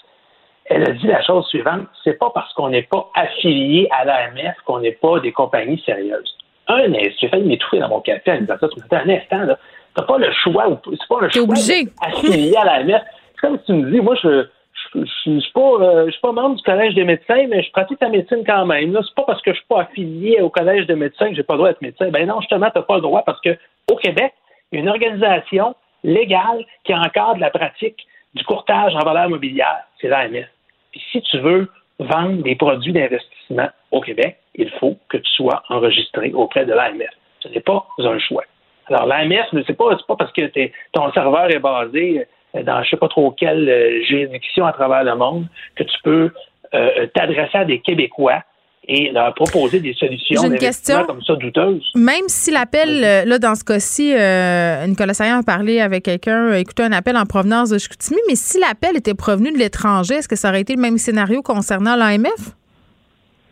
elle 0.67 0.83
a 0.89 0.93
dit 0.93 1.07
la 1.07 1.23
chose 1.23 1.47
suivante 1.49 1.87
c'est 2.05 2.19
pas 2.19 2.31
parce 2.35 2.53
qu'on 2.55 2.69
n'est 2.69 2.83
pas 2.85 3.09
affilié 3.15 3.89
à 3.91 4.05
l'AMF 4.05 4.55
qu'on 4.65 4.81
n'est 4.81 4.93
pas 4.93 5.21
des 5.21 5.33
compagnies 5.33 5.83
sérieuses. 5.85 6.37
Un 6.69 6.93
instant, 6.95 7.17
j'ai 7.21 7.29
failli 7.29 7.45
m'étouffer 7.45 7.79
dans 7.81 7.89
mon 7.89 8.01
café 8.01 8.33
en 8.33 8.41
disant 8.41 8.55
ça. 8.61 8.67
Dis, 8.69 8.83
un 8.95 9.09
instant, 9.09 9.41
là, 9.45 9.59
t'as 9.97 10.03
pas 10.05 10.19
le 10.19 10.31
choix, 10.33 10.69
ou- 10.69 10.79
c'est 10.91 11.09
pas 11.09 11.21
le 11.21 11.29
T'es 11.29 11.41
choix 11.41 11.49
obligé. 11.49 11.89
affilié 12.01 12.57
à 12.57 12.65
l'AMF. 12.65 13.03
C'est 13.35 13.41
comme 13.41 13.59
si 13.59 13.65
tu 13.67 13.73
me 13.73 13.91
dis, 13.91 14.01
moi, 14.01 14.15
je 14.23 14.47
je 14.95 15.41
suis 15.41 15.53
pas, 15.53 15.61
euh, 15.61 16.11
suis 16.11 16.21
pas 16.21 16.33
membre 16.33 16.57
du 16.57 16.63
collège 16.63 16.95
des 16.95 17.05
médecins, 17.05 17.47
mais 17.49 17.63
je 17.63 17.71
pratique 17.71 17.99
la 18.01 18.09
médecine 18.09 18.45
quand 18.47 18.67
même. 18.67 18.93
Là, 18.93 19.01
c'est 19.03 19.15
pas 19.15 19.25
parce 19.25 19.41
que 19.43 19.53
je 19.53 19.59
suis 19.59 19.67
pas 19.67 19.83
affilié 19.83 20.41
au 20.41 20.51
collège 20.51 20.87
des 20.87 20.95
médecins 20.95 21.31
que 21.31 21.35
j'ai 21.35 21.43
pas 21.43 21.55
le 21.55 21.59
droit 21.59 21.69
d'être 21.71 21.83
médecin. 21.83 22.11
Ben 22.11 22.27
non, 22.27 22.41
justement, 22.41 22.71
t'as 22.73 22.83
pas 22.83 22.97
le 22.97 23.03
droit 23.03 23.23
parce 23.23 23.41
que 23.41 23.57
au 23.91 23.97
Québec, 23.97 24.33
il 24.71 24.77
y 24.77 24.79
a 24.79 24.83
une 24.83 24.89
organisation 24.89 25.75
légale 26.05 26.65
qui 26.85 26.95
encadre 26.95 27.39
la 27.39 27.51
pratique 27.51 28.07
du 28.35 28.45
courtage 28.45 28.95
en 28.95 29.05
valeur 29.05 29.29
mobilière. 29.29 29.85
C'est 30.01 30.09
l'AMF. 30.09 30.47
Puis 30.91 31.03
si 31.11 31.23
tu 31.23 31.39
veux 31.39 31.69
vendre 31.99 32.43
des 32.43 32.57
produits 32.57 32.93
d'investissement 32.93 33.69
au 33.91 34.01
Québec, 34.01 34.39
il 34.55 34.71
faut 34.73 34.97
que 35.09 35.19
tu 35.19 35.31
sois 35.33 35.63
enregistré 35.69 36.33
auprès 36.33 36.67
de 36.67 36.73
l'AMF. 36.73 37.11
Ce 37.41 37.49
n'est 37.49 37.61
pas 37.61 37.87
un 37.99 38.19
choix. 38.19 38.45
Alors, 38.87 39.07
l'AMF, 39.07 39.47
c'est 39.67 39.77
pas, 39.77 39.97
pas 40.09 40.17
parce 40.17 40.33
que 40.33 40.51
ton 40.93 41.13
serveur 41.13 41.51
est 41.51 41.61
basé 41.61 42.27
dans 42.55 42.83
je 42.83 42.91
sais 42.91 42.97
pas 42.97 43.09
trop 43.09 43.31
quelle 43.31 43.69
euh, 43.69 44.03
juridiction 44.05 44.67
à 44.67 44.73
travers 44.73 45.05
le 45.05 45.15
monde 45.17 45.47
que 45.77 45.85
tu 45.85 45.97
peux 46.05 46.31
euh, 46.75 47.07
t'adresser 47.15 47.59
à 47.59 47.65
des 47.65 47.81
Québécois 47.81 48.43
et 48.89 49.13
leur 49.13 49.35
proposer 49.35 49.81
des 49.81 49.95
solutions 49.95 50.43
une 50.45 50.59
question. 50.59 51.05
comme 51.05 51.23
ça 51.23 51.37
douteuses. 51.37 51.85
Même 51.95 52.25
si 52.27 52.51
l'appel, 52.51 53.05
euh, 53.05 53.25
là, 53.25 53.39
dans 53.39 53.55
ce 53.55 53.63
cas-ci, 53.63 54.13
euh, 54.15 54.87
Nicolas 54.87 55.15
Saillant 55.15 55.39
a 55.39 55.43
parlé 55.43 55.81
avec 55.81 56.05
quelqu'un, 56.05 56.49
a 56.49 56.59
écouté 56.59 56.83
un 56.83 56.93
appel 56.93 57.17
en 57.17 57.25
provenance 57.25 57.71
de 57.71 57.79
Chicoutimi, 57.79 58.21
mais 58.29 58.35
si 58.35 58.59
l'appel 58.59 58.97
était 58.97 59.15
provenu 59.15 59.53
de 59.53 59.59
l'étranger, 59.59 60.15
est-ce 60.15 60.29
que 60.29 60.37
ça 60.37 60.49
aurait 60.49 60.63
été 60.63 60.75
le 60.75 60.81
même 60.81 60.99
scénario 60.99 61.43
concernant 61.43 61.95
l'AMF? 61.95 62.57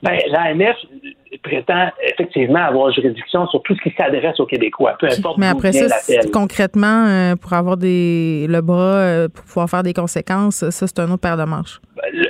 Ben, 0.03 0.19
l'AMF 0.29 0.77
prétend 1.43 1.91
effectivement 2.03 2.61
avoir 2.61 2.91
juridiction 2.93 3.47
sur 3.49 3.63
tout 3.63 3.75
ce 3.75 3.83
qui 3.83 3.95
s'adresse 3.97 4.39
aux 4.41 4.47
Québécois, 4.47 4.97
peu 4.99 5.07
importe 5.07 5.39
Mais 5.39 5.47
après 5.47 5.73
ça, 5.73 5.97
concrètement, 6.33 7.07
euh, 7.07 7.37
pour 7.37 7.53
avoir 7.53 7.77
des 7.77 8.47
le 8.49 8.61
bras, 8.61 8.97
euh, 8.97 9.29
pour 9.29 9.45
pouvoir 9.45 9.69
faire 9.71 9.83
des 9.83 9.93
conséquences, 9.93 10.69
ça, 10.69 10.87
c'est 10.87 10.99
un 10.99 11.11
autre 11.11 11.21
paire 11.21 11.37
de 11.37 11.45
manches. 11.45 11.81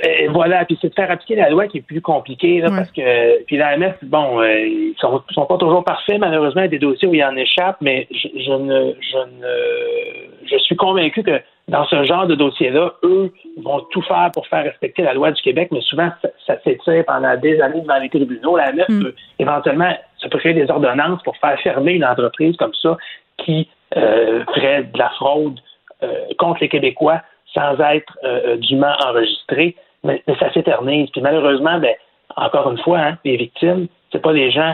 Et 0.03 0.27
voilà, 0.27 0.65
puis 0.65 0.77
c'est 0.81 0.89
de 0.89 0.93
faire 0.93 1.09
appliquer 1.09 1.35
la 1.35 1.49
loi 1.49 1.67
qui 1.67 1.79
est 1.79 1.81
plus 1.81 2.01
compliquée, 2.01 2.59
là, 2.59 2.69
Ouais. 2.69 2.77
parce 2.77 2.91
que 2.91 3.43
puis 3.45 3.57
l'AMF, 3.57 3.95
bon, 4.03 4.39
euh, 4.41 4.59
ils 4.59 4.95
sont, 4.99 5.21
sont 5.31 5.45
pas 5.45 5.57
toujours 5.57 5.83
parfaits, 5.83 6.19
malheureusement, 6.19 6.61
il 6.61 6.65
y 6.65 6.67
a 6.67 6.71
des 6.71 6.79
dossiers 6.79 7.07
où 7.07 7.13
il 7.13 7.23
en 7.23 7.35
échappe, 7.35 7.77
mais 7.81 8.07
je, 8.11 8.27
je 8.35 8.51
ne 8.51 8.93
je 8.99 9.17
ne 9.17 10.51
je 10.51 10.57
suis 10.59 10.75
convaincu 10.75 11.23
que 11.23 11.39
dans 11.71 11.85
ce 11.85 12.03
genre 12.03 12.27
de 12.27 12.35
dossier-là, 12.35 12.95
eux 13.03 13.31
vont 13.63 13.79
tout 13.91 14.01
faire 14.01 14.29
pour 14.33 14.45
faire 14.47 14.65
respecter 14.65 15.03
la 15.03 15.13
loi 15.13 15.31
du 15.31 15.41
Québec, 15.41 15.69
mais 15.71 15.79
souvent 15.79 16.09
ça, 16.21 16.27
ça 16.45 16.61
s'étire 16.65 17.05
pendant 17.07 17.37
des 17.37 17.61
années 17.61 17.79
devant 17.79 17.97
les 17.97 18.09
tribunaux. 18.09 18.57
L'AMF 18.57 18.87
peut 18.87 19.15
éventuellement 19.39 19.97
se 20.17 20.27
créer 20.27 20.53
des 20.53 20.69
ordonnances 20.69 21.23
pour 21.23 21.37
faire 21.37 21.57
fermer 21.61 21.93
une 21.93 22.03
entreprise 22.03 22.57
comme 22.57 22.73
ça 22.73 22.97
qui 23.37 23.69
euh, 23.95 24.43
ferait 24.53 24.83
de 24.83 24.97
la 24.97 25.09
fraude 25.11 25.61
euh, 26.03 26.25
contre 26.37 26.59
les 26.59 26.67
Québécois 26.67 27.21
sans 27.53 27.79
être 27.79 28.17
euh, 28.25 28.41
euh, 28.47 28.57
dûment 28.57 28.93
enregistré, 29.07 29.77
mais, 30.03 30.21
mais 30.27 30.35
ça 30.39 30.51
s'éternise. 30.51 31.09
Puis 31.11 31.21
malheureusement, 31.21 31.79
ben, 31.79 31.95
encore 32.35 32.69
une 32.69 32.79
fois, 32.79 32.99
hein, 32.99 33.17
les 33.23 33.37
victimes, 33.37 33.87
c'est 34.11 34.21
pas 34.21 34.33
les 34.33 34.51
gens 34.51 34.73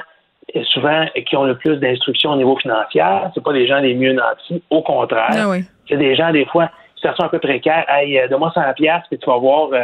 souvent 0.71 1.05
qui 1.27 1.35
ont 1.35 1.43
le 1.43 1.57
plus 1.57 1.77
d'instructions 1.77 2.31
au 2.31 2.37
niveau 2.37 2.55
financier, 2.57 3.03
c'est 3.33 3.43
pas 3.43 3.51
les 3.51 3.67
gens 3.67 3.79
les 3.79 3.93
mieux 3.93 4.13
nantis, 4.13 4.63
au 4.71 4.81
contraire. 4.81 5.27
Ah 5.31 5.49
oui. 5.49 5.65
C'est 5.89 5.97
des 5.97 6.15
gens, 6.15 6.31
des 6.31 6.45
fois, 6.45 6.69
situation 6.97 7.23
un 7.25 7.29
peu 7.29 7.39
précaire, 7.39 7.85
hey, 7.89 8.19
euh, 8.19 8.27
donne-moi 8.27 8.51
100 8.53 8.61
pièces 8.75 9.03
puis 9.09 9.17
tu 9.17 9.25
vas 9.29 9.37
voir, 9.37 9.69
euh, 9.73 9.79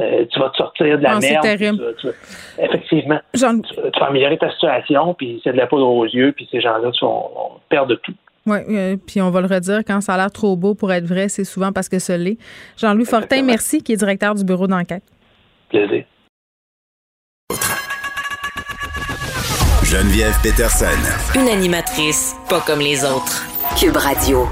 euh, 0.00 0.24
tu 0.30 0.38
vas 0.38 0.50
te 0.50 0.56
sortir 0.58 0.98
de 0.98 1.02
la 1.02 1.14
Non, 1.14 1.20
c'est 1.20 1.30
merde. 1.30 1.42
terrible. 1.42 1.78
Tu 1.78 1.84
vas- 1.84 1.92
tu 1.94 2.06
vas- 2.08 2.64
effectivement, 2.64 3.20
Jean- 3.34 3.60
tu, 3.60 3.74
tu 3.74 4.00
vas 4.00 4.06
améliorer 4.06 4.38
ta 4.38 4.50
situation, 4.52 5.14
puis 5.14 5.40
c'est 5.42 5.52
de 5.52 5.56
la 5.56 5.66
poudre 5.66 5.86
aux 5.88 6.04
yeux, 6.06 6.32
puis 6.32 6.46
ces 6.50 6.60
gens-là 6.60 6.90
vont 7.00 7.30
perdre 7.68 7.94
tout. 7.96 8.14
Oui, 8.46 8.58
euh, 8.70 8.96
puis 9.06 9.20
on 9.20 9.30
va 9.30 9.40
le 9.42 9.46
redire, 9.46 9.80
quand 9.86 10.00
ça 10.00 10.14
a 10.14 10.16
l'air 10.16 10.30
trop 10.30 10.56
beau 10.56 10.74
pour 10.74 10.90
être 10.92 11.04
vrai, 11.04 11.28
c'est 11.28 11.44
souvent 11.44 11.70
parce 11.72 11.88
que 11.88 11.98
ce 11.98 12.12
l'est. 12.12 12.38
Jean-Louis 12.78 13.04
Fortin, 13.04 13.42
merci, 13.42 13.82
qui 13.82 13.92
est 13.92 13.96
directeur 13.96 14.34
du 14.34 14.44
bureau 14.44 14.66
d'enquête. 14.66 15.02
Plaisir. 15.68 16.04
Geneviève 19.84 20.34
Peterson. 20.42 20.86
Une 21.34 21.48
animatrice 21.48 22.34
pas 22.48 22.60
comme 22.60 22.80
les 22.80 23.04
autres. 23.04 23.44
Cube 23.78 23.96
Radio. 23.96 24.46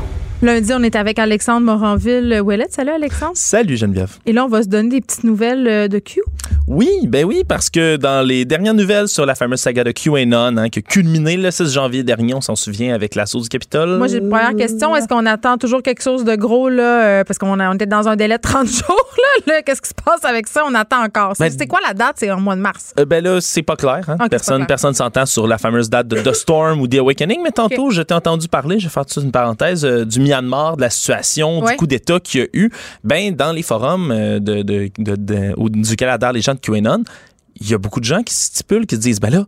Lundi, 0.47 0.73
on 0.73 0.83
est 0.85 0.95
avec 0.95 1.19
Alexandre 1.19 1.67
Moranville-Ouellet. 1.67 2.69
Salut, 2.71 2.93
Alexandre. 2.93 3.33
Salut 3.35 3.77
Geneviève. 3.77 4.13
Et 4.27 4.33
là, 4.33 4.45
on 4.45 4.49
va 4.49 4.63
se 4.63 4.69
donner 4.69 4.91
des 4.91 5.01
petites 5.01 5.25
nouvelles 5.25 5.67
euh, 5.67 5.89
de 5.89 5.99
Q. 5.99 6.21
Oui, 6.69 6.89
ben 7.09 7.25
oui, 7.25 7.43
parce 7.47 7.69
que 7.69 7.97
dans 7.97 8.25
les 8.25 8.45
dernières 8.45 8.75
nouvelles 8.75 9.09
sur 9.09 9.27
la 9.27 9.35
fameuse 9.35 9.59
saga 9.59 9.83
de 9.83 9.91
QAnon, 9.91 10.57
hein, 10.57 10.69
qui 10.69 10.79
a 10.79 10.83
culminé 10.83 11.37
le 11.37 11.51
6 11.51 11.73
janvier 11.73 12.05
dernier, 12.05 12.33
on 12.35 12.41
s'en 12.41 12.55
souvient, 12.55 12.95
avec 12.95 13.17
l'assaut 13.17 13.41
du 13.41 13.49
Capitole. 13.49 13.99
Moi, 13.99 14.07
j'ai 14.07 14.19
une 14.19 14.29
première 14.29 14.55
question. 14.55 14.95
Est-ce 14.95 15.09
qu'on 15.09 15.27
attend 15.27 15.59
toujours 15.59 15.83
quelque 15.83 16.01
chose 16.01 16.23
de 16.25 16.37
gros, 16.37 16.69
là? 16.69 17.03
euh, 17.03 17.25
parce 17.25 17.39
qu'on 17.39 17.59
on 17.59 17.73
était 17.75 17.87
dans 17.87 18.07
un 18.07 18.15
délai 18.15 18.37
de 18.37 18.43
30 18.43 18.67
jours, 18.69 19.11
là. 19.19 19.55
là. 19.55 19.63
Qu'est-ce 19.63 19.83
qui 19.83 19.89
se 19.89 19.95
passe 19.95 20.25
avec 20.25 20.47
ça? 20.47 20.63
On 20.65 20.75
attend 20.75 21.03
encore. 21.03 21.33
C'est 21.37 21.49
Ben, 21.51 21.57
c'est 21.59 21.67
quoi 21.67 21.81
la 21.85 21.93
date? 21.93 22.19
C'est 22.19 22.31
en 22.31 22.41
mois 22.41 22.55
de 22.55 22.61
mars. 22.61 22.95
Euh, 23.01 23.05
ben 23.05 23.23
là, 23.23 23.41
c'est 23.41 23.63
pas 23.63 23.75
clair. 23.75 24.03
Hein? 24.07 24.17
Pas 24.17 24.29
personne 24.29 24.59
clair. 24.59 24.69
personne 24.69 24.95
s'entend 24.95 25.27
sur 25.27 25.49
la 25.49 25.59
fameuse 25.59 25.91
date 25.91 26.07
de 26.07 26.21
The 26.21 26.33
Storm 26.35 26.81
ou 26.81 26.87
The 26.87 26.99
Awakening, 26.99 27.41
mais 27.43 27.51
tantôt, 27.51 27.91
je 27.91 28.03
t'ai 28.03 28.15
entendu 28.15 28.47
parler, 28.47 28.79
je 28.79 28.87
vais 28.87 28.91
faire 28.93 29.05
une 29.21 29.33
parenthèse, 29.33 29.85
euh, 29.85 30.05
du 30.05 30.21
Myanmar, 30.41 30.77
de 30.77 30.83
la 30.83 30.91
situation, 30.91 31.61
Ouais. 31.61 31.73
du 31.73 31.77
coup 31.77 31.87
d'État 31.87 32.21
qu'il 32.21 32.41
y 32.41 32.45
a 32.45 32.47
eu. 32.53 32.71
Ben, 33.05 33.35
dans 33.35 33.53
les 33.53 33.63
forums 33.63 34.11
euh, 34.11 34.39
de, 34.39 34.63
de, 34.63 34.91
de, 34.99 35.17
de- 35.17 35.55
ou 35.57 35.69
duquel 35.69 36.09
adhèrent 36.09 36.33
les 36.33 36.41
gens 36.43 36.55
de 36.55 36.61
QAnon, 36.61 37.05
il 37.61 37.71
y 37.71 37.75
a 37.75 37.79
beaucoup 37.79 38.01
de 38.01 38.05
gens 38.05 38.23
qui 38.23 38.35
stipulent, 38.35 38.87
qui 38.87 38.97
se 38.97 39.01
disent, 39.01 39.21
ben 39.21 39.31
là, 39.31 39.45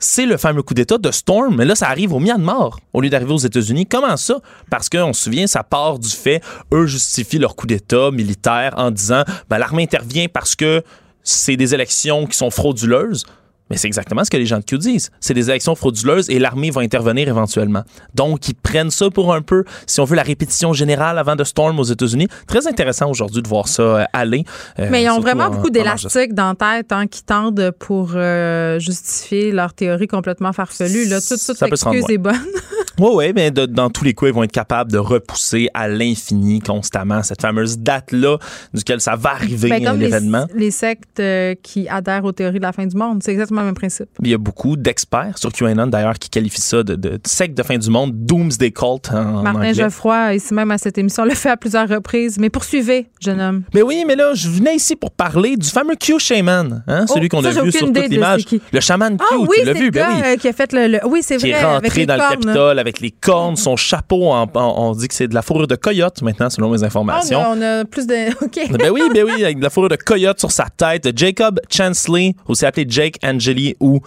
c'est 0.00 0.26
le 0.26 0.36
fameux 0.36 0.62
coup 0.62 0.74
d'État 0.74 0.96
de 0.96 1.10
Storm, 1.10 1.56
mais 1.56 1.64
là, 1.64 1.74
ça 1.74 1.88
arrive 1.88 2.12
au 2.12 2.20
Myanmar 2.20 2.78
au 2.92 3.00
lieu 3.00 3.10
d'arriver 3.10 3.32
aux 3.32 3.38
États-Unis. 3.38 3.84
Comment 3.86 4.16
ça? 4.16 4.36
Parce 4.70 4.88
qu'on 4.88 5.12
se 5.12 5.24
souvient, 5.24 5.48
ça 5.48 5.64
part 5.64 5.98
du 5.98 6.08
fait, 6.08 6.40
eux 6.72 6.86
justifient 6.86 7.38
leur 7.40 7.56
coup 7.56 7.66
d'État 7.66 8.12
militaire 8.12 8.74
en 8.76 8.92
disant, 8.92 9.24
ben, 9.48 9.58
l'armée 9.58 9.82
intervient 9.82 10.26
parce 10.32 10.54
que 10.54 10.82
c'est 11.24 11.56
des 11.56 11.74
élections 11.74 12.26
qui 12.26 12.36
sont 12.38 12.50
frauduleuses. 12.50 13.24
Mais 13.70 13.76
c'est 13.76 13.86
exactement 13.86 14.24
ce 14.24 14.30
que 14.30 14.36
les 14.36 14.46
gens 14.46 14.58
de 14.58 14.64
Q 14.64 14.78
disent. 14.78 15.10
C'est 15.20 15.34
des 15.34 15.50
élections 15.50 15.74
frauduleuses 15.74 16.30
et 16.30 16.38
l'armée 16.38 16.70
va 16.70 16.80
intervenir 16.80 17.28
éventuellement. 17.28 17.82
Donc, 18.14 18.48
ils 18.48 18.54
prennent 18.54 18.90
ça 18.90 19.10
pour 19.10 19.34
un 19.34 19.42
peu, 19.42 19.64
si 19.86 20.00
on 20.00 20.04
veut, 20.04 20.16
la 20.16 20.22
répétition 20.22 20.72
générale 20.72 21.18
avant 21.18 21.36
de 21.36 21.44
Storm 21.44 21.78
aux 21.78 21.84
États-Unis. 21.84 22.28
Très 22.46 22.66
intéressant 22.66 23.10
aujourd'hui 23.10 23.42
de 23.42 23.48
voir 23.48 23.68
ça 23.68 23.82
euh, 23.82 24.04
aller. 24.12 24.44
euh, 24.78 24.88
Mais 24.90 25.02
ils 25.04 25.10
ont 25.10 25.20
vraiment 25.20 25.44
en- 25.44 25.50
beaucoup 25.50 25.70
d'élastiques 25.70 26.34
dans 26.34 26.54
la 26.58 26.76
tête 26.78 26.92
hein, 26.92 27.06
qui 27.06 27.22
tendent 27.22 27.72
pour 27.78 28.12
euh, 28.14 28.78
justifier 28.78 29.52
leur 29.52 29.74
théorie 29.74 30.06
complètement 30.06 30.52
farfelue. 30.52 31.06
Là, 31.08 31.20
toute 31.20 31.38
toute 31.44 31.56
Ça 31.56 31.68
peut 31.68 31.76
se 31.76 31.84
rendre 31.84 31.96
excuse 31.96 32.14
est 32.14 32.18
bonne. 32.18 32.34
Oui, 32.98 33.10
oui, 33.14 33.32
mais 33.34 33.50
de- 33.50 33.66
dans 33.66 33.90
tous 33.90 34.04
les 34.04 34.14
cas, 34.14 34.26
ils 34.26 34.32
vont 34.32 34.42
être 34.42 34.52
capables 34.52 34.90
de 34.92 34.98
repousser 34.98 35.68
à 35.74 35.88
l'infini 35.88 36.60
constamment 36.60 37.22
cette 37.22 37.40
fameuse 37.42 37.78
date-là 37.78 38.38
duquel 38.74 39.00
ça 39.00 39.16
va 39.16 39.30
arriver, 39.30 39.68
Ben, 39.68 39.84
comme 39.84 40.00
l'événement. 40.00 40.46
les, 40.54 40.66
les 40.66 40.70
sectes 40.70 41.20
euh, 41.20 41.54
qui 41.62 41.88
adhèrent 41.88 42.24
aux 42.24 42.32
théories 42.32 42.58
de 42.58 42.64
la 42.64 42.72
fin 42.72 42.86
du 42.86 42.96
monde. 42.96 43.22
C'est 43.22 43.32
exactement 43.32 43.60
le 43.60 43.66
même 43.66 43.74
principe. 43.74 44.08
Il 44.22 44.28
y 44.30 44.34
a 44.34 44.38
beaucoup 44.38 44.76
d'experts 44.76 45.38
sur 45.38 45.52
QAnon, 45.52 45.86
d'ailleurs, 45.86 46.18
qui 46.18 46.28
qualifient 46.30 46.60
ça 46.60 46.82
de, 46.82 46.94
de 46.96 47.18
secte 47.24 47.56
de 47.56 47.62
fin 47.62 47.78
du 47.78 47.90
monde, 47.90 48.12
Doomsday 48.14 48.70
Cult 48.72 49.10
en, 49.12 49.16
en 49.16 49.42
Martin 49.42 49.58
anglais. 49.60 49.74
Geoffroy, 49.74 50.34
ici 50.34 50.54
même 50.54 50.70
à 50.70 50.78
cette 50.78 50.98
émission, 50.98 51.24
le 51.24 51.34
fait 51.34 51.50
à 51.50 51.56
plusieurs 51.56 51.88
reprises. 51.88 52.38
Mais 52.38 52.50
poursuivez, 52.50 53.06
jeune 53.20 53.40
homme. 53.40 53.62
Mais 53.74 53.82
oui, 53.82 54.04
mais 54.06 54.16
là, 54.16 54.32
je 54.34 54.48
venais 54.48 54.74
ici 54.76 54.96
pour 54.96 55.10
parler 55.10 55.56
du 55.56 55.68
fameux 55.68 55.94
Q 55.94 56.18
Shaman, 56.18 56.82
hein, 56.86 57.04
Oh, 57.08 57.14
celui 57.14 57.28
qu'on 57.28 57.44
a 57.44 57.50
vu 57.50 57.70
sur 57.72 57.86
toute 57.86 58.08
l'image. 58.08 58.44
qui. 58.44 58.60
Le 58.72 58.80
chaman 58.80 59.16
Q, 59.16 59.24
Ah 59.30 59.34
oui, 59.38 59.48
tu 59.60 59.64
l'as 59.64 59.72
vu, 59.72 59.84
le 59.86 59.90
ben 59.90 60.06
oui. 60.14 60.22
euh, 60.24 60.36
qui 60.36 60.48
a 60.48 60.52
fait 60.52 60.72
le... 60.72 60.86
le- 60.88 61.06
Oui, 61.06 61.20
c'est 61.22 61.36
qui 61.36 61.50
vrai, 61.50 61.60
est 61.60 61.64
avec 61.64 61.84
rentré 61.92 62.06
dans 62.06 62.14
le. 62.16 62.20
Capitole 62.20 62.78
avec 62.88 63.00
les 63.00 63.10
cornes, 63.10 63.56
son 63.56 63.76
chapeau, 63.76 64.30
en- 64.30 64.42
en- 64.54 64.74
on 64.88 64.92
dit 64.92 65.08
que 65.08 65.14
c'est 65.14 65.28
de 65.28 65.34
la 65.34 65.42
fourrure 65.42 65.66
de 65.66 65.76
coyote 65.76 66.22
maintenant, 66.22 66.50
selon 66.50 66.70
mes 66.70 66.82
Ah, 66.82 66.86
informations. 66.86 67.40
on 67.46 67.62
a 67.62 67.84
plus 67.84 68.06
de... 68.06 68.30
OK. 68.44 68.78
Ben 68.78 68.90
oui, 68.90 69.02
ben 69.14 69.24
oui, 69.24 69.44
avec 69.44 69.58
de 69.58 69.62
la 69.62 69.70
fourrure 69.70 69.90
de 69.90 69.96
coyote 69.96 70.38
sur 70.40 70.50
sa 70.50 70.66
tête. 70.74 71.16
Jacob 71.16 71.60
Chansley, 71.70 72.34
aussi 72.46 72.66
appelé 72.66 72.86
Jake 72.88 73.16
Angeli 73.24 73.76
ou 73.80 74.00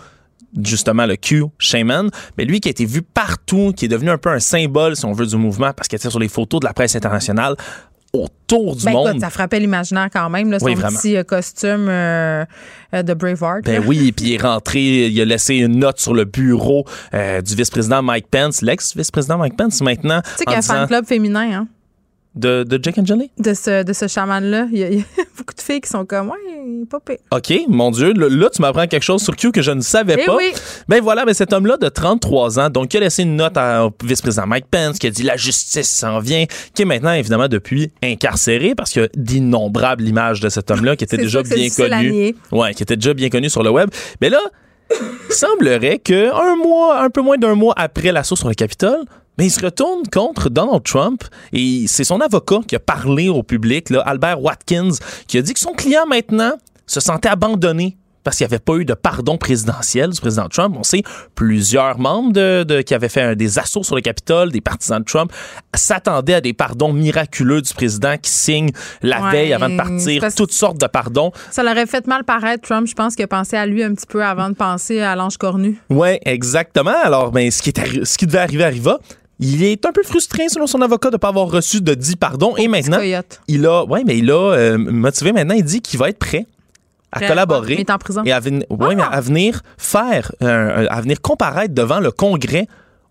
justement 0.62 1.06
le 1.06 1.16
Q 1.16 1.46
Shaman, 1.60 2.10
mais 2.38 2.44
lui 2.44 2.60
qui 2.60 2.68
a 2.68 2.72
été 2.72 2.84
vu 2.86 3.02
partout, 3.02 3.72
qui 3.76 3.86
est 3.86 3.88
devenu 3.88 4.10
un 4.10 4.18
peu 4.18 4.30
un 4.30 4.40
symbole, 4.40 4.96
si 4.98 5.06
on 5.06 5.14
veut, 5.14 5.26
du 5.26 5.38
mouvement, 5.38 5.72
parce 5.74 5.88
qu'il 5.88 5.96
était 5.96 6.10
sur 6.10 6.20
les 6.20 6.28
photos 6.28 6.60
de 6.60 6.66
la 6.66 6.74
presse 6.74 6.96
internationale 6.96 7.56
autour 8.14 8.76
du 8.76 8.84
Ben, 8.86 8.92
monde. 8.92 9.08
écoute, 9.10 9.22
ça 9.22 9.30
frappait 9.30 9.60
l'imaginaire 9.60 10.10
quand 10.12 10.30
même, 10.30 10.52
là, 10.52 10.60
son 10.60 10.66
vraiment. 10.74 10.90
petit 10.98 11.16
euh, 11.16 11.24
costume 11.24 11.88
euh, 11.88 12.44
euh, 12.94 13.04
de 13.04 13.14
Braveheart. 13.14 13.64
Ben 13.64 13.82
là. 13.82 13.88
oui, 13.88 14.12
puis 14.12 14.26
il 14.28 14.34
est 14.34 14.42
rentré, 14.42 15.08
il 15.08 15.22
a 15.22 15.26
laissé 15.26 15.56
une 15.56 15.78
note 15.80 16.00
sur 16.00 16.14
le 16.14 16.26
bureau 16.26 16.86
euh, 17.14 17.42
du 17.42 17.56
vice-président 17.56 18.02
Mike 18.02 18.28
Pence, 18.30 18.62
l'ex-vice-président 18.62 19.38
Mike 19.38 19.56
Pence 19.56 19.82
maintenant, 19.82 20.22
Tu 20.22 20.30
sais 20.38 20.44
qu'il 20.46 20.54
y 20.54 20.56
a 20.56 20.60
un 20.60 20.62
fan 20.62 20.88
club 20.88 21.06
féminin, 21.06 21.52
hein? 21.54 21.68
De, 22.36 22.64
de 22.64 22.80
Jake 22.82 22.98
Angeli. 22.98 23.30
De 23.40 23.54
ce, 23.54 23.84
de 23.84 23.92
ce 23.94 24.08
chaman-là. 24.08 24.68
Il 24.72 24.78
y, 24.80 24.84
a, 24.84 24.90
il 24.90 25.00
y 25.00 25.02
a 25.02 25.04
beaucoup 25.38 25.54
de 25.54 25.62
filles 25.62 25.82
qui 25.82 25.90
sont 25.90 26.06
comme, 26.06 26.30
ouais, 26.30 26.38
il 26.66 26.84
est 26.84 26.86
pas 26.90 27.00
pire. 27.00 27.18
OK, 27.32 27.54
mon 27.68 27.92
Dieu, 27.92 28.14
là, 28.14 28.28
là, 28.30 28.50
tu 28.50 28.62
m'apprends 28.62 28.88
quelque 28.88 29.04
chose 29.04 29.22
sur 29.22 29.36
Q 29.36 29.52
que 29.52 29.62
je 29.62 29.72
ne 29.72 29.82
savais 29.82 30.16
Eh 30.20 30.26
pas. 30.26 30.36
oui. 30.38 30.54
Ben 30.88 31.02
voilà, 31.02 31.26
ben 31.26 31.34
cet 31.34 31.52
homme-là 31.52 31.78
de 31.78 31.90
33 31.90 32.60
ans, 32.60 32.70
donc 32.70 32.88
qui 32.90 32.98
a 32.98 33.00
laissé 33.02 33.24
une 33.24 33.36
note 33.36 33.58
à- 33.58 33.86
au 33.86 33.92
vice-président 34.04 34.48
Mike 34.48 34.68
Pence, 34.72 34.98
qui 34.98 35.08
a 35.08 35.10
dit 35.10 35.24
la 35.24 35.36
justice 35.36 35.90
s'en 35.90 36.20
vient, 36.20 36.46
qui 36.74 36.84
est 36.84 36.86
maintenant 36.86 37.12
évidemment 37.14 37.48
depuis 37.50 37.92
incarcéré 38.02 38.76
parce 38.76 38.92
qu'il 38.92 39.02
y 39.02 39.06
a 39.06 39.10
d'innombrables 39.16 40.08
images 40.08 40.40
de 40.40 40.50
cet 40.50 40.72
homme-là 40.72 40.96
qui 40.96 41.04
était 41.04 41.18
déjà 41.18 41.44
bien 41.44 41.68
connu. 41.70 42.36
Ouais, 42.52 42.74
qui 42.74 42.84
était 42.84 42.96
déjà 42.96 43.14
bien 43.14 43.30
connu 43.30 43.50
sur 43.50 43.64
le 43.64 43.70
web. 43.72 43.90
Mais 44.22 44.30
là, 44.30 44.40
il 44.92 45.34
semblerait 45.34 46.00
que 46.00 46.32
un 46.34 46.56
mois, 46.58 47.02
un 47.02 47.10
peu 47.10 47.22
moins 47.22 47.38
d'un 47.38 47.56
mois 47.56 47.74
après 47.78 48.12
l'assaut 48.12 48.36
sur 48.36 48.50
le 48.50 48.54
Capitole, 48.56 49.06
mais 49.38 49.46
il 49.48 49.52
se 49.52 49.64
retourne 49.64 50.04
contre 50.12 50.50
Donald 50.50 50.84
Trump 50.84 51.24
et 51.54 51.86
c'est 51.88 52.04
son 52.04 52.20
avocat 52.22 52.60
qui 52.68 52.76
a 52.76 52.80
parlé 52.80 53.30
au 53.30 53.44
public, 53.44 53.90
là, 53.90 54.02
Albert 54.02 54.42
Watkins, 54.42 54.92
qui 55.28 55.38
a 55.38 55.42
dit 55.42 55.54
que 55.54 55.60
son 55.60 55.74
client 55.74 56.06
maintenant 56.08 56.54
se 56.86 57.00
sentait 57.00 57.30
abandonné 57.30 57.98
parce 58.24 58.38
qu'il 58.38 58.46
n'y 58.46 58.54
avait 58.54 58.60
pas 58.60 58.76
eu 58.76 58.86
de 58.86 58.94
pardon 58.94 59.36
présidentiel 59.40 60.12
du 60.12 60.22
président 60.22 60.48
Trump. 60.48 60.76
On 60.78 60.84
sait 60.84 61.02
plusieurs 61.34 61.98
membres 61.98 62.32
de, 62.34 62.62
de- 62.64 62.82
qui 62.84 62.94
avaient 62.94 63.10
fait 63.10 63.22
un- 63.24 63.36
des 63.36 63.58
assauts 63.58 63.82
sur 63.82 63.96
le 63.96 64.02
Capitole, 64.02 64.52
des 64.52 64.62
partisans 64.62 65.00
de 65.00 65.06
Trump, 65.06 65.32
s'attendaient 65.74 66.36
à 66.36 66.42
des 66.42 66.54
pardons 66.54 66.94
miraculeux 66.94 67.64
du 67.64 67.74
président 67.74 68.16
qui 68.22 68.30
signe 68.30 68.70
la 69.02 69.22
Ouais, 69.24 69.32
veille 69.32 69.54
avant 69.54 69.70
de 69.70 69.76
partir 69.78 70.24
toutes 70.36 70.52
sortes 70.52 70.80
de 70.80 70.86
pardons. 70.86 71.32
Ça 71.50 71.64
l'aurait 71.64 71.88
fait 71.88 72.06
mal 72.06 72.24
paraître, 72.24 72.62
Trump. 72.68 72.86
Je 72.88 72.94
pense 72.94 73.16
qu'il 73.16 73.24
a 73.26 73.28
pensé 73.28 73.56
à 73.58 73.66
lui 73.66 73.84
un 73.84 73.96
petit 73.96 74.06
peu 74.06 74.24
avant 74.24 74.50
de 74.50 74.56
penser 74.56 75.00
à 75.02 75.16
l'ange 75.16 75.38
cornu. 75.38 75.82
Oui, 75.90 76.20
exactement. 76.24 76.94
Alors, 77.04 77.32
ben, 77.32 77.50
ce, 77.50 77.64
qui 77.64 77.70
est 77.72 78.06
ce 78.06 78.18
qui 78.20 78.28
devait 78.28 78.38
arriver 78.40 78.66
arriva. 78.66 79.00
Il 79.42 79.64
est 79.64 79.86
un 79.86 79.92
peu 79.92 80.04
frustré, 80.04 80.48
selon 80.50 80.68
son 80.68 80.82
avocat, 80.82 81.10
de 81.10 81.16
ne 81.16 81.18
pas 81.18 81.30
avoir 81.30 81.50
reçu 81.50 81.82
de 81.82 81.94
10 81.94 82.16
pardons. 82.16 82.56
Et 82.58 82.68
maintenant, 82.68 83.00
il 83.48 83.66
a, 83.66 83.84
ouais, 83.86 84.04
mais 84.06 84.18
il 84.20 84.30
a 84.32 84.36
euh, 84.54 84.78
motivé 84.78 85.32
maintenant. 85.34 85.56
Il 85.56 85.64
dit 85.64 85.82
qu'il 85.82 86.00
va 86.00 86.10
être 86.10 86.20
prêt 86.20 86.46
à 87.12 87.18
Prêt 87.18 87.28
collaborer 87.28 87.66
quoi? 87.66 87.76
Il 87.76 87.80
est 87.82 87.92
en 87.92 87.98
prison. 87.98 88.24
et 88.24 88.32
à, 88.32 88.40
ven- 88.40 88.64
ouais, 88.70 88.96
mais 88.96 89.04
à 89.04 89.20
venir 89.20 89.62
faire, 89.78 90.32
euh, 90.44 90.86
à 90.90 91.02
venir 91.02 91.20
comparaître 91.22 91.74
devant 91.74 92.00
le 92.00 92.12
Congrès 92.12 92.68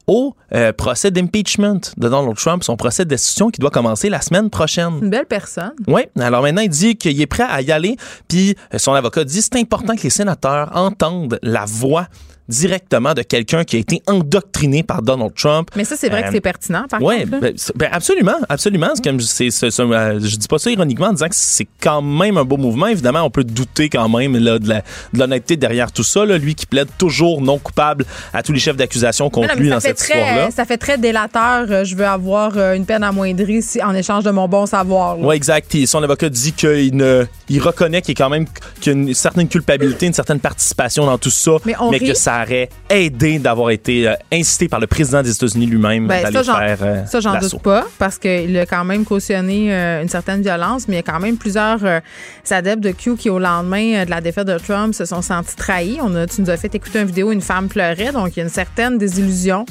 au 0.07 0.35
euh, 0.55 0.73
procès 0.73 1.11
d'impeachment 1.11 1.81
de 1.97 2.09
Donald 2.09 2.35
Trump, 2.37 2.65
son 2.65 2.77
procès 2.77 3.05
de 3.05 3.11
destitution 3.11 3.51
qui 3.51 3.61
doit 3.61 3.71
commencer 3.71 4.09
la 4.09 4.21
semaine 4.23 4.49
prochaine. 4.51 4.99
Une 5.03 5.11
belle 5.11 5.27
personne. 5.27 5.73
Oui, 5.87 6.03
alors 6.19 6.43
maintenant, 6.43 6.63
il 6.63 6.71
dit 6.71 6.97
qu'il 6.97 7.21
est 7.21 7.27
prêt 7.27 7.45
à 7.49 7.61
y 7.61 7.71
aller. 7.71 7.97
Puis 8.27 8.57
euh, 8.73 8.79
son 8.79 8.93
avocat 8.95 9.25
dit 9.25 9.43
c'est 9.43 9.57
important 9.57 9.95
que 9.95 10.03
les 10.03 10.11
sénateurs 10.11 10.71
entendent 10.75 11.39
la 11.43 11.65
voix 11.67 12.07
directement 12.51 13.15
de 13.15 13.23
quelqu'un 13.23 13.65
qui 13.65 13.77
a 13.77 13.79
été 13.79 14.03
endoctriné 14.07 14.83
par 14.83 15.03
Donald 15.03 15.33
Trump. 15.35 15.71
Mais 15.77 15.85
ça, 15.85 15.97
c'est 15.97 16.09
vrai 16.09 16.23
Euh, 16.25 16.27
que 16.27 16.33
c'est 16.33 16.41
pertinent, 16.41 16.85
par 16.91 17.01
Ouais, 17.03 17.21
contre. 17.25 17.41
ben, 17.41 17.55
ben, 17.77 17.89
absolument, 17.93 18.35
absolument. 18.49 18.89
Comme 19.03 19.17
euh, 19.19 20.21
je 20.23 20.37
dis 20.37 20.49
pas 20.49 20.59
ça 20.59 20.71
ironiquement 20.71 21.07
en 21.07 21.13
disant 21.13 21.29
que 21.29 21.35
c'est 21.37 21.69
quand 21.81 22.03
même 22.03 22.37
un 22.37 22.45
beau 22.45 22.57
mouvement. 22.57 22.89
Évidemment, 22.89 23.23
on 23.23 23.31
peut 23.31 23.45
douter 23.45 23.89
quand 23.89 24.09
même 24.09 24.37
là, 24.37 24.59
de, 24.59 24.75
l'honnêteté 25.15 25.57
derrière 25.57 25.93
tout 25.93 26.03
ça. 26.03 26.25
là. 26.25 26.37
Lui 26.39 26.55
qui 26.55 26.67
plaide 26.67 26.89
toujours 26.99 27.41
non 27.41 27.59
coupable 27.59 28.05
à 28.35 28.43
tous 28.43 28.53
les 28.53 28.59
chefs 28.59 28.77
d'accusation 28.77 29.31
contre 29.31 29.55
non, 29.55 29.61
lui 29.61 29.71
dans 29.71 29.81
cette 29.81 30.01
histoire-là. 30.01 30.51
Ça 30.51 30.65
fait 30.65 30.77
très 30.79 30.99
délateur. 30.99 31.67
euh, 31.71 31.85
Je 31.85 31.95
veux 31.95 32.07
avoir 32.07 32.53
euh, 32.57 32.75
une 32.75 32.85
peine 32.85 33.03
amoindrie 33.05 33.63
si- 33.63 33.83
en 33.83 33.95
échange 33.95 34.25
de 34.25 34.31
mon 34.31 34.49
bon 34.49 34.67
savoir. 34.67 35.19
Oui, 35.19 35.37
exact. 35.37 35.75
Et 35.75 35.87
son 35.87 36.03
avocat 36.03 36.29
dit 36.29 36.53
qu'il 36.53 36.97
ne, 36.97 37.25
il 37.49 37.61
reconnaît 37.61 38.03
qu'il 38.03 38.19
y 38.19 38.21
a 38.21 38.25
quand 38.25 38.31
même 38.31 38.47
qu'il 38.81 38.93
y 38.93 38.97
a 38.97 38.99
une 38.99 39.15
certaine 39.15 39.49
culpabilité, 39.49 40.07
une 40.07 40.13
certaine 40.13 40.41
participation 40.41 41.07
dans 41.07 41.19
tout 41.19 41.31
ça, 41.31 41.53
Mais 41.65 41.75
on 41.81 41.91
que 41.91 42.15
ça 42.15 42.40
aurait 42.43 42.69
aidé 42.89 43.39
d'avoir 43.39 43.71
été 43.71 44.09
euh, 44.09 44.15
incité 44.33 44.69
par 44.69 44.81
le 44.81 44.87
président 44.87 45.23
des 45.23 45.33
États-Unis 45.33 45.67
lui-même 45.67 46.07
Ben, 46.07 46.23
d'aller 46.23 46.45
faire 46.45 46.79
euh, 46.83 47.07
ça, 47.07 47.21
j'en 47.21 47.33
l'assaut. 47.35 47.57
doute 47.57 47.63
pas, 47.63 47.87
parce 47.99 48.19
qu'il 48.19 48.57
a 48.59 48.67
quand 48.67 48.85
même 48.85 49.05
cautionné 49.05 49.73
euh, 49.73 50.03
une 50.03 50.09
certaine 50.09 50.43
violence, 50.43 50.89
mais 50.89 50.95
il 50.95 50.97
y 50.99 51.01
a 51.01 51.13
quand 51.13 51.21
même 51.21 51.37
plusieurs 51.37 51.85
euh, 51.85 52.01
adeptes 52.51 52.83
de 52.83 52.91
Q 52.91 53.17
qui, 53.17 53.31
au 53.31 53.39
lendemain 53.39 53.95
euh, 53.95 54.05
de 54.05 54.11
la 54.11 54.21
défaite 54.21 54.47
de 54.47 54.59
Trump, 54.59 54.95
se 54.95 55.05
sont 55.05 55.23
sentis 55.23 55.57
trahis. 55.57 55.99
On 56.03 56.15
a, 56.15 56.27
tu 56.27 56.41
nous 56.41 56.51
as 56.51 56.57
fait 56.57 56.75
écouter 56.75 57.01
une 57.01 57.07
vidéo 57.07 57.29
où 57.29 57.33
une 57.33 57.41
femme 57.41 57.69
pleurait, 57.69 58.13
donc 58.13 58.37
il 58.37 58.39
y 58.39 58.41
a 58.41 58.45
une 58.45 58.49
certaine 58.51 58.99
désillusion, 58.99 59.65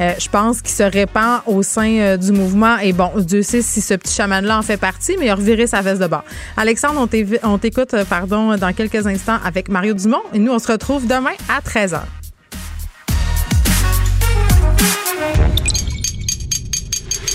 euh, 0.00 0.12
je 0.18 0.28
pense, 0.28 0.60
qui 0.62 0.72
se 0.72 0.82
répand 0.82 1.40
au 1.46 1.62
sein 1.62 1.88
euh, 1.98 2.16
du 2.16 2.32
mouvement. 2.32 2.78
Et 2.78 2.92
bon, 2.92 3.10
Dieu 3.18 3.42
sait 3.42 3.62
si 3.62 3.80
ce 3.80 3.94
petit 3.94 4.14
chaman-là 4.14 4.58
en 4.58 4.62
fait 4.62 4.76
partie, 4.76 5.16
mais 5.18 5.26
il 5.26 5.30
a 5.30 5.34
reviré 5.34 5.66
sa 5.66 5.80
veste 5.80 6.00
de 6.02 6.06
bord. 6.06 6.24
Alexandre, 6.56 7.06
on 7.42 7.58
t'écoute, 7.58 7.94
euh, 7.94 8.04
pardon, 8.04 8.56
dans 8.56 8.72
quelques 8.72 9.06
instants 9.06 9.38
avec 9.44 9.68
Mario 9.68 9.94
Dumont, 9.94 10.22
et 10.32 10.38
nous, 10.38 10.52
on 10.52 10.58
se 10.58 10.70
retrouve 10.70 11.06
demain 11.06 11.32
à 11.48 11.60
13h. 11.60 12.00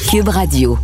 Cube 0.09 0.29
Radio. 0.29 0.79